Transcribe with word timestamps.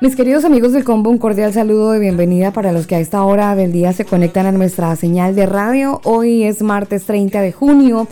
Mis 0.00 0.14
queridos 0.14 0.44
amigos 0.44 0.72
del 0.72 0.84
combo, 0.84 1.10
un 1.10 1.18
cordial 1.18 1.52
saludo 1.52 1.90
de 1.90 1.98
bienvenida 1.98 2.52
para 2.52 2.70
los 2.70 2.86
que 2.86 2.94
a 2.94 3.00
esta 3.00 3.24
hora 3.24 3.56
del 3.56 3.72
día 3.72 3.92
se 3.92 4.04
conectan 4.04 4.46
a 4.46 4.52
nuestra 4.52 4.94
señal 4.94 5.34
de 5.34 5.44
radio. 5.44 6.00
Hoy 6.04 6.44
es 6.44 6.62
martes 6.62 7.04
30 7.04 7.40
de 7.40 7.50
junio. 7.50 8.06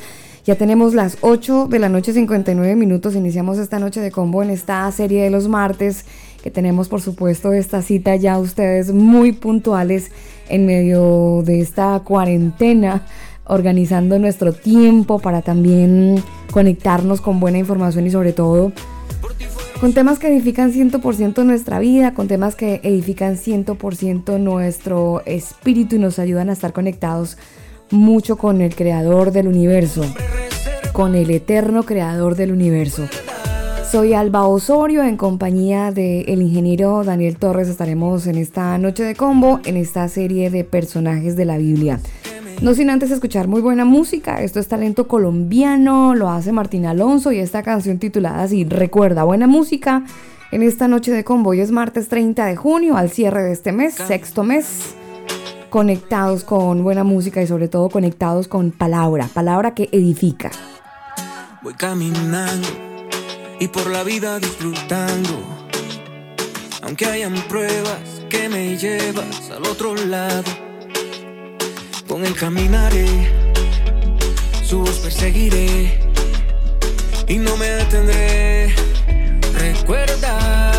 Ya 0.45 0.57
tenemos 0.57 0.95
las 0.95 1.17
8 1.21 1.69
de 1.71 1.79
la 1.79 1.89
noche 1.89 2.13
59 2.13 2.75
minutos. 2.75 3.15
Iniciamos 3.15 3.59
esta 3.59 3.79
noche 3.79 4.01
de 4.01 4.11
combo 4.11 4.43
en 4.43 4.51
esta 4.51 4.91
serie 4.91 5.23
de 5.23 5.31
los 5.31 5.47
martes 5.47 6.05
que 6.43 6.51
tenemos 6.51 6.89
por 6.89 7.01
supuesto 7.01 7.53
esta 7.53 7.83
cita 7.83 8.17
ya 8.17 8.37
ustedes 8.41 8.93
muy 8.93 9.31
puntuales 9.31 10.11
en 10.49 10.67
medio 10.67 11.43
de 11.45 11.61
esta 11.61 12.01
cuarentena 12.01 13.07
organizando 13.45 14.19
nuestro 14.19 14.53
tiempo 14.53 15.21
para 15.21 15.43
también 15.43 16.21
conectarnos 16.51 17.21
con 17.21 17.39
buena 17.39 17.59
información 17.59 18.09
y 18.09 18.11
sobre 18.11 18.33
todo 18.33 18.73
con 19.81 19.93
temas 19.93 20.19
que 20.19 20.29
edifican 20.29 20.73
100% 20.73 21.45
nuestra 21.45 21.79
vida, 21.79 22.15
con 22.15 22.29
temas 22.29 22.57
que 22.57 22.81
edifican 22.83 23.37
100% 23.37 24.41
nuestro 24.41 25.23
espíritu 25.27 25.97
y 25.97 25.99
nos 25.99 26.19
ayudan 26.19 26.49
a 26.49 26.55
estar 26.55 26.73
conectados 26.73 27.37
mucho 27.91 28.37
con 28.37 28.61
el 28.63 28.75
creador 28.75 29.33
del 29.33 29.49
universo, 29.49 30.03
con 30.93 31.15
el 31.15 31.31
eterno 31.31 31.83
creador 31.83 32.37
del 32.37 32.53
universo. 32.53 33.07
Soy 33.91 34.15
Alba 34.15 34.47
Osorio 34.47 35.05
en 35.05 35.17
compañía 35.17 35.93
del 35.93 36.43
ingeniero 36.43 37.05
Daniel 37.05 37.37
Torres. 37.37 37.69
Estaremos 37.69 38.27
en 38.27 38.37
esta 38.37 38.77
noche 38.79 39.05
de 39.05 39.15
combo 39.15 39.61
en 39.65 39.77
esta 39.77 40.09
serie 40.09 40.51
de 40.51 40.65
personajes 40.65 41.37
de 41.37 41.45
la 41.45 41.59
Biblia. 41.59 42.01
No 42.63 42.75
sin 42.75 42.89
antes 42.89 43.11
escuchar 43.11 43.49
muy 43.49 43.61
buena 43.61 43.85
música, 43.85 44.43
esto 44.43 44.61
es 44.61 44.67
talento 44.67 45.07
colombiano, 45.07 46.15
lo 46.15 46.31
hace 46.31 46.53
Martín 46.53 46.87
Alonso 46.87 47.31
y 47.31 47.39
esta 47.39 47.63
canción 47.63 47.99
titulada 47.99 48.43
así, 48.43 48.65
recuerda, 48.65 49.25
buena 49.25 49.47
música 49.47 50.05
en 50.53 50.63
esta 50.63 50.89
noche 50.89 51.13
de 51.13 51.23
convoy 51.23 51.61
es 51.61 51.71
martes 51.71 52.09
30 52.09 52.47
de 52.47 52.57
junio, 52.57 52.97
al 52.97 53.11
cierre 53.11 53.43
de 53.43 53.53
este 53.53 53.73
mes, 53.73 53.95
sexto 53.95 54.43
mes, 54.43 54.95
conectados 55.69 56.45
con 56.45 56.83
buena 56.83 57.05
música 57.05 57.43
y 57.43 57.47
sobre 57.47 57.69
todo 57.69 57.91
conectados 57.91 58.49
con 58.49 58.71
palabra, 58.71 59.29
palabra 59.35 59.75
que 59.75 59.91
edifica. 59.93 60.51
Voy 61.63 61.75
caminando 61.75 62.69
y 63.61 63.69
por 63.69 63.91
la 63.91 64.03
vida 64.03 64.39
disfrutando, 64.39 65.43
aunque 66.83 67.05
hayan 67.05 67.35
pruebas 67.49 68.25
que 68.31 68.49
me 68.49 68.79
llevas 68.79 69.51
al 69.51 69.65
otro 69.67 69.95
lado 69.95 70.67
con 72.09 72.25
él 72.25 72.35
caminaré, 72.35 73.07
su 74.65 74.81
voz 74.81 74.99
perseguiré 74.99 75.99
y 77.29 77.39
no 77.39 77.57
me 77.57 77.67
detendré. 77.67 78.75
Recuerda, 79.55 80.73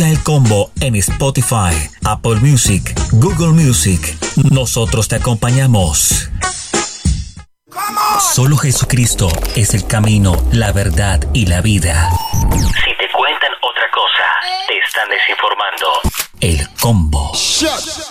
Escucha 0.00 0.18
el 0.18 0.24
combo 0.24 0.70
en 0.80 0.96
Spotify, 0.96 1.76
Apple 2.06 2.36
Music, 2.36 2.94
Google 3.12 3.48
Music. 3.48 4.00
Nosotros 4.50 5.08
te 5.08 5.16
acompañamos. 5.16 6.30
Solo 8.18 8.56
Jesucristo 8.56 9.28
es 9.56 9.74
el 9.74 9.86
camino, 9.86 10.42
la 10.52 10.72
verdad 10.72 11.20
y 11.34 11.44
la 11.44 11.60
vida. 11.60 12.08
Si 12.32 12.96
te 12.96 13.12
cuentan 13.12 13.50
otra 13.60 13.90
cosa, 13.92 14.24
te 14.68 14.78
están 14.78 15.06
desinformando. 15.10 16.00
El 16.40 16.66
combo. 16.80 17.32
Vai. 17.60 18.09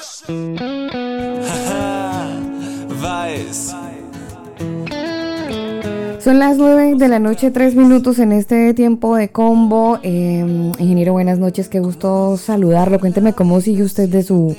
9 6.60 6.96
de 6.98 7.08
la 7.08 7.20
noche, 7.20 7.52
3 7.52 7.74
minutos 7.76 8.20
en 8.20 8.34
este 8.34 8.74
tiempo 8.74 9.16
de 9.16 9.30
combo. 9.30 9.98
Eh, 10.04 10.74
ingeniero, 10.78 11.14
buenas 11.14 11.40
noches, 11.40 11.70
qué 11.70 11.80
gusto 11.80 12.36
saludarlo. 12.36 13.00
Cuénteme 13.00 13.32
cómo 13.32 13.62
sigue 13.62 13.82
usted 13.82 14.10
de 14.10 14.24
su, 14.24 14.58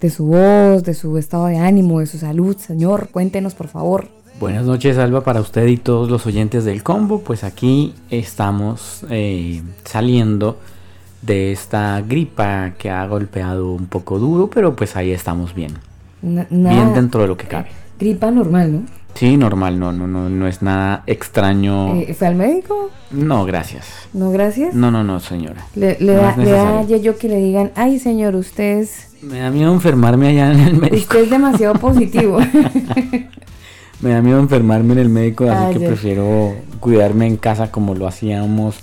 de 0.00 0.10
su 0.10 0.26
voz, 0.26 0.84
de 0.84 0.92
su 0.92 1.16
estado 1.16 1.46
de 1.46 1.56
ánimo, 1.56 2.00
de 2.00 2.06
su 2.06 2.18
salud, 2.18 2.58
señor. 2.58 3.08
Cuéntenos, 3.10 3.54
por 3.54 3.68
favor. 3.68 4.08
Buenas 4.38 4.66
noches, 4.66 4.98
Alba, 4.98 5.22
para 5.22 5.40
usted 5.40 5.66
y 5.66 5.78
todos 5.78 6.10
los 6.10 6.26
oyentes 6.26 6.66
del 6.66 6.82
combo. 6.82 7.20
Pues 7.20 7.42
aquí 7.42 7.94
estamos 8.10 9.06
eh, 9.08 9.62
saliendo 9.84 10.58
de 11.22 11.52
esta 11.52 12.02
gripa 12.02 12.74
que 12.76 12.90
ha 12.90 13.06
golpeado 13.06 13.72
un 13.72 13.86
poco 13.86 14.18
duro, 14.18 14.50
pero 14.50 14.76
pues 14.76 14.94
ahí 14.94 15.10
estamos 15.10 15.54
bien. 15.54 15.72
Bien 16.20 16.92
dentro 16.94 17.22
de 17.22 17.28
lo 17.28 17.38
que 17.38 17.46
cabe. 17.46 17.68
Gripa 17.98 18.30
normal, 18.30 18.72
¿no? 18.72 18.99
Sí, 19.14 19.36
normal, 19.36 19.78
no, 19.78 19.92
no, 19.92 20.06
no, 20.06 20.28
no 20.30 20.46
es 20.46 20.62
nada 20.62 21.02
extraño. 21.06 21.94
Eh, 21.94 22.14
¿Fue 22.18 22.26
al 22.28 22.36
médico? 22.36 22.90
No, 23.10 23.44
gracias. 23.44 23.86
No, 24.14 24.30
gracias. 24.30 24.74
No, 24.74 24.90
no, 24.90 25.04
no, 25.04 25.20
señora. 25.20 25.66
Le, 25.74 25.96
le 26.00 26.14
No 26.14 26.22
da, 26.22 26.36
le 26.36 26.50
da 26.50 26.82
yo 26.96 27.18
que 27.18 27.28
le 27.28 27.36
digan, 27.36 27.70
ay 27.74 27.98
señor, 27.98 28.34
usted 28.36 28.78
es, 28.78 29.08
Me 29.22 29.40
da 29.40 29.50
miedo 29.50 29.72
enfermarme 29.72 30.28
allá 30.28 30.52
en 30.52 30.60
el 30.60 30.76
médico. 30.78 30.96
usted 30.96 31.22
es 31.24 31.30
demasiado 31.30 31.74
positivo. 31.74 32.38
Me 34.00 34.10
da 34.10 34.22
miedo 34.22 34.38
enfermarme 34.40 34.94
en 34.94 34.98
el 35.00 35.08
médico, 35.10 35.44
así 35.44 35.64
Ah, 35.66 35.70
que 35.72 35.80
ya. 35.80 35.86
prefiero 35.88 36.54
cuidarme 36.80 37.26
en 37.26 37.36
casa 37.36 37.70
como 37.70 37.94
lo 37.94 38.06
hacíamos 38.06 38.76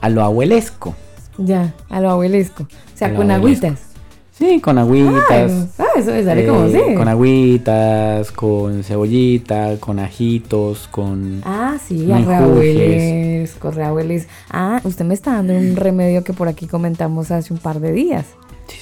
a 0.00 0.08
lo 0.08 0.22
abuelesco. 0.24 0.96
ya, 1.38 1.74
a 1.88 2.00
lo 2.00 2.10
abuelesco. 2.10 2.64
O 2.64 2.96
sea, 2.98 3.14
con 3.14 3.30
abuelesco. 3.30 3.66
agüitas. 3.68 3.93
Sí, 4.36 4.60
con 4.60 4.78
agüitas. 4.78 5.68
ah, 5.78 5.84
eso 5.96 6.10
me 6.10 6.24
sale 6.24 6.44
como 6.46 6.64
eh, 6.64 6.82
así. 6.86 6.94
Con 6.96 7.06
agüitas, 7.08 8.32
con 8.32 8.82
cebollita, 8.82 9.76
con 9.78 10.00
ajitos, 10.00 10.88
con... 10.90 11.40
Ah, 11.44 11.76
sí, 11.86 12.10
arrabueles, 12.10 13.54
correabueles. 13.54 14.26
Ah, 14.50 14.80
usted 14.82 15.04
me 15.04 15.14
está 15.14 15.34
dando 15.34 15.54
un 15.54 15.76
remedio 15.76 16.24
que 16.24 16.32
por 16.32 16.48
aquí 16.48 16.66
comentamos 16.66 17.30
hace 17.30 17.52
un 17.52 17.60
par 17.60 17.78
de 17.78 17.92
días. 17.92 18.26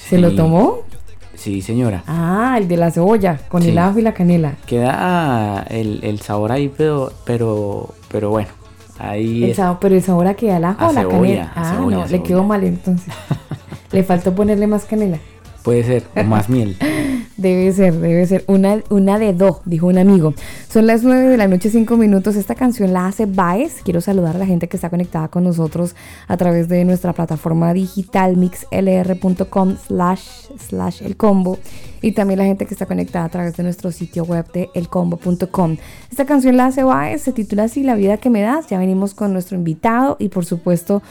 ¿Se 0.09 0.17
lo 0.17 0.31
Sí. 0.31 0.35
tomó? 0.37 0.79
Sí, 1.35 1.61
señora. 1.61 2.03
Ah, 2.07 2.55
el 2.57 2.67
de 2.67 2.77
la 2.77 2.89
cebolla, 2.89 3.39
con 3.49 3.61
Sí. 3.61 3.69
el 3.69 3.77
ajo 3.77 3.99
y 3.99 4.01
la 4.01 4.13
canela. 4.15 4.55
Queda 4.65 5.65
el, 5.69 5.99
el 6.03 6.19
sabor 6.21 6.51
ahí, 6.51 6.71
pero, 6.75 7.11
pero, 7.25 7.89
pero 8.09 8.29
bueno, 8.31 8.49
ahí 8.97 9.43
El 9.43 9.49
es- 9.51 9.57
sabor, 9.57 9.77
pero 9.81 9.95
el 9.95 10.01
sabor 10.01 10.25
a 10.27 10.33
que 10.33 10.51
al 10.51 10.65
ajo 10.65 10.81
A 10.83 10.89
o 10.89 10.93
la 10.93 11.01
cebolla, 11.01 11.17
canela. 11.19 11.51
a 11.53 11.61
Ah, 11.61 11.73
cebolla, 11.75 11.97
no, 11.97 12.03
a 12.03 12.07
le 12.07 12.23
quedó 12.23 12.43
mal 12.43 12.63
entonces. 12.63 13.13
le 13.91 14.03
faltó 14.03 14.33
ponerle 14.33 14.65
más 14.65 14.85
canela. 14.85 15.19
Puede 15.63 15.83
ser, 15.83 16.03
o 16.15 16.23
más 16.23 16.49
miel. 16.49 16.77
Debe 17.37 17.71
ser, 17.73 17.95
debe 17.95 18.25
ser. 18.27 18.43
Una, 18.47 18.81
una 18.89 19.17
de 19.17 19.33
dos, 19.33 19.61
dijo 19.65 19.87
un 19.87 19.97
amigo. 19.97 20.35
Son 20.69 20.85
las 20.85 21.03
9 21.03 21.29
de 21.29 21.37
la 21.37 21.47
noche, 21.47 21.71
5 21.71 21.97
minutos. 21.97 22.35
Esta 22.35 22.53
canción 22.53 22.93
la 22.93 23.07
hace 23.07 23.25
Baez. 23.25 23.81
Quiero 23.83 24.01
saludar 24.01 24.35
a 24.35 24.39
la 24.39 24.45
gente 24.45 24.67
que 24.67 24.77
está 24.77 24.91
conectada 24.91 25.29
con 25.29 25.43
nosotros 25.43 25.95
a 26.27 26.37
través 26.37 26.69
de 26.69 26.85
nuestra 26.85 27.11
plataforma 27.13 27.73
digital 27.73 28.37
mixlr.com 28.37 29.77
slash 29.77 30.21
slash 30.69 31.01
el 31.01 31.17
combo. 31.17 31.57
Y 32.01 32.11
también 32.11 32.37
la 32.37 32.45
gente 32.45 32.67
que 32.67 32.75
está 32.75 32.85
conectada 32.85 33.25
a 33.25 33.29
través 33.29 33.57
de 33.57 33.63
nuestro 33.63 33.91
sitio 33.91 34.25
web 34.25 34.51
de 34.51 34.69
elcombo.com. 34.75 35.77
Esta 36.11 36.25
canción 36.25 36.55
la 36.55 36.67
hace 36.67 36.83
Baez. 36.83 37.23
Se 37.23 37.31
titula 37.31 37.63
así 37.63 37.81
La 37.81 37.95
vida 37.95 38.17
que 38.17 38.29
me 38.29 38.41
das. 38.41 38.67
Ya 38.67 38.77
venimos 38.77 39.15
con 39.15 39.33
nuestro 39.33 39.57
invitado 39.57 40.17
y 40.19 40.29
por 40.29 40.45
supuesto 40.45 41.01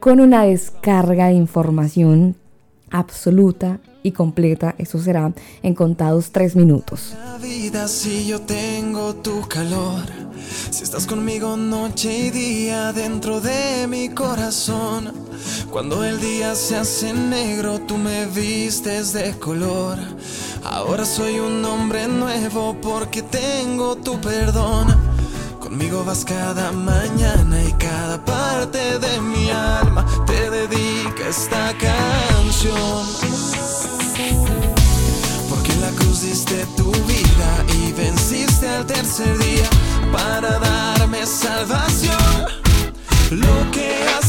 con 0.00 0.20
una 0.20 0.44
descarga 0.44 1.28
de 1.28 1.34
información 1.34 2.36
absoluta 2.90 3.80
y 4.02 4.12
completa. 4.12 4.74
Eso 4.78 5.00
será 5.00 5.32
en 5.62 5.74
contados 5.74 6.30
tres 6.32 6.56
minutos. 6.56 7.14
La 7.24 7.38
vida 7.38 7.88
si 7.88 8.26
yo 8.26 8.40
tengo 8.40 9.14
tu 9.16 9.46
calor, 9.48 10.02
si 10.70 10.84
estás 10.84 11.06
conmigo 11.06 11.56
noche 11.56 12.26
y 12.26 12.30
día 12.30 12.92
dentro 12.92 13.40
de 13.40 13.86
mi 13.88 14.08
corazón. 14.08 15.12
Cuando 15.70 16.04
el 16.04 16.20
día 16.20 16.54
se 16.54 16.76
hace 16.76 17.12
negro, 17.12 17.80
tú 17.80 17.96
me 17.96 18.26
vistes 18.26 19.12
de 19.12 19.32
color. 19.38 19.98
Ahora 20.64 21.04
soy 21.04 21.38
un 21.38 21.64
hombre 21.64 22.06
nuevo 22.08 22.76
porque 22.80 23.22
tengo 23.22 23.96
tu 23.96 24.20
perdón. 24.20 24.88
Conmigo 25.62 26.02
vas 26.04 26.24
cada 26.24 26.72
mañana 26.72 27.62
y 27.62 27.72
cada 27.74 28.22
parte 28.24 28.98
de 28.98 29.20
mi 29.20 29.48
alma 29.48 30.04
te 30.26 30.50
dedica 30.50 31.28
esta 31.28 31.72
canción. 31.78 33.06
Porque 35.48 35.72
la 35.76 35.90
cruz 35.98 36.22
diste 36.22 36.66
tu 36.76 36.90
vida 36.90 37.64
y 37.78 37.92
venciste 37.92 38.68
al 38.68 38.86
tercer 38.86 39.38
día 39.38 39.70
para 40.12 40.58
darme 40.58 41.24
salvación. 41.24 42.18
Lo 43.30 43.70
que 43.70 44.04
has 44.18 44.21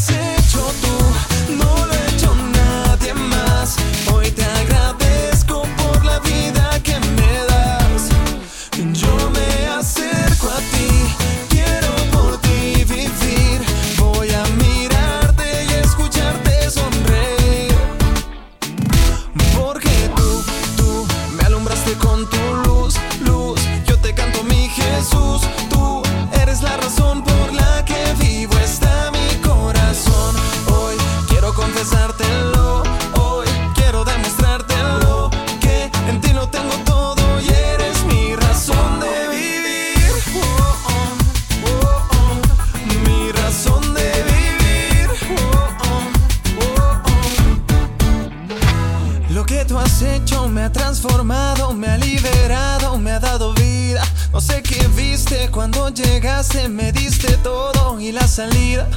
me 50.64 50.68
ha 50.68 50.72
transformado, 50.72 51.74
me 51.74 51.88
ha 51.90 51.98
liberado, 51.98 52.98
me 52.98 53.12
ha 53.12 53.20
dado 53.20 53.54
vida. 53.54 54.02
No 54.32 54.40
sé 54.40 54.64
qué 54.64 54.88
viste 54.96 55.50
cuando 55.52 55.90
llegaste, 55.90 56.70
me 56.70 56.94
diste 56.94 57.36
todo 57.44 58.00
y 58.00 58.14
la 58.14 58.26
salida. 58.26 58.88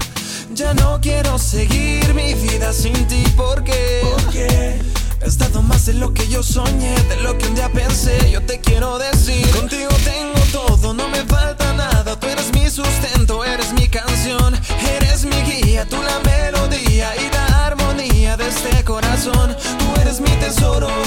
Ya 0.55 0.75
no 0.75 1.00
quiero 1.00 1.41
seguir 1.41 2.14
mi 2.14 2.35
vida 2.35 2.73
sin 2.73 2.95
ti 3.09 3.25
porque 3.37 4.81
has 5.26 5.38
dado 5.38 5.61
más 5.61 5.87
de 5.87 5.95
lo 5.95 6.14
que 6.14 6.29
yo 6.29 6.41
soñé, 6.41 6.95
de 7.09 7.17
lo 7.17 7.37
que 7.37 7.49
un 7.49 7.57
día 7.57 7.69
pensé. 7.69 8.17
Yo 8.31 8.41
te 8.43 8.61
quiero 8.61 8.99
decir, 8.99 9.50
contigo 9.50 9.91
tengo 10.05 10.38
todo, 10.52 10.95
no 10.95 11.09
me 11.09 11.25
falta 11.25 11.73
nada. 11.73 12.14
Tú 12.21 12.29
eres 12.29 12.52
mi 12.52 12.71
sustento, 12.71 13.45
eres 13.45 13.73
mi 13.73 13.88
canción, 13.88 14.55
eres 14.99 15.25
mi 15.25 15.43
guía, 15.43 15.85
tú 15.85 15.97
la 16.00 16.21
melodía 16.21 17.11
y 17.17 17.29
la 17.35 17.67
armonía 17.67 18.37
de 18.37 18.47
este 18.47 18.85
corazón. 18.85 19.57
Tú 19.81 20.00
eres 20.00 20.21
mi 20.21 20.31
tesoro 20.37 21.06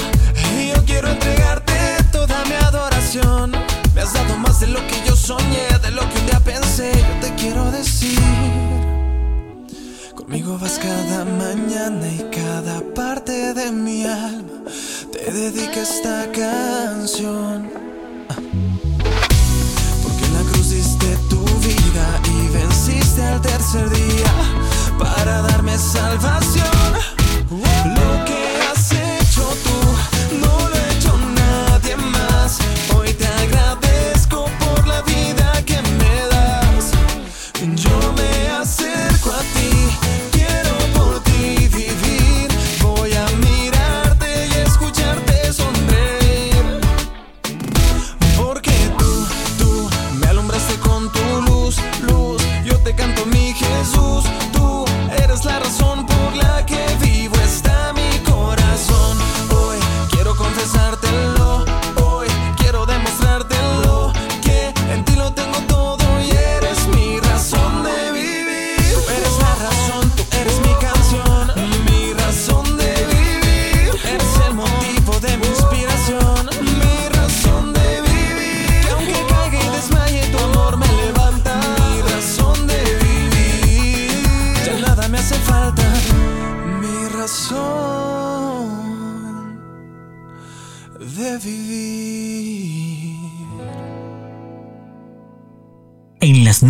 de 4.60 4.66
lo 4.66 4.86
que 4.86 5.02
yo 5.06 5.16
soñé, 5.16 5.66
de 5.82 5.90
lo 5.90 6.02
que 6.10 6.18
un 6.18 6.26
día 6.26 6.40
pensé. 6.40 6.92
Yo 6.92 7.28
te 7.28 7.34
quiero 7.34 7.70
decir. 7.70 8.20
Conmigo 10.14 10.58
vas 10.58 10.78
cada 10.78 11.24
mañana 11.24 12.06
y 12.08 12.22
cada 12.30 12.80
parte 12.94 13.54
de 13.54 13.72
mi 13.72 14.04
alma 14.04 14.64
te 15.12 15.32
dedica 15.32 15.80
esta 15.80 16.30
canción. 16.32 17.70
Porque 20.02 20.24
en 20.26 20.34
la 20.34 20.52
cruz 20.52 20.70
diste 20.70 21.16
tu 21.30 21.42
vida 21.60 22.06
y 22.24 22.48
venciste 22.48 23.22
al 23.22 23.40
tercer 23.40 23.88
día 23.88 24.32
para 24.98 25.40
darme 25.42 25.78
salvación. 25.78 26.66
Lo 27.96 28.24
que 28.26 28.39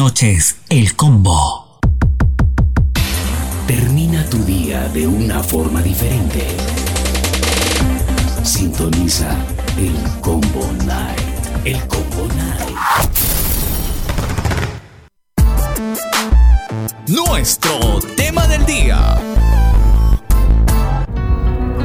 noches, 0.00 0.56
el 0.70 0.96
combo. 0.96 1.78
Termina 3.66 4.24
tu 4.30 4.38
día 4.44 4.88
de 4.94 5.06
una 5.06 5.42
forma 5.42 5.82
diferente. 5.82 6.46
Sintoniza 8.42 9.36
el 9.76 9.92
Combo 10.22 10.66
Night. 10.86 11.66
El 11.66 11.78
Combo 11.86 12.26
Night. 12.34 12.78
Nuestro 17.06 18.00
tema 18.16 18.46
del 18.46 18.64
día. 18.64 19.18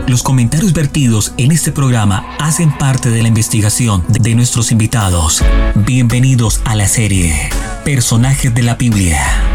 Los 0.07 0.21
comentarios 0.21 0.73
vertidos 0.73 1.33
en 1.37 1.51
este 1.51 1.71
programa 1.71 2.35
hacen 2.39 2.71
parte 2.77 3.09
de 3.09 3.23
la 3.23 3.27
investigación 3.27 4.03
de 4.07 4.35
nuestros 4.35 4.71
invitados. 4.71 5.43
Bienvenidos 5.73 6.61
a 6.63 6.75
la 6.75 6.87
serie 6.87 7.49
Personajes 7.83 8.53
de 8.53 8.61
la 8.61 8.75
Biblia. 8.75 9.54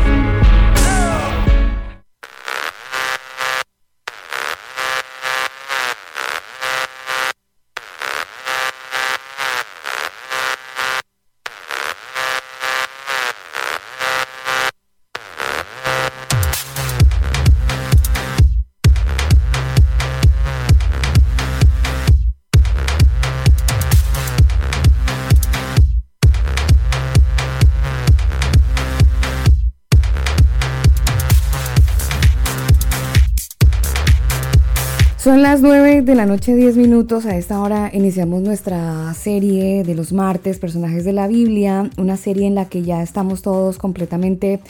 9 36.00 36.12
de 36.12 36.16
la 36.16 36.25
noche, 36.25 36.54
10 36.54 36.78
minutos. 36.78 37.26
A 37.26 37.37
esta 37.37 37.61
hora 37.61 37.90
iniciamos 37.92 38.40
nuestra 38.40 39.12
serie 39.12 39.85
de 39.85 39.95
los 39.95 40.14
martes, 40.14 40.59
personajes 40.59 41.04
de 41.04 41.12
la 41.12 41.28
Biblia, 41.28 41.90
una 41.99 42.16
serie 42.16 42.47
en 42.47 42.54
la 42.54 42.64
que 42.64 42.80
ya 42.80 43.02
estamos 43.02 43.42
todos 43.42 43.76
completamente 43.76 44.61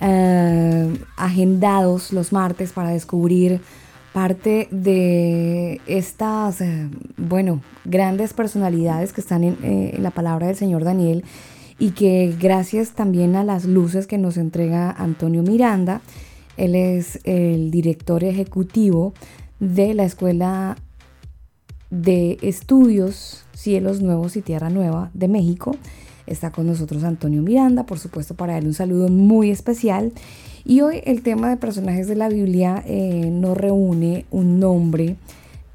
eh, 0.00 0.98
agendados 1.16 2.10
los 2.10 2.32
martes 2.32 2.72
para 2.72 2.88
descubrir 2.88 3.60
parte 4.14 4.66
de 4.70 5.82
estas, 5.86 6.62
eh, 6.62 6.88
bueno, 7.18 7.60
grandes 7.84 8.32
personalidades 8.32 9.12
que 9.12 9.20
están 9.20 9.44
eh, 9.44 9.56
en 9.62 10.02
la 10.02 10.10
palabra 10.10 10.46
del 10.46 10.56
Señor 10.56 10.84
Daniel 10.84 11.22
y 11.78 11.90
que 11.90 12.34
gracias 12.40 12.92
también 12.92 13.36
a 13.36 13.44
las 13.44 13.66
luces 13.66 14.06
que 14.06 14.16
nos 14.16 14.38
entrega 14.38 14.90
Antonio 14.90 15.42
Miranda, 15.42 16.00
él 16.56 16.74
es 16.74 17.20
el 17.24 17.70
director 17.70 18.24
ejecutivo 18.24 19.12
de 19.60 19.94
la 19.94 20.04
Escuela 20.04 20.76
de 21.90 22.38
Estudios 22.42 23.44
Cielos 23.54 24.00
Nuevos 24.02 24.36
y 24.36 24.42
Tierra 24.42 24.70
Nueva 24.70 25.10
de 25.14 25.28
México. 25.28 25.76
Está 26.26 26.50
con 26.50 26.66
nosotros 26.66 27.04
Antonio 27.04 27.42
Miranda, 27.42 27.84
por 27.86 27.98
supuesto 27.98 28.34
para 28.34 28.58
él 28.58 28.66
un 28.66 28.74
saludo 28.74 29.08
muy 29.08 29.50
especial. 29.50 30.12
Y 30.64 30.82
hoy 30.82 31.00
el 31.04 31.22
tema 31.22 31.48
de 31.48 31.56
personajes 31.56 32.08
de 32.08 32.16
la 32.16 32.28
Biblia 32.28 32.82
eh, 32.86 33.30
nos 33.32 33.56
reúne 33.56 34.26
un 34.30 34.60
nombre 34.60 35.16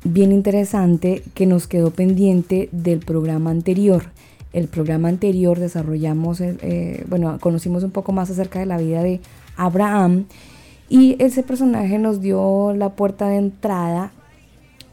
bien 0.04 0.32
interesante 0.32 1.24
que 1.34 1.46
nos 1.46 1.68
quedó 1.68 1.92
pendiente 1.92 2.70
del 2.72 3.00
programa 3.00 3.50
anterior. 3.50 4.12
El 4.52 4.68
programa 4.68 5.10
anterior 5.10 5.60
desarrollamos, 5.60 6.40
eh, 6.42 7.04
bueno, 7.10 7.40
conocimos 7.40 7.84
un 7.84 7.92
poco 7.92 8.12
más 8.12 8.30
acerca 8.30 8.60
de 8.60 8.68
la 8.68 8.78
vida 8.78 9.02
de 9.02 9.20
Abraham 9.58 10.26
y 10.90 11.16
ese 11.20 11.44
personaje 11.44 11.98
nos 11.98 12.22
dio 12.22 12.74
la 12.74 12.90
puerta 12.90 13.28
de 13.28 13.38
entrada 13.38 14.12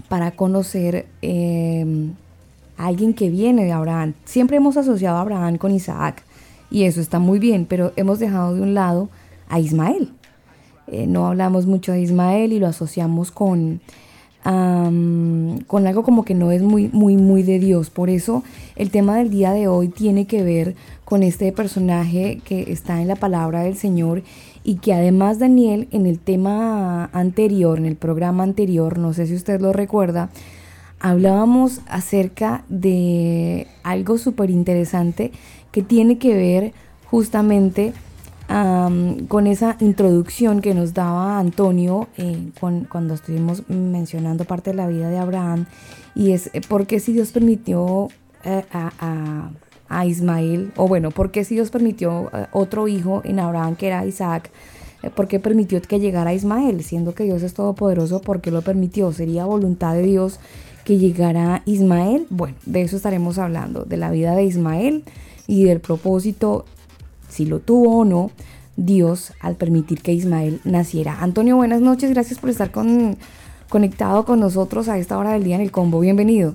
para 0.09 0.32
conocer 0.32 1.06
eh, 1.23 2.11
a 2.76 2.87
alguien 2.87 3.14
que 3.14 3.30
viene 3.30 3.64
de 3.64 3.73
Abraham. 3.73 4.14
Siempre 4.25 4.56
hemos 4.56 4.76
asociado 4.76 5.18
a 5.18 5.20
Abraham 5.20 5.56
con 5.56 5.73
Isaac 5.73 6.25
y 6.70 6.85
eso 6.85 7.00
está 7.00 7.18
muy 7.18 7.38
bien, 7.38 7.66
pero 7.66 7.92
hemos 7.97 8.18
dejado 8.18 8.54
de 8.54 8.62
un 8.62 8.75
lado 8.75 9.09
a 9.49 9.61
Ismael. 9.61 10.12
Eh, 10.87 11.06
no 11.06 11.26
hablamos 11.26 11.66
mucho 11.66 11.92
de 11.92 12.00
Ismael 12.00 12.52
y 12.52 12.59
lo 12.59 12.66
asociamos 12.66 13.30
con, 13.30 13.80
con 14.42 15.87
algo 15.87 16.02
como 16.02 16.25
que 16.25 16.35
no 16.35 16.50
es 16.50 16.62
muy, 16.62 16.88
muy, 16.92 17.16
muy 17.16 17.42
de 17.42 17.59
Dios. 17.59 17.90
Por 17.90 18.11
eso 18.11 18.42
el 18.76 18.90
tema 18.90 19.16
del 19.16 19.30
día 19.30 19.52
de 19.52 19.68
hoy 19.68 19.88
tiene 19.88 20.26
que 20.26 20.42
ver 20.42 20.75
con 21.04 21.23
este 21.23 21.52
personaje 21.52 22.40
que 22.44 22.73
está 22.73 23.00
en 23.00 23.09
la 23.09 23.16
palabra 23.16 23.62
del 23.62 23.76
Señor 23.76 24.23
y 24.62 24.76
que 24.76 24.93
además 24.93 25.38
Daniel 25.38 25.88
en 25.90 26.07
el 26.07 26.19
tema 26.19 27.07
anterior, 27.12 27.79
en 27.79 27.87
el 27.87 27.97
programa 27.97 28.43
anterior, 28.43 28.99
no 28.99 29.12
sé 29.12 29.26
si 29.26 29.35
usted 29.35 29.61
lo 29.61 29.73
recuerda, 29.73 30.31
hablábamos 31.00 31.81
acerca 31.88 32.64
de 32.69 33.67
algo 33.83 34.19
súper 34.19 34.50
interesante 34.50 35.33
que 35.73 35.83
tiene 35.83 36.19
que 36.19 36.35
ver 36.35 36.73
justamente 37.07 37.93
con 39.29 39.47
esa 39.47 39.76
introducción 39.79 40.61
que 40.61 40.75
nos 40.75 40.93
daba 40.93 41.38
Antonio 41.38 42.09
eh, 42.17 42.50
con, 42.59 42.85
cuando 42.85 43.14
estuvimos 43.14 43.62
mencionando 43.69 44.45
parte 44.45 44.71
de 44.71 44.76
la 44.76 44.88
vida 44.88 45.09
de 45.09 45.19
Abraham 45.19 45.67
y 46.17 46.33
es 46.33 46.50
eh, 46.52 46.61
porque 46.69 46.99
si 46.99 47.12
Dios 47.12 47.31
permitió 47.31 48.09
eh, 48.43 48.64
a 48.73 49.50
a 49.90 50.06
Ismael, 50.06 50.73
o 50.76 50.88
bueno, 50.88 51.11
porque 51.11 51.44
si 51.44 51.56
Dios 51.56 51.70
permitió 51.70 52.30
eh, 52.32 52.47
otro 52.52 52.88
hijo 52.88 53.20
en 53.25 53.40
Abraham 53.40 53.76
que 53.76 53.88
era 53.88 54.06
Isaac, 54.06 54.50
eh, 55.02 55.11
¿por 55.11 55.28
qué 55.28 55.40
permitió 55.40 55.82
que 55.82 55.99
llegara 55.99 56.32
Ismael? 56.32 56.82
Siendo 56.85 57.12
que 57.12 57.25
Dios 57.25 57.42
es 57.42 57.52
todopoderoso, 57.54 58.20
¿por 58.20 58.40
qué 58.40 58.52
lo 58.52 58.62
permitió? 58.62 59.12
¿Sería 59.12 59.44
voluntad 59.44 59.94
de 59.94 60.02
Dios 60.02 60.38
que 60.85 60.97
llegara 60.97 61.62
Ismael? 61.66 62.26
Bueno, 62.30 62.56
de 62.64 62.82
eso 62.82 62.97
estaremos 62.97 63.38
hablando, 63.38 63.85
de 63.85 63.97
la 63.97 64.11
vida 64.12 64.35
de 64.37 64.44
Ismael 64.44 65.02
y 65.49 65.64
del 65.64 65.80
propósito, 65.80 66.64
si 67.28 67.44
lo 67.44 67.59
tuvo 67.59 67.99
o 67.99 68.04
no, 68.04 68.30
Dios 68.76 69.32
al 69.40 69.56
permitir 69.56 70.02
que 70.02 70.12
Ismael 70.12 70.61
naciera. 70.64 71.18
Antonio, 71.20 71.56
buenas 71.56 71.80
noches, 71.80 72.11
gracias 72.11 72.38
por 72.38 72.49
estar 72.49 72.70
con, 72.70 73.18
conectado 73.68 74.25
con 74.25 74.38
nosotros 74.38 74.88
a 74.88 74.99
esta 74.99 75.18
hora 75.18 75.32
del 75.32 75.42
día 75.42 75.56
en 75.56 75.62
el 75.62 75.73
combo. 75.73 75.99
Bienvenido. 75.99 76.54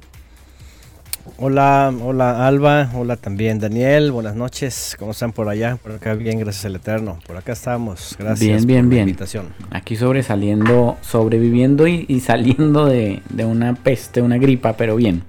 Hola, 1.38 1.92
hola 2.04 2.46
Alba, 2.48 2.92
hola 2.94 3.18
también 3.18 3.60
Daniel, 3.60 4.12
buenas 4.12 4.36
noches, 4.36 4.96
¿cómo 5.00 5.10
están 5.10 5.34
por 5.34 5.50
allá? 5.50 5.76
Por 5.76 5.94
acá 5.94 6.14
bien, 6.14 6.38
gracias 6.38 6.66
al 6.66 6.76
Eterno, 6.76 7.20
por 7.26 7.36
acá 7.36 7.54
estamos, 7.54 8.16
gracias 8.20 8.40
bien, 8.40 8.68
bien, 8.68 8.86
por 8.86 8.90
bien. 8.90 9.06
la 9.06 9.10
invitación. 9.10 9.48
Aquí 9.72 9.96
sobresaliendo, 9.96 10.98
sobreviviendo 11.02 11.88
y, 11.88 12.06
y 12.08 12.20
saliendo 12.20 12.86
de, 12.86 13.24
de, 13.30 13.44
una 13.44 13.74
peste, 13.74 14.22
una 14.22 14.38
gripa, 14.38 14.78
pero 14.78 14.96
bien. 14.96 15.24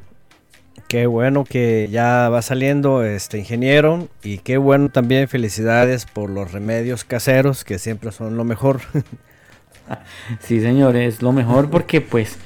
Qué 0.86 1.06
bueno 1.06 1.44
que 1.44 1.88
ya 1.90 2.28
va 2.28 2.42
saliendo 2.42 3.02
este 3.02 3.38
ingeniero 3.38 4.06
y 4.22 4.38
qué 4.38 4.58
bueno 4.58 4.90
también 4.90 5.28
felicidades 5.28 6.04
por 6.04 6.28
los 6.28 6.52
remedios 6.52 7.04
caseros 7.04 7.64
que 7.64 7.78
siempre 7.78 8.12
son 8.12 8.36
lo 8.36 8.44
mejor. 8.44 8.80
sí, 10.40 10.60
señor, 10.60 10.94
es 10.94 11.22
lo 11.22 11.32
mejor 11.32 11.70
porque 11.70 12.02
pues 12.02 12.36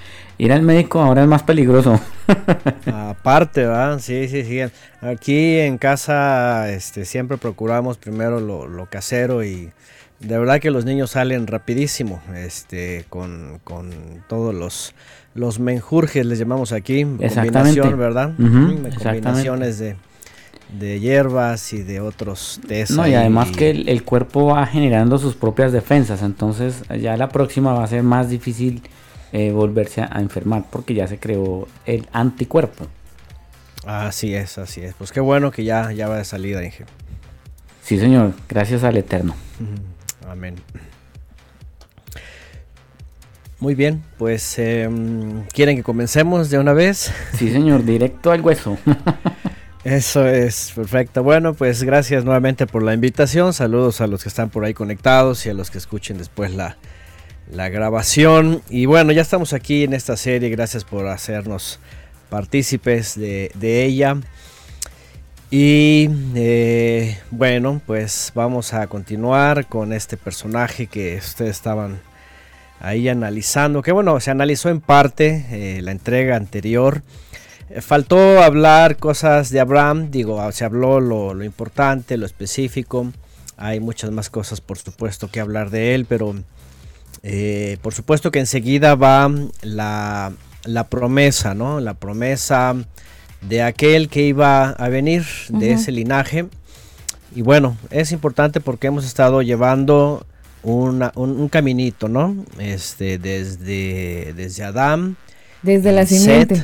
ir 0.41 0.53
al 0.55 0.63
médico 0.63 1.01
ahora 1.01 1.23
es 1.23 1.29
más 1.29 1.43
peligroso. 1.43 2.01
Aparte, 2.87 3.67
¿verdad? 3.67 3.99
Sí, 4.01 4.27
sí, 4.27 4.43
sí. 4.43 4.61
Aquí 5.03 5.59
en 5.59 5.77
casa 5.77 6.71
este, 6.71 7.05
siempre 7.05 7.37
procuramos 7.37 7.99
primero 7.99 8.41
lo, 8.41 8.67
lo, 8.67 8.87
casero 8.87 9.45
y 9.45 9.71
de 10.19 10.39
verdad 10.39 10.59
que 10.59 10.71
los 10.71 10.87
niños 10.87 11.11
salen 11.11 11.47
rapidísimo 11.47 12.23
este, 12.35 13.05
con, 13.11 13.61
con 13.65 13.91
todos 14.29 14.55
los, 14.55 14.95
los 15.35 15.61
menjurjes, 15.61 16.25
les 16.25 16.39
llamamos 16.39 16.73
aquí. 16.73 17.05
Combinación, 17.05 17.99
¿verdad? 17.99 18.33
Uh 18.39 18.43
-huh, 18.43 19.03
Combinaciones 19.03 19.79
de, 19.79 19.97
de 20.79 21.01
hierbas 21.01 21.75
y 21.75 21.83
de 21.83 22.01
otros 22.01 22.63
tés. 22.67 22.93
No, 22.93 23.07
y 23.07 23.13
además 23.13 23.51
que 23.51 23.71
el, 23.71 23.91
el 23.91 24.05
cuerpo 24.05 24.47
va 24.47 24.65
generando 24.65 25.19
sus 25.19 25.35
propias 25.35 25.71
defensas, 25.71 26.23
entonces 26.23 26.83
ya 26.99 27.19
la 27.19 27.29
próxima 27.29 27.75
va 27.75 27.85
a 27.85 27.89
ser 27.89 28.03
más 28.03 28.31
difícil 28.31 28.83
eh, 29.33 29.53
volverse 29.53 30.03
a, 30.03 30.09
a, 30.13 30.21
enfermar 30.21 30.65
porque 30.71 30.95
ya 30.95 31.07
se 31.07 31.19
creó 31.19 31.69
el 31.87 32.09
anticuerpo. 32.13 32.87
Así 33.87 34.35
es, 34.35 34.59
así 34.59 34.83
es. 34.83 34.95
Pues 34.95 35.13
qué 35.13 35.21
bueno 35.21 35.51
que 35.51 35.65
ya, 35.65 35.93
ya 35.93 36.09
va 36.09 36.19
de 36.19 36.25
salida, 36.25 36.65
Inge. 36.65 36.85
Sí, 37.83 37.99
señor. 37.99 38.35
Gracias 38.49 38.85
al 38.85 38.97
Eterno. 38.97 39.35
Amén. 40.29 40.57
Muy 43.59 43.75
bien, 43.75 44.03
pues 44.17 44.59
eh, 44.59 44.89
¿quieren 45.53 45.77
que 45.77 45.83
comencemos 45.83 46.49
de 46.49 46.59
una 46.59 46.73
vez? 46.73 47.13
Sí, 47.35 47.51
señor, 47.53 47.85
directo 47.85 48.33
al 48.33 48.41
hueso. 48.41 48.79
Eso 49.85 50.27
es, 50.27 50.73
perfecto. 50.75 51.23
Bueno, 51.23 51.53
pues 51.53 51.83
gracias 51.83 52.25
nuevamente 52.25 52.67
por 52.67 52.83
la 52.83 52.95
invitación. 52.95 53.53
Saludos 53.53 54.01
a 54.01 54.07
los 54.07 54.23
que 54.23 54.31
están 54.31 54.51
por 54.51 54.65
ahí 54.65 54.73
conectados 54.73 55.45
y 55.45 55.51
a 55.51 55.55
los 55.55 55.71
que 55.71 55.79
escuchen 55.79 56.17
después 56.17 56.55
la, 56.55 56.79
la 57.53 57.69
grabación. 57.69 58.63
Y 58.71 58.87
bueno, 58.87 59.13
ya 59.13 59.23
estamos 59.23 59.53
aquí 59.53 59.85
en 59.85 59.95
esta 59.95 60.17
serie. 60.17 60.49
Gracias 60.51 60.85
por 60.85 61.07
hacernos 61.07 61.79
partícipes 62.29 63.19
de, 63.19 63.51
ella. 63.85 64.17
Y 65.51 66.09
eh, 66.37 67.19
bueno, 67.31 67.81
pues 67.87 68.33
vamos 68.35 68.73
a 68.73 68.87
continuar 68.87 69.67
con 69.67 69.93
este 69.93 70.17
personaje 70.17 70.87
que 70.87 71.17
ustedes 71.17 71.51
estaban 71.51 72.01
ahí 72.79 73.09
analizando. 73.09 73.83
Que 73.83 73.93
bueno, 73.93 74.19
se 74.21 74.31
analizó 74.31 74.69
en 74.69 74.81
parte 74.81 75.47
eh, 75.51 75.83
la 75.83 75.91
entrega 75.91 76.37
anterior. 76.37 77.03
Eh, 77.69 77.81
faltó 77.81 78.43
hablar 78.43 78.97
cosas 78.97 79.51
de 79.51 79.61
Abraham, 79.61 80.11
digo, 80.11 80.51
se 80.53 80.65
habló 80.65 81.01
lo, 81.01 81.43
importante, 81.45 82.17
lo 82.17 82.27
específico. 82.27 83.13
Hay 83.57 83.79
muchas 83.79 84.11
más 84.11 84.31
cosas, 84.31 84.61
por 84.61 84.79
supuesto, 84.79 85.31
que 85.31 85.41
hablar 85.41 85.71
de 85.71 85.95
él, 85.95 86.07
pero 86.07 86.35
por 87.83 87.95
supuesto 87.95 88.31
que 88.31 88.39
enseguida 88.39 88.95
va 88.95 89.31
la, 89.63 90.33
la 90.65 90.89
promesa, 90.89 91.55
¿no? 91.55 91.81
La 91.81 91.95
promesa 91.95 92.77
de 93.43 93.63
aquel 93.63 94.09
que 94.09 94.23
iba 94.23 94.71
a 94.71 94.89
venir, 94.89 95.25
de 95.49 95.73
ese 95.73 95.93
linaje. 95.93 96.47
Y 97.35 97.43
bueno, 97.43 97.77
es 97.91 98.13
importante 98.13 98.61
porque 98.61 98.89
hemos 98.89 99.05
estado 99.05 99.43
llevando 99.43 100.27
un, 100.63 101.49
caminito, 101.51 102.09
¿no? 102.09 102.37
Este, 102.59 103.19
desde, 103.19 104.33
desde 104.35 104.65
Adán. 104.65 105.17
Desde 105.63 105.93
la 105.93 106.07
simiente. 106.07 106.63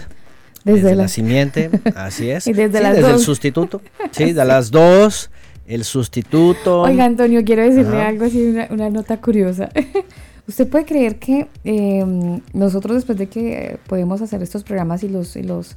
Desde, 0.65 0.97
la... 0.97 1.07
simiente, 1.07 1.71
así 1.95 2.29
es. 2.29 2.47
y 2.49 2.53
desde, 2.53 2.81
el 2.81 3.21
sustituto. 3.21 3.81
Sí, 4.11 4.33
de 4.33 4.45
las 4.45 4.71
dos, 4.71 5.31
el 5.67 5.85
sustituto. 5.85 6.83
Oiga, 6.83 7.05
Antonio, 7.05 7.45
quiero 7.45 7.63
decirle 7.63 8.03
algo 8.03 8.25
así, 8.25 8.55
una, 8.71 8.91
nota 8.91 9.21
curiosa. 9.21 9.71
¿Usted 10.49 10.69
puede 10.69 10.85
creer 10.85 11.19
que 11.19 11.49
em, 11.65 12.41
nosotros 12.53 12.97
después 12.97 13.19
de 13.19 13.29
que 13.29 13.79
podemos 13.89 14.21
hacer 14.23 14.43
estos 14.43 14.63
programas 14.63 15.03
y 15.03 15.09
los, 15.09 15.37
y 15.37 15.43
los 15.43 15.77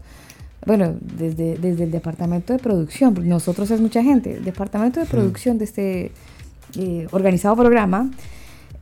bueno, 0.65 0.95
desde, 1.01 1.57
desde 1.57 1.85
el 1.85 1.91
departamento 1.91 2.53
de 2.53 2.59
producción, 2.59 3.15
nosotros 3.27 3.71
es 3.71 3.81
mucha 3.81 4.03
gente, 4.03 4.35
el 4.35 4.43
departamento 4.43 4.99
de 4.99 5.05
producción 5.05 5.57
de 5.57 5.65
este 5.65 6.11
eh, 6.77 7.07
organizado 7.11 7.55
programa, 7.55 8.11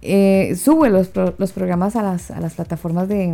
eh, 0.02 0.56
sube 0.62 0.90
los, 0.90 1.12
los, 1.38 1.52
programas 1.52 1.96
a 1.96 2.04
las, 2.04 2.32
a 2.32 2.40
las 2.40 2.56
plataformas 2.56 3.08
de, 3.08 3.34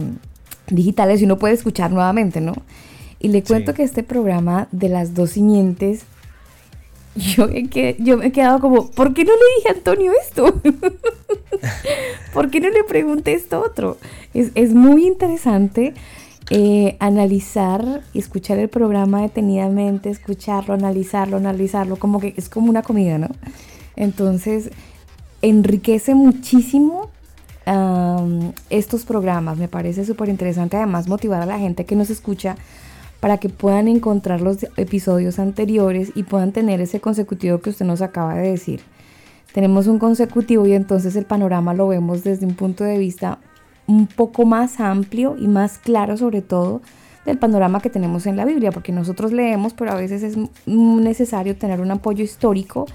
digitales 0.67 1.21
y 1.21 1.25
uno 1.25 1.37
puede 1.37 1.53
escuchar 1.53 1.91
nuevamente, 1.91 2.41
¿no? 2.41 2.53
Y 3.19 3.29
le 3.29 3.43
cuento 3.43 3.73
que 3.73 3.83
este 3.83 4.03
programa 4.03 4.67
de 4.71 4.89
las 4.89 5.13
dos 5.13 5.31
simientes, 5.31 6.03
yo, 7.15 7.47
que, 7.69 7.95
yo 7.99 8.17
me 8.17 8.27
he 8.27 8.31
quedado 8.31 8.59
como, 8.59 8.89
¿por 8.91 9.13
qué 9.13 9.23
no 9.23 9.31
le 9.31 9.55
dije 9.57 9.69
a 9.69 9.73
Antonio 9.73 10.11
esto? 10.21 10.61
¿Por 12.33 12.49
qué 12.49 12.59
no 12.59 12.69
le 12.69 12.83
pregunté 12.83 13.33
esto 13.33 13.61
otro? 13.61 13.97
Es, 14.33 14.51
es 14.55 14.73
muy 14.73 15.05
interesante 15.05 15.93
eh, 16.49 16.97
analizar 16.99 18.01
y 18.13 18.19
escuchar 18.19 18.59
el 18.59 18.67
programa 18.67 19.21
detenidamente, 19.21 20.09
escucharlo, 20.09 20.73
analizarlo, 20.73 21.37
analizarlo, 21.37 21.95
como 21.95 22.19
que 22.19 22.33
es 22.35 22.49
como 22.49 22.69
una 22.69 22.81
comida, 22.81 23.17
¿no? 23.17 23.29
Entonces, 23.95 24.69
enriquece 25.41 26.15
muchísimo 26.15 27.09
estos 28.69 29.05
programas, 29.05 29.57
me 29.57 29.69
parece 29.69 30.03
súper 30.03 30.27
interesante 30.27 30.75
además 30.75 31.07
motivar 31.07 31.41
a 31.41 31.45
la 31.45 31.59
gente 31.59 31.85
que 31.85 31.95
nos 31.95 32.09
escucha 32.09 32.57
para 33.23 33.37
que 33.37 33.47
puedan 33.47 33.87
encontrar 33.87 34.41
los 34.41 34.65
episodios 34.75 35.39
anteriores 35.39 36.11
y 36.13 36.23
puedan 36.23 36.51
tener 36.51 36.81
ese 36.81 36.99
consecutivo 36.99 37.59
que 37.59 37.69
usted 37.69 37.85
nos 37.85 38.01
acaba 38.01 38.35
de 38.35 38.49
decir. 38.49 38.81
Tenemos 39.53 39.87
un 39.87 39.97
consecutivo 39.97 40.67
y 40.67 40.73
entonces 40.73 41.15
el 41.15 41.23
panorama 41.23 41.73
lo 41.73 41.87
vemos 41.87 42.25
desde 42.25 42.45
un 42.45 42.55
punto 42.55 42.83
de 42.83 42.97
vista 42.97 43.39
un 43.87 44.07
poco 44.07 44.43
más 44.45 44.81
amplio 44.81 45.37
y 45.39 45.47
más 45.47 45.77
claro 45.77 46.17
sobre 46.17 46.41
todo 46.41 46.81
del 47.25 47.37
panorama 47.37 47.79
que 47.79 47.89
tenemos 47.89 48.25
en 48.25 48.35
la 48.35 48.43
Biblia, 48.43 48.73
porque 48.73 48.91
nosotros 48.91 49.31
leemos, 49.31 49.73
pero 49.73 49.93
a 49.93 49.95
veces 49.95 50.21
es 50.21 50.37
necesario 50.65 51.55
tener 51.55 51.79
un 51.79 51.91
apoyo 51.91 52.25
histórico, 52.25 52.87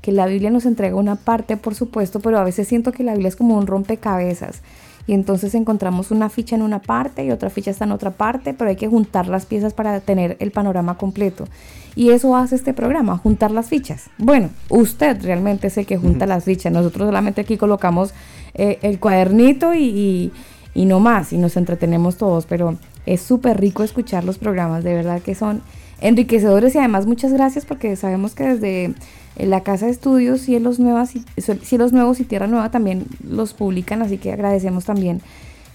que 0.00 0.12
la 0.12 0.26
Biblia 0.26 0.50
nos 0.50 0.64
entrega 0.64 0.94
una 0.94 1.16
parte, 1.16 1.56
por 1.56 1.74
supuesto, 1.74 2.20
pero 2.20 2.38
a 2.38 2.44
veces 2.44 2.68
siento 2.68 2.92
que 2.92 3.02
la 3.02 3.14
Biblia 3.14 3.30
es 3.30 3.36
como 3.36 3.58
un 3.58 3.66
rompecabezas. 3.66 4.62
Y 5.06 5.14
entonces 5.14 5.54
encontramos 5.54 6.10
una 6.10 6.28
ficha 6.28 6.54
en 6.54 6.62
una 6.62 6.80
parte 6.80 7.24
y 7.24 7.30
otra 7.30 7.50
ficha 7.50 7.70
está 7.70 7.84
en 7.84 7.92
otra 7.92 8.12
parte, 8.12 8.54
pero 8.54 8.70
hay 8.70 8.76
que 8.76 8.88
juntar 8.88 9.26
las 9.26 9.46
piezas 9.46 9.74
para 9.74 10.00
tener 10.00 10.36
el 10.38 10.52
panorama 10.52 10.96
completo. 10.96 11.46
Y 11.94 12.10
eso 12.10 12.36
hace 12.36 12.54
este 12.54 12.72
programa, 12.72 13.18
juntar 13.18 13.50
las 13.50 13.68
fichas. 13.68 14.10
Bueno, 14.16 14.50
usted 14.68 15.22
realmente 15.22 15.66
es 15.66 15.76
el 15.76 15.86
que 15.86 15.98
junta 15.98 16.26
las 16.26 16.44
fichas. 16.44 16.72
Nosotros 16.72 17.08
solamente 17.08 17.40
aquí 17.40 17.56
colocamos 17.56 18.14
eh, 18.54 18.78
el 18.82 18.98
cuadernito 18.98 19.74
y, 19.74 20.32
y, 20.74 20.84
no 20.86 21.00
más, 21.00 21.32
y 21.32 21.38
nos 21.38 21.56
entretenemos 21.56 22.16
todos, 22.16 22.46
pero 22.46 22.76
es 23.04 23.20
súper 23.20 23.60
rico 23.60 23.82
escuchar 23.82 24.24
los 24.24 24.38
programas, 24.38 24.84
de 24.84 24.94
verdad 24.94 25.20
que 25.20 25.34
son 25.34 25.62
enriquecedores 26.00 26.74
y 26.74 26.78
además 26.78 27.06
muchas 27.06 27.32
gracias 27.32 27.64
porque 27.64 27.94
sabemos 27.96 28.34
que 28.34 28.44
desde 28.44 28.94
la 29.36 29.62
Casa 29.62 29.86
de 29.86 29.92
Estudios, 29.92 30.40
Cielos, 30.40 30.78
Nuevas 30.78 31.16
y, 31.16 31.24
Cielos 31.62 31.92
Nuevos 31.92 32.20
y 32.20 32.24
Tierra 32.24 32.46
Nueva 32.46 32.70
también 32.70 33.06
los 33.28 33.54
publican, 33.54 34.02
así 34.02 34.18
que 34.18 34.32
agradecemos 34.32 34.84
también 34.84 35.20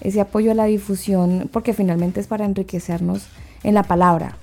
ese 0.00 0.20
apoyo 0.20 0.52
a 0.52 0.54
la 0.54 0.64
difusión 0.64 1.48
porque 1.52 1.74
finalmente 1.74 2.20
es 2.20 2.26
para 2.26 2.44
enriquecernos 2.44 3.26
en 3.62 3.74
la 3.74 3.82
palabra. 3.82 4.36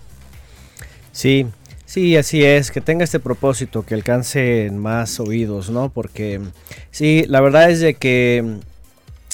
Sí, 1.11 1.47
Sí, 1.85 2.17
así 2.17 2.43
es, 2.43 2.71
que 2.71 2.81
tenga 2.81 3.03
este 3.03 3.19
propósito, 3.19 3.83
que 3.83 3.93
alcance 3.93 4.71
más 4.73 5.19
oídos, 5.19 5.69
¿no? 5.69 5.89
Porque 5.89 6.41
sí, 6.89 7.25
la 7.27 7.41
verdad 7.41 7.69
es 7.69 7.79
de 7.79 7.93
que 7.93 8.57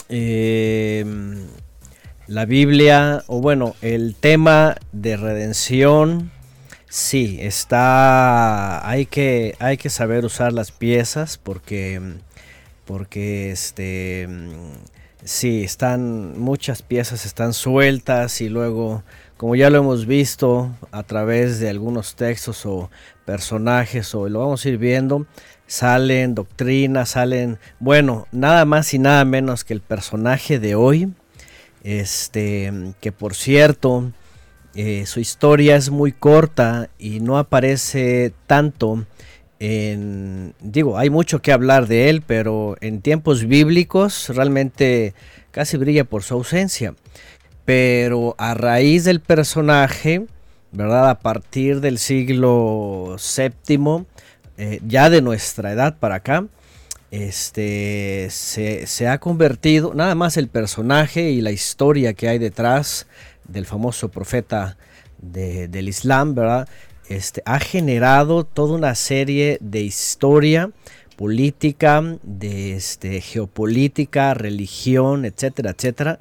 eh, 0.09 1.05
la 2.27 2.45
Biblia, 2.45 3.23
o 3.27 3.39
bueno, 3.39 3.75
el 3.81 4.15
tema 4.15 4.75
de 4.91 5.15
redención, 5.15 6.31
sí, 6.91 7.37
está, 7.39 8.87
hay 8.87 9.05
que, 9.05 9.55
hay 9.59 9.77
que 9.77 9.89
saber 9.89 10.25
usar 10.25 10.51
las 10.51 10.71
piezas 10.73 11.37
porque, 11.37 12.01
porque 12.85 13.51
este, 13.51 14.27
sí, 15.23 15.63
están, 15.63 16.37
muchas 16.37 16.81
piezas 16.81 17.25
están 17.25 17.53
sueltas 17.53 18.41
y 18.41 18.49
luego 18.49 19.03
como 19.37 19.55
ya 19.55 19.69
lo 19.69 19.77
hemos 19.79 20.05
visto 20.05 20.69
a 20.91 21.03
través 21.03 21.59
de 21.61 21.69
algunos 21.69 22.15
textos 22.15 22.65
o 22.65 22.91
personajes 23.23 24.13
o 24.13 24.27
lo 24.27 24.39
vamos 24.39 24.65
a 24.65 24.69
ir 24.69 24.77
viendo, 24.77 25.25
salen 25.67 26.35
doctrinas, 26.35 27.11
salen, 27.11 27.57
bueno, 27.79 28.27
nada 28.33 28.65
más 28.65 28.93
y 28.93 28.99
nada 28.99 29.23
menos 29.23 29.63
que 29.63 29.73
el 29.73 29.81
personaje 29.81 30.59
de 30.59 30.75
hoy, 30.75 31.13
este, 31.83 32.93
que 32.99 33.13
por 33.13 33.33
cierto, 33.33 34.11
eh, 34.75 35.05
su 35.05 35.19
historia 35.19 35.75
es 35.75 35.89
muy 35.89 36.11
corta 36.11 36.89
y 36.97 37.19
no 37.19 37.37
aparece 37.37 38.33
tanto 38.47 39.05
en, 39.59 40.53
digo, 40.59 40.97
hay 40.97 41.09
mucho 41.09 41.41
que 41.41 41.51
hablar 41.51 41.87
de 41.87 42.09
él, 42.09 42.23
pero 42.25 42.75
en 42.81 43.01
tiempos 43.01 43.45
bíblicos 43.45 44.29
realmente 44.29 45.13
casi 45.51 45.77
brilla 45.77 46.03
por 46.03 46.23
su 46.23 46.33
ausencia 46.33 46.95
pero 47.65 48.35
a 48.37 48.53
raíz 48.53 49.03
del 49.03 49.21
personaje, 49.21 50.25
¿verdad? 50.71 51.09
A 51.09 51.19
partir 51.19 51.79
del 51.79 51.99
siglo 51.99 53.15
VII, 53.17 54.05
eh, 54.57 54.79
ya 54.85 55.09
de 55.09 55.21
nuestra 55.21 55.71
edad 55.71 55.97
para 55.97 56.15
acá, 56.15 56.45
este, 57.11 58.27
se, 58.29 59.07
ha 59.07 59.19
convertido, 59.19 59.93
nada 59.93 60.15
más 60.15 60.37
el 60.37 60.47
personaje 60.47 61.31
y 61.31 61.41
la 61.41 61.51
historia 61.51 62.13
que 62.13 62.29
hay 62.29 62.39
detrás 62.39 63.07
del 63.51 63.65
famoso 63.65 64.09
profeta 64.09 64.77
del 65.21 65.87
Islam, 65.87 66.33
¿verdad? 66.33 66.67
Este, 67.07 67.43
ha 67.45 67.59
generado 67.59 68.43
toda 68.43 68.75
una 68.75 68.95
serie 68.95 69.57
de 69.61 69.81
historia 69.81 70.71
política, 71.17 72.17
de 72.23 72.75
este, 72.75 73.21
geopolítica, 73.21 74.33
religión, 74.33 75.25
etcétera, 75.25 75.71
etcétera, 75.71 76.19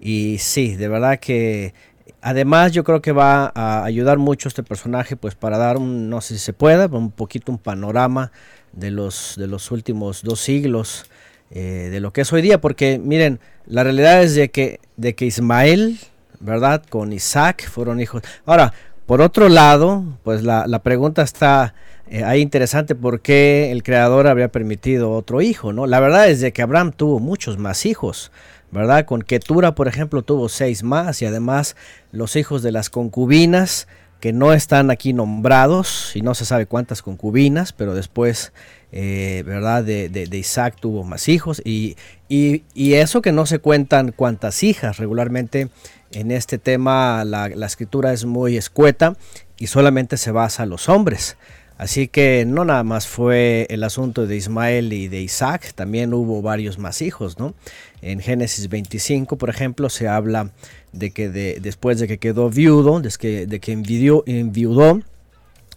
y 0.00 0.38
sí, 0.38 0.74
de 0.74 0.88
verdad 0.88 1.20
que 1.20 1.74
además 2.22 2.72
yo 2.72 2.84
creo 2.84 3.02
que 3.02 3.12
va 3.12 3.52
a 3.54 3.84
ayudar 3.84 4.18
mucho 4.18 4.48
este 4.48 4.62
personaje 4.62 5.16
pues 5.16 5.34
para 5.34 5.58
dar 5.58 5.76
un, 5.76 6.08
no 6.08 6.20
sé 6.20 6.34
si 6.34 6.40
se 6.40 6.52
pueda, 6.52 6.86
un 6.86 7.10
poquito 7.10 7.52
un 7.52 7.58
panorama 7.58 8.32
de 8.72 8.90
los, 8.90 9.34
de 9.36 9.46
los 9.46 9.70
últimos 9.70 10.22
dos 10.22 10.40
siglos 10.40 11.06
eh, 11.50 11.88
de 11.90 12.00
lo 12.00 12.12
que 12.12 12.22
es 12.22 12.32
hoy 12.32 12.42
día. 12.42 12.60
Porque 12.60 12.98
miren, 12.98 13.40
la 13.66 13.84
realidad 13.84 14.22
es 14.22 14.34
de 14.34 14.50
que, 14.50 14.80
de 14.96 15.14
que 15.14 15.26
Ismael, 15.26 15.98
¿verdad? 16.42 16.82
Con 16.88 17.12
Isaac 17.12 17.68
fueron 17.68 18.00
hijos. 18.00 18.22
Ahora, 18.44 18.74
por 19.06 19.20
otro 19.22 19.48
lado, 19.48 20.04
pues 20.22 20.42
la, 20.42 20.66
la 20.66 20.80
pregunta 20.80 21.22
está 21.22 21.74
eh, 22.08 22.24
ahí 22.24 22.40
interesante 22.42 22.94
por 22.94 23.20
qué 23.20 23.72
el 23.72 23.82
creador 23.82 24.26
habría 24.26 24.52
permitido 24.52 25.12
otro 25.12 25.40
hijo, 25.40 25.72
¿no? 25.72 25.86
La 25.86 26.00
verdad 26.00 26.28
es 26.28 26.40
de 26.40 26.52
que 26.52 26.62
Abraham 26.62 26.92
tuvo 26.92 27.18
muchos 27.18 27.58
más 27.58 27.86
hijos. 27.86 28.30
¿verdad? 28.72 29.04
Con 29.04 29.20
Ketura, 29.20 29.74
por 29.74 29.86
ejemplo, 29.86 30.22
tuvo 30.22 30.48
seis 30.48 30.82
más 30.82 31.20
y 31.20 31.26
además 31.26 31.76
los 32.10 32.36
hijos 32.36 32.62
de 32.62 32.72
las 32.72 32.88
concubinas, 32.88 33.86
que 34.18 34.32
no 34.32 34.52
están 34.52 34.92
aquí 34.92 35.12
nombrados 35.12 36.14
y 36.14 36.22
no 36.22 36.34
se 36.34 36.44
sabe 36.44 36.66
cuántas 36.66 37.02
concubinas, 37.02 37.72
pero 37.72 37.92
después, 37.92 38.52
eh, 38.92 39.42
¿verdad? 39.44 39.82
De, 39.82 40.28
Isaac 40.32 40.76
tuvo 40.80 41.02
más 41.02 41.28
hijos 41.28 41.60
y, 41.64 41.96
y, 42.28 42.62
eso 42.94 43.20
que 43.20 43.32
no 43.32 43.46
se 43.46 43.58
cuentan 43.58 44.12
cuántas 44.12 44.62
hijas 44.62 44.98
regularmente 44.98 45.70
en 46.12 46.30
este 46.30 46.58
tema 46.58 47.24
la, 47.24 47.48
la 47.48 47.66
escritura 47.66 48.12
es 48.12 48.24
muy 48.24 48.56
escueta 48.56 49.16
y 49.58 49.66
solamente 49.66 50.16
se 50.16 50.30
basa 50.30 50.64
a 50.64 50.66
los 50.66 50.88
hombres. 50.88 51.36
Así 51.82 52.06
que 52.06 52.44
no 52.46 52.64
nada 52.64 52.84
más 52.84 53.08
fue 53.08 53.66
el 53.68 53.82
asunto 53.82 54.26
de 54.28 54.36
Ismael 54.36 54.92
y 54.92 55.08
de 55.08 55.20
Isaac, 55.20 55.72
también 55.74 56.14
hubo 56.14 56.40
varios 56.40 56.78
más 56.78 57.02
hijos, 57.02 57.40
¿no? 57.40 57.54
En 58.02 58.20
Génesis 58.20 58.68
25, 58.68 59.36
por 59.36 59.50
ejemplo, 59.50 59.88
se 59.88 60.06
habla 60.06 60.52
de 60.92 61.10
que 61.10 61.28
después 61.28 61.98
de 61.98 62.06
que 62.06 62.18
quedó 62.18 62.50
viudo, 62.50 63.00
de 63.00 63.10
que, 63.18 63.46
de 63.46 63.58
que 63.58 63.72
enviudó, 63.72 65.00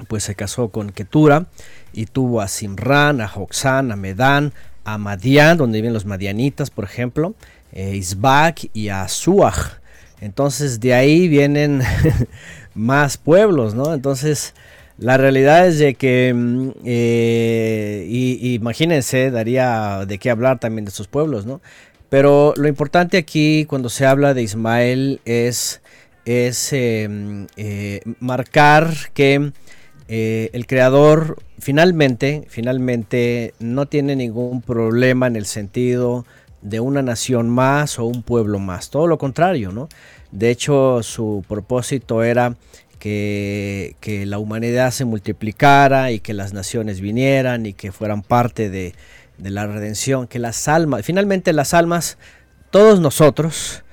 pues 0.07 0.25
se 0.25 0.35
casó 0.35 0.69
con 0.69 0.91
Ketura 0.91 1.47
y 1.91 2.05
tuvo 2.05 2.41
a 2.41 2.49
Simran, 2.49 3.19
a 3.19 3.27
Joxán, 3.27 3.91
a 3.91 3.95
Medán, 3.95 4.53
a 4.83 4.97
Madián, 4.97 5.57
donde 5.57 5.79
viven 5.79 5.93
los 5.93 6.05
madianitas, 6.05 6.69
por 6.69 6.83
ejemplo, 6.83 7.33
eh, 7.71 7.95
Isbac 7.95 8.69
y 8.73 8.89
a 8.89 9.07
Suach. 9.07 9.79
Entonces 10.21 10.79
de 10.79 10.93
ahí 10.93 11.27
vienen 11.27 11.81
más 12.75 13.17
pueblos, 13.17 13.75
¿no? 13.75 13.93
Entonces 13.93 14.53
la 14.97 15.17
realidad 15.17 15.67
es 15.67 15.79
de 15.79 15.95
que, 15.95 16.33
mm, 16.33 16.71
eh, 16.85 18.05
y, 18.07 18.53
imagínense, 18.53 19.29
daría 19.29 20.05
de 20.07 20.17
qué 20.19 20.29
hablar 20.29 20.59
también 20.59 20.85
de 20.85 20.89
estos 20.89 21.07
pueblos, 21.07 21.45
¿no? 21.45 21.61
Pero 22.09 22.53
lo 22.55 22.67
importante 22.67 23.17
aquí 23.17 23.65
cuando 23.65 23.89
se 23.89 24.05
habla 24.05 24.33
de 24.33 24.43
Ismael 24.43 25.19
es, 25.25 25.81
es 26.23 26.71
em, 26.71 27.47
eh, 27.57 28.01
marcar 28.19 28.93
que 29.13 29.51
eh, 30.07 30.49
el 30.53 30.67
creador 30.67 31.37
finalmente, 31.59 32.45
finalmente 32.47 33.53
no 33.59 33.87
tiene 33.87 34.15
ningún 34.15 34.61
problema 34.61 35.27
en 35.27 35.35
el 35.35 35.45
sentido 35.45 36.25
de 36.65 36.79
una 36.79 37.03
nación 37.03 37.47
más 37.47 37.99
o 37.99 38.05
un 38.05 38.23
pueblo 38.23 38.57
más, 38.57 38.89
todo 38.89 39.05
lo 39.05 39.19
contrario, 39.19 39.71
¿no? 39.71 39.87
De 40.31 40.49
hecho, 40.49 41.03
su 41.03 41.45
propósito 41.47 42.23
era 42.23 42.55
que, 42.97 44.23
la 44.25 44.39
humanidad 44.39 44.89
se 44.89 45.05
multiplicara 45.05 46.11
y 46.11 46.19
que 46.19 46.33
las 46.33 46.53
naciones 46.53 47.01
vinieran 47.01 47.67
y 47.67 47.73
que 47.73 47.91
fueran 47.91 48.23
parte 48.23 48.71
de, 48.71 48.95
la 49.37 49.67
redención, 49.67 50.25
que 50.27 50.39
las 50.39 50.67
almas, 50.67 51.05
finalmente 51.05 51.53
las 51.53 51.75
almas, 51.75 52.17
todos 52.71 52.99
nosotros, 52.99 53.83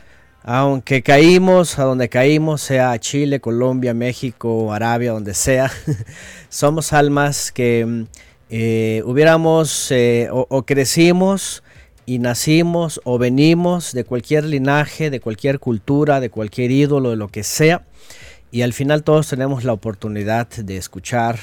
aunque 0.42 1.02
caímos 1.02 1.78
a 1.78 1.84
donde 1.84 2.08
caímos, 2.08 2.62
sea 2.62 2.98
Chile, 2.98 3.40
Colombia, 3.40 3.92
México, 3.92 4.72
Arabia, 4.72 5.12
donde 5.12 5.34
sea, 5.34 5.70
somos 6.48 6.94
almas 6.94 7.52
que 7.52 8.06
eh, 8.48 9.02
hubiéramos 9.04 9.90
eh, 9.90 10.28
o, 10.30 10.62
crecimos 10.64 11.62
y 12.06 12.18
nacimos 12.18 13.00
o 13.04 13.18
venimos 13.18 13.92
de 13.92 14.04
cualquier 14.04 14.44
linaje, 14.44 15.10
de 15.10 15.20
cualquier 15.20 15.58
cultura, 15.58 16.20
de 16.20 16.30
cualquier 16.30 16.70
ídolo, 16.70 17.10
de 17.10 17.16
lo 17.16 17.28
que 17.28 17.42
sea, 17.42 17.84
y 18.50 18.62
al 18.62 18.72
final 18.72 19.02
todos 19.02 19.28
tenemos 19.28 19.64
la 19.64 19.72
oportunidad 19.72 20.48
de 20.48 20.76
escuchar 20.76 21.38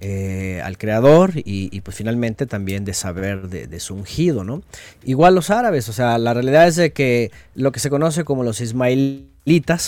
eh, 0.00 0.60
al 0.62 0.76
creador 0.76 1.32
y, 1.36 1.80
pues 1.80 1.96
finalmente 1.96 2.46
también 2.46 2.84
de 2.84 2.92
saber 2.92 3.48
de, 3.48 3.80
su 3.80 3.94
ungido, 3.94 4.44
¿no? 4.44 4.62
Igual 5.04 5.34
los 5.34 5.50
árabes, 5.50 5.88
o 5.88 5.92
sea, 5.92 6.18
la 6.18 6.34
realidad 6.34 6.68
es 6.68 6.76
de 6.76 6.92
que 6.92 7.30
lo 7.54 7.72
que 7.72 7.80
se 7.80 7.90
conoce 7.90 8.24
como 8.24 8.42
los 8.42 8.60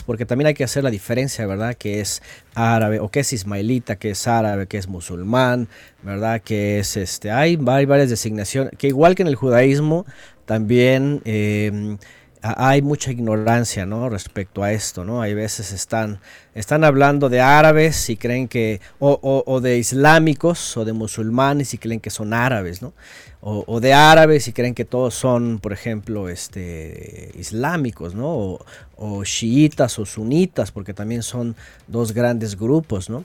porque 0.07 0.25
también 0.25 0.47
hay 0.47 0.55
que 0.55 0.63
hacer 0.63 0.85
la 0.85 0.91
diferencia, 0.91 1.45
¿verdad? 1.47 1.75
Que 1.75 2.01
es 2.01 2.23
árabe, 2.55 3.01
o 3.01 3.09
que 3.09 3.21
es 3.21 3.33
ismaelita, 3.33 3.97
que 3.97 4.11
es 4.11 4.29
árabe, 4.29 4.69
que 4.69 4.79
es 4.79 4.87
musulmán, 4.87 5.69
¿verdad? 6.03 6.41
Que 6.41 6.79
es, 6.79 6.97
este, 6.97 7.33
hay, 7.33 7.57
varias 7.57 8.09
designaciones, 8.09 8.73
que 8.79 8.87
igual 8.87 9.15
que 9.17 9.23
en 9.23 9.29
el 9.29 9.35
judaísmo, 9.35 10.07
también... 10.47 11.21
Eh, 11.25 11.99
hay 12.43 12.83
mucha 12.83 13.11
ignorancia 13.11 13.87
¿no? 13.87 14.09
respecto 14.09 14.63
a 14.63 14.73
esto, 14.73 15.05
¿no? 15.05 15.21
Hay 15.21 15.35
veces 15.35 15.73
están, 15.73 16.21
están 16.55 16.85
hablando 16.85 17.29
de 17.29 17.41
árabes 17.41 18.11
y 18.11 18.17
creen 18.17 18.49
que, 18.49 18.81
o, 18.99 19.61
de 19.61 19.79
islámicos 19.79 20.77
o 20.77 20.85
de 20.85 20.93
musulmanes 20.93 21.75
y 21.75 21.79
creen 21.79 22.01
que 22.01 22.11
son 22.11 22.33
árabes, 22.33 22.83
¿no? 22.83 22.93
O, 23.41 23.81
de 23.81 23.93
árabes 23.93 24.49
y 24.49 24.53
creen 24.53 24.75
que 24.75 24.85
todos 24.85 25.15
son, 25.15 25.61
por 25.61 25.73
ejemplo, 25.73 26.29
este, 26.29 27.31
islámicos, 27.39 28.15
¿no? 28.15 28.29
O, 28.29 28.67
o 28.97 29.25
chiitas 29.25 29.99
o 29.99 30.05
sunitas, 30.05 30.73
porque 30.73 30.93
también 30.93 31.23
son 31.23 31.55
dos 31.87 32.13
grandes 32.13 32.59
grupos, 32.59 33.09
¿no? 33.09 33.25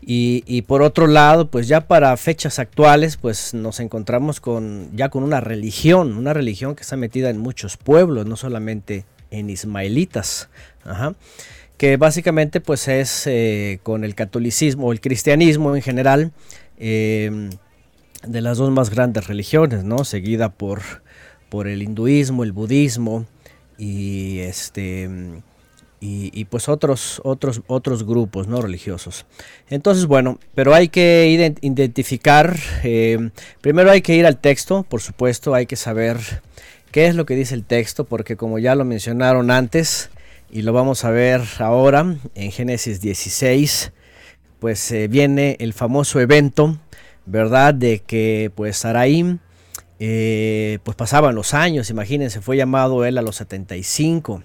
Y, 0.00 0.62
por 0.62 0.82
otro 0.82 1.06
lado, 1.06 1.48
pues 1.50 1.68
ya 1.68 1.88
para 1.88 2.16
fechas 2.16 2.58
actuales, 2.58 3.16
pues 3.16 3.54
nos 3.54 3.80
encontramos 3.80 4.40
con 4.40 4.90
ya 4.94 5.08
con 5.08 5.22
una 5.24 5.40
religión, 5.40 6.16
una 6.16 6.32
religión 6.32 6.76
que 6.76 6.82
está 6.82 6.96
metida 6.96 7.30
en 7.30 7.38
muchos 7.38 7.76
pueblos, 7.76 8.26
no 8.26 8.36
solamente 8.36 9.04
en 9.30 9.50
ismaelitas, 9.50 10.48
que 11.76 11.96
básicamente 11.96 12.60
pues 12.60 12.88
es 12.88 13.26
eh, 13.26 13.80
con 13.82 14.04
el 14.04 14.14
catolicismo 14.14 14.92
el 14.92 15.00
cristianismo 15.00 15.74
en 15.74 15.82
general 15.82 16.32
em, 16.78 17.50
de 18.26 18.40
las 18.40 18.58
dos 18.58 18.70
más 18.70 18.90
grandes 18.90 19.26
religiones, 19.26 19.82
¿no? 19.84 20.04
Seguida 20.04 20.50
por, 20.50 20.82
por 21.48 21.66
el 21.66 21.82
hinduismo, 21.82 22.44
el 22.44 22.52
budismo 22.52 23.26
y 23.78 24.38
este 24.38 25.42
y, 26.08 26.44
pues 26.44 26.68
otros, 26.68 27.20
otros, 27.24 27.62
otros 27.66 28.06
grupos 28.06 28.46
no 28.46 28.60
religiosos. 28.60 29.26
Entonces, 29.68 30.06
bueno, 30.06 30.38
pero 30.54 30.74
hay 30.74 30.88
que 30.88 31.56
identificar, 31.62 32.56
eh, 32.84 33.30
primero 33.60 33.90
hay 33.90 34.02
que 34.02 34.14
ir 34.14 34.26
al 34.26 34.38
texto, 34.38 34.84
por 34.84 35.00
supuesto, 35.00 35.54
hay 35.54 35.66
que 35.66 35.76
saber 35.76 36.18
qué 36.92 37.06
es 37.06 37.16
lo 37.16 37.26
que 37.26 37.34
dice 37.34 37.54
el 37.54 37.64
texto, 37.64 38.04
porque 38.04 38.36
como 38.36 38.58
ya 38.58 38.74
lo 38.74 38.84
mencionaron 38.84 39.50
antes, 39.50 40.10
y 40.48 40.62
lo 40.62 40.72
vamos 40.72 41.04
a 41.04 41.10
ver 41.10 41.42
ahora 41.58 42.16
en 42.34 42.52
Génesis 42.52 43.00
16, 43.00 43.92
pues 44.60 44.92
eh, 44.92 45.08
viene 45.08 45.56
el 45.58 45.72
famoso 45.72 46.20
evento, 46.20 46.78
¿verdad? 47.24 47.74
De 47.74 47.98
que 47.98 48.52
pues 48.54 48.76
Saraim, 48.76 49.38
eh, 49.98 50.78
pues 50.84 50.96
pasaban 50.96 51.34
los 51.34 51.52
años, 51.52 51.90
imagínense, 51.90 52.40
fue 52.40 52.56
llamado 52.56 53.04
él 53.04 53.18
a 53.18 53.22
los 53.22 53.36
75 53.36 54.44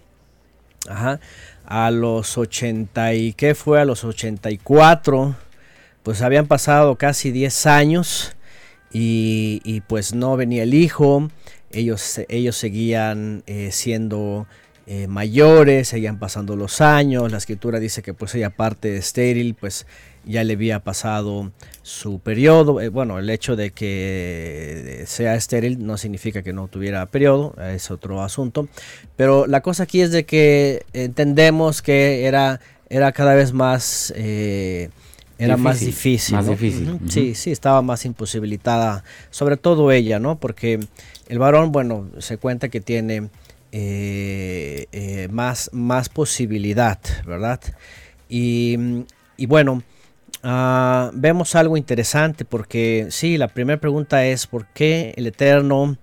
Ajá. 0.87 1.19
A 1.73 1.89
los 1.89 2.37
80 2.37 3.13
y 3.13 3.31
qué 3.31 3.55
fue 3.55 3.79
a 3.79 3.85
los 3.85 4.03
84, 4.03 5.37
pues 6.03 6.21
habían 6.21 6.45
pasado 6.45 6.97
casi 6.97 7.31
10 7.31 7.65
años 7.65 8.35
y, 8.91 9.61
y 9.63 9.79
pues 9.79 10.13
no 10.13 10.35
venía 10.35 10.63
el 10.63 10.73
hijo, 10.73 11.29
ellos, 11.71 12.19
ellos 12.27 12.57
seguían 12.57 13.43
eh, 13.47 13.69
siendo 13.71 14.47
eh, 14.85 15.07
mayores, 15.07 15.87
seguían 15.87 16.19
pasando 16.19 16.57
los 16.57 16.81
años, 16.81 17.31
la 17.31 17.37
escritura 17.37 17.79
dice 17.79 18.01
que 18.01 18.13
pues 18.13 18.35
ella 18.35 18.49
parte 18.49 18.89
de 18.89 18.97
estéril, 18.97 19.55
pues 19.55 19.87
ya 20.25 20.43
le 20.43 20.53
había 20.53 20.79
pasado 20.79 21.51
su 21.81 22.19
periodo. 22.19 22.81
Eh, 22.81 22.89
bueno, 22.89 23.19
el 23.19 23.29
hecho 23.29 23.55
de 23.55 23.71
que 23.71 25.03
sea 25.07 25.35
estéril 25.35 25.85
no 25.85 25.97
significa 25.97 26.43
que 26.43 26.53
no 26.53 26.67
tuviera 26.67 27.05
periodo, 27.07 27.55
es 27.73 27.91
otro 27.91 28.21
asunto. 28.21 28.67
Pero 29.15 29.47
la 29.47 29.61
cosa 29.61 29.83
aquí 29.83 30.01
es 30.01 30.11
de 30.11 30.25
que 30.25 30.85
entendemos 30.93 31.81
que 31.81 32.25
era, 32.25 32.59
era 32.89 33.11
cada 33.11 33.35
vez 33.35 33.53
más... 33.53 34.13
Eh, 34.15 34.89
era 35.37 35.57
más 35.57 35.79
difícil. 35.79 36.35
Más 36.35 36.47
difícil. 36.47 36.99
Sí, 37.09 37.33
sí, 37.33 37.51
estaba 37.51 37.81
más 37.81 38.05
imposibilitada, 38.05 39.03
sobre 39.31 39.57
todo 39.57 39.91
ella, 39.91 40.19
¿no? 40.19 40.39
Porque 40.39 40.79
el 41.29 41.39
varón, 41.39 41.71
bueno, 41.71 42.07
se 42.19 42.37
cuenta 42.37 42.69
que 42.69 42.79
tiene 42.79 43.29
eh, 43.71 45.27
más, 45.31 45.71
más 45.73 46.09
posibilidad, 46.09 46.99
¿verdad? 47.25 47.59
Y, 48.29 48.77
y 49.35 49.47
bueno, 49.47 49.81
Ah, 50.43 51.11
vemos 51.13 51.55
algo 51.55 51.77
interesante 51.77 52.45
porque 52.45 53.07
sí, 53.11 53.37
la 53.37 53.47
primera 53.47 53.79
pregunta 53.79 54.25
es 54.25 54.47
¿por 54.47 54.65
qué 54.67 55.13
el 55.15 55.27
Eterno 55.27 55.97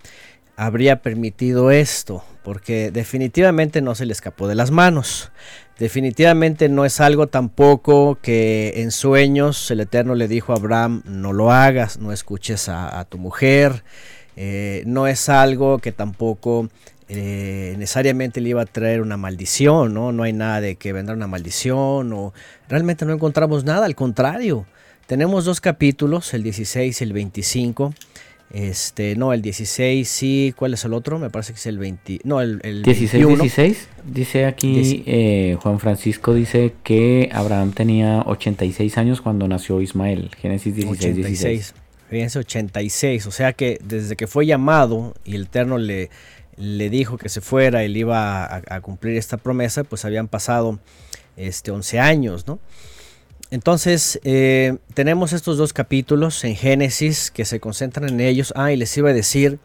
habría 0.57 1.03
permitido 1.03 1.72
esto? 1.72 2.22
Porque 2.44 2.92
definitivamente 2.92 3.83
no 3.83 3.94
se 3.94 4.07
le 4.07 4.12
escapó 4.12 4.46
de 4.46 4.55
las 4.55 4.70
manos. 4.70 5.33
Definitivamente 5.79 6.68
no 6.68 6.85
es 6.85 7.01
algo 7.01 7.27
tampoco 7.27 8.18
que 8.20 8.74
en 8.77 8.90
sueños 8.90 9.70
el 9.70 9.81
Eterno 9.81 10.14
le 10.14 10.29
dijo 10.29 10.53
a 10.53 10.57
Abraham, 10.57 11.03
no 11.05 11.33
lo 11.33 11.53
hagas, 11.53 11.98
no 11.98 12.12
escuches 12.12 12.68
a, 12.68 13.05
tu 13.09 13.18
mujer. 13.18 13.85
Eh, 14.37 14.85
no 14.87 15.09
es 15.09 15.29
algo 15.29 15.79
que 15.79 15.90
tampoco 15.90 16.68
eh, 17.08 17.74
necesariamente 17.78 18.40
le 18.40 18.50
iba 18.50 18.62
a 18.62 18.66
traer 18.66 19.00
una 19.00 19.16
maldición, 19.16 19.94
¿no? 19.94 20.12
No 20.12 20.24
hay 20.24 20.32
nada 20.32 20.60
de 20.60 20.76
que 20.76 20.92
vendrá 20.92 21.14
una 21.14 21.26
maldición 21.26 22.12
o 22.12 22.34
realmente 22.68 23.06
no 23.06 23.14
encontramos 23.14 23.64
nada, 23.64 23.86
al 23.86 23.94
contrario. 23.94 24.66
Tenemos 25.06 25.46
dos 25.46 25.60
capítulos, 25.60 26.34
el 26.34 26.42
16 26.42 27.00
y 27.00 27.04
el 27.04 27.12
25. 27.14 27.94
Este, 28.50 29.14
no, 29.14 29.32
el 29.32 29.42
16 29.42 30.08
sí, 30.08 30.54
¿cuál 30.56 30.74
es 30.74 30.84
el 30.84 30.94
otro? 30.94 31.18
Me 31.18 31.28
parece 31.28 31.52
que 31.52 31.58
es 31.58 31.66
el 31.66 31.78
20, 31.78 32.20
no, 32.24 32.40
el, 32.40 32.60
el 32.62 32.82
16, 32.82 33.26
16. 33.26 33.88
Dice 34.04 34.46
aquí 34.46 35.02
eh, 35.06 35.58
Juan 35.62 35.78
Francisco 35.78 36.32
dice 36.32 36.74
que 36.82 37.28
Abraham 37.32 37.72
tenía 37.72 38.22
86 38.22 38.96
años 38.96 39.20
cuando 39.20 39.48
nació 39.48 39.82
Ismael. 39.82 40.30
Génesis 40.40 40.74
16, 40.74 40.98
86. 40.98 41.42
16. 41.42 41.74
Fíjense, 42.08 42.38
86, 42.38 43.26
o 43.26 43.30
sea 43.30 43.52
que 43.52 43.78
desde 43.84 44.16
que 44.16 44.26
fue 44.26 44.46
llamado 44.46 45.14
y 45.26 45.34
el 45.36 45.42
Eterno 45.42 45.76
le 45.76 46.08
le 46.58 46.90
dijo 46.90 47.18
que 47.18 47.28
se 47.28 47.40
fuera 47.40 47.80
le 47.80 47.98
iba 47.98 48.44
a, 48.54 48.80
cumplir 48.80 49.16
esta 49.16 49.36
promesa, 49.36 49.84
pues 49.84 50.04
habían 50.04 50.28
pasado 50.28 50.78
este, 51.36 51.70
11 51.70 52.00
años, 52.00 52.46
¿no? 52.46 52.58
Entonces, 53.50 54.20
eh, 54.24 54.76
tenemos 54.92 55.32
estos 55.32 55.56
dos 55.56 55.72
capítulos 55.72 56.44
en 56.44 56.54
Génesis 56.54 57.30
que 57.30 57.46
se 57.46 57.60
concentran 57.60 58.10
en 58.10 58.20
ellos. 58.20 58.52
Ah, 58.56 58.72
y 58.72 58.76
les 58.76 58.94
iba 58.98 59.08
a 59.08 59.14
decir, 59.14 59.58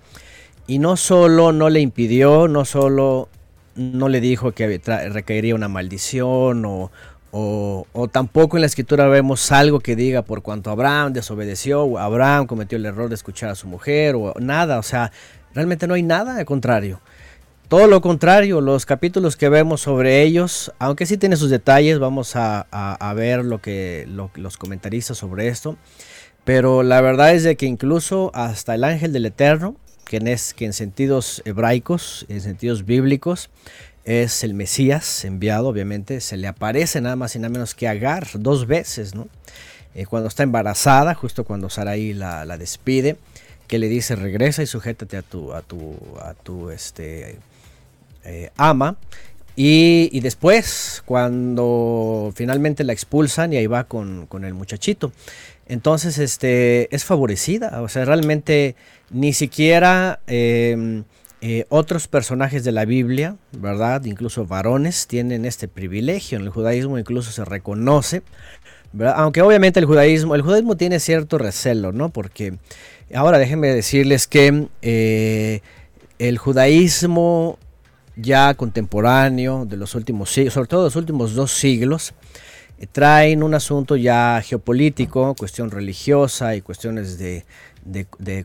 y 0.67 0.79
no 0.79 0.95
solo 0.95 1.51
no 1.51 1.69
le 1.69 1.82
impidió, 1.82 2.47
no 2.47 2.63
solo 2.63 3.27
no 3.75 4.08
le 4.08 4.21
dijo 4.21 4.53
que 4.53 4.79
recaería 5.10 5.56
una 5.56 5.67
maldición 5.67 6.63
o, 6.65 6.91
o, 7.32 8.08
tampoco 8.12 8.58
en 8.58 8.62
la 8.62 8.67
escritura 8.67 9.08
vemos 9.08 9.51
algo 9.51 9.79
que 9.79 9.95
diga 9.95 10.21
por 10.21 10.43
cuanto 10.43 10.69
Abraham 10.69 11.13
desobedeció 11.13 11.82
o 11.82 11.97
Abraham 11.97 12.45
cometió 12.45 12.77
el 12.77 12.86
error 12.86 13.10
de 13.10 13.15
escuchar 13.15 13.49
a 13.49 13.56
su 13.56 13.67
mujer 13.67 14.15
o 14.15 14.36
nada, 14.39 14.77
o 14.77 14.84
sea, 14.84 15.12
realmente 15.54 15.88
no 15.88 15.94
hay 15.94 16.04
nada 16.04 16.34
de 16.36 16.46
contrario. 16.46 17.00
Todo 17.68 17.88
lo 17.88 18.02
contrario, 18.02 18.62
los 18.62 18.86
capítulos 18.86 19.36
que 19.36 19.50
vemos 19.50 19.82
sobre 19.82 20.22
ellos, 20.22 20.72
aunque 20.80 21.06
sí 21.06 21.18
tiene 21.18 21.38
sus 21.38 21.50
detalles, 21.50 21.98
vamos 21.98 22.36
a, 22.36 23.13
ver 23.16 23.44
lo 23.44 23.62
que 23.62 24.08
los 24.08 24.58
comentaristas 24.58 25.18
sobre 25.18 25.48
esto. 25.48 25.78
Pero 26.44 26.84
la 26.84 27.02
verdad 27.02 27.34
es 27.34 27.44
de 27.44 27.56
que 27.56 27.66
incluso 27.66 28.32
hasta 28.34 28.76
el 28.76 28.84
ángel 28.84 29.13
del 29.13 29.26
Eterno, 29.26 29.76
que 30.06 30.18
en, 30.18 30.28
es, 30.28 30.54
que 30.54 30.66
en 30.66 30.74
sentidos 30.74 31.42
hebraicos, 31.46 32.26
en 32.30 32.42
sentidos 32.42 32.86
bíblicos, 32.86 33.50
es 34.04 34.44
el 34.44 34.54
Mesías 34.54 35.24
enviado, 35.24 35.70
obviamente, 35.70 36.20
se 36.20 36.36
le 36.36 36.48
aparece 36.48 37.00
nada 37.00 37.16
más 37.16 37.36
y 37.36 37.39
nada 37.39 37.50
menos 37.50 37.74
que 37.74 37.88
Agar 37.88 38.28
dos 38.34 38.68
veces, 38.68 39.16
¿no? 39.16 39.30
Eh, 39.96 40.06
cuando 40.06 40.28
está 40.28 40.44
embarazada, 40.44 41.13
justo 41.13 41.46
cuando 41.46 41.70
Sarai 41.70 42.13
la, 42.13 42.58
despide, 42.58 43.18
que 43.74 43.80
le 43.80 43.90
dice 43.90 44.16
regresa 44.16 44.62
y 44.62 44.68
sujétate 44.68 45.18
a 45.18 45.24
tu, 45.24 45.52
a 45.52 45.64
tu, 45.64 45.96
a 46.22 46.36
tu 46.36 46.70
este, 46.70 47.40
eh, 48.24 48.52
ama. 48.56 48.98
Y, 49.56 50.20
después, 50.20 51.02
cuando 51.08 52.32
finalmente 52.36 52.84
la 52.84 52.94
expulsan 52.94 53.52
y 53.52 53.58
ahí 53.58 53.66
va 53.66 53.86
con, 53.86 54.28
el 54.44 54.54
muchachito. 54.54 55.12
Entonces, 55.66 56.20
este, 56.20 56.96
es 56.96 57.04
favorecida. 57.04 57.82
O 57.82 57.90
sea, 57.90 58.06
realmente 58.06 58.76
ni 59.10 59.34
siquiera 59.34 60.20
em, 60.28 61.04
eh, 61.42 61.66
otros 61.70 62.08
personajes 62.08 62.64
de 62.64 62.74
la 62.74 62.86
Biblia, 62.86 63.38
¿verdad? 63.54 64.06
Incluso 64.06 64.46
varones 64.46 65.08
tienen 65.08 65.46
este 65.46 65.68
privilegio. 65.68 66.38
En 66.38 66.44
el 66.44 66.52
judaísmo 66.52 67.00
incluso 67.00 67.32
se 67.32 67.44
reconoce. 67.44 68.22
Aunque 69.16 69.42
obviamente 69.42 69.80
el 69.80 69.88
judaísmo, 69.88 70.36
el 70.36 70.44
judaísmo 70.44 70.78
tiene 70.78 71.00
cierto 71.00 71.40
recelo, 71.40 71.92
¿no? 71.92 72.10
Porque 72.10 72.60
ahora 73.13 73.38
déjenme 73.38 73.69
decirles 73.69 74.28
que 74.28 74.67
eh, 74.82 75.62
el 76.19 76.38
judaísmo 76.38 77.58
ya 78.15 78.54
contemporáneo 78.54 79.65
de 79.65 79.78
los 79.78 79.95
últimos 79.95 80.32
siglos, 80.32 80.54
sobre 80.54 80.67
todo 80.67 80.84
los 80.84 80.95
últimos 80.95 81.34
dos 81.34 81.52
siglos, 81.52 82.13
eh, 82.80 82.88
traen 82.91 83.43
un 83.43 83.54
asunto 83.54 83.95
ya 83.95 84.41
geopolítico, 84.43 85.36
cuestión 85.36 85.71
religiosa 85.71 86.56
y 86.56 86.62
cuestiones 86.62 87.17
de, 87.17 87.45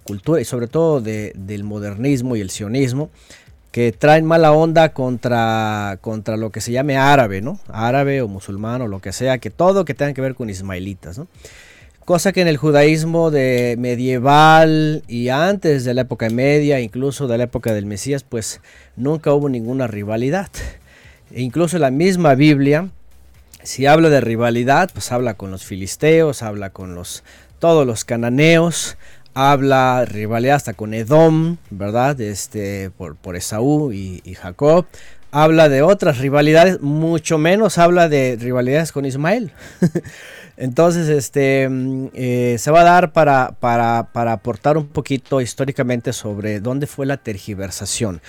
cultura 0.04 0.40
y 0.40 0.44
sobre 0.44 0.66
todo 0.66 1.00
del 1.00 1.64
modernismo 1.64 2.36
y 2.36 2.40
el 2.40 2.50
sionismo, 2.50 3.10
que 3.70 3.92
traen 3.92 4.24
mala 4.24 4.52
onda 4.52 4.92
contra, 4.94 5.98
contra 6.00 6.36
lo 6.36 6.50
que 6.50 6.60
se 6.60 6.72
llame 6.72 6.96
árabe, 6.96 7.42
¿no? 7.42 7.60
Árabe 7.68 8.22
o 8.22 8.28
musulmán 8.28 8.80
o 8.82 8.88
lo 8.88 9.00
que 9.00 9.12
sea, 9.12 9.38
que 9.38 9.50
todo 9.50 9.84
que 9.84 9.94
tenga 9.94 10.14
que 10.14 10.22
ver 10.22 10.34
con 10.34 10.48
ismaelitas, 10.48 11.18
¿no? 11.18 11.28
Cosa 12.08 12.32
que 12.32 12.40
en 12.40 12.48
el 12.48 12.56
judaísmo 12.56 13.30
de 13.30 13.76
medieval 13.78 15.02
y 15.08 15.28
antes 15.28 15.84
de 15.84 15.92
la 15.92 16.00
época 16.00 16.30
media, 16.30 16.80
incluso 16.80 17.28
de 17.28 17.36
la 17.36 17.44
época 17.44 17.74
del 17.74 17.84
Mesías, 17.84 18.24
pues 18.26 18.62
nunca 18.96 19.34
hubo 19.34 19.50
ninguna 19.50 19.88
rivalidad. 19.88 20.48
E 21.30 21.42
incluso 21.42 21.76
la 21.76 21.90
misma 21.90 22.34
Biblia, 22.34 22.88
si 23.62 23.84
habla 23.84 24.08
de 24.08 24.22
rivalidad, 24.22 24.88
pues 24.90 25.12
habla 25.12 25.34
con 25.34 25.50
los 25.50 25.66
filisteos, 25.66 26.42
habla 26.42 26.70
con 26.70 26.94
los 26.94 27.24
todos 27.58 27.86
los 27.86 28.06
cananeos, 28.06 28.96
habla 29.34 30.06
rivalidad 30.06 30.56
hasta 30.56 30.72
con 30.72 30.94
Edom, 30.94 31.58
¿verdad? 31.68 32.18
Este, 32.22 32.88
por, 32.88 33.16
por 33.16 33.36
Esaú 33.36 33.92
y, 33.92 34.22
y 34.24 34.32
Jacob. 34.32 34.86
Habla 35.30 35.68
de 35.68 35.82
otras 35.82 36.16
rivalidades, 36.16 36.80
mucho 36.80 37.36
menos 37.36 37.76
habla 37.76 38.08
de 38.08 38.38
rivalidades 38.40 38.92
con 38.92 39.04
Ismael. 39.04 39.52
Entonces, 40.60 41.08
este, 41.08 41.68
eh, 42.14 42.56
se 42.58 42.70
va 42.72 42.80
a 42.80 42.84
dar 42.84 43.12
para, 43.12 43.52
para, 43.60 44.32
aportar 44.32 44.76
un 44.76 44.88
poquito 44.88 45.40
históricamente 45.40 46.12
sobre 46.12 46.58
dónde 46.58 46.88
fue 46.88 47.06
la 47.06 47.16
tergiversación 47.16 48.20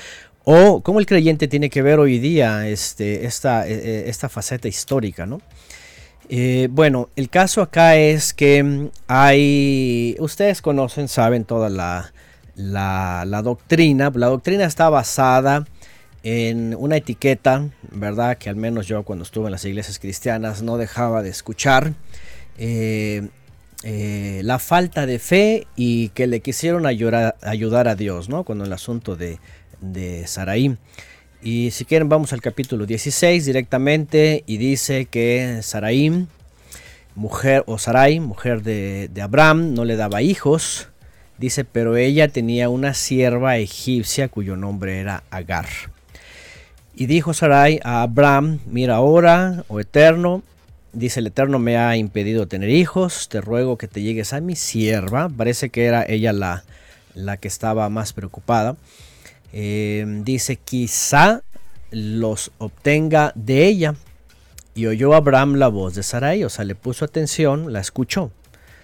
o 0.44 0.82
cómo 0.82 1.00
el 1.00 1.08
creyente 1.08 1.48
tiene 1.48 1.72
que 1.72 1.82
ver 1.82 1.98
hoy 1.98 2.20
día 2.20 2.68
este, 2.68 3.26
esta, 3.26 3.68
e, 3.68 3.74
e, 3.74 4.10
esta 4.10 4.30
faceta 4.30 4.68
histórica, 4.68 5.26
¿no? 5.26 5.42
Eh, 6.30 6.68
bueno, 6.70 7.10
el 7.16 7.30
caso 7.30 7.64
acá 7.64 7.96
es 7.96 8.36
que 8.36 8.62
mm, 8.62 8.90
hay, 9.08 10.16
ustedes 10.20 10.62
conocen, 10.62 11.08
saben 11.08 11.46
toda 11.46 11.70
la, 11.70 12.14
la, 12.56 13.24
la 13.26 13.42
doctrina, 13.42 14.12
la 14.14 14.28
doctrina 14.28 14.66
está 14.66 14.90
basada 14.90 15.66
en 16.24 16.76
una 16.78 16.98
etiqueta, 16.98 17.70
¿verdad? 17.92 18.38
Que 18.38 18.50
al 18.50 18.56
menos 18.56 18.88
yo 18.88 19.04
cuando 19.04 19.24
estuve 19.24 19.46
en 19.46 19.52
las 19.52 19.66
iglesias 19.66 20.00
cristianas 20.00 20.62
no 20.62 20.78
dejaba 20.78 21.24
de 21.24 21.30
escuchar. 21.30 21.94
Eh, 22.62 23.30
eh, 23.84 24.42
la 24.44 24.60
falta 24.60 25.06
de 25.06 25.18
fe 25.18 25.66
y 25.78 26.10
que 26.10 26.28
le 26.28 26.42
quisieron 26.42 26.86
ayudar, 26.86 27.88
a 27.88 27.96
Dios, 27.96 28.28
¿no? 28.28 28.44
Cuando 28.44 28.66
el 28.66 28.74
asunto 28.74 29.16
de, 29.16 29.40
de. 29.80 30.78
Y 31.42 31.72
si 31.72 31.86
quieren 31.86 32.10
vamos 32.10 32.34
al 32.34 32.42
capítulo 32.42 32.86
16 32.86 33.46
directamente 33.46 34.44
y 34.46 34.58
dice 34.58 35.06
que 35.06 35.62
Saraí, 35.62 36.28
mujer 37.16 37.64
o 37.68 37.78
Sarai, 37.78 38.20
mujer 38.20 38.62
de, 38.62 39.10
de 39.14 39.22
Abraham, 39.22 39.74
no 39.74 39.86
le 39.86 39.96
daba 39.96 40.22
hijos. 40.22 40.90
Dice, 41.38 41.64
pero 41.64 41.96
ella 41.96 42.28
tenía 42.28 42.68
una 42.68 42.94
sierva 42.94 43.56
egipcia 43.56 44.28
cuyo 44.28 44.58
nombre 44.58 45.00
era 45.00 45.24
Agar. 45.32 45.68
Y 46.94 47.06
dijo 47.06 47.34
Sarai 47.34 47.80
a 47.86 48.02
Abraham, 48.02 48.60
mira 48.68 48.96
ahora, 48.96 49.64
oh 49.70 49.80
eterno, 49.80 50.44
dice 50.94 51.20
el 51.20 51.28
eterno 51.28 51.60
me 51.60 51.78
ha 51.78 51.96
impedido 51.98 52.48
tener 52.48 52.70
hijos, 52.70 53.30
te 53.30 53.42
ruego 53.42 53.78
que 53.78 53.88
te 53.88 54.02
llegues 54.02 54.34
a 54.34 54.42
mi 54.42 54.56
sierva. 54.56 55.30
Parece 55.30 55.70
que 55.70 55.86
era 55.86 56.06
ella 56.08 56.34
la, 56.34 56.64
la 57.16 57.38
que 57.38 57.48
estaba 57.48 57.90
más 57.90 58.14
preocupada. 58.14 58.76
Eh, 59.54 60.06
dice, 60.24 60.58
quizá 60.58 61.42
los 61.92 62.52
obtenga 62.58 63.32
de 63.36 63.66
ella. 63.66 63.96
Y 64.76 64.86
oyó 64.86 65.14
Abraham 65.14 65.56
la 65.56 65.68
voz 65.68 65.96
de 65.96 66.04
Sarai, 66.04 66.44
o 66.44 66.50
sea, 66.50 66.64
le 66.64 66.76
puso 66.76 67.04
atención, 67.04 67.74
la 67.74 67.80
escuchó. 67.80 68.32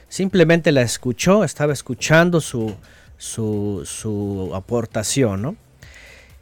Simplemente 0.10 0.72
la 0.72 0.82
escuchó, 0.82 1.44
estaba 1.44 1.74
escuchando 1.74 2.42
su, 2.42 2.76
su, 3.18 3.84
su 3.86 4.52
aportación, 4.54 5.42
¿no? 5.42 5.56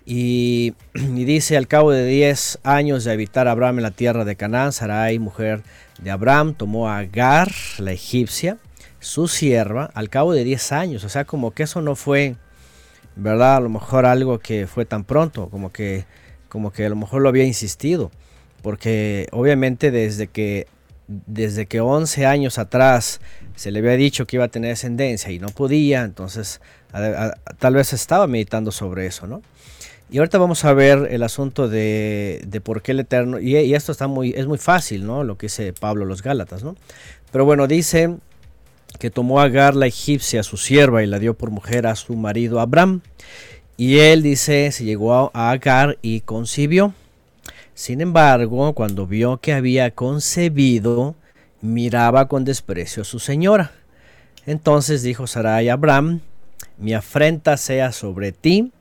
Y, 0.05 0.73
dice, 0.93 1.55
al 1.55 1.67
cabo 1.67 1.91
de 1.91 2.05
10 2.05 2.59
años 2.63 3.03
de 3.03 3.11
habitar 3.11 3.47
Abraham 3.47 3.79
en 3.79 3.83
la 3.83 3.91
tierra 3.91 4.25
de 4.25 4.35
Canaán, 4.35 4.73
Sarai, 4.73 5.17
mujer 5.19 5.63
de 6.01 6.11
Abraham, 6.11 6.53
tomó 6.55 6.89
a 6.89 6.99
Agar, 6.99 7.51
la 7.77 7.93
egipcia, 7.93 8.57
su 8.99 9.27
sierva, 9.27 9.89
al 9.93 10.09
cabo 10.09 10.33
de 10.33 10.43
10 10.43 10.71
años. 10.73 11.03
O 11.03 11.09
sea, 11.09 11.25
como 11.25 11.51
que 11.51 11.63
eso 11.63 11.81
no 11.81 11.95
fue, 11.95 12.35
¿verdad? 13.15 13.57
A 13.57 13.59
lo 13.61 13.69
mejor 13.69 14.05
algo 14.05 14.39
que 14.39 14.67
fue 14.67 14.85
tan 14.85 15.03
pronto, 15.03 15.49
como 15.49 15.71
que, 15.71 16.05
como 16.49 16.71
que 16.71 16.85
a 16.85 16.89
lo 16.89 16.95
mejor 16.95 17.21
lo 17.21 17.29
había 17.29 17.45
insistido. 17.45 18.11
Porque 18.61 19.27
obviamente 19.31 19.91
desde 19.91 20.27
que, 20.27 20.67
desde 21.07 21.65
que 21.65 21.81
11 21.81 22.25
años 22.25 22.57
atrás 22.57 23.19
se 23.55 23.71
le 23.71 23.79
había 23.79 23.91
dicho 23.91 24.25
que 24.25 24.37
iba 24.37 24.45
a 24.45 24.49
tener 24.49 24.69
descendencia 24.69 25.31
y 25.31 25.39
no 25.39 25.49
podía, 25.49 26.03
entonces 26.03 26.61
tal 27.59 27.73
vez 27.73 27.91
estaba 27.91 28.25
meditando 28.27 28.71
sobre 28.71 29.05
eso, 29.05 29.27
¿no? 29.27 29.41
Y 30.13 30.19
ahorita 30.19 30.37
vamos 30.37 30.63
a 30.63 30.73
ver 30.73 31.07
el 31.09 31.23
asunto 31.23 31.67
de, 31.67 32.61
por 32.63 32.83
qué 32.83 32.91
el 32.91 32.99
Eterno, 32.99 33.39
y, 33.39 33.73
esto 33.73 33.91
está 33.91 34.05
muy, 34.05 34.29
es 34.37 34.45
muy 34.45 34.59
fácil, 34.59 35.07
¿no? 35.07 35.23
Lo 35.23 35.39
que 35.39 35.47
dice 35.47 35.73
Pablo 35.73 36.05
los 36.05 36.21
Gálatas, 36.21 36.63
¿no? 36.63 36.75
Pero 37.31 37.45
bueno, 37.45 37.65
dice 37.65 38.17
que 38.99 39.09
tomó 39.09 39.39
a 39.39 39.45
Agar 39.45 39.75
la 39.75 39.87
egipcia, 39.87 40.43
su 40.43 40.57
sierva, 40.57 41.01
y 41.01 41.07
la 41.07 41.17
dio 41.17 41.33
por 41.33 41.49
mujer 41.49 41.87
a 41.87 41.95
su 41.95 42.15
marido 42.15 42.59
Abraham. 42.59 43.01
Y 43.75 43.97
él 43.97 44.21
dice, 44.21 44.71
se 44.71 44.83
llegó 44.85 45.31
a 45.33 45.49
Agar 45.49 45.97
y 46.03 46.21
concibió. 46.21 46.93
Sin 47.73 47.99
embargo, 47.99 48.73
cuando 48.73 49.07
vio 49.07 49.37
que 49.37 49.53
había 49.53 49.89
concebido, 49.89 51.15
miraba 51.59 52.27
con 52.27 52.45
desprecio 52.45 53.01
a 53.01 53.05
su 53.05 53.17
señora. 53.17 53.71
Entonces 54.45 55.01
dijo 55.01 55.25
Sarai 55.25 55.69
a 55.69 55.73
Abraham, 55.73 56.19
mi 56.77 56.93
afrenta 56.93 57.57
sea 57.57 57.91
sobre 57.91 58.31
ti 58.31 58.71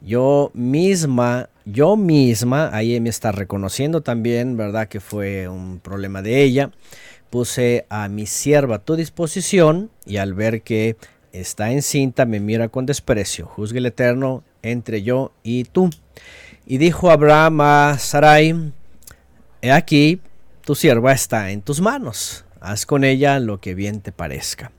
yo 0.00 0.50
misma, 0.54 1.48
yo 1.64 1.96
misma, 1.96 2.70
ahí 2.72 3.00
me 3.00 3.08
está 3.08 3.32
reconociendo 3.32 4.00
también, 4.00 4.56
¿verdad? 4.56 4.88
Que 4.88 5.00
fue 5.00 5.48
un 5.48 5.80
problema 5.80 6.22
de 6.22 6.42
ella. 6.42 6.70
Puse 7.30 7.86
a 7.88 8.08
mi 8.08 8.26
sierva 8.26 8.76
a 8.76 8.84
tu 8.84 8.96
disposición 8.96 9.90
y 10.04 10.18
al 10.18 10.34
ver 10.34 10.62
que 10.62 10.96
está 11.32 11.72
encinta 11.72 12.24
me 12.24 12.40
mira 12.40 12.68
con 12.68 12.86
desprecio. 12.86 13.46
Juzgue 13.46 13.78
el 13.78 13.86
Eterno 13.86 14.44
entre 14.62 15.02
yo 15.02 15.32
y 15.42 15.64
tú. 15.64 15.90
Y 16.66 16.78
dijo 16.78 17.10
Abraham 17.10 17.60
a 17.60 17.96
Sarai, 17.98 18.72
he 19.62 19.72
aquí, 19.72 20.20
tu 20.64 20.74
sierva 20.74 21.12
está 21.12 21.50
en 21.50 21.62
tus 21.62 21.80
manos, 21.80 22.44
haz 22.60 22.86
con 22.86 23.04
ella 23.04 23.38
lo 23.38 23.60
que 23.60 23.74
bien 23.74 24.00
te 24.00 24.12
parezca. 24.12 24.72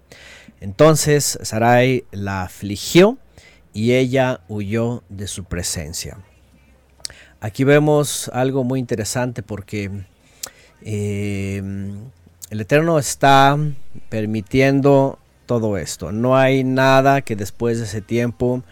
Entonces 0.59 1.39
Sarai 1.41 2.05
la 2.11 2.43
afligió 2.43 3.17
y 3.77 3.93
ella 3.93 4.41
huyó 4.47 5.03
de 5.07 5.27
su 5.27 5.43
presencia. 5.43 6.17
Aquí 7.39 7.63
vemos 7.63 8.27
algo 8.33 8.63
muy 8.63 8.79
interesante 8.79 9.43
porque 9.43 9.91
eh, 10.81 11.61
el 12.49 12.59
Eterno 12.59 12.97
está 12.97 13.55
permitiendo 14.09 15.19
todo 15.45 15.77
esto. 15.77 16.11
No 16.11 16.35
hay 16.35 16.63
nada 16.63 17.21
que 17.21 17.35
después 17.35 17.77
de 17.77 17.83
ese 17.83 18.01
tiempo 18.01 18.63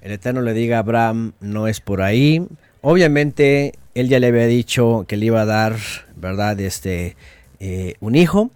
el 0.00 0.12
Eterno 0.12 0.42
le 0.42 0.52
diga 0.54 0.76
a 0.76 0.80
Abraham, 0.80 1.32
no 1.40 1.66
es 1.66 1.80
por 1.80 2.00
ahí. 2.00 2.46
Obviamente 2.82 3.74
él 3.96 4.08
ya 4.08 4.20
le 4.20 4.28
había 4.28 4.46
dicho 4.46 5.06
que 5.08 5.16
le 5.16 5.26
iba 5.26 5.40
a 5.40 5.44
dar, 5.44 5.76
¿verdad? 6.14 6.60
Este, 6.60 7.16
eh, 7.58 7.94
un 7.98 8.14
hijo. 8.14 8.52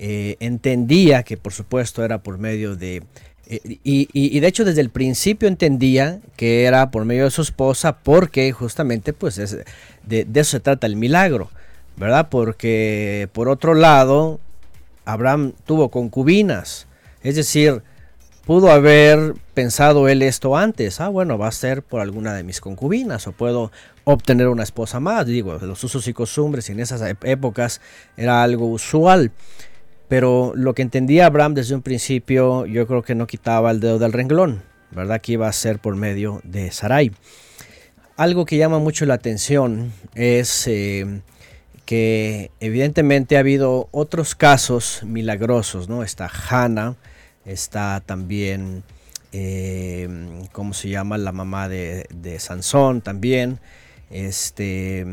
Eh, 0.00 0.34
entendía 0.40 1.22
que 1.22 1.36
por 1.36 1.52
supuesto 1.52 2.04
era 2.04 2.24
por 2.24 2.38
medio 2.38 2.74
de... 2.74 3.04
Eh, 3.46 3.78
y, 3.84 4.40
de 4.40 4.46
hecho 4.46 4.64
desde 4.64 4.80
el 4.80 4.90
principio 4.90 5.48
entendía 5.48 6.20
que 6.36 6.64
era 6.64 6.90
por 6.90 7.04
medio 7.04 7.24
de 7.24 7.30
su 7.30 7.42
esposa 7.42 7.98
porque 7.98 8.50
justamente 8.52 9.12
pues 9.12 9.36
de, 9.36 10.24
de 10.24 10.40
eso 10.40 10.52
se 10.52 10.60
trata 10.60 10.86
el 10.86 10.96
milagro, 10.96 11.50
¿verdad? 11.96 12.28
Porque 12.30 13.28
por 13.32 13.48
otro 13.48 13.74
lado 13.74 14.40
Abraham 15.04 15.52
tuvo 15.66 15.90
concubinas, 15.90 16.86
es 17.22 17.36
decir, 17.36 17.82
pudo 18.44 18.70
haber 18.70 19.34
pensado 19.54 20.08
él 20.08 20.22
esto 20.22 20.56
antes. 20.56 21.00
Ah, 21.00 21.08
bueno, 21.08 21.38
va 21.38 21.48
a 21.48 21.52
ser 21.52 21.82
por 21.82 22.00
alguna 22.00 22.34
de 22.34 22.42
mis 22.42 22.60
concubinas 22.60 23.26
o 23.26 23.32
puedo 23.32 23.72
obtener 24.04 24.48
una 24.48 24.62
esposa 24.62 25.00
más. 25.00 25.26
Digo, 25.26 25.58
los 25.60 25.82
usos 25.84 26.06
y 26.08 26.12
costumbres 26.12 26.68
en 26.70 26.80
esas 26.80 27.02
épocas 27.22 27.80
era 28.16 28.42
algo 28.42 28.66
usual. 28.66 29.32
Pero 30.08 30.52
lo 30.54 30.74
que 30.74 30.82
entendía 30.82 31.26
Abraham 31.26 31.54
desde 31.54 31.74
un 31.74 31.82
principio, 31.82 32.66
yo 32.66 32.86
creo 32.86 33.02
que 33.02 33.14
no 33.14 33.26
quitaba 33.26 33.70
el 33.70 33.80
dedo 33.80 33.98
del 33.98 34.12
renglón, 34.12 34.62
¿verdad? 34.90 35.20
Que 35.20 35.32
iba 35.32 35.48
a 35.48 35.52
ser 35.52 35.78
por 35.78 35.96
medio 35.96 36.40
de 36.44 36.70
Sarai. 36.70 37.12
Algo 38.16 38.44
que 38.44 38.56
llama 38.56 38.78
mucho 38.78 39.06
la 39.06 39.14
atención 39.14 39.92
es 40.14 40.68
eh, 40.68 41.22
que 41.84 42.50
evidentemente 42.60 43.36
ha 43.36 43.40
habido 43.40 43.88
otros 43.90 44.34
casos 44.34 45.02
milagrosos, 45.04 45.88
¿no? 45.88 46.02
Está 46.02 46.30
Hannah, 46.48 46.96
está 47.44 48.02
también, 48.04 48.84
eh, 49.32 50.08
¿cómo 50.52 50.74
se 50.74 50.90
llama? 50.90 51.18
La 51.18 51.32
mamá 51.32 51.68
de, 51.68 52.06
Sansón 52.38 53.00
también, 53.00 53.58
este, 54.10 55.04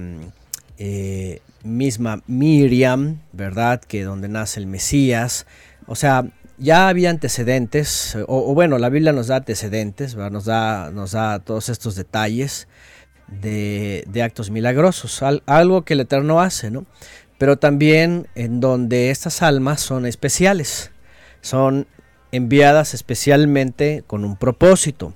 eh, 0.77 1.41
misma 1.63 2.23
Miriam, 2.27 3.21
¿verdad? 3.33 3.81
Que 3.81 4.03
donde 4.03 4.27
nace 4.29 4.59
el 4.59 4.67
Mesías, 4.67 5.45
o 5.87 5.95
sea, 5.95 6.25
ya 6.57 6.89
había 6.89 7.09
antecedentes, 7.09 8.15
o, 8.27 8.53
bueno, 8.53 8.77
la 8.77 8.89
Biblia 8.89 9.13
nos 9.13 9.27
da 9.27 9.37
antecedentes, 9.37 10.15
Nos, 10.15 10.45
da, 10.45 10.91
nos 10.91 11.11
da 11.11 11.39
todos 11.39 11.69
estos 11.69 11.95
detalles 11.95 12.67
de, 13.27 14.21
actos 14.23 14.51
milagrosos, 14.51 15.23
algo 15.45 15.83
que 15.83 15.93
el 15.93 16.01
Eterno 16.01 16.39
hace, 16.39 16.69
¿no? 16.69 16.85
Pero 17.37 17.57
también 17.57 18.27
en 18.35 18.59
donde 18.59 19.09
estas 19.09 19.41
almas 19.41 19.81
son 19.81 20.05
especiales, 20.05 20.91
son 21.41 21.87
enviadas 22.31 22.93
especialmente 22.93 24.03
con 24.05 24.23
un 24.23 24.37
propósito. 24.37 25.15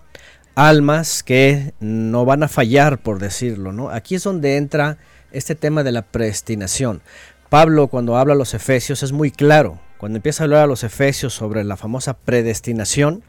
Almas 0.56 1.22
que 1.22 1.74
no 1.80 2.26
van 2.26 2.42
a 2.42 2.48
fallar, 2.48 2.98
por 2.98 3.20
decirlo, 3.20 3.72
¿no? 3.72 3.90
Aquí 3.90 4.16
es 4.16 4.24
donde 4.24 4.58
entra 4.58 4.98
este 5.36 5.56
tema 5.56 5.84
de 5.84 5.92
la 5.92 6.02
predestinación. 6.02 7.02
Pablo 7.50 7.88
cuando 7.88 8.18
habla 8.18 8.34
a 8.34 8.38
los 8.38 8.54
efesios 8.54 9.04
es 9.04 9.12
muy 9.12 9.32
claro. 9.32 9.80
Cuando 9.98 10.18
empieza 10.18 10.44
a 10.44 10.46
hablar 10.46 10.64
a 10.64 10.68
los 10.68 10.84
efesios 10.84 11.34
sobre 11.34 11.64
la 11.64 11.78
famosa 11.78 12.16
predestinación, 12.16 13.24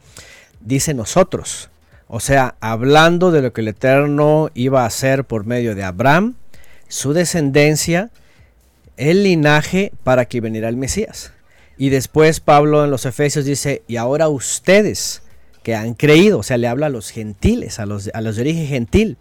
dice 0.61 0.95
nosotros. 0.95 1.71
O 2.09 2.21
sea, 2.21 2.55
hablando 2.61 3.31
de 3.31 3.43
lo 3.43 3.53
que 3.53 3.61
el 3.61 3.69
Eterno 3.69 4.51
iba 4.55 4.83
a 4.83 4.87
hacer 4.87 5.25
por 5.25 5.45
medio 5.45 5.75
de 5.75 5.85
Abraham, 5.85 6.35
su 6.89 7.13
descendencia, 7.13 8.11
el 8.97 9.25
linaje 9.25 9.93
para 10.05 10.27
que 10.27 10.41
viniera 10.41 10.69
el 10.69 10.77
Mesías. 10.77 11.33
Y 11.79 11.91
después 11.91 12.41
Pablo 12.41 12.85
en 12.85 12.91
los 12.91 13.05
Efesios 13.05 13.45
dice, 13.45 13.83
y 13.87 13.97
ahora 13.97 14.29
ustedes 14.29 15.23
que 15.63 15.75
han 15.75 15.95
creído, 15.95 16.39
o 16.39 16.43
sea, 16.43 16.59
le 16.59 16.69
habla 16.69 16.87
a 16.87 16.91
los 16.91 17.11
gentiles, 17.11 17.81
a 17.81 17.87
los, 17.87 18.09
a 18.15 18.21
los 18.21 18.37
de 18.37 18.43
origen 18.43 18.67
gentil. 18.67 19.19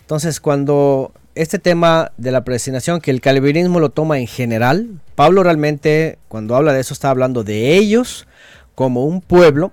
Entonces, 0.00 0.40
cuando 0.40 1.12
este 1.34 1.58
tema 1.58 2.12
de 2.16 2.30
la 2.30 2.44
predestinación, 2.44 3.00
que 3.00 3.10
el 3.10 3.20
calvinismo 3.20 3.80
lo 3.80 3.90
toma 3.90 4.18
en 4.18 4.26
general, 4.26 5.00
Pablo 5.14 5.42
realmente, 5.42 6.18
cuando 6.28 6.56
habla 6.56 6.72
de 6.72 6.80
eso, 6.80 6.94
está 6.94 7.10
hablando 7.10 7.44
de 7.44 7.76
ellos 7.76 8.26
como 8.74 9.04
un 9.04 9.20
pueblo 9.20 9.72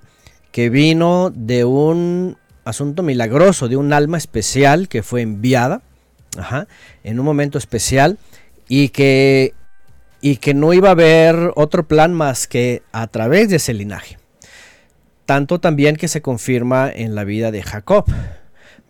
que 0.52 0.70
vino 0.70 1.32
de 1.34 1.66
un 1.66 2.38
asunto 2.66 3.04
milagroso, 3.04 3.68
de 3.68 3.78
un 3.78 3.94
alma 3.94 4.18
especial 4.18 4.88
que 4.88 5.04
fue 5.04 5.22
enviada 5.22 5.82
en 7.04 7.20
un 7.20 7.26
momento 7.26 7.58
especial 7.58 8.18
y 8.68 8.90
que 8.90 9.54
y 10.22 10.38
que 10.38 10.54
no 10.54 10.72
iba 10.72 10.90
a 10.90 10.92
haber 10.92 11.52
otro 11.56 11.88
plan 11.88 12.14
más 12.14 12.48
que 12.48 12.84
a 12.92 13.08
través 13.08 13.50
de 13.50 13.56
ese 13.56 13.74
linaje. 13.74 14.20
Tanto 15.26 15.60
también 15.60 15.96
que 15.96 16.08
se 16.08 16.22
confirma 16.22 16.92
en 16.94 17.16
la 17.16 17.24
vida 17.24 17.52
de 17.52 17.64
Jacob, 17.64 18.06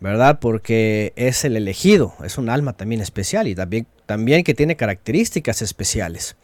¿verdad? 0.02 0.38
Porque 0.40 1.12
es 1.16 1.44
el 1.44 1.56
elegido, 1.56 2.14
es 2.24 2.36
un 2.36 2.50
alma 2.50 2.74
también 2.74 3.00
especial 3.00 3.48
y 3.48 3.54
también, 3.54 3.86
también 4.04 4.44
que 4.44 4.52
tiene 4.52 4.76
características 4.76 5.62
especiales. 5.62 6.36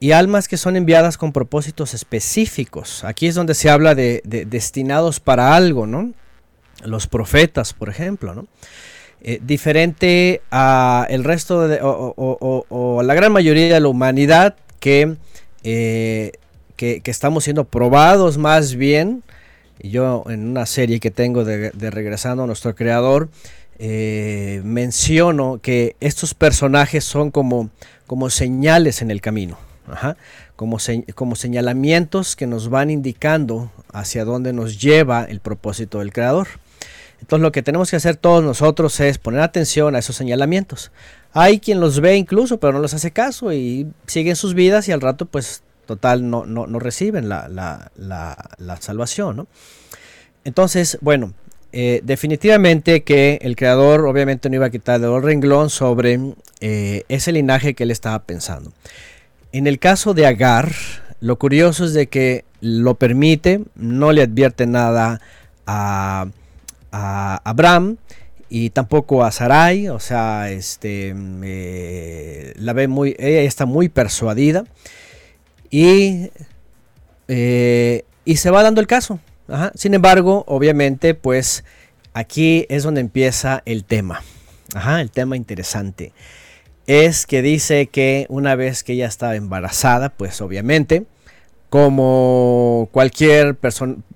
Y 0.00 0.12
almas 0.12 0.48
que 0.48 0.56
son 0.56 0.76
enviadas 0.76 1.16
con 1.16 1.32
propósitos 1.32 1.94
específicos. 1.94 3.04
Aquí 3.04 3.28
es 3.28 3.36
donde 3.36 3.54
se 3.54 3.70
habla 3.70 3.94
de, 3.94 4.20
de 4.24 4.44
destinados 4.44 5.20
para 5.20 5.54
algo, 5.54 5.86
¿no? 5.86 6.12
Los 6.84 7.06
profetas, 7.06 7.72
por 7.72 7.88
ejemplo, 7.88 8.34
¿no? 8.34 8.48
Eh, 9.24 9.38
diferente 9.40 10.42
a 10.50 11.06
el 11.08 11.22
resto 11.22 11.68
de, 11.68 11.78
o, 11.80 13.02
la 13.04 13.14
gran 13.14 13.30
mayoría 13.30 13.72
de 13.72 13.78
la 13.78 13.86
humanidad 13.86 14.56
que, 14.80 15.14
eh, 15.62 16.32
que, 16.74 17.00
estamos 17.04 17.44
siendo 17.44 17.62
probados 17.62 18.36
más 18.36 18.74
bien. 18.74 19.22
Yo 19.82 20.24
en 20.28 20.48
una 20.48 20.66
serie 20.66 21.00
que 21.00 21.10
tengo 21.10 21.44
de, 21.44 21.70
Regresando 21.90 22.44
a 22.44 22.46
nuestro 22.46 22.74
creador, 22.74 23.28
eh, 23.78 24.60
menciono 24.64 25.58
que 25.60 25.96
estos 26.00 26.34
personajes 26.34 27.04
son 27.04 27.30
como, 27.30 27.70
como 28.06 28.30
señales 28.30 29.02
en 29.02 29.10
el 29.10 29.20
camino, 29.20 29.58
como, 30.56 30.78
como 31.14 31.36
señalamientos 31.36 32.36
que 32.36 32.46
nos 32.46 32.68
van 32.68 32.90
indicando 32.90 33.72
hacia 33.92 34.24
dónde 34.24 34.52
nos 34.52 34.80
lleva 34.80 35.24
el 35.24 35.40
propósito 35.40 35.98
del 35.98 36.12
creador. 36.12 36.48
Entonces 37.20 37.42
lo 37.42 37.52
que 37.52 37.62
tenemos 37.62 37.88
que 37.90 37.96
hacer 37.96 38.16
todos 38.16 38.42
nosotros 38.42 38.98
es 38.98 39.18
poner 39.18 39.40
atención 39.40 39.94
a 39.94 40.00
esos 40.00 40.16
señalamientos. 40.16 40.90
Hay 41.32 41.60
quien 41.60 41.80
los 41.80 42.00
ve 42.00 42.16
incluso, 42.16 42.58
pero 42.58 42.72
no 42.72 42.80
les 42.80 42.94
hace 42.94 43.12
caso 43.12 43.52
y 43.52 43.86
siguen 44.06 44.36
sus 44.36 44.54
vidas 44.54 44.88
y 44.88 44.92
al 44.92 45.00
rato 45.00 45.26
pues 45.26 45.62
total 45.86 46.28
no, 46.28 46.46
no, 46.46 46.66
no 46.66 46.78
reciben 46.78 47.28
la, 47.28 47.48
la, 47.48 47.90
la, 47.96 48.76
salvación. 48.80 49.36
¿no? 49.36 49.46
Entonces, 50.44 50.98
bueno, 51.00 51.32
eh, 51.72 52.00
definitivamente 52.04 53.02
que 53.02 53.38
el 53.42 53.56
creador 53.56 54.06
obviamente 54.06 54.48
no 54.48 54.56
iba 54.56 54.66
a 54.66 54.70
quitar 54.70 55.00
el 55.00 55.22
renglón 55.22 55.70
sobre 55.70 56.18
eh, 56.60 57.04
ese 57.08 57.32
linaje 57.32 57.74
que 57.74 57.84
él 57.84 57.90
estaba 57.90 58.20
pensando. 58.24 58.72
En 59.52 59.66
el 59.66 59.78
caso 59.78 60.14
de 60.14 60.26
Agar, 60.26 60.72
lo 61.20 61.38
curioso 61.38 61.84
es 61.84 61.94
de 61.94 62.06
que 62.08 62.44
lo 62.60 62.94
permite, 62.94 63.62
no 63.74 64.12
le 64.12 64.22
advierte 64.22 64.66
nada 64.66 65.20
a 65.66 66.26
a 66.92 67.40
Abraham 67.42 67.96
y 68.48 68.70
tampoco 68.70 69.24
a 69.24 69.32
Sarai, 69.32 69.88
o 69.88 69.98
sea, 69.98 70.50
este, 70.50 71.14
la 72.56 72.72
ve 72.74 72.86
muy, 72.86 73.16
ella 73.18 73.40
está 73.40 73.64
muy 73.64 73.88
persuadida 73.88 74.64
y, 75.72 76.30
eh, 77.26 78.04
y 78.24 78.36
se 78.36 78.50
va 78.50 78.62
dando 78.62 78.80
el 78.80 78.86
caso. 78.86 79.18
Sin 79.74 79.94
embargo, 79.94 80.44
obviamente, 80.46 81.14
pues 81.14 81.64
aquí 82.12 82.66
es 82.68 82.84
donde 82.84 83.00
empieza 83.00 83.62
el 83.64 83.84
tema. 83.84 84.22
el 85.00 85.10
tema 85.10 85.36
interesante. 85.36 86.12
Es 86.86 87.26
que 87.26 87.42
dice 87.42 87.86
que 87.86 88.26
una 88.28 88.54
vez 88.54 88.84
que 88.84 88.92
ella 88.92 89.06
estaba 89.06 89.34
embarazada, 89.34 90.10
pues 90.10 90.40
obviamente, 90.40 91.06
como 91.70 92.88
cualquier 92.92 93.56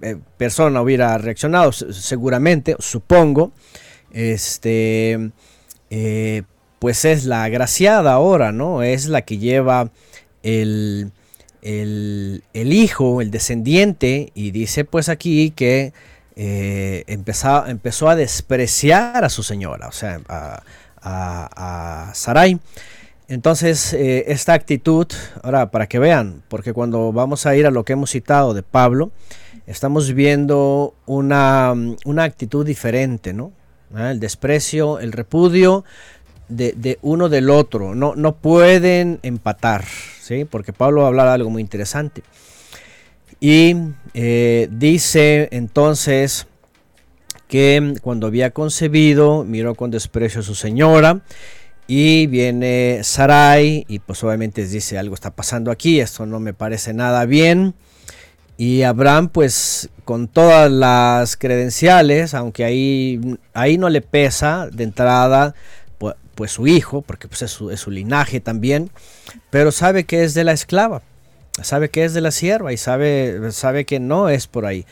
eh, 0.03 0.17
persona 0.37 0.83
hubiera 0.83 1.17
reaccionado, 1.17 1.73
seguramente, 1.73 2.77
supongo, 2.81 3.53
este, 4.13 5.31
eh, 5.89 6.43
pues 6.81 7.07
es 7.07 7.25
la 7.25 7.45
agraciada 7.45 8.13
ahora, 8.13 8.53
¿no? 8.53 8.83
Es 8.83 9.07
la 9.07 9.23
que 9.23 9.39
lleva 9.39 9.91
el, 10.43 11.13
el, 11.67 12.73
hijo, 12.73 13.21
el 13.21 13.31
descendiente, 13.31 14.31
y 14.35 14.51
dice 14.53 14.85
pues 14.85 15.09
aquí 15.09 15.51
que 15.51 15.93
eh, 16.37 17.05
empezó, 17.07 17.67
empezó 17.67 18.09
a 18.09 18.17
despreciar 18.17 19.25
a 19.25 19.29
su 19.29 19.43
señora, 19.43 19.89
o 19.89 19.93
sea, 19.93 20.21
a, 20.29 20.63
a, 21.03 22.15
Sarai. 22.15 22.61
Entonces, 23.29 23.93
eh, 23.93 24.25
esta 24.29 24.53
actitud, 24.53 25.07
ahora 25.43 25.71
para 25.71 25.89
que 25.89 25.99
vean, 25.99 26.43
porque 26.49 26.73
cuando 26.73 27.13
vamos 27.13 27.47
a 27.47 27.57
ir 27.57 27.67
a 27.67 27.71
lo 27.71 27.85
que 27.85 27.95
hemos 27.95 28.11
citado 28.11 28.55
de 28.55 28.63
Pablo, 28.63 29.11
estamos 29.67 30.13
viendo 30.13 30.95
una, 31.07 31.75
una 32.05 32.25
actitud 32.25 32.65
diferente, 32.65 33.33
¿no? 33.33 33.51
¿Ah? 33.95 34.13
El 34.13 34.21
desprecio, 34.21 35.01
el 35.01 35.13
repudio 35.13 35.85
de, 36.49 36.99
uno 37.03 37.29
del 37.29 37.51
otro. 37.51 37.95
No, 37.95 38.15
no 38.15 38.37
pueden 38.37 39.19
empatar, 39.23 39.85
¿sí? 40.27 40.45
Porque 40.45 40.73
Pablo 40.73 41.07
habla 41.07 41.33
algo 41.33 41.51
muy 41.51 41.63
interesante. 41.63 42.23
Y 43.39 43.77
eh, 44.15 44.69
dice 44.71 45.49
entonces 45.53 46.47
que 47.49 47.95
cuando 48.03 48.27
había 48.27 48.51
concebido, 48.51 49.45
miró 49.45 49.75
con 49.75 49.91
desprecio 49.91 50.41
a 50.41 50.45
su 50.45 50.55
señora. 50.55 51.23
Y 51.89 52.27
viene 52.27 53.01
Sarai 53.05 53.85
y 53.87 54.01
pues 54.01 54.25
obviamente 54.25 54.67
dice 54.67 54.99
algo 54.99 55.15
está 55.15 55.31
pasando 55.31 55.71
aquí, 55.71 56.01
esto 56.01 56.27
no 56.27 56.41
me 56.41 56.53
parece 56.53 56.93
nada 56.93 57.25
bien. 57.27 57.75
Y 58.57 58.83
Abraham, 58.83 59.29
pues 59.29 59.91
con 60.05 60.27
todas 60.27 60.71
las 60.73 61.37
credenciales, 61.37 62.35
aunque 62.35 62.65
ahí, 62.65 63.39
ahí 63.53 63.79
no 63.79 63.89
le 63.89 64.01
pesa 64.01 64.69
de 64.73 64.83
entrada, 64.83 65.55
pues, 66.37 66.53
su 66.53 66.69
hijo, 66.69 67.03
porque 67.03 67.27
pues 67.27 67.43
es, 67.43 67.51
su, 67.51 67.91
linaje 67.91 68.41
también, 68.41 68.91
pero 69.51 69.73
sabe 69.73 70.05
que 70.05 70.23
es 70.23 70.35
de 70.35 70.45
la 70.45 70.53
esclava, 70.53 71.03
sabe 71.63 71.89
que 71.89 72.05
es 72.05 72.15
de 72.15 72.21
la 72.21 72.31
sierva 72.31 72.73
y 72.73 72.77
sabe, 72.77 73.51
sabe 73.51 73.85
que 73.85 73.99
no 73.99 74.29
es 74.29 74.47
por 74.47 74.67
ahí. 74.67 74.87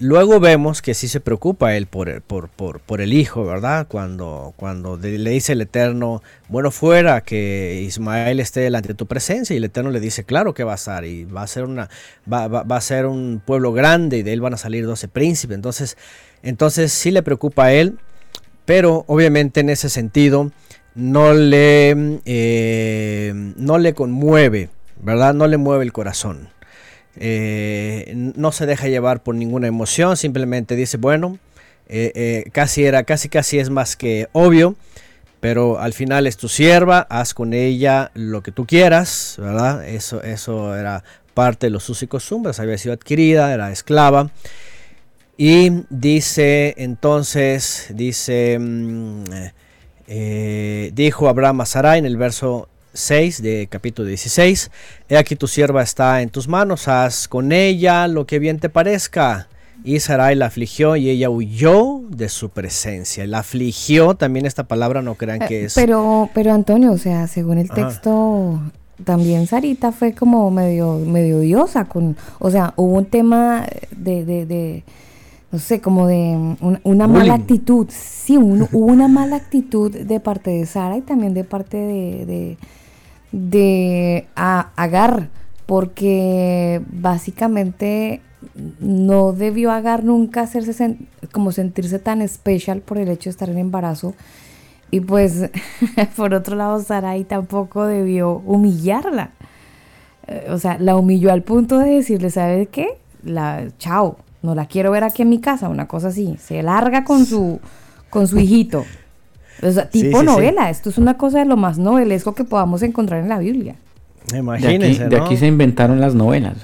Luego 0.00 0.38
vemos 0.38 0.80
que 0.80 0.94
sí 0.94 1.08
se 1.08 1.18
preocupa 1.18 1.76
él 1.76 1.86
por, 1.86 2.22
por, 2.22 2.48
por, 2.48 2.78
por 2.78 3.00
el 3.00 3.12
hijo, 3.12 3.44
¿verdad? 3.44 3.88
Cuando, 3.88 4.54
cuando 4.56 4.96
le 4.96 5.30
dice 5.30 5.54
el 5.54 5.60
Eterno, 5.60 6.22
bueno, 6.48 6.70
fuera 6.70 7.20
que 7.22 7.82
Ismael 7.84 8.38
esté 8.38 8.60
delante 8.60 8.88
de 8.88 8.94
tu 8.94 9.06
presencia, 9.06 9.54
y 9.54 9.56
el 9.56 9.64
Eterno 9.64 9.90
le 9.90 9.98
dice, 9.98 10.22
claro 10.22 10.54
que 10.54 10.62
va 10.62 10.72
a 10.72 10.76
estar, 10.76 11.04
y 11.04 11.24
va 11.24 11.42
a 11.42 11.48
ser, 11.48 11.64
una, 11.64 11.90
va, 12.32 12.46
va, 12.46 12.76
a 12.76 12.80
ser 12.80 13.06
un 13.06 13.42
pueblo 13.44 13.72
grande, 13.72 14.18
y 14.18 14.22
de 14.22 14.32
él 14.32 14.40
van 14.40 14.54
a 14.54 14.56
salir 14.56 14.86
12 14.86 15.08
príncipes. 15.08 15.56
Entonces, 15.56 15.96
entonces 16.44 16.92
sí 16.92 17.10
le 17.10 17.24
preocupa 17.24 17.64
a 17.64 17.72
él, 17.72 17.98
pero 18.68 19.04
obviamente 19.08 19.60
en 19.60 19.70
ese 19.70 19.88
sentido 19.88 20.52
no 20.98 21.32
le, 21.32 22.20
eh, 22.24 23.32
no 23.56 23.78
le 23.78 23.94
conmueve, 23.94 24.68
¿verdad? 25.00 25.32
No 25.32 25.46
le 25.46 25.56
mueve 25.56 25.84
el 25.84 25.92
corazón. 25.92 26.48
Eh, 27.14 28.12
no 28.14 28.50
se 28.50 28.66
deja 28.66 28.88
llevar 28.88 29.22
por 29.22 29.36
ninguna 29.36 29.68
emoción, 29.68 30.16
simplemente 30.16 30.74
dice, 30.74 30.96
bueno, 30.96 31.38
eh, 31.88 32.50
casi 32.50 32.84
era, 32.84 33.04
casi 33.04 33.28
casi 33.28 33.60
es 33.60 33.70
más 33.70 33.96
que 33.96 34.26
obvio, 34.32 34.74
pero 35.38 35.78
al 35.78 35.92
final 35.92 36.26
es 36.26 36.36
tu 36.36 36.48
sierva, 36.48 37.06
haz 37.10 37.32
con 37.32 37.54
ella 37.54 38.10
lo 38.14 38.42
que 38.42 38.50
tú 38.50 38.66
quieras, 38.66 39.36
¿verdad? 39.38 39.88
Eso, 39.88 40.20
eso 40.24 40.74
era 40.76 41.04
parte 41.32 41.66
de 41.66 41.70
los 41.70 41.88
usos 41.88 42.02
y 42.02 42.06
costumbres, 42.08 42.58
había 42.58 42.76
sido 42.76 42.92
adquirida, 42.92 43.54
era 43.54 43.70
esclava. 43.70 44.32
Y 45.36 45.84
dice 45.90 46.74
entonces, 46.76 47.86
dice, 47.90 48.58
mm, 50.08 50.94
dijo 50.94 51.28
Abraham 51.28 51.60
a 51.60 51.66
Sarai 51.66 51.98
en 51.98 52.06
el 52.06 52.16
verso 52.16 52.68
6 52.94 53.42
de 53.42 53.68
capítulo 53.70 54.08
16. 54.08 54.70
He 55.08 55.16
aquí 55.16 55.36
tu 55.36 55.46
sierva 55.46 55.82
está 55.82 56.22
en 56.22 56.30
tus 56.30 56.48
manos, 56.48 56.88
haz 56.88 57.28
con 57.28 57.52
ella 57.52 58.08
lo 58.08 58.26
que 58.26 58.38
bien 58.38 58.58
te 58.58 58.68
parezca. 58.68 59.48
Y 59.84 60.00
Sarai 60.00 60.34
la 60.34 60.46
afligió 60.46 60.96
y 60.96 61.08
ella 61.08 61.30
huyó 61.30 62.00
de 62.08 62.28
su 62.28 62.50
presencia. 62.50 63.26
La 63.26 63.38
afligió, 63.40 64.14
también 64.14 64.44
esta 64.44 64.64
palabra 64.64 65.02
no 65.02 65.14
crean 65.14 65.38
que 65.38 65.60
eh, 65.60 65.64
es... 65.66 65.74
Pero, 65.74 66.28
pero 66.34 66.52
Antonio, 66.52 66.90
o 66.90 66.98
sea, 66.98 67.28
según 67.28 67.58
el 67.58 67.70
texto, 67.70 68.60
también 69.04 69.46
Sarita 69.46 69.92
fue 69.92 70.12
como 70.14 70.50
medio, 70.50 70.98
medio 70.98 71.40
diosa 71.40 71.84
con, 71.84 72.16
o 72.40 72.50
sea, 72.50 72.74
hubo 72.76 72.96
un 72.96 73.06
tema 73.06 73.66
de, 73.96 74.24
de, 74.24 74.84
no 75.50 75.58
sé, 75.58 75.80
como 75.80 76.06
de 76.06 76.56
una, 76.84 77.06
mala 77.06 77.34
actitud. 77.34 77.86
Sí, 77.90 78.36
hubo 78.38 78.66
una 78.72 79.08
mala 79.08 79.36
actitud 79.36 79.90
de 79.90 80.20
parte 80.20 80.50
de 80.50 80.66
Sara 80.66 80.96
y 80.98 81.00
también 81.00 81.34
de 81.34 81.44
parte 81.44 81.76
de, 81.76 82.58
de 83.32 84.26
Agar, 84.34 85.28
porque 85.66 86.82
básicamente 86.90 88.20
no 88.80 89.32
debió 89.32 89.70
Agar 89.72 90.04
nunca 90.04 90.42
hacerse 90.42 90.98
como 91.32 91.52
sentirse 91.52 91.98
tan 91.98 92.22
especial 92.22 92.80
por 92.80 92.98
el 92.98 93.08
hecho 93.08 93.30
de 93.30 93.32
estar 93.32 93.48
en 93.48 93.58
embarazo. 93.58 94.14
Y 94.90 95.00
pues, 95.00 95.50
por 96.16 96.34
otro 96.34 96.56
lado, 96.56 96.80
Sarai 96.82 97.24
tampoco 97.24 97.86
debió 97.86 98.42
humillarla. 98.44 99.30
Eh, 100.26 100.46
o 100.50 100.58
sea, 100.58 100.78
la 100.78 100.96
humilló 100.96 101.32
al 101.32 101.42
punto 101.42 101.78
de 101.78 101.90
decirle, 101.90 102.30
¿sabes 102.30 102.68
qué? 102.68 102.98
La, 103.22 103.68
chao, 103.78 104.18
no 104.42 104.54
la 104.54 104.66
quiero 104.66 104.90
ver 104.90 105.04
aquí 105.04 105.22
en 105.22 105.28
mi 105.28 105.40
casa, 105.40 105.68
una 105.68 105.88
cosa 105.88 106.08
así. 106.08 106.36
Se 106.40 106.62
larga 106.62 107.04
con 107.04 107.26
su, 107.26 107.60
con 108.10 108.26
su 108.28 108.38
hijito 108.38 108.84
tipo 109.90 110.22
novela, 110.22 110.70
esto 110.70 110.90
es 110.90 110.98
una 110.98 111.16
cosa 111.16 111.38
de 111.38 111.44
lo 111.44 111.56
más 111.56 111.78
novelesco 111.78 112.34
que 112.34 112.44
podamos 112.44 112.82
encontrar 112.82 113.22
en 113.22 113.28
la 113.28 113.38
Biblia. 113.38 113.76
Imagínense. 114.34 115.08
De 115.08 115.16
aquí, 115.16 115.36
se 115.36 115.46
inventaron 115.46 116.00
las 116.00 116.14
novelas. 116.14 116.58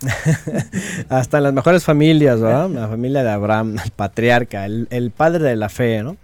Hasta 1.08 1.38
en 1.38 1.44
las 1.44 1.52
mejores 1.52 1.84
familias, 1.84 2.40
¿verdad? 2.40 2.68
La 2.70 2.88
familia 2.88 3.22
de 3.22 3.30
Abraham, 3.30 3.76
el 3.84 3.90
patriarca, 3.92 4.66
el, 4.66 5.12
padre 5.16 5.44
de 5.44 5.56
la 5.56 5.68
fe, 5.68 6.02
¿no? 6.02 6.16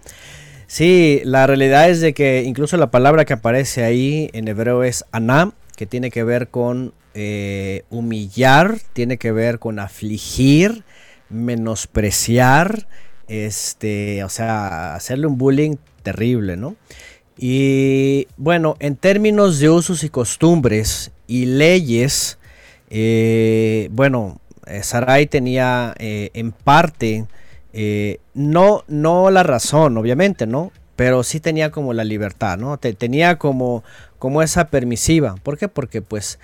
Sí, 0.67 1.21
la 1.25 1.47
realidad 1.47 1.89
es 1.89 2.01
de 2.01 2.13
que 2.13 2.43
incluso 2.43 2.77
la 2.77 2.91
palabra 2.91 3.25
que 3.25 3.35
aparece 3.35 3.85
ahí 3.85 4.31
en 4.33 4.49
hebreo 4.49 4.83
es 4.83 5.05
anam, 5.13 5.53
que 5.77 5.87
tiene 5.87 6.11
que 6.11 6.25
ver 6.25 6.49
con 6.49 6.93
eh, 7.21 7.83
humillar, 7.91 8.79
tiene 8.93 9.17
que 9.17 9.33
ver 9.33 9.59
con 9.59 9.81
afligir, 9.81 10.85
menospreciar, 11.29 12.87
este, 13.27 14.23
o 14.23 14.29
sea, 14.29 14.95
hacerle 14.95 15.27
un 15.27 15.37
bullying 15.37 15.79
terrible, 16.05 16.57
¿no? 16.57 16.77
Y 17.37 18.29
bueno, 18.37 18.77
en 18.79 18.95
términos 18.95 19.59
de 19.59 19.69
usos 19.69 20.05
y 20.05 20.11
costumbres 20.11 21.11
y 21.27 21.47
leyes, 21.47 22.39
eh, 22.89 23.89
bueno, 23.91 24.41
eh, 24.69 24.85
Sarai 24.85 25.27
tenía 25.27 25.97
en 25.99 26.53
parte, 26.53 27.27
no, 28.33 28.85
no 28.87 29.31
la 29.33 29.43
razón, 29.43 29.99
obviamente, 29.99 30.47
¿no? 30.47 30.71
Pero 30.95 31.25
sí 31.25 31.41
tenía 31.41 31.73
como 31.73 31.95
la 31.95 32.05
libertad, 32.05 32.59
¿no? 32.59 32.79
tenía 32.79 33.39
como, 33.39 33.83
como 34.21 34.41
esa 34.41 34.69
permisiva. 34.69 35.35
¿Por 35.43 35.59
qué? 35.59 35.67
Porque 35.67 36.01
pues 36.01 36.39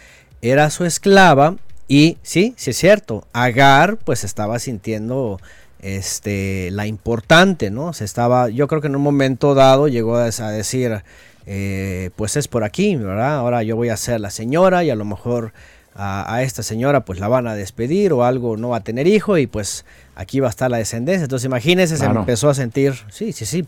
era 0.51 0.71
su 0.71 0.85
esclava 0.85 1.57
y 1.89 2.19
sí, 2.23 2.55
sí 2.57 2.71
es 2.71 2.77
cierto, 2.77 3.27
Agar 3.33 3.97
pues 3.97 4.25
estaba 4.25 4.59
sintiendo 4.59 5.41
este, 5.81 6.71
la 6.71 6.87
importante, 6.87 7.71
¿no? 7.71 7.93
Se 7.93 8.05
estaba, 8.05 8.49
yo 8.49 8.69
creo 8.69 8.81
que 8.81 8.87
en 8.89 8.97
un 8.97 9.03
momento 9.03 9.55
dado 9.55 9.89
llegó 9.89 10.17
a, 10.17 10.25
decir, 10.29 11.03
eh, 11.47 12.11
pues 12.17 12.37
es 12.37 12.49
por 12.49 12.65
aquí, 12.65 12.97
¿verdad? 12.97 13.37
Ahora 13.37 13.63
yo 13.63 13.77
voy 13.77 13.89
a 13.89 13.97
ser 13.97 14.21
la 14.21 14.31
señora 14.31 14.85
y 14.85 14.91
a 14.91 14.97
lo 14.97 15.05
mejor 15.05 15.53
a, 15.95 16.43
esta 16.43 16.63
señora 16.63 17.05
pues 17.05 17.21
la 17.21 17.29
van 17.29 17.47
a 17.47 17.55
despedir 17.55 18.13
o 18.13 18.25
algo, 18.25 18.57
no 18.57 18.71
va 18.71 18.79
a 18.79 18.85
tener 18.85 19.07
hijo 19.07 19.39
y 19.39 19.47
pues 19.47 19.85
aquí 20.17 20.41
va 20.41 20.49
a 20.49 20.51
estar 20.51 20.71
la 20.71 20.79
descendencia. 20.79 21.25
Entonces 21.25 21.47
imagínense, 21.47 21.97
se 21.97 22.05
empezó 22.05 22.51
a 22.51 22.55
sentir, 22.55 22.95
sí, 23.11 23.33
sí, 23.33 23.47
sí. 23.47 23.67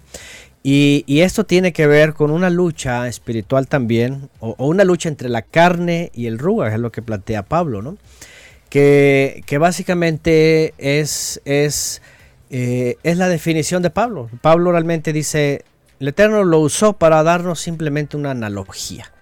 Y, 0.68 1.20
esto 1.20 1.46
tiene 1.46 1.72
que 1.72 1.86
ver 1.86 2.14
con 2.14 2.32
una 2.32 2.50
lucha 2.50 3.06
espiritual 3.06 3.68
también, 3.68 4.30
o, 4.40 4.56
una 4.66 4.82
lucha 4.82 5.08
entre 5.08 5.28
la 5.28 5.42
carne 5.42 6.10
y 6.12 6.26
el 6.26 6.40
ruga, 6.40 6.74
es 6.74 6.80
lo 6.80 6.90
que 6.90 7.02
plantea 7.02 7.44
Pablo, 7.44 7.82
¿no? 7.82 7.98
que, 8.68 9.58
básicamente 9.60 10.74
es, 10.76 11.40
es, 11.44 12.02
eh, 12.50 12.96
es 13.04 13.16
la 13.16 13.28
definición 13.28 13.80
de 13.80 13.90
Pablo. 13.90 14.28
Pablo 14.42 14.72
realmente 14.72 15.12
dice, 15.12 15.64
el 16.00 16.08
Eterno 16.08 16.42
lo 16.42 16.58
usó 16.58 16.94
para 16.94 17.22
darnos 17.22 17.60
simplemente 17.60 18.16
una 18.16 18.32
analogía. 18.32 19.12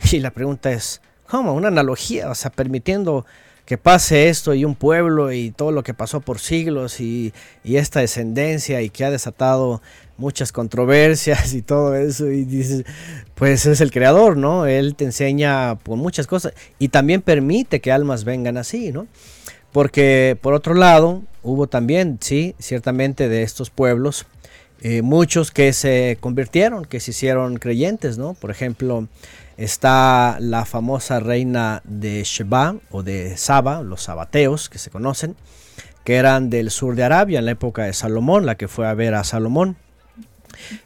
Y 0.12 0.20
la 0.20 0.30
pregunta 0.30 0.72
es, 0.72 1.02
¿cómo? 1.26 1.52
Una 1.52 1.68
analogía, 1.68 2.30
o 2.30 2.34
sea, 2.34 2.50
permitiendo 2.50 3.26
que 3.66 3.76
pase 3.76 4.28
esto 4.28 4.54
y 4.54 4.64
un 4.64 4.76
pueblo 4.76 5.32
y 5.32 5.50
todo 5.50 5.72
lo 5.72 5.82
que 5.82 5.92
pasó 5.92 6.20
por 6.20 6.38
siglos 6.38 7.00
y, 7.00 7.34
esta 7.64 8.00
descendencia 8.00 8.80
y 8.80 8.90
que 8.90 9.04
ha 9.04 9.10
desatado 9.10 9.82
muchas 10.18 10.52
controversias 10.52 11.54
y 11.54 11.62
todo 11.62 11.94
eso 11.94 12.30
y 12.30 12.44
dices, 12.44 12.84
pues 13.34 13.66
es 13.66 13.80
el 13.80 13.90
creador, 13.90 14.36
¿no? 14.36 14.66
Él 14.66 14.94
te 14.94 15.04
enseña 15.04 15.76
por 15.76 15.96
muchas 15.96 16.26
cosas 16.26 16.52
y 16.78 16.88
también 16.88 17.22
permite 17.22 17.80
que 17.80 17.92
almas 17.92 18.24
vengan 18.24 18.56
así, 18.56 18.92
¿no? 18.92 19.06
Porque 19.72 20.38
por 20.40 20.54
otro 20.54 20.74
lado, 20.74 21.22
hubo 21.42 21.66
también, 21.66 22.18
sí, 22.20 22.54
ciertamente 22.58 23.28
de 23.28 23.42
estos 23.42 23.70
pueblos, 23.70 24.26
eh, 24.80 25.02
muchos 25.02 25.50
que 25.50 25.72
se 25.72 26.16
convirtieron, 26.20 26.84
que 26.84 27.00
se 27.00 27.10
hicieron 27.10 27.56
creyentes, 27.56 28.18
¿no? 28.18 28.34
Por 28.34 28.50
ejemplo, 28.50 29.08
Está 29.56 30.36
la 30.38 30.66
famosa 30.66 31.18
reina 31.18 31.80
de 31.84 32.22
Sheba 32.24 32.76
o 32.90 33.02
de 33.02 33.38
Saba, 33.38 33.82
los 33.82 34.02
sabateos 34.02 34.68
que 34.68 34.78
se 34.78 34.90
conocen, 34.90 35.34
que 36.04 36.16
eran 36.16 36.50
del 36.50 36.70
sur 36.70 36.94
de 36.94 37.04
Arabia 37.04 37.38
en 37.38 37.46
la 37.46 37.52
época 37.52 37.84
de 37.84 37.94
Salomón, 37.94 38.44
la 38.44 38.56
que 38.56 38.68
fue 38.68 38.86
a 38.86 38.92
ver 38.92 39.14
a 39.14 39.24
Salomón. 39.24 39.76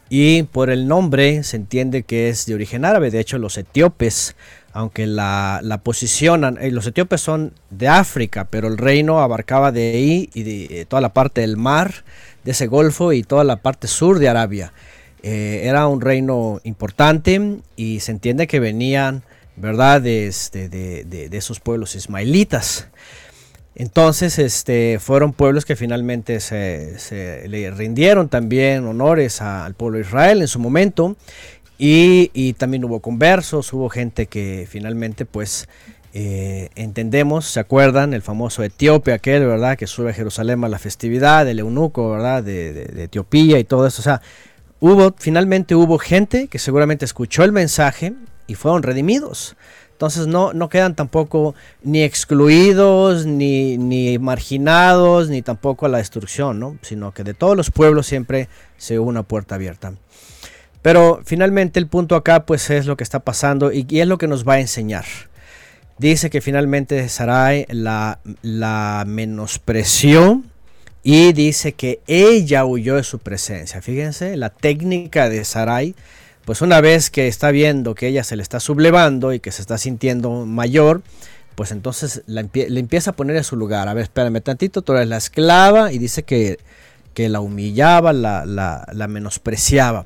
Y 0.09 0.43
por 0.43 0.69
el 0.69 0.87
nombre 0.87 1.43
se 1.43 1.57
entiende 1.57 2.03
que 2.03 2.29
es 2.29 2.45
de 2.45 2.53
origen 2.53 2.85
árabe, 2.85 3.11
de 3.11 3.19
hecho 3.19 3.37
los 3.37 3.57
etíopes, 3.57 4.35
aunque 4.73 5.05
la, 5.05 5.59
la 5.63 5.79
posicionan, 5.79 6.57
eh, 6.61 6.71
los 6.71 6.87
etíopes 6.87 7.21
son 7.21 7.53
de 7.69 7.87
África, 7.87 8.47
pero 8.49 8.67
el 8.67 8.77
reino 8.77 9.19
abarcaba 9.19 9.71
de 9.71 9.91
ahí 9.91 10.29
y 10.33 10.43
de, 10.43 10.85
toda 10.85 11.01
la 11.01 11.13
parte 11.13 11.41
del 11.41 11.57
mar, 11.57 12.03
de 12.43 12.51
ese 12.51 12.67
golfo 12.67 13.13
y 13.13 13.23
toda 13.23 13.43
la 13.43 13.57
parte 13.57 13.87
sur 13.87 14.19
de 14.19 14.29
Arabia. 14.29 14.73
Eh, 15.23 15.61
era 15.65 15.87
un 15.87 16.01
reino 16.01 16.61
importante 16.63 17.59
y 17.75 17.99
se 17.99 18.11
entiende 18.11 18.47
que 18.47 18.59
venían, 18.59 19.23
¿verdad?, 19.55 20.01
de, 20.01 20.27
este, 20.27 20.69
de, 20.69 21.29
esos 21.31 21.59
pueblos 21.59 21.95
ismaelitas. 21.95 22.87
Entonces, 23.75 24.37
este, 24.37 24.99
fueron 24.99 25.31
pueblos 25.33 25.65
que 25.65 25.75
finalmente 25.75 26.39
se, 26.39 27.47
le 27.47 27.71
rindieron 27.71 28.27
también 28.27 28.85
honores 28.85 29.41
al 29.41 29.75
pueblo 29.75 29.97
de 29.97 30.03
Israel 30.03 30.41
en 30.41 30.47
su 30.47 30.59
momento. 30.59 31.15
Y, 31.77 32.53
también 32.53 32.83
hubo 32.85 32.99
conversos, 32.99 33.73
hubo 33.73 33.89
gente 33.89 34.27
que 34.27 34.67
finalmente, 34.69 35.25
pues, 35.25 35.67
eh, 36.13 36.69
entendemos, 36.75 37.45
¿se 37.45 37.59
acuerdan? 37.59 38.13
El 38.13 38.21
famoso 38.21 38.61
etíope 38.61 39.13
aquel, 39.13 39.47
¿verdad? 39.47 39.77
Que 39.77 39.87
sube 39.87 40.11
a 40.11 40.13
Jerusalén 40.13 40.63
a 40.63 40.69
la 40.69 40.77
festividad, 40.77 41.45
del 41.45 41.59
eunuco, 41.59 42.11
¿verdad? 42.11 42.43
De 42.43 43.03
Etiopía 43.03 43.57
y 43.57 43.63
todo 43.63 43.87
eso. 43.87 44.01
O 44.01 44.03
sea, 44.03 44.21
hubo, 44.79 45.15
finalmente 45.17 45.73
hubo 45.73 45.97
gente 45.97 46.49
que 46.49 46.59
seguramente 46.59 47.05
escuchó 47.05 47.43
el 47.43 47.51
mensaje 47.51 48.13
y 48.45 48.53
fueron 48.53 48.83
redimidos. 48.83 49.55
Entonces 50.01 50.25
no, 50.25 50.51
no 50.51 50.67
quedan 50.67 50.95
tampoco 50.95 51.53
ni 51.83 52.01
excluidos, 52.01 53.27
ni, 53.27 53.77
ni 53.77 54.17
marginados, 54.17 55.29
ni 55.29 55.43
tampoco 55.43 55.85
a 55.85 55.89
la 55.89 55.99
destrucción, 55.99 56.59
¿no? 56.59 56.75
Sino 56.81 57.13
que 57.13 57.23
de 57.23 57.35
todos 57.35 57.55
los 57.55 57.69
pueblos 57.69 58.07
siempre 58.07 58.49
se 58.79 58.97
hubo 58.97 59.07
una 59.07 59.21
puerta 59.21 59.53
abierta. 59.53 59.93
Pero 60.81 61.21
finalmente 61.23 61.77
el 61.77 61.85
punto 61.85 62.15
acá 62.15 62.47
pues 62.47 62.67
es 62.71 62.87
lo 62.87 62.97
que 62.97 63.03
está 63.03 63.19
pasando 63.19 63.71
y, 63.71 63.85
es 63.91 64.07
lo 64.07 64.17
que 64.17 64.25
nos 64.25 64.43
va 64.43 64.53
a 64.53 64.59
enseñar. 64.59 65.05
Dice 65.99 66.31
que 66.31 66.41
finalmente 66.41 67.07
Sarai 67.07 67.67
la, 67.69 68.17
la 68.41 69.03
menospreció 69.05 70.41
y 71.03 71.31
dice 71.33 71.73
que 71.73 71.99
ella 72.07 72.65
huyó 72.65 72.95
de 72.95 73.03
su 73.03 73.19
presencia. 73.19 73.83
Fíjense, 73.83 74.35
la 74.35 74.49
técnica 74.49 75.29
de 75.29 75.45
Sarai, 75.45 75.93
pues 76.45 76.61
una 76.61 76.81
vez 76.81 77.09
que 77.09 77.27
está 77.27 77.51
viendo 77.51 77.95
que 77.95 78.07
ella 78.07 78.23
se 78.23 78.35
le 78.35 78.43
está 78.43 78.59
sublevando 78.59 79.33
y 79.33 79.39
que 79.39 79.51
se 79.51 79.61
está 79.61 79.77
sintiendo 79.77 80.45
mayor, 80.45 81.01
pues 81.55 81.71
entonces 81.71 82.23
le 82.25 82.49
empieza 82.79 83.11
a 83.11 83.15
poner 83.15 83.35
en 83.35 83.43
su 83.43 83.55
lugar. 83.55 83.87
A 83.87 83.93
ver, 83.93 84.03
espérame 84.03 84.41
tantito, 84.41 84.81
tú 84.81 84.93
eres 84.93 85.07
la 85.07 85.17
esclava 85.17 85.91
y 85.91 85.97
dice 85.99 86.23
que, 86.23 86.57
que 87.13 87.29
la 87.29 87.39
humillaba, 87.39 88.13
la, 88.13 88.45
la, 88.45 89.07
menospreciaba. 89.07 90.05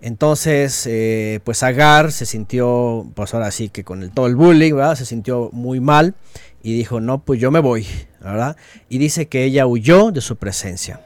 Entonces, 0.00 0.86
eh, 0.86 1.40
pues 1.44 1.62
Agar 1.62 2.12
se 2.12 2.24
sintió, 2.24 3.06
pues 3.14 3.34
ahora 3.34 3.50
sí 3.50 3.68
que 3.68 3.82
con 3.82 4.02
el, 4.02 4.10
todo 4.12 4.28
el 4.28 4.36
bullying, 4.36 4.74
¿verdad? 4.74 4.94
Se 4.94 5.04
sintió 5.04 5.50
muy 5.52 5.80
mal 5.80 6.14
y 6.62 6.76
dijo, 6.76 7.00
no, 7.00 7.18
pues 7.18 7.40
yo 7.40 7.50
me 7.50 7.58
voy, 7.58 7.86
¿verdad? 8.20 8.56
Y 8.88 8.98
dice 8.98 9.26
que 9.26 9.44
ella 9.44 9.66
huyó 9.66 10.12
de 10.12 10.20
su 10.20 10.36
presencia. 10.36 11.00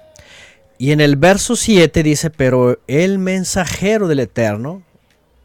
Y 0.82 0.90
en 0.90 1.00
el 1.00 1.14
verso 1.14 1.54
7 1.54 2.02
dice, 2.02 2.28
pero 2.30 2.80
el 2.88 3.20
mensajero 3.20 4.08
del 4.08 4.18
Eterno, 4.18 4.82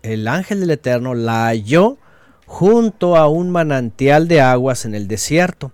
el 0.01 0.27
ángel 0.27 0.61
del 0.61 0.71
Eterno, 0.71 1.13
la 1.13 1.45
halló 1.45 1.99
junto 2.47 3.15
a 3.15 3.27
un 3.27 3.51
manantial 3.51 4.27
de 4.27 4.41
aguas 4.41 4.83
en 4.85 4.95
el 4.95 5.07
desierto. 5.07 5.71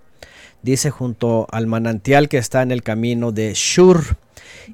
Dice 0.64 0.90
junto 0.90 1.48
al 1.50 1.68
manantial 1.68 2.28
que 2.28 2.40
está 2.40 2.62
en 2.62 2.74
el 2.74 2.84
camino 2.84 3.32
de 3.32 3.54
Shur. 3.56 4.18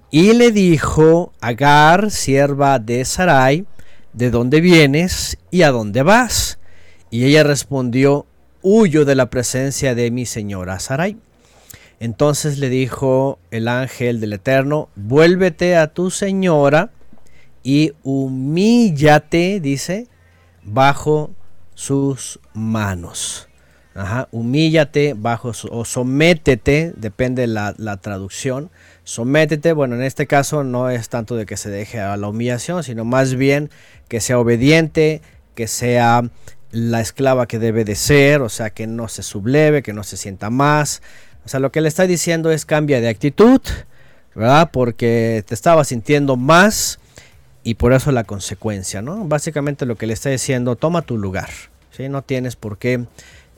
Y 0.09 0.33
le 0.33 0.51
dijo, 0.51 1.33
Agar, 1.39 2.09
sierva 2.09 2.79
de 2.79 3.05
Sarai, 3.05 3.67
¿de 4.13 4.31
dónde 4.31 4.59
vienes 4.59 5.37
y 5.51 5.61
a 5.61 5.69
dónde 5.69 6.01
vas? 6.01 6.57
Y 7.11 7.25
ella 7.25 7.43
respondió, 7.43 8.25
huyo 8.63 9.05
de 9.05 9.13
la 9.13 9.29
presencia 9.29 9.93
de 9.93 10.09
mi 10.09 10.25
señora 10.25 10.79
Sarai. 10.79 11.15
Entonces 11.99 12.57
le 12.59 12.69
dijo 12.69 13.39
el 13.51 13.67
ángel 13.67 14.21
del 14.21 14.33
Eterno, 14.33 14.89
vuélvete 14.95 15.75
a 15.75 15.87
tu 15.87 16.11
señora 16.11 16.91
y 17.61 17.93
humíllate, 18.03 19.59
dice, 19.59 20.07
bajo 20.63 21.31
sus 21.75 22.39
manos. 22.53 23.49
Ajá, 23.95 24.29
humíllate 24.31 25.13
bajo 25.13 25.51
o 25.71 25.83
sométete, 25.83 26.93
depende 26.95 27.47
la, 27.47 27.75
la 27.77 27.97
traducción. 27.97 28.69
Sométete, 29.03 29.73
bueno, 29.73 29.95
en 29.95 30.03
este 30.03 30.25
caso 30.25 30.63
no 30.63 30.89
es 30.89 31.09
tanto 31.09 31.35
de 31.35 31.45
que 31.45 31.57
se 31.57 31.69
deje 31.69 31.99
a 31.99 32.15
la 32.15 32.29
humillación, 32.29 32.83
sino 32.83 33.03
más 33.03 33.35
bien 33.35 33.69
que 34.07 34.21
sea 34.21 34.39
obediente, 34.39 35.21
que 35.53 35.67
sea 35.67 36.29
la 36.71 37.01
esclava 37.01 37.47
que 37.47 37.59
debe 37.59 37.83
de 37.83 37.95
ser, 37.95 38.41
o 38.41 38.49
sea, 38.49 38.69
que 38.69 38.87
no 38.87 39.07
se 39.07 39.23
subleve, 39.23 39.81
que 39.83 39.93
no 39.93 40.03
se 40.03 40.17
sienta 40.17 40.49
más. 40.49 41.01
O 41.49 41.51
sea, 41.51 41.59
lo 41.59 41.71
que 41.71 41.81
le 41.81 41.87
está 41.87 42.05
diciendo 42.05 42.51
es 42.51 42.63
cambia 42.63 43.01
de 43.01 43.09
actitud, 43.09 43.59
¿verdad? 44.35 44.69
Porque 44.71 45.43
te 45.47 45.55
estaba 45.55 45.83
sintiendo 45.83 46.35
más 46.35 46.99
y 47.63 47.73
por 47.73 47.91
eso 47.91 48.11
la 48.11 48.23
consecuencia, 48.23 49.01
¿no? 49.01 49.25
Básicamente 49.25 49.87
lo 49.87 49.95
que 49.95 50.05
le 50.05 50.13
está 50.13 50.29
diciendo, 50.29 50.75
toma 50.75 51.01
tu 51.01 51.17
lugar, 51.17 51.49
¿sí? 51.89 52.07
No 52.07 52.21
tienes 52.21 52.55
por 52.55 52.77
qué... 52.77 53.03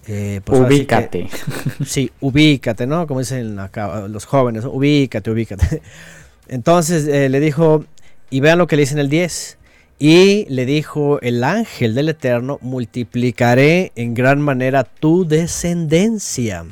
Eh, 0.07 0.39
pues 0.45 0.61
ubícate. 0.61 1.27
sí, 1.85 2.09
ubícate, 2.21 2.87
¿no? 2.87 3.05
Como 3.07 3.19
dicen 3.19 3.59
acá 3.59 4.07
los 4.07 4.23
jóvenes, 4.23 4.63
ubícate, 4.63 5.29
ubícate. 5.29 5.81
Entonces 6.47 7.05
eh, 7.09 7.27
le 7.27 7.41
dijo, 7.41 7.83
y 8.29 8.39
vean 8.39 8.57
lo 8.57 8.67
que 8.67 8.77
le 8.77 8.83
dice 8.83 8.93
en 8.93 8.99
el 8.99 9.09
10. 9.09 9.57
Y 9.99 10.45
le 10.45 10.65
dijo 10.65 11.19
el 11.19 11.43
ángel 11.43 11.93
del 11.93 12.07
Eterno, 12.07 12.57
multiplicaré 12.61 13.91
en 13.97 14.13
gran 14.13 14.39
manera 14.39 14.85
tu 14.85 15.27
descendencia. 15.27 16.63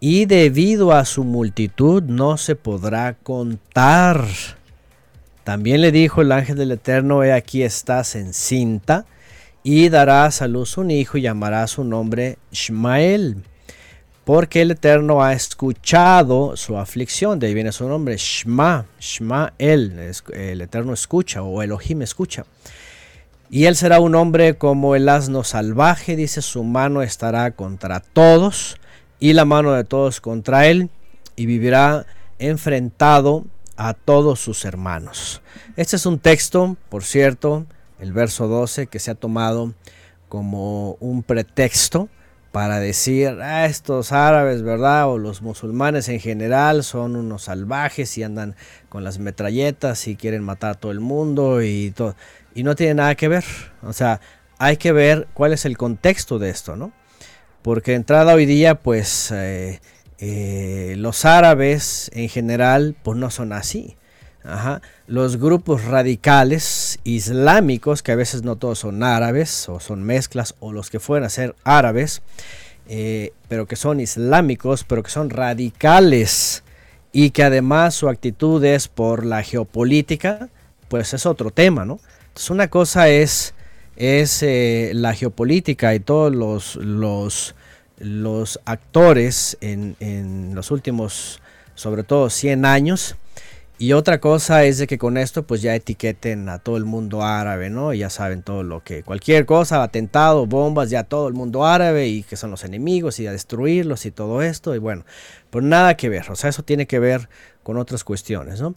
Y 0.00 0.26
debido 0.26 0.92
a 0.92 1.04
su 1.04 1.24
multitud 1.24 2.02
no 2.02 2.36
se 2.36 2.56
podrá 2.56 3.14
contar. 3.14 4.26
También 5.44 5.80
le 5.80 5.92
dijo 5.92 6.22
el 6.22 6.32
ángel 6.32 6.56
del 6.56 6.72
Eterno, 6.72 7.22
he 7.22 7.32
aquí 7.32 7.62
estás 7.62 8.14
encinta 8.14 9.06
y 9.62 9.88
darás 9.88 10.42
a 10.42 10.48
luz 10.48 10.76
un 10.76 10.90
hijo 10.90 11.18
y 11.18 11.22
llamará 11.22 11.66
su 11.66 11.84
nombre 11.84 12.38
Shmael 12.52 13.42
porque 14.24 14.62
el 14.62 14.70
Eterno 14.70 15.22
ha 15.22 15.34
escuchado 15.34 16.56
su 16.56 16.78
aflicción, 16.78 17.38
de 17.38 17.48
ahí 17.48 17.54
viene 17.54 17.72
su 17.72 17.86
nombre, 17.86 18.16
Shma, 18.16 18.86
Shma 18.98 19.52
el, 19.58 20.12
el 20.32 20.60
Eterno 20.60 20.94
escucha 20.94 21.42
o 21.42 21.62
Elohim 21.62 22.02
escucha. 22.02 22.44
Y 23.50 23.66
él 23.66 23.76
será 23.76 24.00
un 24.00 24.14
hombre 24.14 24.56
como 24.56 24.96
el 24.96 25.08
asno 25.08 25.44
salvaje, 25.44 26.16
dice, 26.16 26.40
su 26.40 26.64
mano 26.64 27.02
estará 27.02 27.50
contra 27.50 28.00
todos 28.00 28.78
y 29.24 29.32
la 29.32 29.46
mano 29.46 29.72
de 29.72 29.84
todos 29.84 30.20
contra 30.20 30.66
él, 30.66 30.90
y 31.34 31.46
vivirá 31.46 32.04
enfrentado 32.38 33.46
a 33.74 33.94
todos 33.94 34.38
sus 34.38 34.66
hermanos. 34.66 35.40
Este 35.76 35.96
es 35.96 36.04
un 36.04 36.18
texto, 36.18 36.76
por 36.90 37.04
cierto, 37.04 37.64
el 37.98 38.12
verso 38.12 38.48
12, 38.48 38.86
que 38.86 38.98
se 38.98 39.10
ha 39.10 39.14
tomado 39.14 39.72
como 40.28 40.98
un 41.00 41.22
pretexto 41.22 42.10
para 42.52 42.80
decir, 42.80 43.38
ah, 43.40 43.64
estos 43.64 44.12
árabes, 44.12 44.60
¿verdad? 44.60 45.08
O 45.08 45.16
los 45.16 45.40
musulmanes 45.40 46.10
en 46.10 46.20
general 46.20 46.84
son 46.84 47.16
unos 47.16 47.44
salvajes 47.44 48.18
y 48.18 48.24
andan 48.24 48.54
con 48.90 49.04
las 49.04 49.18
metralletas 49.18 50.06
y 50.06 50.16
quieren 50.16 50.42
matar 50.42 50.72
a 50.72 50.74
todo 50.74 50.92
el 50.92 51.00
mundo 51.00 51.62
y 51.62 51.92
todo. 51.92 52.14
Y 52.54 52.62
no 52.62 52.74
tiene 52.74 52.92
nada 52.92 53.14
que 53.14 53.28
ver. 53.28 53.44
O 53.84 53.94
sea, 53.94 54.20
hay 54.58 54.76
que 54.76 54.92
ver 54.92 55.28
cuál 55.32 55.54
es 55.54 55.64
el 55.64 55.78
contexto 55.78 56.38
de 56.38 56.50
esto, 56.50 56.76
¿no? 56.76 56.92
Porque 57.64 57.94
entrada 57.94 58.34
hoy 58.34 58.44
día, 58.44 58.74
pues 58.74 59.30
eh, 59.30 59.80
eh, 60.18 60.96
los 60.98 61.24
árabes 61.24 62.10
en 62.12 62.28
general, 62.28 62.94
pues 63.02 63.16
no 63.16 63.30
son 63.30 63.54
así. 63.54 63.96
Los 65.06 65.38
grupos 65.38 65.86
radicales 65.86 66.98
islámicos, 67.04 68.02
que 68.02 68.12
a 68.12 68.16
veces 68.16 68.42
no 68.42 68.56
todos 68.56 68.80
son 68.80 69.02
árabes 69.02 69.66
o 69.70 69.80
son 69.80 70.02
mezclas, 70.02 70.54
o 70.60 70.72
los 70.72 70.90
que 70.90 71.00
fueran 71.00 71.24
a 71.24 71.30
ser 71.30 71.56
árabes, 71.64 72.20
eh, 72.86 73.32
pero 73.48 73.64
que 73.66 73.76
son 73.76 73.98
islámicos, 73.98 74.84
pero 74.84 75.02
que 75.02 75.10
son 75.10 75.30
radicales 75.30 76.64
y 77.12 77.30
que 77.30 77.44
además 77.44 77.94
su 77.94 78.10
actitud 78.10 78.62
es 78.62 78.88
por 78.88 79.24
la 79.24 79.42
geopolítica, 79.42 80.50
pues 80.88 81.14
es 81.14 81.24
otro 81.24 81.50
tema, 81.50 81.86
¿no? 81.86 81.98
Entonces 82.26 82.50
una 82.50 82.68
cosa 82.68 83.08
es, 83.08 83.54
es 83.96 84.42
eh, 84.42 84.92
la 84.94 85.14
geopolítica 85.14 85.94
y 85.94 86.00
todos 86.00 86.34
los, 86.34 86.76
los, 87.98 88.60
actores 88.64 89.56
en, 89.60 89.96
en 90.00 90.54
los 90.54 90.70
últimos, 90.70 91.40
sobre 91.74 92.02
todo 92.02 92.30
100 92.30 92.64
años, 92.64 93.16
Y 93.76 93.92
otra 93.92 94.20
cosa 94.20 94.64
es 94.64 94.78
de 94.78 94.86
que 94.86 94.98
con 94.98 95.16
esto 95.16 95.42
pues 95.42 95.60
ya 95.60 95.74
etiqueten 95.74 96.48
a 96.48 96.60
todo 96.60 96.76
el 96.76 96.84
mundo 96.84 97.22
árabe, 97.22 97.70
¿no? 97.70 97.92
Y 97.92 97.98
ya 97.98 98.08
saben 98.08 98.42
todo 98.42 98.62
lo 98.62 98.84
que, 98.84 99.02
cualquier 99.02 99.46
cosa, 99.46 99.82
atentado, 99.82 100.46
bombas, 100.46 100.90
ya 100.90 101.02
todo 101.02 101.26
el 101.26 101.34
mundo 101.34 101.66
árabe 101.66 102.06
y 102.06 102.22
que 102.22 102.36
son 102.36 102.52
los 102.52 102.62
enemigos 102.64 103.18
y 103.18 103.26
a 103.26 103.32
destruirlos 103.32 104.06
y 104.06 104.12
todo 104.12 104.42
esto. 104.42 104.76
Y 104.76 104.78
bueno, 104.78 105.04
pues 105.50 105.64
nada 105.64 105.96
que 105.96 106.08
ver, 106.08 106.30
o 106.30 106.36
sea, 106.36 106.50
eso 106.50 106.62
tiene 106.62 106.86
que 106.86 107.00
ver 107.00 107.28
con 107.64 107.76
otras 107.76 108.04
cuestiones, 108.04 108.60
¿no? 108.60 108.74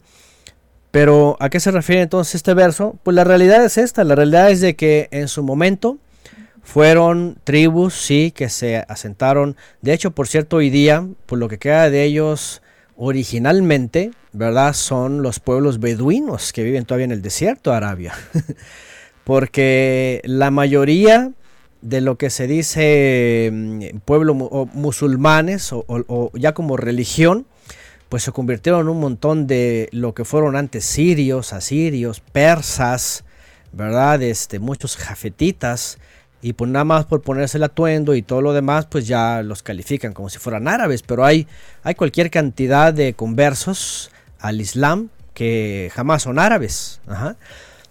Pero 0.90 1.36
¿a 1.40 1.50
qué 1.50 1.60
se 1.60 1.70
refiere 1.70 2.02
entonces 2.02 2.36
este 2.36 2.54
verso? 2.54 2.96
Pues 3.02 3.14
la 3.14 3.24
realidad 3.24 3.64
es 3.64 3.78
esta, 3.78 4.04
la 4.04 4.14
realidad 4.14 4.50
es 4.50 4.60
de 4.60 4.74
que 4.74 5.08
en 5.10 5.28
su 5.28 5.42
momento 5.42 5.98
fueron 6.62 7.38
tribus, 7.44 7.94
sí, 7.94 8.30
que 8.34 8.48
se 8.48 8.84
asentaron. 8.88 9.56
De 9.80 9.92
hecho, 9.92 10.10
por 10.10 10.28
cierto, 10.28 10.56
hoy 10.56 10.70
día, 10.70 11.06
por 11.26 11.38
lo 11.38 11.48
que 11.48 11.58
queda 11.58 11.88
de 11.90 12.04
ellos 12.04 12.62
originalmente, 12.96 14.10
¿verdad? 14.32 14.74
Son 14.74 15.22
los 15.22 15.40
pueblos 15.40 15.80
beduinos 15.80 16.52
que 16.52 16.64
viven 16.64 16.84
todavía 16.84 17.06
en 17.06 17.12
el 17.12 17.22
desierto 17.22 17.70
de 17.70 17.76
Arabia. 17.76 18.14
Porque 19.24 20.20
la 20.24 20.50
mayoría 20.50 21.32
de 21.80 22.00
lo 22.00 22.18
que 22.18 22.28
se 22.28 22.46
dice 22.46 23.50
mm, 23.52 23.98
pueblo 24.04 24.34
musulmanes 24.34 25.70
o, 25.72 26.30
ya 26.34 26.52
como 26.52 26.76
religión, 26.76 27.46
pues 28.08 28.22
se 28.22 28.32
convirtieron 28.32 28.82
en 28.82 28.88
un 28.88 29.00
montón 29.00 29.46
de 29.46 29.88
lo 29.92 30.14
que 30.14 30.24
fueron 30.24 30.56
antes 30.56 30.84
sirios, 30.84 31.52
asirios, 31.52 32.20
persas, 32.20 33.24
¿verdad? 33.72 34.22
Este, 34.22 34.58
muchos 34.58 34.96
jafetitas, 34.96 35.98
y 36.40 36.52
pues 36.52 36.70
nada 36.70 36.84
más 36.84 37.04
por 37.04 37.22
ponerse 37.22 37.58
el 37.58 37.64
atuendo 37.64 38.14
y 38.14 38.22
todo 38.22 38.42
lo 38.42 38.52
demás, 38.52 38.86
pues 38.86 39.06
ya 39.08 39.42
los 39.42 39.62
califican 39.62 40.12
como 40.12 40.28
si 40.28 40.38
fueran 40.38 40.68
árabes, 40.68 41.02
pero 41.02 41.24
hay, 41.24 41.48
hay 41.82 41.94
cualquier 41.94 42.30
cantidad 42.30 42.94
de 42.94 43.14
conversos 43.14 44.10
al 44.38 44.60
Islam 44.60 45.08
que 45.34 45.90
jamás 45.94 46.22
son 46.22 46.38
árabes. 46.38 47.00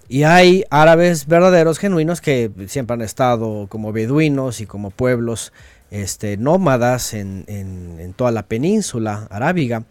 Y 0.07 0.23
hay 0.23 0.63
árabes 0.69 1.27
verdaderos, 1.27 1.79
genuinos, 1.79 2.21
que 2.21 2.49
siempre 2.67 2.93
han 2.93 3.01
estado 3.01 3.67
como 3.67 3.91
beduinos 3.91 4.61
y 4.61 4.65
como 4.65 4.91
pueblos 4.91 5.51
este, 5.91 6.37
nómadas 6.37 7.13
en, 7.13 7.45
en, 7.47 8.13
toda 8.13 8.31
la 8.31 8.43
península 8.43 9.27
arábiga. 9.29 9.83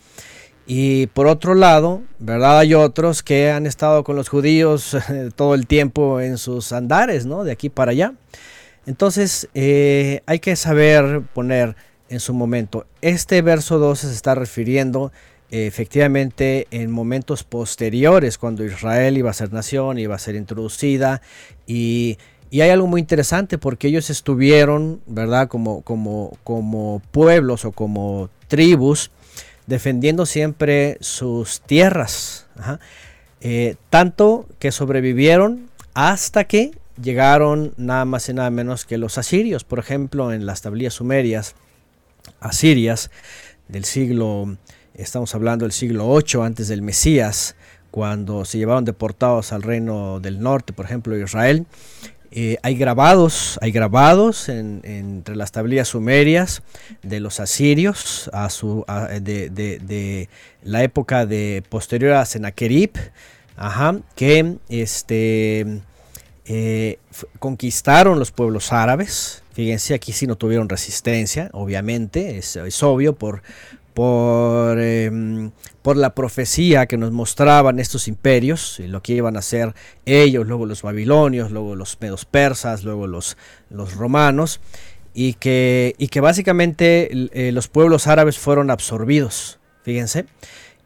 Y 0.67 1.07
por 1.09 1.27
otro 1.29 1.55
lado, 1.55 2.03
¿verdad? 2.19 2.59
Hay 2.59 2.75
otros 2.75 3.23
que 3.23 3.51
han 3.51 3.67
estado 3.67 4.03
con 4.03 4.17
los 4.17 4.29
judíos 4.29 4.97
todo 5.37 5.55
el 5.55 5.67
tiempo 5.67 6.21
en 6.21 6.39
sus 6.39 6.73
andares, 6.73 7.25
¿no? 7.27 7.45
De 7.45 7.53
aquí 7.53 7.69
para 7.69 7.93
allá. 7.93 8.15
Entonces, 8.87 9.49
eh, 9.55 10.23
hay 10.27 10.39
que 10.39 10.57
saber 10.57 11.23
poner 11.35 11.77
en 12.09 12.21
su 12.21 12.35
momento. 12.35 12.87
Este 13.01 13.43
verso 13.43 13.79
12 13.79 14.09
se 14.09 14.13
está 14.13 14.35
refiriendo 14.35 15.13
efectivamente 15.51 16.67
en 16.71 16.91
momentos 16.91 17.45
posteriores, 17.45 18.37
cuando 18.39 18.65
Israel 18.65 19.17
iba 19.17 19.31
a 19.31 19.35
ser 19.35 19.53
nación, 19.53 19.99
iba 19.99 20.15
a 20.15 20.19
ser 20.19 20.35
introducida. 20.35 21.23
Y, 21.67 22.19
y 22.51 22.61
hay 22.61 22.71
algo 22.71 22.87
muy 22.87 23.01
interesante 23.01 23.59
porque 23.59 23.89
ellos 23.89 24.11
estuvieron, 24.11 25.01
¿verdad? 25.07 25.49
Como, 25.49 25.83
como, 25.83 26.37
como 26.45 27.03
pueblos 27.11 27.65
o 27.65 27.73
como 27.73 28.31
tribus 28.49 29.11
defendiendo 29.67 30.27
siempre 30.27 30.97
sus 31.01 31.61
tierras. 31.61 32.47
Eh, 33.41 33.77
tanto 33.91 34.47
que 34.59 34.73
sobrevivieron 34.73 35.69
hasta 35.95 36.45
que 36.45 36.73
llegaron 37.01 37.75
nada 37.77 38.05
más 38.05 38.29
y 38.29 38.33
nada 38.35 38.51
menos 38.51 38.85
que 38.85 38.99
los 38.99 39.19
asirios. 39.19 39.65
Por 39.65 39.79
ejemplo, 39.79 40.33
en 40.33 40.47
las 40.47 40.63
tablillas 40.63 40.95
sumerias, 40.95 41.55
asirias 42.41 43.11
del 43.69 43.85
siglo, 43.85 44.57
estamos 44.95 45.35
hablando 45.35 45.65
del 45.65 45.73
siglo 45.73 46.09
8 46.09 46.43
antes 46.43 46.69
del 46.69 46.83
Mesías, 46.83 47.57
cuando 47.91 48.45
se 48.45 48.59
llevaron 48.59 48.85
deportados 48.85 49.53
al 49.53 49.63
reino 49.63 50.21
del 50.21 50.41
norte, 50.41 50.73
por 50.73 50.85
ejemplo, 50.85 51.17
Israel. 51.17 51.67
Eh, 52.39 52.59
hay 52.63 52.75
grabados, 52.77 53.59
hay 53.63 53.73
grabados 53.73 54.51
entre 54.51 55.35
las 55.37 55.53
tablillas 55.53 55.89
sumerias 55.89 56.63
de 57.03 57.19
los 57.19 57.41
asirios 57.41 58.31
de, 59.23 60.29
la 60.63 60.83
época 60.83 61.25
de 61.25 61.65
posterior 61.71 62.13
a 62.13 62.27
Sennacherib, 62.27 62.91
que 64.17 64.59
este, 64.69 65.81
eh, 66.45 66.99
conquistaron 67.39 68.19
los 68.19 68.33
pueblos 68.33 68.71
árabes. 68.71 69.43
Fíjense, 69.55 69.95
aquí 69.95 70.13
sí 70.13 70.27
no 70.27 70.37
tuvieron 70.37 70.69
resistencia, 70.69 71.49
obviamente, 71.55 72.37
es 72.37 72.83
obvio 72.83 73.15
por, 73.15 73.41
por, 73.97 74.79
em, 74.79 75.53
por 75.81 75.97
la 75.97 76.15
profecía 76.15 76.85
que 76.85 76.99
nos 76.99 77.13
mostraban 77.13 77.79
estos 77.79 78.09
imperios, 78.09 78.79
y 78.79 78.89
lo 78.89 79.03
que 79.03 79.15
iban 79.15 79.37
a 79.37 79.39
hacer 79.39 79.75
ellos, 80.05 80.47
luego 80.47 80.67
los 80.67 80.83
babilonios, 80.83 81.51
luego 81.51 81.75
los 81.75 81.97
medos 81.99 82.27
persas, 82.27 82.85
luego 82.85 83.07
los, 83.07 83.39
los 83.71 83.95
romanos, 83.95 84.61
y 85.15 85.33
que, 85.33 85.95
y 85.97 86.09
que 86.09 86.21
básicamente 86.21 87.09
eh, 87.11 87.53
los 87.53 87.69
pueblos 87.69 88.07
árabes 88.07 88.37
fueron 88.37 88.71
absorbidos, 88.71 89.61
fíjense, 89.83 90.27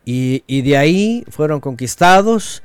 y, 0.04 0.44
y 0.46 0.62
de 0.62 0.76
ahí 0.76 1.24
fueron 1.30 1.58
conquistados, 1.58 2.62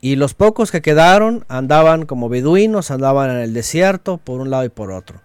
y 0.00 0.14
los 0.14 0.34
pocos 0.34 0.70
que 0.70 0.82
quedaron 0.82 1.44
andaban 1.48 2.06
como 2.06 2.28
beduinos, 2.28 2.92
andaban 2.92 3.30
en 3.30 3.38
el 3.38 3.54
desierto 3.54 4.18
por 4.18 4.40
un 4.40 4.50
lado 4.50 4.64
y 4.66 4.68
por 4.68 4.92
otro. 4.92 5.20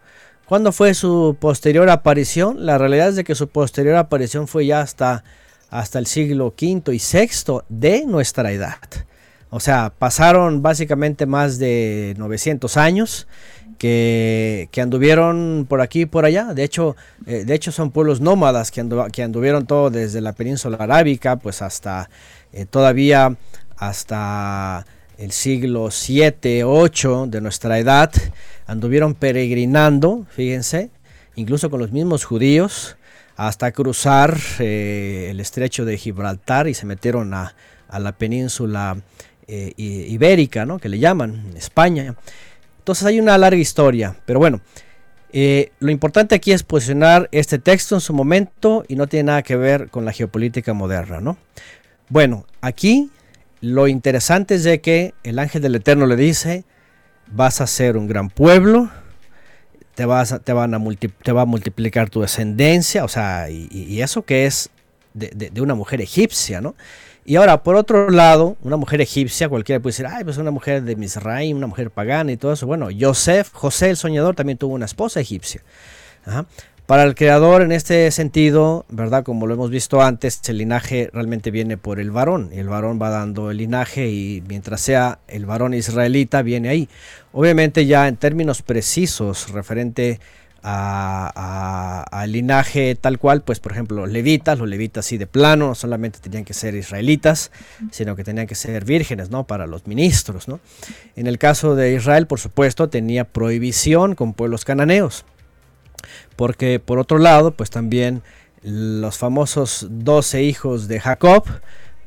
¿Cuándo 0.46 0.72
fue 0.72 0.94
su 0.94 1.36
posterior 1.40 1.90
aparición? 1.90 2.68
La 2.68 2.78
realidad 2.78 3.10
es 3.10 3.16
de 3.16 3.24
que 3.24 3.34
su 3.34 3.48
posterior 3.48 3.96
aparición 3.96 4.48
fue 4.48 4.68
ya 4.68 4.82
hasta, 4.82 5.24
hasta 5.72 5.98
el 5.98 6.06
siglo 6.06 6.54
V 6.56 6.94
y 6.94 7.00
VI 7.00 7.62
de 7.68 8.06
nuestra 8.06 8.52
edad. 8.52 8.78
O 9.50 9.60
sea, 9.60 9.92
pasaron 9.98 10.62
básicamente 10.62 11.26
más 11.26 11.58
de 11.58 12.14
900 12.18 12.78
años 12.78 13.28
que, 13.80 14.70
anduvieron 14.80 15.66
por 15.68 15.82
aquí 15.82 16.02
y 16.02 16.06
por 16.06 16.26
allá. 16.26 16.54
De 16.54 16.64
hecho, 16.64 16.96
eh, 17.26 17.44
de 17.44 17.56
hecho 17.56 17.72
son 17.72 17.90
pueblos 17.90 18.22
nómadas 18.22 18.70
que, 18.70 18.88
que, 19.12 19.24
anduvieron 19.24 19.66
todo 19.66 19.90
desde 19.90 20.22
la 20.22 20.34
península 20.34 20.78
arábica, 20.78 21.38
pues 21.38 21.64
hasta 21.64 22.10
eh, 22.54 22.66
todavía 22.66 23.36
hasta 23.78 24.86
el 25.18 25.32
siglo 25.32 25.90
7, 25.90 26.64
8 26.64 27.26
de 27.30 27.42
nuestra 27.42 27.80
edad 27.80 28.12
anduvieron 28.66 29.14
peregrinando, 29.14 30.26
fíjense, 30.30 30.90
incluso 31.36 31.70
con 31.70 31.80
los 31.80 31.92
mismos 31.92 32.26
judíos, 32.26 32.98
hasta 33.36 33.72
cruzar 33.72 34.38
eh, 34.60 35.28
el 35.30 35.40
estrecho 35.40 35.86
de 35.86 35.98
Gibraltar 35.98 36.68
y 36.68 36.74
se 36.74 36.86
metieron 36.86 37.34
a, 37.34 37.54
la 37.98 38.12
península 38.12 38.98
eh, 39.48 39.74
ibérica, 39.78 40.66
¿no? 40.66 40.80
que 40.80 40.90
le 40.90 41.00
llaman 41.00 41.54
España. 41.56 42.16
Entonces 42.80 43.06
hay 43.06 43.20
una 43.20 43.38
larga 43.38 43.60
historia, 43.60 44.18
pero 44.26 44.40
bueno, 44.40 44.60
eh, 45.32 45.72
lo 45.80 45.92
importante 45.92 46.36
aquí 46.36 46.52
es 46.52 46.64
posicionar 46.64 47.28
este 47.32 47.60
texto 47.60 47.96
en 47.96 48.02
su 48.02 48.14
momento 48.14 48.86
y 48.88 48.96
no 48.96 49.08
tiene 49.08 49.26
nada 49.26 49.44
que 49.44 49.56
ver 49.56 49.90
con 49.90 50.06
la 50.06 50.14
geopolítica 50.14 50.74
moderna. 50.74 51.20
¿no? 51.20 51.38
Bueno, 52.10 52.46
aquí 52.62 53.10
lo 53.60 53.88
interesante 53.88 54.56
es 54.56 54.64
de 54.64 54.80
que 54.80 55.14
el 55.24 55.40
ángel 55.40 55.62
del 55.62 55.76
Eterno 55.76 56.06
le 56.06 56.16
dice, 56.16 56.64
vas 57.28 57.62
a 57.62 57.68
ser 57.68 57.98
un 57.98 58.08
gran 58.08 58.30
pueblo, 58.30 58.90
te, 59.96 60.06
vas 60.06 60.40
te, 60.44 60.54
van 60.54 60.74
a 60.74 60.80
te 61.24 61.32
va 61.32 61.42
a 61.42 61.46
multiplicar 61.46 62.10
tu 62.10 62.22
descendencia, 62.22 63.04
o 63.04 63.08
sea, 63.08 63.50
y, 63.50 64.02
eso 64.02 64.24
que 64.24 64.46
es 64.46 64.70
de, 65.14 65.62
una 65.62 65.76
mujer 65.76 66.02
egipcia, 66.02 66.62
¿no? 66.62 66.76
Y 67.28 67.38
ahora, 67.38 67.64
por 67.64 67.76
otro 67.76 68.12
lado, 68.12 68.56
una 68.62 68.78
mujer 68.78 69.02
egipcia, 69.02 69.50
cualquiera 69.50 69.82
puede 69.82 69.94
decir, 69.94 70.06
ay, 70.06 70.24
pues 70.24 70.38
una 70.38 70.52
mujer 70.52 70.84
de 70.84 70.96
Misraim, 70.96 71.58
una 71.58 71.66
mujer 71.66 71.90
pagana 71.90 72.32
y 72.32 72.38
todo 72.38 72.54
eso. 72.54 72.68
Bueno, 72.68 72.90
Joseph, 72.98 73.50
José 73.52 73.90
el 73.90 73.98
soñador, 73.98 74.36
también 74.36 74.60
tuvo 74.60 74.76
una 74.76 74.86
esposa 74.86 75.20
egipcia. 75.20 75.64
Ajá. 76.24 76.46
Para 76.86 77.02
el 77.02 77.16
creador, 77.16 77.64
en 77.64 77.72
este 77.72 78.12
sentido, 78.12 78.86
¿verdad? 78.90 79.24
Como 79.24 79.48
lo 79.48 79.56
hemos 79.56 79.72
visto 79.72 80.04
antes, 80.04 80.40
el 80.48 80.60
linaje 80.60 81.10
realmente 81.12 81.50
viene 81.50 81.78
por 81.78 82.00
el 82.00 82.12
varón. 82.12 82.52
Y 82.54 82.60
el 82.60 82.70
varón 82.70 83.00
va 83.02 83.10
dando 83.10 83.50
el 83.50 83.58
linaje 83.58 84.08
y 84.12 84.44
mientras 84.48 84.82
sea 84.82 85.18
el 85.28 85.48
varón 85.48 85.74
israelita, 85.74 86.44
viene 86.44 86.70
ahí. 86.70 86.88
Obviamente 87.32 87.88
ya 87.88 88.08
en 88.08 88.18
términos 88.18 88.62
precisos 88.62 89.50
referente 89.52 90.20
al 90.62 92.32
linaje 92.32 92.96
tal 92.96 93.18
cual, 93.18 93.42
pues 93.42 93.60
por 93.60 93.72
ejemplo 93.72 94.06
levitas, 94.08 94.58
los 94.58 94.68
levitas 94.68 95.06
sí 95.06 95.18
de 95.18 95.28
plano, 95.28 95.70
no 95.70 95.76
solamente 95.76 96.20
tenían 96.20 96.44
que 96.44 96.54
ser 96.54 96.76
israelitas, 96.76 97.52
sino 97.92 98.16
que 98.16 98.24
tenían 98.24 98.46
que 98.46 98.56
ser 98.56 98.86
vírgenes, 98.86 99.32
¿no? 99.32 99.46
Para 99.46 99.66
los 99.66 99.88
ministros, 99.88 100.48
¿no? 100.48 100.60
En 101.16 101.26
el 101.26 101.40
caso 101.40 101.76
de 101.76 101.94
Israel, 101.94 102.28
por 102.28 102.40
supuesto, 102.40 102.90
tenía 102.90 103.26
prohibición 103.26 104.14
con 104.14 104.34
pueblos 104.34 104.66
cananeos 104.66 105.26
porque 106.36 106.80
por 106.80 107.00
otro 107.00 107.18
lado, 107.18 107.52
pues 107.52 107.70
también 107.70 108.22
los 108.62 109.18
famosos 109.18 109.88
12 109.90 110.44
hijos 110.44 110.88
de 110.88 111.00
Jacob, 111.00 111.44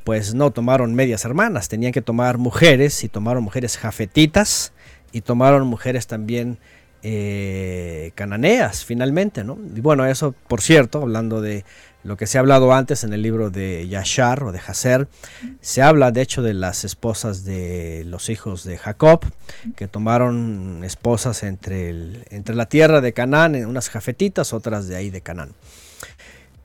pues 0.04 0.34
no 0.34 0.50
tomaron 0.50 0.94
medias 0.94 1.24
hermanas, 1.24 1.68
tenían 1.68 1.92
que 1.92 2.02
tomar 2.02 2.38
mujeres 2.38 3.04
y 3.04 3.08
tomaron 3.08 3.44
mujeres 3.44 3.76
jafetitas 3.76 4.72
y 5.12 5.20
tomaron 5.20 5.66
mujeres 5.66 6.06
también 6.06 6.58
eh, 7.02 8.10
cananeas 8.16 8.84
finalmente, 8.84 9.44
¿no? 9.44 9.56
Y 9.76 9.80
bueno, 9.80 10.04
eso 10.06 10.34
por 10.48 10.60
cierto, 10.60 11.02
hablando 11.02 11.40
de 11.40 11.64
lo 12.04 12.16
que 12.16 12.26
se 12.26 12.38
ha 12.38 12.40
hablado 12.40 12.72
antes 12.72 13.04
en 13.04 13.12
el 13.12 13.22
libro 13.22 13.50
de 13.50 13.86
Yashar 13.88 14.44
o 14.44 14.52
de 14.52 14.60
Hazer, 14.60 15.08
se 15.60 15.82
habla 15.82 16.10
de 16.10 16.22
hecho 16.22 16.42
de 16.42 16.54
las 16.54 16.84
esposas 16.84 17.44
de 17.44 18.04
los 18.06 18.28
hijos 18.28 18.64
de 18.64 18.78
Jacob, 18.78 19.24
que 19.76 19.88
tomaron 19.88 20.82
esposas 20.84 21.42
entre, 21.42 22.24
entre 22.30 22.54
la 22.54 22.66
tierra 22.66 23.00
de 23.00 23.12
Canaán, 23.12 23.56
unas 23.66 23.90
jafetitas, 23.90 24.52
otras 24.52 24.88
de 24.88 24.96
ahí 24.96 25.10
de 25.10 25.20
Canaán. 25.20 25.50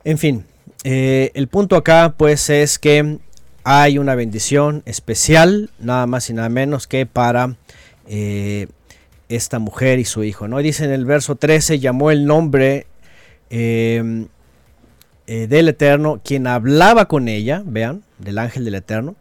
En 0.04 0.18
fin, 0.18 0.46
eh, 0.84 1.32
el 1.34 1.48
punto 1.48 1.76
acá 1.76 2.14
pues 2.18 2.50
es 2.50 2.78
que 2.78 3.20
hay 3.64 3.98
una 3.98 4.16
bendición 4.16 4.84
especial, 4.86 5.72
nada 5.80 6.06
más 6.06 6.30
y 6.30 6.34
nada 6.34 6.50
menos 6.50 6.88
que 6.88 7.06
para 7.06 7.56
eh, 8.08 8.68
esta 9.30 9.60
mujer 9.60 10.00
y 10.00 10.06
su 10.06 10.24
hijo. 10.24 10.48
¿no? 10.48 10.60
Dice 10.60 10.86
en 10.86 10.92
el 10.92 11.06
verso 11.06 11.36
13, 11.36 11.80
llamó 11.80 12.12
el 12.12 12.26
nombre 12.26 12.86
eh, 13.50 14.28
del 15.28 15.70
Eterno, 15.70 16.22
quien 16.24 16.48
hablaba 16.48 17.08
con 17.08 17.28
ella, 17.28 17.64
vean, 17.66 18.04
del 18.20 18.38
ángel 18.38 18.66
del 18.66 18.76
Eterno, 18.76 19.16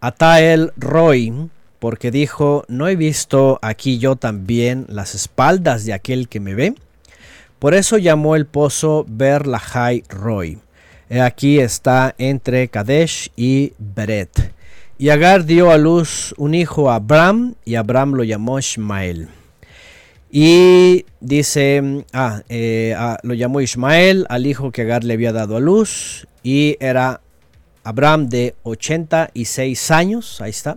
Atael 0.00 0.72
Roy, 0.76 1.48
porque 1.78 2.10
dijo, 2.10 2.64
no 2.68 2.88
he 2.88 2.96
visto 2.96 3.58
aquí 3.62 3.98
yo 3.98 4.16
también 4.16 4.86
las 4.88 5.14
espaldas 5.14 5.84
de 5.84 5.92
aquel 5.92 6.28
que 6.28 6.40
me 6.40 6.54
ve. 6.54 6.74
Por 7.58 7.74
eso 7.74 7.98
llamó 7.98 8.36
el 8.36 8.46
pozo 8.46 9.04
Berlahai 9.08 10.04
Roy. 10.08 10.58
Aquí 11.10 11.58
está 11.58 12.14
entre 12.18 12.68
Kadesh 12.68 13.30
y 13.36 13.72
Beret. 13.78 14.52
Y 14.98 15.10
Agar 15.10 15.44
dio 15.44 15.70
a 15.70 15.78
luz 15.78 16.34
un 16.38 16.54
hijo 16.54 16.90
a 16.90 16.96
Abraham 16.96 17.54
y 17.64 17.76
Abraham 17.76 18.14
lo 18.14 18.24
llamó 18.24 18.58
Ismael. 18.58 19.28
Y 20.30 21.06
dice, 21.20 22.04
ah, 22.12 22.42
eh, 22.48 22.96
lo 23.22 23.34
llamó 23.34 23.60
Ismael 23.60 24.26
al 24.28 24.46
hijo 24.46 24.72
que 24.72 24.82
Agar 24.82 25.04
le 25.04 25.14
había 25.14 25.32
dado 25.32 25.56
a 25.56 25.60
luz 25.60 26.26
y 26.42 26.76
era 26.80 27.20
Abraham 27.84 28.28
de 28.28 28.56
86 28.64 29.90
años, 29.92 30.40
ahí 30.40 30.50
está, 30.50 30.76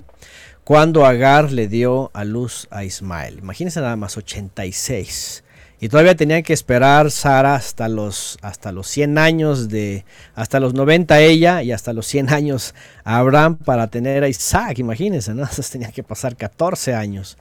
cuando 0.63 1.05
Agar 1.05 1.51
le 1.51 1.67
dio 1.67 2.11
a 2.13 2.23
luz 2.23 2.67
a 2.69 2.83
Ismael. 2.83 3.39
Imagínense 3.39 3.81
nada 3.81 3.95
más 3.95 4.15
86. 4.17 5.43
Y 5.81 5.87
todavía 5.87 6.15
tenían 6.15 6.43
que 6.43 6.53
esperar 6.53 7.09
Sara 7.09 7.55
hasta 7.55 7.87
los, 7.87 8.37
hasta 8.41 8.71
los 8.71 8.87
100 8.87 9.17
años 9.17 9.69
de, 9.69 10.05
hasta 10.35 10.59
los 10.59 10.73
90 10.73 11.21
ella 11.21 11.63
y 11.63 11.71
hasta 11.71 11.93
los 11.93 12.05
100 12.05 12.29
años 12.31 12.75
Abraham 13.05 13.55
para 13.57 13.87
tener 13.87 14.23
a 14.23 14.27
Isaac, 14.27 14.77
imagínense, 14.77 15.33
¿no? 15.33 15.41
Entonces 15.43 15.69
tenía 15.69 15.91
que 15.91 16.03
pasar 16.03 16.35
14 16.35 16.93
años. 16.93 17.37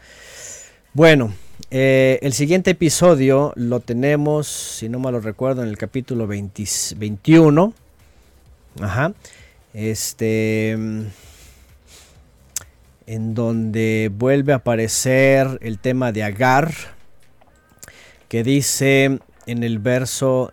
Bueno, 0.94 1.34
eh, 1.70 2.18
el 2.22 2.32
siguiente 2.32 2.70
episodio 2.70 3.52
lo 3.56 3.80
tenemos, 3.80 4.46
si 4.46 4.88
no 4.88 4.98
me 4.98 5.12
lo 5.12 5.20
recuerdo, 5.20 5.62
en 5.62 5.68
el 5.68 5.76
capítulo 5.76 6.26
21. 6.26 7.74
Ajá. 8.80 9.12
Este. 9.74 10.72
En 13.06 13.34
donde 13.34 14.11
vuelve 14.12 14.52
a 14.52 14.56
aparecer 14.56 15.59
el 15.62 15.78
tema 15.78 16.12
de 16.12 16.22
Agar 16.24 16.74
que 18.28 18.42
dice 18.42 19.18
en 19.46 19.62
el 19.62 19.78
verso, 19.78 20.52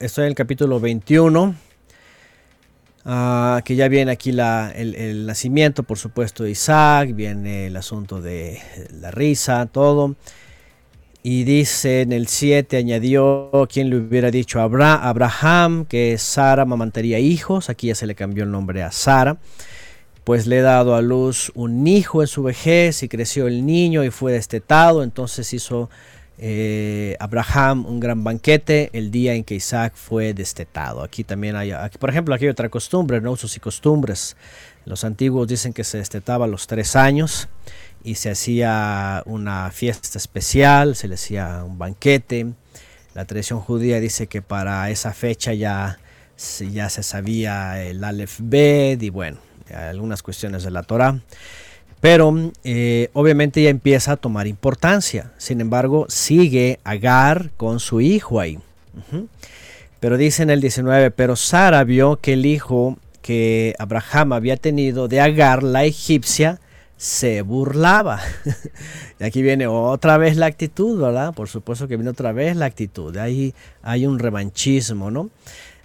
estoy 0.00 0.24
en 0.24 0.28
el 0.28 0.34
capítulo 0.34 0.80
21, 0.80 1.54
ah, 3.04 3.62
que 3.64 3.76
ya 3.76 3.86
viene 3.86 4.10
aquí 4.10 4.30
el, 4.30 5.26
nacimiento, 5.26 5.84
por 5.84 5.98
supuesto, 5.98 6.42
de 6.42 6.50
Isaac, 6.50 7.14
viene 7.14 7.68
el 7.68 7.76
asunto 7.76 8.20
de 8.20 8.60
la 9.00 9.12
risa, 9.12 9.66
todo. 9.66 10.16
Y 11.24 11.44
dice 11.44 12.00
en 12.00 12.12
el 12.12 12.26
7, 12.26 12.76
añadió 12.76 13.50
quien 13.72 13.90
le 13.90 13.96
hubiera 13.96 14.32
dicho 14.32 14.60
a 14.60 14.64
Abraham 14.64 15.84
que 15.84 16.18
Sara 16.18 16.64
mamantaría 16.64 17.20
hijos, 17.20 17.70
aquí 17.70 17.88
ya 17.88 17.94
se 17.94 18.08
le 18.08 18.16
cambió 18.16 18.42
el 18.42 18.50
nombre 18.50 18.82
a 18.82 18.90
Sara, 18.90 19.36
pues 20.24 20.48
le 20.48 20.58
he 20.58 20.62
dado 20.62 20.96
a 20.96 21.00
luz 21.00 21.52
un 21.54 21.86
hijo 21.86 22.22
en 22.22 22.28
su 22.28 22.42
vejez 22.42 23.04
y 23.04 23.08
creció 23.08 23.46
el 23.46 23.64
niño 23.64 24.02
y 24.02 24.10
fue 24.10 24.32
destetado, 24.32 25.04
entonces 25.04 25.52
hizo 25.52 25.90
eh, 26.38 27.16
Abraham 27.20 27.86
un 27.86 28.00
gran 28.00 28.24
banquete 28.24 28.90
el 28.92 29.12
día 29.12 29.34
en 29.34 29.44
que 29.44 29.54
Isaac 29.54 29.92
fue 29.94 30.34
destetado. 30.34 31.04
Aquí 31.04 31.22
también 31.22 31.54
hay, 31.54 31.70
aquí, 31.70 31.98
por 31.98 32.10
ejemplo, 32.10 32.34
aquí 32.34 32.46
hay 32.46 32.50
otra 32.50 32.68
costumbre, 32.68 33.20
¿no? 33.20 33.30
usos 33.30 33.56
y 33.56 33.60
costumbres. 33.60 34.36
Los 34.84 35.04
antiguos 35.04 35.46
dicen 35.46 35.72
que 35.72 35.84
se 35.84 35.98
destetaba 35.98 36.46
a 36.46 36.48
los 36.48 36.66
tres 36.66 36.96
años 36.96 37.48
y 38.04 38.16
se 38.16 38.30
hacía 38.30 39.22
una 39.26 39.70
fiesta 39.70 40.18
especial, 40.18 40.96
se 40.96 41.08
le 41.08 41.14
hacía 41.14 41.62
un 41.64 41.78
banquete. 41.78 42.52
La 43.14 43.24
tradición 43.24 43.60
judía 43.60 44.00
dice 44.00 44.26
que 44.26 44.42
para 44.42 44.90
esa 44.90 45.12
fecha 45.12 45.52
ya, 45.52 45.98
ya 46.72 46.88
se 46.88 47.02
sabía 47.02 47.82
el 47.82 48.02
Aleph 48.02 48.38
Bet 48.40 49.02
y 49.02 49.10
bueno, 49.10 49.38
algunas 49.74 50.22
cuestiones 50.22 50.64
de 50.64 50.70
la 50.70 50.82
Torah. 50.82 51.20
Pero 52.00 52.50
eh, 52.64 53.10
obviamente 53.12 53.62
ya 53.62 53.70
empieza 53.70 54.12
a 54.12 54.16
tomar 54.16 54.48
importancia. 54.48 55.30
Sin 55.38 55.60
embargo, 55.60 56.06
sigue 56.08 56.80
Agar 56.82 57.50
con 57.56 57.78
su 57.78 58.00
hijo 58.00 58.40
ahí. 58.40 58.58
Pero 60.00 60.16
dice 60.16 60.42
en 60.42 60.50
el 60.50 60.60
19, 60.60 61.12
pero 61.12 61.36
Sara 61.36 61.84
vio 61.84 62.16
que 62.16 62.32
el 62.32 62.44
hijo 62.44 62.98
que 63.20 63.76
Abraham 63.78 64.32
había 64.32 64.56
tenido 64.56 65.06
de 65.06 65.20
Agar, 65.20 65.62
la 65.62 65.84
egipcia, 65.84 66.58
se 67.02 67.42
burlaba. 67.42 68.20
y 69.18 69.24
aquí 69.24 69.42
viene 69.42 69.66
otra 69.66 70.18
vez 70.18 70.36
la 70.36 70.46
actitud, 70.46 71.00
¿verdad? 71.00 71.34
Por 71.34 71.48
supuesto 71.48 71.88
que 71.88 71.96
viene 71.96 72.10
otra 72.10 72.30
vez 72.30 72.54
la 72.54 72.66
actitud. 72.66 73.16
Ahí 73.16 73.54
hay 73.82 74.06
un 74.06 74.20
revanchismo, 74.20 75.10
¿no? 75.10 75.28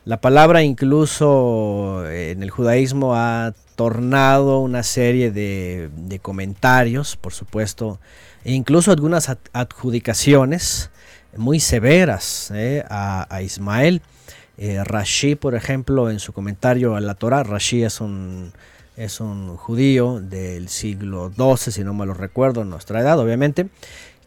La 0.05 0.21
palabra 0.21 0.61
incluso 0.61 2.07
en 2.07 2.43
el 2.43 2.51
judaísmo 2.51 3.15
ha 3.15 3.55
tornado 3.75 4.59
una 4.59 4.83
serie 4.83 5.31
de, 5.31 6.19
comentarios, 6.21 7.15
por 7.15 7.33
supuesto, 7.33 7.99
e 8.45 8.53
incluso 8.53 8.91
algunas 8.91 9.35
adjudicaciones 9.53 10.91
muy 11.35 11.59
severas 11.59 12.51
eh, 12.53 12.83
a, 12.87 13.41
Ismael. 13.41 14.03
Eh, 14.59 14.83
Rashi, 14.83 15.33
por 15.33 15.55
ejemplo, 15.55 16.11
en 16.11 16.19
su 16.19 16.31
comentario 16.31 16.95
a 16.95 17.01
la 17.01 17.15
Torah, 17.15 17.41
Rashi 17.41 17.83
es 17.83 18.01
un, 18.01 18.53
es 18.97 19.21
un 19.21 19.55
judío 19.55 20.19
del 20.19 20.67
siglo 20.67 21.31
XII, 21.33 21.71
si 21.71 21.83
no 21.83 21.93
me 21.93 22.05
lo 22.05 22.13
recuerdo, 22.13 22.65
nuestra 22.65 22.99
edad, 22.99 23.19
obviamente, 23.19 23.67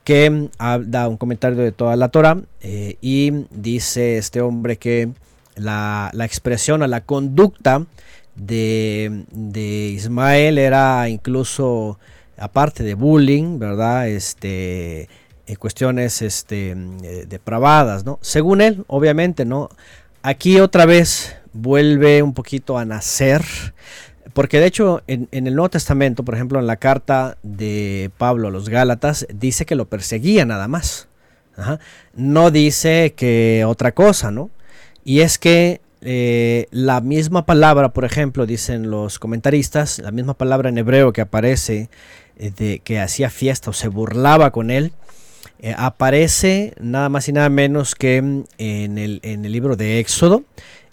que 0.04 0.48
da 0.58 1.08
un 1.08 1.16
comentario 1.16 1.58
de 1.58 1.72
toda 1.72 1.96
la 1.96 2.08
Torah 2.08 2.40
eh, 2.62 2.96
y 3.00 3.46
dice 3.50 4.16
este 4.16 4.40
hombre 4.40 4.76
que 4.78 5.10
la, 5.56 6.10
la 6.14 6.24
expresión 6.24 6.82
a 6.82 6.86
la 6.86 7.02
conducta 7.02 7.84
de, 8.36 9.92
Ismael 9.94 10.58
era 10.58 11.08
incluso, 11.08 11.98
aparte 12.38 12.82
de 12.82 12.94
bullying, 12.94 13.58
¿verdad? 13.58 14.08
Este, 14.08 15.08
en 15.46 15.56
cuestiones 15.56 16.22
este, 16.22 16.70
eh, 16.70 17.26
depravadas, 17.28 18.04
¿no? 18.04 18.18
Según 18.22 18.60
él, 18.60 18.84
obviamente, 18.86 19.44
¿no? 19.44 19.68
Aquí 20.22 20.60
otra 20.60 20.86
vez 20.86 21.36
vuelve 21.52 22.22
un 22.22 22.34
poquito 22.34 22.78
a 22.78 22.84
nacer, 22.84 23.42
porque 24.32 24.60
de 24.60 24.66
hecho 24.66 25.02
en, 25.06 25.28
el 25.30 25.54
Nuevo 25.54 25.70
Testamento, 25.70 26.24
por 26.24 26.34
ejemplo, 26.34 26.58
en 26.58 26.66
la 26.66 26.76
carta 26.76 27.38
de 27.42 28.10
Pablo 28.18 28.48
a 28.48 28.50
los 28.50 28.68
Gálatas, 28.68 29.26
dice 29.32 29.66
que 29.66 29.74
lo 29.74 29.88
perseguía 29.88 30.44
nada 30.44 30.68
más. 30.68 31.08
No 32.14 32.50
dice 32.50 33.12
que 33.14 33.64
otra 33.66 33.92
cosa, 33.92 34.30
¿no? 34.30 34.50
Y 35.04 35.20
es 35.20 35.38
que 35.38 35.80
eh, 36.02 36.66
la 36.70 37.00
misma 37.00 37.44
palabra, 37.44 37.90
por 37.90 38.04
ejemplo, 38.04 38.46
dicen 38.46 38.90
los 38.90 39.18
comentaristas, 39.18 39.98
la 39.98 40.10
misma 40.10 40.34
palabra 40.34 40.70
en 40.70 40.78
hebreo 40.78 41.12
que 41.12 41.20
aparece 41.20 41.90
eh, 42.38 42.50
de 42.56 42.78
que 42.78 43.00
hacía 43.00 43.28
fiesta 43.28 43.70
o 43.70 43.72
se 43.72 43.88
burlaba 43.88 44.50
con 44.50 44.70
él, 44.70 44.92
eh, 45.58 45.74
aparece 45.76 46.72
nada 46.80 47.10
más 47.10 47.28
y 47.28 47.32
nada 47.32 47.50
menos 47.50 47.94
que 47.94 48.16
en 48.16 48.46
el, 48.58 49.20
en 49.22 49.44
el 49.44 49.52
libro 49.52 49.76
de 49.76 50.00
Éxodo, 50.00 50.44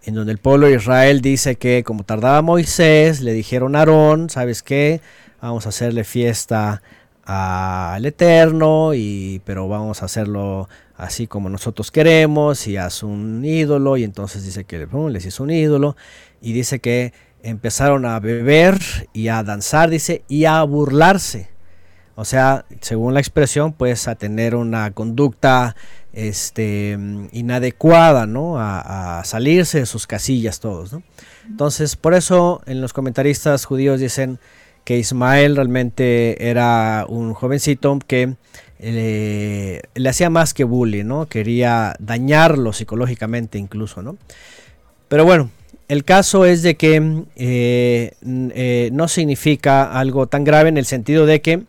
en 0.04 0.16
donde 0.16 0.32
el 0.32 0.38
pueblo 0.38 0.68
de 0.68 0.76
Israel 0.76 1.22
dice 1.22 1.56
que 1.56 1.84
como 1.84 2.04
tardaba 2.04 2.42
Moisés, 2.42 3.22
le 3.22 3.34
dijeron 3.34 3.76
a 3.76 3.80
Aarón, 3.80 4.30
¿sabes 4.30 4.64
qué? 4.64 5.02
Vamos 5.42 5.66
a 5.66 5.70
hacerle 5.70 6.04
fiesta 6.04 6.82
al 7.24 8.06
Eterno, 8.06 8.94
y, 8.94 9.42
pero 9.46 9.68
vamos 9.68 10.02
a 10.02 10.06
hacerlo 10.06 10.70
así 10.96 11.28
como 11.28 11.50
nosotros 11.50 11.92
queremos 11.92 12.68
y 12.68 12.78
haz 12.78 13.04
un 13.04 13.46
ídolo 13.46 13.98
y 13.98 14.04
entonces 14.04 14.44
dice 14.44 14.64
que 14.64 14.88
les 15.10 15.26
hizo 15.26 15.44
un 15.44 15.52
ídolo 15.52 15.96
y 16.42 16.54
dice 16.54 16.80
que 16.80 17.14
empezaron 17.44 18.06
a 18.06 18.20
beber 18.20 18.80
y 19.14 19.28
a 19.28 19.44
danzar, 19.44 19.90
dice, 19.90 20.24
y 20.28 20.46
a 20.46 20.64
burlarse. 20.64 21.50
O 22.16 22.26
sea, 22.26 22.66
según 22.82 23.14
la 23.14 23.20
expresión, 23.20 23.74
pues 23.74 24.08
a 24.08 24.16
tener 24.16 24.56
una 24.56 24.92
conducta 24.92 25.76
este, 26.18 26.98
inadecuada, 27.32 28.26
¿no? 28.26 28.60
A, 28.60 29.20
a 29.20 29.24
salirse 29.24 29.80
de 29.80 29.86
sus 29.86 30.08
casillas 30.08 30.60
todos, 30.60 30.94
¿no? 30.94 31.04
Entonces, 31.48 31.96
por 31.96 32.14
eso 32.14 32.62
en 32.66 32.82
los 32.82 32.92
comentaristas 32.94 33.66
judíos 33.66 34.00
dicen 34.00 34.40
que 34.84 34.98
Ismael 34.98 35.56
realmente 35.56 36.50
era 36.50 37.06
un 37.10 37.34
jovencito 37.34 38.00
que 38.08 38.36
eh, 38.80 39.82
le 39.96 40.10
hacía 40.10 40.30
más 40.30 40.54
que 40.54 40.64
bullying, 40.64 41.06
¿no? 41.06 41.28
Quería 41.28 41.96
dañarlo 42.00 42.74
psicológicamente 42.74 43.58
incluso, 43.58 44.02
¿no? 44.02 44.18
Pero 45.08 45.26
bueno, 45.26 45.50
el 45.88 46.04
caso 46.04 46.46
es 46.46 46.62
de 46.62 46.76
que 46.76 47.26
eh, 47.36 48.14
eh, 48.22 48.90
no 48.94 49.08
significa 49.08 49.92
algo 49.92 50.28
tan 50.28 50.44
grave 50.44 50.70
en 50.70 50.78
el 50.78 50.86
sentido 50.86 51.26
de 51.26 51.42
que, 51.42 51.64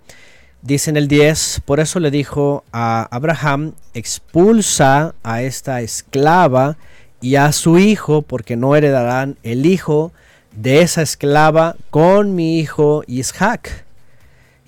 dice 0.62 0.90
en 0.90 0.96
el 0.96 1.08
10, 1.08 1.62
por 1.64 1.80
eso 1.80 2.00
le 2.00 2.10
dijo 2.10 2.64
a 2.72 3.08
Abraham, 3.10 3.72
expulsa 3.94 5.14
a 5.22 5.42
esta 5.42 5.80
esclava 5.80 6.76
y 7.20 7.36
a 7.36 7.52
su 7.52 7.78
hijo, 7.78 8.22
porque 8.22 8.56
no 8.56 8.76
heredarán 8.76 9.36
el 9.42 9.66
hijo 9.66 10.12
de 10.52 10.82
esa 10.82 11.02
esclava 11.02 11.76
con 11.90 12.34
mi 12.34 12.58
hijo 12.58 13.02
Isaac. 13.06 13.84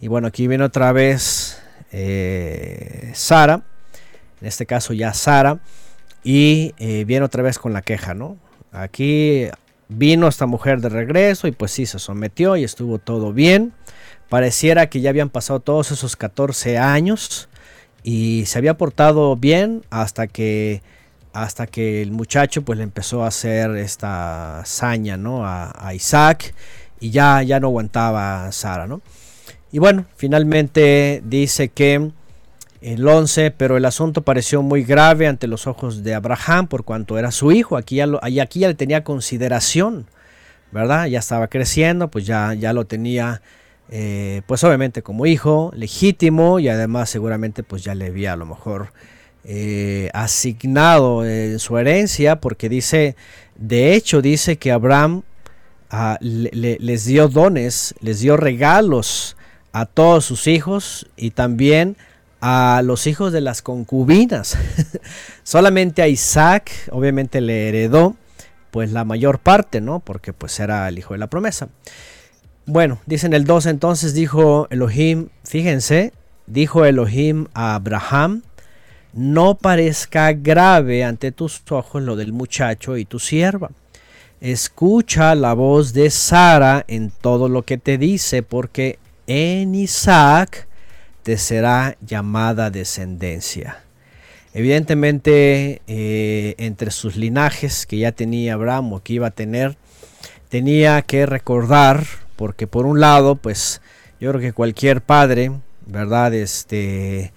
Y 0.01 0.09
bueno, 0.09 0.28
aquí 0.28 0.47
viene 0.47 0.64
otra 0.64 0.93
vez 0.93 1.61
eh, 1.93 3.11
Sara, 3.14 3.62
en 4.41 4.49
este 4.49 4.66
caso 4.66 4.93
ya 4.93 5.12
Sara, 5.12 5.59
y 6.22 6.72
viene 7.05 7.22
otra 7.22 7.43
vez 7.43 7.59
con 7.59 7.72
la 7.72 7.82
queja, 7.82 8.14
¿no? 8.14 8.36
Aquí 8.72 9.49
vino 9.91 10.28
esta 10.28 10.47
mujer 10.47 10.80
de 10.80 10.88
regreso 10.88 11.49
y 11.49 11.53
pues 11.53 11.72
sí, 11.72 11.84
se 11.84 11.99
sometió 11.99 12.57
y 12.57 12.64
estuvo 12.64 12.99
todo 12.99 13.32
bien. 13.32 13.72
Pareciera 14.31 14.89
que 14.89 15.03
ya 15.03 15.11
habían 15.11 15.28
pasado 15.28 15.61
todos 15.61 15.91
esos 15.91 16.16
14 16.16 16.78
años 16.78 17.51
y 18.03 18.45
se 18.47 18.59
había 18.59 18.78
portado 18.78 19.37
bien 19.37 19.83
hasta 19.91 20.26
que 20.26 20.83
hasta 21.33 21.66
que 21.66 22.03
el 22.03 22.11
muchacho 22.11 22.62
pues 22.62 22.78
le 22.78 22.83
empezó 22.83 23.22
a 23.22 23.28
hacer 23.28 23.76
esta 23.76 24.62
saña 24.64 25.16
¿no? 25.16 25.47
a, 25.47 25.93
Isaac 25.95 26.55
y 26.99 27.11
ya, 27.11 27.43
ya 27.43 27.61
no 27.61 27.68
aguantaba 27.68 28.51
Sara 28.51 28.89
¿no? 28.89 29.01
y 29.70 29.78
bueno 29.78 30.07
finalmente 30.16 31.22
dice 31.24 31.68
que 31.68 32.11
el 32.81 33.07
11, 33.07 33.51
pero 33.51 33.76
el 33.76 33.85
asunto 33.85 34.22
pareció 34.22 34.62
muy 34.62 34.85
grave 34.85 35.26
ante 35.26 35.47
los 35.47 35.66
ojos 35.66 36.03
de 36.03 36.14
Abraham 36.14 36.66
por 36.66 36.85
cuanto 36.85 37.18
era 37.18 37.31
su 37.31 37.53
hijo, 37.53 37.76
aquí 37.76 37.97
ya, 37.97 38.09
aquí 38.41 38.61
ya 38.61 38.68
le 38.68 38.74
tenía 38.74 39.05
consideración, 39.05 40.07
¿verdad? 40.72 41.07
Ya 41.07 41.18
estaba 41.18 41.49
creciendo, 41.49 42.09
pues 42.09 42.24
ya, 42.24 42.55
ya 42.55 42.72
lo 42.72 42.87
tenía, 42.87 43.43
eh, 43.93 44.43
pues 44.47 44.62
obviamente 44.62 45.03
como 45.03 45.26
hijo 45.26 45.72
legítimo 45.74 46.61
y 46.61 46.68
además 46.68 47.11
seguramente 47.11 47.64
pues 47.64 47.82
ya 47.82 47.97
le 47.97 48.07
había 48.07 48.34
a 48.34 48.36
lo 48.36 48.47
mejor 48.47 48.93
eh, 49.43 50.11
asignado 50.14 51.26
en 51.26 51.59
su 51.59 51.76
herencia 51.76 52.41
porque 52.41 52.68
dice, 52.68 53.16
de 53.57 53.95
hecho 53.95 54.22
dice 54.22 54.59
que 54.59 54.70
Abraham 54.70 55.22
ah, 55.91 56.18
les 56.20 57.05
dio 57.05 57.26
dones, 57.26 57.95
les 58.01 58.20
dio 58.20 58.36
regalos 58.36 59.36
a 59.72 59.86
todos 59.86 60.24
sus 60.24 60.47
hijos 60.47 61.09
y 61.16 61.32
también 61.32 61.97
a 62.41 62.82
los 62.84 63.09
hijos 63.09 63.32
de 63.32 63.41
las 63.41 63.61
concubinas. 63.61 64.57
Solamente 65.43 66.03
a 66.03 66.07
Isaac, 66.07 66.70
obviamente 66.91 67.41
le 67.41 67.68
heredó 67.68 68.14
pues 68.70 68.93
la 68.93 69.05
mayor 69.05 69.41
parte, 69.41 69.80
¿no? 69.80 69.99
Porque 69.99 70.32
pues 70.32 70.61
era 70.61 70.88
el 70.88 70.99
hijo 70.99 71.14
de 71.14 71.18
la 71.18 71.26
promesa. 71.26 71.68
Bueno, 72.73 73.01
dice 73.05 73.27
en 73.27 73.35
el 73.35 73.47
2 73.47 73.66
entonces 73.66 74.14
dijo 74.14 74.68
Elohim, 74.71 75.31
fíjense, 75.43 76.12
dijo 76.47 76.85
Elohim 76.85 77.49
a 77.53 77.75
Abraham, 77.75 78.43
no 79.12 79.57
parezca 79.57 80.33
grave 80.35 81.03
ante 81.03 81.33
tus 81.33 81.62
ojos 81.68 82.01
lo 82.01 82.14
del 82.14 82.33
muchacho 82.33 82.97
y 82.97 83.05
tu 83.05 83.18
sierva. 83.18 83.73
Escucha 84.41 85.35
la 85.35 85.53
voz 85.55 85.93
de 85.95 86.11
Sara 86.11 86.85
en 86.87 87.11
todo 87.11 87.49
lo 87.49 87.62
que 87.62 87.77
te 87.77 87.99
dice, 87.99 88.45
porque 88.45 89.01
en 89.27 89.75
Isaac 89.75 90.68
te 91.25 91.39
será 91.39 91.97
llamada 92.01 92.71
descendencia. 92.71 93.83
Evidentemente, 94.55 95.83
eh, 95.89 96.55
entre 96.59 96.93
sus 96.93 97.16
linajes 97.16 97.85
que 97.85 97.99
ya 97.99 98.12
tenía 98.12 98.55
Abraham 98.55 98.93
o 98.93 99.03
que 99.03 99.14
iba 99.14 99.27
a 99.27 99.33
tener, 99.33 99.77
tenía 100.49 101.03
que 101.03 101.27
recordar, 101.27 102.05
porque 102.41 102.66
por 102.66 102.86
un 102.86 103.01
lado, 103.01 103.36
pues 103.36 103.82
yo 104.18 104.30
creo 104.30 104.41
que 104.41 104.55
cualquier 104.55 105.03
padre, 105.03 105.53
¿verdad? 105.84 106.32
Este 106.32 107.34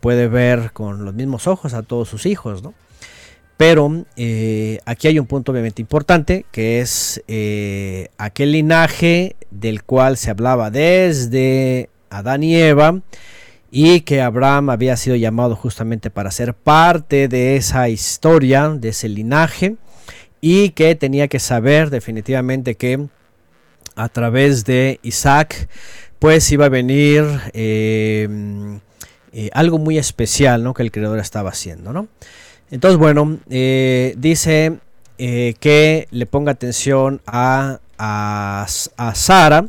puede 0.00 0.28
ver 0.28 0.72
con 0.72 1.04
los 1.04 1.12
mismos 1.12 1.46
ojos 1.46 1.74
a 1.74 1.82
todos 1.82 2.08
sus 2.08 2.24
hijos, 2.24 2.62
¿no? 2.62 2.72
Pero 3.58 4.06
eh, 4.16 4.78
aquí 4.86 5.08
hay 5.08 5.18
un 5.18 5.26
punto 5.26 5.52
obviamente 5.52 5.82
importante, 5.82 6.46
que 6.52 6.80
es 6.80 7.22
eh, 7.28 8.08
aquel 8.16 8.52
linaje 8.52 9.36
del 9.50 9.82
cual 9.82 10.16
se 10.16 10.30
hablaba 10.30 10.70
desde 10.70 11.90
Adán 12.08 12.42
y 12.42 12.56
Eva 12.56 13.02
y 13.70 14.00
que 14.00 14.22
Abraham 14.22 14.70
había 14.70 14.96
sido 14.96 15.16
llamado 15.16 15.54
justamente 15.54 16.08
para 16.08 16.30
ser 16.30 16.54
parte 16.54 17.28
de 17.28 17.56
esa 17.56 17.90
historia, 17.90 18.70
de 18.70 18.88
ese 18.88 19.10
linaje 19.10 19.76
y 20.40 20.70
que 20.70 20.94
tenía 20.94 21.28
que 21.28 21.40
saber 21.40 21.90
definitivamente 21.90 22.76
que 22.76 23.08
a 23.96 24.08
través 24.08 24.64
de 24.64 25.00
Isaac 25.02 25.68
pues 26.18 26.50
iba 26.52 26.66
a 26.66 26.68
venir 26.68 27.24
eh, 27.52 28.28
eh, 29.32 29.50
algo 29.52 29.78
muy 29.78 29.98
especial 29.98 30.62
¿no? 30.62 30.72
que 30.72 30.82
el 30.82 30.92
creador 30.92 31.18
estaba 31.18 31.50
haciendo. 31.50 31.92
¿no? 31.92 32.08
Entonces 32.70 32.98
bueno, 32.98 33.38
eh, 33.50 34.14
dice 34.16 34.78
que 35.18 36.08
le 36.10 36.26
ponga 36.26 36.52
atención 36.52 37.22
a, 37.26 37.80
a, 37.98 38.66
a 38.96 39.14
Sara 39.14 39.66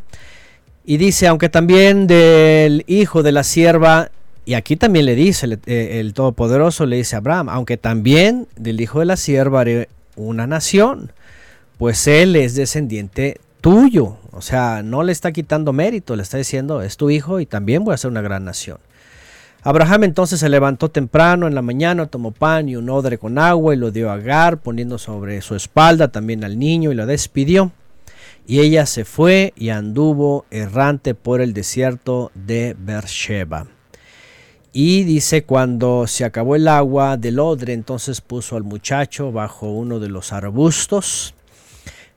y 0.90 0.96
dice, 0.96 1.28
aunque 1.28 1.50
también 1.50 2.08
del 2.08 2.86
hijo 2.88 3.22
de 3.22 3.34
la 3.34 3.44
sierva, 3.44 4.10
y 4.46 4.54
aquí 4.54 4.78
también 4.78 5.06
le 5.06 5.16
dice 5.16 5.46
el, 5.46 5.60
eh, 5.66 6.12
Todopoderoso, 6.16 6.86
le 6.86 6.96
dice 6.96 7.18
a 7.18 7.20
Abraham, 7.20 7.50
aunque 7.50 7.76
también 7.76 8.48
del 8.56 8.80
hijo 8.80 9.02
de 9.02 9.06
la 9.06 9.18
sierva 9.18 9.60
haré 9.60 9.90
una 10.16 10.48
nación, 10.48 11.12
pues 11.78 12.08
él 12.08 12.38
es 12.38 12.56
descendiente 12.56 13.42
tuyo. 13.62 14.18
O 14.32 14.42
sea, 14.42 14.84
no 14.84 15.04
le 15.04 15.12
está 15.12 15.32
quitando 15.32 15.74
mérito, 15.74 16.16
le 16.16 16.24
está 16.24 16.38
diciendo, 16.38 16.82
es 16.82 16.98
tu 16.98 17.10
hijo 17.10 17.40
y 17.40 17.46
también 17.46 17.84
voy 17.84 17.94
a 17.94 17.98
ser 17.98 18.12
una 18.12 18.22
gran 18.22 18.46
nación. 18.46 18.78
Abraham 19.64 20.06
entonces 20.06 20.40
se 20.40 20.50
levantó 20.50 20.90
temprano 20.90 21.48
en 21.48 21.56
la 21.56 21.62
mañana, 21.62 22.06
tomó 22.06 22.32
pan 22.32 22.70
y 22.70 22.76
un 22.76 22.90
odre 22.90 23.18
con 23.18 23.38
agua 23.38 23.74
y 23.74 23.78
lo 23.78 23.92
dio 23.92 24.10
a 24.10 24.14
Agar, 24.14 24.60
poniendo 24.60 24.98
sobre 24.98 25.42
su 25.42 25.56
espalda 25.56 26.08
también 26.10 26.44
al 26.44 26.58
niño 26.58 26.92
y 26.92 26.96
lo 26.96 27.06
despidió. 27.06 27.72
Y 28.46 28.62
ella 28.62 28.86
se 28.86 29.04
fue 29.04 29.54
y 29.58 29.70
anduvo 29.70 30.46
errante 30.52 31.16
por 31.16 31.42
el 31.42 31.54
desierto 31.54 32.32
de 32.34 32.78
Beersheba. 32.80 33.68
Y 34.72 35.04
dice, 35.04 35.44
cuando 35.44 36.08
se 36.08 36.24
acabó 36.24 36.56
el 36.56 36.68
agua 36.68 37.18
del 37.18 37.40
odre, 37.40 37.74
entonces 37.74 38.22
puso 38.22 38.56
al 38.56 38.64
muchacho 38.64 39.32
bajo 39.32 39.70
uno 39.72 40.00
de 40.00 40.08
los 40.08 40.32
arbustos. 40.32 41.34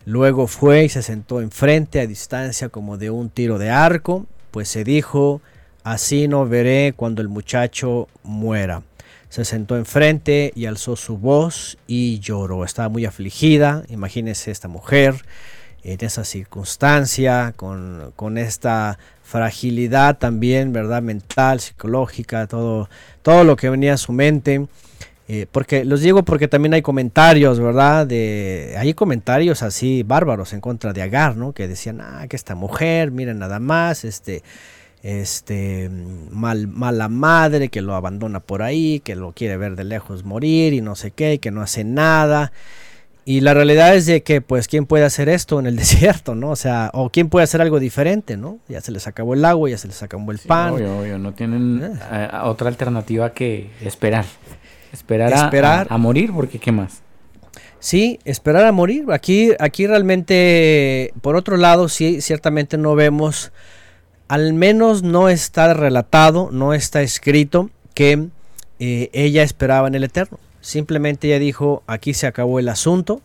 Luego 0.05 0.47
fue 0.47 0.85
y 0.85 0.89
se 0.89 1.03
sentó 1.03 1.41
enfrente 1.41 2.01
a 2.01 2.07
distancia 2.07 2.69
como 2.69 2.97
de 2.97 3.11
un 3.11 3.29
tiro 3.29 3.59
de 3.59 3.71
arco, 3.71 4.27
pues 4.51 4.69
se 4.69 4.83
dijo, 4.83 5.43
así 5.85 6.27
no 6.27 6.47
veré 6.47 6.95
cuando 6.97 7.23
el 7.23 7.29
muchacho 7.29 8.09
muera. 8.23 8.83
Se 9.29 9.45
sentó 9.45 9.77
enfrente 9.77 10.53
y 10.57 10.67
alzó 10.67 10.97
su 10.97 11.19
voz 11.19 11.79
y 11.87 12.19
lloró. 12.19 12.65
Estaba 12.65 12.89
muy 12.89 13.05
afligida, 13.05 13.85
imagínese 13.89 14.51
esta 14.51 14.69
mujer 14.69 15.15
en 15.85 16.05
esa 16.05 16.25
circunstancia, 16.25 17.53
con, 17.57 18.13
con, 18.17 18.39
esta 18.39 18.99
fragilidad 19.23 20.19
también, 20.19 20.73
¿verdad? 20.73 21.03
Mental, 21.03 21.61
psicológica, 21.61 22.47
todo, 22.47 22.89
todo 23.23 23.45
lo 23.45 23.57
que 23.57 23.71
venía 23.71 23.95
a 23.95 23.99
su 23.99 24.13
mente. 24.13 24.67
Eh, 25.33 25.47
porque 25.49 25.85
los 25.85 26.01
digo 26.01 26.25
porque 26.25 26.49
también 26.49 26.75
hay 26.75 26.83
comentarios, 26.83 27.61
¿verdad? 27.61 28.05
De, 28.05 28.75
hay 28.77 28.95
comentarios 28.95 29.63
así 29.63 30.03
bárbaros 30.03 30.53
en 30.53 30.61
contra 30.61 30.93
de 30.93 31.03
Agar, 31.03 31.37
¿no? 31.37 31.53
Que 31.53 31.69
decían, 31.69 32.01
ah, 32.01 32.27
que 32.29 32.35
esta 32.35 32.57
mujer, 32.57 33.13
miren 33.13 33.39
nada 33.39 33.61
más, 33.61 34.05
este, 34.05 34.43
este, 35.05 35.89
mal, 36.33 36.67
mala 36.67 37.09
madre, 37.09 37.69
que 37.69 37.81
lo 37.81 37.95
abandona 37.95 38.41
por 38.41 38.63
ahí, 38.63 38.99
que 38.99 39.15
lo 39.15 39.31
quiere 39.31 39.57
ver 39.57 39.77
de 39.77 39.85
lejos 39.85 40.25
morir 40.25 40.73
y 40.73 40.81
no 40.81 40.97
sé 40.97 41.13
qué, 41.13 41.39
que 41.39 41.53
no 41.53 41.63
hace 41.63 41.85
nada. 41.85 42.51
Y 43.25 43.43
la 43.43 43.55
realidad 43.55 43.95
es 43.95 44.07
de 44.07 44.25
que, 44.25 44.41
pues, 44.41 44.67
¿quién 44.67 44.85
puede 44.85 45.05
hacer 45.05 45.29
esto 45.29 45.61
en 45.61 45.67
el 45.67 45.77
desierto, 45.85 46.35
no? 46.35 46.51
O 46.51 46.57
sea, 46.57 46.91
o 46.93 47.11
quién 47.11 47.29
puede 47.29 47.45
hacer 47.45 47.63
algo 47.63 47.79
diferente, 47.79 48.37
¿no? 48.37 48.59
Ya 48.69 48.81
se 48.81 48.91
les 48.91 49.07
acabó 49.07 49.35
el 49.35 49.45
agua, 49.45 49.71
ya 49.71 49.79
se 49.79 49.87
les 49.87 50.03
acabó 50.03 50.33
el 50.33 50.41
pan. 50.41 50.73
Obvio, 50.73 50.99
obvio, 50.99 51.19
no 51.21 51.35
tienen 51.35 51.85
eh. 51.85 52.01
Eh, 52.11 52.29
otra 52.43 52.67
alternativa 52.67 53.33
que 53.33 53.71
esperar. 53.81 54.25
Esperar, 54.93 55.33
esperar. 55.33 55.87
A, 55.91 55.99
morir, 55.99 56.33
porque 56.35 56.59
¿qué 56.59 56.73
más? 56.73 57.03
Sí, 57.79 58.19
esperar 58.25 58.67
a 58.67 58.73
morir. 58.73 59.07
Aquí, 59.11 59.53
aquí 59.59 59.87
realmente, 59.87 61.13
por 61.23 61.37
otro 61.37 61.57
lado, 61.57 61.89
sí, 61.89 62.21
ciertamente 62.21 62.77
no 62.77 62.95
vemos, 62.95 63.53
al 64.29 64.53
menos 64.53 65.03
no 65.03 65.29
está 65.29 65.73
relatado, 65.75 66.51
no 66.53 66.75
está 66.75 67.03
escrito 67.03 67.71
que 67.95 68.29
eh, 68.79 69.11
ella 69.13 69.43
esperaba 69.43 69.89
en 69.89 69.95
el 69.95 70.05
Eterno. 70.05 70.39
Simplemente 70.61 71.29
ella 71.29 71.39
dijo, 71.39 71.83
aquí 71.87 72.13
se 72.15 72.27
acabó 72.27 72.59
el 72.59 72.69
asunto. 72.69 73.23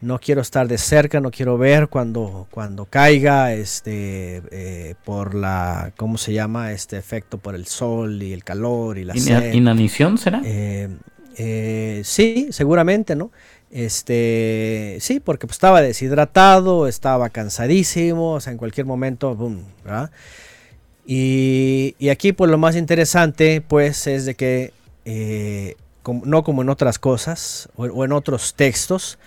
No 0.00 0.18
quiero 0.18 0.40
estar 0.40 0.66
de 0.66 0.78
cerca, 0.78 1.20
no 1.20 1.30
quiero 1.30 1.58
ver 1.58 1.88
cuando, 1.88 2.46
cuando 2.50 2.86
caiga, 2.86 3.52
este, 3.52 4.42
eh, 4.50 4.94
por 5.04 5.34
la, 5.34 5.92
¿cómo 5.96 6.16
se 6.18 6.32
llama? 6.32 6.72
Este 6.72 6.96
efecto 6.96 7.36
por 7.38 7.54
el 7.54 7.66
sol 7.66 8.22
y 8.22 8.32
el 8.32 8.42
calor 8.42 8.96
y 8.98 9.04
la 9.04 9.14
sed. 9.14 9.52
¿Inanición 9.52 10.16
será? 10.16 10.40
Eh, 10.44 10.88
eh, 11.36 12.00
sí, 12.04 12.48
seguramente, 12.50 13.14
¿no? 13.14 13.30
Este, 13.70 14.96
sí, 15.00 15.20
porque 15.20 15.46
pues, 15.46 15.56
estaba 15.56 15.82
deshidratado, 15.82 16.88
estaba 16.88 17.28
cansadísimo, 17.28 18.32
o 18.32 18.40
sea, 18.40 18.52
en 18.52 18.58
cualquier 18.58 18.86
momento, 18.86 19.34
boom, 19.36 19.64
¿verdad? 19.84 20.10
Y, 21.06 21.94
y 21.98 22.08
aquí, 22.08 22.32
pues 22.32 22.50
lo 22.50 22.58
más 22.58 22.76
interesante, 22.76 23.60
pues, 23.60 24.06
es 24.06 24.24
de 24.26 24.34
que, 24.34 24.72
como- 26.02 26.24
no 26.24 26.42
como 26.44 26.62
en 26.62 26.68
otras 26.68 26.98
cosas 26.98 27.68
o, 27.76 27.84
o 27.84 28.04
en 28.04 28.12
otros 28.12 28.54
textos, 28.54 29.18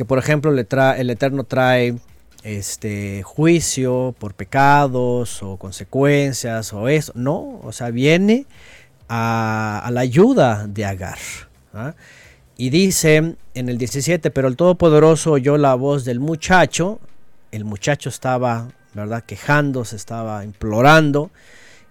que 0.00 0.06
por 0.06 0.18
ejemplo 0.18 0.50
le 0.50 0.66
tra- 0.66 0.98
el 0.98 1.10
Eterno 1.10 1.44
trae 1.44 1.94
este 2.42 3.22
juicio 3.22 4.14
por 4.18 4.32
pecados 4.32 5.42
o 5.42 5.58
consecuencias 5.58 6.72
o 6.72 6.88
eso, 6.88 7.12
no, 7.14 7.60
o 7.62 7.70
sea, 7.70 7.90
viene 7.90 8.46
a, 9.10 9.82
a 9.84 9.90
la 9.90 10.00
ayuda 10.00 10.66
de 10.66 10.86
Agar. 10.86 11.18
¿ah? 11.74 11.92
Y 12.56 12.70
dice 12.70 13.34
en 13.52 13.68
el 13.68 13.76
17, 13.76 14.30
pero 14.30 14.48
el 14.48 14.56
Todopoderoso 14.56 15.32
oyó 15.32 15.58
la 15.58 15.74
voz 15.74 16.06
del 16.06 16.18
muchacho, 16.18 16.98
el 17.52 17.66
muchacho 17.66 18.08
estaba, 18.08 18.68
¿verdad?, 18.94 19.22
quejándose, 19.24 19.96
estaba 19.96 20.46
implorando, 20.46 21.30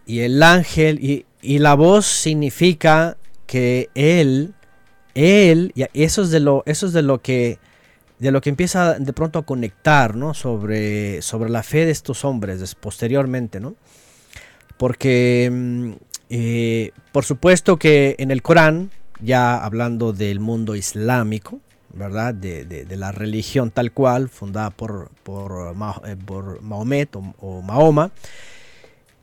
y 0.08 0.22
el 0.22 0.42
ángel, 0.42 0.98
y, 1.00 1.28
y 1.44 1.60
la 1.60 1.76
voz 1.76 2.08
significa 2.08 3.18
que 3.46 3.92
él, 3.94 4.56
él, 5.14 5.74
y 5.76 5.86
eso 6.02 6.24
es 6.24 6.32
de 6.32 6.40
lo, 6.40 6.64
eso 6.66 6.88
es 6.88 6.94
de 6.94 7.04
lo 7.04 7.22
que 7.22 7.60
de 8.20 8.32
lo 8.32 8.42
que 8.42 8.50
empieza 8.50 8.96
de 9.00 9.14
pronto 9.14 9.40
a 9.40 9.46
conectar, 9.46 10.16
¿no? 10.16 10.34
Sobre, 10.34 11.22
sobre 11.22 11.50
la 11.50 11.64
fe 11.64 11.86
de 11.86 11.92
estos 11.92 12.26
hombres 12.26 12.76
posteriormente, 12.76 13.60
¿no? 13.60 13.76
Porque, 14.78 15.50
mm, 15.52 15.92
eh, 16.30 16.92
por 17.12 17.26
supuesto 17.26 17.78
que 17.78 18.16
en 18.20 18.32
el 18.32 18.42
Corán, 18.42 18.92
ya 19.22 19.64
hablando 19.64 20.14
del 20.14 20.40
mundo 20.40 20.76
islámico, 20.76 21.60
¿verdad? 21.94 22.34
De, 22.34 22.66
de- 22.66 22.98
la 22.98 23.12
religión 23.12 23.72
tal 23.72 23.92
cual, 23.92 24.30
fundada 24.30 24.70
por, 24.70 25.10
por, 25.24 25.74
eh, 26.06 26.16
por 26.26 26.62
Mahomet 26.62 27.16
o, 27.16 27.34
o 27.40 27.62
Mahoma, 27.62 28.12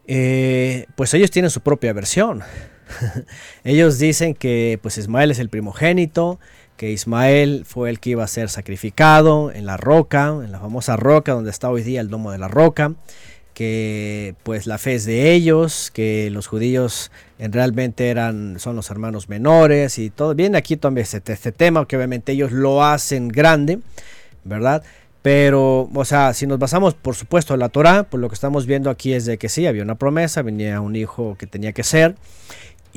eh, 0.07 0.87
pues 0.95 1.15
ellos 1.15 1.31
tienen 1.31 1.51
su 1.51 1.61
propia 1.61 1.93
versión. 1.93 2.43
ellos 3.65 3.99
dicen 3.99 4.35
que 4.35 4.79
pues 4.83 4.99
Ismael 4.99 5.31
es 5.31 5.39
el 5.39 5.49
primogénito, 5.49 6.39
que 6.77 6.91
Ismael 6.91 7.65
fue 7.67 7.91
el 7.91 8.01
que 8.01 8.11
iba 8.11 8.25
a 8.25 8.29
ser 8.29 8.49
sacrificado 8.49 9.51
en 9.53 9.67
la 9.67 9.77
roca, 9.77 10.29
en 10.29 10.53
la 10.53 10.61
famosa 10.61 10.97
roca 10.97 11.33
donde 11.33 11.51
está 11.51 11.71
hoy 11.71 11.83
día 11.83 12.01
el 12.01 12.09
domo 12.09 12.33
de 12.33 12.39
la 12.39 12.49
roca, 12.49 12.93
que 13.55 14.35
pues 14.43 14.67
la 14.67 14.77
fe 14.77 14.95
es 14.95 15.07
de 15.07 15.33
ellos, 15.33 15.91
que 15.91 16.29
los 16.31 16.47
judíos 16.47 17.11
en 17.39 17.53
realmente 17.53 18.11
eran, 18.11 18.61
son 18.61 18.77
los 18.77 18.91
hermanos 18.91 19.31
menores 19.31 19.99
y 19.99 20.11
todo. 20.11 20.35
Viene 20.35 20.59
aquí 20.59 20.77
también 20.77 21.07
este, 21.11 21.33
este 21.33 21.53
tema, 21.53 21.87
que 21.87 21.97
obviamente 21.97 22.33
ellos 22.33 22.53
lo 22.53 22.85
hacen 22.85 23.29
grande, 23.29 23.79
¿verdad? 24.45 24.83
Pero, 25.23 25.89
o 25.93 26.05
sea, 26.05 26.35
si 26.35 26.47
nos 26.47 26.59
basamos, 26.59 26.95
por 26.95 27.17
supuesto, 27.17 27.55
en 27.55 27.61
la 27.61 27.69
Torah, 27.69 28.05
pues 28.05 28.21
lo 28.21 28.29
que 28.29 28.35
estamos 28.35 28.67
viendo 28.67 28.91
aquí 28.91 29.13
es 29.13 29.25
de 29.25 29.39
que 29.39 29.49
sí, 29.49 29.67
había 29.67 29.83
una 29.83 29.97
promesa, 29.97 30.43
venía 30.43 30.81
un 30.81 30.95
hijo 30.95 31.37
que 31.37 31.49
tenía 31.49 31.73
que 31.73 31.83
ser. 31.83 32.15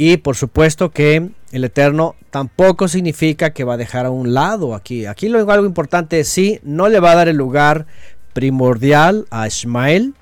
Y 0.02 0.16
por 0.16 0.38
supuesto 0.38 0.91
que 0.91 1.30
el 1.52 1.64
Eterno 1.66 2.16
tampoco 2.30 2.88
significa 2.88 3.50
que 3.50 3.66
va 3.66 3.74
a 3.74 3.78
dejar 3.78 4.06
a 4.06 4.12
un 4.12 4.34
lado 4.34 4.74
aquí. 4.74 5.06
Aquí 5.06 5.28
lo 5.28 5.39
algo 5.52 5.66
importante 5.66 6.22
es 6.22 6.30
sí, 6.30 6.62
no 6.64 6.88
le 6.88 7.02
va 7.02 7.12
a 7.12 7.16
dar 7.16 7.28
el 7.28 7.36
lugar 7.36 7.86
primordial 8.32 9.26
a 9.30 9.45
Ismael, 9.45 10.14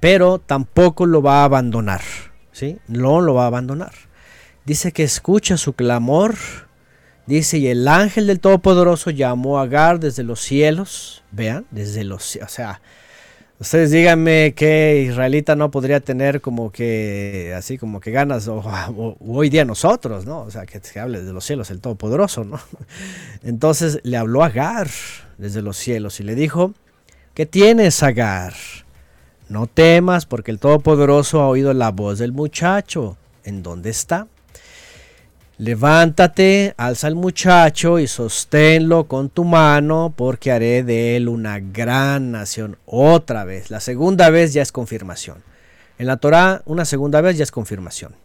pero 0.00 0.40
tampoco 0.40 1.06
lo 1.06 1.22
va 1.22 1.42
a 1.42 1.44
abandonar. 1.44 2.00
¿sí? 2.50 2.78
No 2.88 3.20
lo 3.20 3.34
va 3.34 3.44
a 3.44 3.46
abandonar. 3.46 3.92
Dice 4.64 4.90
que 4.90 5.04
escucha 5.04 5.58
su 5.58 5.74
clamor. 5.74 6.34
Dice, 7.26 7.58
y 7.58 7.68
el 7.68 7.86
ángel 7.86 8.26
del 8.26 8.40
Todopoderoso 8.40 9.10
llamó 9.10 9.60
a 9.60 9.62
Agar 9.62 10.00
desde 10.00 10.24
los 10.24 10.40
cielos. 10.40 11.22
Vean, 11.30 11.66
desde 11.70 12.02
los 12.02 12.24
cielos. 12.24 12.50
O 12.50 12.52
sea, 12.52 12.80
ustedes 13.60 13.90
díganme 13.90 14.52
que 14.54 15.06
israelita 15.08 15.56
no 15.56 15.70
podría 15.70 16.00
tener 16.00 16.40
como 16.40 16.70
que, 16.70 17.54
así 17.56 17.78
como 17.78 18.00
que 18.00 18.10
ganas, 18.10 18.48
o, 18.48 18.56
o- 18.58 19.16
hoy 19.26 19.48
día 19.50 19.64
nosotros, 19.64 20.26
¿no? 20.26 20.40
O 20.42 20.50
sea, 20.50 20.66
que 20.66 20.80
se 20.80 21.00
hable 21.00 21.22
de 21.22 21.32
los 21.32 21.44
cielos 21.44 21.70
el 21.70 21.80
Todopoderoso, 21.80 22.44
¿no? 22.44 22.60
Entonces 23.42 24.00
le 24.02 24.16
habló 24.16 24.42
Agar 24.44 24.88
desde 25.38 25.62
los 25.62 25.76
cielos 25.76 26.20
y 26.20 26.24
le 26.24 26.34
dijo, 26.34 26.74
¿qué 27.34 27.46
tienes, 27.46 28.02
Agar? 28.02 28.54
No 29.48 29.66
temas, 29.66 30.26
porque 30.26 30.50
el 30.50 30.58
Todopoderoso 30.58 31.40
ha 31.40 31.48
oído 31.48 31.72
la 31.74 31.90
voz 31.90 32.18
del 32.18 32.32
muchacho. 32.32 33.16
¿En 33.44 33.62
dónde 33.62 33.90
está? 33.90 34.26
Levántate, 35.56 36.74
alza 36.76 37.06
al 37.06 37.14
muchacho 37.14 38.00
y 38.00 38.08
sosténlo 38.08 39.04
con 39.04 39.28
tu 39.28 39.44
mano, 39.44 40.12
porque 40.16 40.50
haré 40.50 40.82
de 40.82 41.16
él 41.16 41.28
una 41.28 41.60
gran 41.60 42.32
nación. 42.32 42.76
Otra 42.86 43.44
vez, 43.44 43.70
la 43.70 43.78
segunda 43.78 44.30
vez 44.30 44.52
ya 44.52 44.62
es 44.62 44.72
confirmación. 44.72 45.44
En 45.96 46.08
la 46.08 46.16
Torá, 46.16 46.62
una 46.66 46.84
segunda 46.84 47.20
vez 47.20 47.38
ya 47.38 47.44
es 47.44 47.52
confirmación. 47.52 48.16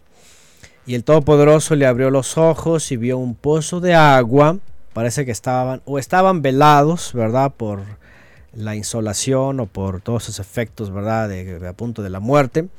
Y 0.88 0.96
el 0.96 1.04
Todopoderoso 1.04 1.76
le 1.76 1.86
abrió 1.86 2.10
los 2.10 2.36
ojos 2.36 2.92
y 2.92 2.98
vio 2.98 3.20
un 3.20 3.36
pozo 3.36 3.80
de 3.80 3.94
agua. 3.94 4.58
Parece 4.94 5.24
que 5.24 5.32
estaban, 5.32 5.84
o 5.86 6.00
estaban 6.00 6.42
velados, 6.42 7.12
¿verdad? 7.14 7.54
Por 7.56 7.82
la 8.54 8.76
insolación 8.76 9.60
o 9.60 9.68
por 9.68 10.02
todos 10.02 10.24
esos 10.24 10.40
efectos, 10.40 10.92
¿verdad? 10.92 11.32
A 11.68 11.74
punto 11.74 12.02
de 12.02 12.10
la 12.10 12.20
muerte. 12.20 12.70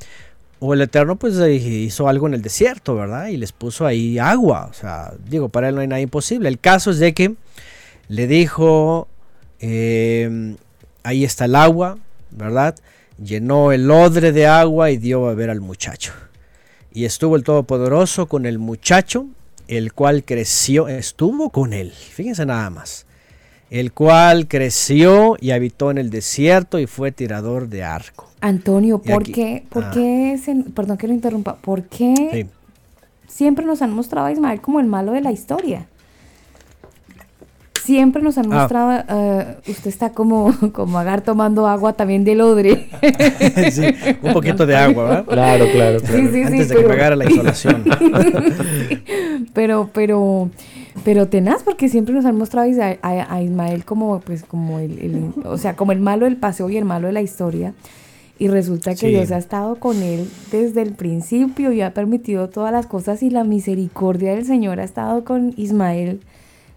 O 0.60 0.74
el 0.74 0.82
Eterno 0.82 1.16
pues 1.16 1.38
eh, 1.38 1.54
hizo 1.54 2.08
algo 2.08 2.26
en 2.26 2.34
el 2.34 2.42
desierto, 2.42 2.94
¿verdad? 2.94 3.28
Y 3.28 3.36
les 3.36 3.52
puso 3.52 3.86
ahí 3.86 4.18
agua. 4.18 4.68
O 4.70 4.74
sea, 4.74 5.12
digo, 5.28 5.48
para 5.48 5.68
él 5.68 5.74
no 5.74 5.80
hay 5.80 5.88
nada 5.88 6.00
imposible. 6.00 6.48
El 6.48 6.58
caso 6.58 6.90
es 6.90 6.98
de 6.98 7.14
que 7.14 7.34
le 8.08 8.26
dijo, 8.26 9.08
eh, 9.60 10.56
ahí 11.02 11.24
está 11.24 11.46
el 11.46 11.54
agua, 11.54 11.98
¿verdad? 12.30 12.76
Llenó 13.22 13.72
el 13.72 13.90
odre 13.90 14.32
de 14.32 14.46
agua 14.46 14.90
y 14.90 14.96
dio 14.96 15.26
a 15.26 15.30
beber 15.30 15.50
al 15.50 15.60
muchacho. 15.60 16.12
Y 16.92 17.04
estuvo 17.04 17.36
el 17.36 17.44
Todopoderoso 17.44 18.26
con 18.26 18.46
el 18.46 18.58
muchacho, 18.58 19.26
el 19.68 19.92
cual 19.92 20.24
creció, 20.24 20.88
estuvo 20.88 21.50
con 21.50 21.72
él. 21.72 21.92
Fíjense 21.92 22.44
nada 22.46 22.70
más. 22.70 23.06
El 23.70 23.92
cual 23.92 24.48
creció 24.48 25.36
y 25.40 25.52
habitó 25.52 25.90
en 25.90 25.98
el 25.98 26.10
desierto 26.10 26.78
y 26.78 26.86
fue 26.86 27.12
tirador 27.12 27.68
de 27.68 27.84
arco. 27.84 28.29
Antonio, 28.40 28.98
¿por 28.98 29.22
aquí- 29.22 29.32
qué, 29.32 29.64
por 29.68 29.84
ah. 29.84 29.90
qué 29.92 30.38
se- 30.42 30.64
perdón 30.74 30.96
que 30.96 31.06
lo 31.08 31.14
interrumpa, 31.14 31.56
por 31.56 31.82
qué 31.84 32.14
Sí. 32.32 32.46
siempre 33.28 33.64
nos 33.66 33.82
han 33.82 33.92
mostrado 33.92 34.26
a 34.28 34.32
Ismael 34.32 34.60
como 34.60 34.80
el 34.80 34.86
malo 34.86 35.12
de 35.12 35.20
la 35.20 35.30
historia? 35.32 35.86
Siempre 37.82 38.22
nos 38.22 38.38
han 38.38 38.52
Ah. 38.52 38.56
mostrado, 38.60 39.04
eh, 39.08 39.56
usted 39.66 39.88
está 39.88 40.10
como, 40.10 40.54
como 40.72 40.98
Agar 40.98 41.22
tomando 41.22 41.66
agua 41.66 41.94
también 41.94 42.24
del 42.24 42.40
odre. 42.40 42.88
Sí, 43.72 43.86
un 44.22 44.32
poquito 44.32 44.64
de 44.66 44.76
agua, 44.76 45.04
¿verdad? 45.04 45.24
Claro, 45.24 45.64
claro, 45.72 46.00
claro. 46.00 46.16
Sí, 46.16 46.28
sí, 46.32 46.42
Antes 46.42 46.50
sí, 46.50 46.58
de 46.58 46.68
que 46.68 46.74
pero- 46.82 46.88
pegara 46.88 47.16
la 47.16 47.24
insolación. 47.24 47.84
pero, 49.54 49.90
pero, 49.92 50.50
pero 51.04 51.28
tenaz, 51.28 51.62
porque 51.62 51.88
siempre 51.88 52.14
nos 52.14 52.24
han 52.26 52.36
mostrado 52.36 52.66
a 52.66 52.70
Isa- 52.70 52.98
a, 53.02 53.34
a 53.34 53.42
Ismael 53.42 53.84
como, 53.84 54.20
pues, 54.20 54.44
como 54.44 54.78
el, 54.78 54.98
el- 54.98 55.32
o 55.46 55.56
sea, 55.58 55.74
como 55.74 55.92
el 55.92 56.00
malo 56.00 56.26
del 56.26 56.36
paseo 56.36 56.68
y 56.70 56.76
el 56.76 56.84
malo 56.84 57.06
de 57.08 57.12
la 57.14 57.22
historia. 57.22 57.72
Y 58.40 58.48
resulta 58.48 58.92
que 58.92 58.96
Sí. 58.96 59.06
Dios 59.08 59.30
ha 59.30 59.36
estado 59.38 59.76
con 59.76 60.02
él 60.02 60.26
desde 60.50 60.80
el 60.82 60.94
principio 60.94 61.72
y 61.72 61.82
ha 61.82 61.92
permitido 61.94 62.48
todas 62.48 62.72
las 62.72 62.86
cosas 62.86 63.22
y 63.22 63.28
la 63.30 63.44
misericordia 63.44 64.34
del 64.34 64.46
Señor 64.46 64.80
ha 64.80 64.84
estado 64.84 65.24
con 65.24 65.52
Ismael 65.58 66.20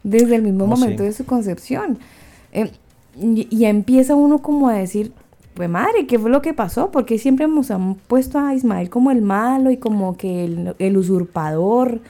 desde 0.03 0.35
el 0.35 0.41
mismo 0.43 0.65
Oh, 0.65 0.67
momento 0.67 1.03
sí. 1.03 1.07
de 1.07 1.13
su 1.13 1.25
concepción. 1.25 1.97
Eh, 2.51 2.69
y, 3.19 3.47
y 3.49 3.65
empieza 3.65 4.13
uno 4.13 4.39
como 4.39 4.67
a 4.67 4.73
decir, 4.73 5.13
pues 5.53 5.69
madre, 5.69 6.05
¿qué 6.05 6.19
fue 6.19 6.29
lo 6.29 6.41
que 6.41 6.53
pasó? 6.53 6.91
Porque 6.91 7.17
siempre 7.17 7.47
nos 7.47 7.71
han 7.71 7.95
puesto 7.95 8.39
a 8.39 8.53
Ismael 8.53 8.89
como 8.89 9.09
el 9.11 9.21
malo 9.21 9.71
y 9.71 9.77
como 9.77 10.17
que 10.17 10.43
el, 10.43 10.75
el 10.79 10.97
usurpador. 10.97 12.01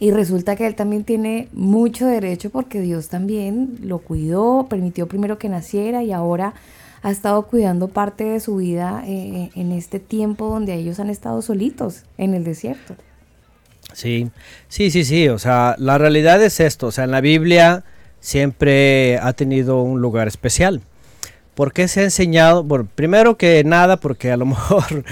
Y 0.00 0.10
resulta 0.10 0.56
que 0.56 0.66
él 0.66 0.74
también 0.74 1.04
tiene 1.04 1.46
mucho 1.52 2.06
derecho 2.08 2.50
porque 2.50 2.80
Dios 2.80 3.08
también 3.08 3.78
lo 3.82 3.98
cuidó, 3.98 4.66
permitió 4.68 5.06
primero 5.06 5.38
que 5.38 5.48
naciera 5.48 6.02
y 6.02 6.10
ahora 6.10 6.54
ha 7.02 7.10
estado 7.10 7.42
cuidando 7.42 7.88
parte 7.88 8.24
de 8.24 8.40
su 8.40 8.56
vida 8.56 9.02
eh, 9.06 9.50
en 9.54 9.72
este 9.72 9.98
tiempo 9.98 10.48
donde 10.48 10.74
ellos 10.74 11.00
han 11.00 11.10
estado 11.10 11.42
solitos 11.42 12.04
en 12.16 12.34
el 12.34 12.44
desierto. 12.44 12.94
Sí, 13.92 14.30
sí, 14.68 14.90
sí, 14.90 15.04
sí. 15.04 15.28
O 15.28 15.38
sea, 15.38 15.74
la 15.78 15.98
realidad 15.98 16.42
es 16.42 16.60
esto. 16.60 16.86
O 16.86 16.92
sea, 16.92 17.04
en 17.04 17.10
la 17.10 17.20
Biblia 17.20 17.84
siempre 18.20 19.18
ha 19.18 19.32
tenido 19.32 19.82
un 19.82 20.00
lugar 20.00 20.28
especial. 20.28 20.80
¿Por 21.54 21.72
qué 21.72 21.88
se 21.88 22.00
ha 22.00 22.04
enseñado? 22.04 22.62
Bueno, 22.62 22.88
primero 22.94 23.36
que 23.36 23.62
nada, 23.64 23.98
porque 23.98 24.30
a 24.30 24.36
lo 24.36 24.46
mejor 24.46 25.04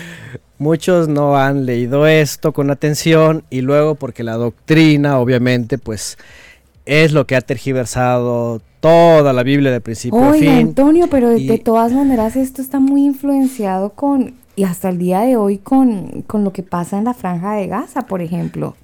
muchos 0.58 1.08
no 1.08 1.36
han 1.36 1.66
leído 1.66 2.06
esto 2.06 2.52
con 2.52 2.70
atención 2.70 3.44
y 3.50 3.62
luego 3.62 3.96
porque 3.96 4.22
la 4.22 4.34
doctrina, 4.34 5.18
obviamente, 5.18 5.76
pues 5.76 6.18
es 6.86 7.12
lo 7.12 7.26
que 7.26 7.36
ha 7.36 7.40
tergiversado 7.40 8.62
toda 8.80 9.32
la 9.32 9.42
Biblia 9.42 9.70
de 9.70 9.80
principio 9.80 10.22
a 10.22 10.32
fin. 10.32 10.48
Antonio, 10.48 11.06
pero 11.10 11.28
de, 11.30 11.38
Y- 11.40 11.46
de 11.46 11.58
todas 11.58 11.92
maneras 11.92 12.36
esto 12.36 12.62
está 12.62 12.80
muy 12.80 13.04
influenciado 13.04 13.90
con, 13.90 14.34
y 14.56 14.64
hasta 14.64 14.88
el 14.88 14.98
día 14.98 15.20
de 15.20 15.36
hoy, 15.36 15.58
con, 15.58 16.22
con 16.26 16.44
lo 16.44 16.52
que 16.52 16.62
pasa 16.62 16.98
en 16.98 17.04
la 17.04 17.14
franja 17.14 17.54
de 17.54 17.66
Gaza, 17.66 18.02
por 18.02 18.20
ejemplo. 18.22 18.76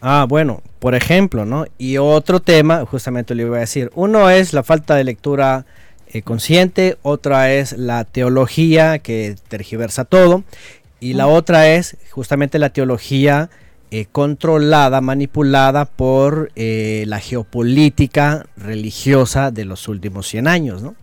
Ah, 0.00 0.26
bueno, 0.28 0.60
por 0.78 0.94
ejemplo, 0.94 1.44
¿no? 1.44 1.64
Y 1.78 1.96
otro 1.98 2.40
tema, 2.40 2.84
justamente 2.84 3.34
le 3.34 3.42
iba 3.44 3.56
a 3.56 3.60
decir, 3.60 3.90
uno 3.94 4.28
es 4.30 4.52
la 4.52 4.62
falta 4.62 4.94
de 4.94 5.04
lectura 5.04 5.64
eh, 6.08 6.22
consciente, 6.22 6.96
otra 7.02 7.52
es 7.52 7.76
la 7.76 8.04
teología 8.04 8.98
que 9.00 9.36
tergiversa 9.48 10.04
todo, 10.04 10.44
y 11.00 11.14
la 11.14 11.26
otra 11.26 11.68
es 11.68 11.96
justamente 12.10 12.58
la 12.58 12.70
teología 12.70 13.50
eh, 13.90 14.06
controlada, 14.10 15.00
manipulada 15.00 15.84
por 15.84 16.50
eh, 16.56 17.04
la 17.06 17.20
geopolítica 17.20 18.46
religiosa 18.56 19.52
de 19.52 19.64
los 19.64 19.86
últimos 19.86 20.26
100 20.26 20.48
años, 20.48 20.82
¿no? 20.82 20.96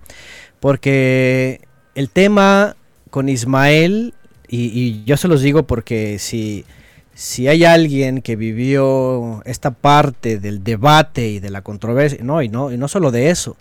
Porque 0.59 1.61
el 1.95 2.09
tema 2.09 2.75
con 3.09 3.29
Ismael, 3.29 4.13
y, 4.49 5.03
yo 5.05 5.15
se 5.15 5.27
los 5.27 5.41
digo 5.41 5.63
porque 5.63 6.19
si, 6.19 6.65
si 7.13 7.47
hay 7.47 7.63
alguien 7.63 8.21
que 8.21 8.35
vivió 8.35 9.41
esta 9.45 9.71
parte 9.71 10.37
del 10.37 10.63
debate 10.63 11.29
y 11.29 11.39
de 11.39 11.51
la 11.51 11.61
controversia, 11.61 12.19
no, 12.21 12.41
y 12.41 12.49
no, 12.49 12.71
y 12.71 12.77
no 12.77 12.87
solo 12.87 13.11
de 13.11 13.29
eso, 13.29 13.55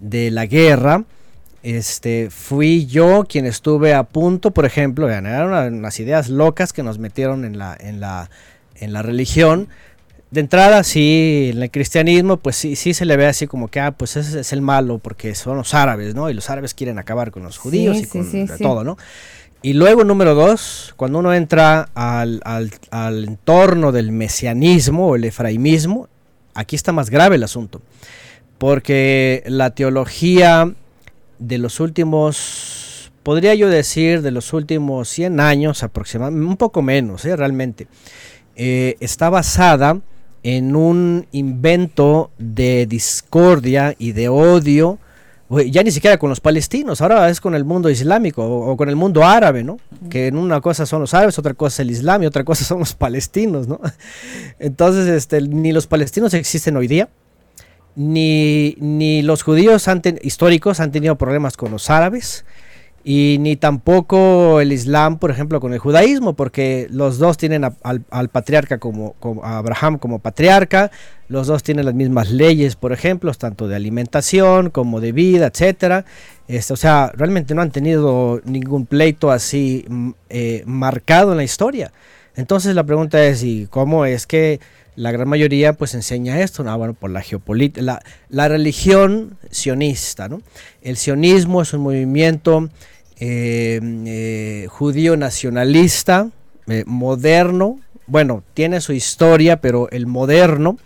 de 0.00 0.30
la 0.30 0.46
guerra, 0.46 1.04
este, 1.62 2.28
fui 2.30 2.86
yo 2.86 3.24
quien 3.28 3.46
estuve 3.46 3.94
a 3.94 4.04
punto, 4.04 4.50
por 4.50 4.64
ejemplo, 4.64 5.06
de 5.06 5.18
unas 5.18 6.00
ideas 6.00 6.28
locas 6.28 6.72
que 6.72 6.82
nos 6.82 6.98
metieron 6.98 7.44
en 7.44 7.58
la, 7.58 7.76
en 7.78 8.00
la, 8.00 8.30
en 8.76 8.92
la 8.92 9.02
religión. 9.02 9.68
De 10.30 10.40
entrada, 10.40 10.82
sí, 10.82 11.50
en 11.52 11.62
el 11.62 11.70
cristianismo, 11.70 12.38
pues 12.38 12.56
sí, 12.56 12.74
sí 12.74 12.94
se 12.94 13.04
le 13.04 13.16
ve 13.18 13.26
así 13.26 13.46
como 13.46 13.68
que, 13.68 13.80
ah, 13.80 13.90
pues 13.92 14.16
ese 14.16 14.40
es 14.40 14.52
el 14.54 14.62
malo 14.62 14.98
porque 14.98 15.34
son 15.34 15.58
los 15.58 15.74
árabes, 15.74 16.14
¿no? 16.14 16.30
Y 16.30 16.34
los 16.34 16.48
árabes 16.48 16.72
quieren 16.72 16.98
acabar 16.98 17.30
con 17.30 17.42
los 17.42 17.58
judíos 17.58 17.98
Sí, 17.98 18.04
y 18.04 18.06
con 18.06 18.24
sí, 18.30 18.46
de 18.46 18.56
sí. 18.56 18.62
todo, 18.62 18.82
¿no? 18.82 18.96
Y 19.60 19.74
luego, 19.74 20.04
número 20.04 20.34
dos, 20.34 20.94
cuando 20.96 21.18
uno 21.18 21.34
entra 21.34 21.90
al, 21.94 22.40
al- 22.44 22.72
al 22.90 23.24
entorno 23.24 23.92
del 23.92 24.10
mesianismo 24.10 25.08
o 25.08 25.16
el 25.16 25.24
efraimismo, 25.24 26.08
aquí 26.54 26.76
está 26.76 26.92
más 26.92 27.10
grave 27.10 27.36
el 27.36 27.44
asunto. 27.44 27.82
Porque 28.58 29.42
la 29.46 29.70
teología 29.74 30.72
de 31.38 31.58
los 31.58 31.78
últimos, 31.80 33.10
podría 33.22 33.54
yo 33.54 33.68
decir, 33.68 34.22
de 34.22 34.30
los 34.30 34.52
últimos 34.52 35.08
100 35.08 35.40
años 35.40 35.82
aproximadamente, 35.82 36.46
un 36.48 36.56
poco 36.56 36.80
menos, 36.82 37.24
¿eh? 37.24 37.36
realmente, 37.36 37.86
eh, 38.56 38.96
está 39.00 39.30
basada 39.30 40.00
en 40.42 40.74
un 40.76 41.26
invento 41.32 42.30
de 42.38 42.86
discordia 42.86 43.94
y 43.98 44.12
de 44.12 44.28
odio, 44.28 44.98
ya 45.70 45.82
ni 45.82 45.90
siquiera 45.90 46.16
con 46.18 46.30
los 46.30 46.40
palestinos, 46.40 47.00
ahora 47.02 47.28
es 47.28 47.40
con 47.40 47.54
el 47.54 47.64
mundo 47.64 47.90
islámico 47.90 48.42
o, 48.42 48.70
o 48.72 48.76
con 48.76 48.88
el 48.88 48.96
mundo 48.96 49.22
árabe, 49.24 49.62
¿no? 49.62 49.76
Que 50.10 50.26
en 50.28 50.36
una 50.36 50.60
cosa 50.62 50.86
son 50.86 51.00
los 51.02 51.12
árabes, 51.14 51.38
otra 51.38 51.52
cosa 51.54 51.74
es 51.76 51.80
el 51.86 51.90
islam 51.90 52.22
y 52.22 52.26
otra 52.26 52.42
cosa 52.44 52.64
son 52.66 52.78
los 52.80 52.94
palestinos, 52.94 53.68
¿no? 53.68 53.78
Entonces, 54.58 55.06
este, 55.08 55.40
ni 55.42 55.72
los 55.72 55.86
palestinos 55.86 56.32
existen 56.34 56.76
hoy 56.76 56.88
día, 56.88 57.08
ni, 57.94 58.74
ni 58.80 59.22
los 59.22 59.42
judíos 59.42 59.86
han 59.88 60.00
ten- 60.02 60.18
históricos 60.22 60.80
han 60.80 60.90
tenido 60.92 61.16
problemas 61.16 61.56
con 61.56 61.70
los 61.70 61.90
árabes, 61.90 62.44
y 63.04 63.38
ni 63.40 63.56
tampoco 63.56 64.60
el 64.60 64.72
Islam, 64.72 65.18
por 65.18 65.30
ejemplo, 65.30 65.60
con 65.60 65.72
el 65.72 65.80
judaísmo, 65.80 66.34
porque 66.34 66.86
los 66.90 67.18
dos 67.18 67.36
tienen 67.36 67.64
al, 67.64 68.28
patriarca 68.28 68.78
como, 68.78 69.16
a 69.42 69.58
Abraham 69.58 69.98
como 69.98 70.20
patriarca, 70.20 70.92
los 71.26 71.48
dos 71.48 71.64
tienen 71.64 71.86
las 71.86 71.94
mismas 71.94 72.30
leyes, 72.30 72.76
por 72.76 72.92
ejemplo, 72.92 73.32
tanto 73.34 73.66
de 73.66 73.74
alimentación 73.74 74.70
como 74.70 75.00
de 75.00 75.12
vida, 75.12 75.46
etcétera. 75.46 76.04
O 76.70 76.76
sea, 76.76 77.10
realmente 77.16 77.54
no 77.54 77.62
han 77.62 77.70
tenido 77.70 78.40
ningún 78.44 78.86
pleito 78.86 79.30
así 79.30 79.84
mm, 79.88 80.10
eh, 80.28 80.62
marcado 80.66 81.32
en 81.32 81.38
la 81.38 81.44
historia. 81.44 81.92
Entonces 82.36 82.74
la 82.74 82.84
pregunta 82.84 83.24
es, 83.24 83.42
¿y 83.42 83.66
cómo 83.68 84.04
es 84.06 84.26
que 84.26 84.60
la 84.94 85.10
gran 85.10 85.28
mayoría 85.28 85.72
pues 85.72 85.94
enseña 85.94 86.40
esto? 86.40 86.62
No, 86.62 86.76
bueno, 86.78 86.94
por 86.94 87.10
la 87.10 87.22
geopolítica, 87.22 88.00
la 88.28 88.48
religión 88.48 89.38
sionista, 89.50 90.28
¿no? 90.28 90.40
El 90.82 90.96
sionismo 90.96 91.62
es 91.62 91.72
un 91.72 91.80
movimiento 91.80 92.68
eh, 93.24 93.78
eh, 94.06 94.66
judío 94.68 95.16
nacionalista, 95.16 96.28
eh, 96.66 96.82
moderno, 96.88 97.78
bueno, 98.08 98.42
tiene 98.52 98.80
su 98.80 98.92
historia, 98.92 99.60
pero 99.60 99.88
el 99.90 100.08
moderno 100.08 100.76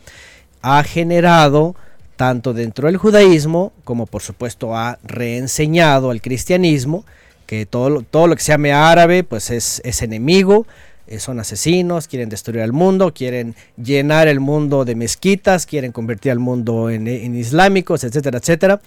ha 0.60 0.82
generado 0.82 1.76
tanto 2.16 2.52
dentro 2.52 2.88
del 2.88 2.98
judaísmo 2.98 3.72
como 3.84 4.04
por 4.04 4.20
supuesto 4.20 4.76
ha 4.76 4.98
reenseñado 5.02 6.10
al 6.10 6.20
cristianismo 6.20 7.06
que 7.46 7.64
todo 7.64 7.88
lo, 7.88 8.02
todo 8.02 8.26
lo 8.26 8.36
que 8.36 8.42
se 8.42 8.52
llame 8.52 8.74
árabe 8.74 9.24
pues 9.24 9.50
es, 9.50 9.80
es 9.82 10.02
enemigo, 10.02 10.66
eh, 11.06 11.20
son 11.20 11.40
asesinos, 11.40 12.06
quieren 12.06 12.28
destruir 12.28 12.60
al 12.60 12.74
mundo, 12.74 13.14
quieren 13.14 13.54
llenar 13.82 14.28
el 14.28 14.40
mundo 14.40 14.84
de 14.84 14.94
mezquitas, 14.94 15.64
quieren 15.64 15.90
convertir 15.90 16.32
al 16.32 16.38
mundo 16.38 16.90
en, 16.90 17.06
en 17.08 17.34
islámicos, 17.34 18.04
etcétera, 18.04 18.38
etcétera. 18.38 18.82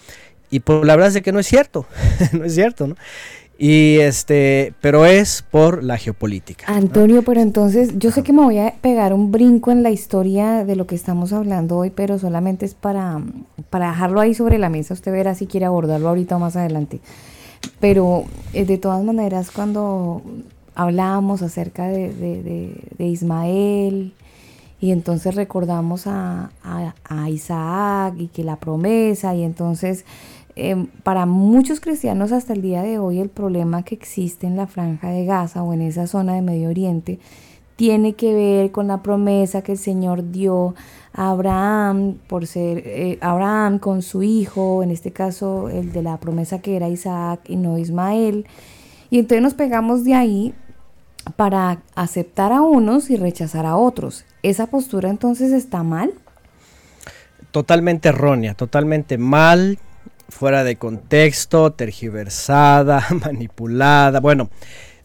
Y 0.51 0.61
pues 0.61 0.83
la 0.85 0.95
verdad 0.95 1.15
es 1.15 1.21
que 1.23 1.31
no 1.31 1.39
es 1.39 1.47
cierto, 1.47 1.85
no 2.33 2.43
es 2.45 2.55
cierto, 2.55 2.87
¿no? 2.87 2.95
Y 3.61 3.97
este, 3.99 4.73
pero 4.79 5.05
es 5.05 5.41
por 5.51 5.83
la 5.83 5.97
geopolítica. 5.97 6.65
¿no? 6.71 6.77
Antonio, 6.77 7.23
pero 7.23 7.41
entonces 7.41 7.91
yo 7.97 8.09
sé 8.09 8.23
que 8.23 8.31
me 8.31 8.41
voy 8.43 8.57
a 8.57 8.73
pegar 8.81 9.13
un 9.13 9.31
brinco 9.31 9.71
en 9.71 9.83
la 9.83 9.91
historia 9.91 10.63
de 10.63 10.77
lo 10.77 10.87
que 10.87 10.95
estamos 10.95 11.33
hablando 11.33 11.75
hoy, 11.77 11.89
pero 11.89 12.17
solamente 12.19 12.65
es 12.65 12.73
para, 12.73 13.21
para 13.69 13.89
dejarlo 13.89 14.21
ahí 14.21 14.33
sobre 14.33 14.57
la 14.59 14.69
mesa. 14.69 14.93
Usted 14.93 15.11
verá 15.11 15.35
si 15.35 15.45
quiere 15.45 15.65
abordarlo 15.65 16.07
ahorita 16.07 16.37
o 16.37 16.39
más 16.39 16.55
adelante. 16.55 17.01
Pero 17.81 18.23
eh, 18.53 18.65
de 18.65 18.77
todas 18.77 19.03
maneras, 19.03 19.51
cuando 19.51 20.21
hablábamos 20.75 21.41
acerca 21.41 21.87
de, 21.87 22.13
de- 22.13 22.43
de- 22.43 22.83
de 22.97 23.05
Ismael 23.07 24.13
y 24.79 24.91
entonces 24.91 25.35
recordamos 25.35 26.07
a, 26.07 26.51
a- 26.63 26.95
a 27.03 27.29
Isaac 27.29 28.13
y 28.17 28.27
que 28.27 28.45
la 28.45 28.55
promesa 28.55 29.35
y 29.35 29.43
entonces 29.43 30.05
em, 30.55 30.87
para 31.03 31.25
muchos 31.25 31.79
cristianos 31.79 32.31
hasta 32.31 32.53
el 32.53 32.61
día 32.61 32.81
de 32.81 32.99
hoy 32.99 33.19
el 33.19 33.29
problema 33.29 33.83
que 33.83 33.95
existe 33.95 34.47
en 34.47 34.55
la 34.57 34.67
franja 34.67 35.09
de 35.09 35.25
Gaza 35.25 35.63
o 35.63 35.73
en 35.73 35.81
esa 35.81 36.07
zona 36.07 36.33
de 36.33 36.41
Medio 36.41 36.69
Oriente 36.69 37.19
tiene 37.75 38.13
que 38.13 38.33
ver 38.33 38.71
con 38.71 38.87
la 38.87 39.01
promesa 39.01 39.61
que 39.61 39.73
el 39.73 39.77
Señor 39.77 40.31
dio 40.31 40.75
a 41.13 41.29
Abraham 41.29 42.15
por 42.27 42.45
ser 42.45 42.83
eh, 42.85 43.17
Abraham 43.21 43.79
con 43.79 44.01
su 44.01 44.21
hijo, 44.21 44.83
en 44.83 44.91
este 44.91 45.11
caso 45.11 45.69
el 45.69 45.93
de 45.93 46.03
la 46.03 46.17
promesa 46.17 46.59
que 46.59 46.75
era 46.75 46.89
Isaac 46.89 47.41
y 47.47 47.55
no 47.55 47.77
Ismael. 47.77 48.45
Y 49.09 49.19
entonces 49.19 49.41
nos 49.41 49.53
pegamos 49.53 50.03
de 50.03 50.13
ahí 50.13 50.53
para 51.35 51.81
aceptar 51.95 52.51
a 52.51 52.61
unos 52.61 53.09
y 53.09 53.15
rechazar 53.15 53.65
a 53.65 53.77
otros. 53.77 54.25
¿Esa 54.43 54.67
postura 54.67 55.09
entonces 55.09 55.51
está 55.51 55.83
mal? 55.83 56.13
totalmente 57.51 58.09
errónea, 58.09 58.53
totalmente 58.53 59.17
mal, 59.17 59.79
fuera 60.29 60.63
de 60.63 60.75
contexto, 60.75 61.71
tergiversada, 61.71 63.05
manipulada. 63.25 64.19
Bueno, 64.19 64.49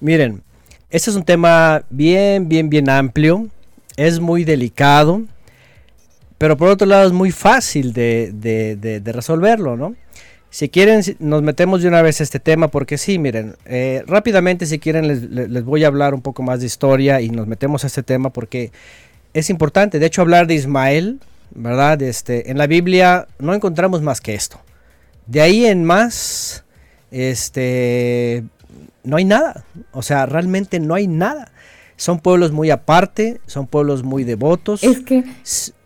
miren, 0.00 0.42
este 0.90 1.10
es 1.10 1.16
un 1.16 1.24
tema 1.24 1.82
bien, 1.90 2.48
bien, 2.48 2.70
bien 2.70 2.88
amplio, 2.88 3.48
es 3.96 4.20
muy 4.20 4.44
delicado, 4.44 5.22
pero 6.38 6.56
por 6.56 6.68
otro 6.68 6.86
lado 6.86 7.06
es 7.06 7.12
muy 7.12 7.30
fácil 7.30 7.92
de, 7.92 9.02
resolverlo, 9.04 9.76
¿no? 9.76 9.94
Si 10.50 10.68
quieren, 10.68 11.02
nos 11.18 11.42
metemos 11.42 11.82
de 11.82 11.88
una 11.88 12.00
vez 12.00 12.20
a 12.20 12.22
este 12.22 12.38
tema, 12.38 12.68
porque 12.68 12.96
sí, 12.96 13.18
miren, 13.18 13.56
eh, 13.64 14.04
rápidamente 14.06 14.66
si 14.66 14.78
quieren 14.78 15.08
les- 15.08 15.22
les 15.22 15.64
voy 15.64 15.82
a 15.82 15.88
hablar 15.88 16.14
un 16.14 16.22
poco 16.22 16.44
más 16.44 16.60
de 16.60 16.66
historia 16.66 17.20
y 17.20 17.28
nos 17.30 17.48
metemos 17.48 17.82
a 17.82 17.88
este 17.88 18.04
tema 18.04 18.30
porque 18.30 18.70
es 19.32 19.50
importante. 19.50 19.98
De 19.98 20.06
hecho, 20.06 20.22
hablar 20.22 20.46
de 20.46 20.54
Ismael, 20.54 21.18
¿verdad? 21.56 22.00
Este, 22.02 22.52
en 22.52 22.58
la 22.58 22.68
Biblia 22.68 23.26
no 23.40 23.52
encontramos 23.52 24.00
más 24.00 24.20
que 24.20 24.34
esto. 24.34 24.60
De 25.26 25.40
ahí 25.40 25.64
en 25.66 25.84
más, 25.84 26.64
este, 27.10 28.44
no 29.02 29.16
hay 29.16 29.24
nada. 29.24 29.64
O 29.92 30.02
sea, 30.02 30.26
realmente 30.26 30.80
no 30.80 30.94
hay 30.94 31.06
nada. 31.06 31.50
Son 31.96 32.18
pueblos 32.18 32.50
muy 32.50 32.70
aparte, 32.70 33.40
son 33.46 33.66
pueblos 33.68 34.02
muy 34.02 34.24
devotos. 34.24 34.82
Es 34.82 35.00
que, 35.00 35.22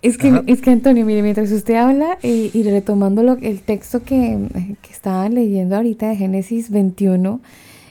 es 0.01 0.17
que, 0.19 0.29
Ajá. 0.29 0.43
es 0.47 0.63
que 0.63 0.71
Antonio, 0.71 1.05
mire, 1.05 1.23
mientras 1.23 1.53
usted 1.53 1.75
habla 1.75 2.19
y, 2.23 2.51
y 2.55 2.63
retomando 2.63 3.23
lo, 3.23 3.35
el 3.35 3.61
texto 3.61 4.03
que, 4.03 4.39
que 4.81 4.91
estaba 4.91 5.29
leyendo 5.29 5.77
ahorita 5.77 6.09
de 6.09 6.17
Génesis 6.17 6.71
21, 6.71 7.41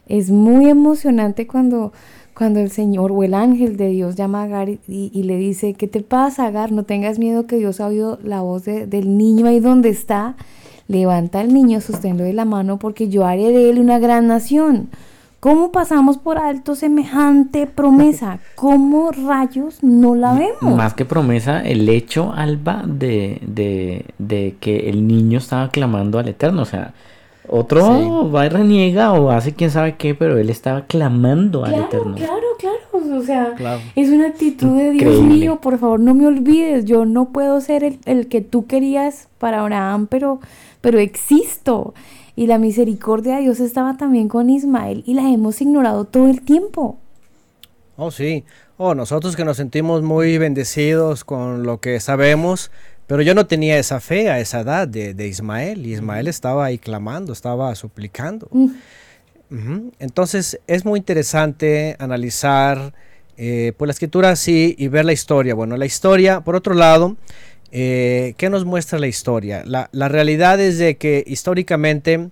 es 0.07 0.32
muy 0.32 0.68
emocionante 0.68 1.45
cuando, 1.45 1.94
cuando 2.34 2.60
el 2.60 2.72
Señor 2.72 3.11
o 3.11 3.24
el 3.24 3.36
ángel 3.36 3.78
de 3.78 3.90
Dios 3.90 4.15
llama 4.15 4.41
a 4.41 4.45
Agar 4.45 4.69
y, 4.69 4.80
y 4.88 5.24
le 5.24 5.38
dice, 5.38 5.76
¿qué 5.76 5.88
te 5.88 6.02
pasa, 6.02 6.48
Agar? 6.48 6.72
No 6.72 6.84
tengas 6.84 7.19
miedo 7.19 7.45
que 7.45 7.57
Dios 7.57 7.80
ha 7.80 7.88
oído 7.88 8.18
la 8.24 8.41
voz 8.41 8.65
de- 8.65 8.88
del 8.88 9.15
niño 9.15 9.45
ahí 9.45 9.60
donde 9.60 9.90
está. 9.90 10.36
Levanta 10.88 11.39
al 11.39 11.53
niño, 11.53 11.81
sosténlo 11.81 12.23
de 12.23 12.34
la 12.34 12.45
mano 12.45 12.77
porque 12.77 13.09
yo 13.09 13.26
haré 13.26 13.51
de 13.51 13.69
él 13.69 13.80
una 13.80 13.99
gran 13.99 14.27
nación. 14.27 14.89
¿Cómo 15.39 15.72
pasamos 15.72 16.18
por 16.18 16.39
alto 16.39 16.76
semejante 16.76 17.68
promesa? 17.68 18.39
¿Cómo 18.55 19.11
rayos 19.11 19.84
no 19.84 20.15
la 20.15 20.34
vemos? 20.34 20.76
Más 20.76 20.93
que 20.93 21.05
promesa, 21.05 21.61
el 21.61 21.88
hecho, 21.89 22.34
Alba, 22.34 22.84
de, 22.85 23.41
de, 23.45 24.05
de 24.18 24.55
que 24.59 24.89
el 24.89 25.07
niño 25.07 25.38
estaba 25.38 25.69
clamando 25.69 26.18
al 26.18 26.27
Eterno. 26.27 26.64
O 26.64 26.65
sea, 26.65 26.93
otro 27.47 28.30
va 28.30 28.45
y 28.45 28.49
reniega 28.49 29.14
o 29.14 29.30
hace 29.30 29.53
quién 29.53 29.72
sabe 29.72 29.95
qué, 29.95 30.14
pero 30.15 30.38
él 30.38 30.49
estaba 30.49 30.85
clamando 30.85 31.64
al 31.64 31.76
Eterno. 31.76 32.15
Claro, 32.15 32.34
claro, 32.59 33.18
o 33.18 33.23
sea, 33.23 33.55
es 33.95 34.09
una 34.09 34.27
actitud 34.27 34.76
de 34.76 34.91
Dios 34.91 35.22
mío, 35.22 35.59
por 35.61 35.77
favor 35.77 35.99
no 35.99 36.14
me 36.14 36.27
olvides, 36.27 36.85
yo 36.85 37.05
no 37.05 37.30
puedo 37.30 37.61
ser 37.61 37.84
el, 37.84 37.99
el 38.05 38.27
que 38.27 38.41
tú 38.41 38.65
querías 38.65 39.27
para 39.38 39.61
Abraham, 39.61 40.07
pero, 40.07 40.39
pero 40.88 40.99
existo. 40.99 41.93
Y 42.38 42.47
la 42.47 42.59
misericordia 42.59 43.35
de 43.35 43.41
Dios 43.41 43.59
estaba 43.59 43.97
también 43.97 44.30
con 44.30 44.49
Ismael 44.49 45.03
y 45.05 45.15
la 45.15 45.30
hemos 45.30 45.59
ignorado 45.59 46.05
todo 46.05 46.30
el 46.30 46.43
tiempo. 46.43 46.97
Oh, 47.97 48.09
sí. 48.09 48.45
Oh, 48.77 48.95
nosotros 48.95 49.35
que 49.35 49.43
nos 49.43 49.57
sentimos 49.57 50.01
muy 50.01 50.38
bendecidos 50.38 51.26
con 51.26 51.64
lo 51.64 51.81
que 51.81 51.99
sabemos, 51.99 52.72
pero 53.05 53.22
yo 53.22 53.35
no 53.35 53.47
tenía 53.47 53.77
esa 53.77 53.99
fe 53.99 54.30
a 54.30 54.39
esa 54.39 54.61
edad 54.61 54.88
de, 54.88 55.27
Ismael. 55.27 55.85
Y 55.85 55.95
Ismael 55.95 56.30
estaba 56.30 56.64
ahí 56.64 56.77
clamando, 56.77 57.34
estaba 57.34 57.76
suplicando. 57.76 58.47
Mm. 58.53 59.89
Entonces 59.99 60.61
es 60.68 60.85
muy 60.85 60.99
interesante 60.99 61.97
analizar 61.99 62.93
eh, 63.35 63.73
pues 63.77 63.88
la 63.88 63.91
escritura 63.91 64.30
así 64.30 64.73
y 64.77 64.88
ver 64.88 65.03
la 65.03 65.11
historia. 65.11 65.53
Bueno, 65.53 65.76
la 65.76 65.85
historia, 65.85 66.39
por 66.39 66.55
otro 66.55 66.73
lado, 66.73 67.18
eh, 67.72 68.34
¿Qué 68.38 68.49
nos 68.49 68.65
muestra 68.65 68.99
la 68.99 69.07
historia? 69.07 69.64
La, 69.65 70.07
realidad 70.07 70.60
es 70.60 70.77
de 70.77 70.98
que 70.98 71.23
históricamente, 71.27 72.30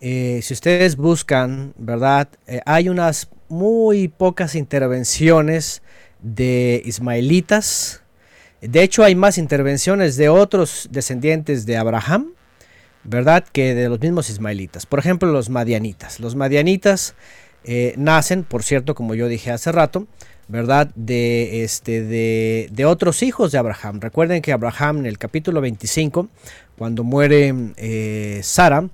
eh, 0.00 0.40
si 0.42 0.52
ustedes 0.52 0.96
buscan, 0.96 1.72
¿verdad? 1.78 2.28
Eh, 2.46 2.60
hay 2.66 2.88
unas 2.88 3.28
muy 3.48 4.08
pocas 4.08 4.54
intervenciones 4.54 5.82
de 6.20 6.82
ismaelitas. 6.84 8.02
De 8.60 8.82
hecho, 8.82 9.04
hay 9.04 9.14
más 9.14 9.38
intervenciones 9.38 10.16
de 10.16 10.28
otros 10.28 10.88
descendientes 10.90 11.66
de 11.66 11.76
Abraham, 11.76 12.32
¿verdad? 13.04 13.44
Que 13.44 13.74
de 13.74 13.88
los 13.88 14.00
mismos 14.00 14.28
ismaelitas. 14.30 14.86
Por 14.86 14.98
ejemplo, 14.98 15.30
los 15.30 15.48
madianitas. 15.50 16.20
Los 16.20 16.34
madianitas 16.34 17.14
nacen, 17.96 18.44
por 18.44 18.62
cierto, 18.62 18.94
como 18.94 19.14
yo 19.14 19.26
dije 19.26 19.50
hace 19.50 19.72
rato, 19.72 20.06
¿verdad? 20.48 20.90
De, 20.94 21.64
este, 21.64 22.02
de, 22.02 22.84
otros 22.84 23.22
hijos 23.22 23.52
de 23.52 23.58
Abraham. 23.58 24.00
Recuerden 24.00 24.42
que 24.42 24.52
Abraham 24.52 24.98
en 24.98 25.06
el 25.06 25.18
capítulo 25.18 25.60
25, 25.60 26.28
cuando 26.76 27.04
muere 27.04 27.54
eh, 27.76 28.40
Sara, 28.42 28.88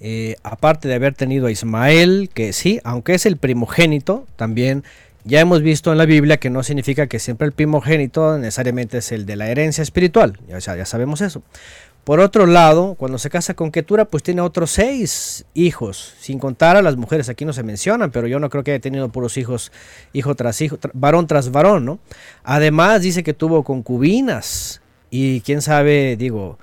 eh, 0.00 0.36
aparte 0.42 0.88
de 0.88 0.94
haber 0.94 1.14
tenido 1.14 1.46
a 1.46 1.50
Ismael, 1.50 2.30
que 2.32 2.52
sí, 2.52 2.80
aunque 2.84 3.14
es 3.14 3.26
el 3.26 3.36
primogénito, 3.36 4.26
también 4.36 4.84
ya 5.24 5.40
hemos 5.40 5.62
visto 5.62 5.90
en 5.90 5.98
la 5.98 6.04
Biblia 6.04 6.36
que 6.36 6.50
no 6.50 6.62
significa 6.62 7.06
que 7.06 7.18
siempre 7.18 7.46
el 7.46 7.52
primogénito 7.52 8.36
necesariamente 8.36 8.98
es 8.98 9.10
el 9.12 9.24
de 9.24 9.36
la 9.36 9.48
herencia 9.48 9.80
espiritual, 9.80 10.38
ya, 10.48 10.58
ya 10.58 10.84
sabemos 10.84 11.22
eso. 11.22 11.42
Por 12.04 12.20
otro 12.20 12.46
lado, 12.46 12.96
cuando 12.96 13.16
se 13.16 13.30
casa 13.30 13.54
con 13.54 13.70
Ketura, 13.70 14.04
pues 14.04 14.22
tiene 14.22 14.42
otros 14.42 14.70
seis 14.72 15.46
hijos, 15.54 16.14
sin 16.20 16.38
contar 16.38 16.76
a 16.76 16.82
las 16.82 16.96
mujeres. 16.96 17.30
Aquí 17.30 17.46
no 17.46 17.54
se 17.54 17.62
mencionan, 17.62 18.10
pero 18.10 18.26
yo 18.26 18.38
no 18.38 18.50
creo 18.50 18.62
que 18.62 18.72
haya 18.72 18.80
tenido 18.80 19.08
puros 19.08 19.38
hijos, 19.38 19.72
hijo 20.12 20.34
tras 20.34 20.60
hijo, 20.60 20.78
varón 20.92 21.26
tras 21.26 21.50
varón, 21.50 21.86
¿no? 21.86 21.98
Además, 22.42 23.00
dice 23.00 23.22
que 23.22 23.32
tuvo 23.32 23.64
concubinas. 23.64 24.82
Y 25.10 25.40
quién 25.42 25.62
sabe, 25.62 26.16
digo, 26.16 26.58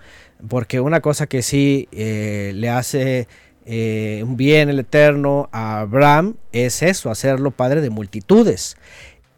porque 0.47 0.80
una 0.80 1.01
cosa 1.01 1.26
que 1.26 1.41
sí 1.41 1.88
eh, 1.91 2.51
le 2.55 2.69
hace 2.69 3.27
eh, 3.65 4.23
un 4.26 4.38
bien 4.38 4.69
el 4.69 4.80
Eterno 4.80 5.49
a 5.51 5.81
Abraham 5.81 6.35
es 6.51 6.81
eso, 6.81 7.09
hacerlo 7.09 7.51
padre 7.51 7.81
de 7.81 7.89
multitudes. 7.89 8.77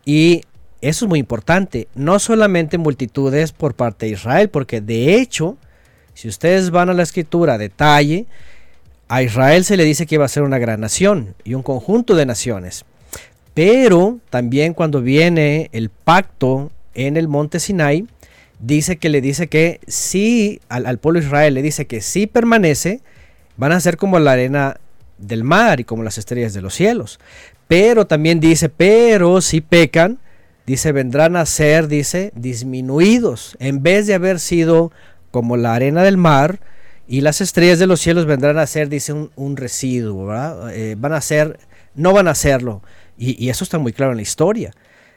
Y 0.06 0.42
eso 0.82 1.06
es 1.06 1.10
muy 1.10 1.20
importante, 1.20 1.88
no 1.96 2.20
solamente 2.20 2.78
multitudes 2.78 3.52
por 3.52 3.74
parte 3.74 4.06
de 4.06 4.14
Israel, 4.14 4.50
porque 4.50 4.82
de 4.82 5.16
hecho, 5.16 5.58
si 6.14 6.28
ustedes 6.28 6.72
van 6.72 6.90
a 6.90 6.94
la 6.94 7.04
escritura 7.04 7.58
detalle, 7.58 8.26
a 9.08 9.22
Israel 9.22 9.64
se 9.66 9.78
le 9.78 9.84
dice 9.84 10.06
que 10.06 10.16
iba 10.16 10.26
a 10.26 10.30
ser 10.30 10.44
una 10.44 10.60
gran 10.60 10.82
nación 10.82 11.36
y 11.44 11.54
un 11.54 11.64
conjunto 11.64 12.16
de 12.16 12.26
naciones. 12.26 12.86
Pero 13.54 14.20
también 14.30 14.74
cuando 14.74 15.02
viene 15.02 15.70
el 15.72 15.90
pacto 15.90 16.72
en 16.96 17.18
el 17.18 17.28
monte 17.28 17.60
Sinai, 17.60 18.08
dice 18.60 18.98
que 18.98 19.10
le 19.10 19.22
dice 19.22 19.48
que 19.48 19.80
si 19.88 20.62
al, 20.70 20.98
pueblo 20.98 21.20
de 21.20 21.26
Israel 21.26 21.54
le 21.54 21.62
dice 21.62 21.86
que 21.86 22.02
si 22.02 22.28
permanece, 22.28 23.02
van 23.58 23.72
a 23.72 23.80
ser 23.80 23.98
como 23.98 24.18
la 24.20 24.32
arena 24.32 24.78
del 25.18 25.44
mar 25.44 25.80
y 25.80 25.84
como 25.84 26.04
las 26.04 26.18
estrellas 26.18 26.54
de 26.54 26.62
los 26.62 26.74
cielos. 26.74 27.20
Pero 27.68 28.08
también 28.08 28.40
dice, 28.40 28.70
pero 28.70 29.42
si 29.42 29.62
pecan, 29.62 30.20
dice, 30.66 30.92
vendrán 30.92 31.36
a 31.36 31.46
ser, 31.46 31.88
dice, 31.88 32.32
disminuidos. 32.36 33.56
En 33.60 33.84
vez 33.84 34.08
de 34.08 34.14
haber 34.14 34.40
sido 34.40 34.92
como 35.34 35.58
la 35.58 35.74
arena 35.74 36.04
del 36.04 36.18
mar 36.18 36.60
y 37.08 37.22
las 37.22 37.42
estrellas 37.42 37.80
de 37.80 37.88
los 37.88 38.00
cielos 38.00 38.28
vendrán 38.28 38.60
a 38.60 38.68
ser, 38.68 38.88
dice, 38.88 39.14
un, 39.14 39.58
residuo, 39.58 40.28
¿verdad? 40.28 40.72
Eh, 40.76 40.96
van 40.96 41.12
a 41.12 41.22
ser, 41.22 41.60
no 41.96 42.14
van 42.14 42.28
a 42.28 42.36
serlo. 42.36 42.84
Y, 43.18 43.50
eso 43.50 43.64
está 43.64 43.80
muy 43.80 43.94
claro 43.94 44.12
en 44.12 44.18
la 44.18 44.22
historia. 44.22 44.74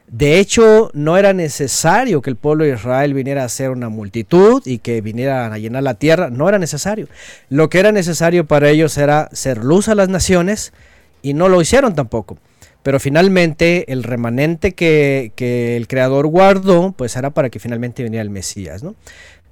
De 0.09 0.39
hecho, 0.39 0.91
no 0.95 1.19
era 1.19 1.35
necesario 1.35 2.23
que 2.23 2.31
el 2.31 2.37
pueblo 2.37 2.65
de 2.65 2.73
Israel 2.73 3.13
viniera 3.13 3.45
a 3.45 3.49
ser 3.51 3.71
una 3.71 3.91
multitud 3.91 4.63
y 4.65 4.79
que 4.79 5.03
vinieran 5.03 5.53
a 5.53 5.59
llenar 5.59 5.83
la 5.83 5.95
tierra. 5.95 6.31
No 6.31 6.49
era 6.49 6.59
necesario. 6.59 7.09
Lo 7.51 7.69
que 7.69 7.79
era 7.79 7.93
necesario 7.93 8.47
para 8.47 8.71
ellos 8.71 8.97
era 8.97 9.29
ser 9.33 9.63
luz 9.63 9.89
a 9.89 9.95
las 9.95 10.09
naciones 10.09 10.73
y 11.21 11.35
no 11.35 11.51
lo 11.51 11.61
hicieron 11.61 11.95
tampoco. 11.95 12.39
Pero 12.83 13.01
finalmente 13.01 13.93
el 13.93 14.03
remanente 14.03 14.73
que, 14.73 15.33
que 15.35 15.77
el 15.77 15.89
Creador 15.89 16.29
guardó, 16.29 16.93
pues 16.93 17.17
era 17.17 17.31
para 17.31 17.51
que 17.51 17.59
finalmente 17.59 18.03
viniera 18.03 18.23
el 18.23 18.31
Mesías. 18.31 18.83
¿no? 18.83 18.95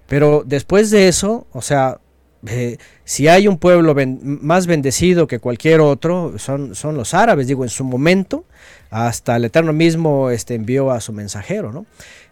Pero 0.07 0.43
después 0.47 0.91
de 0.91 1.09
eso, 1.09 1.47
o 1.53 1.63
sea, 1.63 1.99
eh, 2.47 2.77
si 3.05 3.29
hay 3.29 3.49
un 3.49 3.59
pueblo 3.59 3.95
más 4.23 4.67
bendecido 4.67 5.27
que 5.27 5.39
cualquier 5.39 5.81
otro, 5.81 6.39
son, 6.39 6.75
son 6.75 6.97
los 6.97 7.15
árabes, 7.15 7.47
digo, 7.47 7.65
en 7.65 7.71
su 7.71 7.85
momento, 7.85 8.45
hasta 8.91 9.37
el 9.37 9.47
Eterno 9.47 9.73
mismo 9.73 10.31
este, 10.31 10.55
envió 10.55 10.91
a 10.91 11.01
su 11.01 11.13
mensajero, 11.13 11.73
¿no? 11.73 11.87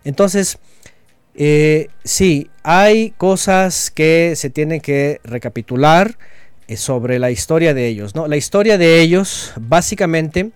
Entonces, 0.05 0.59
eh, 1.35 1.89
sí, 2.05 2.51
hay 2.63 3.11
cosas 3.13 3.91
que 3.91 4.35
se 4.37 4.51
tienen 4.51 4.81
que 4.81 5.21
recapitular 5.25 6.19
eh, 6.69 6.77
sobre 6.77 7.19
la 7.19 7.31
historia 7.31 7.73
de 7.73 7.87
ellos, 7.89 8.15
¿no? 8.15 8.29
La 8.29 8.37
historia 8.37 8.77
de 8.77 9.01
ellos, 9.01 9.53
básicamente, 9.59 10.53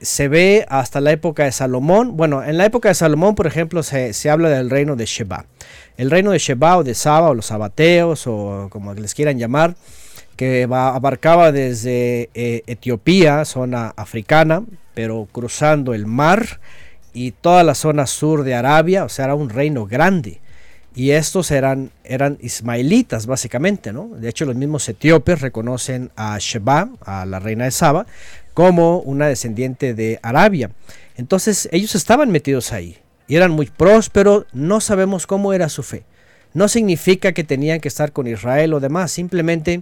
se 0.00 0.28
ve 0.28 0.66
hasta 0.68 1.00
la 1.00 1.12
época 1.12 1.44
de 1.44 1.52
Salomón. 1.52 2.16
Bueno, 2.16 2.42
en 2.42 2.56
la 2.56 2.64
época 2.64 2.88
de 2.88 2.94
Salomón, 2.94 3.34
por 3.34 3.46
ejemplo, 3.46 3.82
se, 3.82 4.30
habla 4.30 4.48
del 4.48 4.70
reino 4.70 4.96
de 4.96 5.06
Sheba. 5.06 5.46
El 5.96 6.10
reino 6.10 6.30
de 6.30 6.38
Sheba 6.38 6.78
o 6.78 6.84
de 6.84 6.94
Saba 6.94 7.30
o 7.30 7.34
los 7.34 7.46
sabateos 7.46 8.26
o 8.26 8.68
como 8.70 8.94
les 8.94 9.14
quieran 9.14 9.38
llamar, 9.38 9.76
que 10.36 10.64
abarcaba 10.64 11.52
desde 11.52 12.30
eh, 12.34 12.62
Etiopía, 12.66 13.44
zona 13.44 13.92
africana, 13.96 14.62
pero 14.94 15.28
cruzando 15.30 15.92
el 15.92 16.06
mar 16.06 16.60
y 17.12 17.32
toda 17.32 17.62
la 17.62 17.74
zona 17.74 18.06
sur 18.06 18.44
de 18.44 18.54
Arabia, 18.54 19.04
o 19.04 19.08
sea, 19.08 19.26
era 19.26 19.34
un 19.34 19.50
reino 19.50 19.86
grande. 19.86 20.40
Y 20.94 21.12
estos 21.12 21.50
eran, 21.52 21.90
eran 22.02 22.36
ismaelitas, 22.40 23.26
básicamente, 23.26 23.92
¿no? 23.92 24.08
De 24.08 24.28
hecho, 24.28 24.44
los 24.44 24.56
mismos 24.56 24.88
etíopes 24.88 25.40
reconocen 25.40 26.10
a 26.16 26.36
Sheba, 26.40 26.88
a 27.04 27.26
la 27.26 27.38
reina 27.38 27.64
de 27.64 27.70
Saba, 27.70 28.06
como 28.60 28.98
una 28.98 29.26
descendiente 29.26 29.94
de 29.94 30.20
Arabia. 30.22 30.70
Entonces 31.16 31.66
ellos 31.72 31.94
estaban 31.94 32.30
metidos 32.30 32.74
ahí 32.74 32.98
y 33.26 33.36
eran 33.36 33.52
muy 33.52 33.64
prósperos, 33.64 34.44
no 34.52 34.82
sabemos 34.82 35.26
cómo 35.26 35.54
era 35.54 35.70
su 35.70 35.82
fe. 35.82 36.04
No 36.52 36.68
significa 36.68 37.32
que 37.32 37.42
tenían 37.42 37.80
que 37.80 37.88
estar 37.88 38.12
con 38.12 38.26
Israel 38.26 38.74
o 38.74 38.80
demás, 38.80 39.12
simplemente 39.12 39.80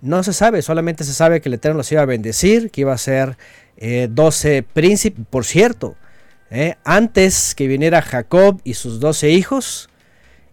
no 0.00 0.22
se 0.22 0.32
sabe, 0.32 0.62
solamente 0.62 1.02
se 1.02 1.12
sabe 1.12 1.40
que 1.40 1.48
el 1.48 1.54
Eterno 1.54 1.78
los 1.78 1.90
iba 1.90 2.02
a 2.02 2.06
bendecir, 2.06 2.70
que 2.70 2.82
iba 2.82 2.92
a 2.92 2.98
ser 2.98 3.36
eh, 3.78 4.06
12 4.08 4.62
príncipes, 4.62 5.26
por 5.28 5.44
cierto, 5.44 5.96
eh, 6.52 6.76
antes 6.84 7.56
que 7.56 7.66
viniera 7.66 8.00
Jacob 8.00 8.60
y 8.62 8.74
sus 8.74 9.00
12 9.00 9.30
hijos, 9.30 9.88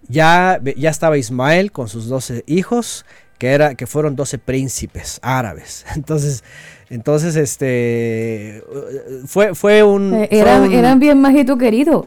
ya, 0.07 0.59
ya 0.75 0.89
estaba 0.89 1.19
Ismael 1.19 1.71
con 1.71 1.89
sus 1.89 2.07
12 2.07 2.43
hijos, 2.47 3.05
que, 3.37 3.49
era, 3.49 3.75
que 3.75 3.85
fueron 3.85 4.15
12 4.15 4.39
príncipes 4.39 5.19
árabes. 5.21 5.85
Entonces, 5.95 6.43
entonces, 6.91 7.37
este, 7.37 8.61
fue, 9.25 9.55
fue 9.55 9.81
un... 9.81 10.13
Eh, 10.13 10.27
eran, 10.29 10.99
bien 10.99 11.21
más 11.21 11.33
querido. 11.57 12.05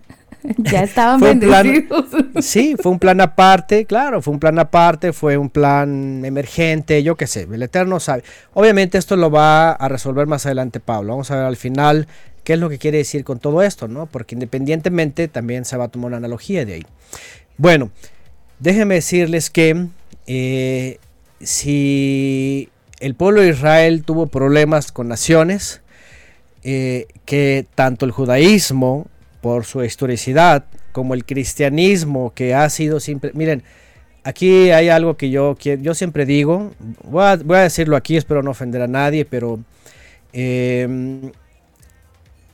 ya 0.58 0.84
estaban 0.84 1.18
bendecidos. 1.18 2.04
sí, 2.40 2.76
fue 2.80 2.92
un 2.92 3.00
plan 3.00 3.20
aparte, 3.20 3.86
claro, 3.86 4.22
fue 4.22 4.32
un 4.32 4.38
plan 4.38 4.56
aparte, 4.60 5.12
fue 5.12 5.36
un 5.36 5.50
plan 5.50 6.24
emergente, 6.24 7.02
yo 7.02 7.16
qué 7.16 7.26
sé, 7.26 7.48
el 7.50 7.60
Eterno 7.60 7.98
sabe. 7.98 8.22
Obviamente 8.54 8.98
esto 8.98 9.16
lo 9.16 9.32
va 9.32 9.72
a 9.72 9.88
resolver 9.88 10.28
más 10.28 10.46
adelante 10.46 10.78
Pablo. 10.78 11.14
Vamos 11.14 11.32
a 11.32 11.34
ver 11.34 11.46
al 11.46 11.56
final 11.56 12.06
qué 12.44 12.52
es 12.52 12.60
lo 12.60 12.68
que 12.68 12.78
quiere 12.78 12.98
decir 12.98 13.24
con 13.24 13.40
todo 13.40 13.62
esto, 13.62 13.88
¿no? 13.88 14.06
Porque 14.06 14.36
independientemente 14.36 15.26
también 15.26 15.64
se 15.64 15.76
va 15.76 15.86
a 15.86 15.88
tomar 15.88 16.10
una 16.10 16.18
analogía 16.18 16.64
de 16.64 16.74
ahí. 16.74 16.86
Bueno, 17.56 17.90
déjenme 18.60 18.94
decirles 18.94 19.50
que 19.50 19.88
eh, 20.28 20.98
si 21.40 22.68
el 23.00 23.14
pueblo 23.14 23.40
de 23.40 23.48
Israel 23.48 24.04
tuvo 24.04 24.26
problemas 24.26 24.92
con 24.92 25.08
naciones, 25.08 25.80
eh, 26.62 27.06
que 27.24 27.66
tanto 27.74 28.04
el 28.04 28.12
judaísmo, 28.12 29.06
por 29.40 29.64
su 29.64 29.82
historicidad, 29.82 30.64
como 30.92 31.14
el 31.14 31.24
cristianismo, 31.24 32.32
que 32.34 32.54
ha 32.54 32.68
sido 32.68 33.00
siempre... 33.00 33.30
Miren, 33.34 33.62
aquí 34.22 34.70
hay 34.70 34.88
algo 34.88 35.16
que 35.16 35.30
yo, 35.30 35.56
yo 35.58 35.94
siempre 35.94 36.26
digo, 36.26 36.72
voy 37.04 37.24
a, 37.24 37.62
decirlo 37.62 37.96
aquí, 37.96 38.16
espero 38.16 38.42
no 38.42 38.50
ofender 38.50 38.82
a 38.82 38.86
nadie, 38.86 39.24
pero 39.24 39.60
em, 40.32 41.32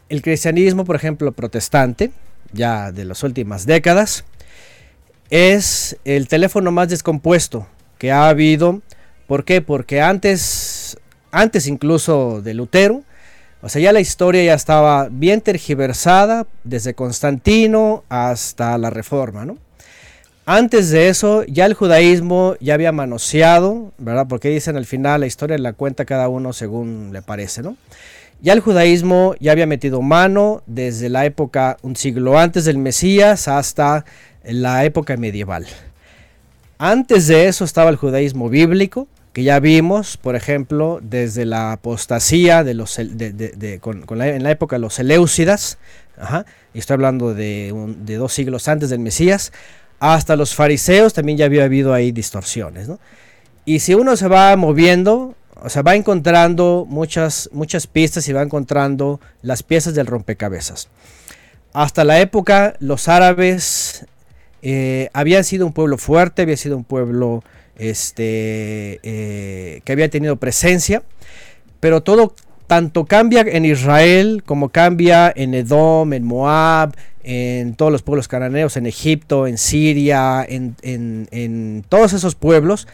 el 0.09 0.23
cristianismo, 0.23 0.85
por 0.85 0.97
ejemplo, 0.97 1.33
protestante, 1.33 2.13
ya 2.53 2.93
de 2.93 3.05
las 3.05 3.23
últimas 3.25 3.67
décadas, 3.67 4.25
es 5.31 5.97
el 6.05 6.29
teléfono 6.29 6.71
más 6.71 6.89
descompuesto 6.89 7.67
que 7.99 8.13
ha 8.13 8.29
habido. 8.29 8.81
¿Por 9.27 9.45
qué? 9.45 9.61
Porque 9.61 10.01
antes, 10.01 10.99
antes 11.33 11.67
incluso 11.67 12.43
de 12.43 12.55
Lutero, 12.55 13.03
o 13.63 13.69
sea, 13.69 13.83
ya 13.83 13.93
la 13.93 14.01
historia 14.01 14.45
ya 14.45 14.55
estaba 14.55 15.09
bien 15.11 15.41
tergiversada 15.41 16.47
desde 16.63 16.95
Constantino 16.95 18.05
hasta 18.09 18.79
la 18.79 18.91
Reforma, 18.91 19.45
¿no? 19.45 19.59
Antes 20.49 20.91
de 20.91 21.09
eso, 21.09 21.43
ya 21.47 21.67
el 21.67 21.75
judaísmo 21.75 22.55
ya 22.61 22.75
había 22.75 22.93
manoseado, 22.93 23.93
¿verdad? 23.99 24.27
Porque 24.29 24.49
dicen 24.49 24.77
al 24.77 24.87
final 24.87 25.23
la 25.23 25.27
historia 25.27 25.59
la 25.59 25.73
cuenta 25.73 26.05
cada 26.05 26.29
uno 26.29 26.53
según 26.53 27.11
le 27.13 27.21
parece, 27.21 27.63
¿no? 27.63 27.77
Ya 28.41 28.53
el 28.53 28.61
judaísmo 28.61 29.35
ya 29.41 29.51
había 29.51 29.67
metido 29.67 30.03
mano 30.03 30.63
desde 30.67 31.09
la 31.09 31.25
época, 31.25 31.79
un 31.83 31.97
siglo 31.97 32.39
antes 32.39 32.65
del 32.67 32.79
Mesías 32.79 33.49
hasta 33.49 34.05
la 34.45 34.85
época 34.85 35.17
medieval. 35.17 35.67
Antes 36.79 37.27
de 37.27 37.49
eso 37.49 37.65
estaba 37.65 37.91
el 37.91 37.97
judaísmo 37.97 38.49
bíblico, 38.49 39.09
que 39.37 39.43
ya 39.43 39.61
vimos, 39.61 40.17
por 40.17 40.35
ejemplo, 40.35 40.99
desde 41.03 41.45
la 41.45 41.73
apostasía 41.73 42.65
de 42.65 42.73
los, 42.73 42.99
en 42.99 44.43
la 44.43 44.51
época 44.51 44.77
de 44.77 44.81
los 44.81 44.95
Seleucidas, 44.95 45.77
y 46.73 46.79
estoy 46.79 46.95
hablando 46.95 47.35
de, 47.35 47.71
dos 48.17 48.33
siglos 48.33 48.67
antes 48.67 48.89
del 48.89 49.01
Mesías, 49.01 49.53
hasta 50.01 50.37
los 50.37 50.55
fariseos 50.55 51.13
también 51.13 51.37
ya 51.37 51.45
había 51.45 51.65
habido 51.65 51.93
ahí 51.93 52.13
distorsiones. 52.13 52.89
Y 53.67 53.81
si 53.81 53.93
uno 53.93 54.17
se 54.17 54.27
va 54.27 54.57
moviendo, 54.57 55.35
o 55.63 55.69
sea, 55.69 55.83
va 55.83 55.97
encontrando 55.97 56.87
muchas, 56.89 57.51
muchas 57.53 57.87
pistas 57.87 58.27
y 58.29 58.33
va 58.33 58.41
encontrando 58.41 59.21
las 59.43 59.63
piezas 59.63 59.95
del 59.95 60.07
rompecabezas. 60.07 60.89
Hasta 61.75 62.05
la 62.05 62.21
época, 62.21 62.77
los 62.81 63.07
árabes 63.07 64.07
eh, 64.63 65.11
habían 65.13 65.45
sido 65.45 65.67
un 65.67 65.75
pueblo 65.75 65.99
fuerte, 65.99 66.41
había 66.41 66.57
sido 66.57 66.79
un 66.79 66.85
pueblo 66.85 67.45
este, 67.79 69.01
eh, 69.03 69.81
que 69.85 69.93
había 69.93 70.09
tenido 70.09 70.37
presencia, 70.37 71.03
pero 71.81 72.03
todo 72.03 72.35
tanto 72.67 73.05
cambia 73.05 73.43
en 73.43 73.65
Israel 73.65 74.43
como 74.45 74.71
cambia 74.71 75.33
en 75.35 75.55
Edom, 75.55 76.13
en 76.13 76.25
Moab, 76.25 76.97
en 77.23 77.75
todos 77.75 77.93
los 77.93 78.03
pueblos 78.03 78.29
cananeos, 78.29 78.77
en 78.77 78.87
Egipto, 78.87 79.47
en 79.47 79.59
Siria, 79.59 80.45
en, 80.49 81.85
todos 81.89 82.13
esos 82.13 82.35
pueblos. 82.35 82.87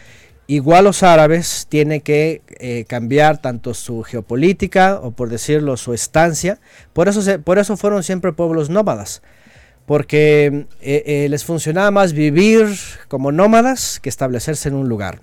Igual 0.45 0.83
los 0.83 1.03
árabes 1.03 1.67
tienen 1.69 2.01
que 2.01 2.41
eh, 2.59 2.85
cambiar 2.87 3.41
tanto 3.41 3.73
su 3.73 4.03
geopolítica 4.03 4.99
o 5.01 5.11
por 5.11 5.29
decirlo 5.29 5.77
su 5.77 5.93
estancia. 5.93 6.59
Por 6.91 7.07
eso, 7.07 7.21
por 7.43 7.59
eso 7.59 7.77
fueron 7.77 8.03
siempre 8.03 8.33
pueblos 8.33 8.69
nómadas 8.69 9.21
porque 9.85 10.65
eh, 10.81 11.03
eh, 11.05 11.27
les 11.29 11.43
funcionaba 11.43 11.91
más 11.91 12.13
vivir 12.13 12.67
como 13.07 13.31
nómadas 13.31 13.99
que 13.99 14.09
establecerse 14.09 14.69
en 14.69 14.75
un 14.75 14.87
lugar. 14.87 15.21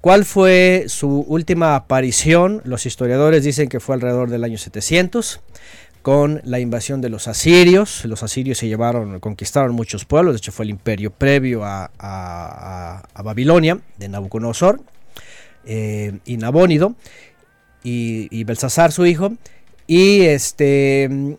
¿Cuál 0.00 0.24
fue 0.24 0.86
su 0.88 1.24
última 1.28 1.76
aparición? 1.76 2.62
Los 2.64 2.86
historiadores 2.86 3.44
dicen 3.44 3.68
que 3.68 3.80
fue 3.80 3.94
alrededor 3.94 4.30
del 4.30 4.44
año 4.44 4.56
700, 4.56 5.40
con 6.00 6.40
la 6.44 6.58
invasión 6.58 7.02
de 7.02 7.10
los 7.10 7.28
asirios. 7.28 8.06
Los 8.06 8.22
asirios 8.22 8.58
se 8.58 8.66
llevaron, 8.66 9.20
conquistaron 9.20 9.74
muchos 9.74 10.06
pueblos, 10.06 10.34
de 10.34 10.38
hecho 10.38 10.52
fue 10.52 10.64
el 10.64 10.70
imperio 10.70 11.10
previo 11.10 11.62
a, 11.64 13.02
Babilonia, 13.22 13.78
de 13.98 14.08
Nabucodonosor 14.08 14.80
eh, 15.66 16.18
y 16.24 16.38
Nabónido, 16.38 16.94
y, 17.84 18.26
y 18.30 18.44
Belsasar 18.44 18.92
su 18.92 19.04
hijo. 19.04 19.34
Y 19.86 20.22
este 20.22 21.36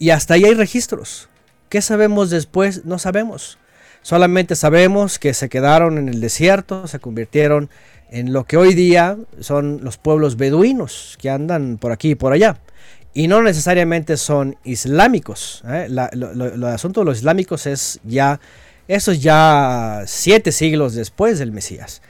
y 0.00 0.10
hasta 0.10 0.34
ahí 0.34 0.44
hay 0.46 0.54
registros. 0.54 1.28
¿Qué 1.68 1.82
sabemos 1.82 2.30
después? 2.30 2.86
No 2.86 2.98
sabemos. 2.98 3.58
Solamente 4.02 4.56
sabemos 4.56 5.18
que 5.18 5.34
se 5.34 5.50
quedaron 5.50 5.98
en 5.98 6.08
el 6.08 6.22
desierto, 6.22 6.88
se 6.88 6.98
convirtieron 6.98 7.68
en 8.10 8.32
lo 8.32 8.44
que 8.44 8.56
hoy 8.56 8.74
día 8.74 9.18
son 9.40 9.80
los 9.84 9.98
pueblos 9.98 10.38
beduinos 10.38 11.18
que 11.20 11.28
andan 11.28 11.76
por 11.76 11.92
aquí 11.92 12.12
y 12.12 12.14
por 12.14 12.32
allá. 12.32 12.56
Y 13.12 13.28
no 13.28 13.42
necesariamente 13.42 14.16
son 14.16 14.56
islámicos. 14.64 15.62
¿eh? 15.68 15.88
lo, 15.90 16.66
asunto 16.66 17.00
de 17.00 17.04
los 17.04 17.18
islámicos 17.18 17.66
es 17.66 18.00
ya, 18.02 18.40
eso 18.88 19.12
es 19.12 19.20
ya 19.20 20.04
siete 20.06 20.50
siglos 20.50 20.94
después 20.94 21.38
del 21.38 21.52
Mesías. 21.52 22.00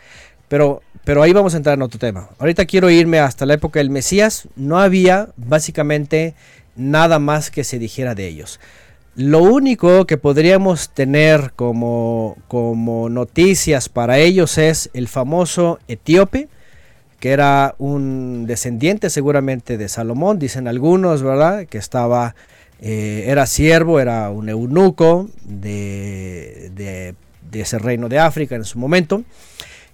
Pero, 0.46 0.82
pero 1.04 1.24
ahí 1.24 1.32
vamos 1.32 1.54
a 1.54 1.56
entrar 1.56 1.74
en 1.74 1.82
otro 1.82 1.98
tema. 1.98 2.30
Ahorita 2.38 2.66
quiero 2.66 2.88
irme 2.88 3.18
hasta 3.18 3.46
la 3.46 3.54
época 3.54 3.80
del 3.80 3.90
Mesías. 3.90 4.46
No 4.54 4.78
había 4.78 5.30
básicamente 5.36 6.34
nada 6.80 7.18
más 7.18 7.50
que 7.50 7.64
se 7.64 7.78
dijera 7.78 8.14
de 8.14 8.26
ellos. 8.26 8.58
Lo 9.16 9.42
único 9.42 10.06
que 10.06 10.16
podríamos 10.16 10.90
tener 10.90 11.52
como, 11.54 12.36
como 12.48 13.08
noticias 13.08 13.88
para 13.88 14.18
ellos 14.18 14.56
es 14.56 14.88
el 14.94 15.08
famoso 15.08 15.78
etíope, 15.88 16.48
que 17.18 17.30
era 17.30 17.74
un 17.78 18.46
descendiente 18.46 19.10
seguramente 19.10 19.76
de 19.76 19.88
Salomón, 19.88 20.38
dicen 20.38 20.68
algunos, 20.68 21.22
¿verdad? 21.22 21.66
Que 21.66 21.76
estaba, 21.76 22.34
eh, 22.80 23.24
era 23.26 23.46
siervo, 23.46 24.00
era 24.00 24.30
un 24.30 24.48
eunuco 24.48 25.28
de, 25.44 26.70
de, 26.74 27.14
ese 27.60 27.78
reino 27.78 28.08
de 28.08 28.20
África 28.20 28.54
en 28.54 28.64
su 28.64 28.78
momento. 28.78 29.22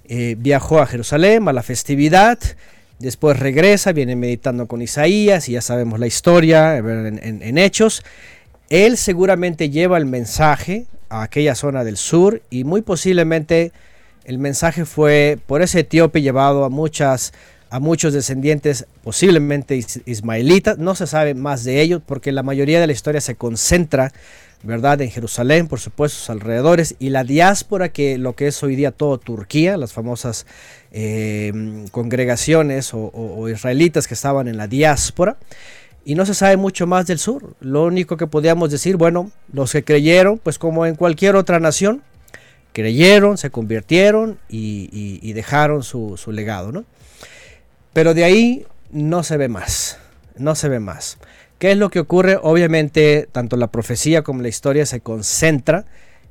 Eh, 0.09 0.37
viajó 0.39 0.79
a 0.79 0.87
Jerusalén 0.87 1.49
a 1.49 1.53
la 1.53 1.65
festividad 1.65 2.39
Después 2.99 3.39
regresa, 3.39 3.93
viene 3.93 4.17
meditando 4.17 4.67
con 4.67 4.81
Isaías 4.81 5.49
y 5.49 5.53
ya 5.53 5.61
sabemos 5.61 6.01
la 6.01 6.07
historia 6.07 6.79
en, 6.79 7.59
Hechos. 7.59 8.03
Él 8.71 8.97
seguramente 8.97 9.69
lleva 9.69 9.99
el 9.99 10.07
mensaje 10.07 10.87
a 11.09 11.23
aquella 11.23 11.55
zona 11.55 11.85
del 11.85 11.99
sur 11.99 12.43
y 12.51 12.65
muy 12.65 12.83
posiblemente 12.83 13.73
el 14.25 14.39
mensaje 14.39 14.85
fue 14.85 15.39
por 15.47 15.63
ese 15.63 15.81
etíope 15.81 16.23
llevado 16.23 16.65
a 16.65 16.71
a 17.69 17.81
muchos 17.81 18.13
descendientes 18.13 18.87
posiblemente 19.03 19.85
ismaelitas, 20.07 20.79
no 20.79 20.95
se 20.95 21.07
sabe 21.07 21.35
más 21.35 21.65
de 21.65 21.81
ellos 21.81 22.01
porque 22.05 22.33
la 22.33 22.43
mayoría 22.43 22.81
de 22.81 22.87
la 22.87 22.93
historia 22.93 23.21
se 23.21 23.35
concentra 23.35 24.13
¿verdad? 24.63 25.01
En 25.01 25.11
Jerusalén, 25.11 25.69
por 25.69 25.81
supuesto, 25.81 26.19
sus 26.19 26.31
alrededores, 26.31 26.97
y 26.99 27.11
la 27.11 27.25
diáspora, 27.25 27.91
que 27.91 28.19
lo 28.19 28.35
que 28.35 28.49
es 28.49 28.63
hoy 28.63 28.77
día 28.77 28.91
todo 28.91 29.19
Turquía, 29.19 29.77
las 29.77 29.93
famosas 29.93 30.47
eh, 30.93 31.85
congregaciones 31.93 32.91
o, 32.93 33.49
israelitas 33.49 34.07
que 34.09 34.15
estaban 34.15 34.49
en 34.49 34.57
la 34.57 34.67
diáspora, 34.67 35.37
y 36.05 36.15
no 36.15 36.25
se 36.25 36.35
sabe 36.35 36.57
mucho 36.57 36.87
más 36.87 37.07
del 37.07 37.19
sur. 37.19 37.55
Lo 37.61 37.85
único 37.85 38.17
que 38.17 38.27
podíamos 38.27 38.71
decir, 38.71 38.97
bueno, 38.97 39.31
los 39.53 39.73
que 39.73 39.83
creyeron, 39.85 40.39
pues 40.39 40.59
como 40.59 40.87
en 40.87 40.95
cualquier 40.95 41.35
otra 41.37 41.59
nación, 41.59 42.03
creyeron, 42.73 43.39
se 43.39 43.51
convirtieron 43.51 44.39
y, 44.49 45.33
dejaron 45.33 45.83
su, 45.83 46.17
su 46.17 46.31
legado, 46.33 46.73
¿no? 46.73 46.85
Pero 47.93 48.15
de 48.15 48.25
ahí 48.25 48.67
no 48.93 49.23
se 49.23 49.37
ve 49.37 49.49
más, 49.49 49.99
no 50.37 50.55
se 50.55 50.69
ve 50.69 50.81
más. 50.81 51.19
¿Qué 51.59 51.73
es 51.73 51.79
lo 51.79 51.91
que 51.91 52.01
ocurre? 52.01 52.39
Obviamente, 52.43 53.29
tanto 53.33 53.57
la 53.57 53.69
profecía 53.69 54.23
como 54.23 54.43
la 54.43 54.49
historia 54.49 54.85
se 54.85 55.01
concentra 55.01 55.87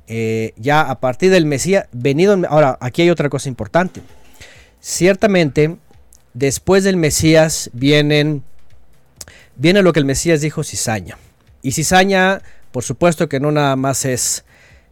eh, 0.06 0.52
ya 0.56 0.82
a 0.82 1.00
partir 1.00 1.30
del 1.30 1.46
Mesías 1.46 1.86
venido. 1.92 2.36
Ahora, 2.48 2.78
aquí 2.80 3.02
hay 3.02 3.10
otra 3.10 3.28
cosa 3.28 3.48
importante. 3.48 4.02
Ciertamente, 4.80 5.76
después 6.32 6.84
del 6.84 6.96
Mesías 6.96 7.70
vienen, 7.72 8.44
viene 9.56 9.82
lo 9.82 9.92
que 9.92 9.98
el 9.98 10.04
Mesías 10.04 10.40
dijo 10.40 10.62
cizaña. 10.62 11.18
Y 11.62 11.72
cizaña, 11.72 12.40
por 12.70 12.84
supuesto 12.84 13.28
que 13.28 13.40
no 13.40 13.50
nada 13.50 13.74
más 13.74 14.04
es 14.04 14.44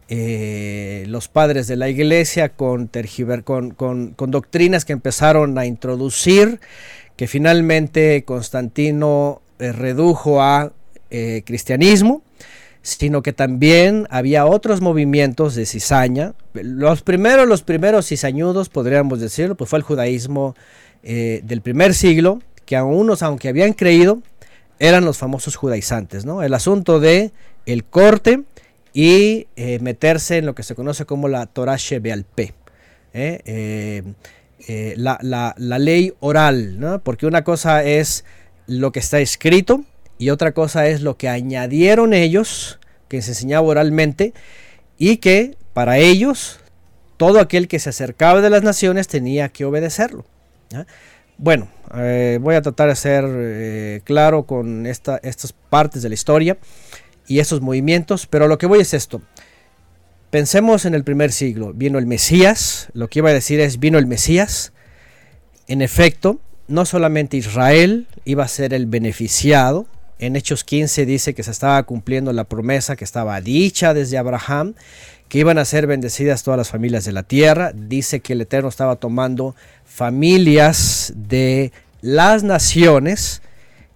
eh, 0.09 1.05
los 1.07 1.29
padres 1.29 1.67
de 1.67 1.77
la 1.77 1.89
iglesia 1.89 2.49
con, 2.49 2.91
doctrinas 4.19 4.83
que 4.85 4.93
empezaron 4.93 5.57
a 5.57 5.65
introducir, 5.65 6.59
que 7.15 7.27
finalmente 7.27 8.23
Constantino 8.25 9.41
redujo 9.59 10.41
a 10.41 10.71
eh, 11.09 11.43
cristianismo, 11.45 12.21
sino 12.81 13.21
que 13.23 13.33
también 13.33 14.07
había 14.09 14.45
otros 14.45 14.81
movimientos 14.81 15.55
de 15.55 15.65
cizaña. 15.65 16.33
Los 16.53 17.01
primeros, 17.01 17.47
los 17.47 17.63
primeros 17.63 18.07
cizañudos, 18.07 18.69
podríamos 18.69 19.19
decirlo, 19.19 19.55
pues 19.55 19.69
fue 19.69 19.79
el 19.79 19.83
judaísmo 19.83 20.55
eh, 21.03 21.41
del 21.43 21.61
primer 21.61 21.93
siglo, 21.93 22.41
que 22.65 22.75
a 22.75 22.83
unos, 22.83 23.23
aunque 23.23 23.49
habían 23.49 23.73
creído, 23.73 24.21
eran 24.79 25.05
los 25.05 25.17
famosos 25.17 25.55
judaizantes, 25.55 26.25
¿no? 26.25 26.43
El 26.43 26.53
asunto 26.53 26.99
de 26.99 27.31
el 27.65 27.83
corte 27.85 28.43
y 28.93 29.47
meterse 29.81 30.37
en 30.37 30.45
lo 30.45 30.55
que 30.55 30.63
se 30.63 30.75
conoce 30.75 31.05
como 31.05 31.27
la 31.27 31.45
Torah 31.47 31.77
Shebealpe. 31.77 32.53
eh, 34.67 34.95
la, 34.97 35.19
la, 35.21 35.53
la, 35.59 35.77
ley 35.77 36.13
oral, 36.21 36.79
¿no? 36.79 36.99
porque 36.99 37.27
una 37.27 37.43
cosa 37.43 37.83
es 37.83 38.25
lo 38.67 38.91
que 38.91 38.99
está 38.99 39.19
escrito 39.19 39.83
y 40.17 40.29
otra 40.29 40.53
cosa 40.53 40.87
es 40.87 41.01
lo 41.01 41.17
que 41.17 41.29
añadieron 41.29 42.13
ellos, 42.13 42.79
que 43.07 43.21
se 43.21 43.31
enseñaba 43.31 43.67
oralmente, 43.67 44.33
y 44.97 45.17
que 45.17 45.57
para 45.73 45.97
ellos 45.97 46.59
todo 47.17 47.39
aquel 47.39 47.67
que 47.67 47.79
se 47.79 47.89
acercaba 47.89 48.41
de 48.41 48.49
las 48.49 48.63
naciones 48.63 49.07
tenía 49.07 49.49
que 49.49 49.65
obedecerlo. 49.65 50.25
Bueno, 51.37 51.67
eh, 51.95 52.39
voy 52.41 52.55
a 52.55 52.61
tratar 52.61 52.89
de 52.89 52.95
ser 52.95 53.25
eh, 53.27 54.01
claro 54.03 54.43
con 54.43 54.85
esta, 54.85 55.19
estas 55.21 55.53
partes 55.53 56.01
de 56.01 56.09
la 56.09 56.15
historia 56.15 56.57
y 57.27 57.39
estos 57.39 57.61
movimientos, 57.61 58.25
pero 58.25 58.47
lo 58.47 58.57
que 58.57 58.67
voy 58.67 58.79
es 58.79 58.93
esto. 58.93 59.21
Pensemos 60.29 60.85
en 60.85 60.95
el 60.95 61.03
primer 61.03 61.31
siglo, 61.31 61.73
vino 61.73 61.97
el 61.99 62.05
Mesías, 62.07 62.89
lo 62.93 63.09
que 63.09 63.19
iba 63.19 63.29
a 63.29 63.33
decir 63.33 63.59
es, 63.59 63.79
vino 63.79 63.97
el 63.97 64.05
Mesías, 64.05 64.73
en 65.67 65.81
efecto, 65.81 66.39
no 66.67 66.85
solamente 66.85 67.37
Israel 67.37 68.07
iba 68.25 68.43
a 68.43 68.47
ser 68.47 68.73
el 68.73 68.85
beneficiado, 68.85 69.87
en 70.17 70.35
Hechos 70.35 70.63
15 70.63 71.05
dice 71.05 71.33
que 71.33 71.43
se 71.43 71.51
estaba 71.51 71.81
cumpliendo 71.83 72.31
la 72.31 72.45
promesa 72.45 72.95
que 72.95 73.03
estaba 73.03 73.39
dicha 73.41 73.93
desde 73.93 74.17
Abraham, 74.17 74.73
que 75.27 75.39
iban 75.39 75.57
a 75.57 75.65
ser 75.65 75.87
bendecidas 75.87 76.43
todas 76.43 76.57
las 76.57 76.69
familias 76.69 77.03
de 77.03 77.11
la 77.11 77.23
tierra. 77.23 77.71
Dice 77.73 78.21
que 78.21 78.33
el 78.33 78.41
Eterno 78.41 78.69
estaba 78.69 78.95
tomando 78.95 79.55
familias 79.83 81.13
de 81.15 81.71
las 82.01 82.43
naciones 82.43 83.41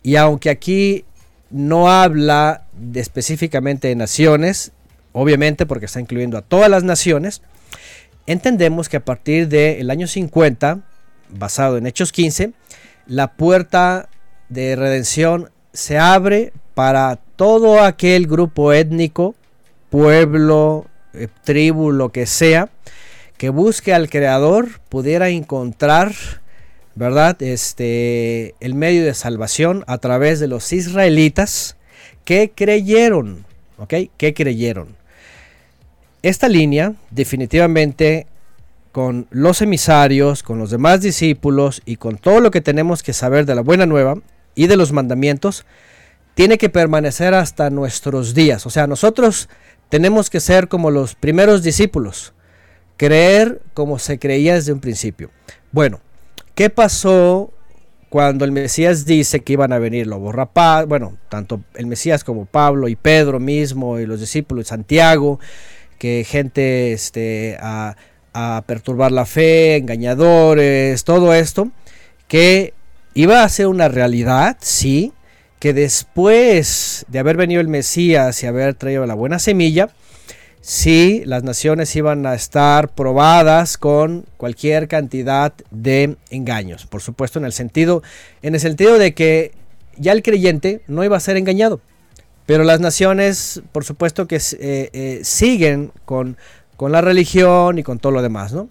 y 0.03 0.17
aunque 0.17 0.49
aquí 0.49 1.05
no 1.49 1.89
habla 1.89 2.65
específicamente 2.93 3.87
de 3.87 3.95
naciones, 3.95 4.71
obviamente 5.13 5.65
porque 5.65 5.85
está 5.85 5.99
incluyendo 5.99 6.37
a 6.37 6.41
todas 6.41 6.69
las 6.69 6.83
naciones, 6.83 7.41
entendemos 8.27 8.89
que 8.89 8.97
a 8.97 9.05
partir 9.05 9.47
del 9.47 9.89
año 9.89 10.07
50, 10.07 10.81
basado 11.29 11.77
en 11.77 11.87
Hechos 11.87 12.11
15, 12.11 12.51
la 13.07 13.33
puerta 13.33 14.09
de 14.49 14.75
redención 14.75 15.49
se 15.73 15.97
abre 15.97 16.53
para 16.73 17.19
todo 17.35 17.81
aquel 17.81 18.27
grupo 18.27 18.73
étnico, 18.73 19.35
pueblo, 19.89 20.87
eh, 21.13 21.27
tribu, 21.43 21.91
lo 21.91 22.11
que 22.11 22.25
sea, 22.25 22.69
que 23.37 23.49
busque 23.49 23.93
al 23.93 24.09
creador, 24.09 24.81
pudiera 24.89 25.29
encontrar, 25.29 26.13
¿verdad? 26.95 27.41
Este, 27.41 28.55
el 28.59 28.75
medio 28.75 29.05
de 29.05 29.13
salvación 29.13 29.83
a 29.87 29.97
través 29.97 30.39
de 30.39 30.47
los 30.47 30.73
israelitas 30.73 31.77
que 32.25 32.51
creyeron, 32.53 33.45
¿ok? 33.77 33.93
Que 34.17 34.33
creyeron. 34.33 34.97
Esta 36.21 36.49
línea 36.49 36.93
definitivamente 37.11 38.27
con 38.91 39.27
los 39.29 39.61
emisarios, 39.61 40.43
con 40.43 40.59
los 40.59 40.71
demás 40.71 41.01
discípulos 41.01 41.81
y 41.85 41.97
con 41.97 42.17
todo 42.17 42.39
lo 42.39 42.51
que 42.51 42.61
tenemos 42.61 43.03
que 43.03 43.13
saber 43.13 43.45
de 43.45 43.55
la 43.55 43.61
buena 43.61 43.85
nueva, 43.85 44.15
y 44.59 44.67
de 44.67 44.75
los 44.75 44.91
mandamientos 44.91 45.65
tiene 46.35 46.57
que 46.57 46.69
permanecer 46.69 47.33
hasta 47.33 47.69
nuestros 47.69 48.33
días. 48.33 48.65
O 48.65 48.69
sea, 48.69 48.87
nosotros 48.87 49.47
tenemos 49.87 50.29
que 50.29 50.41
ser 50.41 50.67
como 50.67 50.91
los 50.91 51.15
primeros 51.15 51.63
discípulos, 51.63 52.33
creer 52.97 53.61
como 53.73 53.99
se 53.99 54.19
creía 54.19 54.55
desde 54.55 54.73
un 54.73 54.81
principio. 54.81 55.31
Bueno, 55.71 56.01
¿qué 56.55 56.69
pasó 56.69 57.53
cuando 58.09 58.43
el 58.43 58.51
Mesías 58.51 59.05
dice 59.05 59.39
que 59.41 59.53
iban 59.53 59.71
a 59.71 59.79
venir 59.79 60.07
lobos 60.07 60.35
rapaz? 60.35 60.85
Bueno, 60.85 61.17
tanto 61.29 61.61
el 61.75 61.85
Mesías 61.85 62.25
como 62.25 62.45
Pablo 62.45 62.89
y 62.89 62.97
Pedro 62.97 63.39
mismo 63.39 63.97
y 63.97 64.05
los 64.05 64.19
discípulos 64.19 64.67
Santiago, 64.67 65.39
que 65.97 66.25
gente 66.27 66.91
este, 66.91 67.57
a 68.33 68.63
perturbar 68.65 69.11
la 69.11 69.25
fe, 69.25 69.77
engañadores, 69.77 71.03
todo 71.03 71.33
esto, 71.33 71.71
que 72.27 72.73
iba 73.13 73.43
a 73.43 73.49
ser 73.49 73.67
una 73.67 73.87
realidad, 73.87 74.57
sí, 74.61 75.13
que 75.59 75.73
después 75.73 77.05
de 77.09 77.19
haber 77.19 77.37
venido 77.37 77.61
el 77.61 77.67
Mesías 77.67 78.41
y 78.43 78.47
haber 78.47 78.75
traído 78.75 79.05
la 79.05 79.13
buena 79.13 79.39
semilla, 79.39 79.89
sí, 80.61 81.23
las 81.25 81.43
naciones 81.43 81.95
iban 81.95 82.25
a 82.25 82.33
estar 82.33 82.89
probadas 82.89 83.77
con 83.77 84.25
cualquier 84.37 84.87
cantidad 84.87 85.53
de 85.71 86.15
engaños. 86.29 86.85
Por 86.85 87.01
supuesto, 87.01 87.39
en 87.39 87.45
el 87.45 87.53
sentido, 87.53 88.03
en 88.41 88.55
el 88.55 88.61
sentido 88.61 88.97
de 88.97 89.13
que 89.13 89.51
ya 89.97 90.13
el 90.13 90.23
creyente 90.23 90.81
no 90.87 91.03
iba 91.03 91.17
a 91.17 91.19
ser 91.19 91.35
engañado. 91.37 91.81
Pero 92.45 92.63
las 92.63 92.79
naciones, 92.79 93.61
por 93.71 93.85
supuesto 93.85 94.27
que 94.27 94.37
eh, 94.37 94.89
eh, 94.91 95.19
siguen 95.23 95.91
con, 96.05 96.35
con 96.79 96.93
la 96.93 97.01
religión 97.01 97.77
y 97.77 97.83
con 97.83 97.99
todo 97.99 98.13
lo 98.13 98.21
demás, 98.21 98.53
¿no? 98.53 98.69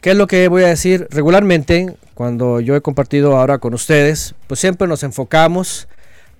¿Qué 0.00 0.12
es 0.12 0.16
lo 0.16 0.26
que 0.26 0.48
voy 0.48 0.62
a 0.62 0.68
decir? 0.68 1.06
Regularmente, 1.10 1.94
cuando 2.14 2.58
yo 2.58 2.74
he 2.74 2.80
compartido 2.80 3.36
ahora 3.36 3.58
con 3.58 3.74
ustedes, 3.74 4.34
pues 4.46 4.60
siempre 4.60 4.88
nos 4.88 5.02
enfocamos 5.02 5.88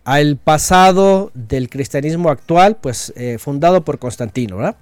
al 0.02 0.38
pasado 0.38 1.30
del 1.34 1.68
cristianismo 1.68 2.30
actual, 2.30 2.76
pues 2.76 3.12
eh, 3.16 3.36
fundado 3.38 3.84
por 3.84 3.98
Constantino, 3.98 4.56
¿verdad? 4.56 4.76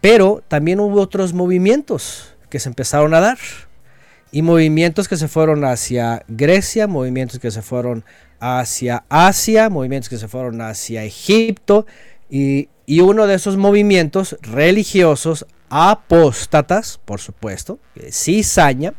Pero 0.00 0.42
también 0.48 0.80
hubo 0.80 1.02
otros 1.02 1.34
movimientos 1.34 2.32
que 2.48 2.58
se 2.58 2.70
empezaron 2.70 3.12
a 3.12 3.20
dar. 3.20 3.38
Y 4.30 4.40
movimientos 4.40 5.06
que 5.06 5.18
se 5.18 5.28
fueron 5.28 5.66
hacia 5.66 6.24
Grecia, 6.28 6.86
movimientos 6.86 7.38
que 7.38 7.50
se 7.50 7.60
fueron 7.60 8.06
hacia 8.40 9.04
Asia, 9.10 9.68
movimientos 9.68 10.08
que 10.08 10.16
se 10.16 10.28
fueron 10.28 10.62
hacia 10.62 11.04
Egipto. 11.04 11.84
Y, 12.30 12.70
y 12.92 13.00
uno 13.00 13.26
de 13.26 13.36
esos 13.36 13.56
movimientos 13.56 14.36
religiosos 14.42 15.46
apóstatas, 15.70 17.00
por 17.06 17.20
supuesto, 17.20 17.78
cizaña, 18.10 18.92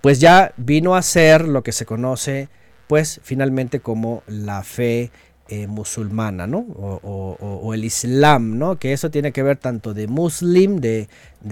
pues 0.00 0.20
ya 0.20 0.52
vino 0.56 0.94
a 0.94 1.02
ser 1.02 1.48
lo 1.48 1.64
que 1.64 1.72
se 1.72 1.84
conoce, 1.84 2.48
pues 2.86 3.20
finalmente 3.24 3.80
como 3.80 4.22
la 4.28 4.62
fe 4.62 5.10
eh, 5.48 5.66
musulmana, 5.66 6.46
¿no? 6.46 6.58
O, 6.60 7.74
el 7.74 7.84
Islam, 7.84 8.56
¿no? 8.56 8.78
Que 8.78 8.92
eso 8.92 9.10
tiene 9.10 9.32
que 9.32 9.42
ver 9.42 9.56
tanto 9.56 9.94
de 9.94 10.06
muslim, 10.06 10.76
de, 10.76 11.08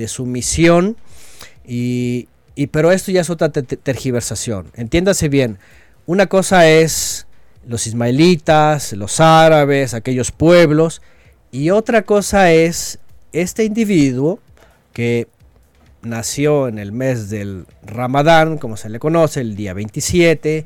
sumisión, 0.07 0.97
y, 1.67 2.29
y, 2.55 2.69
pero 2.69 2.93
esto 2.93 3.11
ya 3.11 3.23
es 3.23 3.31
otra 3.31 3.51
tergiversación. 3.51 4.71
Entiéndase 4.75 5.29
bien, 5.29 5.59
una 6.07 6.29
cosa 6.29 6.69
es 6.69 7.27
los 7.67 7.89
ismaelitas, 7.89 8.93
los 8.93 9.19
árabes, 9.19 9.95
aquellos 9.95 10.31
pueblos, 10.31 11.03
y 11.53 11.71
otra 11.71 12.03
cosa 12.03 12.53
es 12.53 12.99
este 13.33 13.65
individuo 13.65 14.39
que 14.93 15.29
nació 16.03 16.69
en 16.69 16.79
el 16.79 16.93
mes 16.93 17.29
del 17.29 17.67
Ramadán, 17.85 18.59
como 18.59 18.77
se 18.77 18.89
le 18.89 18.99
conoce, 18.99 19.41
el 19.41 19.57
día 19.57 19.75
27, 19.75 20.65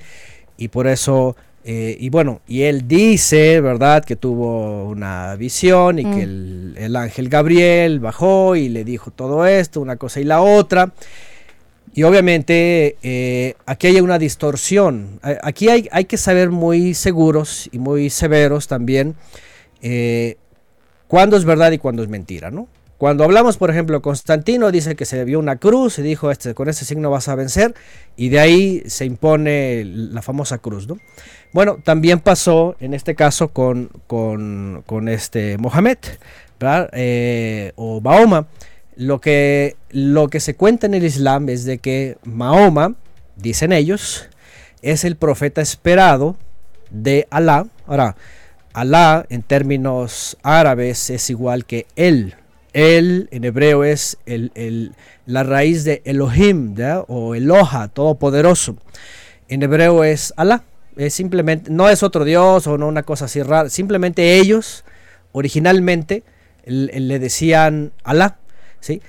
y 0.56 0.68
por 0.68 0.86
eso, 0.86 1.36
eh, 1.64 1.96
y 1.98 2.10
bueno, 2.10 2.40
y 2.46 2.62
él 2.62 2.86
dice, 2.86 3.60
¿verdad?, 3.60 4.04
que 4.04 4.16
tuvo 4.16 4.88
una 4.88 5.34
visión 5.36 5.98
y 5.98 6.04
que 6.04 6.26
mm. 6.26 6.74
el, 6.76 6.96
ángel 6.96 7.28
Gabriel 7.28 8.00
bajó 8.00 8.56
y 8.56 8.68
le 8.68 8.84
dijo 8.84 9.10
todo 9.10 9.46
esto, 9.46 9.80
una 9.80 9.96
cosa 9.96 10.20
y 10.20 10.24
la 10.24 10.42
otra. 10.42 10.92
Y 11.92 12.04
obviamente 12.04 12.96
eh, 13.02 13.54
aquí 13.66 13.88
hay 13.88 14.00
una 14.00 14.18
distorsión. 14.18 15.18
Aquí 15.42 15.68
hay, 15.68 15.88
hay, 15.90 16.04
que 16.04 16.18
saber 16.18 16.50
muy 16.50 16.94
seguros 16.94 17.68
y 17.72 17.80
muy 17.80 18.10
severos 18.10 18.68
también 18.68 19.16
eh, 19.82 20.36
cuándo 21.10 21.36
es 21.36 21.44
verdad 21.44 21.72
y 21.72 21.78
cuándo 21.78 22.04
es 22.04 22.08
mentira, 22.08 22.52
¿no? 22.52 22.68
Cuando 22.96 23.24
hablamos, 23.24 23.56
por 23.56 23.68
ejemplo, 23.68 24.00
Constantino 24.00 24.70
dice 24.70 24.94
que 24.94 25.04
se 25.04 25.24
vio 25.24 25.40
una 25.40 25.56
cruz 25.56 25.98
y 25.98 26.02
dijo, 26.02 26.30
este, 26.30 26.54
con 26.54 26.68
ese 26.68 26.84
signo 26.84 27.10
vas 27.10 27.26
a 27.26 27.34
vencer, 27.34 27.74
y 28.16 28.28
de 28.28 28.38
ahí 28.38 28.82
se 28.86 29.06
impone 29.06 29.82
la 29.84 30.22
famosa 30.22 30.58
cruz. 30.58 30.86
¿no? 30.86 30.98
Bueno, 31.52 31.78
también 31.82 32.20
pasó 32.20 32.76
en 32.78 32.94
este 32.94 33.16
caso 33.16 33.48
con, 33.48 33.90
con, 34.06 35.08
este 35.08 35.58
Mohamed 35.58 35.98
eh, 36.92 37.72
o 37.74 38.00
Mahoma. 38.00 38.46
Lo 38.94 39.20
que, 39.20 39.76
lo 39.90 40.28
que 40.28 40.38
se 40.38 40.54
cuenta 40.54 40.86
en 40.86 40.94
el 40.94 41.04
Islam 41.04 41.48
es 41.48 41.64
de 41.64 41.78
que 41.78 42.18
Mahoma, 42.22 42.94
dicen 43.34 43.72
ellos, 43.72 44.28
es 44.80 45.04
el 45.04 45.16
profeta 45.16 45.60
esperado 45.60 46.36
de 46.90 47.26
Alá. 47.30 47.66
Ahora, 47.88 48.14
Alá 48.72 49.26
en 49.28 49.42
términos 49.42 50.36
árabes 50.42 51.10
es 51.10 51.28
igual 51.30 51.64
que 51.64 51.86
él, 51.96 52.34
el 52.72 53.28
en 53.32 53.44
hebreo 53.44 53.84
es 53.84 54.18
el, 54.26 54.92
la 55.26 55.42
raíz 55.42 55.84
de 55.84 56.02
Elohim 56.04 56.76
o 57.08 57.34
Eloha, 57.34 57.88
todopoderoso. 57.88 58.76
En 59.48 59.62
hebreo 59.62 60.04
es 60.04 60.32
Alá. 60.36 60.62
Es 60.96 61.14
simplemente, 61.14 61.70
no 61.70 61.88
es 61.88 62.02
otro 62.02 62.24
Dios 62.24 62.66
o 62.66 62.78
no 62.78 62.86
una 62.86 63.02
cosa 63.02 63.24
así 63.24 63.42
rara. 63.42 63.70
Simplemente 63.70 64.38
ellos 64.38 64.84
originalmente 65.32 66.22
le 66.64 67.18
decían 67.18 67.92
Alá. 68.04 68.36
¿sí? 68.80 69.02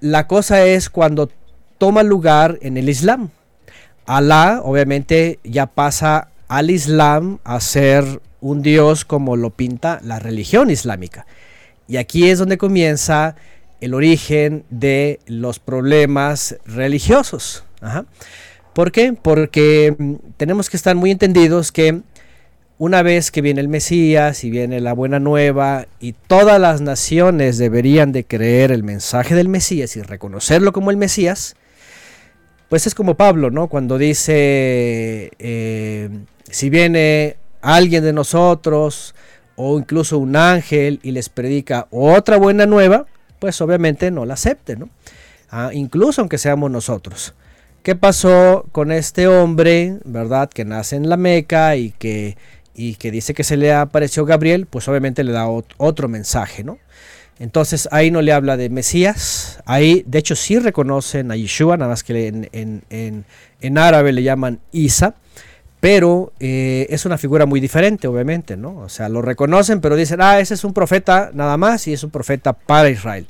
La 0.00 0.26
cosa 0.26 0.64
es 0.64 0.90
cuando 0.90 1.30
toma 1.78 2.02
lugar 2.02 2.58
en 2.62 2.76
el 2.76 2.88
Islam. 2.88 3.30
Alá 4.06 4.60
obviamente 4.62 5.38
ya 5.44 5.66
pasa 5.66 6.30
al 6.48 6.70
Islam 6.70 7.38
a 7.44 7.60
ser 7.60 8.20
un 8.44 8.60
Dios 8.60 9.06
como 9.06 9.36
lo 9.36 9.48
pinta 9.48 10.00
la 10.04 10.18
religión 10.18 10.68
islámica. 10.68 11.26
Y 11.88 11.96
aquí 11.96 12.28
es 12.28 12.38
donde 12.38 12.58
comienza 12.58 13.36
el 13.80 13.94
origen 13.94 14.64
de 14.68 15.18
los 15.26 15.58
problemas 15.58 16.56
religiosos. 16.66 17.64
¿Por 18.74 18.92
qué? 18.92 19.14
Porque 19.14 19.96
mm, 19.98 20.14
tenemos 20.36 20.68
que 20.68 20.76
estar 20.76 20.94
muy 20.94 21.10
entendidos 21.10 21.72
que 21.72 22.02
una 22.76 23.02
vez 23.02 23.30
que 23.30 23.40
viene 23.40 23.62
el 23.62 23.68
Mesías 23.68 24.44
y 24.44 24.50
viene 24.50 24.78
la 24.80 24.92
buena 24.92 25.20
nueva 25.20 25.86
y 25.98 26.12
todas 26.12 26.60
las 26.60 26.82
naciones 26.82 27.56
deberían 27.56 28.12
de 28.12 28.24
creer 28.24 28.72
el 28.72 28.82
mensaje 28.82 29.34
del 29.34 29.48
Mesías 29.48 29.96
y 29.96 30.02
reconocerlo 30.02 30.74
como 30.74 30.90
el 30.90 30.98
Mesías, 30.98 31.56
pues 32.68 32.86
es 32.86 32.94
como 32.94 33.14
Pablo, 33.14 33.50
¿no? 33.50 33.68
Cuando 33.68 33.96
dice, 33.96 35.30
eh, 35.38 36.10
si 36.50 36.68
viene 36.68 37.36
alguien 37.64 38.04
de 38.04 38.12
nosotros 38.12 39.14
o 39.56 39.78
incluso 39.78 40.18
un 40.18 40.36
ángel 40.36 41.00
y 41.02 41.12
les 41.12 41.28
predica 41.28 41.86
otra 41.90 42.36
buena 42.36 42.66
nueva, 42.66 43.06
pues 43.38 43.60
obviamente 43.60 44.10
no 44.10 44.24
la 44.24 44.34
acepten, 44.34 44.80
¿no? 44.80 44.88
Ah, 45.50 45.70
incluso 45.72 46.20
aunque 46.20 46.38
seamos 46.38 46.70
nosotros. 46.70 47.34
¿Qué 47.82 47.94
pasó 47.94 48.64
con 48.72 48.90
este 48.90 49.28
hombre, 49.28 49.98
verdad, 50.04 50.48
que 50.48 50.64
nace 50.64 50.96
en 50.96 51.08
la 51.08 51.16
Meca 51.16 51.76
y 51.76 51.90
que 51.90 52.36
y 52.74 52.96
que 52.96 53.10
dice 53.10 53.34
que 53.34 53.44
se 53.44 53.56
le 53.56 53.72
apareció 53.72 54.24
Gabriel, 54.24 54.66
pues 54.66 54.88
obviamente 54.88 55.22
le 55.22 55.32
da 55.32 55.46
otro 55.46 56.08
mensaje, 56.08 56.64
¿no? 56.64 56.78
Entonces 57.38 57.88
ahí 57.90 58.10
no 58.10 58.22
le 58.22 58.32
habla 58.32 58.56
de 58.56 58.68
Mesías, 58.68 59.60
ahí 59.64 60.04
de 60.06 60.18
hecho 60.18 60.36
sí 60.36 60.58
reconocen 60.58 61.30
a 61.30 61.36
Yeshua, 61.36 61.76
nada 61.76 61.90
más 61.90 62.04
que 62.04 62.48
en, 62.52 63.78
árabe 63.78 64.12
le 64.12 64.22
llaman 64.22 64.60
Isa, 64.70 65.16
pero 65.84 66.32
eh, 66.40 66.86
es 66.88 67.04
una 67.04 67.18
figura 67.18 67.44
muy 67.44 67.60
diferente, 67.60 68.08
obviamente, 68.08 68.56
¿no? 68.56 68.78
O 68.78 68.88
sea, 68.88 69.10
lo 69.10 69.20
reconocen, 69.20 69.82
pero 69.82 69.96
dicen, 69.96 70.22
ah, 70.22 70.40
ese 70.40 70.54
es 70.54 70.64
un 70.64 70.72
profeta 70.72 71.30
nada 71.34 71.58
más 71.58 71.86
y 71.86 71.92
es 71.92 72.02
un 72.02 72.08
profeta 72.08 72.54
para 72.54 72.88
Israel. 72.88 73.26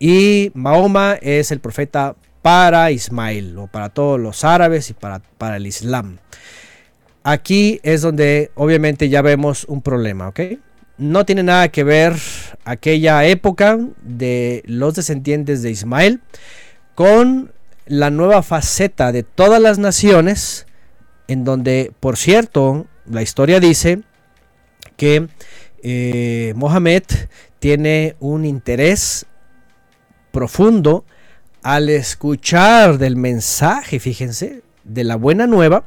Y 0.00 0.50
Mahoma 0.54 1.16
es 1.22 1.52
el 1.52 1.60
profeta 1.60 2.16
para 2.42 2.90
Ismael, 2.90 3.56
o 3.56 3.68
para 3.68 3.88
todos 3.88 4.18
los 4.18 4.42
árabes 4.42 4.90
y 4.90 4.94
para, 4.94 5.20
para 5.38 5.58
el 5.58 5.66
Islam. 5.68 6.18
Aquí 7.22 7.78
es 7.84 8.02
donde 8.02 8.50
obviamente 8.56 9.08
ya 9.08 9.22
vemos 9.22 9.62
un 9.68 9.80
problema, 9.80 10.26
¿ok? 10.26 10.40
No 10.98 11.24
tiene 11.24 11.44
nada 11.44 11.68
que 11.68 11.84
ver 11.84 12.14
aquella 12.64 13.24
época 13.26 13.78
de 14.02 14.64
los 14.66 14.96
descendientes 14.96 15.62
de 15.62 15.70
Ismael 15.70 16.20
con 16.96 17.52
la 17.86 18.10
nueva 18.10 18.42
faceta 18.42 19.12
de 19.12 19.22
todas 19.22 19.62
las 19.62 19.78
naciones, 19.78 20.66
en 21.28 21.44
donde, 21.44 21.92
por 22.00 22.16
cierto, 22.16 22.86
la 23.06 23.22
historia 23.22 23.60
dice 23.60 24.00
que 24.96 25.28
eh, 25.82 26.52
Mohamed 26.56 27.02
tiene 27.58 28.16
un 28.20 28.44
interés 28.44 29.26
profundo 30.30 31.04
al 31.62 31.88
escuchar 31.88 32.98
del 32.98 33.16
mensaje, 33.16 34.00
fíjense, 34.00 34.62
de 34.84 35.04
la 35.04 35.16
buena 35.16 35.46
nueva, 35.46 35.84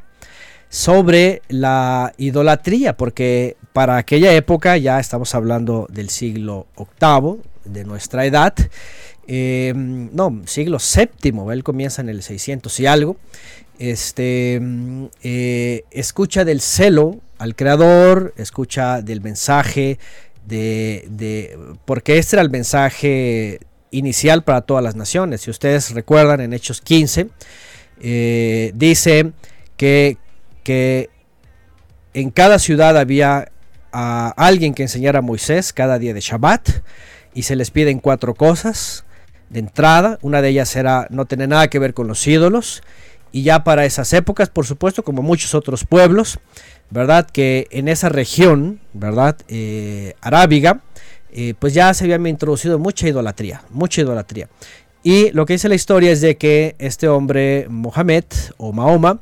sobre 0.69 1.41
la 1.47 2.13
idolatría, 2.17 2.97
porque 2.97 3.57
para 3.73 3.97
aquella 3.97 4.33
época, 4.33 4.77
ya 4.77 4.99
estamos 4.99 5.35
hablando 5.35 5.87
del 5.91 6.09
siglo 6.09 6.67
VIII, 6.77 7.41
de 7.65 7.83
nuestra 7.83 8.25
edad, 8.25 8.53
em, 9.27 10.09
no, 10.13 10.41
siglo 10.45 10.77
VII, 10.77 11.51
él 11.51 11.63
comienza 11.63 12.01
en 12.01 12.09
el 12.09 12.23
600 12.23 12.79
y 12.79 12.85
algo, 12.85 13.17
este, 13.79 14.61
eh, 15.23 15.83
escucha 15.91 16.45
del 16.45 16.61
celo 16.61 17.19
al 17.37 17.55
creador, 17.55 18.33
escucha 18.37 19.01
del 19.01 19.21
mensaje, 19.21 19.99
de, 20.45 21.57
porque 21.85 22.17
este 22.17 22.35
era 22.35 22.43
el 22.43 22.49
mensaje 22.49 23.59
inicial 23.91 24.43
para 24.43 24.61
todas 24.61 24.83
las 24.83 24.95
naciones. 24.95 25.41
Si 25.41 25.49
ustedes 25.49 25.91
recuerdan 25.91 26.41
en 26.41 26.53
Hechos 26.53 26.81
15, 26.81 27.29
eh, 28.01 28.71
dice 28.75 29.31
que 29.77 30.17
que 30.65 31.11
en 32.15 32.31
cada 32.31 32.57
ciudad 32.57 32.97
había 32.97 33.51
a 33.93 34.33
alguien 34.35 34.73
que 34.73 34.81
enseñara 34.81 35.19
a 35.19 35.21
Moisés 35.21 35.71
cada 35.71 35.99
día 35.99 36.13
de 36.13 36.21
Shabbat 36.21 36.69
y 37.35 37.43
se 37.43 37.55
les 37.55 37.69
piden 37.69 37.99
cuatro 37.99 38.33
cosas 38.33 39.05
de 39.51 39.59
entrada. 39.59 40.17
Una 40.23 40.41
de 40.41 40.49
ellas 40.49 40.75
era 40.75 41.05
no 41.11 41.25
tener 41.25 41.49
nada 41.49 41.67
que 41.69 41.77
ver 41.77 41.93
con 41.93 42.07
los 42.07 42.25
ídolos. 42.25 42.81
Y 43.35 43.43
ya 43.43 43.65
para 43.65 43.83
esas 43.83 44.13
épocas, 44.13 44.49
por 44.49 44.65
supuesto, 44.65 45.03
como 45.03 45.21
muchos 45.21 45.55
otros 45.55 45.83
pueblos, 45.83 46.39
¿verdad? 46.89 47.29
Que 47.29 47.67
en 47.69 47.89
esa 47.89 48.07
región, 48.07 48.79
¿verdad? 48.93 49.35
Eh, 49.49 50.13
arábiga, 50.21 50.83
eh, 51.33 51.53
pues 51.59 51.73
ya 51.73 51.93
se 51.93 52.05
había 52.05 52.29
introducido 52.29 52.79
mucha 52.79 53.09
idolatría, 53.09 53.61
mucha 53.71 53.99
idolatría. 53.99 54.47
Y 55.03 55.31
lo 55.31 55.45
que 55.45 55.51
dice 55.51 55.67
la 55.67 55.75
historia 55.75 56.13
es 56.13 56.21
de 56.21 56.37
que 56.37 56.75
este 56.79 57.09
hombre, 57.09 57.67
Mohamed 57.69 58.23
o 58.55 58.71
Mahoma, 58.71 59.19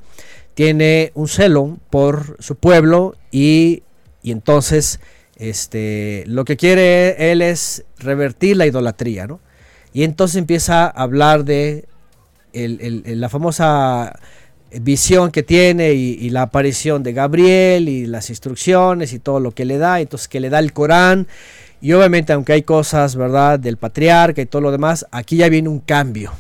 tiene 0.53 1.11
un 1.15 1.27
celo 1.27 1.79
por 1.89 2.37
su 2.39 2.55
pueblo 2.55 3.15
y, 3.31 3.81
entonces 4.23 4.99
este, 5.37 6.23
lo 6.27 6.45
que 6.45 6.55
quiere 6.55 7.31
él 7.31 7.41
es 7.41 7.83
revertir 7.97 8.57
la 8.57 8.67
idolatría, 8.67 9.25
¿no? 9.25 9.39
Y 9.91 10.03
entonces 10.03 10.35
empieza 10.35 10.83
a 10.83 10.89
hablar 10.89 11.45
de 11.45 11.85
la 12.53 13.29
famosa 13.29 14.19
visión 14.81 15.31
que 15.31 15.43
tiene 15.43 15.93
y, 15.93 16.29
la 16.29 16.43
aparición 16.43 17.03
de 17.03 17.13
Gabriel 17.13 17.89
y 17.89 18.05
las 18.05 18.29
instrucciones 18.29 19.13
y 19.13 19.19
todo 19.19 19.39
lo 19.39 19.51
que 19.51 19.65
le 19.65 19.77
da, 19.77 19.99
entonces 19.99 20.27
que 20.27 20.39
le 20.39 20.49
da 20.49 20.59
el 20.59 20.73
Corán. 20.73 21.27
Y 21.81 21.93
obviamente 21.93 22.33
aunque 22.33 22.53
hay 22.53 22.63
cosas, 22.63 23.15
¿verdad?, 23.15 23.59
del 23.59 23.77
patriarca 23.77 24.41
y 24.41 24.45
todo 24.45 24.61
lo 24.61 24.71
demás, 24.71 25.05
aquí 25.11 25.37
ya 25.37 25.49
viene 25.49 25.69
un 25.69 25.79
cambio. 25.79 26.31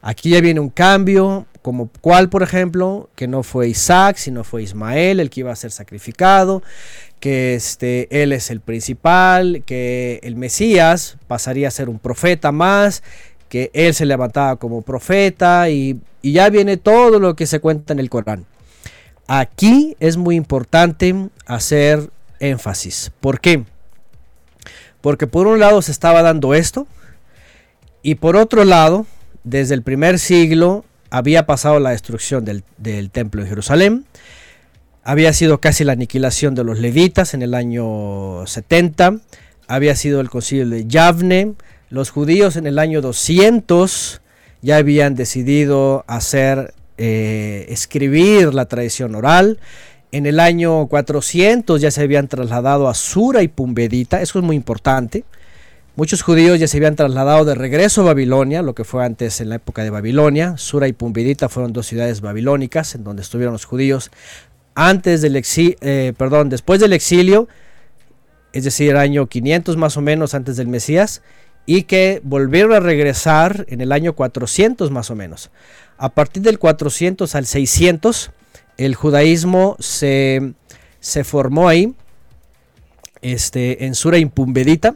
Aquí 0.00 0.30
ya 0.30 0.40
viene 0.40 0.60
un 0.60 0.70
cambio, 0.70 1.46
como 1.62 1.90
cuál, 2.00 2.28
por 2.28 2.44
ejemplo, 2.44 3.10
que 3.16 3.26
no 3.26 3.42
fue 3.42 3.68
Isaac, 3.68 4.18
sino 4.18 4.44
fue 4.44 4.62
Ismael 4.62 5.18
el 5.18 5.30
que 5.30 5.40
iba 5.40 5.50
a 5.50 5.56
ser 5.56 5.72
sacrificado, 5.72 6.62
que 7.18 7.56
este, 7.56 8.22
él 8.22 8.32
es 8.32 8.50
el 8.50 8.60
principal, 8.60 9.64
que 9.66 10.20
el 10.22 10.36
Mesías 10.36 11.16
pasaría 11.26 11.66
a 11.66 11.72
ser 11.72 11.88
un 11.88 11.98
profeta 11.98 12.52
más, 12.52 13.02
que 13.48 13.70
él 13.74 13.94
se 13.94 14.06
levantaba 14.06 14.56
como 14.56 14.82
profeta 14.82 15.68
y, 15.70 16.00
y 16.22 16.32
ya 16.32 16.50
viene 16.50 16.76
todo 16.76 17.18
lo 17.18 17.36
que 17.36 17.46
se 17.46 17.60
cuenta 17.60 17.92
en 17.92 17.98
el 17.98 18.10
Corán. 18.10 18.46
Aquí 19.28 19.96
es 20.00 20.16
muy 20.16 20.36
importante 20.36 21.14
hacer 21.46 22.10
énfasis. 22.40 23.12
¿Por 23.20 23.40
qué? 23.40 23.64
Porque 25.00 25.26
por 25.26 25.46
un 25.46 25.60
lado 25.60 25.82
se 25.82 25.92
estaba 25.92 26.22
dando 26.22 26.54
esto 26.54 26.86
y 28.02 28.16
por 28.16 28.36
otro 28.36 28.64
lado, 28.64 29.04
desde 29.42 29.74
el 29.74 29.82
primer 29.82 30.20
siglo 30.20 30.84
había 31.10 31.46
pasado 31.46 31.80
la 31.80 31.90
destrucción 31.90 32.44
del, 32.44 32.62
templo 33.10 33.42
en 33.42 33.48
Jerusalén, 33.48 34.04
había 35.02 35.32
sido 35.32 35.60
casi 35.60 35.82
la 35.82 35.92
aniquilación 35.92 36.54
de 36.54 36.62
los 36.64 36.78
levitas 36.78 37.34
en 37.34 37.42
el 37.42 37.54
año 37.54 38.46
70, 38.46 39.18
había 39.68 39.96
sido 39.96 40.20
el 40.20 40.30
concilio 40.30 40.68
de 40.68 40.86
Yavne, 40.86 41.54
los 41.88 42.10
judíos 42.10 42.56
en 42.56 42.66
el 42.66 42.78
año 42.78 43.00
200 43.00 44.20
ya 44.62 44.76
habían 44.76 45.14
decidido 45.14 46.04
hacer, 46.06 46.74
eh, 46.98 47.66
escribir 47.68 48.54
la 48.54 48.66
tradición 48.66 49.14
oral, 49.14 49.58
en 50.12 50.26
el 50.26 50.40
año 50.40 50.86
400 50.86 51.80
ya 51.80 51.90
se 51.90 52.02
habían 52.02 52.28
trasladado 52.28 52.88
a 52.88 52.94
Sura 52.94 53.42
y 53.42 53.48
Pumbedita, 53.48 54.22
eso 54.22 54.38
es 54.38 54.44
muy 54.44 54.56
importante, 54.56 55.24
Muchos 55.96 56.20
judíos 56.20 56.60
ya 56.60 56.68
se 56.68 56.76
habían 56.76 56.94
trasladado 56.94 57.46
de 57.46 57.54
regreso 57.54 58.02
a 58.02 58.04
Babilonia, 58.04 58.60
lo 58.60 58.74
que 58.74 58.84
fue 58.84 59.02
antes 59.02 59.40
en 59.40 59.48
la 59.48 59.54
época 59.54 59.82
de 59.82 59.88
Babilonia. 59.88 60.58
Sura 60.58 60.88
y 60.88 60.92
Pumbedita 60.92 61.48
fueron 61.48 61.72
dos 61.72 61.86
ciudades 61.86 62.20
babilónicas 62.20 62.94
en 62.94 63.02
donde 63.02 63.22
estuvieron 63.22 63.54
los 63.54 63.64
judíos 63.64 64.10
antes 64.74 65.22
del 65.22 65.36
exilio, 65.36 65.78
eh, 65.80 66.12
perdón, 66.18 66.50
después 66.50 66.80
del 66.80 66.92
exilio, 66.92 67.48
es 68.52 68.64
decir, 68.64 68.94
año 68.94 69.26
500 69.26 69.78
más 69.78 69.96
o 69.96 70.02
menos 70.02 70.34
antes 70.34 70.58
del 70.58 70.68
Mesías, 70.68 71.22
y 71.66 71.82
que 71.82 72.20
volvieron 72.24 72.72
a 72.72 72.80
regresar 72.80 73.66
en 73.68 73.80
el 73.80 73.92
año 73.92 74.14
400 74.14 74.90
más 74.90 75.10
o 75.10 75.16
menos. 75.16 75.50
A 75.98 76.10
partir 76.10 76.42
del 76.42 76.58
400 76.58 77.34
al 77.34 77.46
600, 77.46 78.30
el 78.78 78.94
judaísmo 78.94 79.76
se, 79.80 80.52
se 81.00 81.24
formó 81.24 81.68
ahí, 81.68 81.94
este, 83.22 83.86
en 83.86 83.94
Sura 83.94 84.18
y 84.18 84.26
Pumbedita 84.26 84.94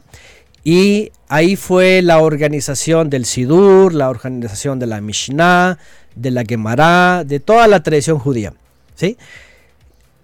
y 0.62 1.10
ahí 1.28 1.56
fue 1.56 2.02
la 2.02 2.18
organización 2.18 3.08
del 3.08 3.24
Sidur, 3.24 3.94
la 3.94 4.10
organización 4.10 4.78
de 4.78 4.86
la 4.86 5.00
Mishnah, 5.00 5.78
de 6.14 6.30
la 6.30 6.44
Gemara, 6.44 7.24
de 7.24 7.40
toda 7.40 7.66
la 7.66 7.82
tradición 7.82 8.18
judía. 8.18 8.52
¿sí? 8.94 9.16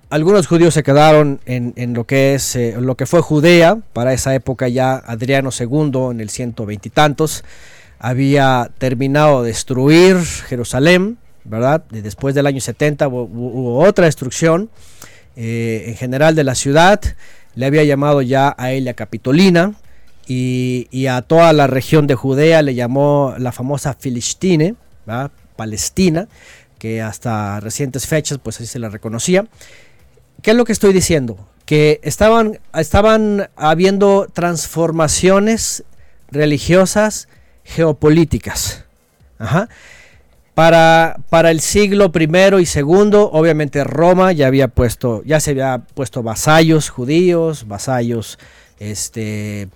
Algunos 0.08 0.46
judíos 0.46 0.72
se 0.72 0.84
quedaron 0.84 1.40
en, 1.46 1.94
lo, 1.94 2.04
que 2.04 2.34
es, 2.34 2.54
eh, 2.54 2.76
lo 2.78 2.96
que 2.96 3.06
fue 3.06 3.20
Judea, 3.22 3.78
para 3.92 4.12
esa 4.12 4.36
época 4.36 4.68
ya 4.68 4.94
Adriano 4.94 5.50
II 5.58 6.10
en 6.12 6.20
el 6.20 6.30
120 6.30 6.88
y 6.88 6.90
tantos 6.92 7.42
había 7.98 8.70
terminado 8.78 9.42
de 9.42 9.48
destruir 9.48 10.18
Jerusalén, 10.18 11.18
¿verdad? 11.42 11.82
Después 11.90 12.36
del 12.36 12.46
año 12.46 12.60
70 12.60 13.08
hubo, 13.08 13.78
otra 13.80 14.04
destrucción 14.04 14.70
eh, 15.34 15.86
en 15.88 15.96
general 15.96 16.36
de 16.36 16.44
la 16.44 16.54
ciudad, 16.54 17.00
le 17.56 17.66
había 17.66 17.82
llamado 17.82 18.22
ya 18.22 18.54
a 18.58 18.70
Elia 18.72 18.94
Capitolina, 18.94 19.74
y, 20.28 20.86
y 20.92 21.06
a 21.06 21.22
toda 21.22 21.52
la 21.52 21.66
región 21.66 22.06
de 22.06 22.14
Judea 22.14 22.62
le 22.62 22.74
llamó 22.74 23.34
la 23.38 23.50
famosa 23.50 23.94
Filistine, 23.94 24.76
¿verdad? 25.04 25.32
Palestina, 25.56 26.28
que 26.78 27.02
hasta 27.02 27.58
recientes 27.58 28.06
fechas 28.06 28.38
pues 28.42 28.56
así 28.56 28.66
se 28.66 28.78
la 28.78 28.88
reconocía. 28.88 29.46
¿Qué 30.46 30.52
es 30.52 30.56
lo 30.56 30.64
que 30.64 30.72
estoy 30.72 30.92
diciendo? 30.92 31.36
Que 31.64 31.98
estaban, 32.04 32.60
estaban 32.72 33.50
habiendo 33.56 34.28
transformaciones 34.32 35.82
religiosas 36.30 37.26
geopolíticas. 37.64 38.84
Para, 40.54 41.16
para, 41.30 41.50
el 41.50 41.60
siglo 41.60 42.12
I 42.14 42.62
y 42.62 42.66
segundo, 42.66 43.28
obviamente 43.32 43.82
Roma 43.82 44.30
ya 44.30 44.46
había 44.46 44.68
puesto, 44.68 45.24
ya 45.24 45.40
se 45.40 45.50
había 45.50 45.78
puesto 45.78 46.22
vasallos 46.22 46.90
judíos, 46.90 47.66
vasallos 47.66 48.38
este, 48.78 49.66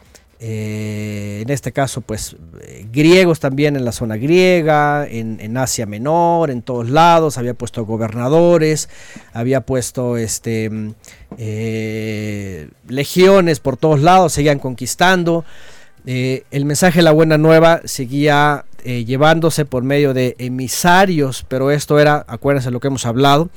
eh, 0.43 1.41
en 1.43 1.51
este 1.51 1.71
caso, 1.71 2.01
pues 2.01 2.35
eh, 2.63 2.87
griegos 2.91 3.41
también 3.41 3.77
en 3.77 3.85
la 3.85 3.93
zona 3.93 4.17
griega, 4.17 5.07
en, 5.07 5.57
Asia 5.59 5.85
Menor, 5.85 6.51
en 6.51 6.63
todos 6.63 6.89
lados, 6.89 7.37
había 7.37 7.53
puesto 7.53 7.85
gobernadores, 7.85 8.89
había 9.35 9.61
puesto 9.61 10.17
este, 10.17 10.71
mm, 10.71 10.95
eh, 11.37 12.69
legiones 12.89 13.61
por 13.61 13.77
todos 13.77 14.01
lados, 14.01 14.33
seguían 14.33 14.59
conquistando. 14.59 15.45
el 16.07 16.65
mensaje 16.65 17.01
de 17.01 17.03
la 17.03 17.13
buena 17.13 17.37
nueva 17.37 17.83
seguía 17.85 18.65
llevándose 18.83 19.67
por 19.67 19.83
medio 19.83 20.15
de 20.15 20.35
emisarios, 20.39 21.45
pero 21.47 21.71
esto 21.71 22.01
era, 22.01 22.25
acuérdense 22.27 22.71
lo 22.71 22.81
que 22.81 22.89
hemos 22.89 23.05
hablado, 23.05 23.51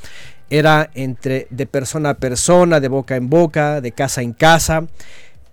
era 0.49 0.89
entre 0.93 1.47
de 1.49 1.65
persona 1.65 2.09
a 2.09 2.13
persona, 2.15 2.81
de 2.81 2.89
boca 2.89 3.15
en 3.15 3.29
boca, 3.29 3.79
de 3.79 3.93
casa 3.93 4.21
en 4.21 4.33
casa. 4.33 4.85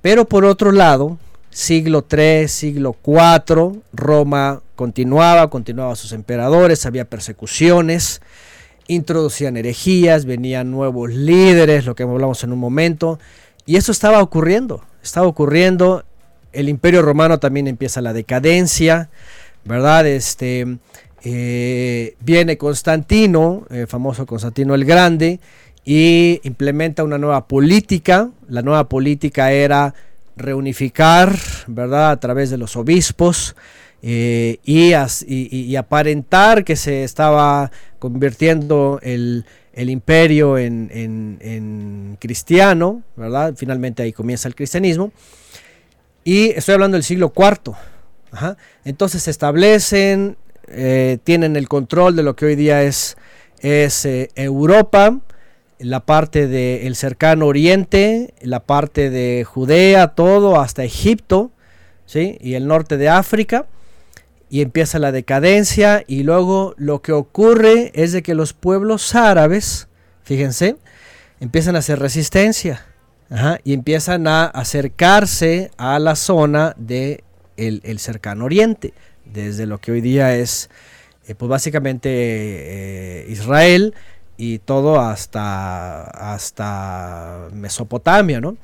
Pero 0.02 0.24
por 0.24 0.44
otro 0.44 0.72
lado, 0.72 1.18
siglo 1.50 2.06
III, 2.10 2.48
siglo 2.48 2.96
IV, 3.04 3.82
Roma 3.92 4.62
continuaba, 4.76 5.50
continuaba 5.50 5.96
sus 5.96 6.12
emperadores, 6.12 6.86
había 6.86 7.04
persecuciones, 7.04 8.22
introducían 8.86 9.56
herejías, 9.56 10.24
venían 10.24 10.70
nuevos 10.70 11.10
líderes, 11.10 11.84
lo 11.84 11.94
que 11.94 12.04
hablamos 12.04 12.42
en 12.44 12.52
un 12.52 12.58
momento, 12.58 13.18
y 13.66 13.76
eso 13.76 13.92
estaba 13.92 14.22
ocurriendo, 14.22 14.82
estaba 15.02 15.26
ocurriendo, 15.26 16.04
el 16.52 16.68
imperio 16.68 17.02
romano 17.02 17.38
también 17.38 17.68
empieza 17.68 18.00
la 18.00 18.12
decadencia, 18.12 19.10
¿verdad? 19.64 20.06
Este, 20.06 20.78
eh, 21.22 22.16
viene 22.20 22.56
Constantino, 22.56 23.66
el 23.70 23.86
famoso 23.86 24.26
Constantino 24.26 24.74
el 24.74 24.84
Grande, 24.84 25.40
y 25.84 26.40
implementa 26.44 27.04
una 27.04 27.18
nueva 27.18 27.46
política. 27.46 28.30
La 28.48 28.62
nueva 28.62 28.88
política 28.88 29.52
era 29.52 29.94
reunificar, 30.36 31.36
¿verdad? 31.66 32.10
A 32.10 32.20
través 32.20 32.50
de 32.50 32.58
los 32.58 32.76
obispos 32.76 33.56
eh, 34.02 34.58
y, 34.64 35.76
aparentar 35.76 36.64
que 36.64 36.76
se 36.76 37.04
estaba 37.04 37.70
convirtiendo 37.98 38.98
el, 39.02 39.44
imperio 39.74 40.58
en, 40.58 42.16
cristiano, 42.20 43.02
¿verdad? 43.16 43.54
Finalmente 43.56 44.02
ahí 44.02 44.12
comienza 44.12 44.48
el 44.48 44.54
cristianismo. 44.54 45.12
Y 46.24 46.50
estoy 46.50 46.74
hablando 46.74 46.96
del 46.96 47.04
siglo 47.04 47.32
IV. 47.34 47.74
Entonces 48.84 49.22
se 49.22 49.30
establecen, 49.30 50.36
eh, 50.68 51.18
tienen 51.24 51.56
el 51.56 51.68
control 51.68 52.14
de 52.14 52.22
lo 52.22 52.36
que 52.36 52.46
hoy 52.46 52.56
día 52.56 52.82
es, 52.82 53.16
es 53.60 54.04
eh, 54.04 54.30
Europa 54.34 55.20
la 55.80 56.00
parte 56.00 56.46
del 56.46 56.94
cercano 56.94 57.46
oriente, 57.46 58.34
la 58.42 58.60
parte 58.60 59.10
de 59.10 59.44
Judea, 59.44 60.08
todo 60.08 60.60
hasta 60.60 60.84
Egipto, 60.84 61.50
¿sí? 62.06 62.38
y 62.40 62.54
el 62.54 62.66
norte 62.66 62.96
de 62.96 63.08
África, 63.08 63.66
y 64.48 64.62
empieza 64.62 64.98
la 64.98 65.12
decadencia, 65.12 66.04
y 66.06 66.22
luego 66.22 66.74
lo 66.76 67.02
que 67.02 67.12
ocurre 67.12 67.92
es 67.94 68.12
de 68.12 68.22
que 68.22 68.34
los 68.34 68.52
pueblos 68.52 69.14
árabes, 69.14 69.88
fíjense, 70.22 70.76
empiezan 71.40 71.76
a 71.76 71.80
hacer 71.80 71.98
resistencia, 71.98 72.86
y 73.62 73.74
empiezan 73.74 74.26
a 74.26 74.46
acercarse 74.46 75.70
a 75.76 76.00
la 76.00 76.16
zona 76.16 76.74
del 76.76 77.22
de 77.56 77.80
el 77.84 77.98
cercano 78.00 78.44
oriente, 78.44 78.92
desde 79.24 79.66
lo 79.66 79.78
que 79.78 79.92
hoy 79.92 80.00
día 80.00 80.34
es, 80.36 80.68
eh, 81.26 81.34
pues 81.34 81.48
básicamente 81.48 82.10
eh, 82.10 83.26
Israel, 83.28 83.94
y 84.42 84.58
todo 84.58 84.98
hasta, 84.98 86.00
hasta 86.32 87.48
Mesopotamia, 87.52 88.40
¿no? 88.40 88.56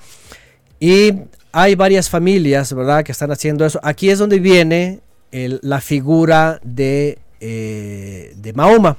Y 0.80 1.12
hay 1.52 1.74
varias 1.74 2.08
familias, 2.08 2.72
¿verdad?, 2.72 3.04
que 3.04 3.12
están 3.12 3.30
haciendo 3.30 3.66
eso. 3.66 3.78
Aquí 3.82 4.08
es 4.08 4.18
donde 4.18 4.38
viene 4.40 5.00
la 5.30 5.82
figura 5.82 6.60
de, 6.64 7.18
eh, 7.40 8.32
de 8.36 8.52
Mahoma. 8.54 8.96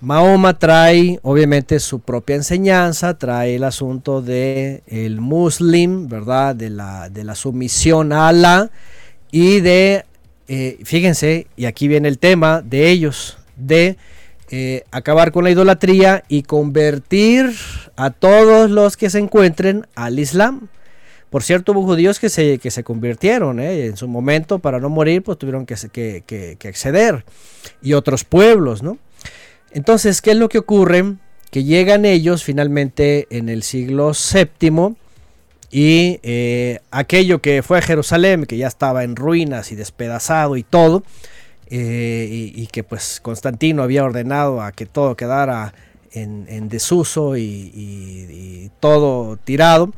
Mahoma 0.00 0.58
trae, 0.58 1.20
obviamente, 1.22 1.78
su 1.78 2.00
propia 2.00 2.36
enseñanza, 2.36 3.18
trae 3.18 3.56
el 3.56 3.64
asunto 3.64 4.22
de 4.22 4.82
el 4.86 5.20
muslim, 5.20 6.08
¿verdad?, 6.08 6.56
de 6.56 6.70
la, 6.70 7.10
de 7.10 7.22
la 7.22 7.34
sumisión 7.34 8.14
a 8.14 8.28
Allah 8.28 8.70
y 9.30 9.60
de, 9.60 10.06
eh, 10.48 10.78
fíjense, 10.84 11.48
y 11.54 11.66
aquí 11.66 11.86
viene 11.86 12.08
el 12.08 12.18
tema 12.18 12.62
de 12.62 12.88
ellos, 12.88 13.36
de 13.56 13.98
eh, 14.54 14.84
acabar 14.90 15.32
con 15.32 15.44
la 15.44 15.50
idolatría 15.50 16.24
y 16.28 16.42
convertir 16.42 17.54
a 17.96 18.10
todos 18.10 18.70
los 18.70 18.98
que 18.98 19.08
se 19.08 19.18
encuentren 19.18 19.86
al 19.94 20.18
Islam. 20.18 20.68
Por 21.30 21.42
cierto, 21.42 21.72
hubo 21.72 21.84
judíos 21.84 22.20
que 22.20 22.28
se, 22.28 22.58
que 22.58 22.70
se 22.70 22.84
convirtieron 22.84 23.60
eh, 23.60 23.86
en 23.86 23.96
su 23.96 24.08
momento 24.08 24.58
para 24.58 24.78
no 24.78 24.90
morir, 24.90 25.22
pues 25.22 25.38
tuvieron 25.38 25.64
que, 25.64 25.76
que, 25.90 26.56
que, 26.58 26.68
acceder. 26.68 27.24
Y 27.80 27.94
otros 27.94 28.24
pueblos, 28.24 28.82
¿no? 28.82 28.98
Entonces, 29.70 30.20
¿qué 30.20 30.32
es 30.32 30.36
lo 30.36 30.50
que 30.50 30.58
ocurre? 30.58 31.14
Que 31.50 31.64
llegan 31.64 32.04
ellos 32.04 32.44
finalmente 32.44 33.28
en 33.30 33.48
el 33.48 33.62
siglo 33.62 34.12
VII 34.12 34.96
y 35.70 36.20
eh, 36.22 36.80
aquello 36.90 37.40
que 37.40 37.62
fue 37.62 37.80
Jerusalén, 37.80 38.44
que 38.44 38.58
ya 38.58 38.68
estaba 38.68 39.02
en 39.02 39.16
ruinas 39.16 39.72
y 39.72 39.76
despedazado 39.76 40.58
y 40.58 40.62
todo, 40.62 41.04
eh, 41.74 42.52
y, 42.54 42.66
que 42.66 42.84
pues 42.84 43.18
Constantino 43.22 43.82
había 43.82 44.04
ordenado 44.04 44.60
a 44.60 44.72
que 44.72 44.84
todo 44.84 45.16
quedara 45.16 45.72
en, 46.12 46.68
desuso 46.68 47.38
y, 47.38 48.70
todo 48.78 49.38
tirado. 49.38 49.90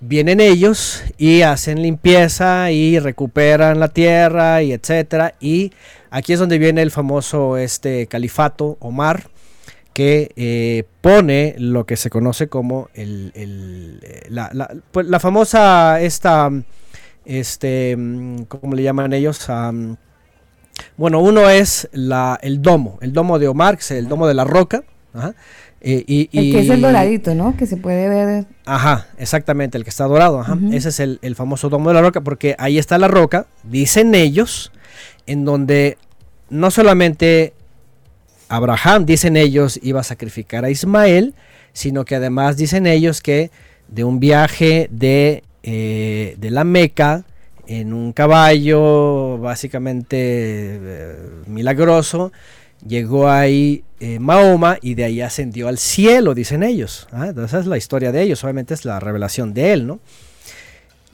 Vienen 0.00 0.38
ellos 0.38 1.02
y 1.16 1.40
hacen 1.40 1.80
limpieza 1.80 2.70
y 2.72 2.98
recuperan 2.98 3.80
la 3.80 3.88
tierra 3.88 4.62
y 4.62 4.72
etcétera. 4.72 5.34
Y 5.40 5.72
aquí 6.10 6.34
es 6.34 6.40
donde 6.40 6.58
viene 6.58 6.82
el 6.82 6.90
famoso 6.90 7.56
este 7.56 8.06
califato 8.06 8.76
Omar 8.78 9.30
que 9.94 10.30
eh, 10.36 10.84
pone 11.00 11.54
lo 11.56 11.86
que 11.86 11.96
se 11.96 12.10
conoce 12.10 12.48
como 12.48 12.90
el, 12.92 13.32
eh, 13.34 14.28
pues, 14.92 15.06
la, 15.06 15.20
famosa 15.20 16.02
esta 16.02 16.50
este 17.24 17.96
¿cómo 18.48 18.74
le 18.74 18.82
llaman 18.82 19.14
ellos? 19.14 19.48
Bueno, 20.96 21.20
uno 21.20 21.48
es 21.48 21.88
la, 21.92 22.38
el 22.42 22.62
domo, 22.62 22.98
el 23.00 23.12
domo 23.12 23.38
de 23.38 23.48
Omar, 23.48 23.76
que 23.76 23.82
es 23.82 23.90
el 23.92 24.08
domo 24.08 24.26
de 24.26 24.34
la 24.34 24.44
roca. 24.44 24.82
Eh, 25.80 26.04
y, 26.06 26.28
el 26.32 26.52
que 26.52 26.60
es 26.60 26.70
el 26.70 26.80
doradito, 26.80 27.34
¿no? 27.34 27.56
Que 27.56 27.66
se 27.66 27.76
puede 27.76 28.08
ver. 28.08 28.46
Ajá, 28.64 29.06
exactamente, 29.18 29.78
el 29.78 29.84
que 29.84 29.90
está 29.90 30.04
dorado. 30.04 30.40
Ajá. 30.40 30.58
Ese 30.72 30.88
es 30.88 31.00
el, 31.00 31.34
famoso 31.36 31.68
domo 31.68 31.90
de 31.90 31.94
la 31.94 32.02
roca, 32.02 32.20
porque 32.20 32.56
ahí 32.58 32.78
está 32.78 32.98
la 32.98 33.08
roca, 33.08 33.46
dicen 33.62 34.14
ellos, 34.14 34.72
en 35.26 35.44
donde 35.44 35.98
no 36.50 36.70
solamente 36.70 37.52
Abraham, 38.48 39.06
dicen 39.06 39.36
ellos, 39.36 39.78
iba 39.82 40.00
a 40.00 40.04
sacrificar 40.04 40.64
a 40.64 40.70
Ismael, 40.70 41.34
sino 41.72 42.04
que 42.04 42.16
además 42.16 42.56
dicen 42.56 42.86
ellos 42.86 43.20
que 43.20 43.50
de 43.88 44.04
un 44.04 44.18
viaje 44.18 44.88
de, 44.90 45.44
eh, 45.62 46.34
de 46.38 46.50
la 46.50 46.64
Meca 46.64 47.24
en 47.68 47.92
un 47.92 48.14
caballo 48.14 49.38
básicamente 49.38 50.16
eh, 50.18 51.16
milagroso. 51.46 52.32
Llegó 52.86 53.28
ahí 53.28 53.84
eh, 54.00 54.18
Mahoma 54.18 54.78
y 54.80 54.94
de 54.94 55.04
ahí 55.04 55.20
ascendió 55.20 55.68
al 55.68 55.76
cielo, 55.78 56.34
dicen 56.34 56.62
ellos. 56.62 57.06
¿ah? 57.12 57.30
Esa 57.44 57.60
es 57.60 57.66
la 57.66 57.76
historia 57.76 58.10
de 58.10 58.22
ellos, 58.22 58.42
obviamente 58.42 58.72
es 58.72 58.84
la 58.84 58.98
revelación 58.98 59.52
de 59.52 59.72
él, 59.72 59.86
¿no? 59.86 60.00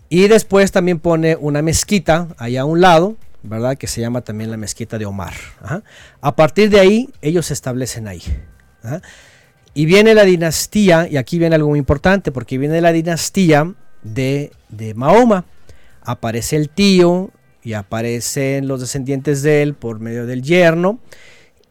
Y 0.09 0.29
después 0.29 0.71
también 0.71 1.01
pone 1.01 1.35
una 1.35 1.61
mezquita 1.61 2.29
allá 2.39 2.61
a 2.61 2.65
un 2.67 2.81
lado, 2.81 3.17
¿verdad? 3.43 3.77
Que 3.77 3.89
se 3.89 4.01
llama 4.01 4.21
también 4.21 4.51
la 4.51 4.57
mezquita 4.57 4.97
de 4.97 5.07
Omar. 5.07 5.33
A 6.21 6.37
partir 6.37 6.71
de 6.71 6.79
ahí, 6.79 7.11
ellos 7.21 7.47
se 7.47 7.55
establecen 7.55 8.07
ahí. 8.07 8.23
Y 9.73 9.87
viene 9.87 10.15
la 10.15 10.23
dinastía, 10.23 11.09
y 11.11 11.17
aquí 11.17 11.39
viene 11.39 11.57
algo 11.57 11.71
muy 11.71 11.81
importante, 11.81 12.31
porque 12.31 12.59
viene 12.59 12.81
la 12.81 12.93
dinastía 12.93 13.75
de, 14.03 14.53
de 14.69 14.95
Mahoma 14.95 15.47
aparece 16.05 16.57
el 16.57 16.69
tío 16.69 17.31
y 17.63 17.73
aparecen 17.73 18.69
los 18.69 18.81
descendientes 18.81 19.43
de 19.43 19.63
él 19.63 19.75
por 19.75 19.99
medio 20.01 20.27
del 20.27 20.43
yerno 20.43 20.99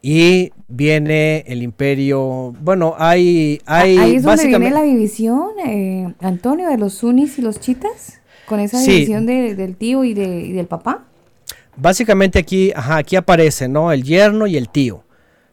y 0.02 0.52
viene 0.68 1.44
el 1.46 1.62
imperio. 1.62 2.52
Bueno, 2.60 2.94
hay. 2.98 3.60
hay 3.64 3.96
Ahí 3.98 4.14
es 4.16 4.22
donde 4.22 4.46
viene 4.48 4.70
la 4.70 4.82
división, 4.82 5.50
eh, 5.66 6.12
Antonio, 6.20 6.68
de 6.68 6.76
los 6.78 6.94
sunnis 6.94 7.38
y 7.38 7.42
los 7.42 7.60
chitas. 7.60 8.20
con 8.46 8.60
esa 8.60 8.78
Sí. 8.78 8.90
división 8.90 9.24
de- 9.24 9.54
del 9.54 9.74
tío 9.74 10.04
y, 10.04 10.12
de, 10.12 10.40
y 10.42 10.52
del 10.52 10.66
papá. 10.66 11.06
Básicamente 11.78 12.38
aquí, 12.38 12.72
ajá, 12.76 12.98
aquí 12.98 13.16
aparece, 13.16 13.68
¿no? 13.68 13.90
El 13.90 14.02
yerno 14.02 14.46
y 14.46 14.58
el 14.58 14.68
tío, 14.68 15.02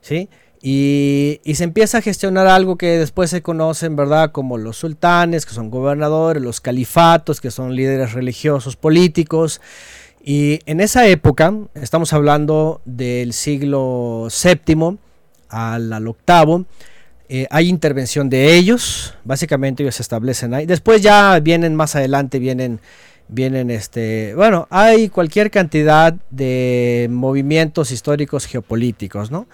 ¿sí? 0.01 0.27
Y, 0.63 1.41
se 1.53 1.63
empieza 1.63 1.99
a 1.99 2.01
gestionar 2.01 2.47
algo 2.47 2.77
que 2.77 2.99
después 2.99 3.29
se 3.29 3.41
conocen, 3.41 3.95
¿verdad? 3.95 4.31
Como 4.31 4.57
los 4.57 4.77
sultanes, 4.77 5.45
que 5.45 5.53
son 5.53 5.71
gobernadores, 5.71 6.41
los 6.41 6.61
califatos, 6.61 7.41
que 7.41 7.49
son 7.51 7.75
líderes 7.75 8.13
religiosos, 8.13 8.75
políticos. 8.75 9.59
Y 10.23 10.59
en 10.67 10.81
esa 10.81 11.07
época, 11.07 11.53
estamos 11.73 12.13
hablando 12.13 12.81
del 12.85 13.33
siglo 13.33 14.27
VII 14.29 14.97
al, 15.49 15.93
al 15.93 16.07
octavo, 16.07 16.65
eh, 17.33 17.47
hay 17.49 17.69
intervención 17.69 18.29
de 18.29 18.55
ellos, 18.55 19.13
básicamente 19.23 19.83
ellos 19.83 19.95
se 19.95 20.01
establecen 20.01 20.53
ahí. 20.53 20.65
Después 20.65 21.01
ya 21.01 21.39
vienen 21.39 21.75
más 21.75 21.95
adelante, 21.95 22.39
vienen, 22.39 22.81
vienen 23.29 23.71
este, 23.71 24.35
bueno, 24.35 24.67
hay 24.69 25.07
cualquier 25.07 25.49
cantidad 25.49 26.13
de 26.29 27.07
movimientos 27.09 27.91
históricos 27.91 28.47
geopolíticos, 28.47 29.31
¿no? 29.31 29.47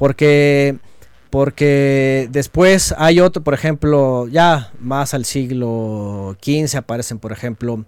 Porque, 0.00 0.78
porque 1.28 2.26
después 2.32 2.94
hay 2.96 3.20
otro, 3.20 3.44
por 3.44 3.52
ejemplo, 3.52 4.26
ya 4.28 4.72
más 4.80 5.12
al 5.12 5.26
siglo 5.26 6.38
XV 6.42 6.78
aparecen, 6.78 7.18
por 7.18 7.32
ejemplo, 7.32 7.84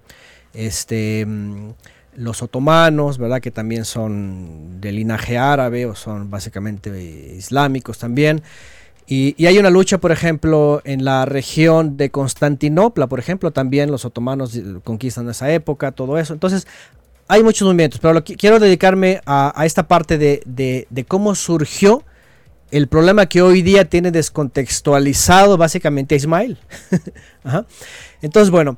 este, 0.53 1.25
mm, 1.25 1.71
los 2.17 2.43
otomanos, 2.43 3.17
¿verdad? 3.17 3.41
Que 3.41 3.51
también 3.51 3.87
son 3.87 4.79
de 4.83 4.93
linaje 4.93 5.39
árabe 5.39 5.87
o 5.87 5.95
son 5.95 6.31
básicamente 6.31 6.91
islámicos 7.35 7.97
también. 7.97 8.43
Y, 9.07 9.35
y 9.43 9.47
hay 9.47 9.57
una 9.57 9.71
lucha, 9.71 9.97
por 9.97 10.13
ejemplo, 10.13 10.83
en 10.85 11.07
la 11.07 11.25
región 11.25 11.97
de 11.97 12.11
Constantinopla, 12.11 13.07
por 13.07 13.21
ejemplo, 13.21 13.53
también 13.53 13.91
los 13.91 14.05
otomanos 14.05 14.55
eh, 14.55 14.63
conquistan 14.85 15.31
esa 15.31 15.51
época, 15.51 15.93
todo 15.93 16.19
eso. 16.19 16.35
Entonces, 16.35 16.67
hay 17.29 17.43
muchos 17.43 17.67
movimientos, 17.67 18.01
pero 18.01 18.15
lo 18.15 18.25
que- 18.25 18.37
quiero 18.37 18.59
dedicarme 18.59 19.21
a, 19.27 19.53
esta 19.65 19.89
parte 19.89 20.19
de, 20.19 20.43
de- 20.45 20.87
de 20.91 21.05
cómo 21.05 21.35
surgió 21.35 22.03
el 22.71 22.89
problema 22.89 23.27
que 23.27 23.43
hoy 23.43 23.63
día 23.63 23.85
tiene 23.85 24.11
descontextualizado 24.11 25.57
básicamente 25.57 26.15
a 26.15 26.19
Ismael. 26.19 26.59
Ajá. 27.45 27.67
Entonces, 28.23 28.51
bueno, 28.51 28.77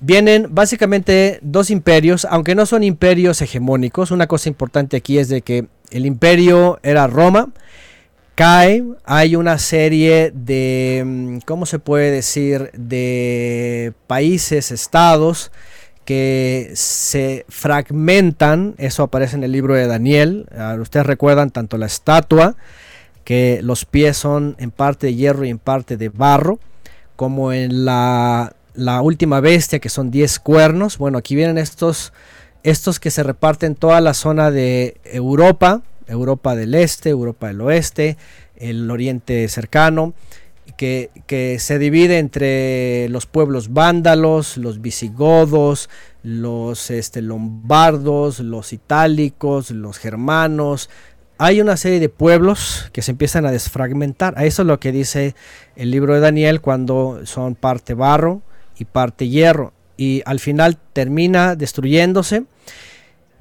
vienen 0.00 0.48
básicamente 0.50 1.38
dos 1.42 1.70
imperios, 1.70 2.26
aunque 2.30 2.54
no 2.54 2.66
son 2.66 2.82
imperios 2.82 3.40
hegemónicos. 3.42 4.10
Una 4.10 4.26
cosa 4.26 4.48
importante 4.48 4.96
aquí 4.96 5.18
es 5.18 5.28
de 5.28 5.42
que 5.42 5.66
el 5.90 6.06
imperio 6.06 6.78
era 6.82 7.06
Roma, 7.06 7.50
cae, 8.34 8.82
hay 9.04 9.36
una 9.36 9.58
serie 9.58 10.32
de, 10.34 11.02
mm, 11.04 11.38
¿cómo 11.46 11.66
se 11.66 11.78
puede 11.78 12.10
decir?, 12.10 12.70
de 12.72 13.92
países, 14.06 14.70
estados 14.72 15.52
que 16.04 16.70
se 16.74 17.46
fragmentan, 17.48 18.74
eso 18.78 19.04
aparece 19.04 19.36
en 19.36 19.44
el 19.44 19.52
libro 19.52 19.74
de 19.74 19.86
Daniel, 19.86 20.46
ustedes 20.80 21.06
recuerdan 21.06 21.50
tanto 21.50 21.78
la 21.78 21.86
estatua, 21.86 22.56
que 23.24 23.60
los 23.62 23.84
pies 23.86 24.16
son 24.16 24.54
en 24.58 24.70
parte 24.70 25.06
de 25.08 25.14
hierro 25.14 25.44
y 25.44 25.50
en 25.50 25.58
parte 25.58 25.96
de 25.96 26.10
barro, 26.10 26.58
como 27.16 27.52
en 27.52 27.84
la, 27.84 28.54
la 28.74 29.00
última 29.00 29.40
bestia, 29.40 29.78
que 29.78 29.88
son 29.88 30.10
10 30.10 30.38
cuernos, 30.40 30.98
bueno, 30.98 31.18
aquí 31.18 31.34
vienen 31.34 31.58
estos, 31.58 32.12
estos 32.62 33.00
que 33.00 33.10
se 33.10 33.22
reparten 33.22 33.74
toda 33.74 34.00
la 34.00 34.14
zona 34.14 34.50
de 34.50 34.96
Europa, 35.04 35.82
Europa 36.06 36.54
del 36.54 36.74
Este, 36.74 37.10
Europa 37.10 37.46
del 37.46 37.60
Oeste, 37.62 38.18
el 38.56 38.90
Oriente 38.90 39.48
cercano, 39.48 40.12
que, 40.76 41.56
se 41.58 41.78
divide 41.78 42.18
entre 42.18 43.08
los 43.08 43.26
pueblos 43.26 43.72
vándalos, 43.72 44.56
los 44.56 44.80
visigodos, 44.80 45.88
los 46.22 46.90
este, 46.90 47.22
lombardos, 47.22 48.40
los 48.40 48.72
itálicos, 48.72 49.70
los 49.70 49.98
germanos. 49.98 50.90
Hay 51.38 51.60
una 51.60 51.76
serie 51.76 52.00
de 52.00 52.08
pueblos 52.08 52.88
que 52.92 53.02
se 53.02 53.10
empiezan 53.10 53.46
a 53.46 53.50
desfragmentar. 53.50 54.34
Eso 54.42 54.62
es 54.62 54.68
lo 54.68 54.78
que 54.80 54.92
dice 54.92 55.34
el 55.76 55.90
libro 55.90 56.14
de 56.14 56.20
Daniel 56.20 56.60
cuando 56.60 57.20
son 57.24 57.54
parte 57.54 57.94
barro 57.94 58.42
y 58.78 58.84
parte 58.84 59.28
hierro. 59.28 59.72
Y 59.96 60.22
al 60.26 60.40
final 60.40 60.78
termina 60.92 61.56
destruyéndose. 61.56 62.44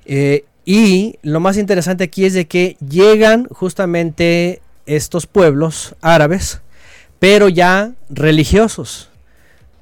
Eh, 0.05 0.45
y 0.65 1.19
lo 1.21 1.39
más 1.39 1.57
interesante 1.57 2.05
aquí 2.05 2.25
es 2.25 2.33
de 2.33 2.45
que 2.45 2.77
llegan 2.87 3.47
justamente 3.49 4.61
estos 4.85 5.27
pueblos 5.27 5.95
árabes, 6.01 6.61
pero 7.23 7.47
ya 7.47 7.93
religiosos. 8.09 9.09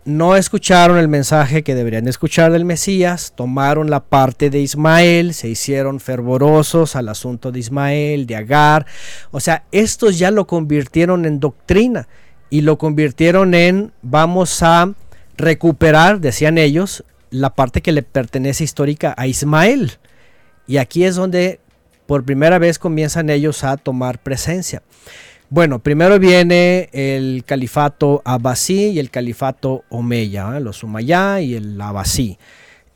No 0.06 0.36
escucharon 0.36 1.00
el 1.00 1.08
mensaje 1.08 1.64
que 1.64 1.74
deberían 1.74 2.08
escuchar 2.08 2.52
del 2.52 2.66
Mesías, 2.66 3.34
tomaron 3.36 3.90
la 3.90 4.00
parte 4.00 4.52
de 4.52 4.60
Ismael, 4.60 5.34
se 5.34 5.50
hicieron 5.50 6.00
fervorosos 6.00 6.96
al 6.96 7.10
asunto 7.10 7.52
de 7.52 7.58
Ismael, 7.58 8.28
de 8.28 8.36
Agar. 8.36 8.86
O 9.32 9.40
sea, 9.40 9.64
estos 9.72 10.20
ya 10.20 10.30
lo 10.30 10.46
convirtieron 10.46 11.26
en 11.26 11.40
doctrina 11.40 12.08
y 12.52 12.62
lo 12.62 12.78
convirtieron 12.78 13.56
en 13.56 13.92
vamos 14.04 14.62
a 14.62 14.94
recuperar, 15.36 16.20
decían 16.20 16.60
ellos, 16.60 17.04
la 17.32 17.56
parte 17.56 17.82
que 17.82 17.92
le 17.92 18.04
pertenece 18.04 18.66
histórica 18.66 19.16
a 19.18 19.26
Ismael. 19.26 19.94
Y 20.68 20.78
aquí 20.78 21.06
es 21.06 21.16
donde 21.16 21.60
por 22.06 22.24
primera 22.24 22.60
vez 22.60 22.78
comienzan 22.78 23.32
ellos 23.32 23.64
a 23.64 23.78
tomar 23.78 24.20
presencia. 24.20 24.84
Bueno, 25.54 25.80
primero 25.80 26.18
viene 26.18 26.88
el 26.94 27.44
califato 27.46 28.22
Abbasí 28.24 28.92
y 28.92 29.00
el 29.00 29.10
califato 29.10 29.84
Omeya, 29.90 30.56
¿eh? 30.56 30.62
los 30.62 30.82
Umayyá 30.82 31.42
y 31.42 31.56
el 31.56 31.82
Abbasí. 31.82 32.38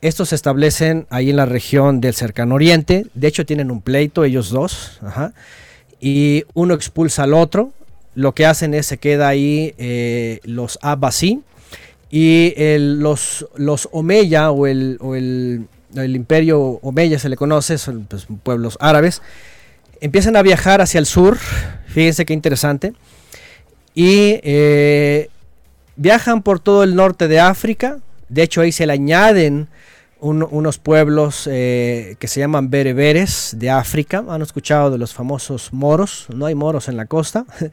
Estos 0.00 0.30
se 0.30 0.36
establecen 0.36 1.06
ahí 1.10 1.28
en 1.28 1.36
la 1.36 1.44
región 1.44 2.00
del 2.00 2.14
cercano 2.14 2.54
oriente. 2.54 3.04
De 3.12 3.28
hecho, 3.28 3.44
tienen 3.44 3.70
un 3.70 3.82
pleito 3.82 4.24
ellos 4.24 4.48
dos. 4.48 4.98
y 6.00 6.44
uno 6.54 6.72
expulsa 6.72 7.24
al 7.24 7.34
otro. 7.34 7.72
Lo 8.14 8.32
que 8.32 8.46
hacen 8.46 8.72
es 8.72 8.86
se 8.86 8.96
queda 8.96 9.28
ahí 9.28 9.74
eh, 9.76 10.40
los 10.44 10.78
Abbasí 10.80 11.42
y 12.10 12.54
los, 12.78 13.46
los 13.56 13.86
Omeya 13.92 14.50
o 14.50 14.66
el, 14.66 14.96
o 15.02 15.14
el 15.14 15.68
imperio 15.94 16.58
Omeya 16.80 17.18
se 17.18 17.28
le 17.28 17.36
conoce, 17.36 17.76
son 17.76 18.06
pues, 18.06 18.26
pueblos 18.42 18.78
árabes, 18.80 19.20
empiezan 20.00 20.36
a 20.36 20.42
viajar 20.42 20.80
hacia 20.80 20.98
el 20.98 21.06
sur, 21.06 21.38
fíjense 21.88 22.24
qué 22.26 22.32
interesante, 22.34 22.92
y 23.94 24.40
eh, 24.42 25.28
viajan 25.96 26.42
por 26.42 26.60
todo 26.60 26.82
el 26.82 26.94
norte 26.94 27.28
de 27.28 27.40
África, 27.40 27.98
de 28.28 28.42
hecho 28.42 28.60
ahí 28.60 28.72
se 28.72 28.86
le 28.86 28.92
añaden 28.92 29.68
un- 30.18 30.46
unos 30.50 30.78
pueblos 30.78 31.46
eh, 31.50 32.16
que 32.18 32.26
se 32.28 32.40
llaman 32.40 32.70
bereberes 32.70 33.54
de 33.58 33.70
África, 33.70 34.24
han 34.28 34.42
escuchado 34.42 34.90
de 34.90 34.98
los 34.98 35.12
famosos 35.14 35.72
moros, 35.72 36.26
no 36.34 36.46
hay 36.46 36.54
moros 36.54 36.88
en 36.88 36.96
la 36.96 37.06
costa, 37.06 37.44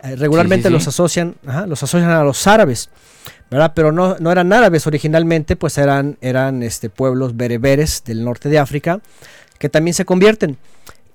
Eh, 0.00 0.14
regularmente 0.14 0.68
sí. 0.68 0.72
los 0.72 0.86
asocian, 0.86 1.34
ajá, 1.44 1.66
los 1.66 1.82
asocian 1.82 2.10
a 2.10 2.22
los 2.22 2.46
árabes. 2.46 2.88
¿verdad? 3.50 3.72
Pero 3.74 3.90
no, 3.90 4.16
no 4.20 4.30
eran 4.30 4.52
árabes 4.52 4.86
originalmente, 4.86 5.56
pues 5.56 5.76
eran, 5.76 6.16
eran 6.20 6.62
este, 6.62 6.88
pueblos 6.88 7.36
bereberes 7.36 8.04
del 8.04 8.24
norte 8.24 8.48
de 8.48 8.60
África 8.60 9.00
que 9.58 9.68
también 9.68 9.94
se 9.94 10.04
convierten. 10.04 10.56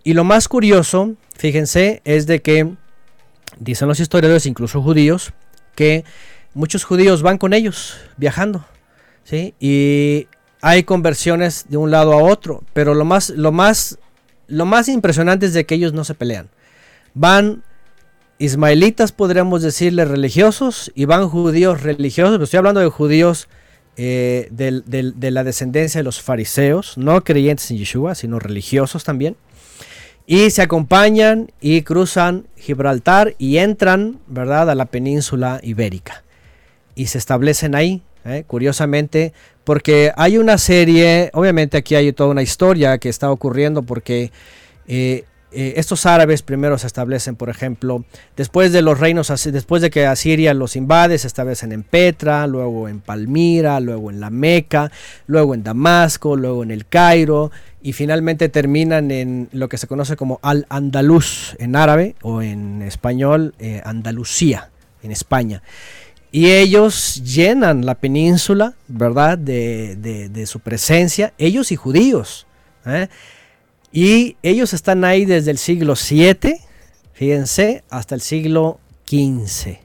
Y 0.03 0.13
lo 0.13 0.23
más 0.23 0.47
curioso, 0.47 1.13
fíjense, 1.37 2.01
es 2.03 2.27
de 2.27 2.41
que 2.41 2.73
dicen 3.59 3.87
los 3.87 3.99
historiadores, 3.99 4.45
incluso 4.45 4.81
judíos, 4.81 5.31
que 5.75 6.03
muchos 6.53 6.83
judíos 6.83 7.21
van 7.21 7.37
con 7.37 7.53
ellos 7.53 7.95
viajando, 8.17 8.65
¿sí? 9.23 9.53
Y 9.59 10.27
hay 10.61 10.83
conversiones 10.83 11.65
de 11.69 11.77
un 11.77 11.91
lado 11.91 12.13
a 12.13 12.17
otro, 12.23 12.63
pero 12.73 12.93
lo 12.93 13.05
más, 13.05 13.29
lo 13.29 13.51
más, 13.51 13.97
lo 14.47 14.65
más 14.65 14.87
impresionante 14.89 15.45
es 15.45 15.53
de 15.53 15.65
que 15.65 15.75
ellos 15.75 15.93
no 15.93 16.03
se 16.03 16.15
pelean. 16.15 16.49
Van 17.13 17.63
ismaelitas, 18.39 19.11
podríamos 19.11 19.61
decirle, 19.61 20.03
religiosos, 20.05 20.91
y 20.95 21.05
van 21.05 21.29
judíos 21.29 21.81
religiosos, 21.81 22.33
pero 22.33 22.43
estoy 22.43 22.57
hablando 22.57 22.81
de 22.81 22.89
judíos 22.89 23.47
eh, 23.95 24.47
del- 24.49 24.83
de 24.85 25.31
la 25.31 25.43
descendencia 25.43 25.99
de 25.99 26.03
los 26.03 26.19
fariseos, 26.19 26.97
no 26.97 27.23
creyentes 27.23 27.69
en 27.69 27.77
Yeshua, 27.77 28.15
sino 28.15 28.39
religiosos 28.39 29.03
también. 29.03 29.37
Y 30.25 30.51
se 30.51 30.61
acompañan 30.61 31.51
y 31.59 31.81
cruzan 31.81 32.47
Gibraltar 32.55 33.35
y 33.37 33.57
entran, 33.57 34.19
¿verdad?, 34.27 34.69
a 34.69 34.75
la 34.75 34.85
península 34.85 35.59
ibérica. 35.63 36.23
Y 36.95 37.07
se 37.07 37.17
establecen 37.17 37.75
ahí, 37.75 38.01
¿eh? 38.23 38.43
curiosamente, 38.47 39.33
porque 39.63 40.13
hay 40.15 40.37
una 40.37 40.57
serie, 40.57 41.29
obviamente 41.33 41.77
aquí 41.77 41.95
hay 41.95 42.13
toda 42.13 42.29
una 42.29 42.41
historia 42.41 42.97
que 42.97 43.09
está 43.09 43.31
ocurriendo 43.31 43.83
porque 43.83 44.31
eh, 44.87 45.25
eh, 45.53 45.73
estos 45.77 46.05
árabes 46.05 46.41
primero 46.41 46.77
se 46.77 46.87
establecen, 46.87 47.35
por 47.35 47.49
ejemplo, 47.49 48.05
después 48.35 48.71
de 48.71 48.81
los 48.81 48.99
reinos, 48.99 49.31
después 49.45 49.81
de 49.81 49.89
que 49.89 50.05
Asiria 50.05 50.53
los 50.53 50.75
invade, 50.75 51.17
se 51.17 51.27
establecen 51.27 51.71
en 51.71 51.83
Petra, 51.83 52.47
luego 52.47 52.87
en 52.87 52.99
Palmira, 52.99 53.79
luego 53.79 54.09
en 54.09 54.19
la 54.19 54.29
Meca, 54.29 54.91
luego 55.27 55.53
en 55.53 55.63
Damasco, 55.63 56.35
luego 56.35 56.63
en 56.63 56.71
el 56.71 56.85
Cairo 56.87 57.51
y 57.81 57.93
finalmente 57.93 58.49
terminan 58.49 59.11
en 59.11 59.49
lo 59.51 59.69
que 59.69 59.77
se 59.77 59.87
conoce 59.87 60.15
como 60.15 60.39
Al-Andalus 60.41 61.55
en 61.59 61.75
árabe 61.75 62.15
o 62.21 62.41
en 62.41 62.81
español 62.81 63.53
eh, 63.59 63.81
Andalucía 63.85 64.69
en 65.03 65.11
España. 65.11 65.61
y 66.31 66.49
ellos 66.49 67.21
llenan 67.23 67.85
la 67.85 67.95
península, 67.95 68.73
¿verdad? 68.87 69.37
De 69.37 70.45
su 70.47 70.61
presencia, 70.61 71.33
ellos 71.37 71.71
y 71.71 71.75
judíos. 71.75 72.47
¿eh? 72.85 73.07
Y 73.95 74.37
ellos 74.41 74.73
están 74.73 75.05
ahí 75.05 75.23
desde 75.23 75.51
el 75.51 75.59
siglo 75.59 75.95
7, 75.95 76.59
fíjense, 77.13 77.83
hasta 77.91 78.15
el 78.15 78.21
siglo 78.21 78.79
15. 79.05 79.79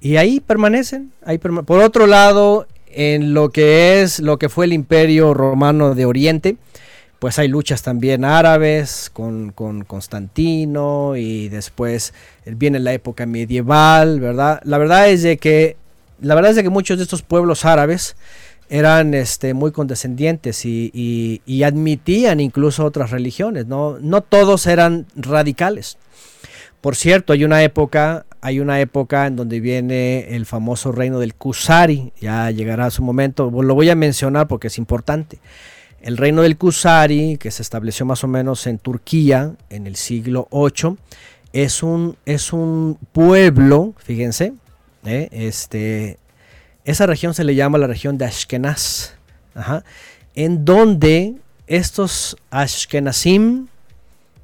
Y 0.00 0.16
ahí 0.16 0.40
permanecen. 0.40 1.12
Ahí 1.22 1.36
Por 1.36 1.78
otro 1.82 2.06
lado, 2.06 2.66
en 2.86 3.34
lo 3.34 3.50
que 3.50 4.00
es 4.00 4.18
lo 4.18 4.38
que 4.38 4.48
fue 4.48 4.64
el 4.64 4.72
imperio 4.72 5.34
romano 5.34 5.94
de 5.94 6.06
Oriente, 6.06 6.56
pues 7.18 7.38
hay 7.38 7.48
luchas 7.48 7.82
también 7.82 8.24
árabes 8.24 9.10
con, 9.12 9.52
con 9.52 9.84
Constantino 9.84 11.14
y 11.14 11.50
después 11.50 12.14
viene 12.46 12.78
la 12.78 12.94
época 12.94 13.26
medieval, 13.26 14.20
¿verdad? 14.20 14.62
La 14.64 14.78
verdad 14.78 15.10
es 15.10 15.22
de 15.22 15.36
que 15.36 15.76
la 16.22 16.34
verdad 16.34 16.52
es 16.52 16.56
de 16.56 16.62
que 16.62 16.70
muchos 16.70 16.96
de 16.96 17.04
estos 17.04 17.20
pueblos 17.20 17.66
árabes 17.66 18.16
eran 18.72 19.12
este, 19.12 19.52
muy 19.52 19.70
condescendientes 19.70 20.64
y, 20.64 21.62
admitían 21.62 22.40
incluso 22.40 22.86
otras 22.86 23.10
religiones, 23.10 23.66
¿no? 23.66 23.98
No 24.00 24.22
todos 24.22 24.66
eran 24.66 25.06
radicales. 25.14 25.98
Por 26.80 26.96
cierto, 26.96 27.34
hay 27.34 27.44
una 27.44 27.62
época, 27.62 28.24
hay 28.40 28.60
una 28.60 28.80
época 28.80 29.26
en 29.26 29.36
donde 29.36 29.60
viene 29.60 30.34
el 30.34 30.46
famoso 30.46 30.90
reino 30.90 31.18
del 31.18 31.34
Kusari, 31.34 32.14
ya 32.18 32.50
llegará 32.50 32.90
su 32.90 33.02
momento, 33.02 33.50
lo 33.50 33.74
voy 33.74 33.90
a 33.90 33.94
mencionar 33.94 34.48
porque 34.48 34.68
es 34.68 34.78
importante. 34.78 35.38
El 36.00 36.16
reino 36.16 36.40
del 36.40 36.56
Kusari, 36.56 37.36
que 37.36 37.50
se 37.50 37.60
estableció 37.60 38.06
más 38.06 38.24
o 38.24 38.26
menos 38.26 38.66
en 38.66 38.78
Turquía 38.78 39.54
en 39.68 39.86
el 39.86 39.96
siglo 39.96 40.48
VIII, 40.50 40.96
es 41.52 41.82
un, 41.82 42.16
es 42.24 42.54
un 42.54 42.96
pueblo, 43.12 43.92
fíjense, 43.98 44.54
¿eh? 45.04 45.28
este, 45.30 46.18
esa 46.84 47.06
región 47.06 47.34
se 47.34 47.44
le 47.44 47.54
llama 47.54 47.78
la 47.78 47.86
región 47.86 48.18
de 48.18 48.24
Ashkenaz, 48.24 49.14
ajá, 49.54 49.84
en 50.34 50.64
donde 50.64 51.34
estos 51.66 52.36
Ashkenazim, 52.50 53.68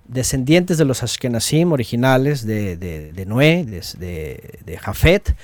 descendientes 0.07 0.79
de 0.79 0.85
los 0.85 1.03
Ashkenazim 1.03 1.73
originales 1.73 2.47
de, 2.47 2.77
de- 2.77 3.27
Noé, 3.27 3.65
de, 3.65 3.83
de, 3.99 4.59
de 4.65 4.79
Jafet, 4.79 5.35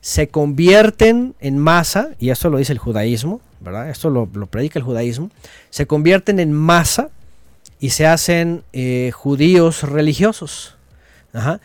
se 0.00 0.28
convierten 0.28 1.34
en 1.40 1.58
masa, 1.58 2.10
y 2.18 2.30
esto 2.30 2.50
lo 2.50 2.58
dice 2.58 2.72
el 2.72 2.78
judaísmo, 2.78 3.40
¿verdad? 3.60 3.88
Esto 3.90 4.10
lo, 4.10 4.28
lo 4.34 4.46
predica 4.46 4.78
el 4.78 4.84
judaísmo, 4.84 5.30
se 5.70 5.86
convierten 5.86 6.38
en 6.40 6.52
masa 6.52 7.08
y 7.80 7.90
se 7.90 8.06
hacen 8.06 8.62
eh, 8.72 9.10
judíos 9.14 9.82
religiosos. 9.82 10.76
Ajá. 11.32 11.60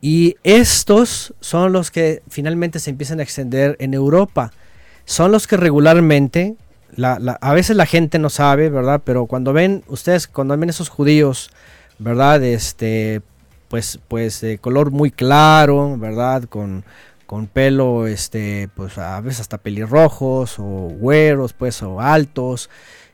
Y 0.00 0.36
estos 0.44 1.34
son 1.40 1.72
los 1.72 1.90
que 1.90 2.22
finalmente 2.28 2.78
se 2.78 2.90
empiezan 2.90 3.20
a 3.20 3.22
extender 3.22 3.76
en 3.80 3.92
Europa. 3.94 4.52
Son 5.04 5.30
los 5.32 5.46
que 5.46 5.56
regularmente, 5.56 6.54
la- 6.96 7.18
la- 7.18 7.38
a 7.40 7.52
veces 7.52 7.76
la 7.76 7.86
gente 7.86 8.18
no 8.18 8.30
sabe, 8.30 8.70
¿verdad? 8.70 9.02
Pero 9.04 9.26
cuando 9.26 9.52
ven, 9.52 9.84
ustedes, 9.88 10.26
cuando 10.26 10.56
ven 10.56 10.70
esos 10.70 10.88
judíos, 10.88 11.50
¿verdad? 11.98 12.42
Este, 12.42 13.20
pues, 13.68 13.98
pues 14.08 14.40
de 14.40 14.58
color 14.58 14.90
muy 14.90 15.10
claro, 15.10 15.96
¿verdad? 15.98 16.44
Con, 16.44 16.84
con 17.26 17.46
pelo, 17.46 18.06
este, 18.06 18.68
pues 18.74 18.96
a 18.98 19.20
veces 19.20 19.40
hasta 19.42 19.58
pelirrojos 19.58 20.56
o 20.58 20.62
güeros, 20.98 21.52
pues, 21.52 21.82
o 21.82 22.00
altos, 22.00 22.70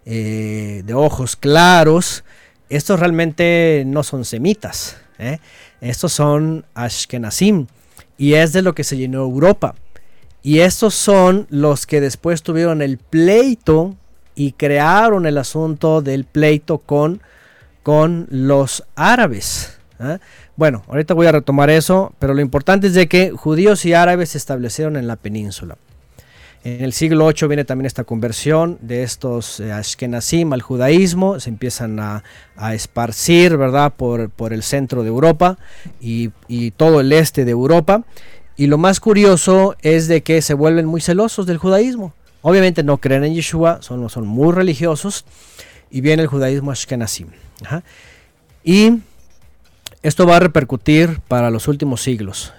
eh, 0.07 0.83
de 0.85 0.95
ojos 0.95 1.37
claros. 1.37 2.25
Estos 2.69 3.01
realmente 3.01 3.83
no 3.87 4.03
son 4.03 4.25
semitas, 4.25 4.97
¿eh? 5.19 5.39
Estos 5.81 6.13
son 6.13 6.65
Ashkenazim 6.75 7.67
y 8.19 8.35
es 8.35 8.53
de 8.53 8.63
lo 8.63 8.75
que 8.75 8.85
se 8.85 8.97
llenó 8.97 9.21
Europa. 9.21 9.75
Y 10.43 10.61
estos 10.61 10.95
son 10.95 11.47
los 11.51 11.87
que 11.87 12.01
después 12.01 12.43
tuvieron 12.43 12.81
el 12.81 12.99
pleito 12.99 13.97
y 14.35 14.53
crearon 14.53 15.27
el 15.27 15.39
asunto 15.39 16.03
del 16.03 16.25
pleito 16.25 16.79
con, 16.79 17.21
con 17.83 18.27
los 18.31 18.85
árabes. 18.95 19.79
¿ah? 19.99 20.19
Bueno, 20.55 20.85
ahorita 20.89 21.15
voy 21.15 21.27
a 21.27 21.33
retomar 21.33 21.71
eso, 21.71 22.13
pero 22.19 22.33
lo 22.33 22.41
importante 22.41 22.87
es 22.87 22.95
de 22.95 23.09
que 23.09 23.31
judíos 23.33 23.85
y 23.85 23.95
árabes 23.95 24.31
se 24.31 24.39
establecieron 24.39 24.97
en 24.97 25.07
la 25.07 25.17
península. 25.17 25.77
En 26.65 26.83
el 26.83 26.93
siglo 26.93 27.27
VIII 27.29 27.49
viene 27.49 27.65
también 27.65 27.87
esta 27.87 28.05
conversión 28.05 28.79
de 28.81 29.03
estos 29.05 29.61
eh, 29.61 29.73
Ashkenazim 29.73 30.53
al 30.53 30.63
judaísmo, 30.63 31.39
se 31.39 31.51
empiezan 31.51 32.01
a, 32.01 32.25
a 32.57 32.75
esparcir, 32.75 33.57
¿verdad?, 33.57 33.93
por, 33.97 34.31
por 34.31 34.53
el 34.53 34.63
centro 34.63 35.03
de 35.03 35.09
Europa 35.09 35.59
y, 36.01 36.31
y 36.49 36.73
todo 36.73 37.01
el 37.01 37.13
este 37.13 37.45
de 37.45 37.53
Europa. 37.53 38.03
Y 38.57 38.67
lo 38.67 38.79
más 38.79 39.01
curioso 39.01 39.77
es 39.83 40.09
de 40.09 40.23
que 40.23 40.43
se 40.43 40.55
vuelven 40.55 40.87
muy 40.87 41.01
celosos 41.01 41.47
del 41.47 41.59
judaísmo. 41.59 42.15
Obviamente 42.43 42.83
no 42.83 42.99
creen 42.99 43.25
en 43.25 43.35
Yeshua, 43.35 43.83
son, 43.83 44.09
son 44.09 44.27
muy 44.27 44.53
religiosos 44.53 45.25
y 45.91 46.01
viene 46.01 46.23
el 46.23 46.29
judaísmo 46.29 46.71
Ashkenazim. 46.71 47.29
Y 48.65 49.01
esto 50.03 50.27
va 50.27 50.37
a 50.37 50.41
repercutir 50.41 51.21
para 51.29 51.51
los 51.51 51.69
últimos 51.69 52.03
siglos. 52.03 52.53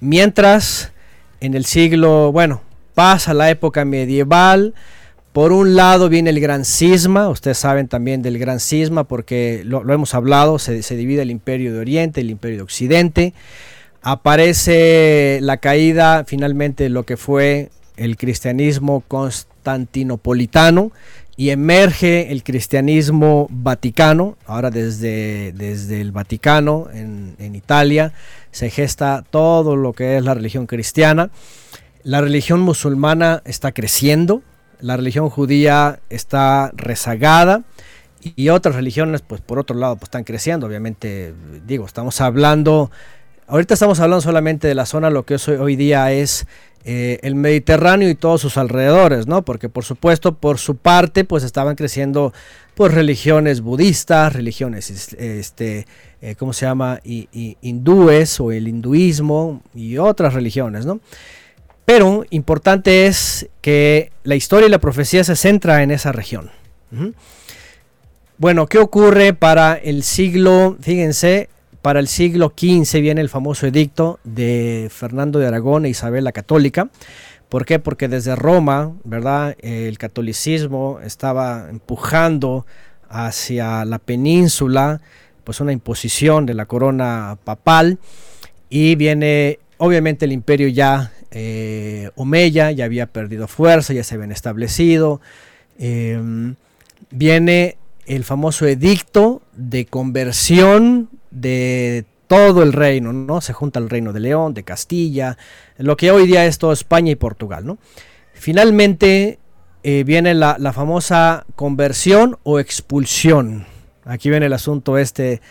Mientras 0.00 0.92
en 1.40 1.54
el 1.54 1.64
siglo, 1.64 2.30
bueno, 2.32 2.60
pasa 2.94 3.34
la 3.34 3.50
época 3.50 3.84
medieval, 3.84 4.74
por 5.32 5.52
un 5.52 5.76
lado 5.76 6.10
viene 6.10 6.28
el 6.28 6.40
gran 6.40 6.66
cisma, 6.66 7.30
ustedes 7.30 7.56
saben 7.56 7.88
también 7.88 8.20
del 8.20 8.38
gran 8.38 8.60
cisma 8.60 9.04
porque 9.04 9.62
lo, 9.64 9.80
hemos 9.90 10.14
hablado, 10.14 10.58
se, 10.58 10.82
divide 10.94 11.22
el 11.22 11.30
imperio 11.30 11.72
de 11.72 11.80
Oriente, 11.80 12.20
el 12.20 12.30
imperio 12.30 12.58
de 12.58 12.62
Occidente, 12.62 13.32
aparece 14.02 15.38
la 15.40 15.56
caída 15.56 16.24
finalmente 16.26 16.84
de 16.84 16.90
lo 16.90 17.04
que 17.04 17.16
fue 17.16 17.70
el 17.96 18.18
cristianismo 18.18 19.02
constantinopolitano 19.08 20.92
y 21.34 21.48
emerge 21.48 22.30
el 22.30 22.42
cristianismo 22.42 23.46
vaticano, 23.50 24.36
ahora 24.44 24.70
desde, 24.70 25.52
desde 25.52 26.02
el 26.02 26.12
Vaticano 26.12 26.88
en, 26.92 27.36
en 27.38 27.54
Italia 27.54 28.12
se 28.50 28.68
gesta 28.68 29.24
todo 29.30 29.76
lo 29.76 29.94
que 29.94 30.18
es 30.18 30.24
la 30.24 30.34
religión 30.34 30.66
cristiana. 30.66 31.30
La 32.04 32.20
religión 32.20 32.60
musulmana 32.60 33.42
está 33.44 33.70
creciendo, 33.72 34.42
la 34.80 34.96
religión 34.96 35.30
judía 35.30 36.00
está 36.10 36.72
rezagada 36.74 37.62
y 38.22 38.48
otras 38.48 38.74
religiones, 38.74 39.22
pues 39.22 39.40
por 39.40 39.60
otro 39.60 39.76
lado, 39.76 39.94
pues 39.94 40.08
están 40.08 40.24
creciendo. 40.24 40.66
Obviamente, 40.66 41.32
digo, 41.64 41.86
estamos 41.86 42.20
hablando, 42.20 42.90
ahorita 43.46 43.74
estamos 43.74 44.00
hablando 44.00 44.20
solamente 44.20 44.66
de 44.66 44.74
la 44.74 44.84
zona, 44.84 45.10
lo 45.10 45.24
que 45.24 45.36
hoy, 45.60 45.76
día 45.76 46.10
es 46.10 46.46
eh, 46.84 47.20
el 47.22 47.36
Mediterráneo 47.36 48.08
y 48.08 48.16
todos 48.16 48.40
sus 48.40 48.58
alrededores, 48.58 49.28
¿no? 49.28 49.42
Porque 49.42 49.68
por 49.68 49.84
supuesto, 49.84 50.34
por 50.34 50.58
su 50.58 50.76
parte, 50.76 51.24
pues 51.24 51.44
estaban 51.44 51.76
creciendo, 51.76 52.32
pues 52.74 52.92
religiones 52.92 53.60
budistas, 53.60 54.32
religiones, 54.32 54.90
este, 54.90 55.86
eh, 56.20 56.34
¿cómo 56.36 56.52
se 56.52 56.66
llama? 56.66 57.00
Hindúes 57.04 58.40
o 58.40 58.50
el 58.50 58.66
hinduismo 58.66 59.62
y 59.72 59.98
otras 59.98 60.34
religiones, 60.34 60.84
¿no? 60.84 60.98
Pero 61.84 62.24
importante 62.30 63.06
es 63.06 63.48
que 63.60 64.12
la 64.24 64.34
historia 64.34 64.68
y 64.68 64.70
la 64.70 64.78
profecía 64.78 65.24
se 65.24 65.36
centra 65.36 65.82
en 65.82 65.90
esa 65.90 66.12
región. 66.12 66.50
Bueno, 68.38 68.66
¿qué 68.66 68.78
ocurre 68.78 69.34
para 69.34 69.74
el 69.74 70.02
siglo, 70.02 70.76
fíjense, 70.80 71.48
para 71.82 71.98
el 71.98 72.06
siglo 72.06 72.54
XV 72.56 73.00
viene 73.00 73.20
el 73.20 73.28
famoso 73.28 73.66
edicto 73.66 74.20
de 74.22 74.88
Fernando 74.90 75.40
de 75.40 75.48
Aragón 75.48 75.84
e 75.84 75.88
Isabel 75.88 76.22
la 76.22 76.30
Católica. 76.30 76.88
¿Por 77.48 77.66
qué? 77.66 77.80
Porque 77.80 78.08
desde 78.08 78.36
Roma, 78.36 78.92
¿verdad? 79.02 79.56
El 79.58 79.98
catolicismo 79.98 81.00
estaba 81.04 81.66
empujando 81.68 82.66
hacia 83.10 83.84
la 83.84 83.98
península, 83.98 85.00
pues 85.44 85.60
una 85.60 85.72
imposición 85.72 86.46
de 86.46 86.54
la 86.54 86.66
corona 86.66 87.36
papal 87.44 87.98
y 88.70 88.94
viene 88.94 89.58
obviamente 89.82 90.26
el 90.26 90.32
imperio 90.32 90.68
ya 90.68 91.12
eh, 91.32 92.10
Omeya 92.14 92.70
ya 92.70 92.84
había 92.84 93.08
perdido 93.08 93.48
fuerza, 93.48 93.92
ya 93.92 94.04
se 94.04 94.14
habían 94.14 94.30
establecido. 94.30 95.20
Eh, 95.76 96.54
viene 97.10 97.78
el 98.06 98.22
famoso 98.22 98.64
edicto 98.68 99.42
de 99.56 99.86
conversión 99.86 101.10
de 101.32 102.04
todo 102.28 102.62
el 102.62 102.72
reino, 102.72 103.12
¿no? 103.12 103.40
Se 103.40 103.52
junta 103.52 103.80
el 103.80 103.90
reino 103.90 104.12
de 104.12 104.20
León, 104.20 104.54
de 104.54 104.62
Castilla, 104.62 105.36
lo 105.78 105.96
que 105.96 106.12
hoy 106.12 106.28
día 106.28 106.46
es 106.46 106.58
todo 106.58 106.72
España 106.72 107.10
y 107.10 107.16
Portugal, 107.16 107.66
¿no? 107.66 107.78
Finalmente 108.34 109.40
eh, 109.82 110.04
viene 110.06 110.32
la, 110.34 110.72
famosa 110.72 111.44
conversión 111.56 112.38
o 112.44 112.60
expulsión. 112.60 113.66
Aquí 114.04 114.30
viene 114.30 114.46
el 114.46 114.52
asunto 114.52 114.96
este 114.96 115.42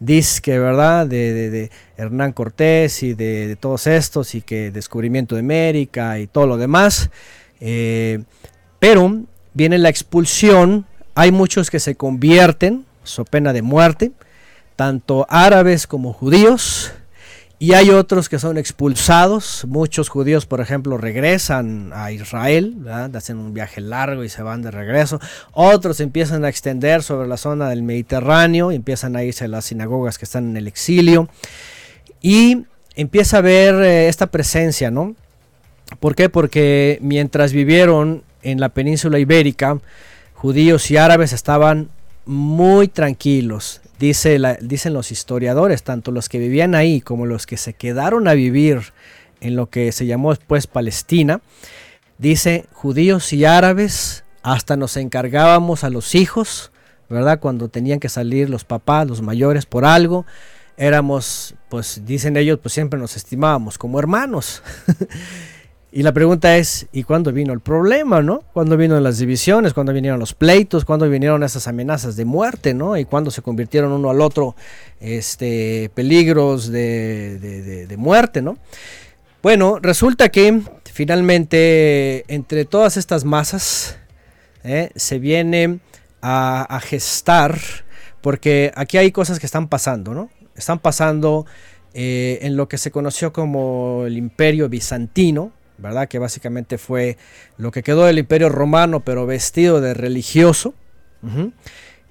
disque, 0.00 0.58
¿verdad? 0.58 1.06
De, 1.06 1.70
Hernán 1.96 2.32
Cortés 2.32 3.02
y 3.02 3.14
de, 3.14 3.46
de, 3.46 3.56
todos 3.56 3.86
estos 3.86 4.34
y 4.34 4.42
que 4.42 4.70
descubrimiento 4.70 5.36
de 5.36 5.40
América 5.40 6.18
y 6.18 6.26
todo 6.26 6.46
lo 6.46 6.56
demás. 6.56 7.10
Eh, 7.60 8.22
pero 8.78 9.22
viene 9.52 9.78
la 9.78 9.90
expulsión, 9.90 10.86
hay 11.14 11.30
muchos 11.30 11.70
que 11.70 11.78
se 11.78 11.94
convierten, 11.94 12.86
so 13.04 13.24
pena 13.24 13.52
de 13.52 13.62
muerte, 13.62 14.12
tanto 14.74 15.26
árabes 15.28 15.86
como 15.86 16.12
judíos, 16.12 16.92
y 17.62 17.74
hay 17.74 17.90
otros 17.90 18.30
que 18.30 18.38
son 18.38 18.56
expulsados. 18.56 19.66
Muchos 19.68 20.08
judíos, 20.08 20.46
por 20.46 20.62
ejemplo, 20.62 20.96
regresan 20.96 21.92
a 21.94 22.10
Israel, 22.10 22.74
hacen 23.14 23.36
un 23.36 23.52
viaje 23.52 23.82
largo 23.82 24.24
y 24.24 24.30
se 24.30 24.42
van 24.42 24.62
de 24.62 24.70
regreso. 24.70 25.20
Otros 25.52 26.00
empiezan 26.00 26.42
a 26.46 26.48
extender 26.48 27.02
sobre 27.02 27.28
la 27.28 27.36
zona 27.36 27.68
del 27.68 27.82
Mediterráneo, 27.82 28.72
empiezan 28.72 29.14
a 29.14 29.24
irse 29.24 29.44
a 29.44 29.48
las 29.48 29.66
sinagogas 29.66 30.16
que 30.16 30.24
están 30.24 30.48
en 30.48 30.56
el 30.56 30.68
exilio. 30.68 31.28
Y 32.22 32.64
empieza 32.94 33.36
a 33.36 33.42
ver 33.42 33.74
eh, 33.74 34.08
esta 34.08 34.28
presencia, 34.28 34.90
¿no? 34.90 35.14
¿Por 36.00 36.14
qué? 36.14 36.30
Porque 36.30 36.96
mientras 37.02 37.52
vivieron 37.52 38.22
en 38.40 38.58
la 38.58 38.70
península 38.70 39.18
ibérica, 39.18 39.78
judíos 40.32 40.90
y 40.90 40.96
árabes 40.96 41.34
estaban 41.34 41.90
muy 42.24 42.88
tranquilos, 42.88 43.82
Dice 44.00 44.40
dicen 44.62 44.94
los 44.94 45.12
historiadores, 45.12 45.82
tanto 45.82 46.10
los 46.10 46.30
que 46.30 46.38
vivían 46.38 46.74
ahí 46.74 47.02
como 47.02 47.26
los 47.26 47.44
que 47.44 47.58
se 47.58 47.74
quedaron 47.74 48.28
a 48.28 48.32
vivir 48.32 48.94
en 49.42 49.56
lo 49.56 49.68
que 49.68 49.92
se 49.92 50.06
llamó 50.06 50.30
después 50.30 50.66
Palestina, 50.66 51.42
dice 52.16 52.64
judíos 52.72 53.30
y 53.34 53.44
árabes, 53.44 54.24
hasta 54.42 54.78
nos 54.78 54.96
encargábamos 54.96 55.84
a 55.84 55.90
los 55.90 56.14
hijos, 56.14 56.72
¿verdad? 57.10 57.40
Cuando 57.40 57.68
tenían 57.68 58.00
que 58.00 58.08
salir 58.08 58.48
los 58.48 58.64
papás, 58.64 59.06
los 59.06 59.20
mayores 59.20 59.66
por 59.66 59.84
algo, 59.84 60.24
éramos, 60.78 61.54
pues 61.68 62.00
dicen 62.06 62.38
ellos, 62.38 62.58
pues 62.58 62.72
siempre 62.72 62.98
nos 62.98 63.18
estimábamos 63.18 63.76
como 63.76 63.98
hermanos. 63.98 64.62
Y 65.92 66.04
la 66.04 66.12
pregunta 66.12 66.56
es, 66.56 66.86
¿y 66.92 67.02
cuándo 67.02 67.32
vino 67.32 67.52
el 67.52 67.58
problema, 67.58 68.22
no? 68.22 68.44
¿Cuándo 68.52 68.76
vino 68.76 68.98
las 69.00 69.18
divisiones? 69.18 69.74
¿Cuándo 69.74 69.92
vinieron 69.92 70.20
los 70.20 70.34
pleitos? 70.34 70.84
¿Cuándo 70.84 71.08
vinieron 71.10 71.42
esas 71.42 71.66
amenazas 71.66 72.14
de 72.14 72.24
muerte, 72.24 72.74
no? 72.74 72.96
¿Y 72.96 73.04
cuándo 73.04 73.32
se 73.32 73.42
convirtieron 73.42 73.90
uno 73.90 74.08
al 74.08 74.20
otro 74.20 74.54
este, 75.00 75.90
peligros 75.92 76.70
de, 76.70 77.92
muerte, 77.98 78.40
no? 78.40 78.56
Bueno, 79.42 79.80
resulta 79.82 80.28
que 80.28 80.62
finalmente 80.84 82.24
entre 82.32 82.64
todas 82.66 82.96
estas 82.96 83.24
masas 83.24 83.98
eh, 84.62 84.90
se 84.94 85.18
viene 85.18 85.80
a, 86.22 86.80
gestar, 86.84 87.58
porque 88.20 88.70
aquí 88.76 88.96
hay 88.96 89.10
cosas 89.10 89.40
que 89.40 89.46
están 89.46 89.66
pasando, 89.66 90.14
¿no? 90.14 90.30
Están 90.54 90.78
pasando 90.78 91.46
eh, 91.94 92.38
en 92.42 92.56
lo 92.56 92.68
que 92.68 92.78
se 92.78 92.92
conoció 92.92 93.32
como 93.32 94.04
el 94.06 94.16
imperio 94.16 94.68
bizantino, 94.68 95.52
¿verdad? 95.80 96.08
Que 96.08 96.18
básicamente 96.18 96.78
fue 96.78 97.16
lo 97.56 97.70
que 97.70 97.82
quedó 97.82 98.04
del 98.04 98.18
imperio 98.18 98.48
romano, 98.48 99.00
pero 99.00 99.26
vestido 99.26 99.80
de 99.80 99.94
religioso. 99.94 100.74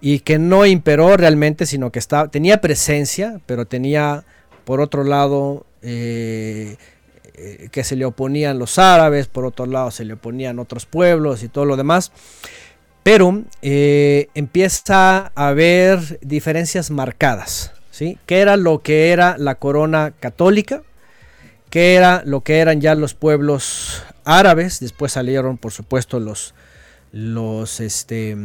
Y 0.01 0.19
que 0.19 0.37
no 0.37 0.65
imperó 0.65 1.17
realmente, 1.17 1.65
sino 1.65 1.91
que 1.91 1.99
estaba, 1.99 2.27
tenía 2.29 2.61
presencia, 2.61 3.41
pero 3.45 3.65
tenía, 3.65 4.23
por 4.63 4.81
otro 4.81 5.03
lado, 5.03 5.65
eh, 5.81 6.77
eh, 7.33 7.69
que 7.71 7.83
se 7.83 7.95
le 7.95 8.05
oponían 8.05 8.59
los 8.59 8.77
árabes, 8.77 9.27
por 9.27 9.45
otro 9.45 9.65
lado 9.65 9.91
se 9.91 10.05
le 10.05 10.13
oponían 10.13 10.59
otros 10.59 10.85
pueblos 10.85 11.41
y 11.41 11.47
todo 11.47 11.65
lo 11.65 11.77
demás. 11.77 12.11
Pero 13.01 13.43
eh, 13.61 14.27
empieza 14.35 15.31
a 15.33 15.47
haber 15.47 16.19
diferencias 16.21 16.91
marcadas. 16.91 17.71
¿sí? 17.91 18.17
¿Qué 18.25 18.39
era 18.39 18.57
lo 18.57 18.79
que 18.79 19.11
era 19.11 19.37
la 19.37 19.55
corona 19.55 20.13
católica? 20.19 20.83
Que 21.69 21.95
era 21.95 22.23
lo 22.25 22.41
que 22.41 22.59
eran 22.59 22.81
ya 22.81 22.95
los 22.95 23.13
pueblos 23.13 24.03
árabes. 24.23 24.79
Después 24.79 25.11
salieron, 25.11 25.57
por 25.57 25.71
supuesto, 25.71 26.19
los, 26.19 26.53
los, 27.11 27.79
este, 27.79 28.35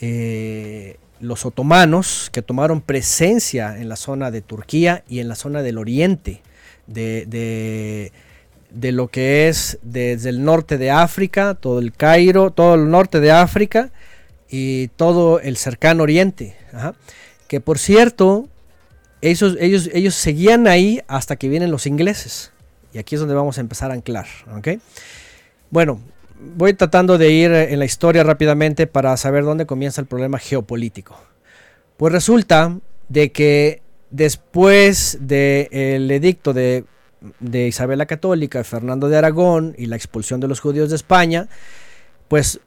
eh, 0.00 0.96
los 1.20 1.46
otomanos 1.46 2.30
que 2.32 2.42
tomaron 2.42 2.80
presencia 2.80 3.78
en 3.78 3.88
la 3.88 3.96
zona 3.96 4.30
de 4.30 4.42
Turquía 4.42 5.04
y 5.08 5.20
en 5.20 5.28
la 5.28 5.34
zona 5.34 5.62
del 5.62 5.78
oriente, 5.78 6.42
de, 6.86 8.12
de 8.70 8.92
lo 8.92 9.08
que 9.08 9.48
es 9.48 9.78
desde 9.82 10.28
el 10.28 10.44
norte 10.44 10.78
de 10.78 10.90
África, 10.90 11.54
todo 11.54 11.78
el 11.78 11.92
Cairo, 11.92 12.50
todo 12.50 12.74
el 12.74 12.90
norte 12.90 13.20
de 13.20 13.32
África 13.32 13.90
y 14.50 14.88
todo 14.88 15.40
el 15.40 15.56
cercano 15.56 16.02
oriente. 16.02 16.56
Que 17.48 17.60
por 17.60 17.78
cierto, 17.78 18.48
ellos, 19.30 19.56
ellos, 19.60 19.90
ellos 19.92 20.14
seguían 20.14 20.66
ahí 20.66 21.00
hasta 21.08 21.36
que 21.36 21.48
vienen 21.48 21.70
los 21.70 21.86
ingleses. 21.86 22.52
Y 22.92 22.98
aquí 22.98 23.14
es 23.14 23.20
donde 23.20 23.34
vamos 23.34 23.58
a 23.58 23.60
empezar 23.60 23.90
a 23.90 23.94
anclar. 23.94 24.26
Bueno, 25.70 26.00
voy 26.56 26.74
tratando 26.74 27.18
de 27.18 27.30
ir 27.30 27.52
en 27.52 27.78
la 27.78 27.84
historia 27.84 28.22
rápidamente 28.22 28.86
para 28.86 29.16
saber 29.16 29.44
dónde 29.44 29.66
comienza 29.66 30.00
el 30.00 30.06
problema 30.06 30.38
geopolítico. 30.38 31.20
Pues 31.96 32.12
resulta 32.12 32.78
de 33.08 33.32
que 33.32 33.82
después 34.10 35.18
del 35.20 36.10
edicto 36.10 36.52
de, 36.52 36.84
de 37.40 37.66
Isabel 37.66 37.98
la 37.98 38.06
Católica, 38.06 38.62
Fernando 38.64 39.08
de 39.08 39.16
Aragón 39.16 39.74
y 39.76 39.86
la 39.86 39.96
expulsión 39.96 40.40
de 40.40 40.48
los 40.48 40.60
judíos 40.60 40.90
de 40.90 40.96
España, 40.96 41.48
pues 42.28 42.60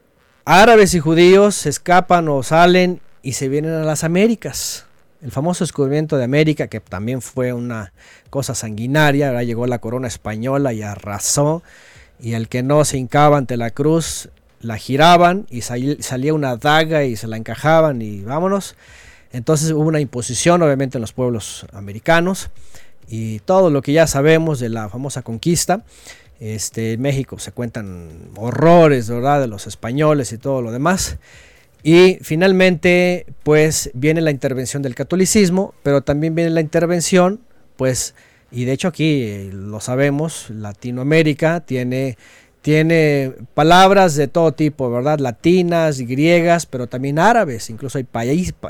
árabes 0.45 0.93
y 0.93 0.99
judíos 0.99 1.55
se 1.55 1.69
escapan 1.69 2.27
o 2.27 2.43
salen 2.43 3.01
y 3.21 3.33
se 3.33 3.49
vienen 3.49 3.73
a 3.73 3.83
las 3.83 4.03
Américas 4.03 4.85
el 5.21 5.31
famoso 5.31 5.63
descubrimiento 5.63 6.17
de 6.17 6.23
América, 6.23 6.67
que 6.67 6.79
también 6.79 7.21
fue 7.21 7.53
una 7.53 7.91
cosa 8.29 8.55
sanguinaria, 8.55 9.41
llegó 9.43 9.67
la 9.67 9.79
corona 9.79 10.07
española 10.07 10.73
y 10.73 10.81
arrasó, 10.81 11.61
y 12.19 12.33
el 12.33 12.47
que 12.47 12.63
no 12.63 12.85
se 12.85 12.97
hincaba 12.97 13.37
ante 13.37 13.57
la 13.57 13.71
cruz, 13.71 14.29
la 14.61 14.77
giraban 14.77 15.45
y 15.49 15.61
salía 15.61 16.33
una 16.33 16.57
daga 16.57 17.05
y 17.05 17.15
se 17.15 17.27
la 17.27 17.37
encajaban 17.37 18.01
y 18.01 18.21
vámonos. 18.21 18.75
Entonces 19.31 19.71
hubo 19.71 19.87
una 19.87 19.99
imposición 19.99 20.61
obviamente 20.61 20.97
en 20.97 21.01
los 21.01 21.13
pueblos 21.13 21.65
americanos 21.71 22.49
y 23.07 23.39
todo 23.39 23.69
lo 23.69 23.81
que 23.81 23.93
ya 23.93 24.07
sabemos 24.07 24.59
de 24.59 24.69
la 24.69 24.89
famosa 24.89 25.21
conquista. 25.21 25.83
Este, 26.39 26.93
en 26.93 27.01
México 27.01 27.37
se 27.39 27.51
cuentan 27.51 28.09
horrores, 28.35 29.09
¿verdad? 29.09 29.41
De 29.41 29.47
los 29.47 29.67
españoles 29.67 30.31
y 30.31 30.37
todo 30.37 30.61
lo 30.61 30.71
demás. 30.71 31.17
Y 31.83 32.19
finalmente, 32.21 33.25
pues 33.43 33.89
viene 33.93 34.21
la 34.21 34.31
intervención 34.31 34.81
del 34.81 34.95
catolicismo, 34.95 35.73
pero 35.83 36.01
también 36.01 36.35
viene 36.35 36.51
la 36.51 36.61
intervención, 36.61 37.39
pues, 37.77 38.15
y 38.51 38.65
de 38.65 38.73
hecho 38.73 38.89
aquí 38.89 39.23
eh, 39.23 39.49
lo 39.53 39.79
sabemos, 39.79 40.49
Latinoamérica 40.49 41.61
tiene, 41.61 42.17
tiene 42.61 43.33
palabras 43.53 44.15
de 44.15 44.27
todo 44.27 44.51
tipo, 44.51 44.91
¿verdad? 44.91 45.19
Latinas, 45.19 46.01
griegas, 46.01 46.65
pero 46.65 46.87
también 46.87 47.17
árabes, 47.17 47.69
incluso 47.69 47.97
hay 47.97 48.05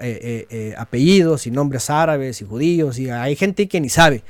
eh, 0.01 0.45
eh, 0.49 0.75
apellidos 0.77 1.47
y 1.47 1.51
nombres 1.51 1.89
árabes 1.89 2.41
y 2.41 2.45
judíos, 2.45 2.99
y 2.99 3.09
hay 3.09 3.35
gente 3.35 3.67
que 3.67 3.81
ni 3.81 3.89
sabe. 3.89 4.23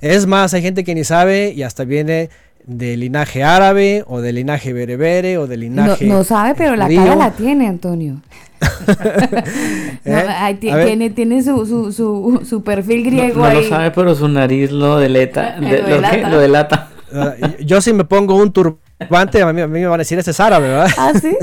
Es 0.00 0.26
más, 0.26 0.52
hay 0.52 0.62
gente 0.62 0.84
que 0.84 0.94
ni 0.94 1.02
sabe 1.02 1.50
y 1.50 1.62
hasta 1.62 1.84
viene 1.84 2.30
de 2.68 2.98
linaje 2.98 3.42
árabe 3.42 4.04
o 4.06 4.20
de 4.20 4.32
linaje 4.32 4.72
berebere 4.74 5.38
o 5.38 5.46
de 5.46 5.56
linaje. 5.56 6.06
No, 6.06 6.22
sabe, 6.22 6.54
pero 6.54 6.76
la 6.76 6.86
cara 6.86 7.16
la 7.16 7.30
tiene, 7.30 7.66
Antonio. 7.66 8.20
¿Eh? 10.04 10.56
tiene, 10.60 11.10
tiene 11.10 11.42
su, 11.42 11.64
su, 11.92 12.42
su, 12.44 12.62
perfil 12.62 13.04
griego. 13.04 13.42
No, 13.46 13.54
lo 13.54 13.62
sabe, 13.62 13.90
pero 13.90 14.14
su 14.14 14.28
nariz 14.28 14.70
lo 14.70 14.98
deleta. 14.98 15.56
lo, 16.30 16.38
delata. 16.38 16.90
Ah, 17.12 17.34
yo 17.60 17.80
si 17.80 17.94
me 17.94 18.04
pongo 18.04 18.34
un 18.34 18.52
turbante, 18.52 19.40
a 19.40 19.52
mí, 19.52 19.62
a 19.62 19.66
mí 19.66 19.80
me 19.80 19.86
van 19.86 20.00
a 20.00 20.02
decir 20.02 20.18
ese 20.18 20.32
es 20.32 20.40
árabe, 20.40 20.68
¿verdad? 20.68 20.90
Ah, 20.98 21.12
sí. 21.18 21.34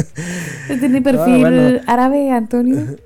Tiene 0.80 1.00
ah, 1.00 1.04
perfil 1.04 1.82
árabe, 1.88 2.30
Antonio. 2.32 2.98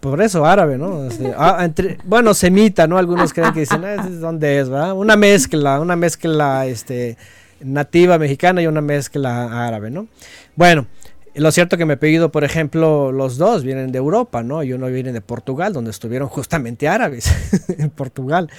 Por 0.00 0.20
eso 0.22 0.44
árabe, 0.44 0.76
¿no? 0.76 1.04
Este, 1.04 1.32
ah, 1.36 1.68
bueno, 2.04 2.34
semita, 2.34 2.88
¿no? 2.88 2.98
Algunos 2.98 3.32
creen 3.32 3.52
que 3.52 3.60
dicen, 3.60 3.82
¿dónde 4.20 4.58
es, 4.58 4.68
verdad? 4.68 4.94
Una 4.94 5.16
mezcla, 5.16 5.80
una 5.80 5.94
mezcla, 5.94 6.66
este, 6.66 7.16
nativa 7.64 8.18
mexicana 8.18 8.62
y 8.62 8.66
una 8.66 8.80
mezcla 8.80 9.66
árabe, 9.66 9.90
¿no? 9.90 10.06
Bueno, 10.54 10.86
lo 11.34 11.50
cierto 11.50 11.76
que 11.76 11.84
me 11.84 11.94
he 11.94 11.96
pedido, 11.96 12.30
por 12.30 12.44
ejemplo, 12.44 13.10
los 13.10 13.36
dos 13.36 13.64
vienen 13.64 13.90
de 13.90 13.98
Europa, 13.98 14.42
¿no? 14.42 14.62
Y 14.62 14.72
uno 14.72 14.86
viene 14.86 15.12
de 15.12 15.20
Portugal, 15.20 15.72
donde 15.72 15.90
estuvieron 15.90 16.28
justamente 16.28 16.86
árabes 16.86 17.28
en 17.78 17.90
Portugal. 17.90 18.50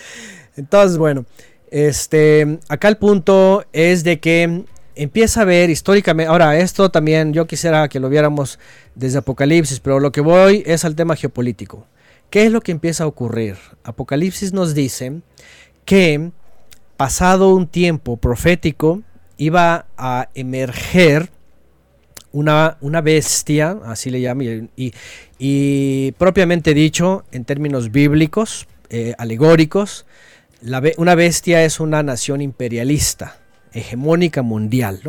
Entonces, 0.58 0.98
bueno, 0.98 1.26
este, 1.72 2.60
acá 2.68 2.88
el 2.88 2.98
punto 2.98 3.66
es 3.72 4.04
de 4.04 4.20
que 4.20 4.66
empieza 4.96 5.42
a 5.42 5.46
ver 5.46 5.70
históricamente, 5.70 6.30
ahora 6.30 6.58
esto 6.58 6.90
también 6.90 7.34
yo 7.34 7.48
quisiera 7.48 7.88
que 7.88 8.00
lo 8.00 8.10
viéramos 8.10 8.60
desde 8.96 9.20
Apocalipsis, 9.20 9.80
pero 9.80 10.00
lo 10.00 10.12
que 10.12 10.22
voy 10.22 10.64
es 10.66 10.86
al 10.86 10.96
tema 10.96 11.16
geopolítico. 11.16 11.88
¿Qué 12.30 12.46
es 12.46 12.52
lo 12.52 12.62
que 12.62 12.72
empieza 12.72 13.04
a 13.04 13.08
ocurrir? 13.08 13.58
Apocalipsis 13.84 14.52
nos 14.52 14.74
dice 14.74 15.22
que 15.86 16.32
pasado 16.98 17.54
un 17.54 17.68
tiempo 17.68 18.18
profético, 18.18 19.02
iba 19.38 19.86
a 19.98 20.30
emerger 20.34 21.30
una, 22.32 22.78
una 22.82 23.02
bestia, 23.02 23.78
así 23.86 24.10
le 24.10 24.22
llaman, 24.22 24.70
y, 24.76 26.12
propiamente 26.14 26.74
dicho, 26.74 27.24
en 27.32 27.46
términos 27.46 27.92
bíblicos, 27.92 28.68
eh, 28.90 29.14
alegóricos, 29.18 30.06
una 30.98 31.16
bestia 31.16 31.64
es 31.64 31.80
una 31.80 32.04
nación 32.04 32.42
imperialista, 32.42 33.38
hegemónica 33.74 34.42
mundial, 34.42 35.02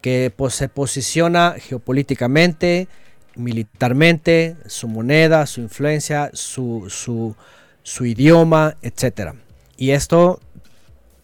que 0.00 0.32
pues, 0.34 0.54
se 0.54 0.68
posiciona 0.68 1.56
geopolíticamente, 1.58 2.88
militarmente, 3.34 4.56
su 4.66 4.88
moneda, 4.88 5.46
su 5.46 5.60
influencia, 5.60 6.30
su, 6.32 6.86
su, 6.88 7.36
su 7.82 8.06
idioma, 8.06 8.76
etcétera. 8.82 9.34
Y 9.76 9.90
esto 9.90 10.40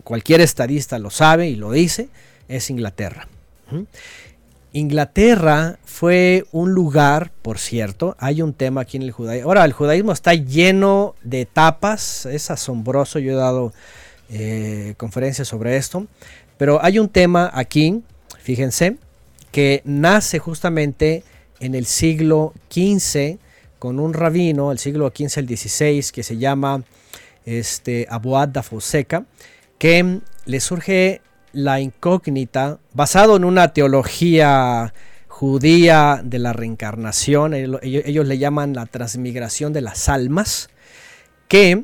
cualquier 0.04 0.40
estadista 0.40 0.98
lo 0.98 1.10
sabe 1.10 1.48
y 1.48 1.56
lo 1.56 1.70
dice, 1.72 2.08
es 2.48 2.70
Inglaterra. 2.70 3.28
Inglaterra 4.72 5.78
fue 5.84 6.44
un 6.52 6.72
lugar, 6.72 7.30
por 7.42 7.58
cierto, 7.58 8.16
hay 8.18 8.42
un 8.42 8.54
tema 8.54 8.82
aquí 8.82 8.96
en 8.96 9.02
el 9.02 9.12
judaísmo. 9.12 9.48
Ahora, 9.48 9.64
el 9.64 9.72
judaísmo 9.72 10.12
está 10.12 10.34
lleno 10.34 11.14
de 11.22 11.42
etapas, 11.42 12.26
es 12.26 12.50
asombroso, 12.50 13.18
yo 13.18 13.32
he 13.32 13.36
dado 13.36 13.72
eh, 14.30 14.94
conferencias 14.96 15.48
sobre 15.48 15.76
esto, 15.76 16.06
pero 16.56 16.82
hay 16.82 16.98
un 16.98 17.08
tema 17.08 17.50
aquí, 17.52 18.02
fíjense, 18.40 18.96
que 19.50 19.82
nace 19.84 20.38
justamente 20.38 21.22
en 21.60 21.74
el 21.74 21.86
siglo 21.86 22.54
XV 22.70 23.38
con 23.78 24.00
un 24.00 24.14
rabino, 24.14 24.72
el 24.72 24.78
siglo 24.78 25.12
XV 25.14 25.38
al 25.38 25.48
XVI, 25.48 26.04
que 26.12 26.22
se 26.22 26.38
llama 26.38 26.82
este, 27.44 28.06
Aboad 28.08 28.48
da 28.48 28.62
Fonseca, 28.62 29.24
que 29.82 30.20
le 30.44 30.60
surge 30.60 31.22
la 31.52 31.80
incógnita, 31.80 32.78
basado 32.94 33.34
en 33.34 33.42
una 33.42 33.72
teología 33.72 34.94
judía 35.26 36.20
de 36.22 36.38
la 36.38 36.52
reencarnación, 36.52 37.52
ellos, 37.52 38.26
le 38.28 38.38
llaman 38.38 38.74
la 38.74 38.86
transmigración 38.86 39.72
de 39.72 39.80
las 39.80 40.08
almas, 40.08 40.70
que 41.48 41.82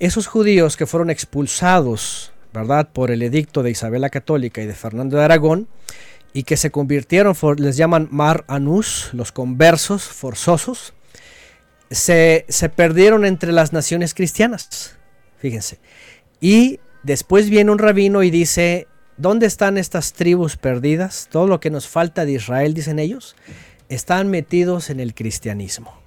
esos 0.00 0.26
judíos 0.26 0.76
que 0.76 0.86
fueron 0.86 1.08
expulsados, 1.08 2.32
¿verdad?, 2.52 2.88
por 2.92 3.12
el 3.12 3.22
edicto 3.22 3.62
de 3.62 3.70
Isabel 3.70 4.00
la 4.00 4.10
Católica 4.10 4.60
y 4.60 4.66
de 4.66 4.74
Fernando 4.74 5.16
de 5.16 5.22
Aragón, 5.22 5.68
y 6.32 6.42
que 6.42 6.56
se 6.56 6.72
convirtieron, 6.72 7.36
les 7.58 7.76
llaman 7.76 8.08
Mar 8.10 8.44
Anus, 8.48 9.10
los 9.12 9.30
conversos 9.30 10.02
forzosos, 10.02 10.94
se, 11.92 12.44
se 12.48 12.68
perdieron 12.70 13.24
entre 13.24 13.52
las 13.52 13.72
naciones 13.72 14.14
cristianas, 14.14 14.96
fíjense. 15.38 15.78
Y 16.40 16.80
después 17.02 17.50
viene 17.50 17.70
un 17.70 17.78
rabino 17.78 18.22
y 18.22 18.30
dice, 18.30 18.88
¿Dónde 19.20 19.44
están 19.44 19.76
estas 19.76 20.14
tribus 20.14 20.56
perdidas? 20.56 21.28
Todo 21.30 21.46
lo 21.46 21.60
que 21.60 21.68
nos 21.68 21.86
falta 21.86 22.24
de 22.24 22.32
Israel, 22.32 22.72
dicen 22.72 22.98
ellos, 22.98 23.36
están 23.90 24.30
metidos 24.30 24.88
en 24.88 24.98
el 24.98 25.12
cristianismo. 25.12 26.00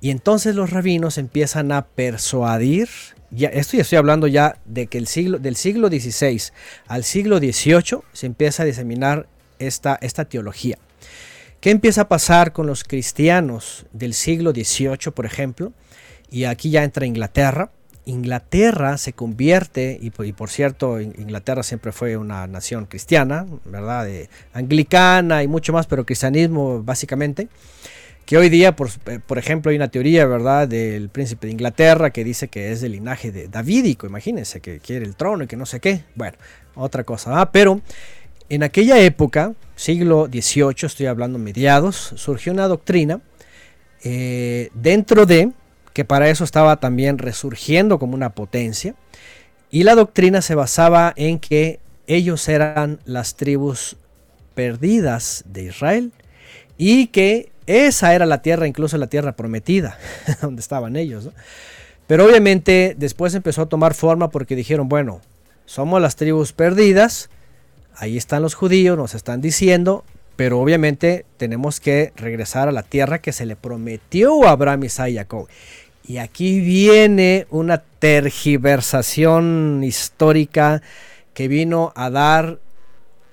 Y 0.00 0.10
entonces 0.10 0.56
los 0.56 0.70
rabinos 0.70 1.16
empiezan 1.16 1.70
a 1.70 1.86
persuadir, 1.86 2.88
ya, 3.30 3.50
esto 3.50 3.76
ya 3.76 3.82
estoy 3.82 3.98
hablando 3.98 4.26
ya 4.26 4.58
de 4.64 4.88
que 4.88 4.98
el 4.98 5.06
siglo, 5.06 5.38
del 5.38 5.54
siglo 5.54 5.86
XVI 5.86 6.42
al 6.88 7.04
siglo 7.04 7.38
XVIII 7.38 8.00
se 8.12 8.26
empieza 8.26 8.64
a 8.64 8.66
diseminar 8.66 9.28
esta, 9.60 9.96
esta 10.02 10.24
teología. 10.24 10.76
¿Qué 11.60 11.70
empieza 11.70 12.00
a 12.00 12.08
pasar 12.08 12.52
con 12.52 12.66
los 12.66 12.82
cristianos 12.82 13.86
del 13.92 14.12
siglo 14.12 14.50
XVIII, 14.50 15.12
por 15.14 15.24
ejemplo? 15.24 15.72
Y 16.32 16.46
aquí 16.46 16.70
ya 16.70 16.82
entra 16.82 17.06
Inglaterra 17.06 17.70
Inglaterra 18.06 18.98
se 18.98 19.12
convierte, 19.12 19.98
y, 20.00 20.10
por 20.10 20.50
cierto, 20.50 21.00
Inglaterra 21.00 21.62
siempre 21.62 21.92
fue 21.92 22.16
una 22.16 22.46
nación 22.46 22.86
cristiana, 22.86 23.46
¿verdad? 23.64 24.08
anglicana 24.52 25.42
y 25.42 25.48
mucho 25.48 25.72
más, 25.72 25.86
pero 25.86 26.04
cristianismo 26.04 26.82
básicamente. 26.82 27.48
Que 28.26 28.38
hoy 28.38 28.48
día, 28.48 28.74
por, 28.74 28.88
eh, 29.06 29.20
por, 29.24 29.36
ejemplo, 29.36 29.70
hay 29.70 29.76
una 29.76 29.88
teoría, 29.88 30.24
¿verdad?, 30.24 30.66
del 30.66 31.10
príncipe 31.10 31.46
de 31.46 31.52
Inglaterra 31.52 32.10
que 32.10 32.24
dice 32.24 32.48
que 32.48 32.72
es 32.72 32.80
del 32.80 32.92
linaje 32.92 33.30
de 33.30 33.48
davídico, 33.48 34.06
imagínense, 34.06 34.60
que 34.60 34.78
quiere 34.80 35.04
el 35.04 35.14
trono 35.14 35.44
y 35.44 35.46
que 35.46 35.56
no 35.56 35.66
sé 35.66 35.78
qué. 35.78 36.04
Bueno, 36.14 36.38
otra 36.74 37.04
cosa. 37.04 37.40
Ah, 37.40 37.52
pero 37.52 37.82
en 38.48 38.62
aquella 38.62 38.98
época, 38.98 39.52
siglo 39.76 40.28
XVIII, 40.32 40.86
estoy 40.86 41.06
hablando 41.06 41.38
mediados, 41.38 42.14
surgió 42.16 42.52
una 42.52 42.66
doctrina 42.66 43.20
eh, 44.02 44.70
dentro 44.74 45.26
de 45.26 45.50
que 45.94 46.04
para 46.04 46.28
eso 46.28 46.44
estaba 46.44 46.76
también 46.76 47.16
resurgiendo 47.16 47.98
como 47.98 48.14
una 48.14 48.30
potencia. 48.30 48.94
Y 49.70 49.84
la 49.84 49.94
doctrina 49.94 50.42
se 50.42 50.54
basaba 50.54 51.14
en 51.16 51.38
que 51.38 51.80
ellos 52.06 52.46
eran 52.48 53.00
las 53.06 53.36
tribus 53.36 53.96
perdidas 54.54 55.44
de 55.46 55.64
Israel 55.64 56.12
y 56.76 57.06
que 57.06 57.50
esa 57.66 58.14
era 58.14 58.26
la 58.26 58.42
tierra, 58.42 58.66
incluso 58.66 58.98
la 58.98 59.06
tierra 59.06 59.36
prometida, 59.36 59.98
donde 60.42 60.60
estaban 60.60 60.96
ellos. 60.96 61.30
Pero 62.06 62.26
obviamente 62.26 62.94
después 62.98 63.34
empezó 63.34 63.62
a 63.62 63.68
tomar 63.68 63.94
forma 63.94 64.30
porque 64.30 64.56
dijeron, 64.56 64.88
bueno, 64.88 65.20
somos 65.64 66.02
las 66.02 66.16
tribus 66.16 66.52
perdidas, 66.52 67.30
ahí 67.96 68.16
están 68.16 68.42
los 68.42 68.54
judíos, 68.54 68.98
nos 68.98 69.14
están 69.14 69.40
diciendo, 69.40 70.04
pero 70.36 70.60
obviamente 70.60 71.24
tenemos 71.36 71.80
que 71.80 72.12
regresar 72.16 72.68
a 72.68 72.72
la 72.72 72.82
tierra 72.82 73.20
que 73.20 73.32
se 73.32 73.46
le 73.46 73.56
prometió 73.56 74.44
a 74.44 74.50
Abraham, 74.50 74.84
Isaac 74.84 75.10
y 75.10 75.16
Jacob. 75.16 75.48
Y 76.06 76.18
aquí 76.18 76.60
viene 76.60 77.46
una 77.48 77.78
tergiversación 77.78 79.82
histórica 79.82 80.82
que 81.32 81.48
vino 81.48 81.94
a 81.96 82.10
dar 82.10 82.58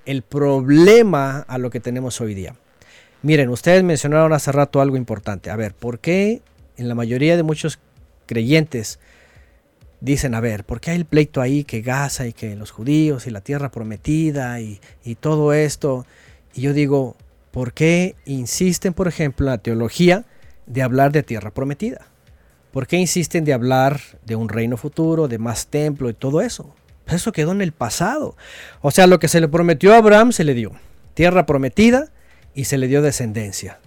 el 0.06 0.22
problema 0.22 1.40
a 1.40 1.58
lo 1.58 1.68
que 1.68 1.80
tenemos 1.80 2.20
hoy 2.22 2.34
día. 2.34 2.54
Miren, 3.22 3.50
ustedes 3.50 3.84
mencionaron 3.84 4.32
hace 4.32 4.52
rato 4.52 4.80
algo 4.80 4.96
importante. 4.96 5.50
A 5.50 5.56
ver, 5.56 5.74
¿por 5.74 5.98
qué 5.98 6.40
en 6.78 6.88
la 6.88 6.94
mayoría 6.94 7.36
de 7.36 7.42
muchos 7.42 7.78
creyentes 8.26 8.98
dicen, 10.00 10.34
a 10.34 10.40
ver, 10.40 10.64
¿por 10.64 10.80
qué 10.80 10.92
hay 10.92 10.96
el 10.96 11.04
pleito 11.04 11.42
ahí 11.42 11.64
que 11.64 11.82
Gaza 11.82 12.26
y 12.26 12.32
que 12.32 12.56
los 12.56 12.70
judíos 12.70 13.26
y 13.26 13.30
la 13.30 13.42
tierra 13.42 13.70
prometida 13.70 14.60
y, 14.60 14.80
todo 15.20 15.52
esto? 15.52 16.06
Y 16.54 16.62
yo 16.62 16.72
digo, 16.72 17.16
¿por 17.50 17.74
qué 17.74 18.16
insisten, 18.24 18.94
por 18.94 19.08
ejemplo, 19.08 19.46
en 19.46 19.50
la 19.50 19.58
teología 19.58 20.24
de 20.66 20.82
hablar 20.82 21.12
de 21.12 21.22
tierra 21.22 21.50
prometida? 21.50 22.11
¿Por 22.72 22.86
qué 22.86 22.96
insisten 22.96 23.44
de 23.44 23.52
hablar 23.52 24.00
de 24.24 24.34
un 24.34 24.48
reino 24.48 24.76
futuro, 24.76 25.28
de 25.28 25.38
más 25.38 25.66
templo 25.66 26.08
y 26.08 26.14
todo 26.14 26.40
eso? 26.40 26.74
Eso 27.06 27.32
quedó 27.32 27.52
en 27.52 27.60
el 27.60 27.72
pasado. 27.72 28.36
O 28.80 28.90
sea, 28.90 29.06
lo 29.06 29.18
que 29.18 29.28
se 29.28 29.40
le 29.40 29.48
prometió 29.48 29.92
a 29.92 29.98
Abraham 29.98 30.32
se 30.32 30.44
le 30.44 30.54
dio. 30.54 30.72
Tierra 31.14 31.44
prometida 31.44 32.08
y 32.54 32.64
se 32.64 32.78
le 32.78 32.88
dio 32.88 33.02
descendencia. 33.02 33.78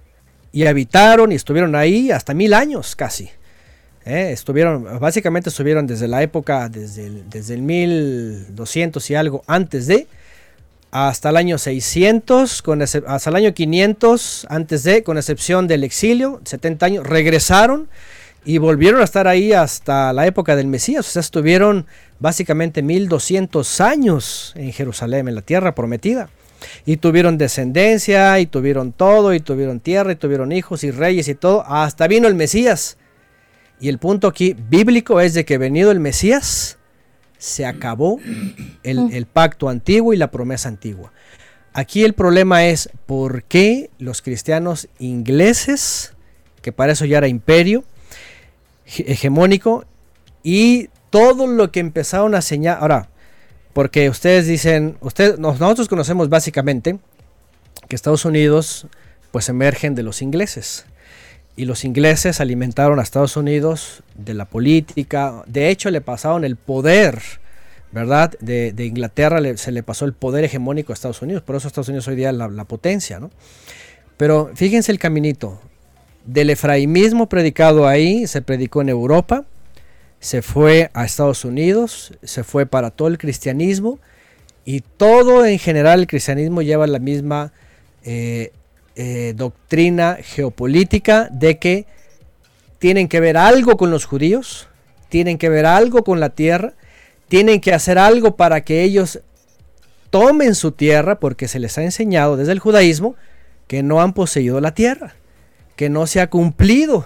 Y 0.52 0.68
habitaron 0.68 1.32
y 1.32 1.36
estuvieron 1.36 1.76
ahí 1.76 2.12
hasta 2.12 2.34
mil 2.34 2.54
años 2.54 2.96
casi. 2.96 3.32
¿eh? 4.06 4.32
estuvieron, 4.32 5.00
básicamente 5.00 5.50
estuvieron 5.50 5.88
desde 5.88 6.08
la 6.08 6.22
época, 6.22 6.70
desde 6.70 7.08
el, 7.08 7.30
desde 7.30 7.56
el 7.56 7.62
1200 7.62 9.10
y 9.10 9.16
algo 9.16 9.44
antes 9.48 9.88
de, 9.88 10.08
hasta 10.92 11.30
el 11.30 11.38
año 11.38 11.58
600, 11.58 12.62
con 12.62 12.82
hasta 12.82 13.30
el 13.30 13.36
año 13.36 13.54
500 13.54 14.48
antes 14.50 14.84
de, 14.84 15.04
con 15.04 15.18
excepción 15.18 15.68
del 15.68 15.84
exilio, 15.84 16.40
70 16.46 16.86
años, 16.86 17.08
regresaron 17.08 17.90
y 18.46 18.60
volvieron 18.60 19.02
a 19.02 19.04
estar 19.04 19.28
ahí 19.28 19.54
hasta 19.54 20.14
la 20.14 20.28
época 20.28 20.56
del 20.56 20.68
Mesías. 20.68 21.08
O 21.08 21.12
sea, 21.12 21.20
estuvieron 21.20 21.88
básicamente 22.20 22.84
1200 22.84 23.82
años 23.82 24.54
en 24.56 24.72
Jerusalén, 24.72 25.28
en 25.28 25.36
la 25.36 25.42
tierra 25.42 25.74
prometida. 25.74 26.30
Y 26.86 26.98
tuvieron 26.98 27.40
descendencia, 27.40 28.40
y 28.40 28.46
tuvieron 28.46 28.92
todo, 28.92 29.34
y 29.34 29.40
tuvieron 29.40 29.80
tierra, 29.80 30.12
y 30.12 30.16
tuvieron 30.16 30.52
hijos 30.52 30.84
y 30.84 30.92
reyes 30.92 31.28
y 31.28 31.34
todo. 31.34 31.66
Hasta 31.68 32.08
vino 32.08 32.28
el 32.28 32.36
Mesías. 32.36 32.98
Y 33.80 33.90
el 33.90 33.98
punto 33.98 34.28
aquí 34.28 34.56
bíblico 34.70 35.20
es 35.20 35.34
de 35.34 35.44
que 35.44 35.58
venido 35.58 35.92
el 35.92 36.00
Mesías, 36.00 36.78
se 37.40 37.66
acabó 37.66 38.20
el, 38.84 39.12
el 39.12 39.26
pacto 39.26 39.70
antiguo 39.70 40.14
y 40.14 40.18
la 40.18 40.32
promesa 40.32 40.70
antigua. 40.70 41.12
Aquí 41.74 42.04
el 42.06 42.14
problema 42.14 42.66
es 42.66 42.90
por 43.06 43.44
qué 43.44 43.90
los 44.00 44.22
cristianos 44.22 44.88
ingleses, 44.98 46.14
que 46.62 46.72
para 46.72 46.94
eso 46.94 47.06
ya 47.06 47.18
era 47.18 47.28
imperio, 47.28 47.84
hegemónico 48.86 49.86
y 50.44 50.90
todo 51.10 51.48
lo 51.48 51.72
que 51.72 51.80
empezaron 51.80 52.36
a 52.36 52.42
señalar. 52.42 52.82
Ahora, 52.82 53.10
porque 53.74 54.10
ustedes 54.10 54.48
dicen, 54.48 54.98
ustedes, 55.02 55.40
nosotros 55.40 55.88
conocemos 55.88 56.30
básicamente 56.30 56.98
que 57.88 57.96
Estados 57.96 58.26
Unidos 58.26 58.88
pues 59.32 59.50
emergen 59.50 59.96
de 59.96 60.04
los 60.04 60.22
ingleses. 60.22 60.86
Y 61.58 61.66
los 61.66 61.86
ingleses 61.86 62.42
alimentaron 62.42 63.00
a 63.00 63.04
Estados 63.04 63.38
Unidos 63.38 64.04
de 64.16 64.34
la 64.34 64.46
política. 64.46 65.44
De 65.48 65.70
hecho, 65.70 65.90
le 65.90 66.02
pasaron 66.02 66.44
el 66.44 66.58
poder, 66.58 67.22
¿verdad? 67.92 68.34
De, 68.40 68.74
Inglaterra 68.78 69.40
se 69.58 69.72
le 69.72 69.84
pasó 69.84 70.06
el 70.06 70.14
poder 70.14 70.44
hegemónico 70.44 70.92
a 70.92 70.96
Estados 70.96 71.22
Unidos. 71.22 71.44
Por 71.44 71.56
eso 71.56 71.68
Estados 71.68 71.88
Unidos 71.90 72.08
hoy 72.08 72.16
día 72.16 72.30
es 72.30 72.36
la, 72.36 72.50
la 72.50 72.66
potencia, 72.66 73.20
¿no? 73.20 73.32
Pero 74.18 74.52
fíjense 74.54 74.92
el 74.92 75.00
caminito 75.00 75.60
del 76.26 76.50
efraimismo 76.50 77.30
predicado 77.30 77.88
ahí, 77.88 78.28
se 78.28 78.42
predicó 78.42 78.82
en 78.82 78.90
Europa, 78.90 79.46
se 80.20 80.42
fue 80.42 80.90
a 80.94 81.06
Estados 81.06 81.46
Unidos, 81.46 82.14
se 82.24 82.44
fue 82.44 82.66
para 82.66 82.90
todo 82.90 83.08
el 83.10 83.18
cristianismo 83.18 84.00
y 84.66 84.82
todo 84.82 85.46
en 85.46 85.60
general 85.60 86.02
el 86.02 86.08
cristianismo 86.08 86.64
lleva 86.64 86.88
la 86.88 87.00
misma 87.00 87.54
eh, 88.04 88.52
eh, 88.96 89.34
doctrina 89.36 90.18
geopolítica 90.22 91.30
de 91.32 91.60
que 91.60 91.86
tienen 92.80 93.08
que 93.08 93.20
ver 93.20 93.38
algo 93.38 93.78
con 93.78 93.92
los 93.92 94.06
judíos, 94.06 94.68
tienen 95.10 95.38
que 95.38 95.50
ver 95.50 95.68
algo 95.68 96.04
con 96.04 96.20
la 96.20 96.30
tierra, 96.30 96.74
tienen 97.28 97.62
que 97.62 97.74
hacer 97.74 98.00
algo 98.00 98.36
para 98.36 98.62
que 98.62 98.82
ellos 98.82 99.20
tomen 100.10 100.56
su 100.56 100.72
tierra 100.72 101.20
porque 101.20 101.48
se 101.48 101.60
les 101.60 101.78
ha 101.78 101.84
enseñado 101.84 102.36
desde 102.36 102.52
el 102.52 102.60
judaísmo 102.60 103.16
que 103.68 103.84
no 103.84 104.02
han 104.02 104.14
poseído 104.14 104.60
la 104.60 104.74
tierra 104.74 105.16
que 105.76 105.90
no 105.90 106.08
se 106.08 106.22
ha 106.22 106.30
cumplido. 106.30 107.06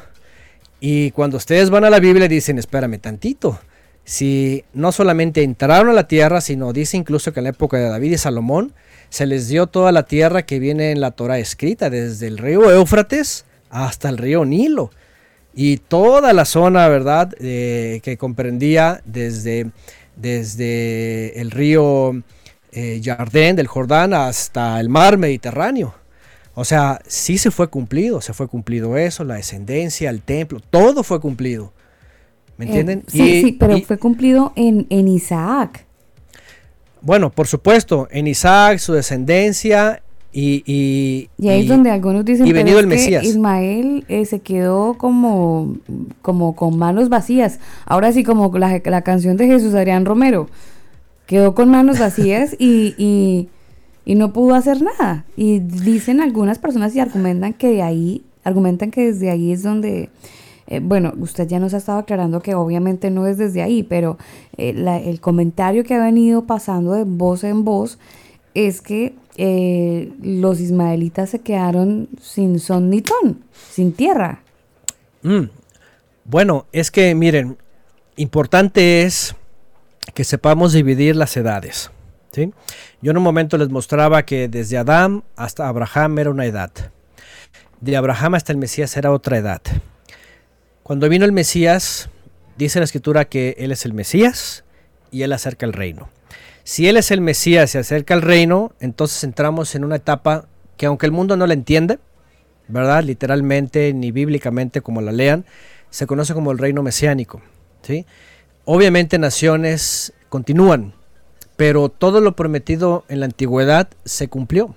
Y 0.80 1.12
cuando 1.12 1.38
ustedes 1.38 1.70
van 1.70 1.84
a 1.84 1.90
la 1.90 2.00
Biblia 2.00 2.28
dicen, 2.28 2.58
espérame 2.58 3.00
tantito, 3.00 3.60
si 4.06 4.64
no 4.74 4.92
solamente 4.92 5.44
entraron 5.44 5.90
a 5.90 5.94
la 5.94 6.08
tierra, 6.08 6.42
sino 6.42 6.74
dice 6.74 6.98
incluso 6.98 7.34
que 7.34 7.42
en 7.42 7.44
la 7.46 7.50
época 7.52 7.78
de 7.78 7.90
David 7.90 8.14
y 8.14 8.18
Salomón 8.18 8.74
se 9.10 9.26
les 9.26 9.48
dio 9.48 9.68
toda 9.68 9.92
la 9.92 10.04
tierra 10.04 10.44
que 10.44 10.60
viene 10.60 10.92
en 10.92 11.02
la 11.02 11.12
Torah 11.12 11.38
escrita, 11.38 11.90
desde 11.90 12.28
el 12.28 12.38
río 12.38 12.72
Éufrates 12.72 13.46
hasta 13.70 14.10
el 14.10 14.18
río 14.18 14.46
Nilo. 14.46 14.92
Y 15.54 15.78
toda 15.78 16.34
la 16.34 16.46
zona, 16.46 16.88
¿verdad?, 16.88 17.34
eh, 17.40 18.00
que 18.04 18.18
comprendía 18.18 19.02
desde, 19.06 19.72
desde 20.16 21.40
el 21.42 21.52
río 21.52 22.24
eh, 22.72 23.02
Jardín 23.04 23.56
del 23.56 23.68
Jordán 23.68 24.14
hasta 24.14 24.80
el 24.80 24.90
mar 24.90 25.18
Mediterráneo. 25.18 25.99
O 26.60 26.66
sea, 26.66 27.00
sí 27.08 27.38
se 27.38 27.52
fue 27.52 27.70
cumplido, 27.70 28.20
se 28.20 28.34
fue 28.34 28.50
cumplido 28.50 28.98
eso, 28.98 29.24
la 29.24 29.36
descendencia, 29.36 30.10
el 30.10 30.22
templo, 30.22 30.60
todo 30.70 31.04
fue 31.04 31.22
cumplido. 31.22 31.72
¿Me 32.58 32.66
Eh, 32.66 32.68
entienden? 32.68 33.04
sí, 33.08 33.22
Y- 33.22 33.42
sí, 33.44 33.52
pero 33.54 33.78
y- 33.78 33.82
fue 33.84 33.98
cumplido 33.98 34.52
en, 34.58 34.86
en 34.90 35.08
Isaac. 35.08 35.86
bueno, 37.02 37.30
por 37.30 37.48
supuesto, 37.48 38.10
en 38.12 38.28
Isaac, 38.28 38.80
su 38.80 38.92
descendencia 38.92 40.02
y... 40.34 40.64
Y, 40.66 41.30
Y 41.38 41.48
ahí 41.48 41.60
y- 41.60 41.64
es 41.64 41.68
donde 41.70 41.92
algunos 41.92 42.26
dicen 42.26 42.46
y 42.46 42.50
"Pero 42.52 42.66
venido 42.66 42.80
es 42.80 42.84
el 42.84 42.90
que 42.90 42.96
Mesías". 42.98 43.24
Ismael 43.24 44.04
eh, 44.10 44.26
se 44.26 44.42
quedó 44.42 44.96
como, 44.96 45.78
como 46.22 46.58
con 46.58 46.78
manos 46.78 47.08
vacías. 47.08 47.60
Ahora 47.86 48.12
sí, 48.12 48.26
como 48.26 48.52
la, 48.58 48.82
la 48.84 49.02
canción 49.02 49.38
de 49.38 49.48
Jesús 49.48 49.74
Adrián 49.76 50.04
Romero. 50.04 50.50
Quedó 51.26 51.56
con 51.56 51.70
manos 51.70 52.00
vacías 52.00 52.54
y, 52.60 53.48
y, 54.10 54.16
no 54.16 54.34
pudo 54.34 54.56
hacer 54.56 54.82
nada. 54.82 55.26
Y 55.36 55.60
dicen 55.60 56.22
algunas 56.22 56.60
personas 56.60 56.96
y 56.96 57.00
argumentan 57.00 57.54
que 57.54 57.70
de 57.70 57.82
ahí, 57.82 58.24
argumentan 58.44 58.92
que 58.92 59.06
desde 59.06 59.30
ahí 59.30 59.52
es 59.52 59.64
donde 59.64 60.10
eh, 60.70 60.82
bueno, 60.82 61.14
usted 61.18 61.48
ya 61.48 61.60
nos 61.60 61.74
ha 61.74 61.78
estado 61.78 61.98
aclarando 61.98 62.42
que 62.42 62.54
obviamente 62.54 63.10
no 63.10 63.26
es 63.26 63.40
desde 63.40 63.64
ahí, 63.64 63.82
pero 63.82 64.20
eh, 64.56 65.02
el 65.06 65.20
comentario 65.20 65.84
que 65.84 65.96
ha 65.96 66.04
venido 66.04 66.46
pasando 66.46 66.94
de 66.94 67.06
voz 67.06 67.44
en 67.44 67.66
voz 67.66 67.98
es 68.54 68.82
que 68.82 69.16
eh, 69.36 70.12
los 70.22 70.60
ismaelitas 70.60 71.32
se 71.32 71.40
quedaron 71.40 72.08
sin 72.22 72.60
son 72.60 72.92
ni 72.92 73.02
ton, 73.02 73.44
sin 73.72 73.94
tierra. 73.94 74.44
Mm. 75.24 75.46
Bueno, 76.26 76.68
es 76.72 76.92
que 76.92 77.16
miren, 77.16 77.58
importante 78.16 79.04
es 79.04 79.36
que 80.14 80.24
sepamos 80.24 80.74
dividir 80.74 81.16
las 81.16 81.36
edades. 81.36 81.90
Yo 83.02 83.12
en 83.12 83.18
un 83.18 83.24
momento 83.24 83.58
les 83.58 83.70
mostraba 83.70 84.24
que 84.24 84.48
desde 84.48 84.78
Adán 84.78 85.24
hasta 85.36 85.68
Abraham 85.68 86.20
era 86.20 86.30
una 86.30 86.46
edad. 86.46 86.72
De 87.82 87.98
Abraham 87.98 88.36
hasta 88.36 88.52
el 88.52 88.58
Mesías 88.58 88.96
era 88.98 89.12
otra 89.12 89.38
edad. 89.38 89.62
Cuando 90.84 91.10
vino 91.10 91.26
el 91.26 91.32
Mesías, 91.32 92.10
dice 92.58 92.80
la 92.80 92.86
escritura 92.86 93.26
que 93.26 93.56
Él 93.58 93.72
es 93.72 93.86
el 93.86 93.94
Mesías 93.94 94.64
y 95.12 95.24
Él 95.24 95.34
acerca 95.34 95.66
el 95.66 95.74
reino. 95.74 96.10
Si 96.64 96.88
Él 96.88 96.98
es 96.98 97.12
el 97.12 97.22
Mesías 97.22 97.74
y 97.74 97.78
acerca 97.78 98.14
el 98.14 98.22
reino, 98.22 98.74
entonces 98.80 99.24
entramos 99.24 99.76
en 99.76 99.84
una 99.84 99.96
etapa 99.96 100.46
que 100.78 100.86
aunque 100.86 101.06
el 101.06 101.12
mundo 101.12 101.36
no 101.36 101.48
la 101.48 101.54
entiende, 101.54 102.00
¿verdad? 102.68 103.04
Literalmente 103.04 103.94
ni 103.94 104.12
bíblicamente 104.12 104.82
como 104.82 105.02
la 105.02 105.12
lean, 105.12 105.46
se 105.90 106.06
conoce 106.06 106.34
como 106.34 106.52
el 106.52 106.58
reino 106.58 106.84
mesiánico. 106.84 107.42
¿sí? 107.82 108.06
Obviamente 108.66 109.18
naciones 109.18 110.14
continúan, 110.30 110.94
pero 111.60 111.90
todo 111.90 112.22
lo 112.22 112.38
prometido 112.38 113.04
en 113.10 113.20
la 113.20 113.26
antigüedad 113.26 113.90
se 114.06 114.30
cumplió. 114.30 114.76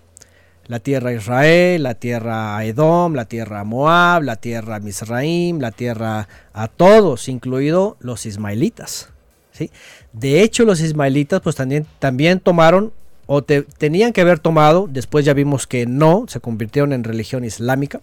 La 0.66 0.80
tierra 0.80 1.12
Israel, 1.12 1.84
la 1.84 1.94
tierra 1.94 2.64
Edom, 2.64 3.14
la 3.14 3.26
tierra 3.26 3.62
Moab, 3.62 4.24
la 4.24 4.34
tierra 4.34 4.80
Misraim, 4.80 5.60
la 5.60 5.70
tierra 5.70 6.26
a 6.52 6.66
todos, 6.66 7.28
incluido 7.28 7.96
los 8.00 8.26
ismaelitas. 8.26 9.10
¿sí? 9.52 9.70
De 10.12 10.42
hecho, 10.42 10.64
los 10.64 10.80
ismaelitas 10.80 11.40
pues 11.40 11.54
también, 11.54 11.86
también 12.00 12.40
tomaron 12.40 12.92
o 13.26 13.42
te- 13.42 13.62
tenían 13.62 14.12
que 14.12 14.22
haber 14.22 14.40
tomado, 14.40 14.88
después 14.90 15.24
ya 15.24 15.34
vimos 15.34 15.68
que 15.68 15.86
no, 15.86 16.24
se 16.26 16.40
convirtieron 16.40 16.92
en 16.92 17.04
religión 17.04 17.44
islámica. 17.44 18.00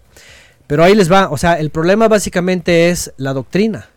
Pero 0.67 0.85
ahí 0.85 0.95
les 0.95 1.11
va, 1.11 1.29
o 1.31 1.37
sea, 1.37 1.59
el 1.59 1.69
problema 1.69 2.07
básicamente 2.07 2.91
es 2.91 3.11
la 3.17 3.33
doctrina. 3.33 3.89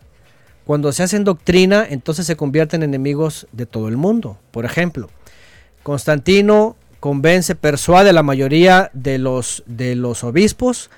Cuando 0.65 0.91
se 0.91 1.03
hacen 1.03 1.23
doctrina, 1.23 1.85
entonces 1.89 2.25
se 2.25 2.35
convierten 2.35 2.83
en 2.83 2.91
enemigos 2.91 3.47
de 3.51 3.65
todo 3.65 3.87
el 3.87 3.97
mundo. 3.97 4.37
Por 4.51 4.65
ejemplo, 4.65 5.09
Constantino 5.83 6.77
convence, 7.03 7.55
persuade 7.55 8.11
a 8.11 8.13
la 8.13 8.23
mayoría 8.23 8.89
de 8.93 9.17
los, 9.17 9.63
de 9.65 9.93
los 9.97 10.23
obispos 10.23 10.89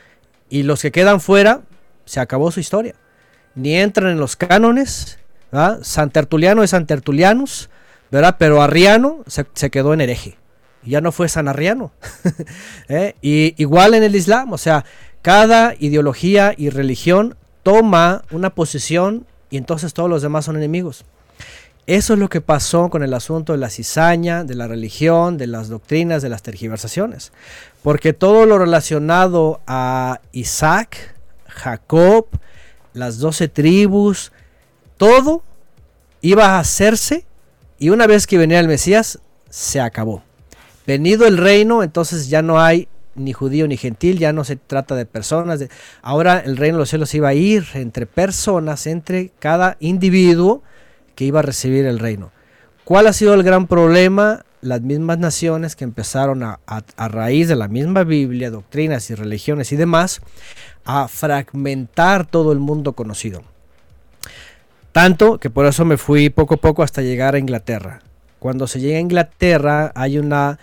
y 0.51 0.61
los 0.61 0.83
que 0.83 0.91
quedan 0.91 1.19
fuera, 1.19 1.61
se 2.05 2.19
acabó 2.19 2.51
su 2.51 2.59
historia. 2.59 2.93
Ni 3.55 3.75
entran 3.75 4.11
en 4.11 4.19
los 4.19 4.35
cánones. 4.35 5.17
San 5.81 6.11
Tertuliano 6.11 6.61
es 6.61 6.69
San 6.69 6.85
Tertulianus, 6.85 7.71
¿verdad? 8.11 8.35
pero 8.37 8.61
Arriano 8.61 9.23
se, 9.25 9.47
se 9.55 9.71
quedó 9.71 9.95
en 9.95 10.01
hereje. 10.01 10.37
Ya 10.83 11.01
no 11.01 11.11
fue 11.11 11.27
San 11.27 11.47
Arriano. 11.47 11.91
¿eh? 12.87 13.15
Y 13.23 13.55
igual 13.57 13.95
en 13.95 14.03
el 14.03 14.15
Islam, 14.15 14.53
o 14.53 14.59
sea, 14.59 14.85
cada 15.23 15.73
ideología 15.79 16.53
y 16.55 16.69
religión 16.69 17.35
toma 17.63 18.21
una 18.29 18.51
posición 18.51 19.25
y 19.49 19.57
entonces 19.57 19.93
todos 19.93 20.09
los 20.09 20.21
demás 20.21 20.45
son 20.45 20.57
enemigos. 20.57 21.05
Eso 21.87 22.13
es 22.13 22.19
lo 22.19 22.29
que 22.29 22.41
pasó 22.41 22.89
con 22.89 23.03
el 23.03 23.13
asunto 23.13 23.53
de 23.53 23.59
la 23.59 23.69
cizaña, 23.69 24.43
de 24.43 24.55
la 24.55 24.67
religión, 24.67 25.37
de 25.37 25.45
las 25.45 25.69
doctrinas, 25.69 26.23
de 26.23 26.29
las 26.29 26.41
tergiversaciones. 26.41 27.31
Porque 27.83 28.11
todo 28.11 28.47
lo 28.47 28.57
relacionado 28.57 29.61
a 29.67 30.19
Isaac, 30.31 31.15
Jacob, 31.47 32.25
las 32.93 33.19
doce 33.19 33.47
tribus, 33.47 34.31
todo 34.97 35.43
iba 36.21 36.45
a 36.45 36.59
hacerse 36.59 37.25
y 37.77 37.89
una 37.89 38.07
vez 38.07 38.25
que 38.25 38.39
venía 38.39 38.59
el 38.59 38.67
Mesías, 38.67 39.19
se 39.51 39.79
acabó. 39.79 40.23
Venido 40.87 41.27
el 41.27 41.37
reino, 41.37 41.83
entonces 41.83 42.29
ya 42.29 42.41
no 42.41 42.59
hay 42.59 42.87
ni 43.15 43.33
judío 43.33 43.67
ni 43.67 43.77
gentil, 43.77 44.19
ya 44.19 44.33
no 44.33 44.43
se 44.43 44.55
trata 44.55 44.95
de 44.95 45.05
personas. 45.05 45.65
ahora 46.01 46.39
el 46.39 46.57
reino 46.57 46.77
de 46.77 46.81
los 46.81 46.89
cielos 46.89 47.13
iba 47.15 47.29
a 47.29 47.33
ir 47.33 47.65
entre 47.73 48.05
personas, 48.05 48.87
entre 48.87 49.31
cada 49.39 49.77
individuo 49.79 50.61
que 51.15 51.25
iba 51.25 51.39
a 51.39 51.43
recibir 51.43 51.85
el 51.85 51.99
reino. 51.99 52.31
¿Cuál 52.83 53.07
ha 53.07 53.13
sido 53.13 53.33
el 53.33 53.43
gran 53.43 53.67
problema? 53.67 54.43
Las 54.61 54.81
mismas 54.81 55.17
naciones 55.19 55.75
que 55.75 55.83
empezaron 55.83 56.43
a- 56.43 56.59
a 56.65 57.07
raíz 57.07 57.47
de 57.47 57.55
la 57.55 57.67
misma 57.67 58.03
Biblia, 58.03 58.49
doctrinas 58.51 59.09
y 59.09 59.15
religiones 59.15 59.71
y 59.71 59.75
demás, 59.75 60.21
a 60.85 61.07
fragmentar 61.07 62.25
todo 62.25 62.51
el 62.51 62.59
mundo 62.59 62.93
conocido. 62.93 63.43
Tanto 64.91 65.39
que 65.39 65.49
por 65.49 65.65
eso 65.65 65.85
me 65.85 65.97
fui 65.97 66.29
poco 66.29 66.55
a 66.55 66.57
poco 66.57 66.83
hasta 66.83 67.01
llegar 67.01 67.35
a 67.35 67.39
Inglaterra. 67.39 68.01
Cuando 68.39 68.67
se 68.67 68.79
llega 68.79 68.97
a 68.97 69.01
Inglaterra 69.01 69.91
hay 69.95 70.17
una 70.17 70.57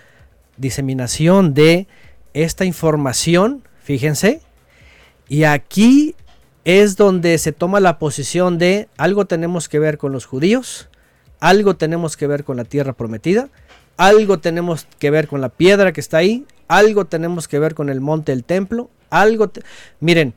diseminación 0.57 1.55
de 1.55 1.87
esta 2.35 2.65
información, 2.65 3.63
fíjense, 3.83 4.41
y 5.29 5.45
aquí 5.45 6.15
es 6.65 6.97
donde 6.97 7.39
se 7.39 7.53
toma 7.53 7.81
la 7.81 7.99
posición 7.99 8.59
de 8.59 8.89
algo 8.97 9.27
tenemos 9.27 9.69
que 9.69 9.79
ver 9.79 9.99
con 9.99 10.13
los 10.13 10.27
judíos, 10.27 10.89
algo 11.41 11.77
tenemos 11.77 12.17
que 12.17 12.27
ver 12.27 12.45
con 12.45 12.57
la 12.57 12.65
tierra 12.65 12.93
prometida, 12.93 13.49
algo 13.97 14.39
tenemos 14.39 14.87
que 14.99 15.11
ver 15.11 15.27
con 15.29 15.41
la 15.41 15.49
piedra 15.49 15.93
que 15.93 16.01
está 16.01 16.19
ahí, 16.19 16.47
algo 16.69 17.07
tenemos 17.07 17.49
que 17.49 17.59
ver 17.59 17.75
con 17.75 17.89
el 17.89 18.01
monte 18.01 18.33
del 18.33 18.45
templo, 18.45 18.91
algo... 19.11 19.49
te- 19.49 19.63
Miren, 20.01 20.35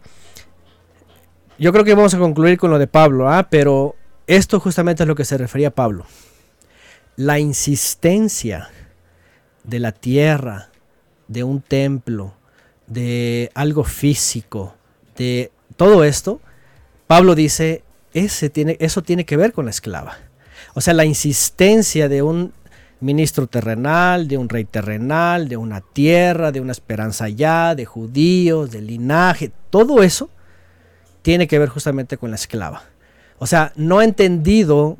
yo 1.57 1.71
creo 1.71 1.85
que 1.85 1.93
vamos 1.95 2.13
a 2.13 2.19
concluir 2.19 2.57
con 2.57 2.71
lo 2.71 2.79
de 2.79 2.87
Pablo, 2.87 3.29
¿ah? 3.29 3.47
pero 3.49 3.95
esto 4.27 4.59
justamente 4.59 5.03
es 5.03 5.07
lo 5.07 5.15
que 5.15 5.23
se 5.25 5.37
refería 5.37 5.69
a 5.69 5.71
Pablo. 5.71 6.05
La 7.15 7.39
insistencia 7.39 8.69
de 9.63 9.79
la 9.79 9.91
tierra, 9.93 10.69
de 11.27 11.43
un 11.43 11.61
templo, 11.61 12.33
de 12.87 13.51
algo 13.53 13.83
físico, 13.83 14.75
de 15.17 15.51
todo 15.75 16.03
esto, 16.03 16.41
Pablo 17.07 17.35
dice, 17.35 17.83
ese 18.13 18.49
tiene, 18.49 18.77
eso 18.79 19.03
tiene 19.03 19.25
que 19.25 19.37
ver 19.37 19.53
con 19.53 19.65
la 19.65 19.71
esclava. 19.71 20.17
O 20.73 20.81
sea, 20.81 20.93
la 20.93 21.05
insistencia 21.05 22.09
de 22.09 22.21
un 22.21 22.53
ministro 22.99 23.47
terrenal, 23.47 24.27
de 24.27 24.37
un 24.37 24.49
rey 24.49 24.65
terrenal, 24.65 25.47
de 25.47 25.57
una 25.57 25.81
tierra, 25.81 26.51
de 26.51 26.61
una 26.61 26.71
esperanza 26.71 27.25
allá, 27.25 27.75
de 27.75 27.85
judíos, 27.85 28.71
de 28.71 28.81
linaje, 28.81 29.51
todo 29.69 30.01
eso 30.01 30.29
tiene 31.21 31.47
que 31.47 31.59
ver 31.59 31.69
justamente 31.69 32.17
con 32.17 32.29
la 32.29 32.35
esclava. 32.35 32.83
O 33.37 33.47
sea, 33.47 33.73
no 33.75 33.99
ha 33.99 34.03
entendido 34.03 34.97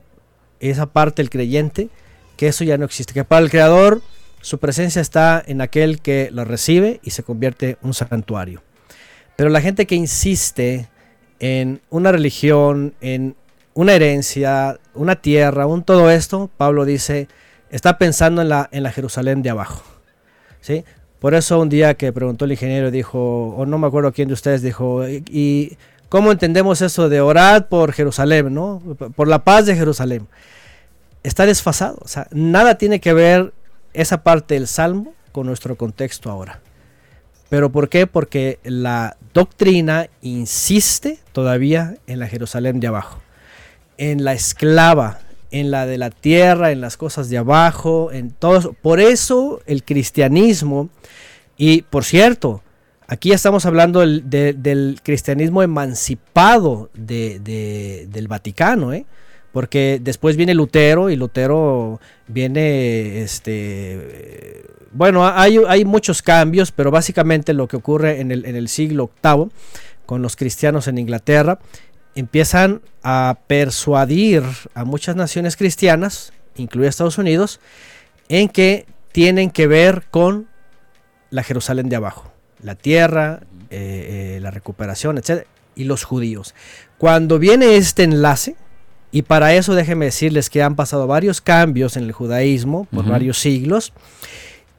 esa 0.60 0.88
parte 0.88 1.22
del 1.22 1.30
creyente 1.30 1.90
que 2.38 2.48
eso 2.48 2.64
ya 2.64 2.78
no 2.78 2.86
existe, 2.86 3.14
que 3.14 3.24
para 3.24 3.44
el 3.44 3.50
creador 3.50 4.02
su 4.46 4.60
presencia 4.60 5.02
está 5.02 5.44
en 5.44 5.60
aquel 5.60 6.02
que 6.02 6.30
lo 6.32 6.46
recibe 6.46 7.00
y 7.02 7.10
se 7.10 7.24
convierte 7.24 7.72
en 7.72 7.78
un 7.82 7.96
santuario. 7.96 8.62
Pero 9.36 9.50
la 9.50 9.60
gente 9.60 9.88
que 9.88 9.96
insiste 9.96 10.88
en 11.40 11.82
una 11.90 12.12
religión, 12.12 12.94
en 13.02 13.36
una 13.74 13.94
herencia, 13.94 14.80
una 14.94 15.16
tierra, 15.16 15.66
un 15.66 15.82
todo 15.82 16.12
esto, 16.12 16.52
Pablo 16.58 16.86
dice, 16.86 17.28
está 17.72 17.98
pensando 17.98 18.44
en 18.44 18.50
la, 18.50 18.70
en 18.72 18.84
la 18.84 18.92
Jerusalén 18.92 19.42
de 19.42 19.50
abajo. 19.50 19.82
¿sí? 20.62 20.86
Por 21.20 21.34
eso 21.34 21.60
un 21.60 21.70
día 21.70 21.96
que 21.96 22.14
preguntó 22.14 22.46
el 22.46 22.52
ingeniero, 22.52 22.92
dijo, 22.92 23.48
o 23.58 23.66
no 23.66 23.80
me 23.80 23.88
acuerdo 23.88 24.14
quién 24.14 24.28
de 24.28 24.36
ustedes 24.36 24.62
dijo, 24.62 25.10
y, 25.10 25.24
y 25.28 25.78
¿Cómo 26.08 26.32
entendemos 26.32 26.84
eso 26.84 27.10
de 27.10 27.20
orar 27.20 27.68
por 27.68 27.92
Jerusalén, 27.92 28.54
¿no? 28.54 28.80
Por 29.16 29.28
la 29.28 29.44
paz 29.44 29.66
de 29.66 29.76
Jerusalén. 29.76 30.28
Está 31.24 31.48
desfasado. 31.48 31.98
O 32.02 32.08
sea, 32.08 32.28
nada 32.30 32.78
tiene 32.78 33.00
que 33.00 33.12
ver 33.12 33.52
esa 33.96 34.24
parte 34.24 34.54
del 34.56 34.68
Salmo 34.68 35.14
con 35.32 35.48
nuestro 35.48 35.76
contexto 35.76 36.30
ahora. 36.30 36.62
¿Pero 37.50 37.72
por 37.72 37.90
qué? 37.90 38.08
Porque 38.08 38.60
la 38.64 39.18
doctrina 39.34 40.08
insiste 40.22 41.20
todavía 41.32 41.96
en 42.08 42.20
la 42.20 42.28
Jerusalén 42.28 42.80
de 42.80 42.88
abajo, 42.88 43.22
en 43.98 44.24
la 44.24 44.34
esclava, 44.34 45.20
en 45.52 45.72
la 45.72 45.86
de 45.86 45.98
la 45.98 46.10
tierra, 46.10 46.72
en 46.72 46.82
las 46.82 46.98
cosas 46.98 47.30
de 47.30 47.38
abajo, 47.38 48.12
en 48.12 48.32
todo 48.32 48.58
eso. 48.58 48.74
Por 48.82 49.00
eso 49.00 49.62
el 49.68 49.84
cristianismo, 49.84 50.90
y 51.56 51.84
por 51.84 52.04
cierto, 52.04 52.62
aquí 53.08 53.32
estamos 53.32 53.66
hablando 53.66 54.02
del, 54.02 55.00
cristianismo 55.04 55.62
emancipado 55.62 56.90
del 56.94 58.28
Vaticano, 58.28 58.92
¿eh? 58.92 59.06
Porque 59.56 60.02
después 60.02 60.36
viene 60.36 60.54
Lutero 60.54 61.10
y 61.10 61.16
Lutero 61.16 62.02
viene, 62.28 63.22
este, 63.22 64.66
bueno, 64.92 65.26
hay, 65.26 65.86
muchos 65.86 66.22
cambios, 66.22 66.74
pero 66.74 66.92
básicamente 66.92 67.54
lo 67.54 67.70
que 67.70 67.78
ocurre 67.78 68.20
en 68.20 68.34
el, 68.34 68.46
en 68.46 68.58
el 68.58 68.68
siglo 68.68 69.10
VIII 69.24 69.52
con 70.06 70.22
los 70.22 70.36
cristianos 70.36 70.90
en 70.90 70.98
Inglaterra 70.98 71.60
empiezan 72.16 72.82
a 73.02 73.38
persuadir 73.48 74.44
a 74.74 74.84
muchas 74.84 75.16
naciones 75.16 75.56
cristianas, 75.56 76.34
incluida 76.58 76.90
Estados 76.90 77.18
Unidos, 77.18 77.62
en 78.28 78.50
que 78.50 78.86
tienen 79.14 79.52
que 79.52 79.68
ver 79.68 80.04
con 80.12 80.50
la 81.30 81.44
Jerusalén 81.44 81.88
de 81.88 81.96
abajo, 81.96 82.30
la 82.62 82.76
tierra, 82.76 83.40
eh, 83.70 84.36
eh, 84.36 84.40
la 84.42 84.52
recuperación, 84.52 85.18
etc. 85.18 85.48
Y 85.76 85.86
los 85.86 86.04
judíos. 86.04 86.56
Cuando 86.98 87.40
viene 87.40 87.78
este 87.78 88.04
enlace, 88.04 88.58
y 89.16 89.22
para 89.22 89.54
eso 89.54 89.76
déjenme 89.76 90.04
decirles 90.04 90.50
que 90.50 90.62
han 90.62 90.76
pasado 90.76 91.08
varios 91.08 91.40
cambios 91.40 91.96
en 91.96 92.04
el 92.04 92.12
judaísmo 92.12 92.86
por 92.94 93.08
varios 93.08 93.40
siglos, 93.40 93.94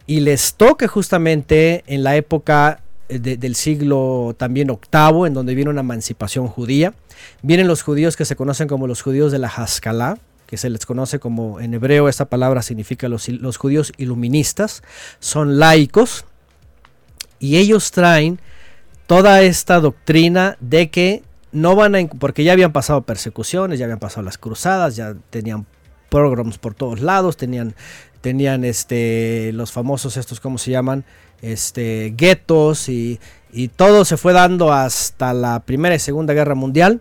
y 0.06 0.20
les 0.20 0.52
toca 0.52 0.88
justamente 0.88 1.82
en 1.86 2.04
la 2.04 2.16
época 2.16 2.82
eh, 3.08 3.18
del 3.18 3.54
siglo 3.54 4.34
también 4.36 4.68
octavo, 4.68 5.26
en 5.26 5.32
donde 5.32 5.54
viene 5.54 5.70
una 5.70 5.80
emancipación 5.80 6.48
judía. 6.48 6.92
Vienen 7.40 7.66
los 7.66 7.80
judíos 7.80 8.14
que 8.14 8.26
se 8.26 8.36
conocen 8.36 8.68
como 8.68 8.86
los 8.86 9.00
judíos 9.00 9.32
de 9.32 9.38
la 9.38 9.48
Haskalah, 9.48 10.18
que 10.46 10.58
se 10.58 10.68
les 10.68 10.84
conoce 10.84 11.18
como 11.18 11.58
en 11.58 11.72
hebreo 11.72 12.06
esta 12.06 12.26
palabra 12.26 12.60
significa 12.60 13.08
los, 13.08 13.30
los 13.30 13.56
judíos 13.56 13.90
iluministas, 13.96 14.82
son 15.18 15.58
laicos. 15.58 16.26
Y 17.38 17.56
ellos 17.56 17.90
traen 17.90 18.38
toda 19.06 19.40
esta 19.40 19.80
doctrina 19.80 20.58
de 20.60 20.90
que 20.90 21.22
no 21.56 21.74
van 21.74 21.94
a, 21.96 22.06
porque 22.06 22.44
ya 22.44 22.52
habían 22.52 22.72
pasado 22.72 23.02
persecuciones, 23.02 23.78
ya 23.78 23.86
habían 23.86 23.98
pasado 23.98 24.22
las 24.22 24.38
cruzadas, 24.38 24.96
ya 24.96 25.14
tenían 25.30 25.66
pogroms 26.08 26.58
por 26.58 26.74
todos 26.74 27.00
lados, 27.00 27.36
tenían, 27.36 27.74
tenían 28.20 28.64
este, 28.64 29.52
los 29.52 29.72
famosos 29.72 30.16
estos, 30.16 30.40
¿cómo 30.40 30.58
se 30.58 30.70
llaman? 30.70 31.04
este, 31.42 32.14
guetos 32.16 32.88
y, 32.88 33.20
todo 33.76 34.04
se 34.04 34.18
fue 34.18 34.34
dando 34.34 34.70
hasta 34.70 35.32
la 35.32 35.60
Primera 35.60 35.94
y 35.94 35.98
Segunda 35.98 36.34
Guerra 36.34 36.54
Mundial. 36.54 37.00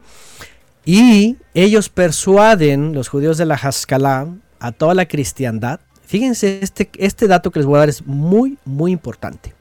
Y 0.86 1.36
ellos 1.54 1.90
persuaden, 1.90 2.94
los 2.94 3.10
judíos 3.10 3.38
de 3.38 3.46
la 3.46 3.56
Haskalah, 3.56 4.28
a 4.60 4.72
toda 4.72 4.94
la 4.94 5.06
cristiandad. 5.06 5.82
Fíjense, 6.06 6.60
este, 6.62 6.90
este 6.98 7.28
dato 7.28 7.52
que 7.52 7.60
les 7.60 7.66
voy 7.66 7.76
a 7.76 7.80
dar 7.80 7.90
es 7.90 8.06
muy, 8.06 8.58
muy 8.64 8.94
importante. 8.94 9.54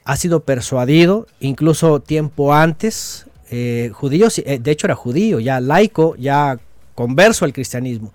ha 0.03 0.17
sido 0.17 0.39
persuadido, 0.39 1.27
incluso 1.39 1.99
tiempo 1.99 2.55
antes, 2.55 3.27
eh, 3.51 3.91
judíos, 3.93 4.41
de 4.43 4.71
hecho 4.71 4.87
era 4.87 4.95
judío, 4.95 5.39
ya 5.39 5.61
laico, 5.61 6.15
ya 6.15 6.57
converso 6.95 7.45
al 7.45 7.53
cristianismo. 7.53 8.11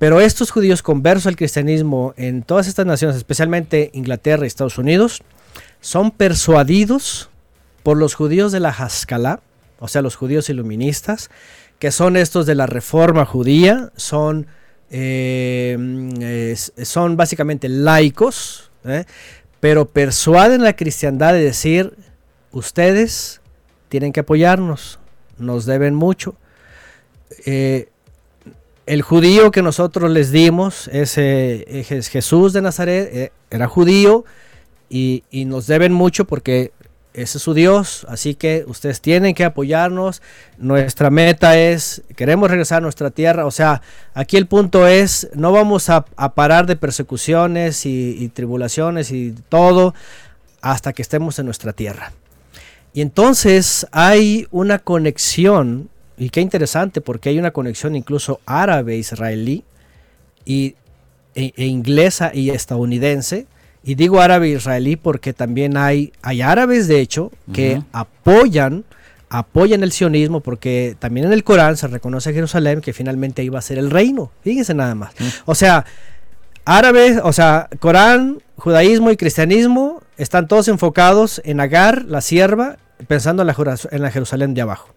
Pero 0.00 0.20
estos 0.20 0.50
judíos 0.50 0.82
conversos 0.82 1.28
al 1.28 1.36
cristianismo 1.36 2.12
en 2.16 2.42
todas 2.42 2.66
estas 2.66 2.86
naciones, 2.86 3.16
especialmente 3.16 3.92
Inglaterra 3.94 4.44
y 4.44 4.48
Estados 4.48 4.78
Unidos, 4.78 5.22
son 5.80 6.10
persuadidos 6.10 7.30
por 7.84 7.96
los 7.96 8.14
judíos 8.14 8.50
de 8.50 8.58
la 8.60 8.70
Haskalah, 8.70 9.40
o 9.78 9.88
sea, 9.88 10.02
los 10.02 10.16
judíos 10.16 10.48
iluministas, 10.48 11.30
que 11.78 11.90
son 11.90 12.16
estos 12.16 12.46
de 12.46 12.54
la 12.54 12.66
reforma 12.66 13.24
judía, 13.24 13.92
son, 13.96 14.46
eh, 14.90 16.56
son 16.82 17.16
básicamente 17.16 17.68
laicos, 17.68 18.70
pero 19.60 19.86
persuaden 19.86 20.62
a 20.62 20.64
la 20.64 20.76
cristiandad 20.76 21.32
de 21.32 21.44
decir, 21.44 21.94
ustedes 22.52 23.40
tienen 23.88 24.12
que 24.12 24.20
apoyarnos, 24.20 24.98
nos 25.38 25.66
deben 25.66 25.94
mucho. 25.94 26.36
Eh, 27.44 27.88
el 28.86 29.02
judío 29.02 29.50
que 29.50 29.62
nosotros 29.62 30.10
les 30.10 30.32
dimos, 30.32 30.88
ese 30.88 31.66
es 31.90 32.08
Jesús 32.08 32.52
de 32.52 32.62
Nazaret, 32.62 33.10
eh, 33.12 33.32
era 33.50 33.68
judío 33.68 34.24
y, 34.88 35.22
nos 35.46 35.66
deben 35.66 35.92
mucho 35.92 36.24
porque 36.24 36.72
ese 37.14 37.38
es 37.38 37.42
su 37.42 37.54
Dios, 37.54 38.06
así 38.08 38.34
que 38.34 38.64
ustedes 38.66 39.00
tienen 39.00 39.34
que 39.34 39.44
apoyarnos. 39.44 40.22
Nuestra 40.58 41.10
meta 41.10 41.58
es, 41.58 42.02
queremos 42.16 42.50
regresar 42.50 42.78
a 42.78 42.80
nuestra 42.82 43.10
tierra, 43.10 43.46
o 43.46 43.50
sea, 43.50 43.82
aquí 44.14 44.36
el 44.36 44.46
punto 44.46 44.86
es, 44.86 45.28
no 45.34 45.50
vamos 45.50 45.88
a, 45.90 46.04
parar 46.04 46.66
de 46.66 46.76
persecuciones 46.76 47.86
y, 47.86 48.28
tribulaciones 48.34 49.10
y 49.10 49.34
todo 49.48 49.94
hasta 50.60 50.92
que 50.92 51.02
estemos 51.02 51.38
en 51.38 51.46
nuestra 51.46 51.72
tierra. 51.72 52.12
Y 52.92 53.00
entonces 53.00 53.86
hay 53.90 54.46
una 54.50 54.78
conexión, 54.78 55.88
y 56.16 56.30
qué 56.30 56.40
interesante, 56.40 57.00
porque 57.00 57.30
hay 57.30 57.38
una 57.38 57.52
conexión 57.52 57.96
incluso 57.96 58.40
árabe-israelí 58.46 59.64
e, 60.46 60.74
e 61.34 61.64
inglesa 61.64 62.32
y 62.34 62.50
estadounidense 62.50 63.46
y 63.88 63.94
digo 63.94 64.20
árabe 64.20 64.50
israelí 64.50 64.96
porque 64.96 65.32
también 65.32 65.78
hay, 65.78 66.12
hay 66.20 66.42
árabes, 66.42 66.88
de 66.88 67.00
hecho, 67.00 67.32
que 67.54 67.82
apoyan, 67.90 68.84
apoyan 69.30 69.82
el 69.82 69.92
sionismo 69.92 70.40
porque 70.40 70.94
también 70.98 71.24
en 71.24 71.32
el 71.32 71.42
Corán 71.42 71.78
se 71.78 71.86
reconoce 71.86 72.28
a 72.28 72.32
Jerusalén 72.34 72.82
que 72.82 72.92
finalmente 72.92 73.42
iba 73.42 73.58
a 73.58 73.62
ser 73.62 73.78
el 73.78 73.90
reino. 73.90 74.30
Fíjense 74.42 74.74
nada 74.74 74.94
más. 74.94 75.14
O 75.46 75.54
sea, 75.54 75.86
árabes, 76.66 77.18
o 77.24 77.32
sea, 77.32 77.70
Corán, 77.80 78.42
judaísmo 78.56 79.10
y 79.10 79.16
cristianismo 79.16 80.02
están 80.18 80.48
todos 80.48 80.68
enfocados 80.68 81.40
en 81.46 81.58
Agar, 81.58 82.04
la 82.04 82.20
sierva, 82.20 82.76
pensando 83.06 83.42
en 83.42 83.46
la, 83.46 83.78
en 83.90 84.02
la 84.02 84.10
Jerusalén 84.10 84.52
de 84.52 84.60
abajo 84.60 84.94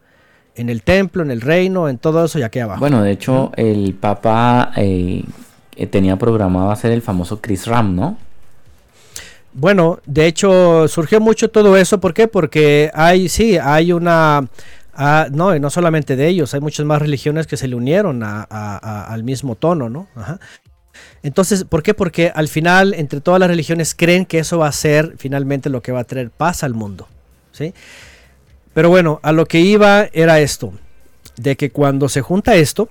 en 0.54 0.70
el 0.70 0.84
templo, 0.84 1.24
en 1.24 1.32
el 1.32 1.40
reino, 1.40 1.88
en 1.88 1.98
todo 1.98 2.26
eso 2.26 2.40
y 2.40 2.44
aquí 2.44 2.60
abajo. 2.60 2.82
Bueno, 2.82 3.02
de 3.02 3.12
hecho, 3.12 3.54
el 3.56 3.94
Papa 3.94 4.74
eh, 4.76 5.24
tenía 5.90 6.18
programado 6.18 6.72
hacer 6.72 6.92
el 6.92 7.02
famoso 7.02 7.40
Chris 7.40 7.68
Ram, 7.68 7.96
¿no? 7.96 8.18
Bueno, 9.54 10.00
de 10.06 10.28
hecho 10.28 10.88
surgió 10.88 11.20
mucho 11.20 11.50
todo 11.50 11.76
eso. 11.78 12.00
¿Por 12.00 12.14
qué? 12.14 12.28
Porque 12.28 12.92
hay, 12.94 13.30
sí, 13.30 13.58
hay 13.58 13.92
una... 13.92 14.48
Ah, 14.94 15.28
no, 15.32 15.58
no 15.58 15.70
solamente 15.70 16.16
de 16.16 16.28
ellos, 16.28 16.54
hay 16.54 16.60
muchas 16.60 16.86
más 16.86 17.02
religiones 17.02 17.48
que 17.48 17.58
se 17.58 17.68
le 17.68 17.76
unieron 17.76 18.22
al 18.24 19.24
mismo 19.24 19.56
tono, 19.56 19.90
¿no? 19.90 20.08
Entonces, 21.24 21.64
¿por 21.64 21.82
qué? 21.82 21.94
Porque 21.94 22.32
al 22.36 22.50
final, 22.50 22.94
entre 22.94 23.22
todas 23.22 23.40
las 23.40 23.50
religiones, 23.50 23.96
creen 23.96 24.26
que 24.26 24.40
eso 24.40 24.60
va 24.60 24.68
a 24.68 24.72
ser 24.72 25.16
finalmente 25.18 25.70
lo 25.70 25.82
que 25.82 25.92
va 25.92 26.02
a 26.02 26.04
traer 26.04 26.30
paz 26.30 26.64
al 26.64 26.74
mundo, 26.74 27.08
¿sí? 27.52 27.74
Pero 28.74 28.90
bueno, 28.90 29.20
a 29.24 29.32
lo 29.32 29.46
que 29.46 29.60
iba 29.62 30.08
era 30.12 30.40
esto, 30.40 30.74
de 31.38 31.56
que 31.56 31.72
cuando 31.72 32.10
se 32.10 32.22
junta 32.22 32.56
esto, 32.56 32.90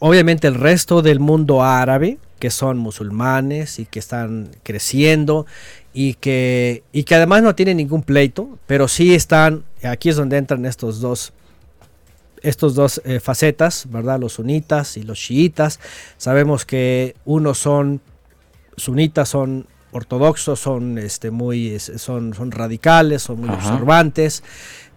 obviamente 0.00 0.48
el 0.48 0.56
resto 0.56 1.00
del 1.00 1.20
mundo 1.20 1.62
árabe, 1.62 2.18
que 2.38 2.50
son 2.50 2.78
musulmanes 2.78 3.78
y 3.78 3.86
que 3.86 3.98
están 3.98 4.50
creciendo 4.62 5.46
y 5.92 6.14
que, 6.14 6.82
y 6.92 7.04
que 7.04 7.14
además 7.14 7.42
no 7.42 7.54
tienen 7.54 7.78
ningún 7.78 8.02
pleito, 8.02 8.58
pero 8.66 8.88
sí 8.88 9.14
están, 9.14 9.64
aquí 9.82 10.08
es 10.08 10.16
donde 10.16 10.36
entran 10.36 10.64
estos 10.64 11.00
dos, 11.00 11.32
estos 12.42 12.74
dos 12.74 13.00
eh, 13.04 13.20
facetas, 13.20 13.86
¿verdad? 13.90 14.20
Los 14.20 14.34
sunitas 14.34 14.96
y 14.96 15.02
los 15.02 15.18
chiitas. 15.18 15.80
Sabemos 16.16 16.64
que 16.64 17.16
unos 17.24 17.58
son 17.58 18.00
sunitas, 18.76 19.28
son 19.28 19.66
ortodoxos, 19.90 20.60
son, 20.60 20.98
este, 20.98 21.30
muy, 21.30 21.78
son, 21.78 22.34
son 22.34 22.50
radicales, 22.50 23.22
son 23.22 23.40
muy 23.40 23.48
observantes, 23.48 24.42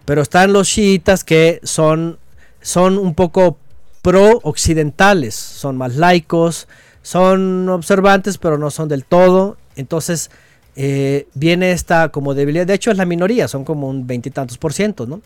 pero 0.04 0.22
están 0.22 0.52
los 0.52 0.68
chiitas 0.68 1.24
que 1.24 1.60
son, 1.64 2.18
son 2.60 2.98
un 2.98 3.14
poco 3.14 3.58
pro-occidentales, 4.02 5.34
son 5.34 5.76
más 5.76 5.96
laicos, 5.96 6.68
son 7.02 7.68
observantes, 7.68 8.38
pero 8.38 8.58
no 8.58 8.70
son 8.70 8.88
del 8.88 9.04
todo. 9.04 9.56
Entonces 9.76 10.30
eh, 10.76 11.26
viene 11.34 11.72
esta 11.72 12.08
como 12.10 12.34
debilidad. 12.34 12.66
De 12.66 12.74
hecho, 12.74 12.90
es 12.90 12.96
la 12.96 13.04
minoría, 13.04 13.48
son 13.48 13.64
como 13.64 13.88
un 13.88 14.06
veintitantos 14.06 14.58
por 14.58 14.72
ciento, 14.72 15.06
¿no? 15.06 15.20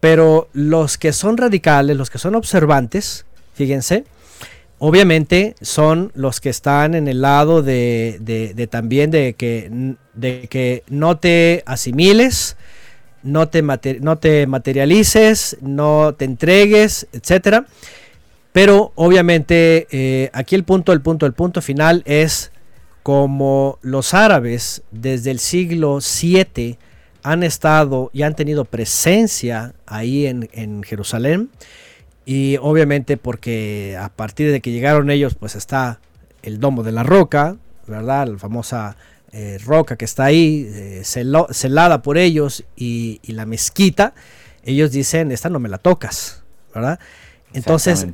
Pero 0.00 0.48
los 0.52 0.98
que 0.98 1.12
son 1.12 1.36
radicales, 1.36 1.96
los 1.96 2.10
que 2.10 2.18
son 2.18 2.34
observantes, 2.34 3.24
fíjense, 3.54 4.04
obviamente 4.78 5.54
son 5.60 6.10
los 6.16 6.40
que 6.40 6.48
están 6.50 6.96
en 6.96 7.06
el 7.06 7.22
lado 7.22 7.62
de, 7.62 8.18
de- 8.20 8.66
también 8.66 9.12
de 9.12 9.34
que, 9.34 9.94
de 10.14 10.48
que 10.48 10.82
no 10.88 11.18
te 11.18 11.62
asimiles, 11.66 12.56
no 13.22 13.48
te, 13.48 13.62
no 13.62 14.18
te 14.18 14.46
materialices, 14.48 15.56
no 15.60 16.14
te 16.18 16.24
entregues, 16.24 17.06
etcétera. 17.12 17.66
Pero 18.52 18.92
obviamente 18.96 19.86
eh, 19.90 20.30
aquí 20.32 20.54
el 20.54 20.64
punto, 20.64 20.92
el 20.92 21.00
punto, 21.00 21.26
el 21.26 21.32
punto 21.32 21.62
final 21.62 22.02
es 22.04 22.52
como 23.02 23.78
los 23.82 24.14
árabes 24.14 24.82
desde 24.90 25.30
el 25.30 25.38
siglo 25.38 25.98
VII 25.98 26.78
han 27.22 27.42
estado 27.42 28.10
y 28.12 28.22
han 28.22 28.34
tenido 28.34 28.64
presencia 28.64 29.74
ahí 29.86 30.26
en, 30.26 30.82
Jerusalén. 30.82 31.50
Y 32.24 32.58
obviamente 32.60 33.16
porque 33.16 33.96
a 33.98 34.08
partir 34.10 34.52
de 34.52 34.60
que 34.60 34.70
llegaron 34.70 35.10
ellos, 35.10 35.34
pues 35.34 35.56
está 35.56 36.00
el 36.42 36.60
domo 36.60 36.82
de 36.82 36.92
la 36.92 37.02
roca, 37.02 37.56
¿verdad? 37.86 38.28
La 38.28 38.38
famosa 38.38 38.96
eh, 39.32 39.58
roca 39.64 39.96
que 39.96 40.04
está 40.04 40.24
ahí, 40.24 40.68
eh, 40.72 41.02
celada 41.04 42.02
por 42.02 42.18
ellos, 42.18 42.64
y, 42.76 43.20
y 43.22 43.32
la 43.32 43.46
mezquita, 43.46 44.14
ellos 44.64 44.92
dicen, 44.92 45.32
esta 45.32 45.48
no 45.48 45.58
me 45.58 45.68
la 45.68 45.78
tocas, 45.78 46.42
¿verdad? 46.74 47.00
Entonces, 47.54 48.06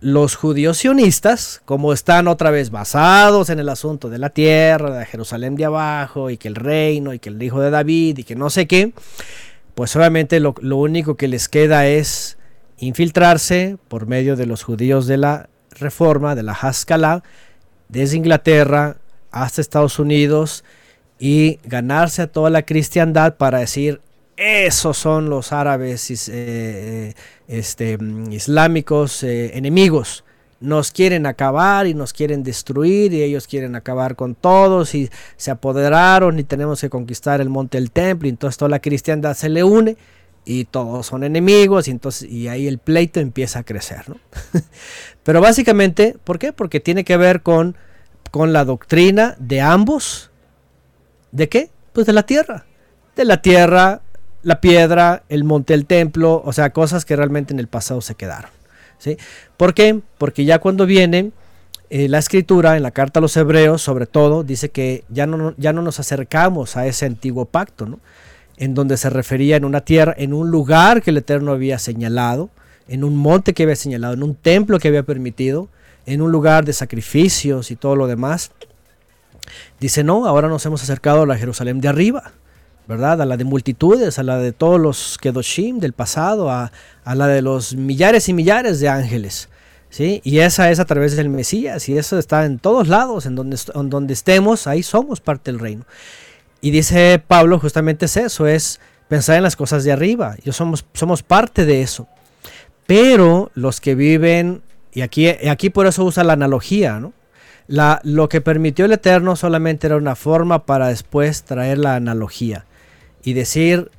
los 0.00 0.36
judíos 0.36 0.78
sionistas, 0.78 1.62
como 1.64 1.92
están 1.92 2.28
otra 2.28 2.50
vez 2.50 2.70
basados 2.70 3.50
en 3.50 3.58
el 3.58 3.68
asunto 3.68 4.10
de 4.10 4.18
la 4.18 4.30
tierra, 4.30 4.98
de 4.98 5.06
Jerusalén 5.06 5.56
de 5.56 5.64
abajo, 5.64 6.30
y 6.30 6.36
que 6.36 6.48
el 6.48 6.54
reino, 6.54 7.14
y 7.14 7.18
que 7.18 7.30
el 7.30 7.42
hijo 7.42 7.60
de 7.60 7.70
David, 7.70 8.18
y 8.18 8.24
que 8.24 8.36
no 8.36 8.50
sé 8.50 8.66
qué, 8.66 8.92
pues 9.74 9.94
obviamente 9.96 10.40
lo, 10.40 10.54
lo 10.60 10.76
único 10.76 11.16
que 11.16 11.28
les 11.28 11.48
queda 11.48 11.86
es 11.86 12.38
infiltrarse 12.78 13.78
por 13.88 14.06
medio 14.06 14.36
de 14.36 14.46
los 14.46 14.62
judíos 14.62 15.06
de 15.06 15.16
la 15.16 15.48
Reforma, 15.70 16.34
de 16.34 16.42
la 16.42 16.52
Haskalah, 16.52 17.22
desde 17.88 18.16
Inglaterra 18.16 18.96
hasta 19.30 19.60
Estados 19.60 19.98
Unidos 19.98 20.64
y 21.18 21.58
ganarse 21.64 22.22
a 22.22 22.26
toda 22.26 22.50
la 22.50 22.62
cristiandad 22.62 23.36
para 23.36 23.58
decir, 23.58 24.00
esos 24.36 24.96
son 24.98 25.30
los 25.30 25.52
árabes 25.52 26.10
is- 26.10 26.30
eh, 26.32 27.14
este, 27.48 27.98
mm, 27.98 28.32
islámicos 28.32 29.22
eh, 29.22 29.56
enemigos. 29.56 30.24
Nos 30.60 30.90
quieren 30.90 31.26
acabar 31.26 31.86
y 31.86 31.94
nos 31.94 32.12
quieren 32.14 32.42
destruir 32.42 33.12
y 33.12 33.22
ellos 33.22 33.46
quieren 33.46 33.76
acabar 33.76 34.16
con 34.16 34.34
todos 34.34 34.94
y 34.94 35.10
se 35.36 35.50
apoderaron 35.50 36.38
y 36.38 36.44
tenemos 36.44 36.80
que 36.80 36.88
conquistar 36.90 37.40
el 37.42 37.50
monte 37.50 37.78
del 37.78 37.90
templo 37.90 38.26
y 38.26 38.30
entonces 38.30 38.56
toda 38.56 38.70
la 38.70 38.80
cristiandad 38.80 39.34
se 39.34 39.50
le 39.50 39.64
une 39.64 39.96
y 40.46 40.64
todos 40.64 41.06
son 41.06 41.24
enemigos 41.24 41.88
y 41.88 41.90
entonces 41.90 42.30
y 42.30 42.48
ahí 42.48 42.66
el 42.68 42.78
pleito 42.78 43.20
empieza 43.20 43.58
a 43.60 43.64
crecer, 43.64 44.08
¿no? 44.08 44.16
Pero 45.24 45.40
básicamente, 45.40 46.16
¿por 46.24 46.38
qué? 46.38 46.52
Porque 46.52 46.80
tiene 46.80 47.04
que 47.04 47.16
ver 47.16 47.42
con, 47.42 47.76
con 48.30 48.52
la 48.52 48.64
doctrina 48.64 49.36
de 49.38 49.60
ambos. 49.60 50.30
¿De 51.32 51.48
qué? 51.48 51.70
Pues 51.92 52.06
de 52.06 52.12
la 52.12 52.24
tierra. 52.24 52.64
De 53.14 53.24
la 53.24 53.42
tierra, 53.42 54.02
la 54.46 54.60
piedra, 54.60 55.24
el 55.28 55.42
monte 55.42 55.72
del 55.72 55.86
templo, 55.86 56.40
o 56.44 56.52
sea, 56.52 56.70
cosas 56.70 57.04
que 57.04 57.16
realmente 57.16 57.52
en 57.52 57.58
el 57.58 57.66
pasado 57.66 58.00
se 58.00 58.14
quedaron. 58.14 58.48
¿sí? 58.96 59.18
¿Por 59.56 59.74
qué? 59.74 60.00
Porque 60.18 60.44
ya 60.44 60.60
cuando 60.60 60.86
viene 60.86 61.32
eh, 61.90 62.08
la 62.08 62.18
escritura, 62.18 62.76
en 62.76 62.84
la 62.84 62.92
carta 62.92 63.18
a 63.18 63.22
los 63.22 63.36
hebreos, 63.36 63.82
sobre 63.82 64.06
todo, 64.06 64.44
dice 64.44 64.68
que 64.68 65.02
ya 65.08 65.26
no, 65.26 65.52
ya 65.56 65.72
no 65.72 65.82
nos 65.82 65.98
acercamos 65.98 66.76
a 66.76 66.86
ese 66.86 67.06
antiguo 67.06 67.46
pacto, 67.46 67.86
¿no? 67.86 67.98
en 68.56 68.74
donde 68.74 68.96
se 68.98 69.10
refería 69.10 69.56
en 69.56 69.64
una 69.64 69.80
tierra, 69.80 70.14
en 70.16 70.32
un 70.32 70.48
lugar 70.48 71.02
que 71.02 71.10
el 71.10 71.16
Eterno 71.16 71.50
había 71.50 71.80
señalado, 71.80 72.48
en 72.86 73.02
un 73.02 73.16
monte 73.16 73.52
que 73.52 73.64
había 73.64 73.74
señalado, 73.74 74.14
en 74.14 74.22
un 74.22 74.36
templo 74.36 74.78
que 74.78 74.86
había 74.86 75.02
permitido, 75.02 75.68
en 76.06 76.22
un 76.22 76.30
lugar 76.30 76.64
de 76.64 76.72
sacrificios 76.72 77.72
y 77.72 77.74
todo 77.74 77.96
lo 77.96 78.06
demás. 78.06 78.52
Dice, 79.80 80.04
no, 80.04 80.24
ahora 80.24 80.46
nos 80.46 80.64
hemos 80.66 80.84
acercado 80.84 81.22
a 81.22 81.26
la 81.26 81.36
Jerusalén 81.36 81.80
de 81.80 81.88
arriba, 81.88 82.32
¿verdad? 82.86 83.20
A 83.20 83.26
la 83.26 83.36
de 83.36 83.44
multitudes, 83.44 84.18
a 84.18 84.22
la 84.22 84.38
de 84.38 84.52
todos 84.52 84.80
los 84.80 85.18
Kedoshim 85.18 85.80
del 85.80 85.92
pasado, 85.92 86.50
a, 86.50 86.72
a 87.04 87.14
la 87.14 87.26
de 87.26 87.42
los 87.42 87.74
millares 87.74 88.28
y 88.28 88.32
millares 88.32 88.80
de 88.80 88.88
ángeles. 88.88 89.48
¿Sí? 89.88 90.20
Y 90.24 90.40
esa 90.40 90.70
es 90.70 90.80
a 90.80 90.84
través 90.84 91.16
del 91.16 91.28
Mesías, 91.28 91.88
y 91.88 91.96
eso 91.96 92.18
está 92.18 92.44
en 92.44 92.58
todos 92.58 92.88
lados, 92.88 93.24
en 93.24 93.34
donde, 93.34 93.56
en 93.74 93.88
donde 93.88 94.12
estemos, 94.12 94.66
ahí 94.66 94.82
somos 94.82 95.20
parte 95.20 95.50
del 95.50 95.60
reino. 95.60 95.84
Y 96.60 96.70
dice 96.70 97.22
Pablo, 97.26 97.58
justamente 97.60 98.06
es 98.06 98.16
eso, 98.16 98.46
es 98.46 98.80
pensar 99.08 99.36
en 99.36 99.44
las 99.44 99.56
cosas 99.56 99.84
de 99.84 99.92
arriba. 99.92 100.36
Yo 100.44 100.52
somos, 100.52 100.84
somos 100.92 101.22
parte 101.22 101.64
de 101.64 101.82
eso. 101.82 102.08
Pero 102.86 103.50
los 103.54 103.80
que 103.80 103.94
viven, 103.94 104.62
y 104.92 105.02
aquí, 105.02 105.28
aquí 105.28 105.70
por 105.70 105.86
eso 105.86 106.04
usa 106.04 106.24
la 106.24 106.34
analogía, 106.34 107.00
¿no? 107.00 107.12
Lo 108.02 108.28
que 108.28 108.40
permitió 108.40 108.84
el 108.84 108.92
Eterno 108.92 109.34
solamente 109.34 109.86
era 109.86 109.96
una 109.96 110.14
forma 110.14 110.66
para 110.66 110.88
después 110.88 111.44
traer 111.44 111.78
la 111.78 111.94
analogía 111.94 112.64
y 113.26 113.32
decir, 113.32 113.90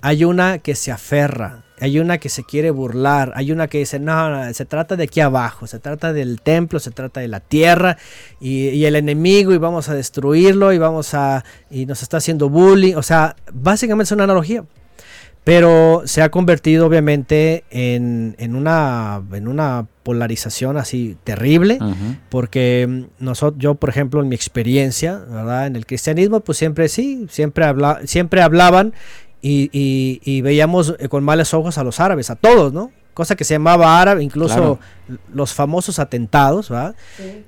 hay 0.00 0.24
una 0.24 0.60
que 0.60 0.76
se 0.76 0.92
aferra, 0.92 1.64
hay 1.80 1.98
una 1.98 2.18
que 2.18 2.28
se 2.28 2.44
quiere 2.44 2.70
burlar, 2.70 3.32
hay 3.34 3.50
una 3.50 3.66
que 3.66 3.78
dice, 3.78 3.98
no, 3.98 4.30
no, 4.30 4.54
se 4.54 4.64
trata 4.64 4.94
de 4.94 5.02
aquí 5.02 5.18
abajo, 5.20 5.66
se 5.66 5.80
trata 5.80 6.12
del 6.12 6.40
templo, 6.40 6.78
se 6.78 6.92
trata 6.92 7.18
de 7.18 7.26
la 7.26 7.40
tierra 7.40 7.98
y, 8.38 8.68
y 8.68 8.84
el 8.84 8.94
enemigo 8.94 9.52
y 9.52 9.58
vamos 9.58 9.88
a 9.88 9.94
destruirlo 9.94 10.72
y 10.72 10.78
vamos 10.78 11.14
a, 11.14 11.44
y 11.68 11.84
nos 11.84 12.00
está 12.02 12.18
haciendo 12.18 12.48
bullying, 12.48 12.94
o 12.94 13.02
sea, 13.02 13.34
básicamente 13.52 14.04
es 14.04 14.12
una 14.12 14.22
analogía. 14.22 14.64
Pero 15.46 16.02
se 16.06 16.22
ha 16.22 16.30
convertido 16.32 16.86
obviamente 16.86 17.62
en, 17.70 18.34
en 18.40 18.56
una, 18.56 19.22
en 19.32 19.46
una 19.46 19.86
polarización 20.02 20.76
así 20.76 21.16
terrible 21.22 21.78
porque 22.30 23.04
nosotros, 23.20 23.62
yo 23.62 23.76
por 23.76 23.88
ejemplo 23.88 24.20
en 24.20 24.28
mi 24.28 24.34
experiencia, 24.34 25.18
¿verdad? 25.30 25.68
En 25.68 25.76
el 25.76 25.86
cristianismo 25.86 26.40
pues 26.40 26.58
siempre 26.58 26.88
sí, 26.88 27.26
siempre, 27.30 27.64
habla, 27.64 28.00
siempre 28.06 28.42
hablaban 28.42 28.92
y, 29.40 29.70
y- 29.72 30.20
y 30.24 30.40
veíamos 30.40 30.96
eh, 30.98 31.08
con 31.08 31.22
malos 31.22 31.54
ojos 31.54 31.78
a 31.78 31.84
los 31.84 32.00
árabes, 32.00 32.28
a 32.30 32.34
todos, 32.34 32.72
¿no? 32.72 32.90
Cosa 33.16 33.34
que 33.34 33.44
se 33.44 33.54
llamaba 33.54 33.98
árabe, 33.98 34.22
incluso 34.22 34.78
los 35.32 35.54
famosos 35.54 35.98
atentados, 35.98 36.68
¿verdad? 36.68 36.94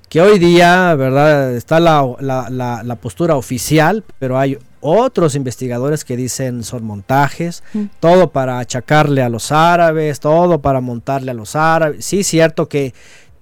Que 0.09 0.23
hoy 0.23 0.39
día, 0.39 0.95
¿verdad? 0.95 1.55
Está 1.55 1.79
la, 1.79 2.03
la- 2.21 2.49
la- 2.49 2.83
la 2.83 2.97
postura 2.97 3.37
oficial, 3.37 4.03
pero 4.19 4.39
hay 4.39 4.57
otros 4.81 5.35
investigadores 5.35 6.07
que 6.07 6.17
dicen 6.17 6.65
son 6.65 6.85
montajes, 6.85 7.63
todo 8.01 8.31
para 8.31 8.61
achacarle 8.61 9.23
a 9.23 9.29
los 9.29 9.53
árabes, 9.53 10.21
todo 10.21 10.63
para 10.63 10.81
montarle 10.81 11.33
a 11.33 11.35
los 11.35 11.55
árabes. 11.55 12.03
Sí, 12.03 12.25
cierto 12.25 12.67
que 12.67 12.95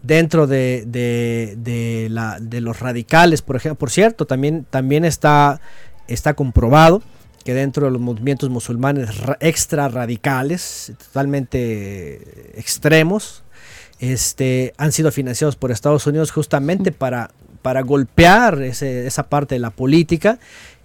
dentro 0.02 0.48
de, 0.48 0.82
de- 0.84 1.54
de 1.58 2.08
la- 2.10 2.38
de 2.40 2.60
los 2.60 2.80
radicales, 2.80 3.40
por 3.40 3.54
ejemplo, 3.54 3.78
por 3.78 3.90
cierto, 3.90 4.24
también, 4.26 4.66
también 4.68 5.04
está, 5.04 5.60
está 6.08 6.34
comprobado 6.34 7.02
que 7.46 7.54
dentro 7.54 7.86
de 7.86 7.92
los 7.92 8.00
movimientos 8.02 8.50
musulmanes 8.50 9.16
ra- 9.20 9.38
extra 9.40 9.88
radicales, 9.88 10.92
totalmente 10.98 12.58
extremos, 12.60 13.42
este, 13.98 14.74
han 14.76 14.92
sido 14.92 15.10
financiados 15.10 15.56
por 15.56 15.70
Estados 15.70 16.06
Unidos 16.06 16.30
justamente 16.30 16.92
para, 16.92 17.30
para 17.62 17.80
golpear 17.82 18.60
ese- 18.62 19.06
esa 19.06 19.22
parte 19.28 19.54
de 19.54 19.60
la 19.60 19.70
política 19.70 20.38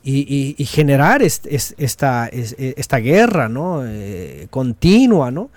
y, 0.03 0.19
y- 0.21 0.55
y 0.57 0.65
generar 0.65 1.21
est- 1.21 1.45
es- 1.47 1.75
esta, 1.77 2.27
es- 2.27 2.55
eh, 2.57 2.73
esta 2.77 2.97
guerra 2.97 3.49
¿no? 3.49 3.83
Eh, 3.85 4.47
continua. 4.49 5.29
¿no? 5.31 5.49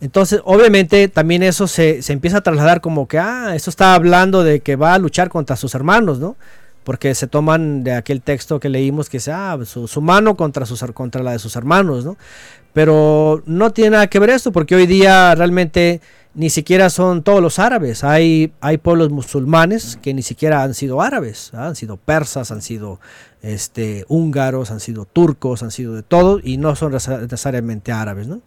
Entonces, 0.00 0.40
obviamente, 0.44 1.08
también 1.08 1.42
eso 1.42 1.66
se, 1.66 2.02
se 2.02 2.12
empieza 2.12 2.38
a 2.38 2.40
trasladar 2.42 2.80
como 2.80 3.08
que, 3.08 3.18
ah, 3.18 3.54
esto 3.56 3.70
está 3.70 3.94
hablando 3.94 4.44
de 4.44 4.60
que 4.60 4.76
va 4.76 4.94
a 4.94 4.98
luchar 4.98 5.28
contra 5.30 5.56
sus 5.56 5.74
hermanos, 5.74 6.18
¿no? 6.20 6.36
Porque 6.88 7.14
se 7.14 7.26
toman 7.26 7.84
de 7.84 7.92
aquel 7.92 8.22
texto 8.22 8.58
que 8.58 8.70
leímos 8.70 9.10
que 9.10 9.18
dice, 9.18 9.30
ah, 9.30 9.58
su, 9.66 10.00
mano 10.00 10.38
contra, 10.38 10.64
sus, 10.64 10.82
contra 10.94 11.22
la 11.22 11.32
de 11.32 11.38
sus 11.38 11.54
hermanos, 11.54 12.06
¿no? 12.06 12.16
Pero 12.72 13.42
no 13.44 13.74
tiene 13.74 13.90
nada 13.90 14.06
que 14.06 14.18
ver 14.18 14.30
esto, 14.30 14.52
porque 14.52 14.74
hoy 14.74 14.86
día 14.86 15.34
realmente 15.34 16.00
ni 16.32 16.48
siquiera 16.48 16.88
son 16.88 17.22
todos 17.22 17.42
los 17.42 17.58
árabes. 17.58 18.04
Hay, 18.04 18.54
hay 18.62 18.78
pueblos 18.78 19.10
musulmanes 19.10 19.98
que 20.00 20.14
ni 20.14 20.22
siquiera 20.22 20.62
han 20.62 20.72
sido 20.72 21.02
árabes, 21.02 21.50
¿ah? 21.52 21.66
han 21.66 21.76
sido 21.76 21.98
persas, 21.98 22.50
han 22.52 22.62
sido 22.62 23.00
este, 23.42 24.06
húngaros, 24.08 24.70
han 24.70 24.80
sido 24.80 25.04
turcos, 25.04 25.62
han 25.62 25.70
sido 25.70 25.94
de 25.94 26.02
todo 26.02 26.40
y 26.42 26.56
no 26.56 26.74
son 26.74 26.94
nece- 26.94 27.20
necesariamente 27.20 27.92
árabes. 27.92 28.28
¿no? 28.28 28.40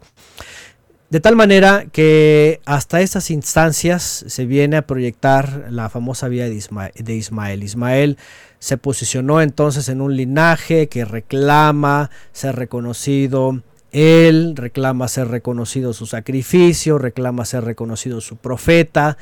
De 1.12 1.20
tal 1.20 1.36
manera 1.36 1.84
que 1.92 2.62
hasta 2.64 3.02
estas 3.02 3.30
instancias 3.30 4.24
se 4.26 4.46
viene 4.46 4.78
a 4.78 4.86
proyectar 4.86 5.66
la 5.68 5.90
famosa 5.90 6.26
vida 6.28 6.44
de 6.44 6.54
Isma- 6.54 6.90
de 6.94 7.14
Ismael. 7.14 7.62
Ismael 7.62 8.16
se 8.60 8.78
posicionó 8.78 9.42
entonces 9.42 9.90
en 9.90 10.00
un 10.00 10.16
linaje 10.16 10.88
que 10.88 11.04
reclama 11.04 12.08
ser 12.32 12.56
reconocido 12.56 13.60
él, 13.90 14.54
reclama 14.56 15.06
ser 15.06 15.28
reconocido 15.28 15.92
su 15.92 16.06
sacrificio, 16.06 16.96
reclama 16.96 17.44
ser 17.44 17.64
reconocido 17.64 18.22
su 18.22 18.36
profeta. 18.36 19.18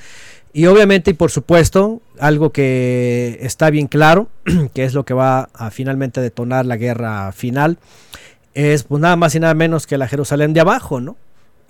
Y 0.52 0.66
obviamente 0.66 1.10
y 1.10 1.14
por 1.14 1.32
supuesto, 1.32 2.02
algo 2.20 2.52
que 2.52 3.40
está 3.40 3.68
bien 3.70 3.88
claro, 3.88 4.28
que 4.74 4.84
es 4.84 4.94
lo 4.94 5.04
que 5.04 5.14
va 5.14 5.48
a 5.54 5.72
finalmente 5.72 6.20
detonar 6.20 6.66
la 6.66 6.76
guerra 6.76 7.32
final, 7.32 7.78
es 8.54 8.84
pues 8.84 9.02
nada 9.02 9.16
más 9.16 9.34
y 9.34 9.40
nada 9.40 9.54
menos 9.54 9.88
que 9.88 9.98
la 9.98 10.06
Jerusalén 10.06 10.52
de 10.52 10.60
abajo, 10.60 11.00
¿no? 11.00 11.16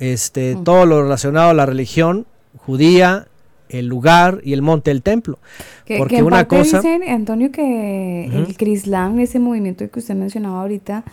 Este, 0.01 0.57
todo 0.65 0.87
lo 0.87 1.03
relacionado 1.03 1.51
a 1.51 1.55
la 1.55 1.67
religión 1.67 2.27
judía 2.57 3.29
el 3.69 3.87
lugar 3.87 4.41
y 4.43 4.53
el 4.53 4.63
monte 4.63 4.91
del 4.91 5.03
templo. 5.03 5.39
Que, 5.85 5.99
Porque 5.99 6.17
que 6.17 6.21
en 6.21 6.27
una 6.27 6.49
cosa... 6.49 6.79
dicen, 6.79 7.03
Antonio, 7.09 7.53
que 7.53 8.25
el 8.25 8.57
Crislam, 8.57 9.21
ese 9.21 9.39
movimiento 9.39 9.89
que 9.89 10.01
usted 10.01 10.15
mencionaba 10.15 10.63
ahorita, 10.63 11.05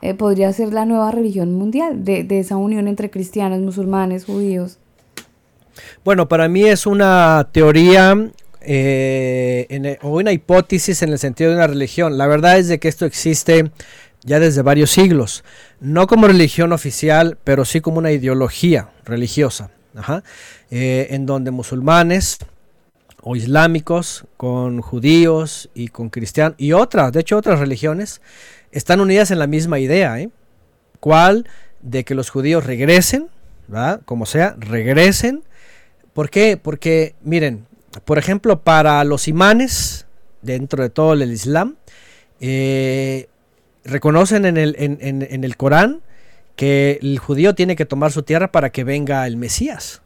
eh, 0.00 0.14
podría 0.14 0.52
ser 0.52 0.72
la 0.72 0.84
nueva 0.84 1.10
religión 1.10 1.52
mundial, 1.54 2.04
de, 2.04 2.22
de 2.22 2.38
esa 2.38 2.56
unión 2.56 2.86
entre 2.86 3.10
cristianos, 3.10 3.60
musulmanes, 3.60 4.26
judíos. 4.26 4.78
Bueno, 6.04 6.28
para 6.28 6.48
mí 6.48 6.62
es 6.62 6.86
una 6.86 7.48
teoría 7.50 8.16
eh, 8.66 9.66
en 9.68 9.98
o 10.02 10.16
una 10.16 10.32
hipótesis 10.32 11.02
en 11.02 11.10
el 11.10 11.18
sentido 11.18 11.50
de 11.50 11.56
una 11.56 11.66
religión. 11.66 12.16
La 12.16 12.26
verdad 12.26 12.58
es 12.58 12.68
de 12.68 12.78
que 12.78 12.88
esto 12.88 13.04
existe 13.04 13.70
ya 14.24 14.40
desde 14.40 14.62
varios 14.62 14.90
siglos, 14.90 15.44
no 15.80 16.06
como 16.06 16.26
religión 16.26 16.72
oficial, 16.72 17.38
pero 17.44 17.64
sí 17.64 17.80
como 17.80 17.98
una 17.98 18.10
ideología 18.10 18.90
religiosa, 19.04 19.70
eh, 20.70 21.08
en 21.10 21.26
donde 21.26 21.50
musulmanes 21.50 22.38
o 23.20 23.36
islámicos 23.36 24.24
con 24.36 24.80
judíos 24.80 25.70
y 25.74 25.88
con 25.88 26.10
cristianos 26.10 26.56
y 26.58 26.72
otras, 26.72 27.12
de 27.12 27.20
hecho 27.20 27.36
otras 27.36 27.58
religiones, 27.60 28.20
están 28.72 29.00
unidas 29.00 29.30
en 29.30 29.38
la 29.38 29.46
misma 29.46 29.78
idea, 29.78 30.18
¿eh? 30.20 30.30
¿Cuál? 31.00 31.46
De 31.80 32.04
que 32.04 32.14
los 32.14 32.30
judíos 32.30 32.64
regresen, 32.64 33.28
¿verdad? 33.68 34.00
Como 34.04 34.26
sea, 34.26 34.56
regresen. 34.58 35.44
¿Por 36.12 36.28
qué? 36.28 36.56
Porque, 36.56 37.14
miren, 37.22 37.66
por 38.04 38.18
ejemplo, 38.18 38.62
para 38.62 39.04
los 39.04 39.28
imanes, 39.28 40.06
dentro 40.42 40.82
de 40.82 40.90
todo 40.90 41.12
el 41.12 41.30
Islam, 41.30 41.76
eh, 42.40 43.28
reconocen 43.84 44.44
en 44.44 44.56
el, 44.56 44.76
en, 44.78 44.98
en- 45.00 45.44
el 45.44 45.56
Corán 45.56 46.00
que 46.56 46.98
el 47.02 47.18
judío 47.18 47.54
tiene 47.54 47.76
que 47.76 47.84
tomar 47.84 48.12
su 48.12 48.22
tierra 48.22 48.52
para 48.52 48.70
que 48.70 48.84
venga 48.84 49.26
el 49.26 49.36
Mesías. 49.36 50.02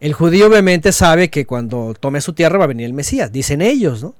El 0.00 0.12
judío 0.12 0.48
obviamente 0.48 0.92
sabe 0.92 1.30
que 1.30 1.46
cuando 1.46 1.94
tome 1.98 2.20
su 2.20 2.32
tierra 2.34 2.58
va 2.58 2.64
a 2.64 2.68
venir 2.68 2.86
el 2.86 2.92
Mesías, 2.92 3.32
dicen 3.32 3.62
ellos, 3.62 4.02
¿no? 4.02 4.14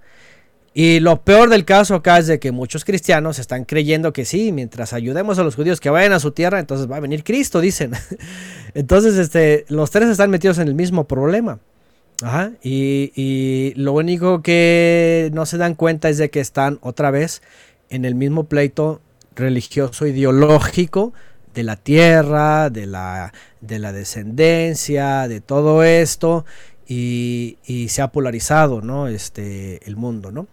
Y 0.76 0.98
lo 0.98 1.22
peor 1.22 1.51
del 1.51 1.64
caso 1.64 1.94
acá 1.94 2.18
es 2.18 2.26
de 2.26 2.40
que 2.40 2.51
muchos 2.51 2.84
cristianos 2.84 3.38
están 3.38 3.64
creyendo 3.64 4.12
que 4.12 4.24
sí, 4.24 4.51
mientras 4.51 4.92
ayudemos 4.92 5.38
a 5.38 5.44
los 5.44 5.55
judíos 5.55 5.78
que 5.80 5.88
vayan 5.88 6.12
a 6.12 6.18
su 6.18 6.32
tierra, 6.32 6.59
entonces 6.59 6.90
va 6.90 6.96
a 6.96 7.01
venir 7.01 7.22
Cristo, 7.22 7.60
dicen. 7.60 7.92
entonces, 8.74 9.16
este, 9.16 9.66
los 9.68 9.92
tres 9.92 10.09
están 10.09 10.30
metidos 10.30 10.59
en 10.59 10.66
el 10.66 10.74
mismo 10.74 11.05
problema. 11.05 11.60
Ajá, 12.22 12.52
y, 12.62 13.12
y 13.14 13.72
lo 13.76 13.92
único 13.92 14.42
que 14.42 15.30
no 15.32 15.46
se 15.46 15.59
dan 15.59 15.74
cuenta 15.74 16.09
es 16.09 16.18
de 16.18 16.30
que 16.30 16.40
están 16.40 16.78
otra 16.80 17.10
vez 17.12 17.42
en 17.90 18.05
el 18.05 18.15
mismo 18.15 18.44
pleito 18.44 19.01
religioso 19.36 20.06
ideológico 20.06 21.12
de 21.55 21.62
la 21.62 21.77
tierra, 21.77 22.70
de 22.70 22.86
la, 22.86 23.32
de 23.61 23.78
la 23.78 23.93
descendencia, 23.93 25.28
de 25.28 25.40
todo 25.40 25.85
esto, 25.85 26.44
y, 26.86 27.56
y 27.65 27.89
se 27.89 28.02
ha 28.02 28.09
polarizado, 28.09 28.81
¿no? 28.82 29.09
Este, 29.09 29.86
el 29.86 29.97
mundo, 29.97 30.31
¿no? 30.32 30.47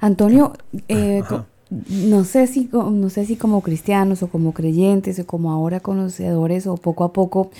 Antonio, 0.00 0.52
eh, 0.88 1.20
Ajá. 1.24 1.28
co- 1.28 1.46
no 1.90 2.24
sé 2.24 2.46
si 2.46 2.68
no 2.72 3.10
sé 3.10 3.26
si 3.26 3.36
como 3.36 3.60
cristianos 3.60 4.22
o 4.22 4.28
como 4.28 4.52
creyentes 4.54 5.18
o 5.18 5.26
como 5.26 5.52
ahora 5.52 5.80
conocedores 5.80 6.66
o 6.66 6.76
poco 6.76 7.04
a 7.04 7.12
poco 7.12 7.50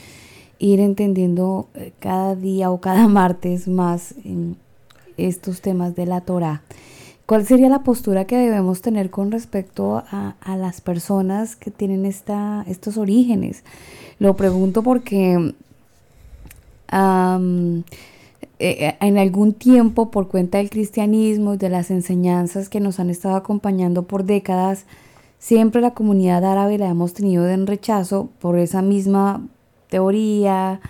ir 0.59 0.81
entendiendo 0.81 1.69
eh, 1.75 1.93
cada 2.01 2.35
día 2.35 2.71
o 2.71 2.81
cada 2.81 3.07
martes 3.21 3.69
más 3.69 4.15
en 4.25 4.57
estos 5.17 5.61
temas 5.61 5.95
de 5.95 6.07
la 6.07 6.21
Torah. 6.23 6.63
¿Cuál 7.29 7.45
sería 7.45 7.69
la 7.69 7.83
postura 7.83 8.25
que 8.25 8.39
debemos 8.39 8.81
tener 8.81 9.11
con 9.11 9.31
respecto 9.31 10.03
a, 10.11 10.37
a 10.41 10.57
las 10.57 10.81
personas 10.81 11.57
que 11.57 11.71
tienen 11.71 12.07
esta, 12.07 12.65
estos 12.67 12.97
orígenes? 12.97 13.65
Lo 14.19 14.35
pregunto 14.35 14.83
porque 14.83 15.53
am, 16.89 17.85
eh, 18.59 18.97
en 18.99 19.19
algún 19.19 19.53
tiempo, 19.53 20.11
por 20.11 20.29
cuenta 20.29 20.57
del 20.57 20.71
cristianismo 20.71 21.53
y 21.53 21.59
de 21.59 21.69
las 21.69 21.91
enseñanzas 21.91 22.71
que 22.71 22.81
nos 22.81 22.99
han 22.99 23.11
estado 23.11 23.37
acompañando 23.37 24.05
por 24.05 24.25
décadas, 24.25 24.87
siempre 25.39 25.83
la 25.83 25.91
comunidad 25.91 26.47
árabe 26.47 26.79
la 26.79 26.89
hemos 26.89 27.13
tenido 27.13 27.47
en 27.47 27.67
rechazo 27.67 28.31
por 28.41 28.59
esa 28.59 28.81
misma 28.81 29.47
teoría 29.91 30.81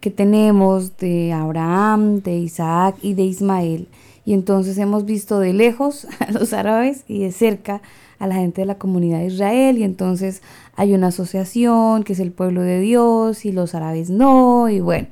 que 0.00 0.10
tenemos 0.10 0.98
de 0.98 1.32
Abraham, 1.32 2.20
de 2.20 2.36
Isaac 2.36 2.96
y 3.00 3.14
de 3.14 3.22
Ismael. 3.22 3.88
Y 4.24 4.34
entonces 4.34 4.78
hemos 4.78 5.04
visto 5.04 5.38
de 5.40 5.52
lejos 5.52 6.06
a 6.20 6.30
los 6.32 6.52
árabes 6.52 7.04
y 7.08 7.20
de 7.20 7.32
cerca 7.32 7.82
a 8.18 8.26
la 8.28 8.36
gente 8.36 8.60
de 8.60 8.66
la 8.66 8.78
comunidad 8.78 9.18
de 9.18 9.26
Israel. 9.26 9.78
Y 9.78 9.82
entonces 9.82 10.42
hay 10.76 10.94
una 10.94 11.08
asociación 11.08 12.04
que 12.04 12.12
es 12.12 12.20
el 12.20 12.30
pueblo 12.32 12.62
de 12.62 12.80
Dios 12.80 13.44
y 13.44 13.52
los 13.52 13.74
árabes 13.74 14.10
no. 14.10 14.68
Y 14.68 14.80
bueno, 14.80 15.08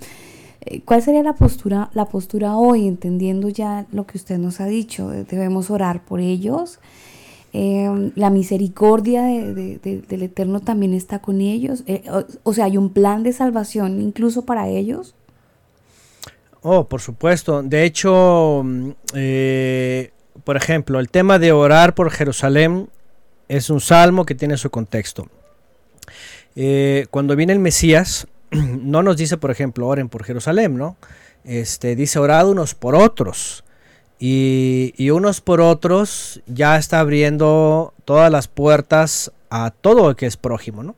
eh, 0.61 0.81
¿cuál 0.85 1.03
sería 1.03 1.23
la 1.25 1.35
postura, 1.35 1.91
la 1.95 2.07
postura 2.07 2.57
hoy, 2.57 2.87
entendiendo 2.87 3.49
ya 3.49 3.87
lo 3.93 4.07
que 4.07 4.17
usted 4.19 4.39
nos 4.39 4.61
ha 4.61 4.67
dicho? 4.67 5.09
Debemos 5.09 5.71
orar 5.71 6.05
por 6.05 6.21
ellos. 6.21 6.79
Eh, 7.53 8.13
la 8.15 8.31
misericordia 8.31 9.25
de- 9.25 9.79
del 10.09 10.23
Eterno 10.23 10.61
también 10.61 10.95
está 10.95 11.19
con 11.19 11.41
ellos. 11.41 11.83
Eh, 11.89 12.05
o, 12.13 12.23
o 12.45 12.53
sea, 12.53 12.67
hay 12.67 12.77
un 12.77 12.91
plan 12.91 13.25
de 13.25 13.33
salvación 13.33 14.01
incluso 14.01 14.45
para 14.45 14.69
ellos. 14.69 15.17
Oh, 16.63 16.85
por 16.89 17.01
supuesto. 17.01 17.63
De 17.63 17.85
hecho, 17.85 18.63
mm, 18.65 18.91
eh, 19.15 20.11
por 20.45 20.57
ejemplo, 20.57 21.01
el 21.01 21.09
tema 21.09 21.39
de 21.39 21.53
orar 21.53 21.95
por 21.95 22.11
Jerusalén 22.11 22.89
es 23.49 23.71
un 23.71 23.81
salmo 23.81 24.27
que 24.27 24.35
tiene 24.35 24.57
su 24.57 24.71
contexto. 24.71 25.29
Eh, 26.57 27.07
cuando 27.11 27.37
viene 27.37 27.53
el 27.53 27.59
Mesías, 27.59 28.27
no 28.51 29.03
nos 29.03 29.17
dice, 29.17 29.39
por 29.39 29.51
ejemplo, 29.51 29.87
oren 29.87 30.09
por 30.09 30.25
Jerusalén, 30.25 30.77
¿no? 30.77 30.97
Este, 31.45 31.97
dice 31.97 32.19
orad 32.19 32.49
unos 32.49 32.75
por 32.75 32.95
otros. 32.95 33.65
Y, 34.19 34.93
y 34.99 35.11
unos 35.11 35.41
por 35.41 35.63
otros 35.63 36.43
ya 36.47 36.77
está 36.77 37.01
abriendo 37.01 37.95
todas 38.05 38.31
las 38.31 38.49
puertas 38.49 39.33
a 39.49 39.71
todo 39.71 40.09
lo 40.09 40.17
que 40.17 40.27
es 40.27 40.37
prójimo, 40.37 40.83
¿no? 40.83 40.95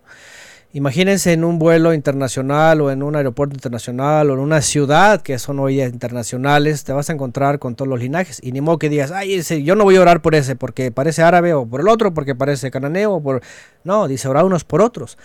Imagínense 0.75 1.35
en 1.35 1.45
un 1.45 1.59
vuelo 1.59 1.93
internacional 1.93 2.81
o 2.81 2.91
en 2.91 3.03
un 3.03 3.15
aeropuerto 3.15 3.55
internacional 3.55 4.31
o 4.31 4.35
en 4.35 4.41
una 4.41 4.63
ciudad 4.63 5.21
que 5.21 5.39
son 5.39 5.59
hoy 5.59 5.83
internacionales, 5.83 6.85
te 6.85 6.95
vas 6.95 7.11
a 7.11 7.13
encontrar 7.13 7.59
con 7.59 7.75
todos 7.75 7.91
los 7.91 8.01
linajes. 8.01 8.41
Y 8.43 8.53
ni 8.53 8.63
modo 8.63 8.79
que 8.79 8.89
digas, 8.89 9.11
ay, 9.11 9.35
ese, 9.35 9.63
yo 9.63 9.75
no 9.75 9.85
voy 9.85 9.97
a 9.97 10.01
orar 10.01 10.23
por 10.23 10.35
ese 10.35 10.57
porque 10.57 10.91
parece 10.91 11.23
árabe 11.23 11.53
o 11.53 11.67
por 11.67 11.83
el 11.83 11.89
otro 11.89 12.15
porque 12.15 12.35
parece 12.35 12.71
cananeo. 12.71 13.13
O 13.13 13.23
por... 13.23 13.43
No, 13.85 14.09
dice 14.09 14.29
orar 14.29 14.47
unos 14.47 14.65
por 14.65 14.81
otros. 14.81 15.19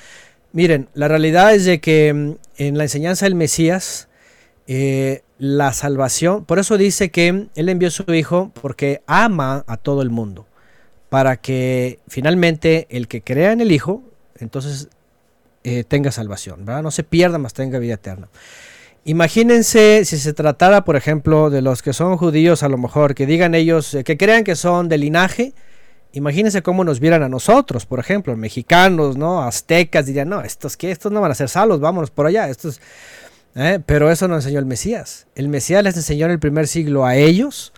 Miren, 0.51 0.89
la 0.93 1.07
realidad 1.07 1.53
es 1.55 1.63
de 1.63 1.79
que 1.79 2.13
mm, 2.13 2.31
en 2.57 2.77
la 2.77 2.83
enseñanza 2.83 3.25
del 3.25 3.35
Mesías, 3.35 4.09
eh, 4.67 5.21
la 5.37 5.71
salvación, 5.71 6.43
por 6.43 6.59
eso 6.59 6.77
dice 6.77 7.09
que 7.09 7.47
Él 7.55 7.69
envió 7.69 7.87
a 7.87 7.91
su 7.91 8.03
Hijo 8.13 8.51
porque 8.61 9.01
ama 9.07 9.63
a 9.67 9.77
todo 9.77 10.01
el 10.01 10.09
mundo, 10.09 10.45
para 11.07 11.37
que 11.37 11.99
finalmente 12.09 12.87
el 12.89 13.07
que 13.07 13.21
crea 13.21 13.53
en 13.53 13.61
el 13.61 13.71
Hijo, 13.71 14.03
entonces 14.39 14.89
eh, 15.69 15.83
tenga 15.83 16.13
salvación, 16.13 16.65
¿verdad? 16.65 16.81
No 16.81 16.91
se 16.91 17.03
pierda, 17.03 17.37
más 17.39 17.53
tenga 17.53 17.77
vida 17.77 17.95
eterna. 17.95 18.29
Imagínense 19.03 20.05
si 20.05 20.17
se 20.17 20.31
tratara, 20.31 20.85
por 20.85 20.95
ejemplo, 20.95 21.49
de 21.49 21.61
los 21.61 21.81
que 21.81 21.91
son 21.91 22.15
judíos, 22.15 22.63
a 22.63 22.69
lo 22.69 22.77
mejor, 22.77 23.15
que 23.15 23.25
digan 23.25 23.53
ellos, 23.53 23.93
eh, 23.93 24.05
que 24.05 24.15
crean 24.15 24.45
que 24.45 24.55
son 24.55 24.87
de 24.87 24.97
linaje, 24.97 25.53
imagínense 26.13 26.61
cómo 26.61 26.85
nos 26.85 27.01
vieran 27.01 27.21
a 27.21 27.27
nosotros, 27.27 27.85
por 27.85 27.99
ejemplo, 27.99 28.33
mexicanos, 28.37 29.17
¿no? 29.17 29.43
Aztecas, 29.43 30.05
dirían, 30.05 30.29
no, 30.29 30.41
estos 30.41 30.77
que 30.77 30.89
estos 30.89 31.11
no 31.11 31.19
van 31.19 31.31
a 31.31 31.35
ser 31.35 31.49
salvos, 31.49 31.81
vámonos 31.81 32.11
por 32.11 32.27
allá, 32.27 32.47
estos... 32.47 32.79
¿eh? 33.53 33.81
Pero 33.85 34.09
eso 34.09 34.29
no 34.29 34.35
enseñó 34.35 34.59
el 34.59 34.65
Mesías. 34.65 35.27
El 35.35 35.49
Mesías 35.49 35.83
les 35.83 35.97
enseñó 35.97 36.27
en 36.27 36.31
el 36.31 36.39
primer 36.39 36.69
siglo 36.69 37.05
a 37.05 37.17
ellos, 37.17 37.73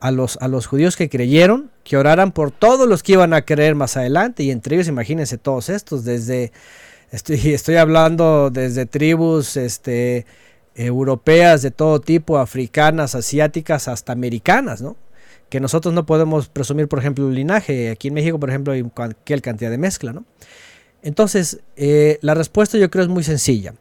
a 0.00 0.10
los, 0.10 0.36
a 0.42 0.48
los 0.48 0.66
judíos 0.66 0.96
que 0.96 1.08
creyeron, 1.08 1.70
que 1.82 1.96
oraran 1.96 2.32
por 2.32 2.50
todos 2.50 2.86
los 2.86 3.02
que 3.02 3.12
iban 3.12 3.32
a 3.32 3.40
creer 3.40 3.74
más 3.74 3.96
adelante, 3.96 4.42
y 4.42 4.50
entre 4.50 4.76
ellos 4.76 4.88
imagínense 4.88 5.38
todos 5.38 5.70
estos, 5.70 6.04
desde, 6.04 6.52
estoy, 7.28 7.76
hablando 7.76 8.50
desde 8.50 8.86
tribus 8.86 9.58
este, 9.58 10.24
europeas 10.74 11.60
de 11.60 11.70
todo 11.70 12.00
tipo, 12.00 12.38
africanas, 12.38 13.14
asiáticas, 13.14 13.86
hasta 13.86 14.12
americanas, 14.12 14.80
¿no? 14.80 14.96
Que 15.50 15.60
nosotros 15.60 15.92
no 15.92 16.06
podemos 16.06 16.48
presumir, 16.48 16.88
por 16.88 16.98
ejemplo, 16.98 17.28
el 17.28 17.34
linaje. 17.34 17.90
Aquí 17.90 18.08
en 18.08 18.14
México, 18.14 18.40
por 18.40 18.48
ejemplo, 18.48 18.72
hay 18.72 18.82
cualquier 18.82 19.42
cantidad 19.42 19.70
de 19.70 19.76
mezcla, 19.76 20.14
¿no? 20.14 20.24
Entonces, 21.02 21.60
eh, 21.76 22.18
la 22.22 22.32
respuesta 22.32 22.78
yo 22.78 22.90
creo 22.90 23.04
es 23.04 23.10
muy 23.10 23.24
sencilla. 23.24 23.74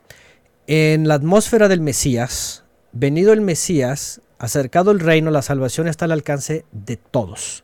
En 0.68 1.08
la 1.08 1.14
atmósfera 1.14 1.70
del 1.70 1.80
Mesías, 1.80 2.66
venido 2.92 3.32
el 3.32 3.40
Mesías, 3.40 4.20
acercado 4.40 4.92
el 4.92 5.00
reino, 5.00 5.32
la 5.32 5.42
salvación 5.42 5.88
está 5.88 6.06
al 6.06 6.12
alcance 6.12 6.66
de 6.74 6.98
todos. 6.98 7.64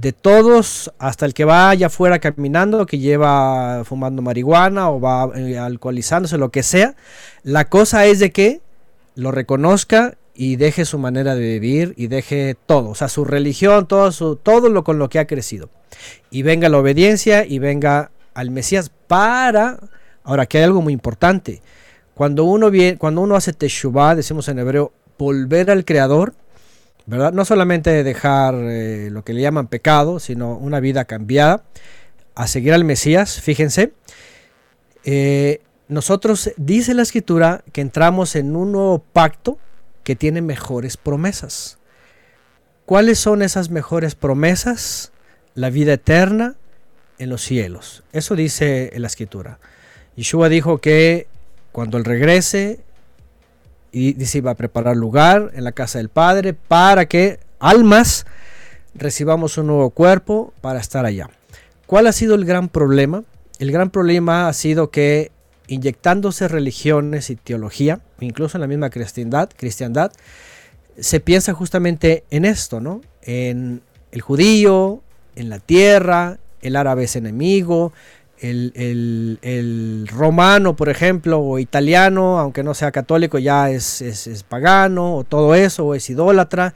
De 0.00 0.12
todos, 0.12 0.92
hasta 1.00 1.26
el 1.26 1.34
que 1.34 1.44
va 1.44 1.70
allá 1.70 1.88
afuera 1.88 2.20
caminando, 2.20 2.86
que 2.86 2.98
lleva 3.00 3.82
fumando 3.84 4.22
marihuana 4.22 4.90
o 4.90 5.00
va 5.00 5.28
eh, 5.34 5.58
alcoholizándose, 5.58 6.38
lo 6.38 6.50
que 6.50 6.62
sea. 6.62 6.94
La 7.42 7.68
cosa 7.68 8.06
es 8.06 8.20
de 8.20 8.30
que 8.30 8.60
lo 9.16 9.32
reconozca 9.32 10.16
y 10.36 10.54
deje 10.54 10.84
su 10.84 11.00
manera 11.00 11.34
de 11.34 11.40
vivir 11.40 11.94
y 11.96 12.06
deje 12.06 12.54
todo, 12.66 12.90
o 12.90 12.94
sea, 12.94 13.08
su 13.08 13.24
religión, 13.24 13.88
todo, 13.88 14.12
su, 14.12 14.36
todo 14.36 14.68
lo 14.68 14.84
con 14.84 15.00
lo 15.00 15.08
que 15.08 15.18
ha 15.18 15.26
crecido. 15.26 15.68
Y 16.30 16.42
venga 16.42 16.68
la 16.68 16.78
obediencia 16.78 17.44
y 17.44 17.58
venga 17.58 18.12
al 18.34 18.52
Mesías 18.52 18.92
para... 19.08 19.80
Ahora, 20.22 20.44
aquí 20.44 20.58
hay 20.58 20.64
algo 20.64 20.80
muy 20.80 20.92
importante. 20.92 21.60
cuando 22.14 22.44
uno, 22.44 22.70
viene, 22.70 22.98
cuando 22.98 23.20
uno 23.22 23.34
hace 23.34 23.52
teshuvah, 23.52 24.14
decimos 24.14 24.48
en 24.48 24.60
hebreo, 24.60 24.92
volver 25.18 25.72
al 25.72 25.84
Creador, 25.84 26.34
No 27.08 27.44
solamente 27.46 28.04
dejar 28.04 28.54
eh, 28.54 29.08
lo 29.10 29.24
que 29.24 29.32
le 29.32 29.40
llaman 29.40 29.66
pecado, 29.66 30.20
sino 30.20 30.58
una 30.58 30.78
vida 30.78 31.06
cambiada, 31.06 31.64
a 32.34 32.46
seguir 32.46 32.74
al 32.74 32.84
Mesías, 32.84 33.40
fíjense. 33.40 33.94
Eh, 35.04 35.62
nosotros, 35.88 36.50
dice 36.58 36.92
la 36.92 37.00
escritura, 37.00 37.64
que 37.72 37.80
entramos 37.80 38.36
en 38.36 38.54
un 38.54 38.72
nuevo 38.72 38.98
pacto 38.98 39.58
que 40.04 40.16
tiene 40.16 40.42
mejores 40.42 40.98
promesas. 40.98 41.78
¿Cuáles 42.84 43.18
son 43.18 43.40
esas 43.40 43.70
mejores 43.70 44.14
promesas? 44.14 45.10
La 45.54 45.70
vida 45.70 45.94
eterna 45.94 46.56
en 47.18 47.30
los 47.30 47.40
cielos. 47.40 48.02
Eso 48.12 48.36
dice 48.36 48.92
la 48.96 49.06
escritura. 49.06 49.58
Yeshua 50.14 50.50
dijo 50.50 50.76
que 50.76 51.26
cuando 51.72 51.96
él 51.96 52.04
regrese, 52.04 52.80
y 53.92 54.12
dice 54.14 54.38
iba 54.38 54.50
a 54.50 54.56
preparar 54.56 54.96
lugar 54.96 55.50
en 55.54 55.64
la 55.64 55.72
casa 55.72 55.98
del 55.98 56.08
Padre 56.08 56.54
para 56.54 57.06
que 57.06 57.40
almas 57.58 58.26
recibamos 58.94 59.58
un 59.58 59.68
nuevo 59.68 59.90
cuerpo 59.90 60.52
para 60.60 60.80
estar 60.80 61.04
allá. 61.04 61.30
¿Cuál 61.86 62.06
ha 62.06 62.12
sido 62.12 62.34
el 62.34 62.44
gran 62.44 62.68
problema? 62.68 63.24
El 63.58 63.72
gran 63.72 63.90
problema 63.90 64.48
ha 64.48 64.52
sido 64.52 64.90
que 64.90 65.30
inyectándose 65.66 66.48
religiones 66.48 67.30
y 67.30 67.36
teología, 67.36 68.00
incluso 68.20 68.56
en 68.56 68.62
la 68.62 68.66
misma 68.66 68.90
cristiandad, 68.90 70.12
se 70.98 71.20
piensa 71.20 71.52
justamente 71.52 72.24
en 72.30 72.44
esto, 72.44 72.80
¿no? 72.80 73.02
En 73.22 73.82
el 74.10 74.20
judío, 74.20 75.02
en 75.36 75.48
la 75.48 75.58
tierra, 75.58 76.38
el 76.62 76.76
árabe 76.76 77.04
es 77.04 77.16
enemigo, 77.16 77.92
el, 78.40 80.08
romano, 80.10 80.76
por 80.76 80.88
ejemplo, 80.88 81.40
o 81.40 81.58
italiano, 81.58 82.38
aunque 82.38 82.62
no 82.62 82.74
sea 82.74 82.90
católico, 82.90 83.38
ya 83.38 83.70
es, 83.70 84.00
es, 84.00 84.42
pagano, 84.42 85.16
o 85.16 85.24
todo 85.24 85.54
eso, 85.54 85.86
o 85.86 85.94
es 85.94 86.08
idólatra. 86.10 86.74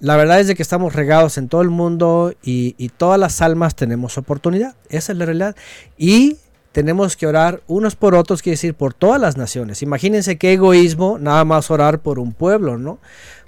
La 0.00 0.16
verdad 0.16 0.40
es 0.40 0.48
de 0.48 0.54
que 0.54 0.62
estamos 0.62 0.94
regados 0.94 1.38
en 1.38 1.48
todo 1.48 1.62
el 1.62 1.70
mundo 1.70 2.34
y, 2.42 2.74
y 2.76 2.88
todas 2.88 3.20
las 3.20 3.40
almas 3.40 3.76
tenemos 3.76 4.18
oportunidad. 4.18 4.74
Esa 4.88 5.12
es 5.12 5.18
la 5.18 5.26
realidad. 5.26 5.56
Y 5.96 6.38
tenemos 6.72 7.16
que 7.16 7.26
orar 7.26 7.62
unos 7.68 7.94
por 7.94 8.14
otros, 8.14 8.42
quiere 8.42 8.54
decir 8.54 8.74
por 8.74 8.94
todas 8.94 9.20
las 9.20 9.36
naciones. 9.36 9.82
Imagínense 9.82 10.38
qué 10.38 10.54
egoísmo 10.54 11.18
nada 11.18 11.44
más 11.44 11.70
orar 11.70 12.00
por 12.00 12.18
un 12.18 12.32
pueblo, 12.32 12.78
¿no? 12.78 12.98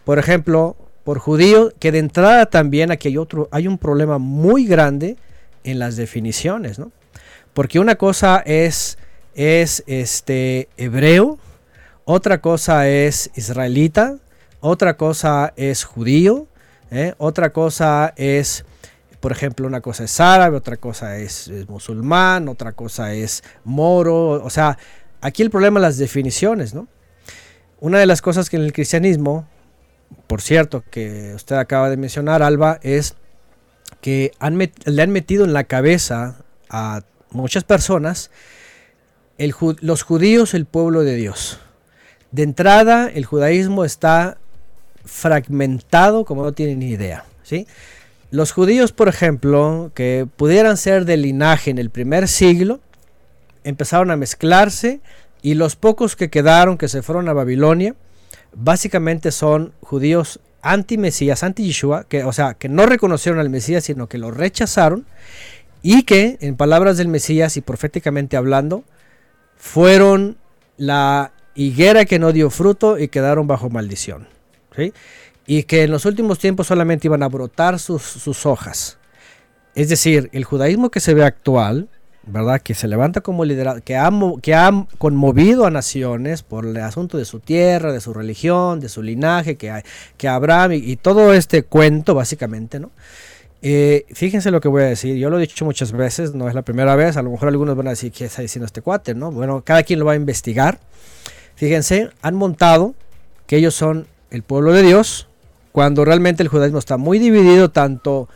Por 0.04 0.18
ejemplo, 0.18 0.76
por 1.02 1.18
judíos, 1.18 1.74
que 1.78 1.90
de 1.90 1.98
entrada 1.98 2.46
también 2.46 2.90
aquí 2.90 3.08
hay 3.08 3.16
otro, 3.16 3.48
hay 3.50 3.66
un 3.66 3.78
problema 3.78 4.18
muy 4.18 4.66
grande 4.66 5.16
en 5.64 5.78
las 5.78 5.96
definiciones, 5.96 6.78
¿no? 6.78 6.92
Porque 7.54 7.78
una 7.78 7.94
cosa 7.94 8.42
es, 8.44 8.98
es 9.34 9.82
este 9.86 10.68
hebreo, 10.76 11.38
otra 12.04 12.42
cosa 12.42 12.88
es 12.88 13.30
israelita, 13.34 14.16
otra 14.60 14.96
cosa 14.96 15.52
es 15.56 15.84
judío, 15.84 16.46
¿eh? 16.90 17.14
otra 17.18 17.50
cosa 17.50 18.12
es 18.16 18.64
por 19.24 19.32
ejemplo, 19.32 19.66
una 19.66 19.80
cosa 19.80 20.04
es 20.04 20.20
árabe, 20.20 20.54
otra 20.54 20.76
cosa 20.76 21.16
es, 21.16 21.50
musulmán, 21.66 22.46
otra 22.46 22.72
cosa 22.72 23.14
es 23.14 23.42
moro. 23.64 24.32
O 24.44 24.50
sea, 24.50 24.76
aquí 25.22 25.40
el 25.40 25.48
problema 25.48 25.80
las 25.80 25.96
definiciones, 25.96 26.74
¿no? 26.74 26.88
Una 27.80 27.98
de 27.98 28.04
las 28.04 28.20
cosas 28.20 28.50
que 28.50 28.58
en 28.58 28.64
el 28.64 28.74
cristianismo, 28.74 29.48
por 30.26 30.42
cierto, 30.42 30.84
que 30.90 31.32
usted 31.34 31.56
acaba 31.56 31.88
de 31.88 31.96
mencionar, 31.96 32.42
Alba, 32.42 32.78
es 32.82 33.14
que 34.02 34.32
le 34.84 35.02
han 35.02 35.10
metido 35.10 35.46
en 35.46 35.54
la 35.54 35.64
cabeza 35.64 36.36
a 36.68 37.00
muchas 37.34 37.64
personas 37.64 38.30
los 39.36 40.02
judíos, 40.02 40.54
el 40.54 40.66
pueblo 40.66 41.02
de 41.02 41.16
Dios. 41.16 41.58
De 42.30 42.42
entrada, 42.42 43.08
el 43.12 43.24
judaísmo 43.24 43.84
está 43.84 44.38
fragmentado 45.04 46.24
como 46.24 46.42
no 46.42 46.52
tienen 46.52 46.78
ni 46.78 46.90
idea. 46.90 47.24
¿sí? 47.42 47.66
Los 48.30 48.52
judíos, 48.52 48.92
por 48.92 49.08
ejemplo, 49.08 49.90
que 49.94 50.26
pudieran 50.36 50.76
ser 50.76 51.04
de 51.04 51.16
linaje 51.16 51.70
en 51.70 51.78
el 51.78 51.90
primer 51.90 52.28
siglo, 52.28 52.80
empezaron 53.64 54.10
a 54.10 54.16
mezclarse 54.16 55.00
y 55.42 55.54
los 55.54 55.76
pocos 55.76 56.16
que 56.16 56.30
quedaron, 56.30 56.78
que 56.78 56.88
se 56.88 57.02
fueron 57.02 57.28
a 57.28 57.32
Babilonia, 57.32 57.94
básicamente 58.54 59.30
son 59.30 59.72
judíos 59.80 60.40
anti-Mesías, 60.62 61.42
anti-Yeshua, 61.42 62.04
que, 62.08 62.24
o 62.24 62.32
sea, 62.32 62.54
que 62.54 62.68
no 62.68 62.86
reconocieron 62.86 63.38
al 63.38 63.50
Mesías, 63.50 63.84
sino 63.84 64.08
que 64.08 64.18
lo 64.18 64.30
rechazaron 64.30 65.04
y 65.84 66.02
que, 66.02 66.38
en 66.40 66.56
palabras 66.56 66.96
del 66.96 67.06
Mesías 67.06 67.56
y 67.56 67.60
proféticamente 67.60 68.36
hablando, 68.36 68.82
fueron 69.56 70.36
la 70.76 71.30
higuera 71.54 72.04
que 72.06 72.18
no 72.18 72.32
dio 72.32 72.50
fruto 72.50 72.98
y 72.98 73.06
quedaron 73.06 73.46
bajo 73.46 73.70
maldición. 73.70 74.26
¿sí? 74.74 74.92
y 75.46 75.64
que 75.64 75.82
en 75.82 75.90
los 75.90 76.04
últimos 76.04 76.38
tiempos 76.38 76.66
solamente 76.66 77.08
iban 77.08 77.22
a 77.22 77.28
brotar 77.28 77.78
sus, 77.78 78.46
hojas. 78.46 78.98
Es 79.74 79.88
decir, 79.88 80.30
el 80.32 80.44
judaísmo 80.44 80.90
que 80.90 81.00
se 81.00 81.14
ve 81.14 81.24
actual, 81.24 81.88
¿verdad? 82.26 82.60
Que 82.60 82.74
se 82.74 82.88
levanta 82.88 83.20
como 83.20 83.44
liderazgo, 83.44 83.82
que 83.82 83.96
ha, 83.96 84.10
que 84.40 84.54
ha 84.54 84.86
conmovido 84.98 85.66
a 85.66 85.70
naciones 85.70 86.42
por 86.42 86.64
el 86.64 86.76
asunto 86.78 87.18
de 87.18 87.24
su 87.24 87.40
tierra, 87.40 87.92
de 87.92 88.00
su 88.00 88.14
religión, 88.14 88.80
de 88.80 88.88
su 88.88 89.02
linaje, 89.02 89.56
que, 89.56 89.82
que 90.16 90.28
Abraham 90.28 90.72
y, 90.72 90.96
todo 90.96 91.34
este 91.34 91.64
cuento, 91.64 92.14
básicamente, 92.14 92.80
¿no? 92.80 92.90
Eh, 93.66 94.04
fíjense 94.12 94.50
lo 94.50 94.60
que 94.60 94.68
voy 94.68 94.82
a 94.82 94.86
decir, 94.88 95.16
yo 95.16 95.30
lo 95.30 95.38
he 95.38 95.40
dicho 95.40 95.64
muchas 95.64 95.90
veces, 95.90 96.34
no 96.34 96.50
es 96.50 96.54
la 96.54 96.60
primera 96.60 96.96
vez, 96.96 97.16
a 97.16 97.22
lo 97.22 97.30
mejor 97.30 97.48
algunos 97.48 97.74
van 97.74 97.86
a 97.86 97.90
decir, 97.90 98.12
¿qué 98.12 98.26
está 98.26 98.42
diciendo 98.42 98.66
este 98.66 98.82
cuate? 98.82 99.14
¿no? 99.14 99.32
Bueno, 99.32 99.62
cada 99.64 99.82
quien 99.84 100.00
lo 100.00 100.04
va 100.04 100.12
a 100.12 100.16
investigar. 100.16 100.80
Fíjense, 101.54 102.10
han 102.20 102.34
montado 102.34 102.94
que 103.46 103.56
ellos 103.56 103.74
son 103.74 104.06
el 104.30 104.42
pueblo 104.42 104.74
de 104.74 104.82
Dios, 104.82 105.28
cuando 105.72 106.04
realmente 106.04 106.42
el 106.42 106.50
judaísmo 106.50 106.78
está 106.78 106.98
muy 106.98 107.18
dividido 107.18 107.70
tanto, 107.70 108.28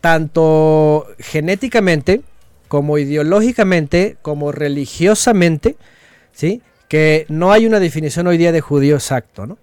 tanto 0.00 1.08
genéticamente 1.18 2.22
como 2.68 2.96
ideológicamente, 2.96 4.16
como 4.22 4.52
religiosamente, 4.52 5.74
¿sí? 6.32 6.62
que 6.86 7.26
no 7.28 7.50
hay 7.50 7.66
una 7.66 7.80
definición 7.80 8.28
hoy 8.28 8.38
día 8.38 8.52
de 8.52 8.60
judío 8.60 8.94
exacto. 8.94 9.48
¿no? 9.48 9.58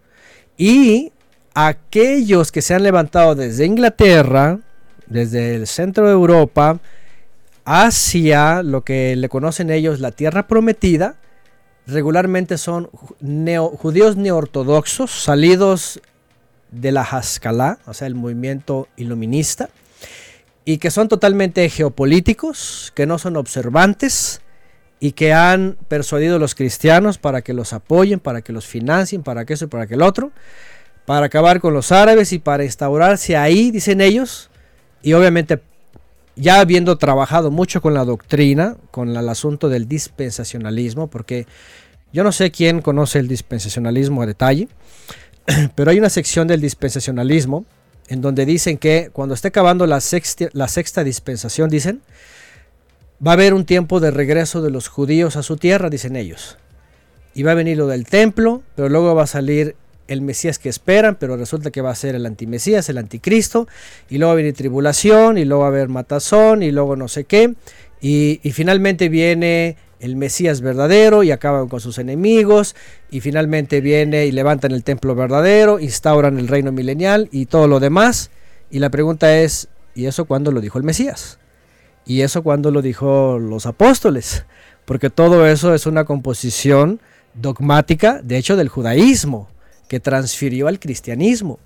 Y 0.58 1.14
aquellos 1.54 2.52
que 2.52 2.62
se 2.62 2.74
han 2.74 2.84
levantado 2.84 3.36
desde 3.36 3.66
Inglaterra, 3.66 4.60
desde 5.14 5.56
el 5.56 5.68
centro 5.68 6.08
de 6.08 6.14
Europa, 6.14 6.80
hacia 7.66 8.64
lo 8.64 8.82
que 8.82 9.16
le 9.16 9.30
conocen 9.30 9.70
ellos 9.70 10.00
la 10.00 10.12
tierra 10.12 10.48
prometida, 10.48 11.16
regularmente 11.86 12.58
son 12.58 12.90
judíos 12.92 14.18
neortodoxos, 14.18 15.12
salidos 15.12 16.02
de 16.72 16.92
la 16.92 17.04
Haskalah, 17.04 17.78
o 17.86 17.94
sea, 17.94 18.08
el 18.08 18.16
movimiento 18.16 18.88
iluminista, 18.98 19.70
y 20.66 20.78
que 20.78 20.90
son 20.90 21.08
totalmente 21.08 21.70
geopolíticos, 21.70 22.92
que 22.96 23.06
no 23.06 23.20
son 23.20 23.38
observantes 23.38 24.42
y 25.00 25.12
que 25.12 25.34
han 25.34 25.78
persuadido 25.90 26.38
a 26.38 26.40
los 26.40 26.56
cristianos 26.56 27.20
para 27.20 27.42
que 27.42 27.54
los 27.54 27.74
apoyen, 27.74 28.20
para 28.20 28.42
que 28.42 28.54
los 28.54 28.66
financien, 28.66 29.22
para 29.22 29.46
que 29.46 29.54
eso 29.54 29.66
y 29.66 29.68
para 29.68 29.86
que 29.86 29.94
el 29.94 30.02
otro, 30.02 30.32
para 31.06 31.28
acabar 31.28 31.60
con 31.60 31.74
los 31.74 31.92
árabes 31.92 32.32
y 32.34 32.40
para 32.40 32.64
instaurarse 32.64 33.36
ahí, 33.36 33.70
dicen 33.70 34.00
ellos, 34.02 34.50
y 35.04 35.14
obviamente 35.14 35.62
ya 36.36 36.60
habiendo 36.60 36.98
trabajado 36.98 37.52
mucho 37.52 37.82
con 37.82 37.94
la 37.94 38.06
doctrina, 38.06 38.78
con 38.90 39.16
el 39.16 39.30
asunto 39.30 39.70
del 39.70 39.88
dispensacionalismo, 39.88 41.08
porque 41.08 41.46
yo 42.12 42.24
no 42.24 42.32
sé 42.32 42.50
quién 42.50 42.82
conoce 42.82 43.20
el 43.20 43.28
dispensacionalismo 43.28 44.24
a 44.24 44.26
detalle, 44.26 44.68
Pero 45.76 45.92
hay 45.92 46.00
una 46.00 46.10
sección 46.10 46.48
del 46.48 46.62
dispensacionalismo 46.62 47.66
en 48.08 48.22
donde 48.22 48.46
dicen 48.46 48.78
que 48.78 49.10
cuando 49.14 49.36
esté 49.36 49.50
acabando 49.50 49.86
la 49.88 50.02
sexta, 50.02 50.50
la 50.54 50.68
sexta 50.68 51.04
dispensación, 51.04 51.70
dicen, 51.70 52.02
va 53.26 53.32
a 53.32 53.34
haber 53.36 53.54
un 53.54 53.66
tiempo 53.66 54.00
de 54.00 54.12
regreso 54.12 54.62
de 54.62 54.72
los 54.72 54.88
judíos 54.88 55.36
a 55.36 55.44
su 55.44 55.58
tierra, 55.58 55.90
dicen 55.90 56.16
ellos. 56.16 56.58
Y 57.34 57.44
va 57.44 57.52
a 57.52 57.56
venir 57.56 57.78
lo 57.78 57.88
del 57.88 58.06
templo, 58.06 58.62
pero 58.76 58.90
luego 58.90 59.16
va 59.16 59.24
a 59.24 59.28
salir 59.28 59.76
el 60.08 60.22
Mesías 60.22 60.60
que 60.60 60.70
esperan, 60.70 61.16
pero 61.20 61.38
resulta 61.38 61.72
que 61.72 61.82
va 61.82 61.92
a 61.92 61.96
ser 61.96 62.16
el 62.16 62.26
antimesías, 62.26 62.90
el 62.90 62.98
anticristo, 62.98 63.68
y 64.10 64.18
luego 64.18 64.36
venir 64.36 64.54
tribulación, 64.54 65.38
y 65.38 65.46
luego 65.46 65.62
va 65.62 65.68
a 65.68 65.72
haber 65.72 65.90
matazón, 65.90 66.64
y 66.64 66.72
luego 66.72 66.96
no 66.96 67.08
sé 67.08 67.24
qué, 67.24 67.54
y, 68.02 68.40
y 68.44 68.52
finalmente 68.52 69.10
viene 69.10 69.78
el 70.04 70.18
Mesías 70.18 70.60
verdadero 70.60 71.24
y 71.24 71.32
acaban 71.32 71.70
con 71.70 71.80
sus 71.80 71.98
enemigos 71.98 72.76
y 73.10 73.22
finalmente 73.22 73.80
viene 73.80 74.26
y 74.26 74.34
levantan 74.34 74.74
el 74.74 74.84
templo 74.84 75.16
verdadero, 75.16 75.80
instauran 75.80 76.38
el 76.40 76.50
reino 76.50 76.74
milenial 76.74 77.30
y 77.32 77.46
todo 77.46 77.70
lo 77.70 77.80
demás. 77.80 78.30
Y 78.70 78.80
la 78.80 78.90
pregunta 78.90 79.38
es, 79.40 79.70
¿y 79.96 80.08
eso 80.08 80.26
cuándo 80.26 80.52
lo 80.52 80.60
dijo 80.60 80.78
el 80.78 80.84
Mesías? 80.84 81.40
¿Y 82.06 82.20
eso 82.20 82.44
cuándo 82.44 82.70
lo 82.70 82.82
dijo 82.82 83.40
los 83.40 83.66
apóstoles? 83.66 84.46
Porque 84.84 85.10
todo 85.10 85.48
eso 85.48 85.74
es 85.74 85.86
una 85.86 86.04
composición 86.04 87.00
dogmática, 87.34 88.22
de 88.22 88.38
hecho, 88.38 88.58
del 88.58 88.68
judaísmo, 88.68 89.48
que 89.94 90.00
transfirió 90.00 90.68
al 90.68 90.80
cristianismo. 90.80 91.60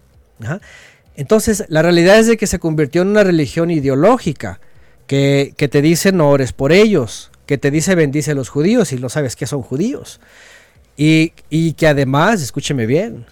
Entonces, 1.15 1.63
la 1.69 1.81
realidad 1.81 2.19
es 2.19 2.27
de 2.27 2.35
que 2.35 2.45
se 2.45 2.59
convirtió 2.59 3.01
en 3.01 3.07
una 3.07 3.23
religión 3.23 3.71
ideológica, 3.71 4.59
que, 5.07 5.53
que 5.55 5.69
te 5.69 5.81
dice 5.81 6.11
no 6.11 6.29
ores 6.29 6.51
por 6.51 6.73
ellos, 6.73 7.31
que 7.45 7.57
te 7.57 7.71
dice 7.71 7.95
bendice 7.95 8.31
a 8.31 8.33
los 8.33 8.49
judíos 8.49 8.91
y 8.91 8.97
no 8.97 9.07
sabes 9.07 9.37
que 9.37 9.47
son 9.47 9.61
judíos. 9.61 10.19
Y, 10.97 11.31
y 11.49 11.71
que 11.71 11.87
además, 11.87 12.41
escúcheme 12.41 12.85
bien, 12.85 13.25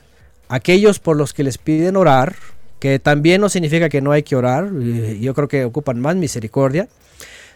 aquellos 0.47 0.99
por 0.99 1.17
los 1.17 1.33
que 1.33 1.43
les 1.43 1.57
piden 1.57 1.97
orar, 1.97 2.37
que 2.79 2.97
también 2.97 3.41
no 3.41 3.49
significa 3.49 3.89
que 3.89 3.99
no 3.99 4.13
hay 4.13 4.23
que 4.23 4.37
orar, 4.37 4.71
yo 5.19 5.33
creo 5.33 5.49
que 5.49 5.65
ocupan 5.65 5.99
más 5.99 6.15
misericordia, 6.15 6.87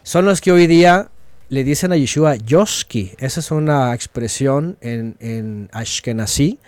son 0.04 0.26
los 0.26 0.42
que 0.42 0.52
hoy 0.52 0.68
día 0.68 1.08
le 1.48 1.64
dicen 1.64 1.94
a 1.94 1.96
Yeshua 1.96 2.36
Yoshki. 2.36 3.14
Esa 3.18 3.40
es 3.40 3.50
una 3.50 3.96
expresión 3.96 4.78
en, 4.82 5.16
en 5.22 5.70
Ashkenazi. 5.72 6.60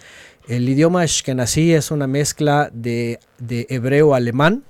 El 0.51 0.67
idioma 0.67 1.03
Ashkenazi 1.03 1.73
es 1.73 1.91
una 1.91 2.07
mezcla 2.07 2.69
de, 2.73 3.21
de 3.37 3.67
hebreo 3.69 4.13
alemán 4.13 4.65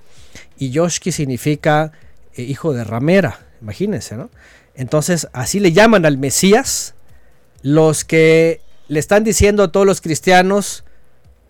y 0.56 0.70
Yoshki 0.70 1.10
significa 1.10 1.90
eh, 2.36 2.42
hijo 2.42 2.72
de 2.72 2.84
ramera, 2.84 3.40
imagínense, 3.60 4.16
¿no? 4.16 4.30
Entonces, 4.76 5.26
así 5.32 5.58
le 5.58 5.72
llaman 5.72 6.06
al 6.06 6.18
Mesías 6.18 6.94
los 7.62 8.04
que 8.04 8.60
le 8.86 9.00
están 9.00 9.24
diciendo 9.24 9.64
a 9.64 9.72
todos 9.72 9.84
los 9.84 10.00
cristianos, 10.00 10.84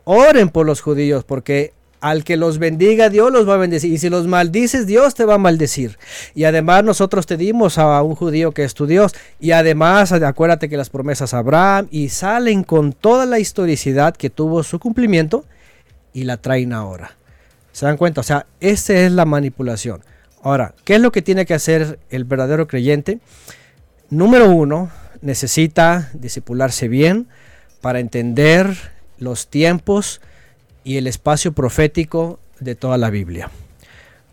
oren 0.05 0.49
por 0.49 0.65
los 0.65 0.81
judíos, 0.81 1.25
porque 1.25 1.75
al 2.03 2.25
que 2.25 2.37
los 2.37 2.59
bendiga 2.59 3.09
Dios 3.11 3.33
los 3.33 3.49
va 3.49 3.55
a 3.55 3.59
bendecir. 3.59 3.93
Y 3.93 3.99
si 3.99 4.11
los 4.11 4.27
maldices, 4.27 4.87
Dios 4.87 5.15
te 5.15 5.25
va 5.25 5.35
a 5.35 5.39
maldecir. 5.39 5.99
Y 6.35 6.45
además 6.45 6.83
nosotros 6.83 7.27
te 7.27 7.37
dimos 7.37 7.79
a 7.79 8.03
un 8.03 8.17
judío 8.17 8.51
que 8.51 8.65
es 8.65 8.75
tu 8.75 8.87
Dios. 8.87 9.15
Y 9.41 9.53
además 9.53 10.13
acuérdate 10.13 10.69
que 10.69 10.77
las 10.77 10.91
promesas 10.91 11.33
a 11.33 11.39
Abraham 11.39 11.87
y 11.91 12.09
salen 12.09 12.65
con 12.65 12.93
toda 12.93 13.25
la 13.25 13.39
historicidad 13.39 14.17
que 14.17 14.31
tuvo 14.31 14.65
su 14.65 14.81
cumplimiento 14.81 15.45
y 16.13 16.25
la 16.25 16.37
traen 16.39 16.73
ahora. 16.73 17.17
¿Se 17.71 17.87
dan 17.87 17.97
cuenta? 17.97 18.21
O 18.21 18.25
sea, 18.25 18.47
esa 18.61 18.95
es 18.95 19.13
la 19.13 19.25
manipulación. 19.25 20.03
Ahora, 20.43 20.75
¿qué 20.85 20.97
es 20.97 21.01
lo 21.01 21.13
que 21.13 21.23
tiene 21.23 21.47
que 21.47 21.55
hacer 21.55 22.01
el 22.11 22.25
verdadero 22.25 22.67
creyente? 22.67 23.21
Número 24.11 24.51
uno, 24.51 24.91
necesita 25.21 26.11
discipularse 26.15 26.89
bien 26.89 27.29
para 27.81 28.01
entender 28.01 28.77
los 29.19 29.47
tiempos 29.47 30.21
y 30.85 30.97
el 30.97 31.07
espacio 31.07 31.53
profético 31.53 32.39
de 32.61 32.75
toda 32.75 32.99
la 32.99 33.11
Biblia. 33.11 33.51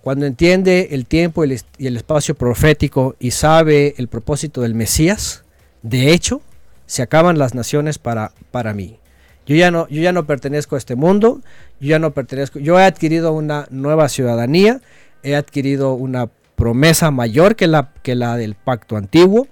Cuando 0.02 0.26
entiende 0.26 0.90
el 0.92 1.06
tiempo 1.06 1.44
y 1.46 1.60
el 1.86 1.98
espacio 1.98 2.36
profético 2.36 3.16
y 3.20 3.32
sabe 3.32 3.96
el 3.98 4.08
propósito 4.08 4.62
del 4.62 4.74
Mesías, 4.74 5.44
de 5.82 6.12
hecho, 6.14 6.42
se 6.86 7.02
acaban 7.02 7.38
las 7.38 7.54
naciones 7.54 8.00
para, 8.00 8.32
para 8.52 8.74
mí. 8.74 8.98
Yo 9.46 9.56
ya, 9.56 9.72
no, 9.72 9.88
yo 9.90 10.02
ya 10.02 10.12
no 10.12 10.26
pertenezco 10.26 10.76
a 10.76 10.78
este 10.78 10.96
mundo, 10.96 11.42
yo 11.80 11.90
ya 11.90 12.00
no 12.00 12.12
pertenezco, 12.12 12.60
yo 12.60 12.80
he 12.80 12.84
adquirido 12.84 13.34
una 13.34 13.68
nueva 13.72 14.08
ciudadanía, 14.08 14.80
he 15.24 15.36
adquirido 15.36 15.94
una 15.94 16.30
promesa 16.56 17.10
mayor 17.12 17.56
que 17.56 17.68
la, 17.68 17.92
que 18.04 18.16
la 18.16 18.38
del 18.38 18.56
pacto 18.56 18.96
antiguo. 18.96 19.48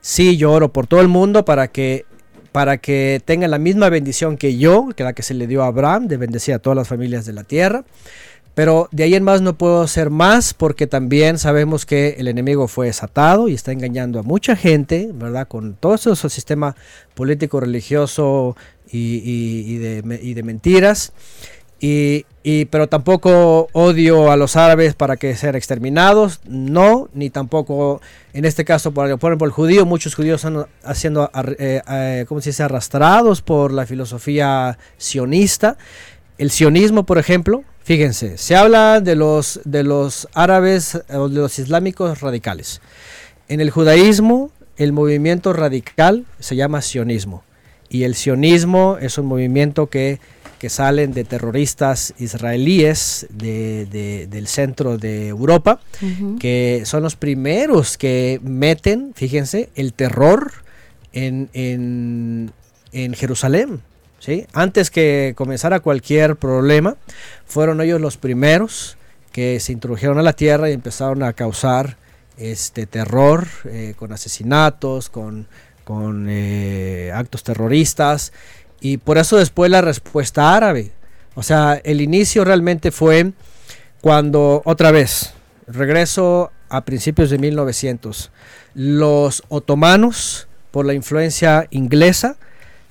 Sí, 0.00 0.36
yo 0.36 0.52
oro 0.52 0.72
por 0.72 0.86
todo 0.86 1.00
el 1.00 1.08
mundo 1.08 1.44
para 1.44 1.68
que 1.68 2.06
para 2.52 2.78
que 2.78 3.20
tengan 3.24 3.50
la 3.50 3.58
misma 3.58 3.88
bendición 3.88 4.36
que 4.36 4.56
yo, 4.56 4.90
que 4.94 5.04
la 5.04 5.14
que 5.14 5.22
se 5.22 5.34
le 5.34 5.46
dio 5.46 5.62
a 5.62 5.66
Abraham, 5.66 6.06
de 6.06 6.18
bendecir 6.18 6.54
a 6.54 6.58
todas 6.58 6.76
las 6.76 6.88
familias 6.88 7.26
de 7.26 7.32
la 7.32 7.44
tierra. 7.44 7.84
Pero 8.54 8.88
de 8.92 9.04
ahí 9.04 9.14
en 9.14 9.24
más 9.24 9.40
no 9.40 9.56
puedo 9.56 9.80
hacer 9.80 10.10
más 10.10 10.52
porque 10.52 10.86
también 10.86 11.38
sabemos 11.38 11.86
que 11.86 12.16
el 12.18 12.28
enemigo 12.28 12.68
fue 12.68 12.86
desatado 12.86 13.48
y 13.48 13.54
está 13.54 13.72
engañando 13.72 14.18
a 14.18 14.22
mucha 14.22 14.56
gente, 14.56 15.08
¿verdad? 15.14 15.48
Con 15.48 15.74
todo 15.74 15.94
ese 15.94 16.14
sistema 16.28 16.76
político, 17.14 17.60
religioso 17.60 18.54
y, 18.90 19.22
y 19.24 20.34
de 20.34 20.42
mentiras. 20.42 21.14
Y, 21.84 22.66
pero 22.66 22.88
tampoco 22.88 23.68
odio 23.72 24.30
a 24.30 24.36
los 24.36 24.54
árabes 24.54 24.94
para 24.94 25.16
que 25.16 25.34
sean 25.34 25.56
exterminados, 25.56 26.38
no, 26.46 27.08
ni 27.12 27.28
tampoco 27.28 28.00
en 28.32 28.44
este 28.44 28.64
caso, 28.64 28.92
por 28.92 29.10
el 29.10 29.50
judío, 29.50 29.84
muchos 29.84 30.14
judíos 30.14 30.44
están 30.44 30.66
haciendo, 30.84 31.28
eh, 31.58 31.82
eh, 31.90 32.24
¿cómo 32.28 32.40
se 32.40 32.50
dice?, 32.50 32.62
arrastrados 32.62 33.42
por 33.42 33.72
la 33.72 33.84
filosofía 33.84 34.78
sionista. 34.96 35.76
El 36.38 36.52
sionismo, 36.52 37.04
por 37.04 37.18
ejemplo, 37.18 37.64
fíjense, 37.82 38.38
se 38.38 38.54
habla 38.54 39.00
de 39.00 39.16
los, 39.16 39.60
de 39.64 39.82
los 39.82 40.28
árabes 40.34 41.02
o 41.12 41.28
de 41.28 41.40
los 41.40 41.58
islámicos 41.58 42.20
radicales. 42.20 42.80
En 43.48 43.60
el 43.60 43.70
judaísmo, 43.70 44.52
el 44.76 44.92
movimiento 44.92 45.52
radical 45.52 46.26
se 46.38 46.54
llama 46.54 46.80
sionismo. 46.80 47.42
Y 47.88 48.04
el 48.04 48.14
sionismo 48.14 48.98
es 49.00 49.18
un 49.18 49.26
movimiento 49.26 49.88
que 49.88 50.20
que 50.62 50.70
salen 50.70 51.12
de 51.12 51.24
terroristas 51.24 52.14
israelíes 52.20 53.26
del 53.30 54.46
centro 54.46 54.96
de 54.96 55.26
Europa, 55.26 55.80
que 56.38 56.82
son 56.84 57.02
los 57.02 57.16
primeros 57.16 57.98
que 57.98 58.38
meten, 58.44 59.10
fíjense, 59.12 59.70
el 59.74 59.92
terror 59.92 60.52
en, 61.12 61.50
en, 61.52 63.14
Jerusalén. 63.14 63.80
¿sí? 64.20 64.46
Antes 64.52 64.92
que 64.92 65.32
comenzara 65.36 65.80
cualquier 65.80 66.36
problema, 66.36 66.94
fueron 67.44 67.80
ellos 67.80 68.00
los 68.00 68.16
primeros 68.16 68.96
que 69.32 69.58
se 69.58 69.72
introdujeron 69.72 70.20
a 70.20 70.22
la 70.22 70.34
tierra 70.34 70.70
y 70.70 70.74
empezaron 70.74 71.24
a 71.24 71.32
causar 71.32 71.96
este 72.36 72.86
terror 72.86 73.48
eh, 73.64 73.94
con 73.96 74.12
asesinatos, 74.12 75.10
con, 75.10 75.48
con 75.82 76.28
eh, 76.30 77.10
actos 77.12 77.42
terroristas 77.42 78.32
y 78.82 78.96
por 78.96 79.16
eso 79.16 79.36
después 79.36 79.70
la 79.70 79.80
respuesta 79.80 80.56
árabe. 80.56 80.90
O 81.36 81.44
sea, 81.44 81.80
el 81.84 82.00
inicio 82.00 82.44
realmente 82.44 82.90
fue 82.90 83.32
cuando, 84.00 84.60
otra 84.64 84.90
vez, 84.90 85.34
regreso 85.68 86.50
a 86.68 86.84
principios 86.84 87.30
de 87.30 87.38
1900, 87.38 88.32
los 88.74 89.44
otomanos, 89.48 90.48
por 90.72 90.84
la 90.84 90.94
influencia 90.94 91.68
inglesa, 91.70 92.36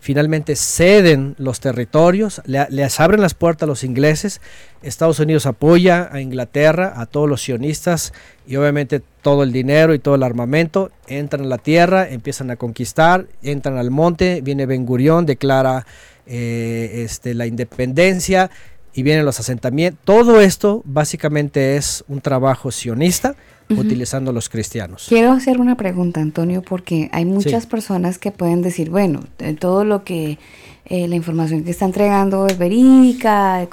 finalmente 0.01 0.55
ceden 0.55 1.35
los 1.37 1.59
territorios, 1.59 2.41
le, 2.45 2.65
les 2.69 2.99
abren 2.99 3.21
las 3.21 3.35
puertas 3.35 3.63
a 3.63 3.67
los 3.67 3.83
ingleses, 3.83 4.41
Estados 4.81 5.19
Unidos 5.19 5.45
apoya 5.45 6.09
a 6.11 6.19
Inglaterra, 6.21 6.93
a 6.95 7.05
todos 7.05 7.29
los 7.29 7.43
sionistas 7.43 8.11
y 8.47 8.55
obviamente 8.55 8.99
todo 9.21 9.43
el 9.43 9.51
dinero 9.53 9.93
y 9.93 9.99
todo 9.99 10.15
el 10.15 10.23
armamento, 10.23 10.91
entran 11.07 11.45
a 11.45 11.47
la 11.47 11.59
tierra, 11.59 12.09
empiezan 12.09 12.49
a 12.49 12.55
conquistar, 12.55 13.27
entran 13.43 13.77
al 13.77 13.91
monte, 13.91 14.41
viene 14.41 14.65
Ben 14.65 14.87
Gurión, 14.87 15.27
declara 15.27 15.85
eh, 16.25 17.03
este, 17.05 17.35
la 17.35 17.45
independencia 17.45 18.49
y 18.95 19.03
vienen 19.03 19.23
los 19.23 19.39
asentamientos. 19.39 20.03
Todo 20.03 20.41
esto 20.41 20.81
básicamente 20.83 21.77
es 21.77 22.03
un 22.07 22.21
trabajo 22.21 22.71
sionista 22.71 23.35
utilizando 23.77 24.31
los 24.31 24.49
cristianos. 24.49 25.05
Quiero 25.07 25.31
hacer 25.31 25.59
una 25.59 25.75
pregunta, 25.75 26.21
Antonio, 26.21 26.61
porque 26.61 27.09
hay 27.11 27.25
muchas 27.25 27.65
personas 27.65 28.17
que 28.17 28.31
pueden 28.31 28.61
decir, 28.61 28.89
bueno, 28.89 29.21
todo 29.59 29.83
lo 29.83 30.03
que 30.03 30.37
eh, 30.85 31.07
la 31.07 31.15
información 31.15 31.63
que 31.63 31.71
está 31.71 31.85
entregando 31.85 32.47
es 32.47 32.57
verídica, 32.57 33.67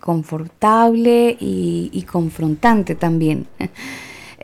confortable 0.00 1.36
y, 1.38 2.02
confrontante 2.10 2.94
también. 2.94 3.46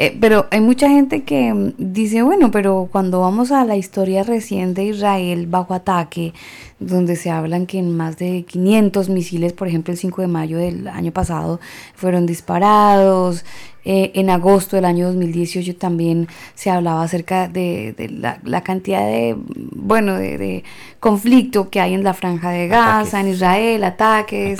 Eh, 0.02 0.18
pero 0.20 0.48
hay 0.50 0.60
mucha 0.60 0.88
gente 0.88 1.22
que 1.22 1.54
mm, 1.54 1.74
dice, 1.78 2.22
bueno, 2.22 2.50
pero 2.50 2.88
cuando 2.90 3.20
vamos 3.20 3.52
a 3.52 3.64
la 3.64 3.76
historia 3.76 4.24
reciente 4.24 4.80
de 4.80 4.88
Israel 4.88 5.46
bajo 5.46 5.74
ataque, 5.74 6.32
donde 6.80 7.14
se 7.14 7.30
hablan 7.30 7.66
que 7.66 7.78
en 7.78 7.96
más 7.96 8.16
de 8.16 8.44
500 8.48 9.08
misiles, 9.10 9.52
por 9.52 9.68
ejemplo, 9.68 9.92
el 9.92 9.98
5 9.98 10.22
de 10.22 10.26
mayo 10.26 10.58
del 10.58 10.88
año 10.88 11.12
pasado, 11.12 11.60
fueron 11.94 12.26
disparados, 12.26 13.44
eh, 13.84 14.10
en 14.14 14.28
agosto 14.28 14.74
del 14.74 14.86
año 14.86 15.06
2018 15.06 15.76
también 15.76 16.26
se 16.56 16.70
hablaba 16.70 17.04
acerca 17.04 17.46
de, 17.46 17.94
la, 18.42 18.60
cantidad 18.62 19.06
de, 19.06 19.36
bueno, 19.36 20.16
de, 20.16 20.64
conflicto 20.98 21.70
que 21.70 21.78
hay 21.80 21.94
en 21.94 22.02
la 22.02 22.14
franja 22.14 22.50
de 22.50 22.66
Gaza, 22.66 23.20
en 23.20 23.28
Israel, 23.28 23.84
ataques. 23.84 24.58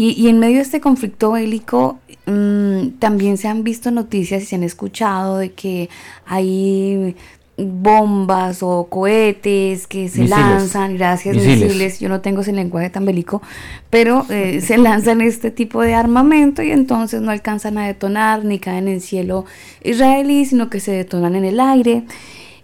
Y, 0.00 0.28
en 0.28 0.38
medio 0.38 0.58
de 0.58 0.62
este 0.62 0.80
conflicto 0.80 1.32
bélico 1.32 1.98
mm, 2.26 3.00
también 3.00 3.36
se 3.36 3.48
han 3.48 3.64
visto 3.64 3.90
noticias 3.90 4.44
y 4.44 4.46
se 4.46 4.54
han 4.54 4.62
escuchado 4.62 5.38
de 5.38 5.50
que 5.50 5.90
hay 6.24 7.16
bombas 7.56 8.62
o 8.62 8.86
cohetes 8.88 9.88
que 9.88 10.08
se 10.08 10.28
lanzan, 10.28 10.96
gracias 10.96 11.34
misiles. 11.34 11.98
yo 11.98 12.08
no 12.08 12.20
tengo 12.20 12.42
ese 12.42 12.52
lenguaje 12.52 12.90
tan 12.90 13.06
bélico, 13.06 13.42
pero 13.90 14.24
eh, 14.30 14.60
se 14.64 14.78
lanzan 14.78 15.20
este 15.20 15.50
tipo 15.50 15.82
de 15.82 15.94
armamento 15.94 16.62
y 16.62 16.70
entonces 16.70 17.20
no 17.20 17.32
alcanzan 17.32 17.76
a 17.76 17.88
detonar 17.88 18.44
ni 18.44 18.60
caen 18.60 18.86
en 18.86 18.94
el 18.94 19.00
cielo 19.00 19.46
israelí, 19.82 20.44
sino 20.44 20.70
que 20.70 20.78
se 20.78 20.92
detonan 20.92 21.34
en 21.34 21.44
el 21.44 21.58
aire. 21.58 22.04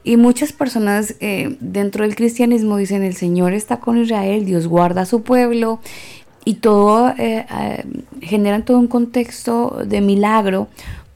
Y 0.05 0.19
muchas 0.19 0.53
personas 0.53 1.17
eh, 1.19 1.57
dentro 1.59 2.05
del 2.05 2.15
cristianismo 2.15 2.77
dicen 2.77 3.03
el 3.03 3.17
Señor 3.17 3.55
está 3.55 3.81
con 3.81 3.99
Israel, 3.99 4.45
Dios 4.45 4.69
guarda 4.69 5.01
a 5.01 5.07
su 5.07 5.23
pueblo 5.23 5.81
y 6.45 6.55
todo 6.55 7.13
eh, 7.19 7.47
generan 8.21 8.65
todo 8.65 8.79
un 8.79 8.87
contexto 8.87 9.83
de 9.87 10.01
milagro 10.01 10.69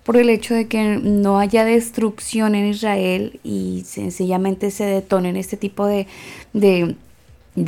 por 0.09 0.17
el 0.17 0.31
hecho 0.31 0.55
de 0.55 0.69
que 0.69 0.99
no 1.03 1.39
haya 1.39 1.67
destrucción 1.67 2.55
en 2.55 2.65
Israel 2.65 3.41
y 3.45 3.83
sencillamente 3.87 4.71
se 4.71 4.85
detonen 4.85 5.37
este 5.37 5.59
tipo 5.59 5.87
de, 5.87 6.07
de, 6.55 6.97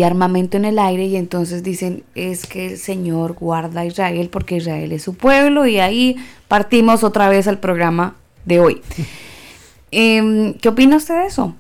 armamento 0.03 0.57
en 0.57 0.65
el 0.65 0.79
aire 0.79 1.05
y 1.05 1.17
entonces 1.17 1.63
dicen 1.63 2.03
es 2.15 2.47
que 2.47 2.69
el 2.69 2.79
Señor 2.79 3.35
guarda 3.35 3.83
a 3.83 3.85
Israel 3.85 4.31
porque 4.33 4.57
Israel 4.57 4.91
es 4.93 5.03
su 5.03 5.13
pueblo 5.13 5.67
y 5.67 5.81
ahí 5.81 6.17
partimos 6.49 7.05
otra 7.05 7.29
vez 7.29 7.47
al 7.47 7.59
programa 7.59 8.17
de 8.47 8.61
hoy. 8.61 8.81
Em, 9.93 10.55
¿Qué 10.55 10.69
opina 10.71 10.97
usted 10.97 11.17
de 11.17 11.27
eso? 11.27 11.55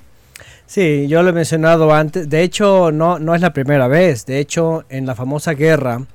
Sí, 0.70 1.08
yo 1.08 1.24
lo 1.24 1.30
he 1.30 1.32
mencionado 1.32 1.92
antes. 1.92 2.28
De 2.28 2.44
hecho, 2.44 2.92
no, 2.92 3.18
no 3.18 3.34
es 3.34 3.40
la 3.40 3.52
primera 3.52 3.88
vez. 3.88 4.24
De 4.24 4.38
hecho, 4.38 4.84
en 4.88 5.04
la 5.04 5.16
famosa 5.16 5.54
guerra, 5.54 6.06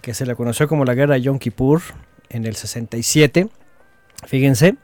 que 0.00 0.14
se 0.14 0.26
le 0.26 0.36
conoció 0.36 0.68
como 0.68 0.84
la 0.84 0.94
guerra 0.94 1.14
de 1.14 1.22
Yom 1.22 1.40
Kippur, 1.40 1.82
en 2.28 2.44
el 2.44 2.54
67, 2.54 3.48
fíjense, 4.28 4.76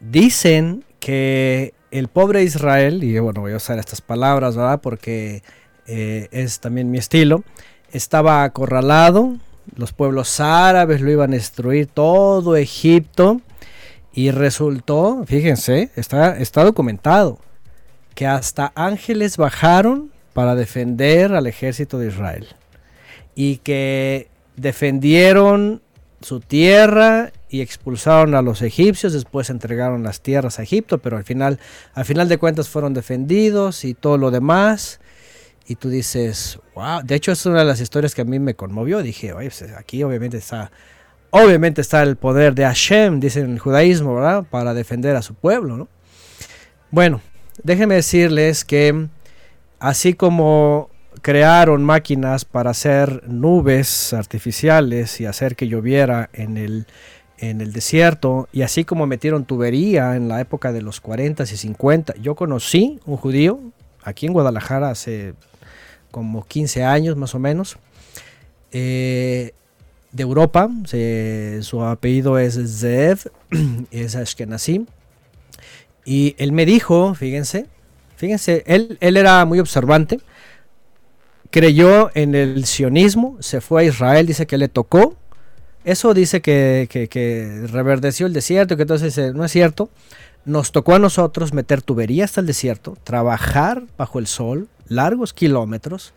dicen 0.00 0.84
que 1.00 1.72
el 1.90 2.08
pobre 2.08 2.42
Israel, 2.42 3.02
y 3.04 3.18
bueno, 3.20 3.40
voy 3.40 3.54
a 3.54 3.56
usar 3.56 3.78
estas 3.78 4.02
palabras, 4.02 4.54
¿verdad? 4.54 4.82
Porque 4.82 5.42
eh, 5.86 6.28
es 6.30 6.60
también 6.60 6.90
mi 6.90 6.98
estilo, 6.98 7.42
estaba 7.90 8.44
acorralado, 8.44 9.38
los 9.76 9.94
pueblos 9.94 10.40
árabes 10.40 11.00
lo 11.00 11.10
iban 11.10 11.30
a 11.30 11.36
destruir 11.36 11.86
todo 11.86 12.54
Egipto, 12.54 13.40
y 14.12 14.30
resultó, 14.30 15.24
fíjense, 15.24 15.90
está, 15.96 16.36
está 16.36 16.64
documentado, 16.64 17.38
que 18.16 18.26
hasta 18.26 18.72
ángeles 18.74 19.36
bajaron 19.36 20.10
para 20.32 20.54
defender 20.54 21.34
al 21.34 21.46
ejército 21.46 21.98
de 21.98 22.08
Israel. 22.08 22.48
Y 23.34 23.58
que 23.58 24.30
defendieron 24.56 25.82
su 26.22 26.40
tierra 26.40 27.30
y 27.50 27.60
expulsaron 27.60 28.34
a 28.34 28.40
los 28.40 28.62
egipcios, 28.62 29.12
después 29.12 29.50
entregaron 29.50 30.02
las 30.02 30.22
tierras 30.22 30.58
a 30.58 30.62
Egipto, 30.62 30.96
pero 30.96 31.18
al 31.18 31.24
final, 31.24 31.60
al 31.92 32.06
final 32.06 32.28
de 32.30 32.38
cuentas 32.38 32.70
fueron 32.70 32.94
defendidos 32.94 33.84
y 33.84 33.92
todo 33.92 34.16
lo 34.16 34.30
demás. 34.30 34.98
Y 35.66 35.74
tú 35.74 35.90
dices, 35.90 36.58
wow, 36.74 37.02
de 37.04 37.16
hecho 37.16 37.32
es 37.32 37.44
una 37.44 37.58
de 37.58 37.64
las 37.66 37.82
historias 37.82 38.14
que 38.14 38.22
a 38.22 38.24
mí 38.24 38.38
me 38.38 38.54
conmovió. 38.54 39.02
Dije, 39.02 39.34
oye, 39.34 39.50
pues, 39.50 39.70
aquí 39.76 40.02
obviamente 40.02 40.38
está, 40.38 40.70
obviamente 41.28 41.82
está 41.82 42.02
el 42.02 42.16
poder 42.16 42.54
de 42.54 42.64
Hashem, 42.64 43.20
dicen 43.20 43.44
en 43.44 43.52
el 43.52 43.58
judaísmo, 43.58 44.14
¿verdad? 44.14 44.46
Para 44.50 44.72
defender 44.72 45.16
a 45.16 45.22
su 45.22 45.34
pueblo, 45.34 45.76
¿no? 45.76 45.88
Bueno, 46.90 47.20
déjenme 47.62 47.96
decirles 47.96 48.64
que 48.64 49.08
así 49.78 50.14
como 50.14 50.90
crearon 51.22 51.84
máquinas 51.84 52.44
para 52.44 52.70
hacer 52.70 53.28
nubes 53.28 54.12
artificiales 54.12 55.20
y 55.20 55.26
hacer 55.26 55.56
que 55.56 55.68
lloviera 55.68 56.30
en 56.32 56.56
el, 56.56 56.86
en 57.38 57.60
el 57.60 57.72
desierto, 57.72 58.48
y 58.52 58.62
así 58.62 58.84
como 58.84 59.06
metieron 59.06 59.44
tubería 59.44 60.16
en 60.16 60.28
la 60.28 60.40
época 60.40 60.72
de 60.72 60.82
los 60.82 61.00
40 61.00 61.44
y 61.44 61.46
50, 61.46 62.14
yo 62.20 62.34
conocí 62.34 63.00
un 63.06 63.16
judío 63.16 63.60
aquí 64.02 64.26
en 64.26 64.32
Guadalajara 64.32 64.90
hace 64.90 65.34
como 66.10 66.44
15 66.46 66.84
años 66.84 67.16
más 67.16 67.34
o 67.34 67.38
menos, 67.38 67.76
eh, 68.72 69.52
de 70.12 70.22
Europa, 70.22 70.70
su 71.60 71.82
apellido 71.82 72.38
es 72.38 72.58
Zev, 72.80 73.30
es 73.90 74.16
Ashkenazi, 74.16 74.86
y 76.06 76.36
él 76.38 76.52
me 76.52 76.64
dijo, 76.64 77.14
fíjense, 77.16 77.66
fíjense, 78.16 78.62
él, 78.66 78.96
él 79.00 79.16
era 79.16 79.44
muy 79.44 79.58
observante, 79.58 80.20
creyó 81.50 82.10
en 82.14 82.36
el 82.36 82.64
sionismo, 82.64 83.36
se 83.40 83.60
fue 83.60 83.82
a 83.82 83.84
Israel, 83.86 84.26
dice 84.26 84.46
que 84.46 84.56
le 84.56 84.68
tocó. 84.68 85.16
Eso 85.84 86.14
dice 86.14 86.40
que, 86.40 86.88
que, 86.90 87.66
reverdeció 87.72 88.26
el 88.26 88.32
desierto, 88.32 88.76
que 88.76 88.82
entonces 88.82 89.34
no 89.34 89.44
es 89.44 89.50
cierto. 89.52 89.90
Nos 90.44 90.70
tocó 90.70 90.94
a 90.94 90.98
nosotros 91.00 91.52
meter 91.52 91.82
tuberías 91.82 92.30
hasta 92.30 92.40
el 92.40 92.46
desierto, 92.46 92.96
trabajar 93.02 93.82
bajo 93.98 94.20
el 94.20 94.28
sol, 94.28 94.68
largos 94.88 95.32
kilómetros, 95.32 96.12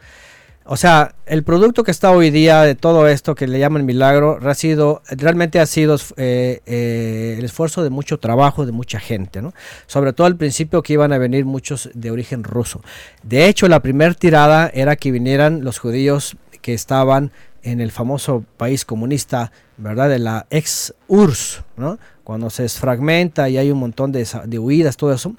o 0.71 0.77
sea, 0.77 1.15
el 1.25 1.43
producto 1.43 1.83
que 1.83 1.89
está 1.89 2.11
hoy 2.11 2.29
día 2.29 2.61
de 2.61 2.75
todo 2.75 3.07
esto 3.07 3.33
que 3.33 3.47
le 3.47 3.57
llaman 3.57 3.87
milagro, 3.87 4.37
ha 4.39 4.53
sido, 4.53 5.01
realmente 5.09 5.59
ha 5.59 5.65
sido 5.65 5.95
eh, 6.15 6.61
eh, 6.67 7.37
el 7.39 7.45
esfuerzo 7.45 7.81
de 7.81 7.89
mucho 7.89 8.19
trabajo 8.19 8.67
de 8.67 8.71
mucha 8.71 8.99
gente, 8.99 9.41
¿no? 9.41 9.51
Sobre 9.87 10.13
todo 10.13 10.27
al 10.27 10.35
principio 10.35 10.83
que 10.83 10.93
iban 10.93 11.11
a 11.11 11.17
venir 11.17 11.43
muchos 11.43 11.89
de 11.95 12.11
origen 12.11 12.43
ruso. 12.43 12.83
De 13.23 13.47
hecho, 13.47 13.67
la 13.67 13.81
primera 13.81 14.13
tirada 14.13 14.69
era 14.71 14.95
que 14.95 15.11
vinieran 15.11 15.63
los 15.63 15.79
judíos 15.79 16.37
que 16.61 16.75
estaban 16.75 17.31
en 17.63 17.81
el 17.81 17.91
famoso 17.91 18.45
país 18.55 18.85
comunista, 18.85 19.51
¿verdad? 19.77 20.07
De 20.07 20.19
la 20.19 20.45
ex 20.51 20.93
URSS, 21.07 21.63
¿no? 21.77 21.97
Cuando 22.23 22.51
se 22.51 22.61
desfragmenta 22.61 23.49
y 23.49 23.57
hay 23.57 23.71
un 23.71 23.79
montón 23.79 24.11
de, 24.11 24.23
de 24.45 24.59
huidas, 24.59 24.97
todo 24.97 25.13
eso. 25.13 25.33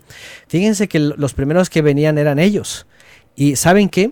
Fíjense 0.49 0.89
que 0.89 0.99
los 0.99 1.34
primeros 1.34 1.70
que 1.70 1.83
venían 1.83 2.18
eran 2.18 2.41
ellos. 2.41 2.89
Y 3.36 3.55
¿saben 3.55 3.89
qué? 3.89 4.10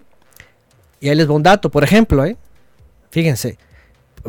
Y 1.00 1.08
ahí 1.08 1.14
les 1.14 1.28
va 1.28 1.34
un 1.34 1.42
dato, 1.42 1.70
por 1.70 1.84
ejemplo, 1.84 2.24
¿eh? 2.24 2.36
fíjense, 3.10 3.56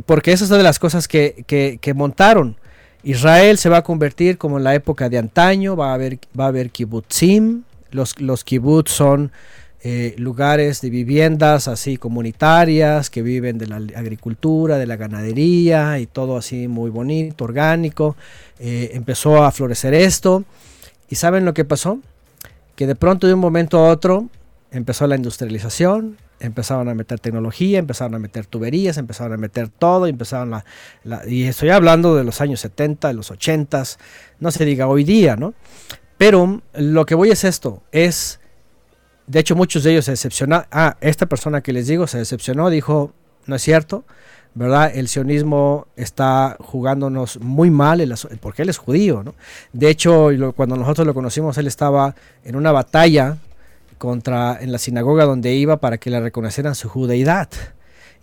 porque 0.06 0.32
esa 0.32 0.44
es 0.44 0.50
una 0.50 0.58
de 0.60 0.64
las 0.64 0.80
cosas 0.80 1.08
que, 1.08 1.44
que, 1.48 1.94
montaron. 1.94 2.56
Israel 3.04 3.58
se 3.58 3.70
va 3.70 3.78
a 3.78 3.84
convertir 3.84 4.38
como 4.38 4.58
en 4.58 4.64
la 4.64 4.76
época 4.76 5.10
de 5.10 5.18
antaño, 5.18 5.76
va 5.76 5.92
a 5.92 5.94
haber, 5.96 6.20
va 6.38 6.48
a 6.48 6.66
kibbutzim, 6.66 7.64
los, 7.92 8.20
los 8.20 8.44
kibbutz 8.44 8.92
son 8.92 9.32
eh, 9.82 10.14
lugares 10.18 10.82
de 10.82 10.90
viviendas 10.90 11.70
así 11.70 11.96
comunitarias 11.96 13.10
que 13.10 13.22
viven 13.22 13.58
de 13.58 13.68
la 13.68 13.78
agricultura, 13.78 14.78
de 14.78 14.86
la 14.86 14.98
ganadería 14.98 16.00
y 16.00 16.06
todo 16.06 16.36
así 16.38 16.68
muy 16.68 16.90
bonito, 16.90 17.46
orgánico. 17.46 18.18
Eh, 18.60 18.92
empezó 18.94 19.44
a 19.44 19.52
florecer 19.52 19.94
esto. 19.94 20.44
¿Y 21.10 21.16
saben 21.16 21.46
lo 21.46 21.54
que 21.54 21.64
pasó? 21.64 22.00
Que 22.76 22.88
de 22.88 22.96
pronto 22.96 23.26
de 23.28 23.34
un 23.34 23.40
momento 23.40 23.80
a 23.80 23.90
otro 23.90 24.28
empezó 24.72 25.08
la 25.08 25.16
industrialización, 25.16 26.18
empezaron 26.40 26.90
a 26.90 26.94
meter 26.94 27.20
tecnología, 27.20 27.80
empezaron 27.80 28.16
a 28.16 28.20
meter 28.20 28.46
tuberías, 28.46 28.98
empezaron 28.98 29.34
a 29.34 29.38
meter 29.38 29.70
todo, 29.70 30.08
empezaron 30.08 30.54
a, 30.54 30.66
y 31.28 31.44
estoy 31.44 31.70
hablando 31.70 32.16
de 32.16 32.24
los 32.24 32.42
años 32.42 32.60
70, 32.62 33.10
de 33.10 33.14
los 33.14 33.32
80, 33.32 33.84
no 34.40 34.52
se 34.52 34.66
diga 34.66 34.88
hoy 34.88 35.04
día, 35.04 35.36
¿no? 35.36 35.54
Pero 36.18 36.62
lo 36.74 37.06
que 37.06 37.16
voy 37.16 37.32
es 37.32 37.44
esto, 37.44 37.84
es, 37.92 38.40
de 39.28 39.40
hecho 39.40 39.56
muchos 39.56 39.84
de 39.84 39.92
ellos 39.92 40.06
se 40.06 40.12
decepcionaron, 40.12 40.68
ah, 40.72 40.98
esta 41.02 41.26
persona 41.28 41.62
que 41.62 41.74
les 41.74 41.88
digo 41.88 42.08
se 42.08 42.18
decepcionó, 42.18 42.70
dijo, 42.70 43.14
no 43.46 43.56
es 43.56 43.62
cierto, 43.62 44.06
¿verdad? 44.54 44.92
El 44.94 45.08
sionismo 45.08 45.88
está 45.96 46.58
jugándonos 46.60 47.40
muy 47.40 47.70
mal, 47.70 48.14
porque 48.42 48.64
él 48.64 48.70
es 48.70 48.78
judío, 48.78 49.24
¿no? 49.24 49.36
De 49.74 49.90
hecho, 49.90 50.30
cuando 50.56 50.76
nosotros 50.76 51.06
lo 51.06 51.14
conocimos, 51.14 51.58
él 51.58 51.68
estaba 51.68 52.16
en 52.44 52.56
una 52.56 52.72
batalla 52.72 53.38
contra 54.00 54.58
en 54.60 54.72
la 54.72 54.80
sinagoga 54.80 55.26
donde 55.26 55.54
iba 55.54 55.78
para 55.78 56.00
que 56.00 56.10
le 56.10 56.20
reconocieran 56.20 56.74
su 56.74 56.90
judeidad. 56.90 57.50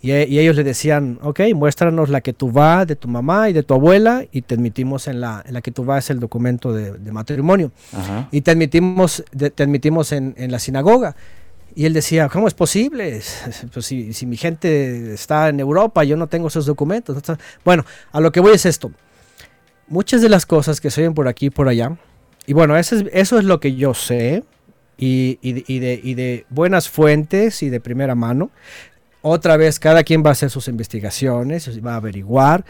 Y, 0.02 0.12
ellos 0.12 0.56
le 0.56 0.64
decían, 0.64 1.18
ok, 1.22 1.40
muéstranos 1.54 2.08
la 2.10 2.20
que 2.20 2.32
tú 2.32 2.50
vas 2.50 2.86
de 2.86 2.96
tu 2.96 3.08
mamá 3.08 3.48
y 3.48 3.52
de 3.52 3.62
tu 3.62 3.74
abuela 3.74 4.24
y 4.30 4.42
te 4.42 4.54
admitimos 4.54 5.08
en 5.08 5.20
la, 5.20 5.42
en 5.46 5.54
la 5.54 5.62
que 5.62 5.70
tú 5.70 5.84
vas 5.84 6.10
el 6.10 6.20
documento 6.20 6.72
de, 6.72 7.12
matrimonio. 7.12 7.72
Y 8.30 8.40
te 8.42 8.50
admitimos, 8.50 9.24
te 9.32 9.62
admitimos 9.62 10.12
en, 10.12 10.34
en, 10.36 10.50
la 10.52 10.58
sinagoga. 10.58 11.16
Y 11.74 11.86
él 11.86 11.92
decía, 11.92 12.28
¿cómo 12.28 12.48
es 12.48 12.54
posible? 12.54 13.20
Pues 13.72 13.86
si, 13.86 14.12
si, 14.12 14.26
mi 14.26 14.36
gente 14.36 15.14
está 15.14 15.48
en 15.48 15.60
Europa, 15.60 16.04
yo 16.04 16.16
no 16.16 16.26
tengo 16.26 16.48
esos 16.48 16.66
documentos. 16.66 17.22
Bueno, 17.64 17.84
a 18.12 18.20
lo 18.20 18.32
que 18.32 18.40
voy 18.40 18.52
es 18.52 18.66
esto. 18.66 18.90
Muchas 19.88 20.20
de 20.20 20.28
las 20.28 20.46
cosas 20.46 20.80
que 20.80 20.90
se 20.90 21.02
oyen 21.02 21.14
por 21.14 21.28
aquí 21.28 21.46
y 21.46 21.50
por 21.50 21.68
allá, 21.68 21.96
y 22.46 22.52
bueno, 22.52 22.76
eso 22.76 22.96
es, 22.96 23.04
eso 23.12 23.38
es 23.38 23.44
lo 23.44 23.60
que 23.60 23.74
yo 23.74 23.92
sé, 23.92 24.44
y, 24.98 25.38
de, 26.14 26.46
buenas 26.50 26.88
fuentes 26.88 27.62
y 27.62 27.68
de 27.68 27.80
primera 27.80 28.14
mano. 28.14 28.50
Otra 29.22 29.56
vez, 29.56 29.78
cada 29.80 30.04
quien 30.04 30.24
va 30.24 30.30
a 30.30 30.32
hacer 30.32 30.50
sus 30.50 30.68
investigaciones, 30.68 31.84
va 31.84 31.94
a 31.94 31.96
averiguar. 31.96 32.64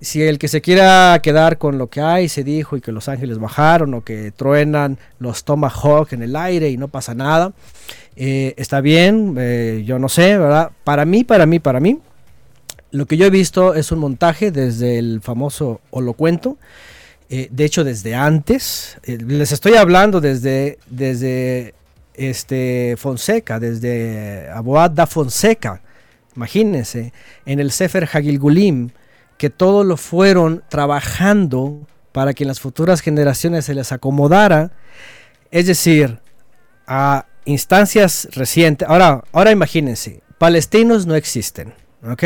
Si 0.00 0.22
el 0.22 0.38
que 0.38 0.48
se 0.48 0.60
quiera 0.60 1.18
quedar 1.22 1.56
con 1.56 1.78
lo 1.78 1.86
que 1.86 2.00
hay, 2.00 2.28
se 2.28 2.44
dijo, 2.44 2.76
y 2.76 2.80
que 2.80 2.92
los 2.92 3.08
ángeles 3.08 3.38
bajaron, 3.38 3.94
o 3.94 4.04
que 4.04 4.32
truenan 4.32 4.98
los 5.18 5.44
Tomahawk 5.44 6.12
en 6.12 6.22
el 6.22 6.36
aire 6.36 6.68
y 6.68 6.76
no 6.76 6.88
pasa 6.88 7.14
nada, 7.14 7.52
eh, 8.16 8.54
está 8.58 8.80
bien, 8.80 9.34
eh, 9.38 9.82
yo 9.86 9.98
no 9.98 10.08
sé, 10.08 10.36
¿verdad? 10.36 10.72
Para 10.84 11.04
mí, 11.04 11.24
para 11.24 11.46
mí, 11.46 11.58
para 11.58 11.80
mí, 11.80 11.98
lo 12.90 13.06
que 13.06 13.16
yo 13.16 13.26
he 13.26 13.30
visto 13.30 13.74
es 13.74 13.90
un 13.90 13.98
montaje 13.98 14.50
desde 14.50 14.98
el 14.98 15.20
famoso 15.22 15.80
holocuento 15.90 16.58
eh, 17.36 17.48
de 17.50 17.64
hecho, 17.64 17.82
desde 17.82 18.14
antes, 18.14 18.96
eh, 19.02 19.18
les 19.18 19.50
estoy 19.50 19.74
hablando 19.74 20.20
desde, 20.20 20.78
desde 20.86 21.74
este 22.14 22.94
Fonseca, 22.96 23.58
desde 23.58 24.48
Aboad 24.50 24.92
da 24.92 25.08
Fonseca. 25.08 25.82
Imagínense, 26.36 27.12
en 27.44 27.58
el 27.58 27.72
Sefer 27.72 28.08
Hagilgulim, 28.12 28.90
que 29.36 29.50
todos 29.50 29.84
lo 29.84 29.96
fueron 29.96 30.62
trabajando 30.68 31.84
para 32.12 32.34
que 32.34 32.44
en 32.44 32.48
las 32.48 32.60
futuras 32.60 33.00
generaciones 33.00 33.64
se 33.64 33.74
les 33.74 33.90
acomodara. 33.90 34.70
Es 35.50 35.66
decir, 35.66 36.20
a 36.86 37.26
instancias 37.46 38.28
recientes. 38.30 38.88
Ahora, 38.88 39.24
ahora 39.32 39.50
imagínense, 39.50 40.22
palestinos 40.38 41.04
no 41.04 41.16
existen. 41.16 41.74
¿ok? 42.08 42.24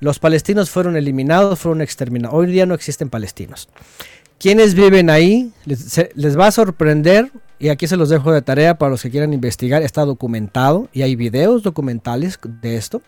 Los 0.00 0.18
palestinos 0.18 0.70
fueron 0.70 0.96
eliminados, 0.96 1.58
fueron 1.58 1.82
exterminados. 1.82 2.36
Hoy 2.36 2.46
día 2.46 2.66
no 2.66 2.74
existen 2.74 3.10
palestinos. 3.10 3.68
¿Quiénes 4.40 4.74
viven 4.74 5.10
ahí? 5.10 5.52
Les, 5.66 6.38
va 6.38 6.46
a 6.46 6.50
sorprender 6.50 7.30
y 7.58 7.68
aquí 7.68 7.86
se 7.86 7.98
los 7.98 8.08
dejo 8.08 8.32
de 8.32 8.40
tarea 8.40 8.78
para 8.78 8.88
los 8.88 9.02
que 9.02 9.10
quieran 9.10 9.34
investigar. 9.34 9.82
Está 9.82 10.06
documentado 10.06 10.88
y 10.94 11.02
hay 11.02 11.14
videos 11.14 11.62
documentales 11.62 12.38
de 12.42 12.76
esto. 12.76 13.02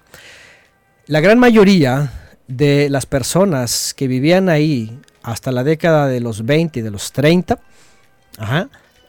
La 1.06 1.20
gran 1.20 1.38
mayoría 1.38 2.12
de 2.48 2.90
las 2.90 3.06
personas 3.06 3.94
que 3.94 4.08
vivían 4.08 4.50
ahí 4.50 5.00
hasta 5.22 5.52
la 5.52 5.64
década 5.64 6.06
de 6.06 6.20
los 6.20 6.44
20 6.44 6.80
y 6.80 6.82
de 6.82 6.90
los 6.90 7.12
30, 7.12 7.58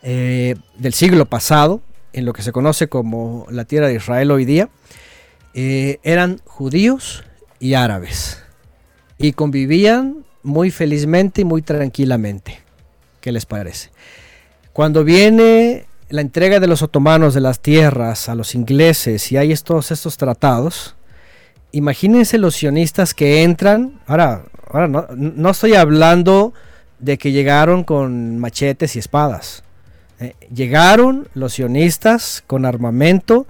eh, 0.02 0.56
del 0.78 0.94
siglo 0.94 1.26
pasado, 1.26 1.82
en 2.14 2.24
lo 2.24 2.32
que 2.32 2.42
se 2.42 2.54
conoce 2.54 2.88
como 2.88 3.48
la 3.50 3.66
tierra 3.66 3.90
de 3.90 3.96
Israel 3.96 4.32
hoy 4.32 4.46
día, 4.46 4.70
eh, 5.54 6.00
eran 6.04 6.40
judíos 6.46 7.26
y 7.60 7.74
árabes. 7.74 8.42
Y 9.18 9.34
convivían 9.34 10.24
muy 10.44 10.72
felizmente 10.72 11.42
y 11.42 11.46
muy 11.46 11.62
tranquilamente. 11.62 12.60
¿Qué 13.22 13.32
les 13.32 13.46
parece? 13.46 13.90
Cuando 14.74 15.04
viene 15.04 15.86
la 16.10 16.22
entrega 16.22 16.60
de 16.60 16.68
los 16.68 16.82
otomanos 16.82 17.34
de 17.34 17.42
las 17.42 17.60
tierras 17.60 18.30
a 18.30 18.36
los 18.36 18.54
ingleses 18.54 19.32
y 19.32 19.38
hay 19.38 19.52
estos, 19.52 19.92
estos 19.92 20.18
tratados, 20.18 20.96
imagínense 21.72 22.38
los 22.38 22.56
sionistas 22.56 23.14
que 23.14 23.44
entran, 23.44 24.00
ahora, 24.06 24.44
ahora 24.70 24.88
no, 24.88 25.08
no 25.16 25.50
estoy 25.50 25.74
hablando 25.74 26.54
de 27.00 27.18
que 27.18 27.32
llegaron 27.32 27.84
con 27.84 28.38
machetes 28.38 28.96
y 28.96 29.00
espadas. 29.00 29.64
Eh, 30.20 30.36
llegaron 30.54 31.28
los 31.34 31.54
sionistas 31.54 32.44
con 32.46 32.66
armamento, 32.66 33.48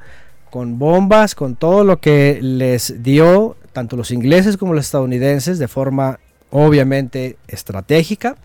con 0.49 0.80
bombas, 0.80 1.35
con 1.35 1.55
todo 1.55 1.83
lo 1.83 1.99
que 1.99 2.39
les 2.41 3.03
dio 3.03 3.57
tanto 3.73 3.97
los 3.97 4.11
ingleses 4.11 4.55
como 4.55 4.73
los 4.73 4.85
estadounidenses 4.85 5.59
de 5.59 5.67
forma 5.67 6.19
obviamente 6.53 7.38
estratégica 7.48 8.38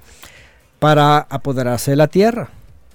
para 0.78 1.18
apoderarse 1.18 1.90
de 1.90 1.96
la 1.98 2.08
tierra. 2.08 2.48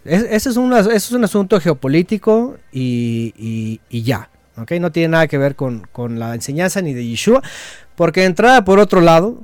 ese, 0.06 0.50
es 0.50 0.58
un, 0.58 0.74
asunto 0.74 1.59
geopolítico 1.61 2.58
y, 2.72 3.80
ya. 3.92 4.30
¿okay? 4.58 4.80
No 4.80 4.92
tiene 4.92 5.09
nada 5.09 5.27
que 5.27 5.38
ver 5.38 5.56
con, 5.56 5.88
con, 5.92 6.19
la 6.19 6.33
enseñanza 6.33 6.82
ni 6.82 6.93
de 6.93 7.06
Yeshua. 7.06 7.43
Porque 7.95 8.25
entrada 8.25 8.66
por 8.66 8.80
otro 8.80 9.01
lado, 9.01 9.43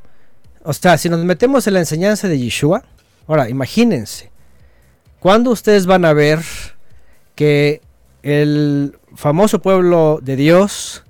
o 0.64 0.74
sea, 0.74 0.98
si 0.98 1.08
nos 1.08 1.24
metemos 1.24 1.68
en 1.68 1.76
la 1.76 1.80
enseñanza 1.82 2.28
de 2.28 2.40
Yeshua, 2.40 2.84
ahora 3.28 3.48
imagínense, 3.48 4.32
¿cuándo 5.20 5.52
ustedes 5.52 5.86
van 5.86 6.04
a 6.04 6.14
ver 6.14 6.40
que 7.36 7.82
el 8.24 8.98
famoso 9.16 9.62
pueblo 9.62 10.20
de 10.24 10.36
Dios 10.36 11.04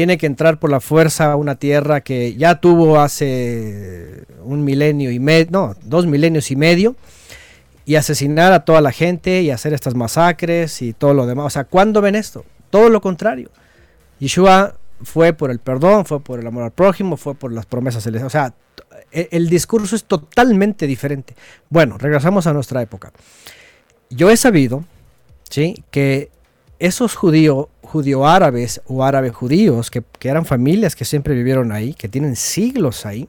tiene 0.00 0.16
que 0.16 0.24
entrar 0.24 0.58
por 0.58 0.70
la 0.70 0.80
fuerza 0.80 1.30
a 1.30 1.36
una 1.36 1.56
tierra 1.56 2.00
que 2.00 2.34
ya 2.34 2.54
tuvo 2.54 3.00
hace 3.00 4.24
un 4.42 4.64
milenio 4.64 5.10
y 5.10 5.18
medio, 5.18 5.48
no, 5.50 5.76
dos 5.82 6.06
milenios 6.06 6.50
y 6.50 6.56
medio, 6.56 6.96
y 7.84 7.96
asesinar 7.96 8.54
a 8.54 8.64
toda 8.64 8.80
la 8.80 8.92
gente 8.92 9.42
y 9.42 9.50
hacer 9.50 9.74
estas 9.74 9.94
masacres 9.94 10.80
y 10.80 10.94
todo 10.94 11.12
lo 11.12 11.26
demás. 11.26 11.44
O 11.44 11.50
sea, 11.50 11.64
¿cuándo 11.64 12.00
ven 12.00 12.14
esto? 12.14 12.46
Todo 12.70 12.88
lo 12.88 13.02
contrario. 13.02 13.50
Yeshua 14.20 14.74
fue 15.02 15.34
por 15.34 15.50
el 15.50 15.58
perdón, 15.58 16.06
fue 16.06 16.18
por 16.20 16.40
el 16.40 16.46
amor 16.46 16.62
al 16.62 16.70
prójimo, 16.70 17.18
fue 17.18 17.34
por 17.34 17.52
las 17.52 17.66
promesas. 17.66 18.06
O 18.06 18.30
sea, 18.30 18.54
e, 19.12 19.28
el 19.32 19.50
discurso 19.50 19.96
es 19.96 20.04
totalmente 20.04 20.86
diferente. 20.86 21.36
Bueno, 21.68 21.98
regresamos 21.98 22.46
a 22.46 22.54
nuestra 22.54 22.80
época. 22.80 23.12
Yo 24.08 24.30
he 24.30 24.38
sabido, 24.38 24.82
¿sí? 25.50 25.84
Que 25.90 26.30
esos 26.80 27.14
judíos 27.14 27.68
judío 27.90 28.26
árabes 28.26 28.80
o 28.86 29.04
árabe 29.04 29.30
judíos, 29.30 29.90
que, 29.90 30.04
eran 30.22 30.44
familias 30.46 30.94
que 30.94 31.04
siempre 31.04 31.34
vivieron 31.34 31.72
ahí, 31.72 31.92
que 31.92 32.08
tienen 32.08 32.36
siglos 32.36 33.04
ahí, 33.04 33.28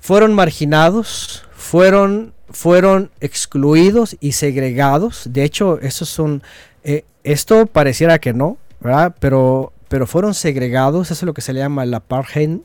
fueron 0.00 0.34
marginados, 0.34 1.44
fueron, 1.52 2.34
fueron 2.50 3.10
excluidos 3.20 4.16
y 4.20 4.32
segregados. 4.32 5.28
De 5.30 5.44
hecho, 5.44 5.80
eso 5.80 6.04
son, 6.04 6.42
eh, 6.84 7.04
esto 7.24 7.66
pareciera 7.66 8.18
que 8.18 8.34
no, 8.34 8.58
¿verdad? 8.80 9.14
Pero, 9.18 9.72
pero 9.88 10.06
fueron 10.06 10.34
segregados, 10.34 11.10
eso 11.10 11.24
es 11.24 11.26
lo 11.26 11.34
que 11.34 11.40
se 11.40 11.52
le 11.54 11.60
llama 11.60 11.84
el 11.84 11.94
apartheid, 11.94 12.58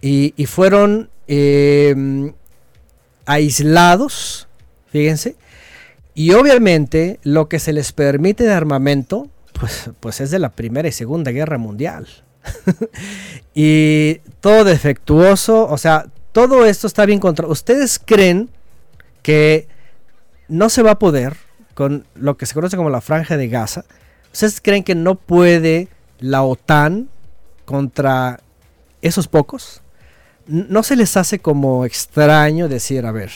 y, 0.00 0.32
y 0.36 0.46
fueron 0.46 1.10
em, 1.26 2.32
aislados, 3.26 4.46
fíjense, 4.92 5.34
y 6.18 6.32
obviamente 6.32 7.20
lo 7.22 7.48
que 7.48 7.60
se 7.60 7.72
les 7.72 7.92
permite 7.92 8.42
de 8.42 8.52
armamento, 8.52 9.28
pues, 9.52 9.90
pues 10.00 10.20
es 10.20 10.32
de 10.32 10.40
la 10.40 10.48
Primera 10.48 10.88
y 10.88 10.90
Segunda 10.90 11.30
Guerra 11.30 11.58
Mundial. 11.58 12.08
y 13.54 14.14
todo 14.40 14.64
defectuoso, 14.64 15.68
o 15.68 15.78
sea, 15.78 16.06
todo 16.32 16.66
esto 16.66 16.88
está 16.88 17.06
bien 17.06 17.20
contra... 17.20 17.46
¿Ustedes 17.46 18.00
creen 18.04 18.50
que 19.22 19.68
no 20.48 20.70
se 20.70 20.82
va 20.82 20.90
a 20.90 20.98
poder 20.98 21.36
con 21.74 22.04
lo 22.16 22.36
que 22.36 22.46
se 22.46 22.54
conoce 22.54 22.76
como 22.76 22.90
la 22.90 23.00
franja 23.00 23.36
de 23.36 23.46
Gaza? 23.46 23.84
¿Ustedes 24.32 24.60
creen 24.60 24.82
que 24.82 24.96
no 24.96 25.14
puede 25.14 25.86
la 26.18 26.42
OTAN 26.42 27.10
contra 27.64 28.40
esos 29.02 29.28
pocos? 29.28 29.82
¿No 30.48 30.82
se 30.82 30.96
les 30.96 31.16
hace 31.16 31.38
como 31.38 31.84
extraño 31.84 32.66
decir, 32.66 33.06
a 33.06 33.12
ver, 33.12 33.30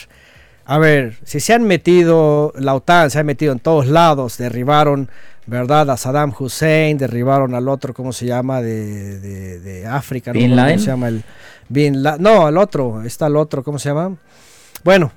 a 0.65 0.77
ver, 0.77 1.17
si 1.25 1.39
se 1.39 1.53
han 1.53 1.63
metido, 1.63 2.53
la 2.57 2.73
OTAN 2.75 3.11
se 3.11 3.19
ha 3.19 3.23
metido 3.23 3.51
en 3.51 3.59
todos 3.59 3.87
lados, 3.87 4.37
derribaron, 4.37 5.09
¿verdad? 5.45 5.89
A 5.89 5.97
Saddam 5.97 6.33
Hussein, 6.37 6.97
derribaron 6.97 7.53
al 7.53 7.67
otro, 7.67 7.93
¿cómo 7.93 8.13
se 8.13 8.25
llama? 8.25 8.61
De, 8.61 9.19
de, 9.59 9.85
África, 9.85 10.31
¿no? 10.31 10.39
¿Cómo 10.39 10.79
se 10.79 10.85
llama? 10.85 11.07
El, 11.09 11.23
Bin 11.69 12.01
no, 12.19 12.47
el 12.47 12.57
otro, 12.57 13.03
está 13.03 13.27
el 13.27 13.35
otro, 13.35 13.63
¿cómo 13.63 13.79
se 13.79 13.89
llama? 13.89 14.15
Bueno, 14.83 15.11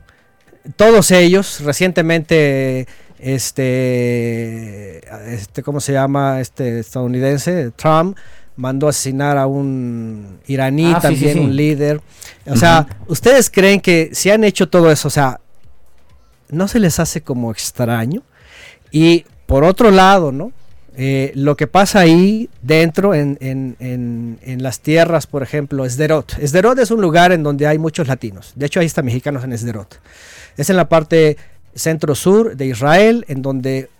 todos 0.76 1.10
ellos, 1.10 1.60
recientemente, 1.60 2.88
este, 3.18 4.98
este, 5.32 5.62
¿cómo 5.62 5.80
se 5.80 5.92
llama? 5.92 6.40
Este 6.40 6.80
estadounidense, 6.80 7.70
Trump, 7.72 8.16
mandó 8.56 8.86
a 8.86 8.90
asesinar 8.90 9.36
a 9.36 9.46
un 9.46 10.38
iraní, 10.46 10.92
ah, 10.94 11.00
también 11.00 11.38
un 11.38 11.54
líder. 11.54 12.00
O 12.46 12.56
sea, 12.56 12.86
¿ustedes 13.06 13.50
creen 13.50 13.80
que 13.80 14.10
si 14.12 14.30
han 14.30 14.44
hecho 14.44 14.68
todo 14.68 14.90
eso, 14.90 15.08
o 15.08 15.10
sea, 15.10 15.40
no 16.48 16.68
se 16.68 16.80
les 16.80 16.98
hace 16.98 17.20
como 17.20 17.50
extraño? 17.50 18.22
Y 18.90 19.24
por 19.46 19.64
otro 19.64 19.90
lado, 19.90 20.32
¿no? 20.32 20.52
Eh, 20.98 21.32
lo 21.34 21.58
que 21.58 21.66
pasa 21.66 22.00
ahí 22.00 22.48
dentro 22.62 23.14
en, 23.14 23.36
en, 23.40 24.62
las 24.62 24.80
tierras, 24.80 25.26
por 25.26 25.42
ejemplo, 25.42 25.84
Esderot. 25.84 26.38
Esderot 26.38 26.78
es 26.78 26.90
un 26.90 27.02
lugar 27.02 27.32
en 27.32 27.42
donde 27.42 27.66
hay 27.66 27.76
muchos 27.76 28.08
latinos. 28.08 28.52
De 28.54 28.64
hecho, 28.64 28.80
ahí 28.80 28.86
están 28.86 29.04
mexicanos 29.04 29.44
en 29.44 29.52
Esderot. 29.52 30.00
Es 30.56 30.70
en 30.70 30.76
la 30.76 30.88
parte 30.88 31.36
centro-sur 31.74 32.56
de 32.56 32.66
Israel, 32.66 33.26
en 33.28 33.42
donde 33.42 33.90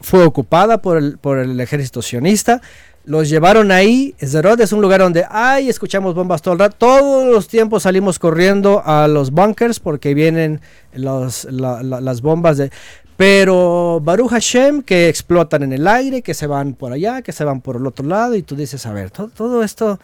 fue 0.00 0.24
ocupada 0.24 0.80
por 0.80 0.96
el, 0.96 1.18
por 1.18 1.38
el 1.38 1.60
ejército 1.60 2.00
sionista 2.00 2.62
los 3.04 3.28
llevaron 3.28 3.72
ahí. 3.72 4.14
Zerot 4.20 4.60
es 4.60 4.72
un 4.72 4.80
lugar 4.80 5.00
donde, 5.00 5.24
ay, 5.28 5.68
escuchamos 5.68 6.14
bombas 6.14 6.42
todo 6.42 6.54
el 6.54 6.60
rato. 6.60 6.76
Todos 6.78 7.26
los 7.26 7.48
tiempos 7.48 7.84
salimos 7.84 8.18
corriendo 8.18 8.82
a 8.84 9.08
los 9.08 9.30
bunkers 9.30 9.80
porque 9.80 10.14
vienen 10.14 10.60
las 10.92 12.20
bombas 12.22 12.58
de... 12.58 12.70
Pero 13.16 14.00
Baruch 14.02 14.30
Hashem 14.30 14.82
que 14.82 15.08
explotan 15.08 15.62
en 15.62 15.74
el 15.74 15.86
aire, 15.86 16.22
que 16.22 16.32
se 16.32 16.46
van 16.46 16.72
por 16.72 16.92
allá, 16.92 17.20
que 17.20 17.32
se 17.32 17.44
van 17.44 17.60
por 17.60 17.76
el 17.76 17.86
otro 17.86 18.06
lado. 18.06 18.34
Y 18.34 18.42
tú 18.42 18.56
dices, 18.56 18.86
a 18.86 18.92
ver, 18.92 19.10
todo, 19.10 19.28
todo 19.28 19.62
esto... 19.62 19.98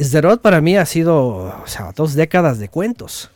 Zerot 0.00 0.40
para 0.40 0.60
mí 0.60 0.76
ha 0.76 0.86
sido, 0.86 1.18
o 1.18 1.66
sea, 1.66 1.92
dos 1.94 2.14
décadas 2.14 2.60
de 2.60 2.68
cuentos. 2.68 3.30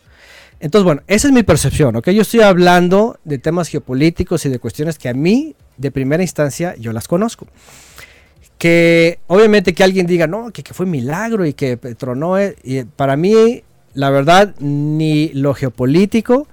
Entonces, 0.60 0.84
bueno, 0.84 1.02
esa 1.08 1.26
es 1.26 1.34
mi 1.34 1.42
percepción, 1.42 1.96
¿ok? 1.96 2.10
Yo 2.10 2.22
estoy 2.22 2.40
hablando 2.40 3.18
de 3.24 3.38
temas 3.38 3.66
geopolíticos 3.66 4.46
y 4.46 4.48
de 4.48 4.60
cuestiones 4.60 4.96
que 4.96 5.08
a 5.08 5.12
mí, 5.12 5.56
de 5.76 5.90
primera 5.90 6.22
instancia, 6.22 6.76
yo 6.78 6.92
las 6.92 7.08
conozco 7.08 7.48
que 8.62 9.18
obviamente 9.26 9.74
que 9.74 9.82
alguien 9.82 10.06
diga, 10.06 10.28
no, 10.28 10.52
que, 10.52 10.62
fue 10.72 10.86
milagro 10.86 11.44
y 11.44 11.52
que 11.52 11.76
tronó, 11.76 12.38
eh", 12.38 12.54
y 12.62 12.84
para 12.84 13.16
mí, 13.16 13.64
la 13.92 14.08
verdad, 14.08 14.54
ni 14.60 15.30
lo 15.30 15.52
geopolítico, 15.52 16.46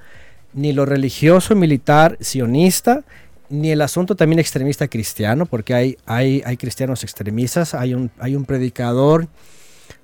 ni 0.55 0.73
lo 0.73 0.87
religioso 0.87 1.55
militar 1.55 2.17
sionista, 2.19 3.03
ni 3.49 3.69
el 3.69 3.79
asunto 3.83 4.15
también 4.15 4.39
extremista 4.39 4.87
cristiano, 4.87 5.45
porque 5.45 5.75
hay, 5.75 5.97
hay, 6.07 6.41
hay 6.47 6.57
cristianos 6.57 7.03
extremistas, 7.03 7.75
hay 7.75 7.93
un, 7.93 8.09
hay 8.17 8.35
un 8.35 8.45
predicador, 8.45 9.27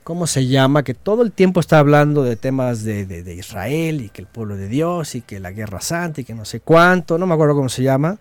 ¿cómo 0.03 0.27
se 0.27 0.45
llama? 0.45 0.83
Que 0.83 0.93
todo 0.93 1.23
el 1.23 1.31
tiempo 1.31 1.59
está 1.59 1.79
hablando 1.79 2.21
de 2.21 2.35
temas 2.35 2.83
de, 2.83 3.07
de, 3.07 3.33
Israel 3.33 4.01
y 4.01 4.09
que 4.09 4.21
el 4.21 4.27
pueblo 4.27 4.55
de 4.57 4.67
Dios 4.67 5.15
y 5.15 5.21
que 5.21 5.39
la 5.39 5.49
guerra 5.49 5.81
santa 5.81 6.21
y 6.21 6.23
que 6.23 6.35
no 6.35 6.45
sé 6.45 6.59
cuánto, 6.59 7.17
no 7.17 7.25
me 7.25 7.33
acuerdo 7.33 7.55
cómo 7.55 7.69
se 7.69 7.81
llama. 7.81 8.19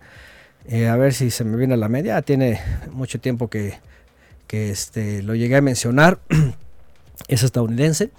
Eh, 0.67 0.87
a 0.87 0.95
ver 0.95 1.13
si 1.13 1.29
se 1.29 1.43
me 1.43 1.57
viene 1.57 1.75
a 1.75 1.77
la 1.77 1.89
media. 1.89 2.21
Tiene 2.21 2.59
mucho 2.91 3.19
tiempo 3.19 3.49
que, 3.49 3.79
este, 4.49 5.21
lo 5.21 5.35
llegué 5.35 5.57
a 5.57 5.61
mencionar. 5.61 6.19
es 7.27 7.43
estadounidense. 7.43 8.11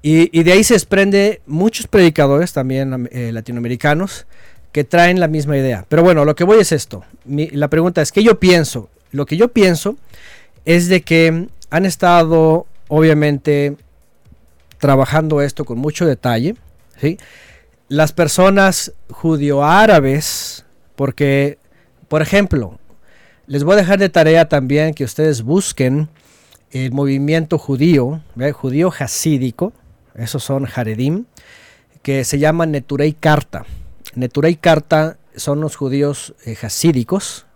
Y, 0.00 0.42
de 0.42 0.52
ahí 0.52 0.62
se 0.64 0.74
desprende 0.74 1.42
muchos 1.46 1.88
predicadores 1.88 2.52
también 2.52 3.08
eh, 3.10 3.32
latinoamericanos 3.32 4.26
que 4.72 4.84
traen 4.84 5.18
la 5.18 5.28
misma 5.28 5.56
idea. 5.56 5.84
Pero 5.88 6.02
bueno, 6.02 6.24
lo 6.24 6.36
que 6.36 6.44
voy 6.44 6.60
es 6.60 6.72
esto. 6.72 7.04
la 7.26 7.68
pregunta 7.68 8.00
es, 8.00 8.12
¿qué 8.12 8.22
yo 8.22 8.38
pienso? 8.38 8.88
Lo 9.10 9.26
que 9.26 9.36
yo 9.36 9.48
pienso 9.48 9.96
es 10.64 10.88
de 10.88 11.02
que 11.02 11.48
han 11.70 11.86
estado, 11.86 12.66
obviamente, 12.88 13.76
trabajando 14.78 15.42
esto 15.42 15.64
con 15.64 15.78
mucho 15.78 16.06
detalle. 16.06 16.54
¿sí? 17.00 17.18
Las 17.88 18.12
personas 18.12 18.92
judío-árabes 19.10 20.64
porque, 20.98 21.58
por 22.08 22.22
ejemplo, 22.22 22.80
les 23.46 23.62
voy 23.62 23.74
a 23.74 23.76
dejar 23.76 24.00
de 24.00 24.08
tarea 24.08 24.48
también 24.48 24.94
que 24.94 25.04
ustedes 25.04 25.42
busquen 25.42 26.08
el 26.72 26.90
movimiento 26.90 27.56
judío, 27.56 28.20
judío 28.52 28.92
hasídico, 28.98 29.72
esos 30.16 30.42
son 30.42 30.66
Haredim, 30.66 31.26
que 32.02 32.24
se 32.24 32.40
llama 32.40 32.66
Neturei 32.66 33.12
Karta. 33.12 33.64
Neturei 34.16 34.56
Karta 34.56 35.18
son 35.36 35.60
los 35.60 35.76
judíos 35.76 36.34
eh, 36.44 36.56
hasídicos, 36.60 37.46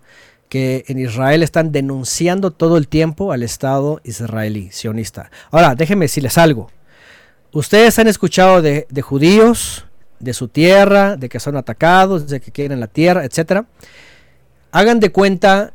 que 0.48 0.84
en 0.86 1.00
Israel 1.00 1.42
están 1.42 1.72
denunciando 1.72 2.52
todo 2.52 2.76
el 2.76 2.86
tiempo 2.86 3.32
al 3.32 3.42
Estado 3.42 4.00
israelí, 4.04 4.70
sionista. 4.70 5.32
Ahora, 5.50 5.74
déjenme 5.74 6.04
decirles 6.04 6.38
algo. 6.38 6.70
Ustedes 7.50 7.98
han 7.98 8.06
escuchado 8.06 8.62
de, 8.62 8.86
de 8.88 9.02
judíos, 9.02 9.86
de 10.22 10.32
su 10.32 10.48
tierra, 10.48 11.16
de 11.16 11.28
que 11.28 11.40
son 11.40 11.56
atacados, 11.56 12.28
de 12.28 12.40
que 12.40 12.52
quieren 12.52 12.80
la 12.80 12.86
tierra, 12.86 13.24
etc. 13.24 13.64
Hagan 14.70 15.00
de 15.00 15.10
cuenta, 15.10 15.72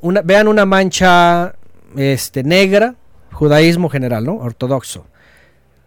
una, 0.00 0.22
vean 0.22 0.48
una 0.48 0.64
mancha 0.64 1.54
este, 1.96 2.42
negra, 2.42 2.94
judaísmo 3.30 3.90
general, 3.90 4.24
¿no? 4.24 4.36
Ortodoxo. 4.36 5.06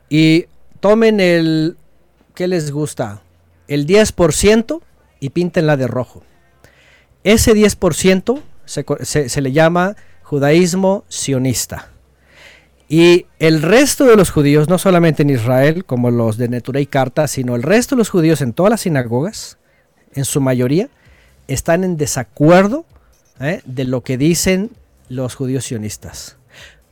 Y 0.09 0.45
tomen 0.79 1.19
el, 1.19 1.75
¿qué 2.35 2.47
les 2.47 2.71
gusta? 2.71 3.21
El 3.67 3.87
10% 3.87 4.79
y 5.19 5.29
píntenla 5.31 5.75
de 5.75 5.87
rojo. 5.87 6.23
Ese 7.23 7.53
10% 7.53 8.41
se, 8.65 8.85
se, 9.01 9.27
se 9.27 9.41
le 9.41 9.51
llama 9.51 9.95
judaísmo 10.21 11.03
sionista. 11.07 11.92
Y 12.93 13.25
el 13.39 13.63
resto 13.63 14.05
de 14.05 14.15
los 14.15 14.29
judíos, 14.29 14.69
no 14.69 14.77
solamente 14.77 15.23
en 15.23 15.31
Israel, 15.31 15.83
como 15.83 16.11
los 16.11 16.37
de 16.37 16.47
Neturei 16.47 16.83
y 16.83 16.85
Carta, 16.85 17.27
sino 17.27 17.55
el 17.55 17.63
resto 17.63 17.95
de 17.95 18.01
los 18.01 18.11
judíos 18.11 18.39
en 18.41 18.53
todas 18.53 18.69
las 18.69 18.81
sinagogas, 18.81 19.57
en 20.13 20.25
su 20.25 20.41
mayoría, 20.41 20.89
están 21.47 21.83
en 21.83 21.97
desacuerdo 21.97 22.85
¿eh? 23.39 23.63
de 23.65 23.85
lo 23.85 24.01
que 24.01 24.19
dicen 24.19 24.69
los 25.09 25.33
judíos 25.33 25.65
sionistas. 25.65 26.37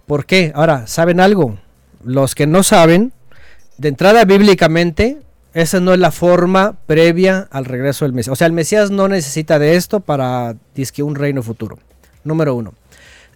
¿Por 0.07 0.25
qué? 0.25 0.51
Ahora, 0.55 0.87
¿saben 0.87 1.19
algo? 1.19 1.59
Los 2.03 2.33
que 2.33 2.47
no 2.47 2.63
saben, 2.63 3.13
de 3.77 3.89
entrada 3.89 4.25
bíblicamente, 4.25 5.19
esa 5.53 5.81
no 5.81 5.93
es 5.93 5.99
la 5.99 6.09
forma 6.09 6.77
previa 6.87 7.47
al 7.51 7.65
regreso 7.65 8.05
del 8.05 8.13
Mesías. 8.13 8.33
O 8.33 8.35
sea, 8.35 8.47
el 8.47 8.53
Mesías 8.53 8.89
no 8.89 9.07
necesita 9.07 9.59
de 9.59 9.75
esto 9.75 9.99
para 9.99 10.55
disque 10.73 11.03
un 11.03 11.13
reino 11.13 11.43
futuro. 11.43 11.77
Número 12.23 12.55
uno. 12.55 12.73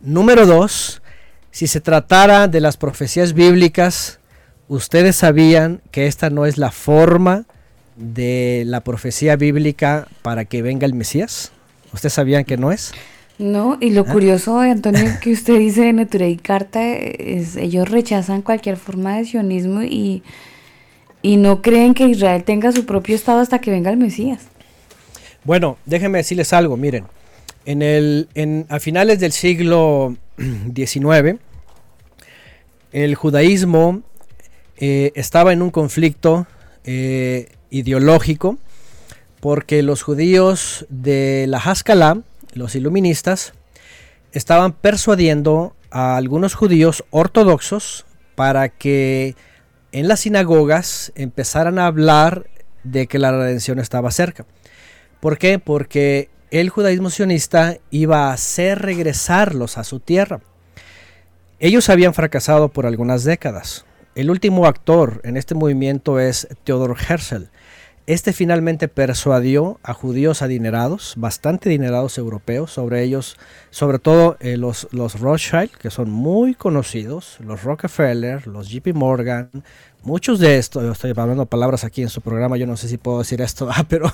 Número 0.01 0.47
dos, 0.47 1.03
si 1.55 1.67
se 1.67 1.79
tratara 1.79 2.49
de 2.49 2.59
las 2.59 2.75
profecías 2.75 3.31
bíblicas, 3.31 4.19
ustedes 4.67 5.15
sabían 5.15 5.79
que 5.89 6.05
esta 6.05 6.29
no 6.29 6.45
es 6.45 6.57
la 6.57 6.69
forma 6.69 7.45
de 7.95 8.63
la 8.65 8.81
profecía 8.81 9.37
bíblica 9.37 10.05
para 10.21 10.43
que 10.43 10.61
venga 10.61 10.85
el 10.85 10.93
Mesías. 10.93 11.53
¿Ustedes 11.93 12.11
sabían 12.11 12.43
que 12.43 12.57
no 12.57 12.73
es? 12.73 12.91
No, 13.37 13.77
y 13.79 13.91
lo 13.91 14.01
¿Ah? 14.01 14.11
curioso, 14.11 14.59
Antonio, 14.59 15.05
que 15.21 15.31
usted 15.31 15.57
dice 15.57 15.83
de 15.83 15.93
Neturei 15.93 16.33
y 16.33 16.35
Carta, 16.35 16.85
es 16.85 17.55
ellos 17.55 17.87
rechazan 17.87 18.41
cualquier 18.41 18.75
forma 18.75 19.15
de 19.15 19.23
sionismo 19.23 19.81
y, 19.81 20.23
y 21.21 21.37
no 21.37 21.61
creen 21.61 21.93
que 21.93 22.05
Israel 22.05 22.43
tenga 22.43 22.73
su 22.73 22.85
propio 22.85 23.15
Estado 23.15 23.39
hasta 23.39 23.59
que 23.59 23.71
venga 23.71 23.89
el 23.91 23.97
Mesías. 23.97 24.41
Bueno, 25.45 25.77
déjenme 25.85 26.17
decirles 26.17 26.51
algo, 26.51 26.75
miren. 26.75 27.05
En 27.65 27.81
el, 27.81 28.27
en, 28.35 28.65
a 28.67 28.81
finales 28.81 29.21
del 29.21 29.31
siglo 29.31 30.17
XIX, 30.37 31.39
el 32.91 33.15
judaísmo 33.15 34.01
eh, 34.77 35.11
estaba 35.15 35.53
en 35.53 35.61
un 35.61 35.69
conflicto 35.69 36.47
eh, 36.83 37.49
ideológico 37.69 38.57
porque 39.39 39.83
los 39.83 40.01
judíos 40.01 40.85
de 40.89 41.45
la 41.47 41.57
Haskalah, 41.57 42.19
los 42.53 42.75
iluministas, 42.75 43.53
estaban 44.31 44.73
persuadiendo 44.73 45.75
a 45.91 46.17
algunos 46.17 46.55
judíos 46.55 47.05
ortodoxos 47.09 48.05
para 48.35 48.69
que 48.69 49.35
en 49.91 50.07
las 50.07 50.21
sinagogas 50.21 51.11
empezaran 51.15 51.79
a 51.79 51.85
hablar 51.85 52.47
de 52.83 53.07
que 53.07 53.19
la 53.19 53.31
redención 53.31 53.79
estaba 53.79 54.11
cerca. 54.11 54.45
¿Por 55.19 55.37
qué? 55.37 55.57
Porque 55.57 56.29
el 56.61 56.69
judaísmo 56.69 57.09
sionista 57.09 57.79
iba 57.91 58.29
a 58.29 58.33
hacer 58.33 58.81
regresarlos 58.81 59.77
a 59.77 59.83
su 59.83 59.99
tierra. 59.99 60.39
Ellos 61.59 61.89
habían 61.89 62.13
fracasado 62.13 62.69
por 62.69 62.85
algunas 62.85 63.25
décadas. 63.25 63.85
El 64.15 64.29
último 64.29 64.65
actor 64.65 65.19
en 65.25 65.35
este 65.35 65.53
movimiento 65.53 66.17
es 66.17 66.47
Theodor 66.63 66.95
Herzl. 67.09 67.49
Este 68.07 68.31
finalmente 68.31 68.87
persuadió 68.87 69.79
a 69.83 69.93
judíos 69.93 70.41
adinerados, 70.41 71.15
bastante 71.17 71.67
adinerados 71.69 72.17
europeos, 72.17 72.71
sobre 72.71 73.03
ellos, 73.03 73.35
sobre 73.71 73.99
todo 73.99 74.37
eh, 74.39 74.55
los, 74.55 74.87
los 74.91 75.19
Rothschild, 75.19 75.71
que 75.71 75.89
son 75.89 76.09
muy 76.09 76.53
conocidos, 76.53 77.37
los 77.41 77.63
Rockefeller, 77.63 78.47
los 78.47 78.69
JP 78.69 78.93
Morgan, 78.93 79.49
muchos 80.05 80.39
de 80.39 80.57
estos, 80.57 80.83
estoy 80.83 81.13
hablando 81.15 81.45
palabras 81.45 81.83
aquí 81.83 82.01
en 82.01 82.09
su 82.09 82.21
programa, 82.21 82.57
yo 82.57 82.67
no 82.67 82.77
sé 82.77 82.87
si 82.87 82.97
puedo 82.97 83.19
decir 83.19 83.41
esto, 83.41 83.69
ah, 83.75 83.85
pero... 83.87 84.11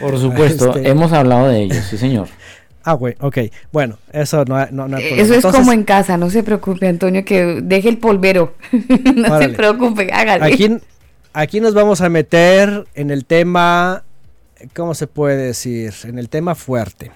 Por 0.00 0.18
supuesto, 0.18 0.76
Este- 0.76 0.88
hemos 0.88 1.12
hablado 1.12 1.48
de 1.48 1.62
ellos, 1.62 1.84
sí 1.88 1.96
señor. 1.96 2.28
Ah, 2.84 2.94
güey, 2.94 3.16
ok, 3.20 3.38
bueno, 3.70 3.98
eso 4.12 4.46
no, 4.46 4.64
no, 4.70 4.88
no 4.88 4.96
hay 4.96 5.02
problema. 5.02 5.22
Eso 5.22 5.32
es 5.32 5.38
Entonces, 5.38 5.60
como 5.60 5.72
en 5.74 5.84
casa, 5.84 6.16
no 6.16 6.30
se 6.30 6.42
preocupe, 6.42 6.88
Antonio, 6.88 7.22
que 7.22 7.60
deje 7.62 7.90
el 7.90 7.98
polvero. 7.98 8.54
no 9.14 9.28
Órale. 9.28 9.50
se 9.50 9.56
preocupe, 9.56 10.08
hágale. 10.10 10.42
Aquí, 10.46 10.78
aquí 11.34 11.60
nos 11.60 11.74
vamos 11.74 12.00
a 12.00 12.08
meter 12.08 12.86
en 12.94 13.10
el 13.10 13.26
tema, 13.26 14.04
¿cómo 14.74 14.94
se 14.94 15.06
puede 15.06 15.36
decir? 15.36 15.92
En 16.04 16.18
el 16.18 16.30
tema 16.30 16.54
fuerte. 16.54 17.10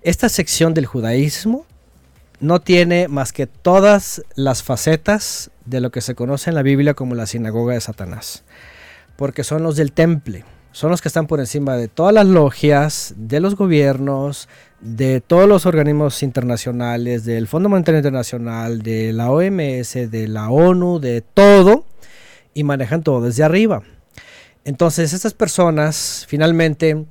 Esta 0.00 0.30
sección 0.30 0.72
del 0.72 0.86
judaísmo 0.86 1.66
no 2.38 2.60
tiene 2.60 3.06
más 3.08 3.32
que 3.34 3.46
todas 3.46 4.22
las 4.34 4.62
facetas 4.62 5.50
de 5.70 5.80
lo 5.80 5.90
que 5.90 6.00
se 6.00 6.14
conoce 6.14 6.50
en 6.50 6.56
la 6.56 6.62
Biblia 6.62 6.94
como 6.94 7.14
la 7.14 7.26
sinagoga 7.26 7.74
de 7.74 7.80
Satanás. 7.80 8.44
Porque 9.16 9.44
son 9.44 9.62
los 9.62 9.76
del 9.76 9.92
temple, 9.92 10.44
son 10.72 10.90
los 10.90 11.00
que 11.00 11.08
están 11.08 11.26
por 11.26 11.40
encima 11.40 11.76
de 11.76 11.88
todas 11.88 12.12
las 12.12 12.26
logias, 12.26 13.14
de 13.16 13.40
los 13.40 13.54
gobiernos, 13.56 14.48
de 14.80 15.20
todos 15.20 15.48
los 15.48 15.66
organismos 15.66 16.22
internacionales, 16.22 17.24
del 17.24 17.46
Fondo 17.46 17.68
Monetario 17.68 17.98
Internacional, 17.98 18.82
de 18.82 19.12
la 19.12 19.30
OMS, 19.30 20.10
de 20.10 20.28
la 20.28 20.50
ONU, 20.50 21.00
de 21.00 21.20
todo, 21.22 21.84
y 22.54 22.64
manejan 22.64 23.02
todo 23.02 23.22
desde 23.22 23.44
arriba. 23.44 23.82
Entonces 24.64 25.12
estas 25.12 25.34
personas 25.34 26.24
finalmente 26.28 27.04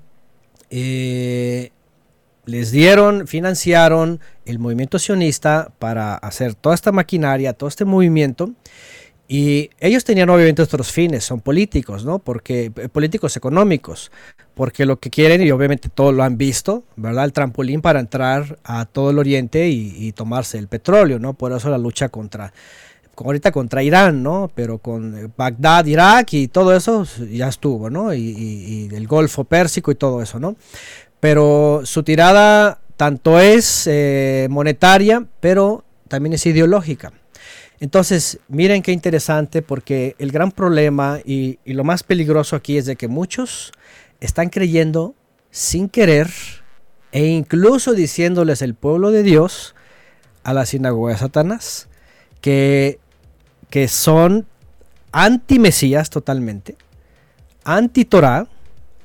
eh, 0.70 1.72
les 2.50 2.72
dieron, 2.72 3.28
financiaron 3.28 4.20
el 4.46 4.60
movimiento 4.60 4.98
sionista 5.00 5.72
para 5.80 6.16
hacer 6.16 6.56
toda 6.56 6.76
esta 6.76 6.92
maquinaria, 6.92 7.54
todo 7.54 7.70
este 7.70 7.86
movimiento. 7.86 8.52
Y 9.32 9.70
ellos 9.80 10.04
tenían 10.04 10.30
obviamente 10.32 10.64
otros 10.64 10.92
fines, 10.92 11.24
son 11.24 11.40
políticos, 11.40 12.04
¿no? 12.04 12.18
Porque 12.18 12.72
eh, 12.76 12.90
políticos 12.90 13.38
económicos, 13.38 14.12
porque 14.56 14.88
lo 14.88 15.00
que 15.00 15.12
quieren 15.12 15.44
y 15.44 15.52
obviamente 15.52 15.88
todos 15.88 16.16
lo 16.16 16.24
han 16.24 16.36
visto, 16.36 16.84
¿verdad? 16.96 17.26
El 17.26 17.34
trampolín 17.34 17.82
para 17.82 18.00
entrar 18.00 18.58
a 18.64 18.86
todo 18.86 19.12
el 19.12 19.20
Oriente 19.20 19.70
y, 19.70 20.12
tomarse 20.14 20.58
el 20.58 20.68
petróleo, 20.68 21.20
¿no? 21.20 21.34
Por 21.36 21.52
eso 21.52 21.70
la 21.70 21.78
lucha 21.78 22.10
contra 22.10 22.52
ahorita 23.16 23.52
contra 23.52 23.84
Irán, 23.84 24.24
¿no? 24.24 24.50
Pero 24.56 24.80
con 24.80 25.16
eh, 25.16 25.28
Bagdad, 25.38 25.86
Irak 25.86 26.34
y 26.34 26.48
todo 26.48 26.74
eso 26.76 27.06
ya 27.30 27.50
estuvo, 27.50 27.90
¿no? 27.92 28.14
Y, 28.14 28.20
y- 28.22 28.90
y 28.92 28.96
el 28.96 29.08
Golfo 29.08 29.44
Pérsico 29.44 29.92
y 29.92 29.96
todo 29.96 30.24
eso, 30.24 30.40
¿no? 30.40 30.56
Pero 31.20 31.82
su 31.84 32.04
tirada 32.04 32.80
tanto 32.98 33.40
es 33.40 33.88
eh, 33.88 34.48
monetaria, 34.50 35.26
pero 35.40 35.84
también 36.08 36.34
es 36.34 36.46
ideológica. 36.46 37.14
Entonces, 37.80 38.40
miren 38.50 38.82
qué 38.82 38.92
interesante, 38.92 39.62
porque 39.62 40.16
el 40.20 40.32
gran 40.32 40.52
problema 40.52 41.20
y, 41.24 41.60
lo 41.66 41.84
más 41.84 42.04
peligroso 42.04 42.56
aquí 42.56 42.78
es 42.78 42.86
de 42.86 42.98
que 42.98 43.08
muchos 43.08 43.72
están 44.20 44.50
creyendo 44.50 45.16
sin 45.50 45.88
querer 45.88 46.30
e 47.12 47.26
incluso 47.28 47.94
diciéndoles 47.94 48.62
el 48.62 48.76
pueblo 48.76 49.12
de 49.12 49.24
Dios 49.24 49.76
a 50.44 50.54
la 50.54 50.66
sinagoga 50.66 51.14
de 51.14 51.20
Satanás 51.20 51.88
que, 52.42 53.00
que 53.70 53.88
son 53.88 54.46
anti-mesías 55.12 56.10
totalmente, 56.10 56.76
anti-Torah, 57.64 58.48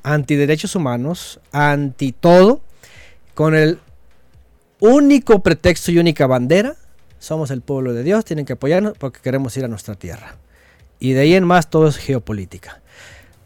anti-derechos 0.04 0.76
humanos, 0.76 1.40
anti-todo, 1.50 2.60
con 3.34 3.56
el 3.56 3.80
único 4.78 5.42
pretexto 5.42 5.90
y 5.90 5.98
única 5.98 6.26
bandera, 6.28 6.76
somos 7.18 7.50
el 7.50 7.62
pueblo 7.62 7.92
de 7.94 8.04
Dios, 8.04 8.24
tienen 8.24 8.44
que 8.44 8.52
apoyarnos 8.52 8.96
porque 8.98 9.20
queremos 9.20 9.56
ir 9.56 9.64
a 9.64 9.68
nuestra 9.68 9.94
tierra. 9.96 10.36
Y 11.00 11.12
de 11.12 11.20
ahí 11.20 11.34
en 11.34 11.44
más 11.44 11.70
todo 11.70 11.88
es 11.88 11.96
geopolítica. 11.96 12.80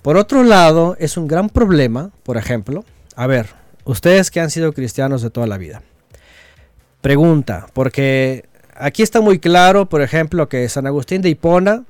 Por 0.02 0.16
otro 0.16 0.42
lado, 0.42 0.96
es 0.98 1.16
un 1.16 1.28
gran 1.28 1.48
problema, 1.48 2.10
por 2.22 2.36
ejemplo, 2.36 2.84
a 3.14 3.26
ver, 3.26 3.46
ustedes 3.84 4.30
que 4.30 4.40
han 4.40 4.50
sido 4.50 4.72
cristianos 4.72 5.22
de 5.22 5.30
toda 5.30 5.46
la 5.46 5.58
vida, 5.58 5.82
pregunta, 7.00 7.66
porque 7.72 8.44
aquí 8.74 9.02
está 9.02 9.20
muy 9.20 9.38
claro, 9.38 9.88
por 9.88 10.02
ejemplo, 10.02 10.48
que 10.48 10.68
San 10.68 10.86
Agustín 10.86 11.22
de 11.22 11.30
Hipona 11.30 11.84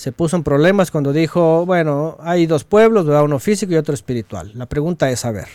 se 0.00 0.12
puso 0.12 0.34
en 0.34 0.42
problemas 0.44 0.90
cuando 0.90 1.12
dijo, 1.12 1.66
bueno, 1.66 2.16
hay 2.22 2.46
dos 2.46 2.64
pueblos, 2.64 3.04
¿verdad? 3.04 3.22
uno 3.22 3.38
físico 3.38 3.74
y 3.74 3.76
otro 3.76 3.92
espiritual. 3.92 4.50
La 4.54 4.64
pregunta 4.64 5.10
es, 5.10 5.26
a 5.26 5.30
ver, 5.30 5.48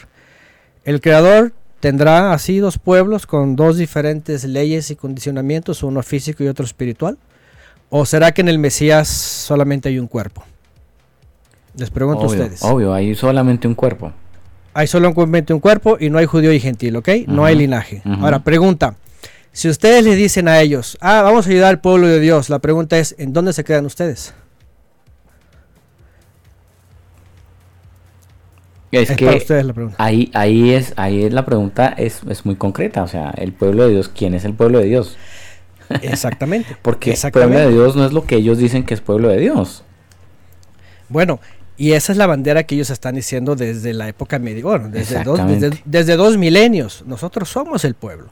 ¿el 0.83 1.01
creador 1.01 1.51
tendrá 1.79 2.31
así 2.31 2.59
dos 2.59 2.77
pueblos 2.77 3.25
con 3.25 3.55
dos 3.55 3.77
diferentes 3.77 4.43
leyes 4.43 4.91
y 4.91 4.95
condicionamientos, 4.95 5.81
uno 5.81 6.03
físico 6.03 6.43
y 6.43 6.47
otro 6.47 6.63
espiritual? 6.63 7.17
¿O 7.89 8.05
será 8.05 8.33
que 8.33 8.41
en 8.41 8.49
el 8.49 8.59
Mesías 8.59 9.07
solamente 9.07 9.89
hay 9.89 9.97
un 9.97 10.05
cuerpo? 10.05 10.43
Les 11.75 11.89
pregunto 11.89 12.27
Obvio, 12.27 12.43
a 12.43 12.43
ustedes. 12.43 12.61
obvio, 12.61 12.93
hay 12.93 13.15
solamente 13.15 13.67
un 13.67 13.73
cuerpo. 13.73 14.13
hay 14.75 14.85
solamente 14.85 15.55
un 15.55 15.59
cuerpo 15.59 15.97
y 15.99 16.11
no 16.11 16.19
hay 16.19 16.27
judío 16.27 16.53
y 16.53 16.59
gentil, 16.59 16.97
¿ok? 16.97 17.09
No 17.25 17.45
hay 17.45 17.55
linaje. 17.55 18.03
Ahora, 18.05 18.43
pregunta. 18.43 18.93
Si 19.55 19.69
ustedes 19.69 20.03
le 20.03 20.15
dicen 20.15 20.49
a 20.49 20.59
ellos, 20.59 20.97
ah, 20.99 21.21
vamos 21.21 21.47
a 21.47 21.49
ayudar 21.49 21.69
al 21.69 21.79
pueblo 21.79 22.07
de 22.07 22.19
Dios, 22.19 22.49
la 22.49 22.59
pregunta 22.59 22.99
es, 22.99 23.15
¿en 23.17 23.31
dónde 23.31 23.53
se 23.53 23.63
quedan 23.63 23.85
ustedes? 23.85 24.33
Es, 28.91 29.09
Es 29.09 29.15
que 29.15 29.25
para 29.25 29.37
ustedes 29.37 29.65
la 29.65 29.71
pregunta. 29.71 29.95
ahí, 30.03 30.29
ahí 30.33 30.73
es, 30.73 30.91
ahí 30.97 31.23
es 31.23 31.31
la 31.31 31.45
pregunta 31.45 31.87
es, 31.87 32.19
es 32.29 32.45
muy 32.45 32.57
concreta. 32.57 33.01
O 33.01 33.07
sea, 33.07 33.33
el 33.37 33.53
pueblo 33.53 33.85
de 33.85 33.91
Dios, 33.93 34.09
¿quién 34.09 34.33
es 34.33 34.43
el 34.43 34.55
pueblo 34.55 34.79
de 34.79 34.87
Dios? 34.87 35.15
Exactamente. 36.01 36.75
Porque 36.81 37.13
el 37.13 37.31
pueblo 37.31 37.57
de 37.57 37.71
Dios 37.71 37.95
no 37.95 38.05
es 38.05 38.11
lo 38.11 38.25
que 38.25 38.35
ellos 38.35 38.57
dicen 38.57 38.83
que 38.83 38.93
es 38.93 38.99
pueblo 38.99 39.29
de 39.29 39.39
Dios. 39.39 39.85
Bueno, 41.07 41.39
y 41.77 41.93
esa 41.93 42.11
es 42.11 42.17
la 42.17 42.27
bandera 42.27 42.63
que 42.63 42.75
ellos 42.75 42.89
están 42.89 43.15
diciendo 43.15 43.55
desde 43.55 43.93
la 43.93 44.09
época 44.09 44.37
medieval, 44.37 44.79
bueno, 44.79 44.93
desde 44.93 45.23
dos, 45.23 45.39
Exactamente. 45.39 45.69
desde, 45.69 45.81
desde 45.85 46.15
dos 46.17 46.37
milenios. 46.37 47.05
Nosotros 47.07 47.47
somos 47.47 47.85
el 47.85 47.95
pueblo. 47.95 48.31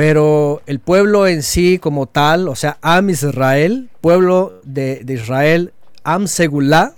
Pero 0.00 0.62
el 0.64 0.80
pueblo 0.80 1.26
en 1.26 1.42
sí 1.42 1.78
como 1.78 2.06
tal, 2.06 2.48
o 2.48 2.56
sea, 2.56 2.78
Am 2.80 3.10
Israel, 3.10 3.90
pueblo 4.00 4.58
de, 4.64 5.02
de 5.04 5.12
Israel, 5.12 5.74
Am 6.04 6.26
Segulá, 6.26 6.94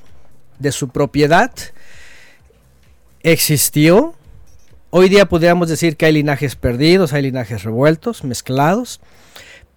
de 0.61 0.71
su 0.71 0.91
propiedad, 0.91 1.51
existió. 3.25 4.15
Hoy 4.91 5.09
día 5.09 5.29
podríamos 5.29 5.69
decir 5.69 5.97
que 5.97 6.07
hay 6.07 6.13
linajes 6.13 6.55
perdidos, 6.55 7.13
hay 7.13 7.23
linajes 7.23 7.65
revueltos, 7.65 8.23
mezclados, 8.23 9.01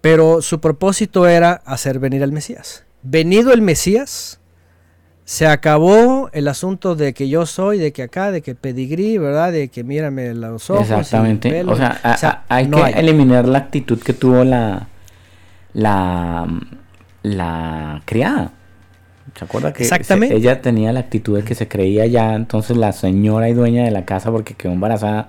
pero 0.00 0.40
su 0.40 0.60
propósito 0.60 1.26
era 1.26 1.54
hacer 1.64 1.98
venir 1.98 2.22
al 2.22 2.30
Mesías. 2.30 2.84
Venido 3.02 3.52
el 3.52 3.60
Mesías, 3.60 4.38
se 5.28 5.44
acabó 5.48 6.30
el 6.32 6.46
asunto 6.46 6.94
de 6.94 7.12
que 7.12 7.28
yo 7.28 7.46
soy, 7.46 7.78
de 7.78 7.92
que 7.92 8.04
acá, 8.04 8.30
de 8.30 8.42
que 8.42 8.54
pedigrí, 8.54 9.18
¿verdad? 9.18 9.50
De 9.50 9.66
que 9.68 9.82
mírame 9.82 10.32
los 10.34 10.70
ojos. 10.70 10.82
Exactamente. 10.88 11.50
pelo. 11.50 11.72
O 11.72 11.76
sea, 11.76 11.98
a- 12.04 12.44
hay 12.48 12.68
no 12.68 12.84
que 12.84 12.90
eliminar 12.92 13.48
la 13.48 13.58
actitud 13.58 13.98
que 14.00 14.12
tuvo 14.12 14.44
la 14.44 14.86
la 15.74 16.46
la 17.22 18.02
criada. 18.04 18.52
¿Se 19.36 19.44
acuerda 19.44 19.72
que 19.72 19.84
se- 19.84 19.94
Exactamente. 19.94 20.36
ella 20.36 20.62
tenía 20.62 20.92
la 20.92 21.00
actitud 21.00 21.36
de 21.36 21.42
que 21.44 21.56
se 21.56 21.66
creía 21.66 22.06
ya 22.06 22.34
entonces 22.34 22.76
la 22.76 22.92
señora 22.92 23.48
y 23.48 23.52
dueña 23.52 23.82
de 23.84 23.90
la 23.90 24.04
casa 24.04 24.30
porque 24.30 24.54
quedó 24.54 24.72
embarazada? 24.72 25.28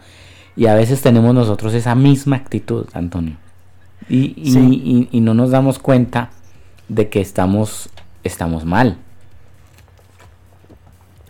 Y 0.56 0.68
a 0.68 0.76
veces 0.76 1.02
tenemos 1.02 1.34
nosotros 1.34 1.74
esa 1.74 1.96
misma 1.96 2.36
actitud, 2.36 2.86
Antonio. 2.94 3.36
Y, 4.10 4.34
y- 4.38 4.52
Sí. 4.52 4.60
y- 5.12 5.18
y 5.18 5.22
no 5.22 5.34
nos 5.34 5.50
damos 5.50 5.80
cuenta 5.80 6.30
de 6.88 7.10
que 7.10 7.20
estamos, 7.20 7.90
estamos 8.24 8.64
mal. 8.64 8.98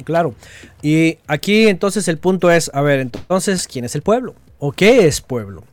Claro. 0.08 0.36
Y 0.82 1.18
aquí 1.27 1.68
entonces 1.68 2.08
el 2.08 2.18
punto 2.18 2.50
es, 2.50 2.72
a 2.74 2.80
ver, 2.82 3.02
entonces, 3.02 3.68
¿quién 3.68 3.84
es 3.84 3.94
el 3.94 4.03
pueblo? 4.03 4.36
¿O 4.58 4.72
qué 4.72 5.06
es 5.06 5.19
pueblo? 5.19 5.66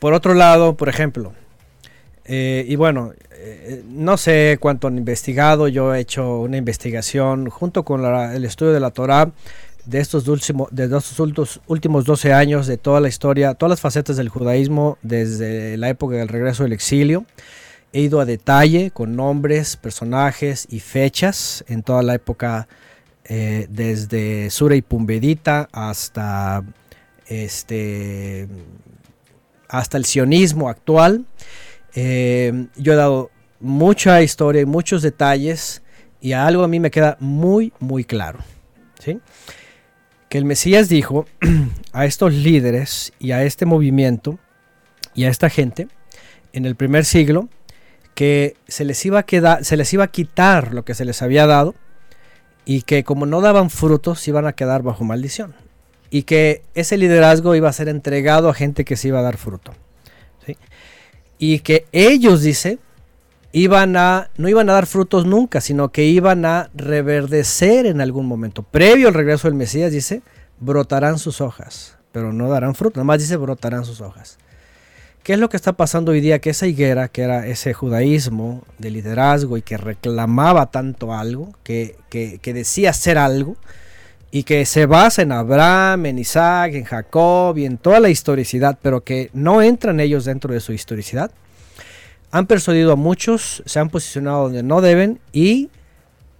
Por 0.00 0.12
otro 0.12 0.34
lado, 0.34 0.76
por 0.76 0.88
ejemplo, 0.88 1.34
eh, 2.24 2.64
y 2.66 2.74
bueno, 2.74 3.12
eh, 3.30 3.84
no 3.88 4.16
sé 4.16 4.58
cuánto 4.58 4.88
han 4.88 4.98
investigado, 4.98 5.68
yo 5.68 5.94
he 5.94 6.00
hecho 6.00 6.40
una 6.40 6.56
investigación 6.56 7.48
junto 7.48 7.84
con 7.84 8.02
la- 8.02 8.34
el 8.34 8.44
estudio 8.44 8.72
de 8.72 8.80
la 8.80 8.90
Torá 8.90 9.30
de 9.84 10.00
estos, 10.00 10.26
últimos 10.26 10.66
de 10.72 10.84
estos 10.86 11.60
últimos 11.68 12.04
12 12.06 12.32
años, 12.32 12.66
de 12.66 12.76
toda 12.76 13.00
la 13.00 13.06
historia, 13.08 13.54
todas 13.54 13.70
las 13.70 13.80
facetas 13.80 14.16
del 14.16 14.30
judaísmo 14.30 14.98
desde 15.02 15.76
la 15.76 15.90
época 15.90 16.16
del 16.16 16.26
regreso 16.26 16.64
del 16.64 16.72
exilio. 16.72 17.24
He 17.92 18.02
ido 18.02 18.20
a 18.20 18.24
detalle 18.24 18.90
con 18.90 19.16
nombres, 19.16 19.76
personajes 19.76 20.66
y 20.70 20.80
fechas 20.80 21.64
en 21.68 21.82
toda 21.82 22.02
la 22.02 22.14
época, 22.14 22.68
eh, 23.24 23.66
desde 23.70 24.50
Sura 24.50 24.76
y 24.76 24.82
Pumbedita 24.82 25.68
hasta, 25.72 26.64
este, 27.26 28.48
hasta 29.68 29.96
el 29.96 30.04
sionismo 30.04 30.68
actual. 30.68 31.26
Eh, 31.94 32.66
yo 32.76 32.92
he 32.92 32.96
dado 32.96 33.30
mucha 33.60 34.22
historia 34.22 34.62
y 34.62 34.66
muchos 34.66 35.02
detalles 35.02 35.82
y 36.20 36.32
algo 36.32 36.64
a 36.64 36.68
mí 36.68 36.80
me 36.80 36.90
queda 36.90 37.16
muy, 37.20 37.72
muy 37.80 38.04
claro. 38.04 38.38
¿sí? 38.98 39.18
Que 40.28 40.38
el 40.38 40.44
Mesías 40.44 40.88
dijo 40.88 41.26
a 41.92 42.04
estos 42.06 42.34
líderes 42.34 43.12
y 43.18 43.32
a 43.32 43.44
este 43.44 43.66
movimiento 43.66 44.38
y 45.14 45.24
a 45.24 45.30
esta 45.30 45.50
gente 45.50 45.88
en 46.52 46.64
el 46.64 46.76
primer 46.76 47.04
siglo 47.04 47.48
que 48.18 48.56
se 48.66 48.84
les 48.84 49.06
iba 49.06 49.20
a 49.20 49.22
quedar, 49.22 49.64
se 49.64 49.76
les 49.76 49.94
iba 49.94 50.02
a 50.02 50.08
quitar 50.08 50.74
lo 50.74 50.84
que 50.84 50.96
se 50.96 51.04
les 51.04 51.22
había 51.22 51.46
dado 51.46 51.76
y 52.64 52.82
que 52.82 53.04
como 53.04 53.26
no 53.26 53.40
daban 53.40 53.70
frutos 53.70 54.26
iban 54.26 54.44
a 54.44 54.54
quedar 54.54 54.82
bajo 54.82 55.04
maldición 55.04 55.54
y 56.10 56.24
que 56.24 56.64
ese 56.74 56.96
liderazgo 56.96 57.54
iba 57.54 57.68
a 57.68 57.72
ser 57.72 57.88
entregado 57.88 58.48
a 58.48 58.54
gente 58.54 58.84
que 58.84 58.96
se 58.96 59.06
iba 59.06 59.20
a 59.20 59.22
dar 59.22 59.36
fruto. 59.36 59.72
Y 61.38 61.60
que 61.60 61.86
ellos, 61.92 62.42
dice, 62.42 62.80
iban 63.52 63.96
a, 63.96 64.30
no 64.36 64.48
iban 64.48 64.68
a 64.68 64.72
dar 64.72 64.86
frutos 64.86 65.24
nunca, 65.24 65.60
sino 65.60 65.90
que 65.90 66.04
iban 66.04 66.44
a 66.44 66.70
reverdecer 66.74 67.86
en 67.86 68.00
algún 68.00 68.26
momento. 68.26 68.64
Previo 68.64 69.06
al 69.06 69.14
regreso 69.14 69.46
del 69.46 69.54
Mesías, 69.54 69.92
dice, 69.92 70.22
brotarán 70.58 71.20
sus 71.20 71.40
hojas, 71.40 71.96
pero 72.10 72.32
no 72.32 72.48
darán 72.48 72.74
fruto, 72.74 72.98
nada 72.98 73.04
más 73.04 73.20
dice 73.20 73.36
brotarán 73.36 73.84
sus 73.84 74.00
hojas. 74.00 74.38
¿Qué 75.28 75.34
es 75.34 75.40
lo 75.40 75.50
que 75.50 75.58
está 75.58 75.74
pasando 75.74 76.12
hoy 76.12 76.22
día? 76.22 76.38
Que 76.38 76.48
esa 76.48 76.66
higuera, 76.66 77.08
que 77.08 77.20
era 77.20 77.46
ese 77.46 77.74
judaísmo 77.74 78.64
de 78.78 78.90
liderazgo 78.90 79.58
y 79.58 79.60
que 79.60 79.76
reclamaba 79.76 80.70
tanto 80.70 81.12
algo, 81.12 81.52
que, 81.62 81.96
que, 82.08 82.54
decía 82.54 82.94
ser 82.94 83.18
algo, 83.18 83.58
y 84.30 84.44
que 84.44 84.64
se 84.64 84.86
basa 84.86 85.20
en 85.20 85.32
Abraham, 85.32 86.06
en 86.06 86.18
Isaac, 86.18 86.72
en 86.72 86.84
Jacob 86.84 87.58
y 87.58 87.66
en 87.66 87.76
toda 87.76 88.00
la 88.00 88.08
historicidad, 88.08 88.78
pero 88.80 89.04
que 89.04 89.28
no 89.34 89.60
entran 89.60 90.00
ellos 90.00 90.24
dentro 90.24 90.54
de 90.54 90.60
su 90.60 90.72
historicidad, 90.72 91.30
han 92.30 92.46
persuadido 92.46 92.92
a 92.92 92.96
muchos, 92.96 93.62
se 93.66 93.80
han 93.80 93.90
posicionado 93.90 94.44
donde 94.44 94.62
no 94.62 94.80
deben 94.80 95.20
y 95.30 95.68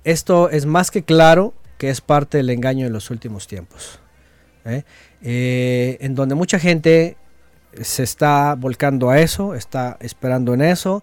esto 0.04 0.48
es 0.48 0.64
más 0.64 0.90
que 0.90 1.02
claro 1.02 1.52
que 1.76 1.90
es 1.90 2.00
parte 2.00 2.38
del 2.38 2.48
engaño 2.48 2.86
de 2.86 2.90
los 2.90 3.10
últimos 3.10 3.48
tiempos. 3.48 4.00
¿eh? 4.64 4.84
Eh, 5.20 5.98
en 6.00 6.14
donde 6.14 6.34
mucha 6.34 6.58
gente 6.58 7.18
se 7.82 8.02
está 8.02 8.54
volcando 8.54 9.10
a 9.10 9.20
eso, 9.20 9.54
está 9.54 9.96
esperando 10.00 10.54
en 10.54 10.62
eso, 10.62 11.02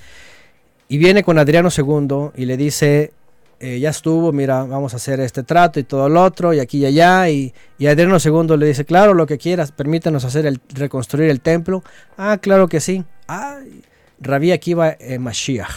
y 0.88 0.96
viene 0.96 1.22
con 1.22 1.38
Adriano 1.38 1.68
II 1.76 2.30
y 2.34 2.46
le 2.46 2.56
dice, 2.56 3.12
eh, 3.60 3.78
ya 3.80 3.90
estuvo, 3.90 4.32
mira, 4.32 4.64
vamos 4.64 4.92
a 4.94 4.96
hacer 4.96 5.20
este 5.20 5.42
trato 5.42 5.80
y 5.80 5.84
todo 5.84 6.08
lo 6.08 6.22
otro, 6.22 6.52
y 6.54 6.60
aquí 6.60 6.78
y 6.78 6.86
allá, 6.86 7.28
y, 7.28 7.52
y 7.78 7.86
Adriano 7.86 8.16
II 8.24 8.56
le 8.56 8.66
dice, 8.66 8.84
claro, 8.84 9.14
lo 9.14 9.26
que 9.26 9.38
quieras, 9.38 9.72
permítanos 9.72 10.24
hacer 10.24 10.46
el, 10.46 10.60
reconstruir 10.74 11.30
el 11.30 11.40
templo. 11.40 11.82
Ah, 12.16 12.38
claro 12.40 12.68
que 12.68 12.80
sí. 12.80 13.04
Ay, 13.26 13.82
Rabí 14.20 14.52
Akiva 14.52 14.96
eh, 14.98 15.18
Mashiach. 15.18 15.70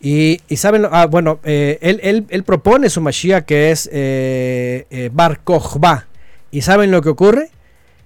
Y, 0.00 0.40
y 0.48 0.56
saben, 0.58 0.86
ah, 0.90 1.06
bueno, 1.06 1.40
eh, 1.42 1.78
él, 1.80 2.00
él- 2.02 2.26
él 2.28 2.42
propone 2.44 2.90
su 2.90 3.00
Mashiach 3.00 3.44
que 3.44 3.70
es 3.70 3.88
eh, 3.92 4.86
eh, 4.90 5.10
Bar 5.12 5.40
Kochba. 5.40 6.06
¿Y 6.50 6.60
saben 6.62 6.90
lo 6.90 7.00
que 7.02 7.08
ocurre? 7.08 7.50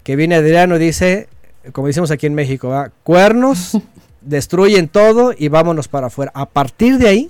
Que 0.03 0.17
viene 0.17 0.37
Adriano 0.37 0.77
y 0.77 0.79
dice, 0.79 1.29
como 1.73 1.89
decimos 1.89 2.11
aquí 2.11 2.27
en 2.27 2.35
México, 2.35 2.69
¿va? 2.69 2.91
cuernos, 3.03 3.77
destruyen 4.23 4.89
todo 4.89 5.35
y 5.37 5.49
vámonos 5.49 5.89
para 5.89 6.07
afuera. 6.07 6.31
A 6.35 6.47
partir 6.47 6.99
de 6.99 7.09
ahí, 7.09 7.29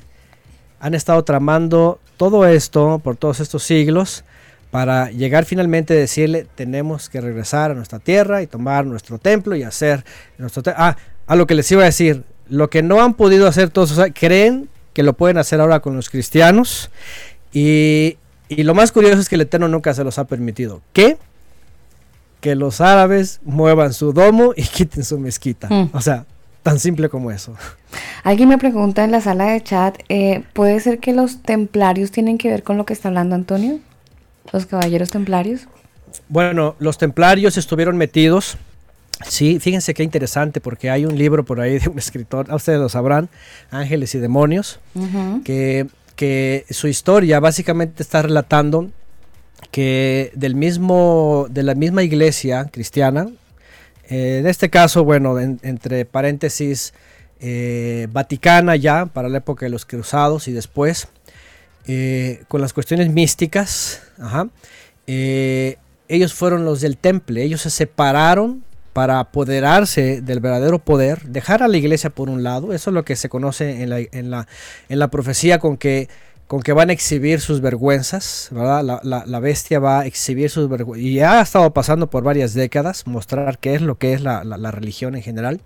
han 0.81 0.94
estado 0.94 1.23
tramando 1.23 2.00
todo 2.17 2.47
esto 2.47 3.00
por 3.02 3.17
todos 3.17 3.41
estos 3.41 3.62
siglos 3.62 4.25
para 4.70 5.10
llegar 5.10 5.44
finalmente 5.44 5.94
a 5.94 5.97
decirle 5.97 6.47
tenemos 6.55 7.09
que 7.09 7.20
regresar 7.20 7.70
a 7.70 7.75
nuestra 7.75 7.99
tierra 7.99 8.42
y 8.42 8.47
tomar 8.47 8.86
nuestro 8.86 9.18
templo 9.18 9.57
y 9.57 9.62
hacer 9.62 10.05
nuestro 10.39 10.62
ah 10.76 10.97
a 11.26 11.36
lo 11.36 11.47
que 11.47 11.55
les 11.55 11.70
iba 11.70 11.83
a 11.83 11.86
decir 11.86 12.25
lo 12.49 12.70
que 12.70 12.83
no 12.83 13.02
han 13.02 13.15
podido 13.15 13.47
hacer 13.47 13.70
todos 13.70 13.92
o 13.92 13.94
sea, 13.94 14.12
creen 14.12 14.68
que 14.92 15.02
lo 15.02 15.12
pueden 15.12 15.39
hacer 15.39 15.60
ahora 15.60 15.81
con 15.81 15.94
los 15.94 16.10
cristianos 16.10 16.91
y, 17.52 18.17
y 18.49 18.62
lo 18.62 18.75
más 18.75 18.92
curioso 18.92 19.20
es 19.20 19.28
que 19.28 19.36
el 19.36 19.42
Eterno 19.42 19.68
nunca 19.68 19.92
se 19.94 20.05
los 20.05 20.18
ha 20.18 20.25
permitido. 20.25 20.83
Que 20.92 21.18
que 22.41 22.55
los 22.55 22.81
árabes 22.81 23.41
muevan 23.44 23.92
su 23.92 24.12
domo 24.12 24.52
y 24.57 24.62
quiten 24.75 25.05
su 25.05 25.18
mezquita. 25.18 25.68
Mm. 25.68 25.91
o 25.92 26.00
sea 26.00 26.26
tan 26.62 26.78
simple 26.78 27.08
como 27.08 27.30
eso 27.30 27.55
Alguien 28.22 28.48
me 28.48 28.58
pregunta 28.58 29.05
en 29.05 29.10
la 29.10 29.20
sala 29.20 29.47
de 29.47 29.62
chat, 29.62 29.98
eh, 30.08 30.42
¿puede 30.52 30.78
ser 30.80 30.98
que 30.98 31.12
los 31.12 31.42
templarios 31.42 32.10
tienen 32.10 32.39
que 32.39 32.48
ver 32.48 32.62
con 32.62 32.76
lo 32.76 32.84
que 32.84 32.92
está 32.92 33.08
hablando 33.08 33.34
Antonio? 33.34 33.80
Los 34.52 34.66
caballeros 34.66 35.10
templarios. 35.10 35.62
Bueno, 36.28 36.76
los 36.78 36.98
templarios 36.98 37.56
estuvieron 37.56 37.97
metidos. 37.97 38.58
Sí, 39.26 39.58
fíjense 39.58 39.94
qué 39.94 40.02
interesante, 40.02 40.60
porque 40.60 40.90
hay 40.90 41.05
un 41.05 41.16
libro 41.16 41.44
por 41.44 41.60
ahí 41.60 41.78
de 41.78 41.89
un 41.89 41.98
escritor, 41.98 42.50
a 42.50 42.56
ustedes 42.56 42.78
lo 42.78 42.89
sabrán, 42.89 43.28
Ángeles 43.70 44.14
y 44.14 44.18
Demonios, 44.18 44.80
que, 45.44 45.86
que 46.16 46.66
su 46.70 46.89
historia 46.89 47.40
básicamente 47.40 48.02
está 48.02 48.22
relatando 48.22 48.90
que 49.70 50.32
del 50.34 50.55
mismo, 50.55 51.47
de 51.50 51.62
la 51.62 51.74
misma 51.74 52.02
iglesia 52.02 52.66
cristiana, 52.70 53.28
eh, 54.10 54.39
en 54.40 54.47
este 54.47 54.68
caso, 54.68 55.05
bueno, 55.05 55.39
en- 55.40 55.58
entre 55.62 56.05
paréntesis, 56.05 56.92
eh, 57.40 58.06
Vaticana 58.12 58.76
ya, 58.76 59.06
para 59.06 59.28
la 59.30 59.39
época 59.39 59.64
de 59.64 59.70
los 59.70 59.86
cruzados 59.86 60.47
y 60.48 60.52
después, 60.52 61.08
eh, 61.86 62.42
con 62.48 62.60
las 62.60 62.72
cuestiones 62.74 63.08
místicas, 63.10 64.02
ellos 65.06 66.34
fueron 66.34 66.64
los 66.64 66.80
del 66.80 66.97
temple, 66.97 67.42
ellos 67.42 67.62
se 67.62 67.70
separaron 67.70 68.62
para 68.92 69.20
apoderarse 69.20 70.20
del 70.20 70.40
verdadero 70.40 70.80
poder, 70.80 71.22
dejar 71.22 71.62
a 71.62 71.68
la 71.68 71.76
iglesia 71.76 72.10
por 72.10 72.28
un 72.28 72.42
lado, 72.42 72.72
eso 72.72 72.90
es 72.90 72.94
lo 72.94 73.05
que 73.05 73.14
se 73.16 73.28
conoce 73.28 73.82
en 73.82 73.90
la, 73.90 74.00
en 74.00 74.30
la, 74.30 74.47
en 74.89 74.98
la 74.98 75.08
profecía 75.08 75.58
con 75.60 75.76
que, 75.76 76.08
con 76.50 76.62
que 76.62 76.72
van 76.72 76.90
a 76.90 76.92
exhibir 76.92 77.40
sus 77.40 77.60
vergüenzas, 77.60 78.48
¿verdad? 78.50 78.82
La, 78.82 79.00
la- 79.04 79.24
la 79.24 79.38
bestia 79.38 79.78
va 79.78 80.00
a 80.00 80.06
exhibir 80.06 80.50
sus 80.50 80.68
vergüenzas, 80.68 81.06
y 81.08 81.20
ha 81.20 81.40
estado 81.40 81.72
pasando 81.72 82.10
por 82.10 82.24
varias 82.24 82.54
décadas, 82.54 83.06
mostrar 83.06 83.58
qué 83.58 83.76
es 83.76 83.82
lo 83.82 83.98
que 83.98 84.14
es 84.14 84.20
la, 84.20 84.42
la- 84.42 84.56
la 84.56 84.72
religión 84.72 85.14
en 85.14 85.22
general. 85.22 85.60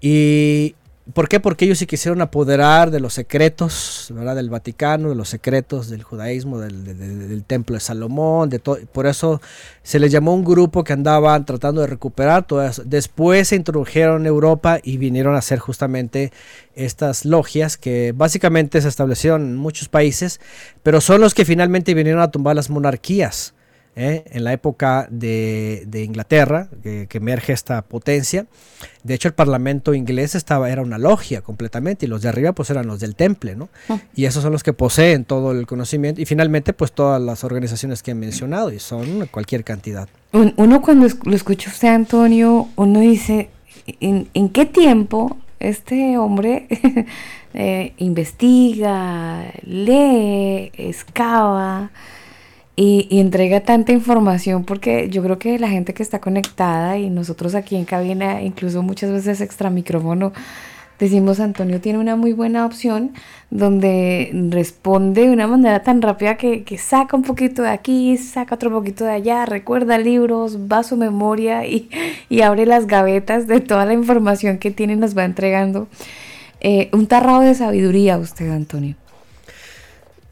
Y 0.00 0.74
¿por 1.14 1.28
qué? 1.28 1.40
Porque 1.40 1.64
ellos 1.64 1.78
se 1.78 1.86
quisieron 1.86 2.20
apoderar 2.20 2.90
de 2.90 3.00
los 3.00 3.14
secretos. 3.14 4.12
Del 4.12 4.50
Vaticano, 4.50 5.08
de 5.10 5.14
los 5.14 5.28
secretos 5.28 5.88
del 5.90 6.02
judaísmo, 6.02 6.58
del, 6.58 6.84
de- 6.84 6.94
de- 6.94 7.28
del 7.28 7.44
templo 7.44 7.74
de 7.74 7.80
Salomón, 7.80 8.48
de. 8.50 8.58
Por 8.58 9.06
eso 9.06 9.40
se 9.82 9.98
les 9.98 10.10
llamó 10.12 10.34
un 10.34 10.44
grupo 10.44 10.84
que 10.84 10.92
andaban 10.92 11.44
tratando 11.46 11.80
de 11.80 11.86
recuperar 11.86 12.46
todo 12.46 12.62
eso. 12.66 12.82
Después 12.84 13.48
se 13.48 13.56
introdujeron 13.56 14.22
en 14.22 14.26
Europa 14.26 14.78
y 14.82 14.96
vinieron 14.96 15.34
a 15.34 15.38
hacer 15.38 15.58
justamente 15.58 16.32
estas 16.74 17.24
logias 17.24 17.76
que 17.76 18.12
básicamente 18.16 18.80
se 18.80 18.88
establecieron 18.88 19.42
en 19.42 19.56
muchos 19.56 19.88
países, 19.88 20.40
pero 20.82 21.00
son 21.00 21.20
los 21.20 21.34
que 21.34 21.44
finalmente 21.44 21.94
vinieron 21.94 22.22
a 22.22 22.30
tumbar 22.30 22.56
las 22.56 22.70
monarquías. 22.70 23.54
¿Eh? 23.96 24.24
En 24.30 24.44
la 24.44 24.52
época 24.52 25.06
de, 25.10 25.84
de 25.86 26.02
Inglaterra, 26.04 26.68
que, 26.82 27.06
que 27.08 27.18
emerge 27.18 27.52
esta 27.52 27.82
potencia, 27.82 28.46
de 29.02 29.14
hecho, 29.14 29.28
el 29.28 29.34
parlamento 29.34 29.94
inglés 29.94 30.34
estaba, 30.34 30.70
era 30.70 30.82
una 30.82 30.98
logia 30.98 31.40
completamente, 31.42 32.06
y 32.06 32.08
los 32.08 32.22
de 32.22 32.28
arriba 32.28 32.52
pues 32.52 32.70
eran 32.70 32.86
los 32.86 33.00
del 33.00 33.14
temple, 33.16 33.56
¿no? 33.56 33.68
Y 34.14 34.24
esos 34.26 34.42
son 34.42 34.52
los 34.52 34.62
que 34.62 34.72
poseen 34.72 35.24
todo 35.24 35.52
el 35.52 35.66
conocimiento, 35.66 36.20
y 36.20 36.24
finalmente 36.26 36.72
pues 36.72 36.92
todas 36.92 37.20
las 37.20 37.44
organizaciones 37.44 38.02
que 38.02 38.12
he 38.12 38.14
mencionado, 38.14 38.72
y 38.72 38.78
son 38.78 39.26
cualquier 39.26 39.64
cantidad. 39.64 40.08
Un- 40.32 40.54
Uno 40.56 40.80
cuando 40.82 41.06
lo 41.24 41.34
escucha 41.36 41.70
usted, 41.70 41.88
Antonio, 41.88 42.68
uno 42.76 43.00
dice, 43.00 43.50
¿en, 44.00 44.28
en 44.34 44.48
qué 44.50 44.66
tiempo 44.66 45.36
este 45.60 46.16
hombre 46.18 46.66
eh, 47.54 47.92
investiga, 47.98 49.44
lee, 49.62 50.70
excava 50.76 51.90
y, 52.76 53.06
entrega 53.20 53.60
tanta 53.60 53.92
información? 53.92 54.64
Porque 54.64 55.08
yo 55.10 55.22
creo 55.22 55.38
que 55.38 55.58
la 55.58 55.68
gente 55.68 55.94
que 55.94 56.02
está 56.02 56.20
conectada 56.20 56.98
y 56.98 57.10
nosotros 57.10 57.54
aquí 57.54 57.76
en 57.76 57.84
cabina, 57.84 58.42
incluso 58.42 58.82
muchas 58.82 59.10
veces 59.10 59.40
extra 59.40 59.70
micrófono, 59.70 60.32
decimos 60.98 61.40
Antonio 61.40 61.80
tiene 61.80 61.98
una 61.98 62.14
muy 62.16 62.32
buena 62.32 62.64
opción 62.64 63.12
donde 63.50 64.30
responde 64.50 65.22
de 65.22 65.30
una 65.30 65.48
manera 65.48 65.82
tan 65.82 66.00
rápida 66.00 66.36
que, 66.36 66.62
que 66.62 66.78
saca 66.78 67.16
un 67.16 67.22
poquito 67.22 67.62
de 67.62 67.70
aquí, 67.70 68.16
saca 68.16 68.54
otro 68.54 68.70
poquito 68.70 69.04
de 69.04 69.12
allá, 69.12 69.44
recuerda 69.44 69.98
libros, 69.98 70.58
va 70.70 70.78
a 70.78 70.82
su 70.84 70.96
memoria 70.96 71.66
y, 71.66 71.90
y 72.28 72.42
abre 72.42 72.66
las 72.66 72.86
gavetas 72.86 73.46
de 73.46 73.60
toda 73.60 73.84
la 73.84 73.94
información 73.94 74.58
que 74.58 74.70
tiene 74.70 74.94
y 74.94 74.96
nos 74.96 75.16
va 75.16 75.24
entregando. 75.24 75.88
Eh, 76.60 76.90
un 76.92 77.08
tarrado 77.08 77.40
de 77.40 77.54
sabiduría 77.56 78.18
usted, 78.18 78.48
Antonio. 78.50 78.94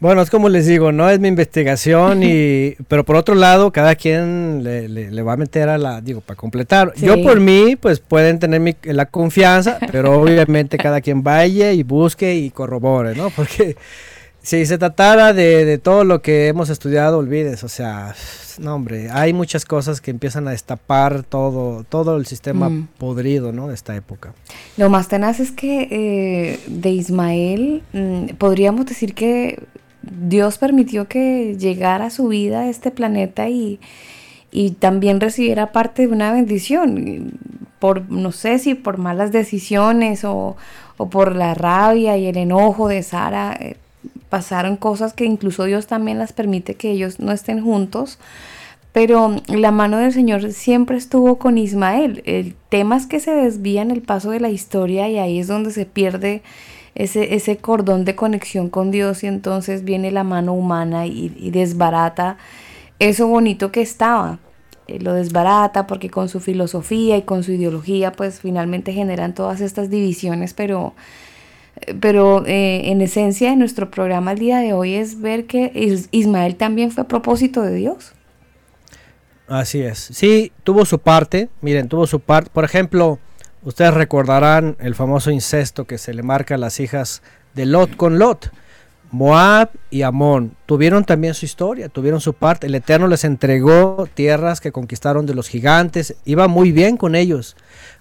Bueno, 0.00 0.22
es 0.22 0.30
como 0.30 0.48
les 0.48 0.66
digo, 0.66 0.92
no 0.92 1.10
es 1.10 1.20
mi 1.20 1.28
investigación, 1.28 2.22
y, 2.22 2.74
pero 2.88 3.04
por 3.04 3.16
otro 3.16 3.34
lado, 3.34 3.70
cada 3.70 3.94
quien 3.96 4.62
le, 4.64 4.88
le- 4.88 5.10
le 5.10 5.22
va 5.22 5.34
a 5.34 5.36
meter 5.36 5.68
a 5.68 5.76
la, 5.76 6.00
digo, 6.00 6.22
para 6.22 6.36
completar. 6.36 6.92
Sí. 6.96 7.04
Yo 7.06 7.22
por 7.22 7.38
mí, 7.38 7.76
pues 7.76 8.00
pueden 8.00 8.38
tener 8.38 8.60
mi- 8.60 8.76
la 8.84 9.06
confianza, 9.06 9.78
pero 9.92 10.12
obviamente 10.20 10.78
cada 10.78 11.00
quien 11.02 11.22
vaya 11.22 11.72
y 11.72 11.82
busque 11.82 12.34
y 12.34 12.50
corrobore, 12.50 13.14
¿no? 13.14 13.28
Porque 13.30 13.76
si 14.42 14.64
se 14.64 14.78
tratara 14.78 15.34
de, 15.34 15.66
de 15.66 15.76
todo 15.76 16.02
lo 16.04 16.22
que 16.22 16.48
hemos 16.48 16.70
estudiado, 16.70 17.18
olvides, 17.18 17.62
o 17.62 17.68
sea, 17.68 18.14
no 18.58 18.74
hombre, 18.76 19.10
hay 19.10 19.34
muchas 19.34 19.66
cosas 19.66 20.00
que 20.00 20.10
empiezan 20.10 20.48
a 20.48 20.52
destapar 20.52 21.24
todo, 21.24 21.84
todo 21.86 22.16
el 22.16 22.24
sistema 22.24 22.70
Mm. 22.70 22.88
podrido, 22.96 23.52
¿no? 23.52 23.68
De 23.68 23.74
esta 23.74 23.94
época. 23.94 24.32
Lo 24.78 24.88
más 24.88 25.08
tenaz 25.08 25.40
es 25.40 25.50
que 25.50 25.88
eh, 25.90 26.60
de 26.68 26.88
Ismael 26.88 27.82
mm, 27.92 28.28
podríamos 28.38 28.86
decir 28.86 29.12
que 29.14 29.62
Dios 30.02 30.58
permitió 30.58 31.08
que 31.08 31.56
llegara 31.58 32.06
a 32.06 32.10
su 32.10 32.28
vida 32.28 32.60
a 32.60 32.68
este 32.68 32.90
planeta 32.90 33.48
y, 33.48 33.80
y 34.50 34.72
también 34.72 35.20
recibiera 35.20 35.72
parte 35.72 36.06
de 36.06 36.12
una 36.12 36.32
bendición. 36.32 37.32
Por, 37.78 38.10
no 38.10 38.32
sé 38.32 38.58
si 38.58 38.74
por 38.74 38.98
malas 38.98 39.32
decisiones 39.32 40.24
o, 40.24 40.56
o 40.96 41.08
por 41.08 41.34
la 41.34 41.54
rabia 41.54 42.16
y 42.16 42.26
el 42.26 42.36
enojo 42.36 42.88
de 42.88 43.02
Sara, 43.02 43.56
eh, 43.58 43.76
pasaron 44.28 44.76
cosas 44.76 45.12
que 45.12 45.24
incluso 45.24 45.64
Dios 45.64 45.86
también 45.86 46.18
las 46.18 46.32
permite 46.32 46.74
que 46.74 46.90
ellos 46.90 47.20
no 47.20 47.32
estén 47.32 47.62
juntos. 47.62 48.18
Pero 48.92 49.36
la 49.46 49.70
mano 49.70 49.98
del 49.98 50.12
Señor 50.12 50.52
siempre 50.52 50.96
estuvo 50.96 51.38
con 51.38 51.58
Ismael. 51.58 52.22
El 52.26 52.54
tema 52.68 52.96
es 52.96 53.06
que 53.06 53.20
se 53.20 53.30
desvía 53.30 53.82
en 53.82 53.92
el 53.92 54.02
paso 54.02 54.30
de 54.30 54.40
la 54.40 54.50
historia 54.50 55.08
y 55.08 55.18
ahí 55.18 55.38
es 55.38 55.46
donde 55.46 55.70
se 55.70 55.86
pierde 55.86 56.42
ese, 56.94 57.34
ese 57.34 57.56
cordón 57.56 58.04
de 58.04 58.14
conexión 58.16 58.68
con 58.70 58.90
Dios 58.90 59.22
y 59.24 59.26
entonces 59.26 59.84
viene 59.84 60.10
la 60.10 60.24
mano 60.24 60.52
humana 60.52 61.06
y, 61.06 61.50
desbarata 61.50 62.36
eso 62.98 63.26
bonito 63.28 63.72
que 63.72 63.80
estaba. 63.82 64.38
Eh, 64.88 64.98
lo 65.00 65.14
desbarata 65.14 65.86
porque 65.86 66.10
con 66.10 66.28
su 66.28 66.40
filosofía 66.40 67.16
y 67.16 67.22
con 67.22 67.42
su 67.44 67.52
ideología 67.52 68.12
pues 68.12 68.40
finalmente 68.40 68.92
generan 68.92 69.34
todas 69.34 69.60
estas 69.60 69.88
divisiones, 69.90 70.52
pero 70.54 70.94
pero 72.00 72.44
eh, 72.46 72.90
en 72.90 73.00
esencia 73.00 73.50
de 73.50 73.56
nuestro 73.56 73.90
programa 73.90 74.32
el 74.32 74.38
día 74.38 74.58
de 74.58 74.72
hoy 74.72 74.94
es 74.94 75.20
ver 75.20 75.46
que 75.46 75.70
Is- 75.74 76.08
Ismael 76.10 76.56
también 76.56 76.90
fue 76.90 77.04
propósito 77.04 77.62
de 77.62 77.74
Dios. 77.74 78.12
Así 79.48 79.80
es. 79.82 79.98
Sí, 79.98 80.52
tuvo 80.62 80.84
su 80.84 80.98
parte. 80.98 81.48
Miren, 81.60 81.88
tuvo 81.88 82.06
su 82.06 82.20
parte. 82.20 82.50
Por 82.52 82.64
ejemplo, 82.64 83.18
ustedes 83.62 83.94
recordarán 83.94 84.76
el 84.80 84.94
famoso 84.94 85.30
incesto 85.30 85.86
que 85.86 85.98
se 85.98 86.14
le 86.14 86.22
marca 86.22 86.54
a 86.54 86.58
las 86.58 86.80
hijas 86.80 87.22
de 87.54 87.66
Lot 87.66 87.96
con 87.96 88.18
Lot. 88.18 88.50
Moab 89.12 89.70
y 89.90 90.02
Amón 90.02 90.52
tuvieron 90.66 91.04
también 91.04 91.34
su 91.34 91.44
historia, 91.44 91.88
tuvieron 91.88 92.20
su 92.20 92.32
parte. 92.32 92.68
El 92.68 92.74
Eterno 92.76 93.08
les 93.08 93.24
entregó 93.24 94.08
tierras 94.14 94.60
que 94.60 94.70
conquistaron 94.70 95.26
de 95.26 95.34
los 95.34 95.48
gigantes. 95.48 96.14
Iba 96.24 96.46
muy 96.46 96.70
bien 96.70 96.96
con 96.96 97.16
ellos. 97.16 97.56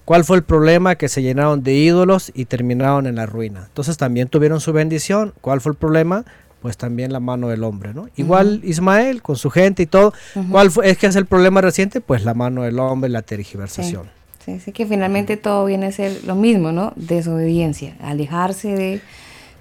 ¿Cuál 0.05 0.23
fue 0.23 0.37
el 0.37 0.43
problema? 0.43 0.95
Que 0.95 1.09
se 1.09 1.23
llenaron 1.23 1.63
de 1.63 1.73
ídolos 1.73 2.31
y 2.35 2.45
terminaron 2.45 3.07
en 3.07 3.15
la 3.15 3.25
ruina. 3.25 3.65
Entonces 3.67 3.97
también 3.97 4.27
tuvieron 4.27 4.61
su 4.61 4.71
bendición. 4.71 5.33
¿Cuál 5.41 5.61
fue 5.61 5.71
el 5.71 5.77
problema? 5.77 6.25
Pues 6.61 6.77
también 6.77 7.11
la 7.11 7.19
mano 7.19 7.47
del 7.47 7.63
hombre, 7.63 7.93
¿no? 7.93 8.07
Igual 8.15 8.61
Ismael 8.63 9.21
con 9.23 9.35
su 9.35 9.49
gente 9.49 9.83
y 9.83 9.85
todo. 9.87 10.13
¿Cuál 10.51 10.69
fue, 10.69 10.89
es 10.91 10.97
que 10.97 11.07
es 11.07 11.15
el 11.15 11.25
problema 11.25 11.61
reciente? 11.61 12.01
Pues 12.01 12.23
la 12.23 12.35
mano 12.35 12.63
del 12.63 12.77
hombre, 12.79 13.09
la 13.09 13.21
tergiversación. 13.23 14.03
Sí, 14.03 14.18
sí, 14.59 14.71
que 14.71 14.85
finalmente 14.85 15.37
todo 15.37 15.65
viene 15.65 15.87
a 15.87 15.91
ser 15.91 16.23
lo 16.25 16.35
mismo, 16.35 16.71
¿no? 16.71 16.93
Desobediencia, 16.95 17.95
alejarse 18.01 18.69
de 18.69 19.01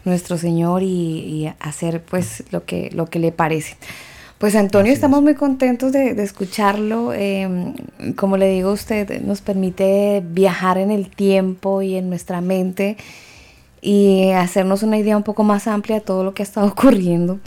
nuestro 0.05 0.39
Señor 0.39 0.83
y, 0.83 0.86
y 0.86 1.52
hacer 1.60 2.00
pues 2.02 2.44
lo 2.50 2.65
que, 2.65 2.91
lo 2.94 3.07
que 3.07 3.18
le 3.18 3.33
parece. 3.33 3.76
Pues 4.39 4.55
Antonio, 4.55 4.92
estamos 4.92 5.20
muy 5.20 5.34
contentos 5.34 5.91
de, 5.92 6.15
de 6.15 6.23
escucharlo. 6.23 7.12
Eh, 7.12 7.75
como 8.15 8.36
le 8.36 8.49
digo 8.49 8.70
a 8.70 8.73
usted, 8.73 9.20
nos 9.23 9.41
permite 9.41 10.23
viajar 10.25 10.78
en 10.78 10.92
el 10.92 11.10
tiempo 11.10 11.83
y 11.83 11.97
en 11.97 12.08
nuestra 12.08 12.41
mente 12.41 12.97
y 13.81 14.31
hacernos 14.31 14.83
una 14.83 14.99
idea 14.99 15.17
un 15.17 15.23
poco 15.23 15.42
más 15.44 15.67
amplia 15.67 15.97
de 15.97 16.02
todo 16.02 16.25
lo 16.25 16.34
que 16.34 16.42
ha 16.42 16.44
estado 16.44 16.67
ocurriendo. 16.73 17.41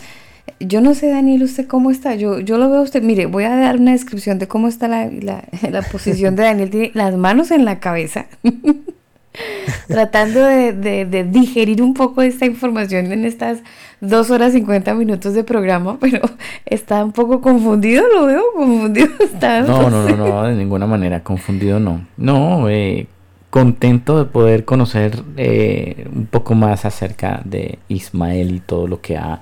Yo 0.59 0.81
no 0.81 0.93
sé, 0.93 1.09
Daniel, 1.09 1.43
usted 1.43 1.67
cómo 1.67 1.91
está. 1.91 2.15
Yo, 2.15 2.39
yo 2.39 2.57
lo 2.57 2.69
veo 2.69 2.79
a 2.79 2.83
usted. 2.83 3.01
Mire, 3.01 3.25
voy 3.25 3.45
a 3.45 3.55
dar 3.55 3.77
una 3.77 3.91
descripción 3.91 4.39
de 4.39 4.47
cómo 4.47 4.67
está 4.67 4.87
la, 4.87 5.07
la, 5.07 5.43
la 5.69 5.81
posición 5.91 6.35
de 6.35 6.43
Daniel. 6.43 6.69
Tiene 6.69 6.91
las 6.93 7.15
manos 7.15 7.51
en 7.51 7.65
la 7.65 7.79
cabeza. 7.79 8.27
tratando 9.87 10.45
de, 10.45 10.73
de, 10.73 11.05
de, 11.05 11.23
digerir 11.23 11.81
un 11.81 11.93
poco 11.93 12.21
esta 12.21 12.45
información 12.45 13.11
en 13.11 13.25
estas 13.25 13.59
dos 14.01 14.29
horas 14.29 14.53
50 14.53 14.93
minutos 14.93 15.33
de 15.33 15.43
programa, 15.43 15.97
pero 15.99 16.19
está 16.65 17.03
un 17.03 17.11
poco 17.11 17.41
confundido, 17.41 18.03
lo 18.13 18.25
veo 18.25 18.43
confundido. 18.53 19.07
Está, 19.19 19.61
no, 19.61 19.89
no, 19.89 20.09
no, 20.09 20.17
no, 20.17 20.43
de 20.43 20.55
ninguna 20.55 20.87
manera, 20.87 21.23
confundido 21.23 21.79
no. 21.79 22.05
No, 22.17 22.69
eh, 22.69 23.07
contento 23.49 24.17
de 24.17 24.25
poder 24.25 24.65
conocer 24.65 25.23
eh, 25.37 26.07
un 26.13 26.25
poco 26.25 26.55
más 26.55 26.85
acerca 26.85 27.41
de 27.45 27.79
Ismael 27.87 28.55
y 28.55 28.59
todo 28.59 28.87
lo 28.87 29.01
que 29.01 29.17
ha 29.17 29.41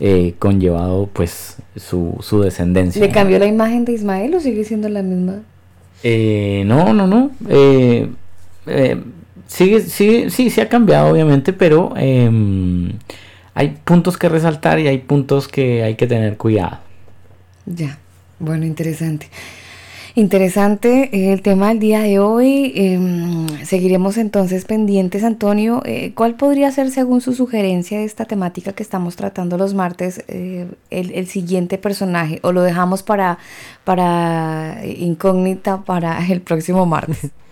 eh, 0.00 0.34
conllevado 0.38 1.08
pues 1.12 1.56
su, 1.76 2.16
su 2.20 2.40
descendencia. 2.42 3.00
¿Le 3.00 3.10
cambió 3.10 3.38
la 3.38 3.46
imagen 3.46 3.84
de 3.84 3.92
Ismael 3.92 4.34
o 4.34 4.40
sigue 4.40 4.64
siendo 4.64 4.88
la 4.88 5.02
misma? 5.02 5.42
Eh, 6.02 6.62
no, 6.66 6.92
no, 6.94 7.06
no. 7.06 7.30
Eh, 7.48 8.08
sigue, 9.46 9.80
sigue, 9.80 10.30
sí, 10.30 10.50
sí 10.50 10.60
ha 10.60 10.68
cambiado 10.68 11.10
obviamente, 11.10 11.52
pero 11.52 11.92
eh, 11.96 12.30
hay 13.54 13.76
puntos 13.84 14.16
que 14.16 14.28
resaltar 14.28 14.78
y 14.78 14.86
hay 14.86 14.98
puntos 14.98 15.48
que 15.48 15.82
hay 15.82 15.96
que 15.96 16.06
tener 16.06 16.36
cuidado. 16.36 16.78
Ya, 17.66 17.98
bueno, 18.38 18.64
interesante. 18.64 19.28
Interesante 20.18 21.10
eh, 21.12 21.32
el 21.32 21.42
tema 21.42 21.68
del 21.68 21.78
día 21.78 22.00
de 22.00 22.18
hoy. 22.18 22.72
Eh, 22.74 23.64
seguiremos 23.64 24.16
entonces 24.16 24.64
pendientes, 24.64 25.22
Antonio. 25.22 25.80
Eh, 25.84 26.12
¿Cuál 26.12 26.34
podría 26.34 26.72
ser, 26.72 26.90
según 26.90 27.20
su 27.20 27.34
sugerencia 27.34 28.00
de 28.00 28.04
esta 28.04 28.24
temática 28.24 28.72
que 28.72 28.82
estamos 28.82 29.14
tratando 29.14 29.56
los 29.56 29.74
martes, 29.74 30.24
el, 30.26 30.76
el, 30.90 31.26
siguiente 31.28 31.78
personaje? 31.78 32.40
¿O 32.42 32.50
lo 32.50 32.62
dejamos 32.62 33.04
para, 33.04 33.38
para 33.84 34.80
incógnita 34.84 35.82
para 35.84 36.26
el 36.26 36.40
próximo 36.40 36.84
martes? 36.84 37.30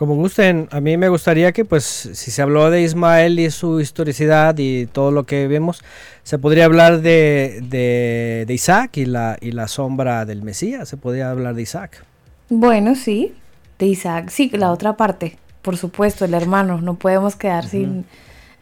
Como 0.00 0.14
gusten, 0.14 0.66
a 0.70 0.80
mí 0.80 0.96
me 0.96 1.10
gustaría 1.10 1.52
que, 1.52 1.66
pues, 1.66 1.84
si 1.84 2.30
se 2.30 2.40
habló 2.40 2.70
de 2.70 2.80
Ismael 2.80 3.38
y 3.38 3.50
su 3.50 3.82
historicidad 3.82 4.56
y 4.56 4.86
todo 4.86 5.10
lo 5.10 5.26
que 5.26 5.46
vemos, 5.46 5.82
se 6.22 6.38
podría 6.38 6.64
hablar 6.64 7.02
de, 7.02 7.60
de, 7.64 8.44
de 8.46 8.54
Isaac 8.54 8.96
y 8.96 9.04
la, 9.04 9.36
y 9.42 9.52
la 9.52 9.68
sombra 9.68 10.24
del 10.24 10.42
Mesías, 10.42 10.88
se 10.88 10.96
podría 10.96 11.30
hablar 11.30 11.54
de 11.54 11.60
Isaac. 11.60 12.02
Bueno, 12.48 12.94
sí, 12.94 13.34
de 13.78 13.88
Isaac, 13.88 14.30
sí, 14.30 14.48
la 14.54 14.72
otra 14.72 14.96
parte, 14.96 15.36
por 15.60 15.76
supuesto, 15.76 16.24
el 16.24 16.32
hermano, 16.32 16.80
no 16.80 16.94
podemos 16.94 17.36
quedar 17.36 17.64
uh 17.64 17.66
-huh. 17.66 17.70
sin 17.70 18.04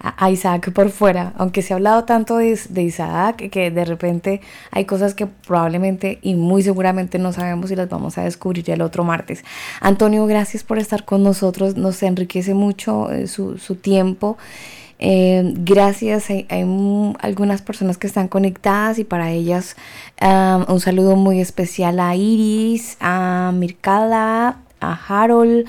a 0.00 0.30
Isaac 0.30 0.72
por 0.72 0.90
fuera, 0.90 1.32
aunque 1.36 1.60
se 1.62 1.72
ha 1.72 1.76
hablado 1.76 2.04
tanto 2.04 2.36
de, 2.36 2.58
de, 2.68 2.82
Isaac 2.82 3.50
que 3.50 3.70
de 3.70 3.84
repente 3.84 4.40
hay 4.70 4.84
cosas 4.84 5.14
que 5.14 5.26
probablemente 5.26 6.18
y 6.22 6.34
muy 6.34 6.62
seguramente 6.62 7.18
no 7.18 7.32
sabemos 7.32 7.70
y 7.70 7.76
las 7.76 7.88
vamos 7.88 8.16
a 8.16 8.22
descubrir 8.22 8.70
el 8.70 8.80
otro 8.80 9.02
martes. 9.02 9.44
Antonio, 9.80 10.24
gracias 10.26 10.62
por 10.62 10.78
estar 10.78 11.04
con 11.04 11.24
nosotros, 11.24 11.76
nos 11.76 12.02
enriquece 12.02 12.54
mucho 12.54 13.10
eh, 13.10 13.26
su, 13.26 13.58
su, 13.58 13.74
tiempo. 13.74 14.38
Eh, 15.00 15.52
gracias, 15.56 16.30
hay, 16.30 16.46
hay, 16.48 16.64
algunas 17.20 17.62
personas 17.62 17.98
que 17.98 18.06
están 18.06 18.28
conectadas 18.28 18.98
y 18.98 19.04
para 19.04 19.30
ellas 19.30 19.76
un 20.20 20.80
saludo 20.80 21.16
muy 21.16 21.40
especial 21.40 21.98
a 22.00 22.14
Iris, 22.14 22.96
a 23.00 23.52
Mirkala, 23.54 24.58
a 24.80 25.00
Harold, 25.08 25.66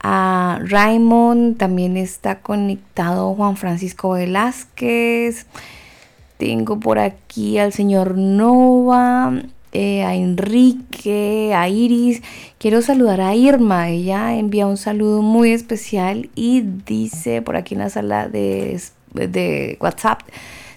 a 0.00 0.60
Raymond, 0.62 1.56
también 1.56 1.96
está 1.96 2.40
conectado 2.40 3.34
Juan 3.34 3.56
Francisco 3.56 4.10
Velázquez. 4.10 5.46
Tengo 6.36 6.78
por 6.78 6.98
aquí 6.98 7.58
al 7.58 7.72
señor 7.72 8.16
Nova, 8.16 9.42
eh, 9.72 10.04
a 10.04 10.14
Enrique, 10.14 11.52
a 11.54 11.68
Iris. 11.68 12.22
Quiero 12.58 12.80
saludar 12.80 13.20
a 13.20 13.34
Irma, 13.34 13.88
ella 13.88 14.36
envía 14.36 14.66
un 14.66 14.76
saludo 14.76 15.20
muy 15.20 15.50
especial 15.50 16.30
y 16.34 16.62
dice 16.86 17.42
por 17.42 17.56
aquí 17.56 17.74
en 17.74 17.80
la 17.80 17.90
sala 17.90 18.28
de, 18.28 18.80
de 19.12 19.76
WhatsApp. 19.80 20.20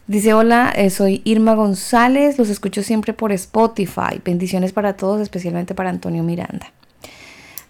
Dice, 0.08 0.34
hola, 0.34 0.74
eh, 0.76 0.90
soy 0.90 1.22
Irma 1.24 1.54
González, 1.54 2.38
los 2.38 2.50
escucho 2.50 2.84
siempre 2.84 3.14
por 3.14 3.32
Spotify. 3.32 4.20
Bendiciones 4.26 4.74
para 4.74 4.98
todos, 4.98 5.22
especialmente 5.22 5.74
para 5.74 5.90
Antonio 5.90 6.24
Miranda. 6.24 6.74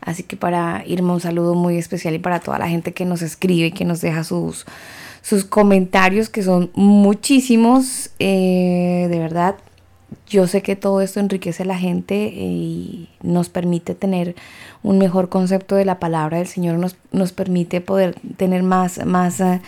Así 0.01 0.23
que 0.23 0.35
para 0.35 0.83
Irma 0.85 1.13
un 1.13 1.21
saludo 1.21 1.53
muy 1.55 1.77
especial 1.77 2.15
y 2.15 2.19
para 2.19 2.39
toda 2.39 2.57
la 2.57 2.67
gente 2.67 2.93
que 2.93 3.05
nos 3.05 3.21
escribe 3.21 3.67
y 3.67 3.71
que 3.71 3.85
nos 3.85 4.01
deja 4.01 4.23
sus, 4.23 4.65
sus 5.21 5.45
comentarios, 5.45 6.30
que 6.30 6.43
son 6.43 6.71
muchísimos. 6.73 8.09
Eh, 8.19 9.07
de 9.09 9.19
verdad, 9.19 9.55
yo 10.27 10.47
sé 10.47 10.61
que 10.61 10.75
todo 10.75 11.01
esto 11.01 11.19
enriquece 11.19 11.63
a 11.63 11.67
la 11.67 11.77
gente 11.77 12.33
y 12.35 13.09
nos 13.21 13.49
permite 13.49 13.95
tener 13.95 14.35
un 14.83 14.97
mejor 14.97 15.30
concepto 15.30 15.75
de 15.75 15.85
la 15.85 15.99
palabra 15.99 16.39
del 16.39 16.47
Señor, 16.47 16.80
nos, 16.80 16.95
nos 17.11 17.31
permite 17.31 17.80
poder 17.80 18.15
tener 18.38 18.63
más, 18.63 19.05
más 19.05 19.39
uh, 19.39 19.59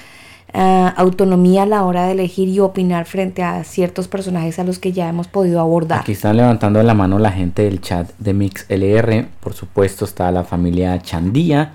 uh, 0.54 0.90
autonomía 0.96 1.64
a 1.64 1.66
la 1.66 1.84
hora 1.84 2.06
de 2.06 2.14
elegir 2.14 2.50
y 2.50 2.60
opinar 2.60 3.06
frente 3.06 3.44
a 3.44 3.64
ciertos 3.64 4.08
personajes 4.08 4.60
a 4.60 4.64
los 4.64 4.80
que 4.80 4.92
ya 4.92 5.10
hemos 5.10 5.28
podido 5.28 5.60
abordar. 5.60 6.02
Aquí 6.02 6.14
están 6.14 6.38
levantando 6.38 6.82
la 6.84 6.94
mano 6.94 7.20
la 7.20 7.32
gente 7.32 7.64
del 7.64 7.82
chat 7.82 8.10
de 8.18 8.34
Mix 8.34 8.66
LR. 8.70 9.28
Por 9.40 9.54
supuesto 9.54 10.06
está 10.06 10.32
la 10.32 10.44
familia 10.44 11.02
Chandía. 11.02 11.74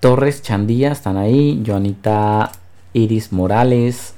Torres 0.00 0.42
Chandía 0.42 0.92
están 0.92 1.16
ahí. 1.16 1.62
Joanita 1.66 2.52
Iris 2.92 3.32
Morales. 3.32 4.14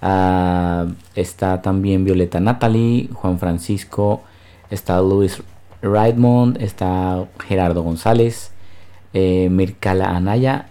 Uh, 0.00 0.92
está 1.14 1.60
también 1.62 2.04
Violeta 2.04 2.40
Natalie. 2.40 3.08
Juan 3.12 3.38
Francisco. 3.38 4.22
Está 4.70 5.00
Luis 5.00 5.42
Raidmond. 5.82 6.60
Está 6.60 7.24
Gerardo 7.46 7.82
González. 7.82 8.52
Eh, 9.14 9.48
Mirkala 9.50 10.10
Anaya. 10.10 10.66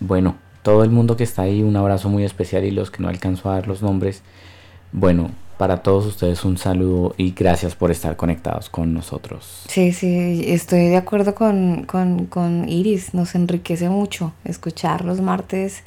Bueno, 0.00 0.36
todo 0.62 0.84
el 0.84 0.90
mundo 0.90 1.16
que 1.16 1.24
está 1.24 1.42
ahí, 1.42 1.62
un 1.62 1.76
abrazo 1.76 2.08
muy 2.08 2.24
especial 2.24 2.64
y 2.64 2.70
los 2.70 2.90
que 2.90 3.02
no 3.02 3.08
alcanzo 3.08 3.50
a 3.50 3.54
dar 3.54 3.68
los 3.68 3.82
nombres. 3.82 4.22
Bueno, 4.92 5.30
para 5.58 5.82
todos 5.82 6.06
ustedes 6.06 6.44
un 6.44 6.58
saludo 6.58 7.14
y 7.16 7.32
gracias 7.32 7.74
por 7.74 7.90
estar 7.90 8.16
conectados 8.16 8.68
con 8.68 8.92
nosotros. 8.92 9.62
Sí, 9.68 9.92
sí, 9.92 10.44
estoy 10.46 10.88
de 10.88 10.96
acuerdo 10.96 11.34
con, 11.34 11.84
con, 11.84 12.26
con 12.26 12.68
Iris, 12.68 13.14
nos 13.14 13.34
enriquece 13.34 13.88
mucho 13.88 14.32
escuchar 14.44 15.04
los 15.04 15.20
martes. 15.20 15.82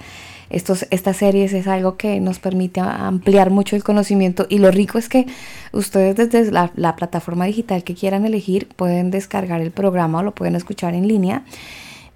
Estos, 0.49 0.85
estas 0.91 1.17
series 1.17 1.53
es 1.53 1.67
algo 1.67 1.97
que 1.97 2.19
nos 2.19 2.39
permite 2.39 2.79
ampliar 2.79 3.49
mucho 3.49 3.75
el 3.75 3.83
conocimiento 3.83 4.45
y 4.47 4.59
lo 4.59 4.69
rico 4.71 4.97
es 4.97 5.09
que 5.09 5.25
ustedes 5.71 6.15
desde 6.15 6.51
la, 6.51 6.71
la 6.75 6.95
plataforma 6.95 7.45
digital 7.45 7.83
que 7.83 7.95
quieran 7.95 8.25
elegir 8.25 8.67
pueden 8.75 9.09
descargar 9.09 9.59
el 9.59 9.71
programa 9.71 10.19
o 10.19 10.23
lo 10.23 10.35
pueden 10.35 10.55
escuchar 10.55 10.93
en 10.93 11.07
línea 11.07 11.43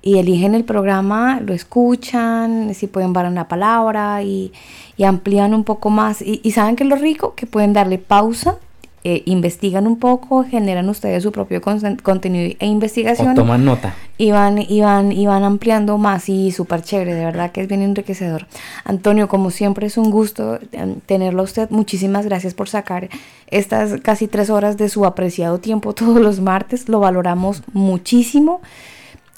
y 0.02 0.18
eligen 0.18 0.56
el 0.56 0.64
programa, 0.64 1.42
lo 1.42 1.53
escuchan, 1.53 2.74
si 2.74 2.88
pueden 2.88 3.14
dar 3.14 3.26
una 3.26 3.48
palabra 3.48 4.24
y, 4.24 4.53
y 4.98 5.03
amplían 5.03 5.53
un 5.53 5.64
poco 5.64 5.90
más. 5.90 6.22
Y, 6.22 6.40
y, 6.44 6.52
saben 6.52 6.76
que 6.76 6.84
es 6.84 6.90
lo 6.90 6.95
rico, 6.95 7.36
que 7.36 7.45
pueden 7.45 7.74
darle 7.74 7.98
pausa, 7.98 8.58
eh, 9.06 9.24
investigan 9.26 9.88
un 9.88 9.98
poco, 9.98 10.44
generan 10.44 10.90
ustedes 10.90 11.24
su 11.24 11.32
propio 11.32 11.61
contenido 11.61 12.53
e 12.60 12.66
investigación. 12.66 13.30
O 13.30 13.34
toman 13.34 13.64
nota. 13.64 13.95
Y 14.18 14.32
van, 14.32 14.60
y 14.60 14.82
van, 14.82 15.14
y 15.14 15.26
van 15.26 15.45
ampliando 15.45 15.98
más 15.98 16.28
y 16.28 16.52
súper 16.52 16.82
chévere, 16.82 17.14
de 17.14 17.24
verdad 17.24 17.53
que 17.53 17.61
es 17.61 17.69
bien 17.69 17.82
enriquecedor. 17.82 18.48
Antonio, 18.84 19.30
como 19.30 19.52
siempre 19.52 19.88
es 19.88 19.98
un 19.98 20.11
gusto 20.11 20.60
em, 20.74 21.00
tenerlo 21.06 21.42
a 21.42 21.45
usted. 21.45 21.69
Muchísimas 21.69 22.26
gracias 22.26 22.53
por 22.53 22.68
sacar 22.68 23.08
estas 23.48 24.02
casi 24.02 24.28
tres 24.28 24.50
horas 24.50 24.76
de 24.76 24.90
su 24.90 25.06
apreciado 25.06 25.60
tiempo 25.60 25.94
todos 25.95 26.19
los 26.19 26.42
martes. 26.42 26.90
Lo 26.90 27.00
valoramos 27.00 27.64
muchísimo 27.72 28.60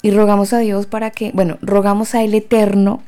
y 0.02 0.10
rogamos 0.10 0.52
a 0.52 0.58
Dios 0.58 0.86
para 0.86 1.10
que, 1.10 1.30
bueno, 1.32 1.58
rogamos 1.62 2.14
a 2.14 2.22
Él 2.22 2.34
Eterno 2.34 3.02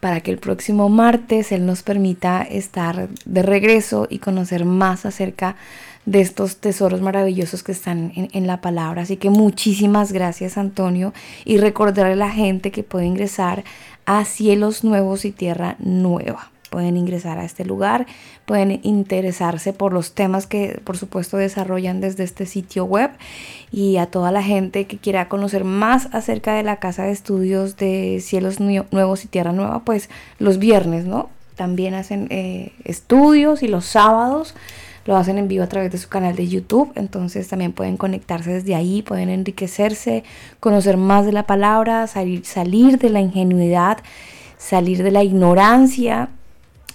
para 0.00 0.20
que 0.20 0.30
el 0.30 0.38
próximo 0.38 0.88
martes 0.88 1.52
Él 1.52 1.66
nos 1.66 1.82
permita 1.82 2.42
estar 2.42 3.08
de 3.24 3.42
regreso 3.42 4.06
y 4.08 4.18
conocer 4.18 4.64
más 4.64 5.04
acerca 5.04 5.56
de 6.04 6.20
estos 6.20 6.58
tesoros 6.58 7.00
maravillosos 7.00 7.64
que 7.64 7.72
están 7.72 8.12
en, 8.14 8.28
en, 8.32 8.46
la 8.46 8.60
palabra. 8.60 9.02
Así 9.02 9.16
que 9.16 9.30
muchísimas 9.30 10.12
gracias 10.12 10.56
Antonio 10.56 11.12
y 11.44 11.58
recordarle 11.58 12.12
a 12.12 12.16
la 12.16 12.30
gente 12.30 12.70
que 12.70 12.84
puede 12.84 13.06
ingresar 13.06 13.64
a 14.04 14.24
cielos 14.24 14.84
nuevos 14.84 15.24
y 15.24 15.32
tierra 15.32 15.74
nueva. 15.80 16.50
Pueden 16.68 16.96
ingresar 16.96 17.38
a 17.38 17.44
este 17.44 17.64
lugar, 17.64 18.06
pueden 18.44 18.80
interesarse 18.82 19.72
por 19.72 19.92
los 19.92 20.14
temas 20.14 20.46
que 20.46 20.80
por 20.84 20.96
supuesto 20.96 21.36
desarrollan 21.36 22.00
desde 22.00 22.24
este 22.24 22.46
sitio 22.46 22.84
web 22.84 23.10
y 23.70 23.98
a 23.98 24.06
toda 24.06 24.30
la 24.32 24.42
gente 24.42 24.86
que 24.86 24.98
quiera 24.98 25.28
conocer 25.28 25.64
más 25.64 26.08
acerca 26.12 26.54
de 26.54 26.62
la 26.62 26.76
casa 26.76 27.04
de 27.04 27.12
estudios 27.12 27.76
de 27.76 28.20
cielos 28.20 28.60
nuevos 28.60 29.24
y 29.24 29.28
tierra 29.28 29.52
nueva, 29.52 29.80
pues 29.84 30.10
los 30.38 30.58
viernes, 30.58 31.04
¿no? 31.04 31.30
También 31.54 31.94
hacen 31.94 32.26
eh, 32.30 32.72
estudios 32.84 33.62
y 33.62 33.68
los 33.68 33.86
sábados 33.86 34.54
lo 35.06 35.16
hacen 35.16 35.38
en 35.38 35.48
vivo 35.48 35.62
a 35.62 35.68
través 35.68 35.92
de 35.92 35.98
su 35.98 36.08
canal 36.08 36.34
de 36.34 36.48
YouTube, 36.48 36.92
entonces 36.96 37.48
también 37.48 37.72
pueden 37.72 37.96
conectarse 37.96 38.52
desde 38.52 38.74
ahí, 38.74 39.02
pueden 39.02 39.28
enriquecerse, 39.28 40.24
conocer 40.58 40.96
más 40.96 41.24
de 41.24 41.32
la 41.32 41.44
palabra, 41.44 42.06
salir, 42.08 42.44
salir 42.44 42.98
de 42.98 43.10
la 43.10 43.20
ingenuidad, 43.20 43.98
salir 44.58 45.02
de 45.02 45.12
la 45.12 45.22
ignorancia 45.22 46.28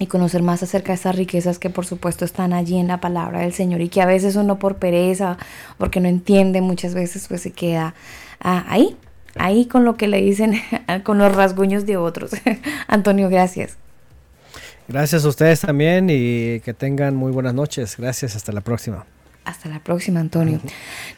y 0.01 0.07
conocer 0.07 0.41
más 0.41 0.63
acerca 0.63 0.87
de 0.87 0.95
estas 0.95 1.15
riquezas 1.15 1.59
que 1.59 1.69
por 1.69 1.85
supuesto 1.85 2.25
están 2.25 2.53
allí 2.53 2.79
en 2.79 2.87
la 2.87 2.99
palabra 2.99 3.41
del 3.41 3.53
Señor 3.53 3.81
y 3.81 3.89
que 3.89 4.01
a 4.01 4.07
veces 4.07 4.35
uno 4.35 4.57
por 4.57 4.77
pereza, 4.77 5.37
porque 5.77 5.99
no 5.99 6.09
entiende 6.09 6.59
muchas 6.59 6.95
veces, 6.95 7.27
pues 7.27 7.41
se 7.41 7.51
queda 7.51 7.93
ah, 8.39 8.65
ahí, 8.67 8.97
ahí 9.35 9.67
con 9.67 9.85
lo 9.85 9.97
que 9.97 10.07
le 10.07 10.19
dicen, 10.19 10.55
con 11.03 11.19
los 11.19 11.35
rasguños 11.35 11.85
de 11.85 11.97
otros. 11.97 12.31
Antonio, 12.87 13.29
gracias. 13.29 13.77
Gracias 14.87 15.23
a 15.23 15.27
ustedes 15.27 15.61
también 15.61 16.07
y 16.09 16.61
que 16.61 16.73
tengan 16.73 17.15
muy 17.15 17.31
buenas 17.31 17.53
noches. 17.53 17.95
Gracias, 17.95 18.35
hasta 18.35 18.51
la 18.51 18.61
próxima. 18.61 19.05
Hasta 19.43 19.69
la 19.69 19.79
próxima, 19.79 20.19
Antonio. 20.19 20.59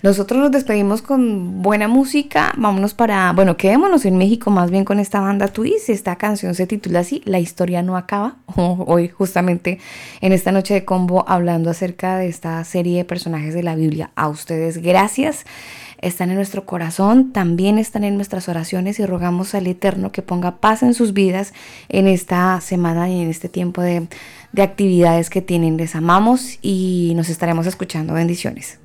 Nosotros 0.01 0.39
nos 0.39 0.51
despedimos 0.51 1.01
con 1.01 1.61
buena 1.61 1.89
música. 1.89 2.53
Vámonos 2.55 2.93
para, 2.93 3.33
bueno, 3.33 3.57
quedémonos 3.57 4.05
en 4.05 4.17
México 4.17 4.49
más 4.49 4.71
bien 4.71 4.85
con 4.85 4.99
esta 4.99 5.19
banda 5.19 5.49
Twist. 5.49 5.89
Esta 5.89 6.15
canción 6.15 6.55
se 6.55 6.65
titula 6.65 6.99
así, 6.99 7.21
La 7.25 7.39
historia 7.39 7.81
no 7.81 7.97
acaba. 7.97 8.37
Hoy 8.55 9.09
justamente 9.09 9.79
en 10.21 10.31
esta 10.31 10.53
noche 10.53 10.73
de 10.73 10.85
combo 10.85 11.25
hablando 11.27 11.69
acerca 11.69 12.17
de 12.17 12.29
esta 12.29 12.63
serie 12.63 12.99
de 12.99 13.05
personajes 13.05 13.53
de 13.53 13.63
la 13.63 13.75
Biblia. 13.75 14.11
A 14.15 14.29
ustedes 14.29 14.77
gracias 14.77 15.45
están 16.03 16.29
en 16.29 16.35
nuestro 16.35 16.65
corazón, 16.65 17.31
también 17.31 17.77
están 17.77 18.03
en 18.03 18.15
nuestras 18.15 18.49
oraciones 18.49 18.99
y 18.99 19.05
rogamos 19.05 19.55
al 19.55 19.67
Eterno 19.67 20.11
que 20.11 20.21
ponga 20.21 20.57
paz 20.57 20.83
en 20.83 20.93
sus 20.93 21.13
vidas 21.13 21.53
en 21.89 22.07
esta 22.07 22.59
semana 22.61 23.09
y 23.09 23.21
en 23.21 23.29
este 23.29 23.49
tiempo 23.49 23.81
de, 23.81 24.07
de 24.51 24.61
actividades 24.61 25.29
que 25.29 25.41
tienen. 25.41 25.77
Les 25.77 25.95
amamos 25.95 26.59
y 26.61 27.13
nos 27.15 27.29
estaremos 27.29 27.65
escuchando. 27.67 28.13
Bendiciones. 28.13 28.79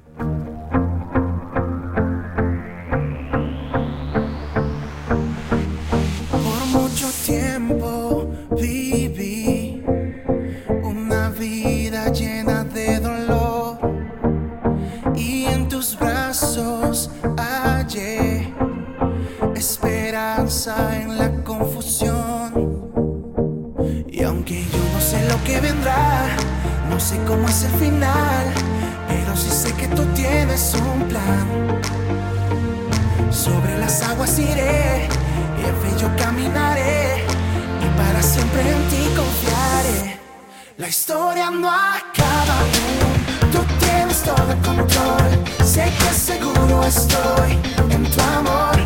En 20.66 21.16
la 21.16 21.30
confusión. 21.44 22.52
Y 24.08 24.24
aunque 24.24 24.64
yo 24.64 24.78
no 24.92 25.00
sé 25.00 25.24
lo 25.28 25.44
que 25.44 25.60
vendrá, 25.60 26.30
no 26.90 26.98
sé 26.98 27.16
cómo 27.28 27.46
es 27.46 27.62
el 27.62 27.70
final, 27.72 28.46
pero 29.06 29.36
sí 29.36 29.50
sé 29.50 29.72
que 29.74 29.86
tú 29.88 30.02
tienes 30.16 30.74
un 30.74 31.04
plan. 31.04 31.46
Sobre 33.30 33.78
las 33.78 34.02
aguas 34.02 34.36
iré, 34.36 35.08
y 35.58 35.64
en 35.64 35.98
yo 35.98 36.08
caminaré, 36.16 37.24
y 37.84 37.96
para 37.96 38.20
siempre 38.20 38.62
en 38.62 38.88
ti 38.88 39.02
confiaré. 39.14 40.18
La 40.76 40.88
historia 40.88 41.50
no 41.50 41.70
acaba 41.70 42.58
aún, 42.62 43.52
tú 43.52 43.60
tienes 43.78 44.22
todo 44.24 44.50
el 44.50 44.58
control, 44.58 45.44
sé 45.64 45.84
que 45.84 46.14
seguro 46.14 46.82
estoy 46.82 47.58
en 47.90 48.10
tu 48.10 48.20
amor. 48.20 48.77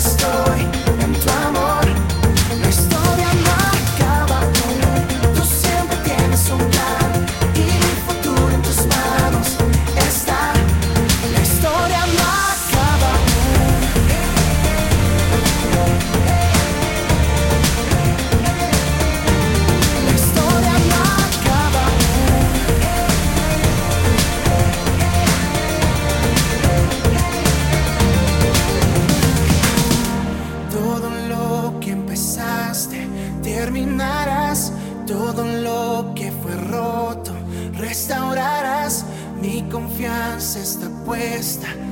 Seguro 0.00 0.52
estoy 0.52 1.55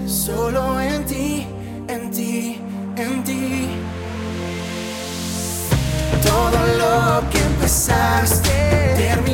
solo 0.06 0.80
en 0.80 1.04
ti, 1.04 1.46
en 1.88 2.10
ti, 2.10 2.58
en 2.96 3.22
ti. 3.22 3.68
Todo 6.22 6.58
lo 6.78 7.30
que 7.30 7.38
empezaste 7.38 8.50
terminarás. 8.96 9.33